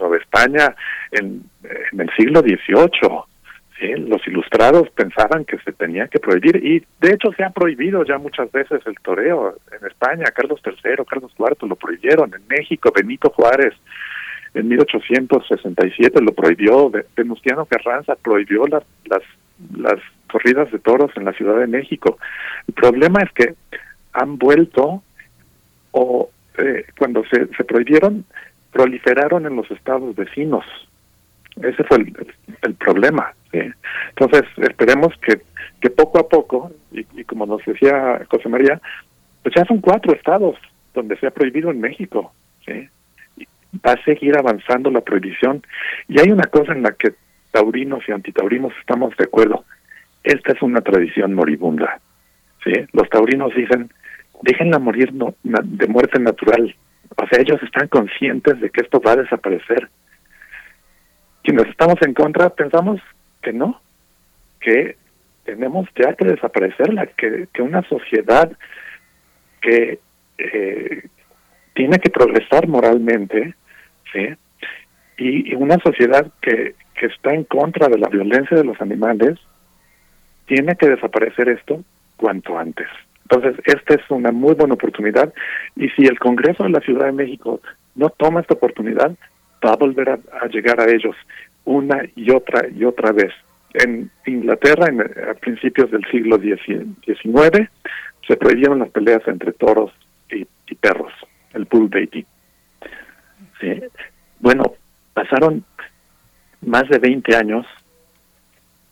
Nueva 0.00 0.16
España 0.16 0.74
en, 1.12 1.44
en 1.92 2.00
el 2.00 2.10
siglo 2.16 2.40
XVIII. 2.40 3.33
Sí, 3.78 3.88
los 3.96 4.24
ilustrados 4.28 4.88
pensaban 4.90 5.44
que 5.44 5.58
se 5.58 5.72
tenía 5.72 6.06
que 6.06 6.20
prohibir 6.20 6.56
y 6.64 6.84
de 7.00 7.14
hecho 7.14 7.32
se 7.32 7.42
ha 7.42 7.50
prohibido 7.50 8.04
ya 8.04 8.18
muchas 8.18 8.50
veces 8.52 8.80
el 8.86 8.94
toreo 9.00 9.56
en 9.72 9.86
España. 9.86 10.24
Carlos 10.26 10.60
III, 10.64 11.04
Carlos 11.08 11.32
IV 11.36 11.68
lo 11.68 11.74
prohibieron. 11.74 12.32
En 12.34 12.46
México, 12.46 12.92
Benito 12.94 13.30
Juárez 13.30 13.74
en 14.54 14.68
1867 14.68 16.20
lo 16.22 16.32
prohibió. 16.32 16.90
Venustiano 17.16 17.66
Carranza 17.66 18.14
prohibió 18.14 18.64
las, 18.68 18.84
las, 19.06 19.22
las 19.76 20.00
corridas 20.30 20.70
de 20.70 20.78
toros 20.78 21.10
en 21.16 21.24
la 21.24 21.32
Ciudad 21.32 21.58
de 21.58 21.66
México. 21.66 22.18
El 22.68 22.74
problema 22.74 23.22
es 23.22 23.32
que 23.32 23.54
han 24.12 24.38
vuelto 24.38 25.02
o 25.90 26.30
eh, 26.58 26.86
cuando 26.96 27.24
se, 27.24 27.48
se 27.56 27.64
prohibieron, 27.64 28.24
proliferaron 28.72 29.46
en 29.46 29.56
los 29.56 29.68
estados 29.72 30.14
vecinos. 30.14 30.64
Ese 31.62 31.84
fue 31.84 31.98
el, 31.98 32.34
el 32.62 32.74
problema. 32.74 33.32
Entonces, 34.10 34.42
esperemos 34.56 35.12
que, 35.20 35.40
que 35.80 35.90
poco 35.90 36.18
a 36.18 36.28
poco, 36.28 36.72
y, 36.92 37.24
como 37.24 37.46
nos 37.46 37.64
decía 37.64 38.20
José 38.28 38.48
María, 38.48 38.80
pues 39.42 39.54
ya 39.54 39.64
son 39.64 39.80
cuatro 39.80 40.12
estados 40.12 40.56
donde 40.94 41.16
se 41.18 41.26
ha 41.26 41.30
prohibido 41.30 41.70
en 41.70 41.80
México. 41.80 42.32
¿sí? 42.66 42.88
va 43.84 43.92
a 43.92 44.04
seguir 44.04 44.36
avanzando 44.36 44.90
la 44.90 45.00
prohibición. 45.00 45.62
Y 46.08 46.20
hay 46.20 46.30
una 46.30 46.44
cosa 46.44 46.72
en 46.72 46.82
la 46.82 46.92
que 46.92 47.14
taurinos 47.50 48.02
y 48.08 48.12
antitaurinos 48.12 48.72
estamos 48.80 49.16
de 49.16 49.24
acuerdo. 49.24 49.64
Esta 50.22 50.52
es 50.52 50.62
una 50.62 50.80
tradición 50.80 51.34
moribunda. 51.34 52.00
¿sí? 52.62 52.72
Los 52.92 53.08
taurinos 53.08 53.54
dicen, 53.54 53.90
déjenla 54.42 54.78
morir 54.78 55.12
no, 55.12 55.34
de 55.42 55.86
muerte 55.86 56.18
natural. 56.18 56.74
O 57.16 57.26
sea, 57.28 57.40
ellos 57.40 57.62
están 57.62 57.88
conscientes 57.88 58.60
de 58.60 58.70
que 58.70 58.80
esto 58.82 59.00
va 59.00 59.12
a 59.12 59.16
desaparecer. 59.16 59.88
Quienes 61.44 61.68
estamos 61.68 61.96
en 62.00 62.14
contra 62.14 62.50
pensamos 62.50 63.00
que 63.42 63.52
no, 63.52 63.80
que 64.60 64.96
tenemos 65.44 65.86
ya 65.94 66.14
que 66.14 66.24
desaparecerla, 66.24 67.06
que, 67.06 67.48
que 67.52 67.62
una 67.62 67.82
sociedad 67.82 68.50
que 69.60 70.00
eh, 70.38 71.08
tiene 71.74 71.98
que 71.98 72.10
progresar 72.10 72.66
moralmente, 72.66 73.54
¿sí? 74.12 74.34
Y, 75.18 75.54
una 75.54 75.78
sociedad 75.78 76.26
que, 76.40 76.74
que 76.98 77.06
está 77.06 77.34
en 77.34 77.44
contra 77.44 77.88
de 77.88 77.98
la 77.98 78.08
violencia 78.08 78.56
de 78.56 78.64
los 78.64 78.80
animales, 78.80 79.38
tiene 80.46 80.74
que 80.76 80.88
desaparecer 80.88 81.50
esto 81.50 81.84
cuanto 82.16 82.58
antes. 82.58 82.88
Entonces, 83.22 83.62
esta 83.64 83.94
es 83.94 84.10
una 84.10 84.32
muy 84.32 84.54
buena 84.54 84.74
oportunidad 84.74 85.32
y 85.76 85.88
si 85.90 86.06
el 86.06 86.18
Congreso 86.18 86.64
de 86.64 86.70
la 86.70 86.80
Ciudad 86.80 87.06
de 87.06 87.12
México 87.12 87.60
no 87.94 88.10
toma 88.10 88.40
esta 88.40 88.54
oportunidad, 88.54 89.14
va 89.64 89.72
a 89.72 89.76
volver 89.76 90.10
a 90.10 90.46
llegar 90.48 90.80
a 90.80 90.90
ellos 90.90 91.16
una 91.64 92.02
y 92.14 92.30
otra 92.30 92.68
y 92.68 92.84
otra 92.84 93.12
vez. 93.12 93.32
En 93.72 94.10
Inglaterra, 94.26 94.86
en, 94.88 95.00
a 95.00 95.34
principios 95.34 95.90
del 95.90 96.04
siglo 96.10 96.38
XIX, 96.38 97.68
se 98.26 98.36
prohibieron 98.36 98.78
las 98.78 98.90
peleas 98.90 99.26
entre 99.26 99.52
toros 99.52 99.92
y, 100.30 100.46
perros, 100.76 101.12
el 101.52 101.64
bull 101.64 101.88
baiting. 101.88 102.26
¿Sí? 103.60 103.82
Bueno, 104.40 104.74
pasaron 105.12 105.64
más 106.62 106.88
de 106.88 106.98
20 106.98 107.36
años 107.36 107.66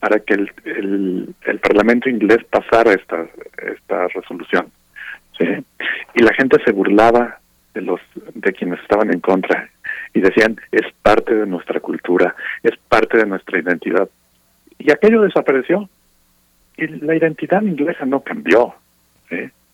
para 0.00 0.18
que 0.20 0.34
el, 0.34 0.52
el, 0.64 1.34
el, 1.44 1.58
Parlamento 1.60 2.08
inglés 2.08 2.38
pasara 2.50 2.92
esta, 2.92 3.26
esta 3.62 4.08
resolución. 4.08 4.66
Y 6.14 6.22
la 6.22 6.34
gente 6.34 6.58
se 6.64 6.72
burlaba 6.72 7.38
de 7.74 7.82
los 7.82 8.00
de 8.34 8.52
quienes 8.52 8.80
estaban 8.80 9.12
en 9.12 9.20
contra 9.20 9.68
y 10.14 10.20
decían 10.20 10.60
es 10.70 10.86
parte 11.02 11.34
de 11.34 11.46
nuestra 11.46 11.80
cultura, 11.80 12.34
es 12.62 12.76
parte 12.88 13.18
de 13.18 13.26
nuestra 13.26 13.58
identidad. 13.58 14.08
Y 14.78 14.90
aquello 14.90 15.22
desapareció. 15.22 15.88
Y 16.76 16.86
la 16.86 17.14
identidad 17.14 17.62
inglesa 17.62 18.04
no 18.06 18.20
cambió. 18.20 18.74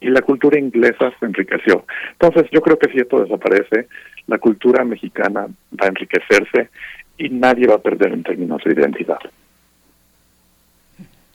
Y 0.00 0.10
la 0.10 0.22
cultura 0.22 0.58
inglesa 0.58 1.12
se 1.18 1.26
enriqueció. 1.26 1.84
Entonces 2.12 2.50
yo 2.52 2.60
creo 2.60 2.78
que 2.78 2.90
si 2.90 2.98
esto 2.98 3.20
desaparece, 3.20 3.88
la 4.26 4.38
cultura 4.38 4.84
mexicana 4.84 5.46
va 5.72 5.86
a 5.86 5.88
enriquecerse 5.88 6.68
y 7.16 7.30
nadie 7.30 7.66
va 7.66 7.76
a 7.76 7.82
perder 7.82 8.12
en 8.12 8.22
términos 8.22 8.62
de 8.64 8.72
identidad. 8.72 9.18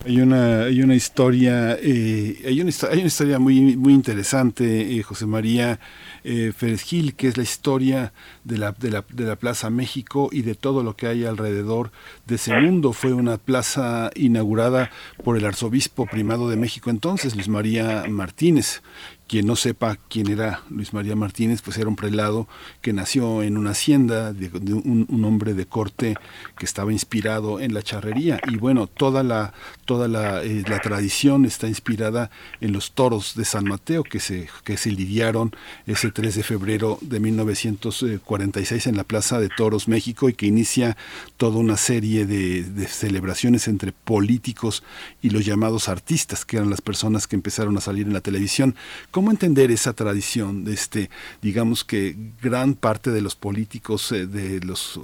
Hay 0.06 0.20
una, 0.20 0.64
hay 0.64 0.82
una 0.82 0.96
historia, 0.96 1.78
eh, 1.82 2.42
hay, 2.46 2.60
una, 2.60 2.72
hay 2.92 2.98
una 2.98 3.08
historia 3.08 3.40
muy, 3.40 3.78
muy 3.78 3.94
interesante, 3.94 4.98
eh, 4.98 5.02
José 5.02 5.26
María 5.26 5.80
eh, 6.26 6.52
Gil, 6.78 7.16
que 7.16 7.30
es 7.30 7.38
la 7.38 7.44
historia 7.44 8.12
de 8.44 8.58
la, 8.58 8.74
de, 8.74 8.92
la, 8.92 9.06
de 9.10 9.24
la 9.24 9.38
Plaza 9.38 9.70
México 9.70 10.28
y 10.30 10.42
de 10.42 10.56
todo 10.56 10.84
lo 10.84 10.98
que 10.98 11.08
hay 11.08 11.24
alrededor 11.24 11.92
de 12.28 12.36
ese 12.36 12.54
mundo. 12.54 12.92
Fue 12.92 13.14
una 13.14 13.38
plaza 13.38 14.12
inaugurada 14.16 14.92
por 15.24 15.38
el 15.38 15.46
arzobispo 15.46 16.06
primado 16.06 16.50
de 16.50 16.58
México 16.58 16.90
entonces, 16.90 17.36
Luis 17.36 17.48
María 17.48 18.04
Martínez, 18.10 18.82
quien 19.28 19.48
no 19.48 19.56
sepa 19.56 19.98
quién 20.10 20.30
era 20.30 20.64
Luis 20.70 20.94
María 20.94 21.16
Martínez, 21.16 21.62
pues 21.62 21.78
era 21.78 21.88
un 21.88 21.96
prelado 21.96 22.48
que 22.82 22.94
nació 22.94 23.42
en 23.44 23.58
una 23.58 23.72
hacienda 23.72 24.34
un, 24.34 25.24
hombre 25.26 25.54
de 25.54 25.66
corte 25.66 26.16
que 26.58 26.66
estaba 26.66 26.92
inspirado 26.92 27.60
en 27.60 27.74
la 27.74 27.82
charrería. 27.82 28.40
Y 28.48 28.58
bueno, 28.58 28.88
toda 28.88 29.24
la, 29.24 29.54
toda 29.86 30.08
la, 30.08 30.44
eh, 30.44 30.64
tradición 30.84 31.46
está 31.46 31.68
inspirada 31.68 32.30
en 32.60 32.74
los 32.74 32.92
toros 32.92 33.36
de 33.36 33.46
San 33.46 33.64
Mateo 33.66 34.04
que 34.04 34.20
se, 34.20 34.50
que 34.64 34.78
se 34.78 34.92
lidiaron 34.92 35.56
ese 35.88 36.12
3 36.12 36.36
de 36.36 36.44
febrero 36.44 36.98
de 37.02 37.20
1946 37.20 38.88
en 38.88 38.98
la 38.98 39.04
Plaza 39.04 39.40
de 39.40 39.50
Toros 39.50 39.88
México 39.88 40.30
y 40.30 40.34
que 40.34 40.46
inicia 40.46 40.98
toda 41.38 41.58
una 41.58 41.78
serie 41.78 42.26
de 42.26 42.88
celebraciones 42.88 43.68
entre 43.68 43.92
políticos 43.94 44.84
y 45.22 45.30
los 45.30 45.46
llamados 45.46 45.90
artistas, 45.90 46.46
que 46.46 46.58
eran 46.58 46.70
las 46.70 46.82
personas 46.82 47.28
que 47.28 47.36
empezaron 47.36 47.78
a 47.78 47.82
salir 47.82 48.08
en 48.08 48.14
la 48.14 48.22
televisión 48.22 48.76
¿Cómo 49.14 49.30
entender 49.30 49.70
esa 49.70 49.94
tradición? 49.94 50.66
Este, 50.68 51.12
digamos 51.40 51.84
que 51.84 52.16
gran 52.42 52.74
parte 52.74 53.12
de 53.12 53.22
los 53.22 53.36
políticos 53.36 54.12
eh, 54.12 54.24
eh, 54.24 54.26
de, 54.26 54.60
los, 54.66 55.00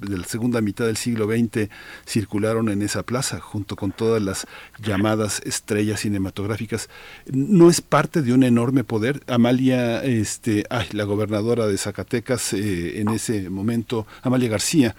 de 0.00 0.18
la 0.18 0.24
segunda 0.24 0.60
mitad 0.60 0.86
del 0.86 0.96
siglo 0.96 1.28
XX 1.28 1.70
circularon 2.04 2.68
en 2.68 2.82
esa 2.82 3.04
plaza, 3.04 3.38
junto 3.38 3.76
con 3.76 3.92
todas 3.92 4.20
las 4.20 4.48
llamadas 4.82 5.40
estrellas 5.44 6.00
cinematográficas. 6.00 6.88
¿No 7.30 7.70
es 7.70 7.80
parte 7.80 8.22
de 8.22 8.32
un 8.32 8.42
enorme 8.42 8.82
poder? 8.82 9.22
Amalia, 9.28 10.02
este, 10.02 10.64
la 10.90 11.04
gobernadora 11.04 11.68
de 11.68 11.78
Zacatecas 11.78 12.52
eh, 12.54 13.00
en 13.00 13.08
ese 13.10 13.50
momento, 13.50 14.04
Amalia 14.22 14.48
García, 14.48 14.96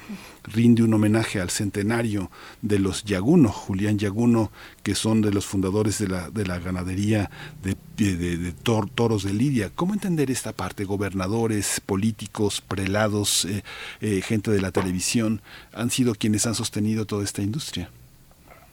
rinde 0.54 0.84
un 0.84 0.94
homenaje 0.94 1.40
al 1.40 1.50
centenario 1.50 2.30
de 2.62 2.80
los 2.80 3.04
Yaguno, 3.04 3.50
Julián 3.50 3.98
Yaguno, 3.98 4.52
que 4.84 4.96
son 4.96 5.22
de 5.22 5.32
los 5.32 5.46
fundadores 5.46 6.00
de 6.00 6.08
la, 6.08 6.30
de 6.30 6.46
la 6.46 6.60
ganadería 6.60 7.30
de, 7.64 7.76
de, 7.98 8.38
de 8.38 8.52
tor- 8.54 8.90
toros 8.94 9.24
de 9.24 9.34
Lidia. 9.34 9.72
¿Cómo 9.76 9.94
entender 9.94 10.32
esta 10.32 10.54
parte? 10.54 10.84
Gobernadores, 10.86 11.82
políticos, 11.86 12.62
prelados, 12.62 13.46
eh, 13.46 13.64
eh, 14.02 14.22
gente 14.22 14.52
de 14.52 14.62
la 14.62 14.72
televisión, 14.72 15.42
han 15.74 15.90
sido 15.90 16.14
quienes 16.16 16.46
han 16.46 16.56
sostenido 16.56 17.06
toda 17.06 17.24
esta 17.24 17.42
industria. 17.42 17.90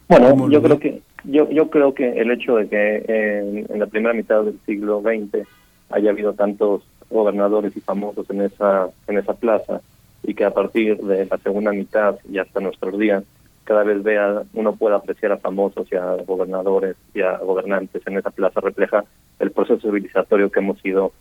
Bueno, 0.09 0.31
¿Cómo 0.31 0.51
yo 0.51 0.63
creo 0.63 0.79
que 0.79 1.03
yo 1.25 1.51
yo 1.51 1.69
creo 1.71 1.93
que 1.95 2.21
el 2.21 2.31
hecho 2.31 2.57
de 2.57 2.69
que 2.69 2.97
en, 3.09 3.67
en 3.69 3.81
la 3.81 3.87
primera 3.87 4.15
mitad 4.15 4.45
del 4.45 4.59
siglo 4.65 5.03
XX 5.03 5.47
haya 5.91 6.11
habido 6.11 6.33
tantos 6.35 6.83
gobernadores 7.11 7.77
y 7.77 7.81
famosos 7.81 8.29
en 8.31 8.43
esa 8.43 8.89
en 9.09 9.19
esa 9.19 9.35
plaza 9.35 9.81
y 10.27 10.35
que 10.35 10.45
a 10.45 10.51
partir 10.53 10.99
de 10.99 11.25
la 11.27 11.39
segunda 11.39 11.71
mitad 11.73 12.17
y 12.31 12.39
hasta 12.39 12.61
nuestros 12.61 12.99
días 12.99 13.25
cada 13.65 13.83
vez 13.85 14.03
vea 14.03 14.43
uno 14.55 14.77
pueda 14.77 14.97
apreciar 14.97 15.33
a 15.33 15.39
famosos 15.39 15.87
y 15.91 15.97
a 15.97 16.17
gobernadores 16.27 16.97
y 17.15 17.21
a 17.23 17.39
gobernantes 17.39 18.03
en 18.07 18.19
esa 18.19 18.31
plaza 18.31 18.61
refleja 18.61 19.05
el 19.39 19.51
proceso 19.51 19.81
civilizatorio 19.81 20.51
que 20.51 20.61
hemos 20.61 20.85
ido 20.85 21.13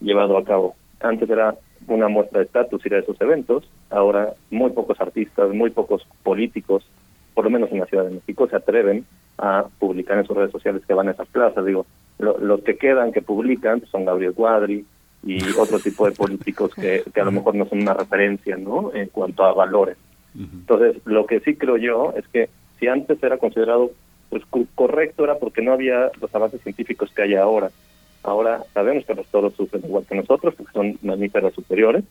llevado 0.00 0.36
a 0.38 0.44
cabo. 0.44 0.74
Antes 1.00 1.28
era 1.28 1.54
una 1.88 2.08
muestra 2.08 2.38
de 2.40 2.46
estatus 2.46 2.84
ir 2.86 2.94
a 2.94 2.98
esos 3.00 3.20
eventos, 3.20 3.68
ahora 3.90 4.32
muy 4.50 4.70
pocos 4.70 5.00
artistas, 5.00 5.52
muy 5.52 5.70
pocos 5.70 6.06
políticos 6.22 6.84
por 7.34 7.44
lo 7.44 7.50
menos 7.50 7.70
en 7.72 7.80
la 7.80 7.86
Ciudad 7.86 8.04
de 8.04 8.10
México, 8.10 8.46
se 8.46 8.56
atreven 8.56 9.06
a 9.38 9.64
publicar 9.78 10.18
en 10.18 10.26
sus 10.26 10.36
redes 10.36 10.52
sociales 10.52 10.82
que 10.86 10.92
van 10.92 11.08
a 11.08 11.12
esas 11.12 11.26
plazas. 11.28 11.64
Digo, 11.64 11.86
lo- 12.18 12.36
los 12.38 12.60
que 12.62 12.76
quedan 12.76 13.10
que 13.10 13.22
publican 13.22 13.82
son 13.90 14.04
Gabriel 14.04 14.34
Cuadri 14.34 14.84
y 15.24 15.40
otro 15.56 15.78
tipo 15.78 16.06
de 16.06 16.12
políticos 16.12 16.74
que, 16.74 17.04
que 17.12 17.20
a 17.20 17.24
lo 17.24 17.32
mejor 17.32 17.54
no 17.54 17.66
son 17.66 17.82
una 17.82 17.94
referencia, 17.94 18.56
¿no? 18.56 18.92
En 18.94 19.08
cuanto 19.08 19.44
a 19.44 19.52
valores. 19.52 19.96
Entonces, 20.34 20.96
lo 21.04 21.26
que 21.26 21.40
sí 21.40 21.56
creo 21.56 21.76
yo 21.76 22.14
es 22.16 22.26
que 22.28 22.48
si 22.80 22.88
antes 22.88 23.22
era 23.22 23.36
considerado 23.36 23.90
pues 24.32 24.44
correcto 24.74 25.24
era 25.24 25.38
porque 25.38 25.60
no 25.60 25.74
había 25.74 26.10
los 26.18 26.34
avances 26.34 26.62
científicos 26.62 27.12
que 27.14 27.20
hay 27.20 27.34
ahora. 27.34 27.70
Ahora 28.22 28.62
sabemos 28.72 29.04
que 29.04 29.14
los 29.14 29.26
toros 29.26 29.52
sufren 29.54 29.84
igual 29.84 30.06
que 30.08 30.14
nosotros, 30.14 30.54
porque 30.54 30.72
son 30.72 30.98
mamíferos 31.02 31.52
superiores, 31.52 32.04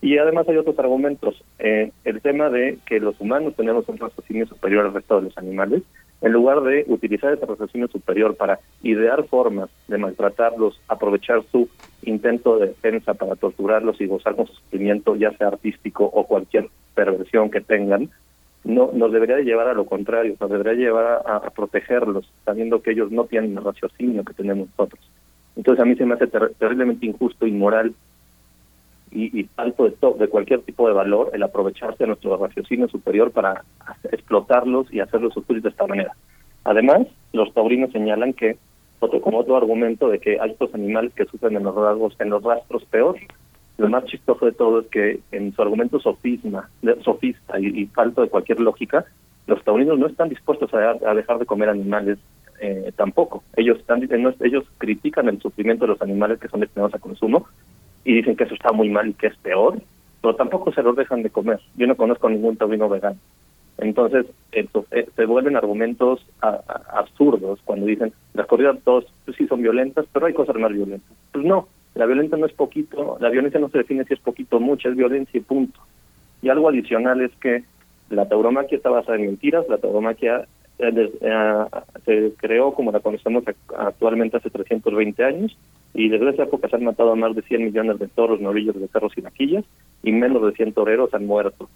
y 0.00 0.18
además 0.18 0.48
hay 0.48 0.56
otros 0.56 0.76
argumentos. 0.78 1.42
Eh, 1.60 1.92
el 2.04 2.20
tema 2.20 2.50
de 2.50 2.78
que 2.84 2.98
los 2.98 3.20
humanos 3.20 3.54
tenemos 3.56 3.88
un 3.88 3.98
raciocinio 3.98 4.46
superior 4.46 4.86
al 4.86 4.94
resto 4.94 5.16
de 5.16 5.26
los 5.26 5.38
animales, 5.38 5.82
en 6.20 6.32
lugar 6.32 6.62
de 6.62 6.84
utilizar 6.88 7.32
ese 7.32 7.46
raciocinio 7.46 7.88
superior 7.88 8.36
para 8.36 8.58
idear 8.82 9.24
formas 9.28 9.70
de 9.86 9.98
maltratarlos, 9.98 10.80
aprovechar 10.88 11.42
su 11.50 11.68
intento 12.02 12.58
de 12.58 12.68
defensa 12.68 13.14
para 13.14 13.36
torturarlos 13.36 14.00
y 14.00 14.06
gozar 14.06 14.34
con 14.36 14.46
su 14.46 14.54
sufrimiento, 14.54 15.16
ya 15.16 15.30
sea 15.36 15.48
artístico 15.48 16.04
o 16.04 16.24
cualquier 16.26 16.68
perversión 16.94 17.50
que 17.50 17.60
tengan, 17.60 18.10
no 18.64 18.90
nos 18.92 19.12
debería 19.12 19.36
de 19.36 19.44
llevar 19.44 19.68
a 19.68 19.74
lo 19.74 19.86
contrario, 19.86 20.34
nos 20.40 20.50
debería 20.50 20.74
llevar 20.74 21.22
a, 21.26 21.36
a 21.36 21.50
protegerlos, 21.50 22.28
sabiendo 22.44 22.82
que 22.82 22.90
ellos 22.90 23.10
no 23.10 23.24
tienen 23.24 23.56
el 23.56 23.64
raciocinio 23.64 24.24
que 24.24 24.34
tenemos 24.34 24.68
nosotros. 24.70 25.00
Entonces 25.56 25.82
a 25.82 25.86
mí 25.86 25.96
se 25.96 26.04
me 26.06 26.14
hace 26.14 26.26
ter- 26.26 26.52
terriblemente 26.58 27.06
injusto, 27.06 27.46
inmoral 27.46 27.94
y, 29.18 29.40
y 29.40 29.44
falto 29.44 29.84
de, 29.84 29.90
to- 29.92 30.16
de 30.18 30.28
cualquier 30.28 30.60
tipo 30.62 30.86
de 30.88 30.94
valor 30.94 31.30
el 31.32 31.42
aprovecharse 31.42 32.04
de 32.04 32.08
nuestro 32.08 32.36
raciocinio 32.36 32.88
superior 32.88 33.30
para 33.32 33.64
explotarlos 34.12 34.92
y 34.92 35.00
hacerlos 35.00 35.34
sufrir 35.34 35.62
de 35.62 35.70
esta 35.70 35.86
manera. 35.86 36.12
Además, 36.64 37.06
los 37.32 37.52
taurinos 37.54 37.90
señalan 37.92 38.32
que, 38.32 38.56
otro, 39.00 39.20
como 39.20 39.38
otro 39.38 39.56
argumento 39.56 40.08
de 40.08 40.18
que 40.18 40.38
hay 40.40 40.50
estos 40.50 40.74
animales 40.74 41.12
que 41.14 41.24
sufren 41.24 41.56
en 41.56 41.64
los 41.64 41.74
rasgos, 41.74 42.14
en 42.20 42.30
los 42.30 42.42
rastros 42.42 42.84
peor, 42.86 43.16
lo 43.78 43.88
más 43.88 44.04
chistoso 44.06 44.44
de 44.46 44.52
todo 44.52 44.80
es 44.80 44.86
que 44.88 45.20
en 45.30 45.52
su 45.54 45.62
argumento 45.62 46.00
sofisma, 46.00 46.68
sofista 47.04 47.60
y, 47.60 47.66
y 47.82 47.86
falto 47.86 48.22
de 48.22 48.28
cualquier 48.28 48.60
lógica, 48.60 49.04
los 49.46 49.62
taurinos 49.64 49.98
no 49.98 50.06
están 50.08 50.28
dispuestos 50.28 50.72
a, 50.74 50.90
a 51.06 51.14
dejar 51.14 51.38
de 51.38 51.46
comer 51.46 51.68
animales 51.68 52.18
eh, 52.60 52.90
tampoco. 52.96 53.44
Ellos 53.56 53.78
están 53.78 54.00
no- 54.20 54.34
ellos 54.40 54.64
critican 54.78 55.28
el 55.28 55.40
sufrimiento 55.40 55.84
de 55.84 55.92
los 55.92 56.02
animales 56.02 56.40
que 56.40 56.48
son 56.48 56.60
destinados 56.60 56.94
a 56.94 56.98
consumo 56.98 57.46
y 58.04 58.14
dicen 58.14 58.36
que 58.36 58.44
eso 58.44 58.54
está 58.54 58.72
muy 58.72 58.88
mal 58.88 59.08
y 59.08 59.14
que 59.14 59.28
es 59.28 59.36
peor, 59.38 59.80
pero 60.22 60.34
tampoco 60.36 60.72
se 60.72 60.82
los 60.82 60.96
dejan 60.96 61.22
de 61.22 61.30
comer. 61.30 61.60
Yo 61.76 61.86
no 61.86 61.96
conozco 61.96 62.28
ningún 62.28 62.56
taurino 62.56 62.88
vegano. 62.88 63.18
Entonces, 63.78 64.26
esto, 64.50 64.86
eh, 64.90 65.06
se 65.14 65.24
vuelven 65.26 65.56
argumentos 65.56 66.24
absurdos 66.40 67.60
cuando 67.64 67.86
dicen 67.86 68.12
las 68.34 68.46
corridas 68.46 68.76
todos 68.84 69.06
pues, 69.24 69.36
sí 69.36 69.46
son 69.46 69.62
violentas, 69.62 70.06
pero 70.12 70.26
hay 70.26 70.32
cosas 70.34 70.56
más 70.56 70.72
violentas. 70.72 71.10
Pues 71.32 71.44
no, 71.44 71.68
la 71.94 72.06
violencia 72.06 72.36
no 72.38 72.46
es 72.46 72.52
poquito, 72.52 73.18
la 73.20 73.28
violencia 73.30 73.60
no 73.60 73.68
se 73.68 73.78
define 73.78 74.04
si 74.04 74.14
es 74.14 74.20
poquito 74.20 74.56
o 74.56 74.60
mucho, 74.60 74.88
es 74.88 74.96
violencia 74.96 75.38
y 75.38 75.42
punto. 75.42 75.78
Y 76.42 76.48
algo 76.48 76.68
adicional 76.68 77.20
es 77.20 77.32
que 77.36 77.64
la 78.10 78.28
tauromaquia 78.28 78.76
está 78.76 78.90
basada 78.90 79.18
en 79.18 79.26
mentiras, 79.26 79.64
la 79.68 79.78
tauromaquia 79.78 80.46
eh, 80.78 81.12
eh, 81.20 81.64
se 82.04 82.32
creó 82.36 82.72
como 82.72 82.90
la 82.92 83.00
conocemos 83.00 83.44
ac- 83.44 83.56
actualmente 83.76 84.36
hace 84.36 84.50
320 84.50 85.24
años 85.24 85.56
y 85.94 86.08
desde 86.08 86.30
esa 86.30 86.44
época 86.44 86.68
se 86.68 86.76
han 86.76 86.84
matado 86.84 87.12
a 87.12 87.16
más 87.16 87.34
de 87.34 87.42
100 87.42 87.64
millones 87.64 87.98
de 87.98 88.08
toros, 88.08 88.40
novillos 88.40 88.78
de 88.78 88.88
cerros 88.88 89.12
y 89.16 89.20
vaquillas 89.20 89.64
y 90.02 90.12
menos 90.12 90.42
de 90.42 90.52
100 90.52 90.72
toreros 90.72 91.12
han 91.14 91.26
muerto. 91.26 91.68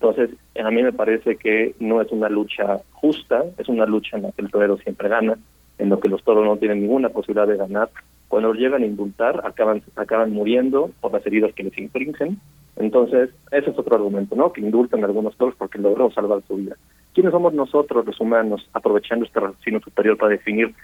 Entonces, 0.00 0.30
a 0.62 0.70
mí 0.70 0.82
me 0.82 0.92
parece 0.92 1.36
que 1.36 1.74
no 1.80 2.00
es 2.02 2.12
una 2.12 2.28
lucha 2.28 2.80
justa, 2.92 3.44
es 3.56 3.68
una 3.68 3.86
lucha 3.86 4.16
en 4.16 4.24
la 4.24 4.32
que 4.32 4.42
el 4.42 4.50
torero 4.50 4.76
siempre 4.76 5.08
gana, 5.08 5.38
en 5.78 5.88
lo 5.88 6.00
que 6.00 6.08
los 6.08 6.22
toros 6.22 6.44
no 6.44 6.56
tienen 6.58 6.82
ninguna 6.82 7.08
posibilidad 7.08 7.46
de 7.46 7.56
ganar. 7.56 7.90
Cuando 8.28 8.52
llegan 8.52 8.82
a 8.82 8.86
indultar, 8.86 9.40
acaban, 9.44 9.82
acaban 9.96 10.32
muriendo 10.32 10.90
por 11.00 11.12
las 11.12 11.26
heridas 11.26 11.54
que 11.54 11.64
les 11.64 11.78
infringen. 11.78 12.38
Entonces, 12.76 13.30
ese 13.50 13.70
es 13.70 13.78
otro 13.78 13.96
argumento, 13.96 14.36
¿no? 14.36 14.52
Que 14.52 14.60
indultan 14.60 15.02
algunos 15.02 15.34
toros 15.36 15.54
porque 15.56 15.78
logró 15.78 16.10
salvar 16.10 16.42
su 16.46 16.56
vida. 16.56 16.76
¿Quiénes 17.14 17.32
somos 17.32 17.54
nosotros, 17.54 18.04
los 18.04 18.20
humanos, 18.20 18.68
aprovechando 18.74 19.24
este 19.24 19.40
raciocinio 19.40 19.80
superior 19.80 20.18
para 20.18 20.32
definir 20.32 20.74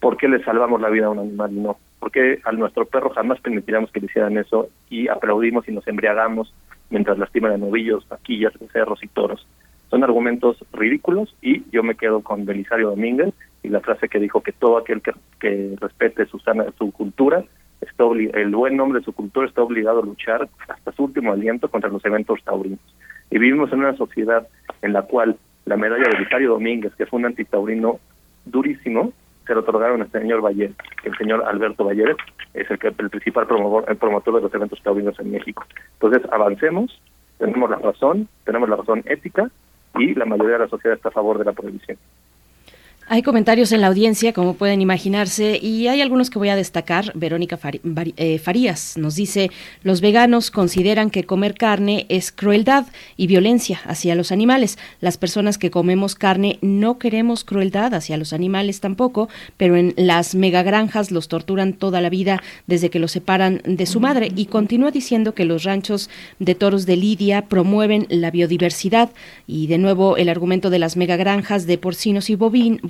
por 0.00 0.16
qué 0.16 0.28
le 0.28 0.42
salvamos 0.42 0.80
la 0.80 0.88
vida 0.88 1.06
a 1.06 1.10
un 1.10 1.18
animal 1.18 1.52
y 1.52 1.60
no? 1.60 1.76
¿Por 2.02 2.10
qué 2.10 2.40
a 2.42 2.50
nuestro 2.50 2.84
perro 2.84 3.10
jamás 3.10 3.40
permitiríamos 3.40 3.92
que 3.92 4.00
le 4.00 4.06
hicieran 4.06 4.36
eso 4.36 4.68
y 4.90 5.06
aplaudimos 5.06 5.68
y 5.68 5.72
nos 5.72 5.86
embriagamos 5.86 6.52
mientras 6.90 7.16
lastiman 7.16 7.52
a 7.52 7.58
novillos, 7.58 8.08
vaquillas, 8.08 8.52
becerros 8.58 9.04
y 9.04 9.06
toros? 9.06 9.46
Son 9.88 10.02
argumentos 10.02 10.56
ridículos 10.72 11.32
y 11.40 11.62
yo 11.70 11.84
me 11.84 11.94
quedo 11.94 12.20
con 12.20 12.44
Belisario 12.44 12.90
Domínguez 12.90 13.32
y 13.62 13.68
la 13.68 13.78
frase 13.78 14.08
que 14.08 14.18
dijo 14.18 14.42
que 14.42 14.50
todo 14.50 14.78
aquel 14.78 15.00
que, 15.38 15.76
respete 15.80 16.26
su, 16.26 16.40
sana, 16.40 16.64
su 16.76 16.90
cultura, 16.90 17.44
está 17.80 18.02
el 18.34 18.52
buen 18.52 18.76
nombre 18.76 18.98
de 18.98 19.04
su 19.04 19.12
cultura 19.12 19.46
está 19.46 19.62
obligado 19.62 20.00
a 20.00 20.04
luchar 20.04 20.48
hasta 20.66 20.90
su 20.90 21.04
último 21.04 21.32
aliento 21.32 21.68
contra 21.70 21.88
los 21.88 22.04
eventos 22.04 22.42
taurinos. 22.42 22.80
Y 23.30 23.38
vivimos 23.38 23.72
en 23.72 23.78
una 23.78 23.96
sociedad 23.96 24.48
en 24.82 24.92
la 24.92 25.02
cual 25.02 25.36
la 25.66 25.76
medalla 25.76 26.02
de 26.02 26.16
Belisario 26.16 26.50
Domínguez, 26.50 26.96
que 26.96 27.06
fue 27.06 27.20
un 27.20 27.26
antitaurino 27.26 28.00
durísimo, 28.44 29.12
se 29.46 29.54
lo 29.54 29.60
otorgaron 29.60 30.02
al 30.02 30.10
señor 30.10 30.42
que 30.54 30.72
el 31.04 31.16
señor 31.16 31.44
Alberto 31.44 31.84
Valleres 31.84 32.16
es 32.54 32.70
el, 32.70 32.78
que, 32.78 32.88
el 32.88 33.10
principal 33.10 33.46
promotor, 33.46 33.84
el 33.88 33.96
promotor 33.96 34.36
de 34.36 34.40
los 34.42 34.54
eventos 34.54 34.82
taurinos 34.82 35.18
en 35.18 35.32
México. 35.32 35.64
Entonces, 35.94 36.22
avancemos, 36.30 37.00
tenemos 37.38 37.70
la 37.70 37.76
razón, 37.76 38.28
tenemos 38.44 38.68
la 38.68 38.76
razón 38.76 39.02
ética 39.06 39.50
y 39.96 40.14
la 40.14 40.24
mayoría 40.24 40.54
de 40.54 40.64
la 40.64 40.68
sociedad 40.68 40.96
está 40.96 41.08
a 41.08 41.12
favor 41.12 41.38
de 41.38 41.44
la 41.44 41.52
prohibición. 41.52 41.98
Hay 43.08 43.22
comentarios 43.22 43.72
en 43.72 43.82
la 43.82 43.88
audiencia, 43.88 44.32
como 44.32 44.54
pueden 44.54 44.80
imaginarse, 44.80 45.58
y 45.60 45.86
hay 45.88 46.00
algunos 46.00 46.30
que 46.30 46.38
voy 46.38 46.48
a 46.48 46.56
destacar. 46.56 47.12
Verónica 47.14 47.58
eh, 48.16 48.38
Farías 48.38 48.96
nos 48.96 49.16
dice, 49.16 49.50
los 49.82 50.00
veganos 50.00 50.50
consideran 50.50 51.10
que 51.10 51.24
comer 51.24 51.54
carne 51.54 52.06
es 52.08 52.32
crueldad 52.32 52.86
y 53.18 53.26
violencia 53.26 53.80
hacia 53.84 54.14
los 54.14 54.32
animales. 54.32 54.78
Las 55.00 55.18
personas 55.18 55.58
que 55.58 55.70
comemos 55.70 56.14
carne 56.14 56.58
no 56.62 56.98
queremos 56.98 57.44
crueldad 57.44 57.92
hacia 57.92 58.16
los 58.16 58.32
animales 58.32 58.80
tampoco, 58.80 59.28
pero 59.58 59.76
en 59.76 59.92
las 59.96 60.34
megagranjas 60.34 61.10
los 61.10 61.28
torturan 61.28 61.74
toda 61.74 62.00
la 62.00 62.08
vida 62.08 62.42
desde 62.66 62.88
que 62.88 63.00
los 63.00 63.12
separan 63.12 63.60
de 63.66 63.84
su 63.84 64.00
madre. 64.00 64.32
Y 64.34 64.46
continúa 64.46 64.90
diciendo 64.90 65.34
que 65.34 65.44
los 65.44 65.64
ranchos 65.64 66.08
de 66.38 66.54
toros 66.54 66.86
de 66.86 66.96
Lidia 66.96 67.46
promueven 67.46 68.06
la 68.08 68.30
biodiversidad 68.30 69.10
y 69.46 69.66
de 69.66 69.76
nuevo 69.76 70.16
el 70.16 70.30
argumento 70.30 70.70
de 70.70 70.78
las 70.78 70.96
megagranjas 70.96 71.66
de 71.66 71.76
porcinos 71.76 72.30
y 72.30 72.36
bovin- 72.36 72.80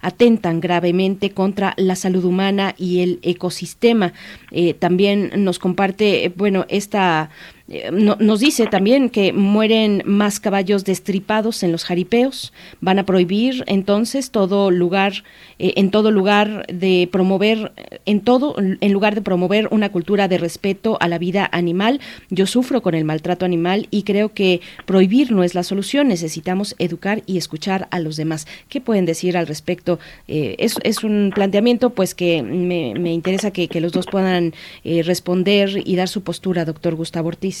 atentan 0.00 0.60
gravemente 0.60 1.30
contra 1.30 1.74
la 1.76 1.96
salud 1.96 2.24
humana 2.24 2.74
y 2.78 3.00
el 3.00 3.18
ecosistema. 3.22 4.12
Eh, 4.50 4.74
también 4.74 5.30
nos 5.36 5.58
comparte, 5.58 6.24
eh, 6.24 6.32
bueno, 6.34 6.66
esta 6.68 7.30
eh, 7.68 7.90
no- 7.92 8.16
nos 8.20 8.40
dice 8.40 8.66
también 8.66 9.08
que 9.10 9.32
mueren 9.32 10.02
más 10.04 10.40
caballos 10.40 10.84
destripados 10.84 11.62
en 11.62 11.72
los 11.72 11.84
jaripeos. 11.84 12.52
Van 12.80 12.98
a 12.98 13.04
prohibir 13.06 13.64
entonces 13.66 14.30
todo 14.30 14.70
lugar, 14.70 15.24
eh, 15.58 15.74
en 15.76 15.90
todo 15.90 16.10
lugar 16.10 16.66
de 16.72 17.08
promover, 17.10 17.72
en 18.06 18.20
todo, 18.20 18.56
en 18.58 18.92
lugar 18.92 19.14
de 19.14 19.22
promover 19.22 19.68
una 19.70 19.90
cultura 19.90 20.28
de 20.28 20.38
respeto 20.38 20.96
a 21.00 21.08
la 21.08 21.18
vida 21.18 21.48
animal. 21.52 22.00
Yo 22.30 22.46
sufro 22.46 22.82
con 22.82 22.94
el 22.94 23.04
maltrato 23.04 23.44
animal 23.44 23.86
y 23.90 24.02
creo 24.02 24.32
que 24.34 24.60
prohibir 24.86 25.30
no 25.32 25.44
es 25.44 25.54
la 25.54 25.62
solución. 25.62 26.08
Necesitamos 26.08 26.74
educar 26.78 27.22
y 27.26 27.38
escuchar 27.38 27.88
a 27.90 28.00
los 28.00 28.16
demás. 28.16 28.46
¿Qué 28.68 28.80
pueden 28.80 29.06
decir 29.06 29.36
al 29.36 29.46
respecto? 29.46 29.98
Eh, 30.28 30.56
es, 30.58 30.74
es 30.82 31.04
un 31.04 31.30
planteamiento 31.34 31.90
pues 31.90 32.14
que 32.14 32.42
me, 32.42 32.94
me 32.98 33.12
interesa 33.12 33.50
que, 33.52 33.68
que 33.68 33.80
los 33.80 33.92
dos 33.92 34.06
puedan 34.06 34.52
responder 34.84 35.82
y 35.84 35.96
dar 35.96 36.08
su 36.08 36.22
postura, 36.22 36.64
doctor 36.64 36.94
Gustavo 36.94 37.28
Ortiz. 37.28 37.51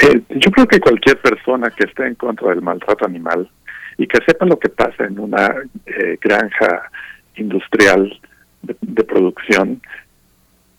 Eh, 0.00 0.20
yo 0.30 0.50
creo 0.50 0.66
que 0.66 0.80
cualquier 0.80 1.18
persona 1.20 1.70
que 1.70 1.84
esté 1.84 2.06
en 2.06 2.14
contra 2.14 2.50
del 2.50 2.62
maltrato 2.62 3.04
animal 3.04 3.48
y 3.96 4.06
que 4.06 4.18
sepa 4.24 4.46
lo 4.46 4.58
que 4.58 4.68
pasa 4.68 5.04
en 5.04 5.18
una 5.18 5.54
eh, 5.86 6.16
granja 6.20 6.90
industrial 7.36 8.18
de, 8.62 9.04
producción 9.04 9.80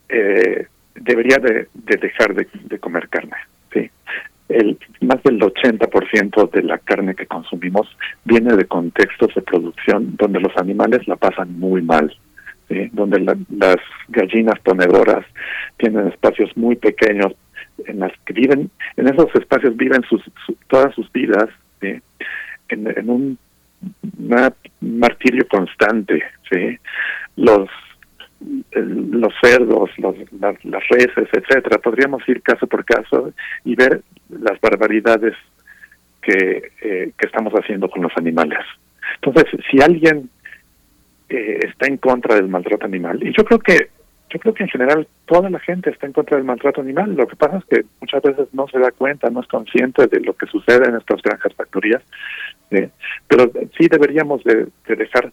eh, 0.09 0.67
debería 0.95 1.37
de, 1.37 1.67
de 1.73 1.97
dejar 1.97 2.33
de, 2.33 2.79
comer 2.79 3.07
carne. 3.09 3.35
El 4.49 4.79
más 5.01 5.21
del 5.21 5.39
80% 5.39 6.49
de 6.49 6.63
la 6.63 6.79
carne 6.79 7.13
que 7.13 7.27
consumimos 7.27 7.87
viene 8.25 8.55
de 8.55 8.65
contextos 8.65 9.35
de 9.35 9.43
producción 9.43 10.15
donde 10.17 10.39
los 10.39 10.57
animales 10.57 11.07
la 11.07 11.17
pasan 11.17 11.59
muy 11.59 11.83
mal. 11.83 12.11
donde 12.93 13.19
la- 13.19 13.37
las 13.49 13.77
gallinas 14.07 14.59
ponedoras 14.61 15.23
tienen 15.77 16.07
espacios 16.07 16.55
muy 16.55 16.75
pequeños 16.75 17.33
en 17.87 17.99
las 17.99 18.11
que 18.25 18.33
viven, 18.33 18.69
en 18.97 19.07
esos 19.07 19.33
espacios 19.35 19.75
viven 19.77 20.01
sus, 20.09 20.21
su- 20.45 20.57
todas 20.67 20.93
sus 20.95 21.11
vidas 21.11 21.49
en, 21.81 22.01
un 23.09 23.37
martirio 24.81 25.47
constante, 25.47 26.21
¿sí? 26.51 26.77
Los 27.37 27.69
los 28.71 29.33
cerdos, 29.41 29.89
las, 29.99 30.15
las 30.63 30.87
reses, 30.87 31.27
etcétera. 31.33 31.77
Podríamos 31.79 32.21
ir 32.29 32.41
caso 32.41 32.67
por 32.67 32.85
caso 32.85 33.33
y 33.65 33.75
ver 33.75 34.01
las 34.29 34.59
barbaridades 34.61 35.33
que, 36.21 36.71
eh, 36.81 37.11
que 37.17 37.25
estamos 37.25 37.51
haciendo 37.53 37.89
con 37.89 38.01
los 38.03 38.13
animales. 38.15 38.59
Entonces, 39.15 39.43
si 39.69 39.81
alguien 39.81 40.29
eh, 41.27 41.59
está 41.67 41.87
en 41.87 41.97
contra 41.97 42.35
del 42.35 42.47
maltrato 42.47 42.85
animal, 42.85 43.21
y 43.21 43.33
yo 43.35 43.43
creo 43.43 43.59
que 43.59 43.89
yo 44.29 44.39
creo 44.39 44.53
que 44.53 44.63
en 44.63 44.69
general 44.69 45.07
toda 45.25 45.49
la 45.49 45.59
gente 45.59 45.89
está 45.89 46.05
en 46.05 46.13
contra 46.13 46.37
del 46.37 46.45
maltrato 46.45 46.81
animal. 46.81 47.15
Lo 47.15 47.27
que 47.27 47.35
pasa 47.35 47.57
es 47.57 47.65
que 47.65 47.85
muchas 48.01 48.21
veces 48.21 48.47
no 48.53 48.67
se 48.67 48.79
da 48.79 48.91
cuenta, 48.91 49.29
no 49.29 49.41
es 49.41 49.47
consciente 49.47 50.07
de 50.07 50.19
lo 50.21 50.33
que 50.33 50.45
sucede 50.47 50.87
en 50.87 50.95
estas 50.95 51.21
granjas 51.21 51.53
factorías. 51.55 52.01
¿sí? 52.71 52.87
Pero 53.27 53.51
sí 53.77 53.87
deberíamos 53.89 54.43
de, 54.43 54.67
de 54.87 54.95
dejar 54.95 55.31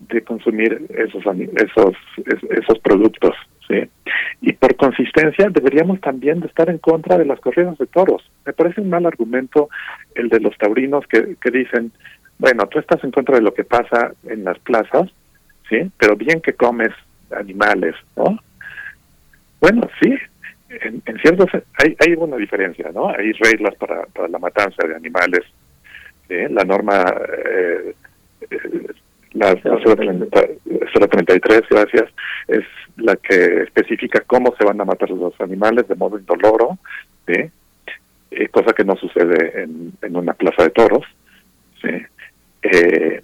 de 0.00 0.22
consumir 0.22 0.86
esos 0.90 1.22
esos 1.26 1.94
es- 2.24 2.50
esos 2.50 2.78
productos. 2.80 3.34
¿sí? 3.68 3.88
Y 4.40 4.52
por 4.54 4.76
consistencia 4.76 5.48
deberíamos 5.50 6.00
también 6.00 6.40
de 6.40 6.46
estar 6.46 6.70
en 6.70 6.78
contra 6.78 7.18
de 7.18 7.24
las 7.26 7.40
corridas 7.40 7.76
de 7.78 7.86
toros. 7.86 8.22
Me 8.46 8.52
parece 8.52 8.80
un 8.80 8.88
mal 8.90 9.04
argumento 9.06 9.68
el 10.14 10.28
de 10.28 10.40
los 10.40 10.56
taurinos 10.56 11.06
que, 11.06 11.36
que 11.40 11.50
dicen, 11.50 11.92
bueno, 12.38 12.66
tú 12.68 12.78
estás 12.78 13.02
en 13.04 13.10
contra 13.10 13.34
de 13.36 13.42
lo 13.42 13.52
que 13.52 13.64
pasa 13.64 14.12
en 14.24 14.44
las 14.44 14.58
plazas, 14.60 15.10
¿sí? 15.68 15.90
Pero 15.98 16.16
bien 16.16 16.40
que 16.40 16.52
comes 16.54 16.90
animales, 17.30 17.94
¿no? 18.16 18.38
Bueno, 19.60 19.88
sí, 20.00 20.14
en, 20.68 21.02
en 21.04 21.18
ciertos 21.18 21.48
hay, 21.78 21.96
hay 21.98 22.14
una 22.14 22.36
diferencia, 22.36 22.90
¿no? 22.92 23.08
Hay 23.08 23.32
reglas 23.32 23.74
para, 23.76 24.04
para 24.06 24.28
la 24.28 24.38
matanza 24.38 24.86
de 24.86 24.94
animales. 24.94 25.40
La 26.28 26.62
norma, 26.62 27.04
eh, 27.46 27.94
eh, 28.50 28.92
la, 29.32 29.54
la 29.64 29.96
030 29.96 30.40
033, 30.92 31.62
gracias, 31.70 32.10
es 32.48 32.64
la 32.98 33.16
que 33.16 33.62
especifica 33.62 34.20
cómo 34.26 34.54
se 34.58 34.64
van 34.64 34.78
a 34.80 34.84
matar 34.84 35.08
los 35.10 35.40
animales 35.40 35.88
de 35.88 35.94
modo 35.94 36.18
indoloro, 36.18 36.78
¿sí? 37.26 37.50
Eh, 38.30 38.48
cosa 38.48 38.74
que 38.74 38.84
no 38.84 38.94
sucede 38.96 39.62
en, 39.62 39.92
en 40.02 40.16
una 40.16 40.34
plaza 40.34 40.64
de 40.64 40.70
toros. 40.70 41.04
¿sí? 41.80 41.88
Eh, 42.62 43.22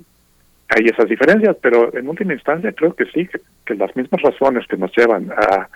hay 0.68 0.86
esas 0.86 1.09
diferencias, 1.09 1.57
pero 1.60 1.94
en 1.97 2.09
última 2.09 2.33
instancia 2.33 2.73
creo 2.73 2.94
que 2.94 3.05
sí, 3.07 3.28
que, 3.65 3.75
las 3.75 3.94
mismas 3.97 4.23
razones 4.23 4.67
que 4.67 4.76
nos 4.76 4.91
llevan 4.97 5.31
a 5.31 5.68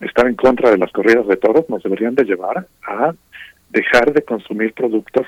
estar 0.00 0.26
en 0.26 0.34
contra 0.34 0.70
de 0.70 0.78
las 0.78 0.90
corridas 0.92 1.26
de 1.26 1.36
toros 1.36 1.68
nos 1.68 1.82
deberían 1.82 2.14
de 2.14 2.24
llevar 2.24 2.66
a 2.86 3.12
dejar 3.70 4.12
de 4.12 4.22
consumir 4.22 4.72
productos 4.74 5.26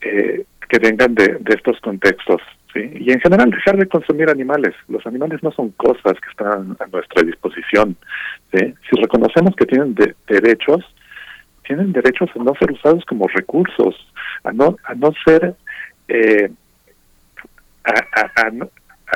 eh, 0.00 0.44
que 0.68 0.78
vengan 0.78 1.14
de, 1.14 1.36
de 1.40 1.54
estos 1.54 1.80
contextos. 1.80 2.40
¿sí? 2.72 2.90
Y 2.94 3.12
en 3.12 3.20
general 3.20 3.50
dejar 3.50 3.76
de 3.76 3.86
consumir 3.86 4.30
animales. 4.30 4.74
Los 4.88 5.06
animales 5.06 5.42
no 5.42 5.52
son 5.52 5.70
cosas 5.72 6.14
que 6.20 6.30
están 6.30 6.76
a 6.80 6.86
nuestra 6.86 7.22
disposición. 7.22 7.96
¿sí? 8.52 8.74
Si 8.88 9.00
reconocemos 9.00 9.54
que 9.56 9.66
tienen 9.66 9.94
de- 9.94 10.14
derechos, 10.26 10.82
tienen 11.66 11.92
derechos 11.92 12.30
a 12.34 12.42
no 12.42 12.54
ser 12.58 12.72
usados 12.72 13.04
como 13.04 13.28
recursos, 13.28 13.94
a 14.44 14.52
no, 14.52 14.76
a 14.84 14.94
no 14.94 15.12
ser... 15.24 15.54
Eh, 16.08 16.50
a, 17.84 18.20
a, 18.20 18.52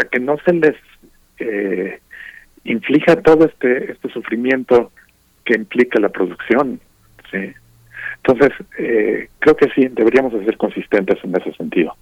a 0.01 0.05
que 0.11 0.21
no 0.21 0.37
se 0.45 0.53
les 0.53 0.77
eh, 1.39 2.01
inflija 2.65 3.17
todo 3.17 3.47
este 3.47 3.93
este 3.93 4.09
sufrimiento 4.11 4.93
que 5.45 5.55
implica 5.55 6.01
la 6.01 6.09
producción 6.09 6.81
sí 7.31 7.53
entonces 8.17 8.53
eh, 8.79 9.29
creo 9.39 9.57
que 9.57 9.69
sí 9.75 9.89
deberíamos 9.89 10.33
de 10.33 10.45
ser 10.45 10.57
consistentes 10.57 11.19
en 11.23 11.37
ese 11.37 11.53
sentido 11.53 11.95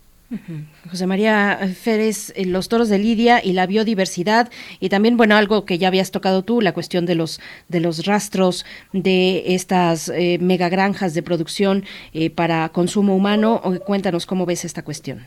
José 0.91 1.07
María 1.07 1.59
Férez, 1.75 2.33
eh, 2.34 2.47
los 2.47 2.68
toros 2.68 2.89
de 2.89 2.99
Lidia 2.99 3.44
y 3.44 3.52
la 3.52 3.67
biodiversidad 3.67 4.51
y 4.81 4.89
también 4.89 5.17
bueno 5.17 5.36
algo 5.36 5.65
que 5.65 5.78
ya 5.78 5.89
habías 5.89 6.10
tocado 6.10 6.43
tú, 6.43 6.60
la 6.60 6.73
cuestión 6.73 7.07
de 7.07 7.15
los 7.15 7.41
de 7.68 7.81
los 7.81 8.07
rastros 8.07 8.65
de 8.93 9.55
estas 9.55 10.09
eh, 10.09 10.39
megagranjas 10.41 11.15
de 11.15 11.23
producción 11.23 11.84
eh, 12.12 12.31
para 12.31 12.68
consumo 12.70 13.15
humano. 13.15 13.60
Cuéntanos 13.84 14.26
cómo 14.26 14.47
ves 14.47 14.65
esta 14.65 14.83
cuestión. 14.83 15.26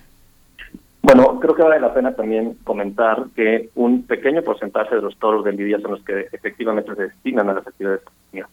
Bueno, 1.07 1.39
creo 1.39 1.55
que 1.55 1.63
vale 1.63 1.79
la 1.79 1.93
pena 1.93 2.13
también 2.13 2.57
comentar 2.65 3.27
que 3.33 3.69
un 3.75 4.03
pequeño 4.03 4.41
porcentaje 4.41 4.93
de 4.93 5.01
los 5.01 5.15
toros 5.15 5.45
de 5.45 5.53
Lidia 5.53 5.79
son 5.79 5.91
los 5.91 6.03
que 6.03 6.27
efectivamente 6.33 6.93
se 6.93 7.03
destinan 7.03 7.49
a 7.49 7.53
las 7.53 7.65
actividades 7.65 8.01
cotidianas. 8.01 8.51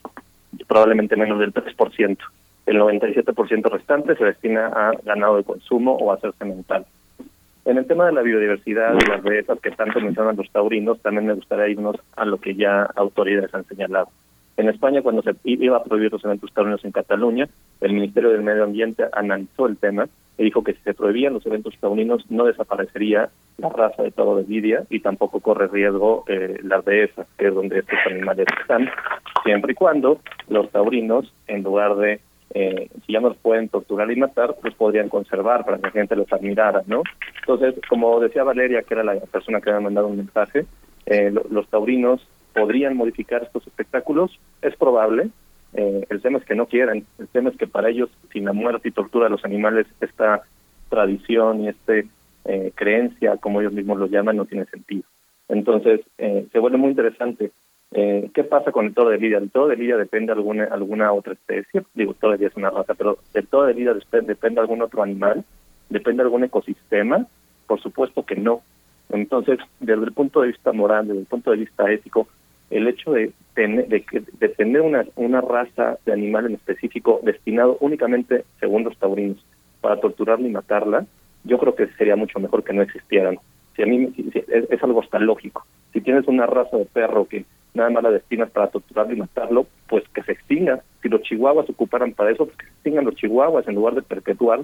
probablemente 0.68 1.16
menos 1.16 1.40
del 1.40 1.52
3%. 1.52 2.16
El 2.66 2.80
97% 2.80 3.70
restante 3.72 4.14
se 4.14 4.24
destina 4.24 4.68
a 4.68 4.92
ganado 5.04 5.38
de 5.38 5.42
consumo 5.42 5.94
o 5.96 6.12
a 6.12 6.14
hacerse 6.14 6.44
mental. 6.44 6.86
En 7.64 7.76
el 7.76 7.88
tema 7.88 8.06
de 8.06 8.12
la 8.12 8.22
biodiversidad 8.22 8.94
y 8.94 9.04
las 9.04 9.24
dehesas 9.24 9.58
que 9.58 9.72
tanto 9.72 10.00
mencionan 10.00 10.36
los 10.36 10.48
taurinos, 10.50 11.00
también 11.00 11.26
me 11.26 11.34
gustaría 11.34 11.66
irnos 11.66 11.96
a 12.14 12.24
lo 12.24 12.38
que 12.38 12.54
ya 12.54 12.84
autoridades 12.94 13.52
han 13.52 13.64
señalado. 13.64 14.10
En 14.56 14.68
España, 14.68 15.02
cuando 15.02 15.22
se 15.22 15.34
iba 15.42 15.78
a 15.78 15.82
prohibir 15.82 16.12
los 16.12 16.24
eventos 16.24 16.52
taurinos 16.52 16.84
en 16.84 16.92
Cataluña, 16.92 17.48
el 17.80 17.94
Ministerio 17.94 18.30
del 18.30 18.44
Medio 18.44 18.62
Ambiente 18.62 19.06
analizó 19.12 19.66
el 19.66 19.76
tema 19.76 20.06
y 20.38 20.44
dijo 20.44 20.64
que 20.64 20.74
si 20.74 20.80
se 20.82 20.94
prohibían 20.94 21.34
los 21.34 21.46
eventos 21.46 21.74
taurinos 21.80 22.28
no 22.30 22.44
desaparecería 22.44 23.30
la 23.58 23.68
raza 23.68 24.02
de 24.02 24.10
toro 24.10 24.36
de 24.36 24.44
Lidia 24.44 24.84
y 24.90 25.00
tampoco 25.00 25.40
corre 25.40 25.68
riesgo 25.68 26.24
eh, 26.28 26.58
las 26.62 26.84
dehesas, 26.84 27.26
que 27.38 27.48
es 27.48 27.54
donde 27.54 27.78
estos 27.80 27.98
animales 28.10 28.46
están, 28.60 28.88
siempre 29.44 29.72
y 29.72 29.74
cuando 29.74 30.20
los 30.48 30.70
taurinos, 30.70 31.32
en 31.46 31.62
lugar 31.62 31.94
de, 31.96 32.20
eh, 32.54 32.88
si 33.06 33.12
ya 33.12 33.20
no 33.20 33.28
los 33.28 33.36
pueden 33.38 33.68
torturar 33.68 34.10
y 34.10 34.16
matar, 34.16 34.56
los 34.62 34.74
podrían 34.74 35.08
conservar 35.08 35.64
para 35.64 35.76
que 35.78 35.82
la 35.84 35.90
gente 35.92 36.16
los 36.16 36.32
admirara, 36.32 36.82
¿no? 36.86 37.02
Entonces, 37.40 37.74
como 37.88 38.18
decía 38.20 38.42
Valeria, 38.42 38.82
que 38.82 38.94
era 38.94 39.04
la 39.04 39.14
persona 39.20 39.60
que 39.60 39.70
me 39.70 39.76
ha 39.76 39.80
mandado 39.80 40.08
un 40.08 40.16
mensaje, 40.16 40.66
eh, 41.06 41.30
lo- 41.30 41.44
los 41.50 41.68
taurinos 41.68 42.26
podrían 42.54 42.96
modificar 42.96 43.42
estos 43.42 43.66
espectáculos, 43.66 44.38
es 44.62 44.74
probable, 44.76 45.28
eh, 45.74 46.06
el 46.08 46.22
tema 46.22 46.38
es 46.38 46.44
que 46.44 46.54
no 46.54 46.66
quieren, 46.66 47.04
el 47.18 47.28
tema 47.28 47.50
es 47.50 47.56
que 47.56 47.66
para 47.66 47.88
ellos, 47.88 48.10
sin 48.32 48.44
la 48.44 48.52
muerte 48.52 48.88
y 48.88 48.92
tortura 48.92 49.24
de 49.24 49.30
los 49.30 49.44
animales, 49.44 49.86
esta 50.00 50.42
tradición 50.88 51.62
y 51.62 51.68
este 51.68 52.06
eh, 52.44 52.72
creencia, 52.74 53.36
como 53.38 53.60
ellos 53.60 53.72
mismos 53.72 53.98
lo 53.98 54.06
llaman, 54.06 54.36
no 54.36 54.44
tiene 54.44 54.66
sentido. 54.66 55.04
Entonces, 55.48 56.00
eh, 56.18 56.46
se 56.52 56.58
vuelve 56.58 56.78
muy 56.78 56.90
interesante. 56.90 57.50
Eh, 57.92 58.30
¿Qué 58.34 58.44
pasa 58.44 58.72
con 58.72 58.86
el 58.86 58.94
toro 58.94 59.10
de 59.10 59.18
Lidia? 59.18 59.38
El 59.38 59.50
toro 59.50 59.68
de 59.68 59.76
Lidia 59.76 59.96
depende 59.96 60.32
de 60.32 60.38
alguna, 60.38 60.64
alguna 60.64 61.12
otra 61.12 61.34
especie, 61.34 61.82
digo, 61.94 62.12
el 62.12 62.18
toro 62.18 62.32
de 62.32 62.38
Lidia 62.38 62.48
es 62.48 62.56
una 62.56 62.70
raza, 62.70 62.94
pero 62.94 63.18
el 63.34 63.46
toro 63.46 63.66
de 63.66 63.74
Lidia 63.74 63.94
depende, 63.94 64.34
depende 64.34 64.56
de 64.56 64.60
algún 64.62 64.82
otro 64.82 65.02
animal, 65.02 65.44
depende 65.88 66.22
de 66.22 66.26
algún 66.26 66.44
ecosistema, 66.44 67.26
por 67.66 67.80
supuesto 67.80 68.24
que 68.24 68.36
no. 68.36 68.62
Entonces, 69.10 69.58
desde 69.80 70.04
el 70.04 70.12
punto 70.12 70.40
de 70.40 70.48
vista 70.48 70.72
moral, 70.72 71.06
desde 71.06 71.20
el 71.20 71.26
punto 71.26 71.50
de 71.50 71.58
vista 71.58 71.90
ético, 71.90 72.26
el 72.70 72.88
hecho 72.88 73.12
de 73.12 73.32
tener, 73.54 73.86
de, 73.88 74.04
de 74.38 74.48
tener 74.50 74.80
una, 74.80 75.04
una 75.16 75.40
raza 75.40 75.98
de 76.04 76.12
animal 76.12 76.46
en 76.46 76.54
específico 76.54 77.20
destinado 77.22 77.76
únicamente, 77.80 78.44
según 78.60 78.84
los 78.84 78.96
taurinos, 78.98 79.44
para 79.80 80.00
torturarla 80.00 80.48
y 80.48 80.50
matarla, 80.52 81.06
yo 81.44 81.58
creo 81.58 81.74
que 81.74 81.86
sería 81.98 82.16
mucho 82.16 82.40
mejor 82.40 82.64
que 82.64 82.72
no 82.72 82.82
existieran. 82.82 83.38
Si 83.76 83.82
a 83.82 83.86
mí 83.86 84.12
si- 84.16 84.30
es, 84.48 84.82
algo 84.82 85.00
hasta 85.02 85.18
lógico. 85.18 85.66
Si 85.92 86.00
tienes 86.00 86.26
una 86.26 86.46
raza 86.46 86.76
de 86.76 86.86
perro 86.86 87.26
que 87.26 87.44
nada 87.74 87.90
más 87.90 88.02
la 88.02 88.10
destinas 88.10 88.50
para 88.50 88.68
torturarlo 88.68 89.12
y 89.12 89.18
matarlo, 89.18 89.66
pues 89.88 90.04
que 90.14 90.22
se 90.22 90.32
extinga. 90.32 90.80
Si 91.02 91.08
los 91.08 91.22
chihuahuas 91.22 91.68
ocuparan 91.68 92.12
para 92.12 92.30
eso, 92.30 92.46
pues 92.46 92.56
que 92.56 92.64
se 92.66 92.72
extingan 92.72 93.04
los 93.04 93.16
chihuahuas 93.16 93.68
en 93.68 93.74
lugar 93.74 93.94
de 93.94 94.02
perpetuar 94.02 94.60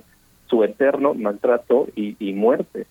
su 0.46 0.64
eterno 0.64 1.14
maltrato 1.14 1.88
y, 1.94 2.16
y 2.18 2.32
muerte. 2.32 2.86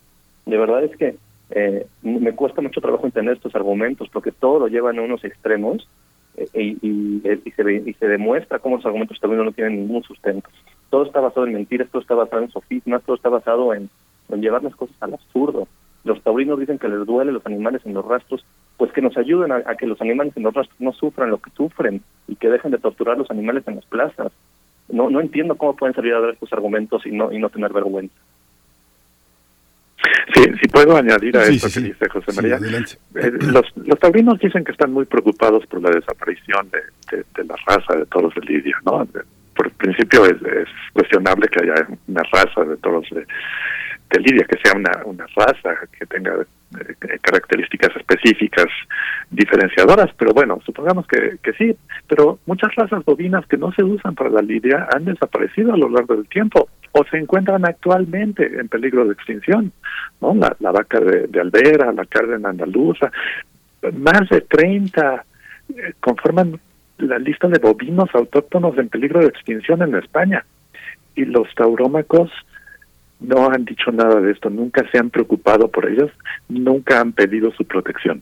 De 0.46 0.58
verdad 0.58 0.84
es 0.84 0.96
que 0.96 1.16
eh, 1.52 1.86
me 2.04 2.34
cuesta 2.36 2.62
mucho 2.62 2.82
trabajo 2.82 3.06
entender 3.06 3.36
estos 3.36 3.56
argumentos 3.56 4.08
porque 4.10 4.32
todo 4.32 4.60
lo 4.60 4.68
llevan 4.68 5.00
a 5.00 5.02
unos 5.02 5.24
extremos 5.24 5.88
eh, 6.38 6.48
y, 6.54 6.88
y- 6.88 7.22
y 7.46 7.52
se, 7.52 7.74
y 7.74 7.94
se 7.94 8.08
demuestra 8.08 8.60
cómo 8.60 8.78
los 8.78 8.86
argumentos 8.86 9.20
también 9.20 9.44
no 9.44 9.52
tienen 9.52 9.76
ningún 9.78 10.04
sustento. 10.04 10.50
Todo 10.90 11.04
está 11.06 11.20
basado 11.20 11.46
en 11.48 11.54
mentiras, 11.54 11.90
todo 11.90 12.02
está 12.02 12.16
basado 12.16 12.42
en 12.44 12.52
sofismas, 12.52 13.04
todo 13.04 13.16
está 13.16 13.30
basado 13.30 13.74
en, 13.74 13.90
llevar 14.40 14.64
las 14.64 14.76
cosas 14.76 14.96
al 15.02 15.14
absurdo. 15.16 15.68
Los 16.04 16.22
taurinos 16.24 16.60
dicen 16.60 16.80
que 16.80 16.88
les 16.88 17.06
duele 17.06 17.32
los 17.32 17.46
animales 17.46 17.82
en 17.86 17.94
los 17.94 18.06
rastros, 18.06 18.46
pues 18.78 18.92
que 18.94 19.02
nos 19.02 19.18
ayuden 19.18 19.52
a, 19.52 19.58
a 19.66 19.76
que 19.76 19.86
los 19.88 20.00
animales 20.02 20.36
en 20.38 20.44
los 20.44 20.54
rastros 20.54 20.80
no 20.80 20.94
sufran 20.94 21.30
lo 21.30 21.40
que 21.40 21.50
sufren 21.52 22.02
y 22.28 22.36
que 22.36 22.48
dejen 22.50 22.72
de 22.72 22.78
torturar 22.78 23.18
los 23.18 23.30
animales 23.32 23.68
en 23.68 23.76
las 23.76 23.86
plazas. 23.86 24.32
no 24.88 25.10
no 25.10 25.20
entiendo 25.20 25.56
cómo 25.56 25.76
pueden 25.76 25.94
salir 25.96 26.14
a 26.14 26.22
dar 26.22 26.30
estos 26.32 26.54
argumentos 26.54 27.06
y 27.06 27.12
no 27.12 27.32
y 27.32 27.40
no 27.40 27.50
tener 27.50 27.74
vergüenza. 27.74 28.16
Sí, 30.34 30.44
si 30.62 30.68
puedo 30.70 30.96
añadir 30.96 31.36
a 31.38 31.44
Sí, 31.46 31.56
esto 31.56 31.70
sí, 31.70 31.82
que 31.82 31.88
dice 31.90 32.10
José 32.10 32.32
María. 32.36 32.58
Eh, 33.16 33.32
los, 33.52 33.66
los 33.76 34.00
taurinos 34.00 34.40
dicen 34.40 34.64
que 34.64 34.72
están 34.72 34.92
muy 34.94 35.06
preocupados 35.06 35.66
por 35.68 35.82
la 35.82 35.90
desaparición 35.90 36.70
de, 36.72 36.80
de- 37.18 37.24
de 37.36 37.44
la 37.46 37.56
raza 37.68 37.96
de 37.98 38.06
toros 38.06 38.34
de 38.36 38.42
Lidia, 38.42 38.78
¿no? 38.86 39.06
Por 39.56 39.72
principio 39.72 40.26
es, 40.26 40.42
es 40.42 40.68
cuestionable 40.94 41.48
que 41.50 41.64
haya 41.64 41.88
una 42.08 42.24
raza 42.32 42.64
de 42.64 42.78
toros 42.78 43.06
de, 43.12 43.22
de 44.12 44.20
Lidia, 44.22 44.46
que 44.46 44.58
sea 44.64 44.78
una, 44.78 44.92
una 45.06 45.26
raza 45.36 45.76
que 45.98 46.06
tenga 46.06 46.34
eh, 46.80 47.18
características 47.22 47.90
específicas 47.98 48.68
diferenciadoras, 49.32 50.10
pero 50.18 50.34
bueno, 50.34 50.60
supongamos 50.66 51.06
que, 51.08 51.38
que 51.44 51.54
sí, 51.54 51.76
pero 52.08 52.40
muchas 52.46 52.74
razas 52.76 53.04
bovinas 53.06 53.46
que 53.48 53.58
no 53.58 53.72
se 53.74 53.84
usan 53.84 54.16
para 54.16 54.30
la 54.30 54.42
lidia 54.42 54.88
han 54.94 55.06
desaparecido 55.06 55.74
a 55.74 55.78
lo 55.78 55.90
largo 55.90 56.16
del 56.16 56.28
tiempo 56.28 56.70
o 56.92 57.04
se 57.06 57.18
encuentran 57.18 57.66
actualmente 57.66 58.46
en 58.60 58.68
peligro 58.68 59.06
de 59.06 59.14
extinción, 59.14 59.72
¿no? 60.22 60.36
La, 60.36 60.72
vaca 60.72 61.00
de, 61.00 61.40
Albera, 61.40 61.92
la 61.92 62.06
cárdena 62.06 62.50
andaluza, 62.50 63.12
más 63.94 64.28
de 64.30 64.42
30 64.42 65.26
eh, 65.70 65.94
conforman 66.00 66.60
la 66.98 67.20
lista 67.20 67.48
de 67.48 67.60
bovinos 67.60 68.10
autóctonos 68.14 68.78
en 68.78 68.90
peligro 68.90 69.22
de 69.22 69.28
extinción 69.28 69.82
en 69.82 69.96
España. 69.96 70.46
Y 71.16 71.26
los 71.26 71.54
taurómacos 71.56 72.32
no 73.20 73.50
han 73.50 73.66
dicho 73.66 73.92
nada 73.92 74.20
de 74.22 74.32
esto, 74.32 74.50
nunca 74.50 74.86
se 74.92 74.98
han 74.98 75.10
preocupado 75.10 75.68
por 75.68 75.90
ellos, 75.90 76.12
nunca 76.48 77.02
han 77.02 77.12
pedido 77.12 77.52
su 77.52 77.66
protección. 77.66 78.22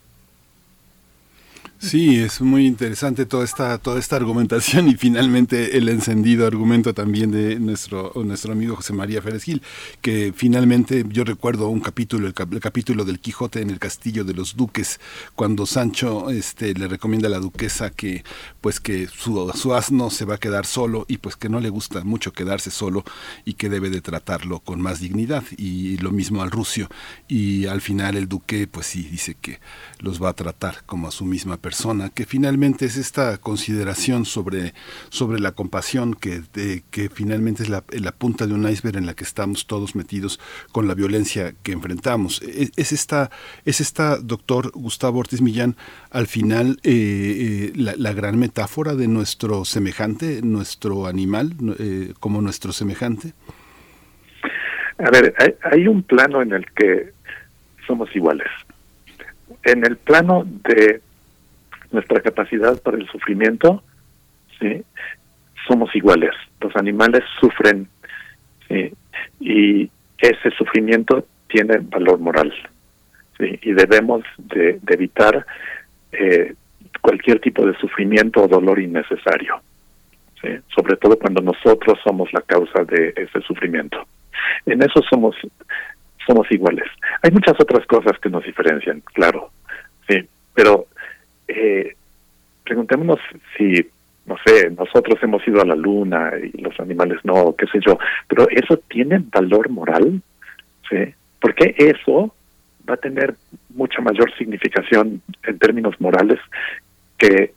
Sí, 1.80 2.18
es 2.18 2.42
muy 2.42 2.66
interesante 2.66 3.28
toda 3.28 3.46
esta 3.46 3.78
toda 3.78 4.00
esta 4.00 4.16
argumentación 4.16 4.88
y 4.88 4.96
finalmente 4.96 5.78
el 5.78 5.90
encendido 5.90 6.48
argumento 6.48 6.96
también 6.96 7.30
de 7.30 7.60
nuestro 7.60 8.12
nuestro 8.26 8.52
amigo 8.54 8.76
José 8.76 8.94
María 8.94 9.22
Férez 9.22 9.44
Gil, 9.44 9.62
que 10.02 10.34
finalmente 10.36 11.06
yo 11.08 11.24
recuerdo 11.24 11.70
un 11.70 11.80
capítulo 11.80 12.26
el, 12.26 12.34
cap- 12.34 12.52
el 12.52 12.62
capítulo 12.62 13.06
del 13.06 13.20
Quijote 13.20 13.62
en 13.62 13.70
el 13.70 13.78
castillo 13.78 14.24
de 14.24 14.34
los 14.34 14.56
duques 14.56 15.00
cuando 15.36 15.68
Sancho 15.68 16.32
este 16.32 16.74
le 16.74 16.88
recomienda 16.88 17.28
a 17.28 17.32
la 17.32 17.38
duquesa 17.40 17.92
que 17.92 18.24
pues 18.60 18.80
que 18.80 19.08
su, 19.08 19.52
su 19.54 19.76
asno 19.76 20.10
se 20.10 20.26
va 20.26 20.36
a 20.36 20.40
quedar 20.40 20.66
solo 20.66 21.06
y 21.08 21.18
pues 21.18 21.36
que 21.36 21.48
no 21.48 21.60
le 21.60 21.70
gusta 21.70 22.04
mucho 22.04 22.34
quedarse 22.34 22.72
solo 22.72 23.04
y 23.46 23.54
que 23.54 23.70
debe 23.70 23.92
de 23.92 24.02
tratarlo 24.02 24.62
con 24.62 24.82
más 24.82 25.00
dignidad 25.00 25.44
y 25.58 25.98
lo 25.98 26.10
mismo 26.12 26.42
al 26.42 26.50
rucio. 26.50 26.90
Y 27.28 27.68
al 27.68 27.82
final 27.82 28.16
el 28.18 28.28
duque 28.28 28.66
pues 28.66 28.88
sí 28.88 29.04
dice 29.04 29.36
que 29.40 29.60
los 30.00 30.22
va 30.22 30.30
a 30.30 30.34
tratar 30.34 30.84
como 30.88 31.08
a 31.08 31.12
su 31.12 31.24
misma 31.26 31.58
persona, 31.58 31.67
que 32.14 32.26
finalmente 32.26 32.86
es 32.86 32.98
esta 32.98 33.38
consideración 33.38 34.26
sobre, 34.26 34.74
sobre 35.10 35.40
la 35.40 35.52
compasión 35.52 36.14
que, 36.14 36.42
que 36.92 37.10
finalmente 37.10 37.64
es 37.64 37.70
la, 37.70 37.82
punta 38.12 38.48
de 38.48 38.54
un 38.54 38.68
iceberg 38.68 38.98
en 38.98 39.06
la 39.06 39.14
que 39.14 39.24
estamos 39.24 39.68
todos 39.68 39.96
metidos 39.96 40.40
con 40.72 40.88
la 40.88 40.96
violencia 40.96 41.54
que 41.64 41.72
enfrentamos. 41.72 42.42
Es, 42.42 42.72
es 42.76 42.92
esta, 42.92 43.30
es 43.66 43.82
esta, 43.82 44.18
doctor 44.18 44.72
Gustavo 44.72 45.20
Ortiz 45.20 45.42
Millán, 45.42 45.76
al 46.12 46.28
final 46.28 46.78
eh, 46.84 46.92
eh, 46.94 47.72
la, 47.76 48.14
gran 48.14 48.40
metáfora 48.40 48.96
de 48.96 49.08
nuestro 49.08 49.66
semejante, 49.66 50.42
nuestro 50.42 51.08
animal, 51.08 51.52
eh, 51.80 52.14
como 52.20 52.42
nuestro 52.42 52.72
semejante. 52.72 53.34
A 54.98 55.12
ver, 55.12 55.36
hay 55.62 55.88
un 55.88 56.02
plano 56.02 56.42
en 56.42 56.54
el 56.54 56.66
que 56.72 57.12
somos 57.86 58.14
iguales. 58.16 58.48
En 59.64 59.86
el 59.86 59.98
plano 59.98 60.44
de 60.46 61.02
nuestra 61.92 62.22
capacidad 62.22 62.82
para 62.82 62.98
el 62.98 63.08
sufrimiento, 63.08 63.84
¿sí? 64.60 64.84
somos 65.68 65.96
iguales. 65.96 66.32
Los 66.62 66.76
animales 66.76 67.24
sufren 67.40 67.88
¿sí? 68.68 68.94
y 69.40 69.90
ese 70.18 70.52
sufrimiento 70.58 71.26
tiene 71.48 71.78
valor 71.78 72.20
moral. 72.20 72.54
¿sí? 73.38 73.60
Y 73.62 73.74
debemos 73.74 74.24
de, 74.38 74.80
evitar 74.88 75.46
eh, 76.12 76.54
cualquier 77.02 77.40
tipo 77.40 77.66
de 77.66 77.78
sufrimiento 77.78 78.44
o 78.44 78.48
dolor 78.48 78.80
innecesario. 78.80 79.62
¿sí? 80.42 80.50
Sobre 80.76 80.98
todo 80.98 81.18
cuando 81.18 81.42
nosotros 81.42 82.00
somos 82.04 82.32
la 82.34 82.42
causa 82.42 82.84
de 82.84 83.14
ese 83.16 83.42
sufrimiento. 83.42 84.06
En 84.66 84.82
eso 84.82 85.02
somos 85.10 85.36
somos 86.28 86.52
iguales. 86.52 86.88
Hay 87.22 87.32
muchas 87.32 87.56
otras 87.60 87.86
cosas 87.88 88.20
que 88.20 88.30
nos 88.30 88.44
diferencian, 88.44 89.02
claro, 89.14 89.50
sí, 90.10 90.28
pero 90.54 90.88
eh, 91.48 91.96
preguntémonos 92.64 93.20
si, 93.58 93.88
no 94.26 94.36
sé, 94.46 94.70
nosotros 94.72 95.18
hemos 95.22 95.48
ido 95.48 95.62
a 95.62 95.66
la 95.66 95.76
luna 95.76 96.32
y 96.42 96.62
los 96.62 96.78
animales 96.80 97.20
no, 97.24 97.56
qué 97.58 97.66
sé 97.68 97.80
yo, 97.86 97.98
pero 98.28 98.48
eso 98.50 98.78
tiene 98.90 99.22
valor 99.32 99.70
moral, 99.70 100.22
sí, 100.90 101.14
porque 101.40 101.74
eso 101.78 102.34
va 102.90 102.96
a 102.96 102.98
tener 102.98 103.36
mucha 103.70 104.02
mayor 104.02 104.34
significación 104.38 105.22
en 105.44 105.60
términos 105.60 106.00
morales 106.00 106.40
que, 107.18 107.54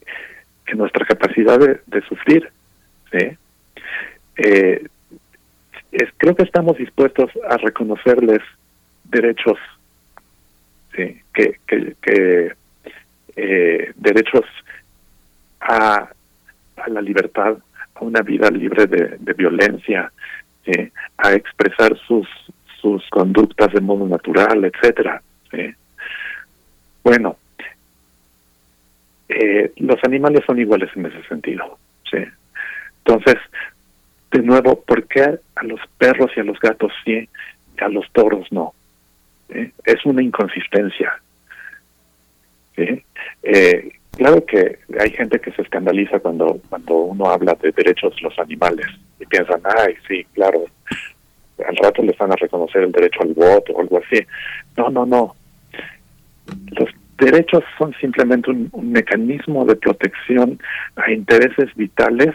que 0.65 0.75
nuestra 0.75 1.05
capacidad 1.05 1.59
de, 1.59 2.03
sufrir, 2.03 2.49
sí. 3.11 3.37
Eh, 4.37 4.87
creo 6.17 6.35
que 6.35 6.45
estamos 6.45 6.79
dispuestos 6.79 7.31
a 7.49 7.57
reconocerles 7.57 8.41
derechos, 9.05 9.59
sí, 10.95 11.21
que, 11.35 11.59
que 11.67 12.53
eh, 13.37 13.93
derechos 13.97 14.45
a, 15.61 16.09
a 16.77 16.89
la 16.89 17.01
libertad, 17.01 17.57
a 17.95 18.05
una 18.05 18.21
vida 18.23 18.51
libre 18.51 18.87
de, 18.87 19.33
violencia, 19.35 20.13
sí, 20.65 20.91
a 21.19 21.33
expresar 21.33 21.97
sus 22.07 22.27
sus 22.81 23.07
conductas 23.11 23.73
de 23.75 23.81
modo 23.81 24.09
natural, 24.09 24.65
etcétera. 24.65 25.21
sí. 25.51 25.75
Bueno, 27.05 27.37
eh, 29.29 29.73
los 29.77 30.03
animales 30.05 30.43
son 30.47 30.59
iguales 30.59 30.91
en 30.95 31.07
ese 31.07 31.23
sentido. 31.29 31.79
Entonces, 33.05 33.37
de 34.31 34.43
nuevo, 34.43 34.81
¿por 34.83 35.07
qué 35.07 35.39
a 35.57 35.65
los 35.65 35.81
perros 35.99 36.31
y 36.37 36.41
a 36.41 36.45
los 36.45 36.59
gatos 36.61 36.93
sí 37.05 37.29
y 37.77 37.85
a 37.85 37.89
los 37.89 38.11
toros 38.13 38.47
no? 38.53 38.75
Es 39.49 40.05
una 40.05 40.23
inconsistencia. 40.23 41.21
¿Sí? 42.77 43.03
Eh, 43.43 43.93
claro 44.13 44.45
que 44.45 44.79
hay 44.99 45.11
gente 45.11 45.41
que 45.41 45.53
se 45.53 45.63
escandaliza 45.63 46.21
cuando, 46.21 46.61
cuando 46.69 46.95
uno 46.97 47.27
habla 47.27 47.57
de 47.61 47.73
derechos 47.73 48.15
de 48.17 48.23
los 48.23 48.39
animales 48.39 48.87
y 49.19 49.27
piensan, 49.27 49.61
ay, 49.65 49.95
sí, 50.09 50.25
claro, 50.35 50.65
al 51.67 51.77
rato 51.77 52.03
les 52.03 52.17
van 52.17 52.33
a 52.33 52.37
reconocer 52.37 52.83
el 52.83 52.93
derecho 52.93 53.23
al 53.23 53.35
voto 53.35 53.73
o 53.73 53.81
algo 53.81 53.99
así. 53.99 54.25
No, 54.77 54.89
no, 54.91 55.05
no. 55.05 55.35
Los 56.73 56.89
derechos 57.19 57.63
son 57.79 57.95
simplemente 58.01 58.51
un, 58.51 58.69
un 58.73 58.93
mecanismo 58.93 59.65
de 59.65 59.77
protección 59.77 60.59
a 60.97 61.11
intereses 61.13 61.75
vitales 61.75 62.35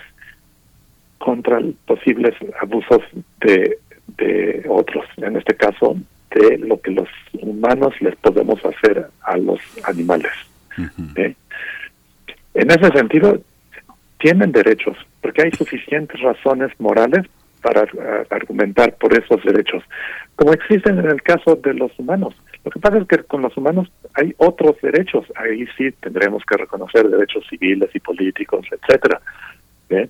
contra 1.17 1.59
posibles 1.87 2.35
abusos 2.61 3.01
de, 3.39 3.79
de 4.17 4.65
otros, 4.69 5.05
en 5.17 5.35
este 5.37 5.55
caso 5.55 5.97
de 6.35 6.57
lo 6.57 6.79
que 6.81 6.91
los 6.91 7.07
humanos 7.41 7.93
les 8.01 8.15
podemos 8.17 8.59
hacer 8.65 9.07
a 9.21 9.37
los 9.37 9.59
animales. 9.85 10.31
¿sí? 11.15 11.35
En 12.53 12.71
ese 12.71 12.89
sentido, 12.91 13.41
tienen 14.19 14.51
derechos, 14.51 14.97
porque 15.21 15.43
hay 15.43 15.51
suficientes 15.51 16.19
razones 16.21 16.71
morales 16.79 17.25
para 17.61 17.83
uh, 17.83 18.25
argumentar 18.29 18.95
por 18.95 19.17
esos 19.17 19.43
derechos, 19.43 19.83
como 20.35 20.53
existen 20.53 20.99
en 20.99 21.09
el 21.09 21.21
caso 21.23 21.55
de 21.55 21.73
los 21.73 21.91
humanos. 21.97 22.35
Lo 22.63 22.71
que 22.71 22.79
pasa 22.79 22.97
es 22.97 23.07
que 23.07 23.17
con 23.19 23.41
los 23.41 23.55
humanos 23.57 23.91
hay 24.13 24.33
otros 24.37 24.75
derechos, 24.81 25.25
ahí 25.35 25.65
sí 25.77 25.91
tendremos 25.99 26.43
que 26.45 26.57
reconocer 26.57 27.07
derechos 27.09 27.45
civiles 27.49 27.89
y 27.93 27.99
políticos, 27.99 28.65
etcétera. 28.71 29.21
¿sí? 29.89 30.09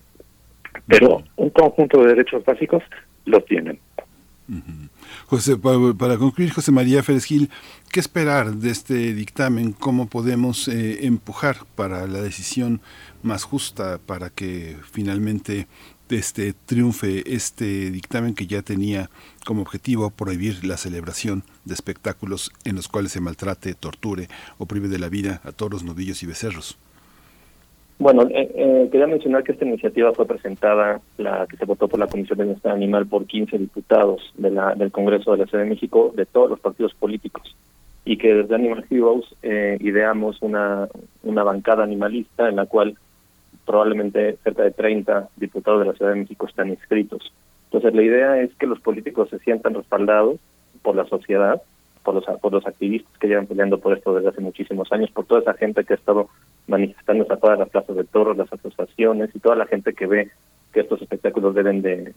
Pero 0.87 1.23
un 1.35 1.49
conjunto 1.49 2.01
de 2.01 2.09
derechos 2.09 2.43
básicos 2.43 2.83
lo 3.25 3.41
tienen. 3.41 3.79
José, 5.25 5.57
para, 5.57 6.17
concluir, 6.17 6.51
José 6.51 6.71
María 6.71 7.01
Férez 7.01 7.25
Gil, 7.25 7.49
¿qué 7.91 7.99
esperar 7.99 8.53
de 8.55 8.69
este 8.69 9.13
dictamen? 9.13 9.73
¿Cómo 9.73 10.07
podemos 10.07 10.67
eh, 10.67 11.05
empujar 11.05 11.65
para 11.75 12.05
la 12.05 12.21
decisión 12.21 12.81
más 13.23 13.43
justa 13.43 13.99
para 14.05 14.29
que 14.29 14.77
finalmente 14.91 15.67
este 16.09 16.53
triunfe 16.53 17.33
este 17.33 17.89
dictamen 17.89 18.35
que 18.35 18.45
ya 18.45 18.61
tenía 18.61 19.09
como 19.43 19.63
objetivo 19.63 20.11
prohibir 20.11 20.63
la 20.63 20.77
celebración 20.77 21.43
de 21.65 21.73
espectáculos 21.73 22.51
en 22.63 22.75
los 22.75 22.87
cuales 22.87 23.11
se 23.11 23.21
maltrate, 23.21 23.73
torture 23.73 24.29
o 24.59 24.67
prive 24.67 24.87
de 24.87 24.99
la 24.99 25.09
vida 25.09 25.41
a 25.43 25.51
toros, 25.51 25.83
novillos 25.83 26.21
y 26.21 26.27
becerros? 26.27 26.77
Bueno, 27.97 28.23
eh, 28.23 28.51
eh, 28.55 28.89
quería 28.91 29.07
mencionar 29.07 29.43
que 29.43 29.53
esta 29.53 29.65
iniciativa 29.65 30.13
fue 30.13 30.25
presentada, 30.25 30.99
la 31.17 31.47
que 31.47 31.55
se 31.55 31.65
votó 31.65 31.87
por 31.87 31.99
la 31.99 32.07
Comisión 32.07 32.37
de 32.37 32.43
Bienestar 32.43 32.73
Animal 32.73 33.07
por 33.07 33.25
15 33.25 33.57
diputados 33.57 34.33
de 34.35 34.51
la, 34.51 34.75
del 34.75 34.91
Congreso 34.91 35.31
de 35.31 35.37
la 35.37 35.45
Ciudad 35.45 35.63
de 35.63 35.69
México, 35.69 36.11
de 36.13 36.25
todos 36.25 36.49
los 36.49 36.59
partidos 36.59 36.93
políticos, 36.93 37.55
y 38.03 38.17
que 38.17 38.33
desde 38.33 38.55
Animal 38.55 38.85
Heroes 38.89 39.25
eh, 39.41 39.77
ideamos 39.79 40.41
una, 40.41 40.89
una 41.23 41.43
bancada 41.43 41.85
animalista 41.85 42.49
en 42.49 42.57
la 42.57 42.65
cual 42.65 42.97
probablemente 43.65 44.37
cerca 44.43 44.63
de 44.63 44.71
30 44.71 45.29
diputados 45.37 45.79
de 45.79 45.87
la 45.87 45.93
Ciudad 45.93 46.11
de 46.11 46.19
México 46.19 46.47
están 46.47 46.69
inscritos. 46.69 47.31
Entonces 47.65 47.95
la 47.95 48.03
idea 48.03 48.41
es 48.41 48.53
que 48.55 48.67
los 48.67 48.81
políticos 48.81 49.29
se 49.29 49.39
sientan 49.39 49.73
respaldados 49.73 50.37
por 50.81 50.97
la 50.97 51.05
sociedad, 51.05 51.61
por 52.05 52.15
los, 52.15 52.23
por 52.39 52.53
los 52.53 52.65
activistas 52.65 53.11
que 53.17 53.27
llevan 53.27 53.47
peleando 53.47 53.79
por 53.79 53.97
esto 53.97 54.15
desde 54.15 54.29
hace 54.29 54.39
muchísimos 54.39 54.89
años, 54.93 55.11
por 55.11 55.25
toda 55.25 55.41
esa 55.41 55.55
gente 55.55 55.83
que 55.83 55.93
ha 55.93 55.97
estado 55.97 56.29
manifestándose 56.67 57.33
a 57.33 57.37
todas 57.37 57.59
las 57.59 57.69
plazas 57.69 57.95
de 57.97 58.03
toros, 58.05 58.37
las 58.37 58.51
asociaciones 58.53 59.31
y 59.33 59.39
toda 59.39 59.55
la 59.55 59.65
gente 59.65 59.93
que 59.93 60.05
ve 60.05 60.31
que 60.71 60.81
estos 60.81 61.01
espectáculos 61.01 61.55
deben 61.55 61.81
de, 61.81 62.13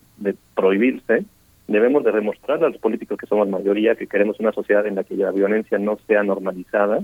prohibirse, 0.54 1.24
debemos 1.66 2.04
de 2.04 2.12
demostrar 2.12 2.62
a 2.62 2.68
los 2.68 2.78
políticos 2.78 3.18
que 3.18 3.26
somos 3.26 3.48
mayoría 3.48 3.94
que 3.94 4.06
queremos 4.06 4.38
una 4.40 4.52
sociedad 4.52 4.86
en 4.86 4.96
la 4.96 5.04
que 5.04 5.16
la 5.16 5.30
violencia 5.30 5.78
no 5.78 5.98
sea 6.06 6.22
normalizada, 6.22 7.00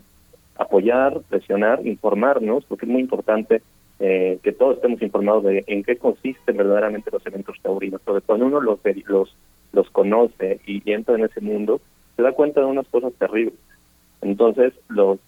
apoyar, 0.57 1.21
presionar, 1.29 1.87
informarnos, 1.87 2.65
porque 2.67 2.87
es 2.87 2.93
muy 2.93 3.01
importante 3.01 3.63
eh, 4.01 4.39
que 4.43 4.53
todos 4.53 4.77
estemos 4.77 5.01
informados 5.03 5.45
de 5.45 5.65
en 5.67 5.85
qué 5.85 5.97
consisten 5.97 6.57
verdaderamente 6.57 7.11
los 7.13 7.25
eventos 7.27 7.57
taurinos. 7.63 8.03
Sobre 8.05 8.21
cuando 8.23 8.47
uno 8.47 8.61
los, 8.61 8.81
los, 9.07 9.37
los 9.73 9.91
conoce 9.91 10.61
y, 10.67 10.83
entra 10.91 11.15
en 11.15 11.25
ese 11.25 11.41
mundo, 11.41 11.81
se 12.17 12.23
da 12.23 12.33
cuenta 12.33 12.61
de 12.61 12.67
unas 12.67 12.87
cosas 12.89 13.13
terribles. 13.15 13.55
Entonces, 14.21 14.73
los, 14.89 15.19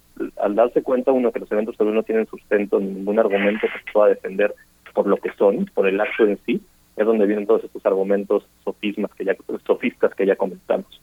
al 0.40 0.54
darse 0.54 0.82
cuenta 0.82 1.12
uno 1.12 1.32
que 1.32 1.40
los 1.40 1.52
eventos 1.52 1.76
taurinos 1.76 2.02
no 2.02 2.02
tienen 2.04 2.26
sustento 2.26 2.80
ni 2.80 2.86
ningún 2.86 3.18
argumento 3.18 3.66
que 3.66 3.92
pueda 3.92 4.08
defender 4.08 4.54
por 4.94 5.06
lo 5.06 5.18
que 5.18 5.30
son, 5.32 5.66
por 5.74 5.86
el 5.86 6.00
acto 6.00 6.26
en 6.26 6.38
sí, 6.46 6.60
es 6.96 7.04
donde 7.04 7.26
vienen 7.26 7.46
todos 7.46 7.64
estos 7.64 7.84
argumentos 7.84 8.46
sofismas 8.64 9.12
que 9.14 9.24
ya, 9.24 9.36
sofistas 9.66 10.14
que 10.14 10.26
ya 10.26 10.36
comentamos. 10.36 11.00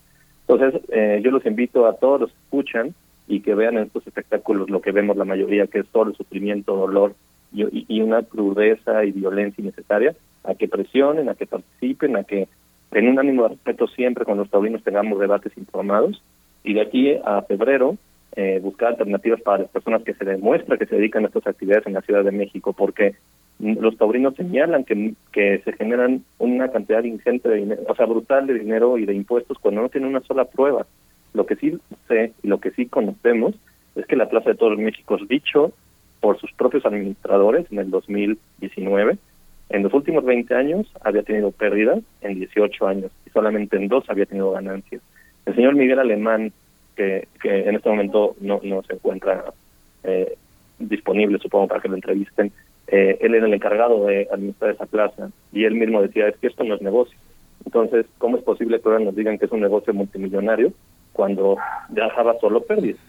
Entonces, 0.48 0.82
eh, 0.90 1.22
yo 1.24 1.32
los 1.32 1.46
invito 1.46 1.86
a 1.86 1.96
todos 1.98 2.22
los 2.22 2.32
que 2.32 2.38
escuchan 2.44 2.96
y 3.28 3.42
que 3.42 3.54
vean 3.54 3.78
en 3.78 3.84
estos 3.84 4.06
espectáculos 4.08 4.70
lo 4.70 4.82
que 4.82 4.92
vemos 4.92 5.16
la 5.16 5.26
mayoría, 5.26 5.68
que 5.68 5.80
es 5.80 5.88
todo 5.88 6.10
el 6.10 6.16
sufrimiento, 6.16 6.76
dolor 6.76 7.14
y, 7.54 7.86
y 7.88 8.02
una 8.02 8.24
crudeza 8.24 9.06
y 9.06 9.12
violencia 9.12 9.62
innecesaria, 9.62 10.16
a 10.44 10.56
que 10.56 10.68
presionen, 10.68 11.30
a 11.30 11.36
que 11.36 11.46
participen, 11.46 12.18
a 12.18 12.24
que 12.24 12.48
en 12.94 13.08
un 13.08 13.20
ánimo 13.20 13.44
de 13.44 13.50
respeto 13.50 13.88
siempre 13.88 14.26
con 14.26 14.38
los 14.38 14.50
taurinos 14.50 14.84
tengamos 14.84 15.20
debates 15.20 15.58
informados 15.58 16.22
y 16.64 16.74
de 16.74 16.82
aquí 16.82 17.14
a 17.26 17.42
febrero 17.44 17.98
eh, 18.36 18.60
buscar 18.62 18.90
alternativas 18.90 19.42
para 19.42 19.64
las 19.64 19.72
personas 19.72 20.04
que 20.04 20.16
se 20.16 20.26
demuestra 20.26 20.78
que 20.78 20.88
se 20.88 20.96
dedican 20.96 21.24
a 21.24 21.28
estas 21.28 21.46
actividades 21.46 21.86
en 21.86 21.94
la 21.94 22.02
Ciudad 22.02 22.24
de 22.24 22.32
México, 22.32 22.74
porque 22.74 23.16
los 23.60 23.96
taurinos 23.98 24.36
señalan 24.36 24.84
que, 24.86 25.14
que 25.32 25.62
se 25.64 25.74
generan 25.74 26.24
una 26.40 26.70
cantidad 26.70 27.04
ingente 27.04 27.48
de 27.48 27.58
dinero, 27.58 27.84
o 27.88 27.96
sea, 27.96 28.08
brutal 28.08 28.48
de 28.48 28.56
dinero 28.56 28.98
y 28.98 29.06
de 29.06 29.14
impuestos 29.14 29.60
cuando 29.60 29.82
no 29.82 29.90
tienen 29.90 30.10
una 30.10 30.22
sola 30.22 30.46
prueba. 30.46 30.88
Lo 31.34 31.46
que 31.46 31.56
sí 31.56 31.78
sé 32.08 32.34
y 32.42 32.48
lo 32.48 32.60
que 32.60 32.72
sí 32.72 32.88
conocemos 32.88 33.54
es 33.96 34.06
que 34.08 34.16
la 34.16 34.30
Plaza 34.30 34.50
de 34.50 34.56
Todos 34.56 34.80
México 34.80 35.16
es 35.16 35.28
dicho 35.28 35.72
por 36.20 36.40
sus 36.40 36.52
propios 36.54 36.86
administradores 36.86 37.72
en 37.72 37.80
el 37.80 37.92
2019. 37.92 39.18
En 39.74 39.82
los 39.82 39.92
últimos 39.96 40.24
20 40.24 40.54
años 40.54 40.88
había 41.02 41.24
tenido 41.24 41.50
pérdidas, 41.50 42.00
en 42.22 42.36
18 42.36 42.88
años, 42.88 43.12
y 43.26 43.32
solamente 43.32 43.76
en 43.76 43.88
dos 43.88 44.08
había 44.08 44.28
tenido 44.28 44.52
ganancias. 44.52 45.02
El 45.48 45.56
señor 45.56 45.74
Miguel 45.74 45.98
Alemán, 45.98 46.54
que, 46.96 47.28
en 47.44 47.76
este 47.76 47.90
momento 47.90 48.36
no, 48.40 48.60
no 48.64 48.84
se 48.84 48.94
encuentra 48.94 49.46
eh, 50.04 50.38
disponible, 50.78 51.40
supongo, 51.40 51.70
para 51.70 51.82
que 51.82 51.90
lo 51.90 51.96
entrevisten, 51.96 52.52
eh, 52.86 53.18
él 53.20 53.34
era 53.34 53.48
el 53.48 53.54
encargado 53.56 54.06
de 54.06 54.28
administrar 54.32 54.76
esa 54.76 54.86
plaza 54.86 55.32
y 55.52 55.64
él 55.64 55.74
mismo 55.74 56.04
decía, 56.04 56.28
es 56.28 56.38
que 56.38 56.48
esto 56.48 56.64
no 56.64 56.76
es 56.76 56.82
negocio. 56.84 57.18
Entonces, 57.66 58.06
¿cómo 58.20 58.38
es 58.38 58.44
posible 58.44 58.80
que 58.80 58.88
ahora 58.88 59.04
nos 59.04 59.16
digan 59.16 59.40
que 59.40 59.46
es 59.46 59.52
un 59.52 59.62
negocio 59.62 59.92
multimillonario 59.92 60.72
cuando 61.14 61.58
ya 61.90 62.04
dejaba 62.04 62.38
solo 62.40 62.62
pérdidas? 62.62 63.02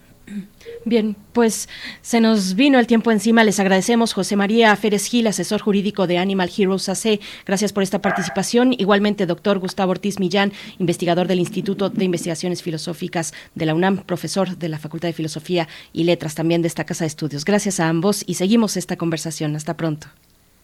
Bien, 0.85 1.15
pues 1.33 1.69
se 2.01 2.21
nos 2.21 2.55
vino 2.55 2.79
el 2.79 2.87
tiempo 2.87 3.11
encima. 3.11 3.43
Les 3.43 3.59
agradecemos 3.59 4.13
José 4.13 4.35
María 4.35 4.75
Férez 4.75 5.05
Gil, 5.05 5.27
asesor 5.27 5.61
jurídico 5.61 6.07
de 6.07 6.17
Animal 6.17 6.51
Heroes 6.55 6.89
AC. 6.89 7.19
Gracias 7.45 7.73
por 7.73 7.83
esta 7.83 8.01
participación. 8.01 8.73
Igualmente, 8.73 9.25
doctor 9.25 9.59
Gustavo 9.59 9.91
Ortiz 9.91 10.19
Millán, 10.19 10.51
investigador 10.79 11.27
del 11.27 11.39
Instituto 11.39 11.89
de 11.89 12.05
Investigaciones 12.05 12.63
Filosóficas 12.63 13.33
de 13.53 13.65
la 13.65 13.75
UNAM, 13.75 13.97
profesor 13.97 14.57
de 14.57 14.69
la 14.69 14.79
Facultad 14.79 15.09
de 15.09 15.13
Filosofía 15.13 15.67
y 15.93 16.03
Letras 16.03 16.35
también 16.35 16.61
de 16.61 16.67
esta 16.67 16.83
Casa 16.85 17.03
de 17.03 17.09
Estudios. 17.09 17.45
Gracias 17.45 17.79
a 17.79 17.89
ambos 17.89 18.23
y 18.27 18.35
seguimos 18.35 18.77
esta 18.77 18.95
conversación. 18.95 19.55
Hasta 19.55 19.75
pronto. 19.75 20.07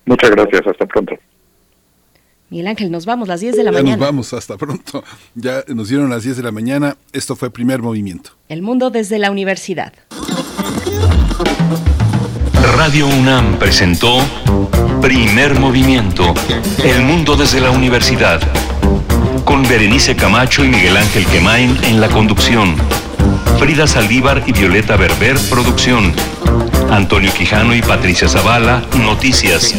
Muchas 0.06 0.32
gracias. 0.32 0.66
Hasta 0.66 0.86
pronto. 0.86 1.16
Miguel 2.52 2.68
Ángel, 2.68 2.92
nos 2.92 3.06
vamos, 3.06 3.30
las 3.30 3.40
10 3.40 3.56
de 3.56 3.64
la 3.64 3.72
ya 3.72 3.78
mañana. 3.78 3.96
Nos 3.96 4.06
vamos, 4.06 4.34
hasta 4.34 4.58
pronto. 4.58 5.04
Ya 5.36 5.64
nos 5.70 5.88
dieron 5.88 6.10
las 6.10 6.24
10 6.24 6.36
de 6.36 6.44
la 6.44 6.52
mañana. 6.52 6.98
Esto 7.14 7.38
fue 7.38 7.50
Primer 7.50 7.82
Movimiento. 7.82 8.32
El 8.50 8.62
mundo 8.62 8.90
desde 8.90 9.18
la 9.20 9.32
universidad. 9.32 9.94
Radio 12.76 13.08
UNAM 13.08 13.58
presentó 13.58 14.20
Primer 15.02 15.58
Movimiento, 15.58 16.34
El 16.84 17.04
mundo 17.04 17.38
desde 17.38 17.62
la 17.62 17.72
universidad. 17.72 18.42
Con 19.46 19.64
Berenice 19.64 20.18
Camacho 20.18 20.66
y 20.66 20.68
Miguel 20.68 20.98
Ángel 20.98 21.26
Quemain 21.28 21.78
en 21.86 22.02
la 22.02 22.10
conducción. 22.10 22.76
Frida 23.60 23.88
Saldívar 23.88 24.44
y 24.46 24.52
Violeta 24.52 24.98
Berber, 24.98 25.38
producción. 25.50 26.14
Antonio 26.90 27.32
Quijano 27.34 27.74
y 27.74 27.82
Patricia 27.82 28.28
Zavala, 28.28 28.84
noticias. 28.98 29.74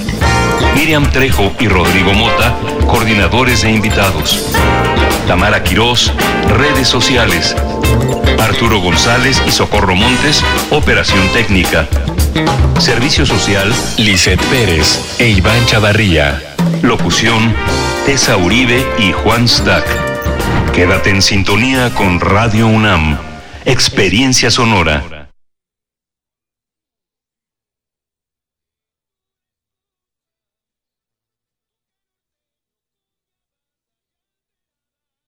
Miriam 0.74 1.10
Trejo 1.10 1.52
y 1.60 1.68
Rodrigo 1.68 2.12
Mota, 2.12 2.56
coordinadores 2.86 3.64
e 3.64 3.70
invitados. 3.70 4.52
Tamara 5.26 5.62
Quirós, 5.62 6.12
redes 6.48 6.88
sociales. 6.88 7.54
Arturo 8.38 8.80
González 8.80 9.42
y 9.46 9.50
Socorro 9.50 9.94
Montes, 9.94 10.42
operación 10.70 11.26
técnica. 11.32 11.88
Servicio 12.78 13.24
social, 13.24 13.72
Lisette 13.98 14.42
Pérez 14.46 15.16
e 15.18 15.28
Iván 15.28 15.64
Chavarría. 15.66 16.42
Locución, 16.82 17.54
Tessa 18.06 18.36
Uribe 18.36 18.84
y 18.98 19.12
Juan 19.12 19.48
Stack. 19.48 19.86
Quédate 20.72 21.10
en 21.10 21.22
sintonía 21.22 21.90
con 21.90 22.18
Radio 22.18 22.66
UNAM. 22.66 23.18
Experiencia 23.64 24.50
sonora. 24.50 25.04